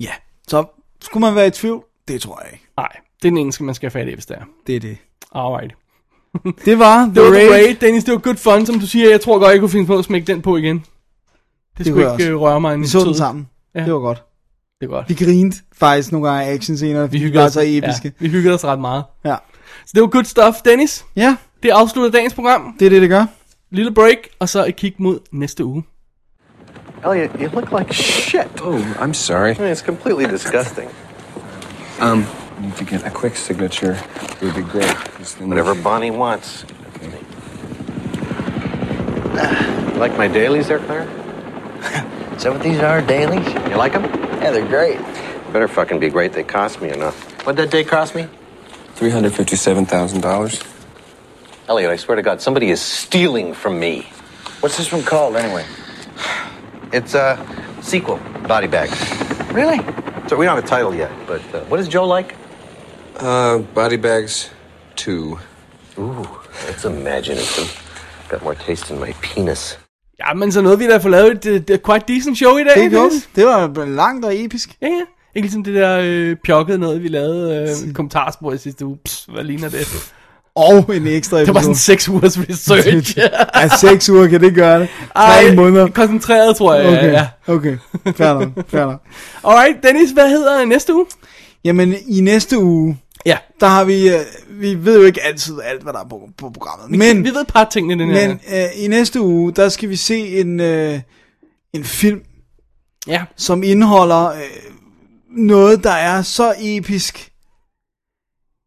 Ja, 0.00 0.12
så 0.48 0.64
skulle 1.00 1.20
man 1.26 1.34
være 1.34 1.46
i 1.46 1.50
tvivl? 1.50 1.84
Det 2.08 2.20
tror 2.22 2.40
jeg 2.44 2.52
ikke. 2.52 2.64
Nej, 2.76 2.88
det 3.22 3.28
er 3.28 3.30
den 3.30 3.38
engelske, 3.38 3.64
man 3.64 3.74
skal 3.74 3.90
have 3.90 4.00
fat 4.02 4.08
i, 4.08 4.14
hvis 4.14 4.26
det 4.26 4.36
er. 4.36 4.44
Det 4.66 4.76
er 4.76 4.80
det. 4.80 4.98
Alright. 5.34 5.74
Det 6.64 6.78
var 6.78 7.04
The 7.04 7.14
Det 7.14 7.22
var 7.22 7.30
Raid. 7.30 7.50
Raid, 7.50 7.74
Dennis, 7.74 8.04
det 8.04 8.12
var 8.14 8.18
good 8.20 8.36
fun, 8.36 8.66
som 8.66 8.80
du 8.80 8.86
siger. 8.86 9.10
Jeg 9.10 9.20
tror 9.20 9.38
godt, 9.38 9.52
jeg 9.52 9.60
kunne 9.60 9.68
finde 9.70 9.86
på 9.86 9.98
at 9.98 10.04
smække 10.04 10.26
den 10.26 10.42
på 10.42 10.56
igen. 10.56 10.78
Det, 10.78 10.86
kunne 11.76 11.84
skulle 11.84 12.06
jeg 12.06 12.14
ikke 12.14 12.24
også. 12.24 12.30
øh, 12.32 12.40
røre 12.40 12.60
mig 12.60 12.74
en 12.74 12.80
Vi 12.80 12.86
så 12.86 13.04
den 13.04 13.14
sammen. 13.14 13.48
Ja. 13.74 13.84
Det 13.84 13.92
var 13.92 13.98
godt. 13.98 14.22
Det 14.80 14.86
er 14.86 14.90
godt. 14.90 15.08
Vi 15.08 15.14
grinede 15.14 15.56
faktisk 15.72 16.12
nogle 16.12 16.28
gange 16.28 16.44
af 16.50 16.54
actionscener, 16.54 17.06
Vi 17.06 17.18
de 17.18 17.22
hyggede 17.22 17.40
var 17.40 17.46
os, 17.46 17.52
så 17.52 17.60
episke. 17.64 18.08
Ja, 18.20 18.24
vi 18.24 18.28
hyggede 18.28 18.54
os 18.54 18.64
ret 18.64 18.80
meget. 18.80 19.04
Ja. 19.24 19.36
Så 19.86 19.92
det 19.94 20.02
var 20.02 20.08
good 20.08 20.24
stuff, 20.24 20.56
Dennis. 20.64 21.04
Ja, 21.16 21.36
Det 21.62 21.70
afslutter 21.70 22.10
dagens 22.10 22.34
program. 22.34 22.76
det 22.78 22.86
er 22.86 22.90
det, 22.90 23.02
det 23.02 23.10
gør. 23.10 23.26
Lille 23.70 23.94
break, 23.94 24.16
og 24.38 24.48
så 24.48 24.66
et 24.66 24.76
kig 24.76 24.94
mod 24.98 25.18
næste 25.32 25.64
uge. 25.64 25.84
Elliot, 27.10 27.30
you 27.40 27.48
look 27.60 27.78
like 27.78 27.94
shit. 27.94 28.60
Oh, 28.64 28.80
I'm 29.02 29.12
sorry. 29.12 29.54
I 29.54 29.58
mean, 29.58 29.72
it's 29.72 29.84
completely 29.86 30.24
disgusting. 30.30 30.88
Um, 32.02 32.18
I 32.58 32.62
need 32.62 32.72
to 32.72 32.84
get 32.84 33.02
a 33.06 33.10
quick 33.10 33.36
signature. 33.36 33.92
It 33.92 34.42
would 34.42 34.54
be 34.54 34.62
great. 34.72 34.96
Whatever 35.40 35.74
Bonnie 35.82 36.10
wants. 36.10 36.66
You 39.94 40.02
like 40.02 40.18
my 40.18 40.28
dailies 40.28 40.66
there, 40.66 40.78
Claire? 40.86 41.06
Is 42.40 42.44
that 42.44 42.54
what 42.54 42.62
these 42.62 42.78
are, 42.78 43.02
dailies? 43.02 43.46
You 43.68 43.76
like 43.76 43.92
them? 43.92 44.04
Yeah, 44.40 44.50
they're 44.50 44.66
great. 44.66 44.96
Better 45.52 45.68
fucking 45.68 46.00
be 46.00 46.08
great. 46.08 46.32
They 46.32 46.42
cost 46.42 46.80
me 46.80 46.88
enough. 46.90 47.14
What'd 47.44 47.58
that 47.58 47.70
day 47.70 47.84
cost 47.84 48.14
me? 48.14 48.28
Three 48.94 49.10
hundred 49.10 49.34
fifty-seven 49.34 49.84
thousand 49.84 50.22
dollars. 50.22 50.58
Elliot, 51.68 51.90
I 51.90 51.96
swear 51.96 52.16
to 52.16 52.22
God, 52.22 52.40
somebody 52.40 52.70
is 52.70 52.80
stealing 52.80 53.52
from 53.52 53.78
me. 53.78 54.08
What's 54.60 54.78
this 54.78 54.90
one 54.90 55.02
called, 55.02 55.36
anyway? 55.36 55.66
It's 56.94 57.12
a 57.12 57.36
sequel, 57.82 58.16
Body 58.48 58.68
Bags. 58.68 58.98
Really? 59.52 59.76
So 60.28 60.34
we 60.38 60.46
don't 60.46 60.56
have 60.56 60.64
a 60.64 60.66
title 60.66 60.94
yet, 60.94 61.12
but 61.26 61.42
uh, 61.54 61.60
what 61.64 61.76
does 61.76 61.88
Joe 61.88 62.06
like? 62.06 62.36
Uh, 63.16 63.58
body 63.58 63.98
bags, 63.98 64.48
two. 64.96 65.38
Ooh, 65.98 66.26
that's 66.64 66.86
imaginative. 66.86 68.24
Got 68.30 68.42
more 68.42 68.54
taste 68.54 68.90
in 68.90 68.98
my 68.98 69.12
penis. 69.20 69.76
Ja, 70.28 70.34
men 70.34 70.52
så 70.52 70.60
nåede 70.62 70.78
vi 70.78 70.86
da 70.86 70.94
at 70.94 71.02
få 71.02 71.08
lavet 71.08 71.32
et, 71.32 71.46
et, 71.46 71.70
et 71.70 71.82
quite 71.86 72.04
decent 72.14 72.38
show 72.38 72.56
i 72.56 72.64
dag. 72.64 72.82
Det 72.82 72.90
gjorde. 72.90 73.10
Det 73.36 73.46
var 73.46 73.84
langt 73.84 74.24
og 74.24 74.44
episk. 74.44 74.70
Ja, 74.82 74.86
ja. 74.86 74.92
Ikke 75.34 75.46
ligesom 75.46 75.64
det 75.64 75.74
der 75.74 76.00
øh, 76.04 76.36
pjokkede 76.44 76.78
noget, 76.78 77.02
vi 77.02 77.08
lavede 77.08 77.68
øh, 77.86 77.92
kommentarspor 77.94 78.52
i 78.52 78.58
sidste 78.58 78.86
uge. 78.86 78.98
Pss, 79.04 79.26
hvad 79.32 79.44
ligner 79.44 79.68
det? 79.68 80.12
Og 80.54 80.96
en 80.96 81.06
ekstra 81.06 81.36
episode. 81.36 81.46
Det 81.46 81.54
var 81.54 81.60
sådan 81.60 81.74
seks 81.74 82.08
ugers 82.08 82.38
research. 82.40 83.18
ja, 83.54 83.68
seks 83.80 84.10
uger 84.10 84.26
kan 84.28 84.40
det 84.40 84.54
gøre 84.54 84.80
det. 84.80 84.88
Tre 85.16 85.22
Ej, 85.22 85.54
måneder. 85.54 85.88
Koncentreret, 85.88 86.56
tror 86.56 86.74
jeg. 86.74 86.86
Okay, 86.88 87.12
Ja. 87.12 87.26
okay. 87.46 87.76
Fair 88.16 88.34
nok, 88.34 88.48
fair 88.68 88.84
nok. 88.84 89.00
Alright, 89.44 89.82
Dennis, 89.82 90.10
hvad 90.10 90.28
hedder 90.28 90.64
næste 90.64 90.94
uge? 90.94 91.06
Jamen, 91.64 91.94
i 92.08 92.20
næste 92.20 92.58
uge, 92.58 92.98
Ja, 93.26 93.38
der 93.60 93.66
har 93.66 93.84
vi, 93.84 94.08
øh, 94.08 94.20
vi 94.48 94.84
ved 94.84 94.98
jo 95.00 95.06
ikke 95.06 95.22
altid 95.22 95.60
alt, 95.64 95.82
hvad 95.82 95.92
der 95.92 96.00
er 96.00 96.08
på, 96.08 96.28
på 96.38 96.50
programmet. 96.50 96.98
Men, 96.98 97.24
vi 97.24 97.30
ved 97.30 97.40
et 97.40 97.46
par 97.46 97.64
ting 97.64 97.92
i 97.92 97.94
den 97.94 98.10
her. 98.10 98.28
men 98.28 98.40
øh, 98.54 98.84
i 98.84 98.88
næste 98.88 99.20
uge, 99.20 99.52
der 99.52 99.68
skal 99.68 99.88
vi 99.88 99.96
se 99.96 100.40
en, 100.40 100.60
øh, 100.60 101.00
en 101.72 101.84
film, 101.84 102.22
Ja, 103.06 103.24
som 103.36 103.62
indeholder 103.62 104.32
øh, 104.32 104.40
noget, 105.28 105.84
der 105.84 105.90
er 105.90 106.22
så 106.22 106.54
episk, 106.58 107.32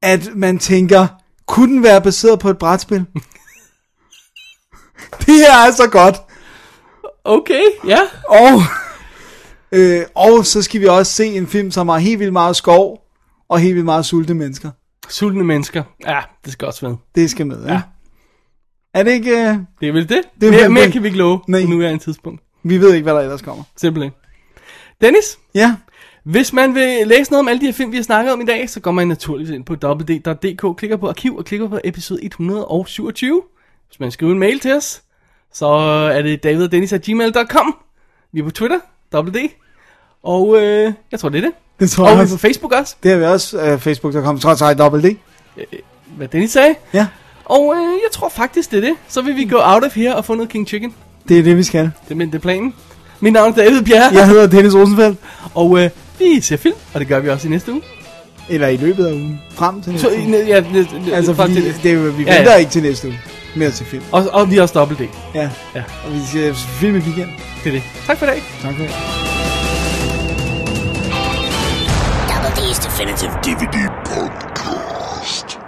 at 0.01 0.29
man 0.35 0.59
tænker, 0.59 1.07
kunne 1.47 1.73
den 1.73 1.83
være 1.83 2.01
baseret 2.01 2.39
på 2.39 2.49
et 2.49 2.57
brætspil? 2.57 2.99
det 5.25 5.35
her 5.35 5.67
er 5.67 5.71
så 5.71 5.89
godt. 5.91 6.15
okay, 7.23 7.63
ja. 7.87 7.99
Og, 8.29 8.61
øh, 9.71 10.05
og 10.15 10.45
så 10.45 10.61
skal 10.61 10.81
vi 10.81 10.85
også 10.85 11.11
se 11.11 11.25
en 11.25 11.47
film, 11.47 11.71
som 11.71 11.89
har 11.89 11.97
helt 11.97 12.19
vildt 12.19 12.33
meget 12.33 12.55
skov, 12.55 13.02
og 13.49 13.59
helt 13.59 13.73
vildt 13.75 13.85
meget 13.85 14.05
sulte 14.05 14.33
mennesker. 14.33 14.71
Sultne 15.09 15.43
mennesker. 15.43 15.83
Ja, 16.07 16.19
det 16.45 16.53
skal 16.53 16.65
også 16.65 16.87
med. 16.89 16.97
Det 17.15 17.29
skal 17.29 17.47
med, 17.47 17.65
ja. 17.65 17.73
Ja. 17.73 17.81
Er 18.93 19.03
det 19.03 19.11
ikke... 19.11 19.31
Øh, 19.31 19.55
Det 19.81 19.87
er 19.87 19.91
vel 19.93 20.09
det. 20.09 20.21
Det 20.41 20.47
er 20.47 20.51
mere, 20.51 20.69
mere 20.69 20.91
kan 20.91 21.03
vi 21.03 21.07
ikke 21.07 21.17
love 21.17 21.39
Nej. 21.47 21.61
på 21.63 21.69
nuværende 21.69 22.03
tidspunkt. 22.03 22.41
vi 22.63 22.77
ved 22.77 22.93
ikke, 22.93 23.03
hvad 23.03 23.13
der 23.13 23.19
ellers 23.21 23.41
kommer. 23.41 23.63
Simpelthen. 23.77 24.11
Dennis, 25.01 25.39
Ja, 25.55 25.75
hvis 26.23 26.53
man 26.53 26.75
vil 26.75 27.07
læse 27.07 27.31
noget 27.31 27.39
om 27.39 27.47
alle 27.47 27.59
de 27.61 27.65
her 27.65 27.73
film, 27.73 27.91
vi 27.91 27.97
har 27.97 28.03
snakket 28.03 28.33
om 28.33 28.41
i 28.41 28.45
dag, 28.45 28.69
så 28.69 28.79
går 28.79 28.91
man 28.91 29.07
naturligvis 29.07 29.55
ind 29.55 29.65
på 29.65 29.73
www.dk, 29.73 30.77
klikker 30.77 30.97
på 30.97 31.09
arkiv 31.09 31.35
og 31.35 31.45
klikker 31.45 31.67
på 31.67 31.79
episode 31.83 32.25
127. 32.25 33.41
Hvis 33.87 33.99
man 33.99 34.11
skriver 34.11 34.31
en 34.31 34.39
mail 34.39 34.59
til 34.59 34.73
os, 34.73 35.01
så 35.53 35.65
er 36.13 36.21
det 36.21 36.43
davidogdennis.gmail.com. 36.43 37.75
Vi 38.31 38.39
er 38.39 38.43
på 38.43 38.51
Twitter, 38.51 38.79
WD. 39.15 39.35
Og 40.23 40.55
øh, 40.61 40.93
jeg 41.11 41.19
tror, 41.19 41.29
det 41.29 41.37
er 41.37 41.41
det. 41.41 41.51
det 41.79 41.89
tror 41.91 42.05
Og 42.05 42.11
jeg 42.11 42.19
også. 42.19 42.35
på 42.35 42.39
Facebook 42.39 42.71
også, 42.73 42.95
Det 43.03 43.11
har 43.11 43.17
vi 43.17 43.25
også. 43.25 43.73
Uh, 43.73 43.79
Facebook.com, 43.79 44.39
trods 44.39 44.61
alt 44.61 44.77
dobbelt 44.77 45.03
D. 45.05 45.17
hvad 46.17 46.27
Dennis 46.27 46.51
sagde. 46.51 46.75
Ja, 46.93 47.07
Og 47.45 47.73
øh, 47.77 47.81
jeg 47.81 48.11
tror 48.11 48.29
faktisk, 48.29 48.71
det 48.71 48.77
er 48.77 48.81
det. 48.81 48.93
Så 49.07 49.21
vil 49.21 49.35
vi 49.35 49.45
gå 49.45 49.57
out 49.63 49.83
of 49.83 49.95
here 49.95 50.15
og 50.15 50.25
få 50.25 50.33
noget 50.35 50.49
King 50.49 50.67
Chicken. 50.67 50.93
det 51.29 51.39
er 51.39 51.43
det, 51.43 51.57
vi 51.57 51.63
skal. 51.63 51.91
Det, 52.09 52.21
er- 52.21 52.25
det 52.25 52.35
er 52.35 52.39
planen. 52.39 52.73
Mit 53.19 53.33
navn 53.33 53.51
er 53.51 53.55
David 53.55 53.81
Bjerre, 53.81 54.13
Jeg 54.13 54.27
hedder 54.27 54.47
Dennis 54.47 54.75
Rosenfeldt. 54.75 55.17
og 55.53 55.79
øh, 55.83 55.89
vi 56.19 56.41
ser 56.41 56.57
film, 56.57 56.75
og 56.93 56.99
det 56.99 57.07
gør 57.07 57.19
vi 57.19 57.29
også 57.29 57.47
i 57.47 57.51
næste 57.51 57.71
uge. 57.71 57.81
Eller 58.49 58.67
i 58.67 58.77
løbet 58.77 59.05
af 59.05 59.11
ugen. 59.13 59.41
Frem 59.55 59.81
til 59.81 59.91
næste 59.91 60.07
Så, 60.07 60.13
uge. 60.15 60.45
ja, 60.47 60.63
ja, 60.73 60.85
Altså, 61.15 61.33
frem 61.33 61.49
fordi 61.51 61.61
til- 61.61 61.83
det, 61.83 62.17
vi 62.17 62.23
Ja, 62.23 62.35
venter 62.37 62.51
ja. 62.51 62.57
ikke 62.57 62.71
til 62.71 62.83
næste 62.83 63.07
uge 63.07 63.19
med 63.55 63.67
at 63.67 63.73
se 63.73 63.85
film. 63.85 64.03
Og, 64.11 64.25
og 64.33 64.49
vi 64.49 64.55
har 64.55 64.61
også 64.61 64.73
dobbelt 64.79 64.99
D. 64.99 65.03
Ja, 65.35 65.49
Ja, 65.75 65.83
og 66.05 66.13
vi 66.13 66.19
skal 66.29 66.55
se 66.55 66.67
film 66.67 66.95
i 66.95 66.99
weekend. 66.99 67.29
det 67.63 67.69
er 67.69 67.71
det. 67.73 67.83
Tak 68.07 68.17
for 68.17 68.25
i 68.25 68.29
dag. 68.29 68.43
Tak 68.61 68.73
for 68.75 68.83
det. 68.83 68.91
Double 68.91 69.32
Definitive 73.03 73.41
DVD 73.41 74.03
Podcast. 74.05 75.61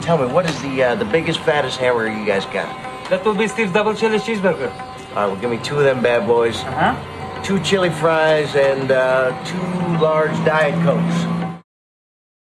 Tell 0.00 0.16
me, 0.16 0.32
what 0.32 0.48
is 0.48 0.62
the 0.62 0.82
uh, 0.82 0.94
the 0.94 1.04
biggest, 1.04 1.38
fattest 1.40 1.76
hamburger 1.76 2.18
you 2.18 2.24
guys 2.24 2.46
got? 2.46 2.64
That 3.10 3.22
will 3.26 3.34
be 3.34 3.46
Steve's 3.46 3.74
double 3.74 3.94
chili 3.94 4.16
cheeseburger. 4.16 4.70
All 4.70 5.14
right, 5.14 5.26
well, 5.26 5.36
give 5.36 5.50
me 5.50 5.58
two 5.58 5.76
of 5.76 5.84
them 5.84 6.02
bad 6.02 6.26
boys. 6.26 6.56
Uh 6.60 6.94
huh. 6.94 7.42
Two 7.44 7.60
chili 7.60 7.90
fries 7.90 8.56
and 8.56 8.90
uh, 8.90 9.44
two 9.44 10.02
large 10.02 10.32
Diet 10.46 10.82
Cokes. 10.82 11.35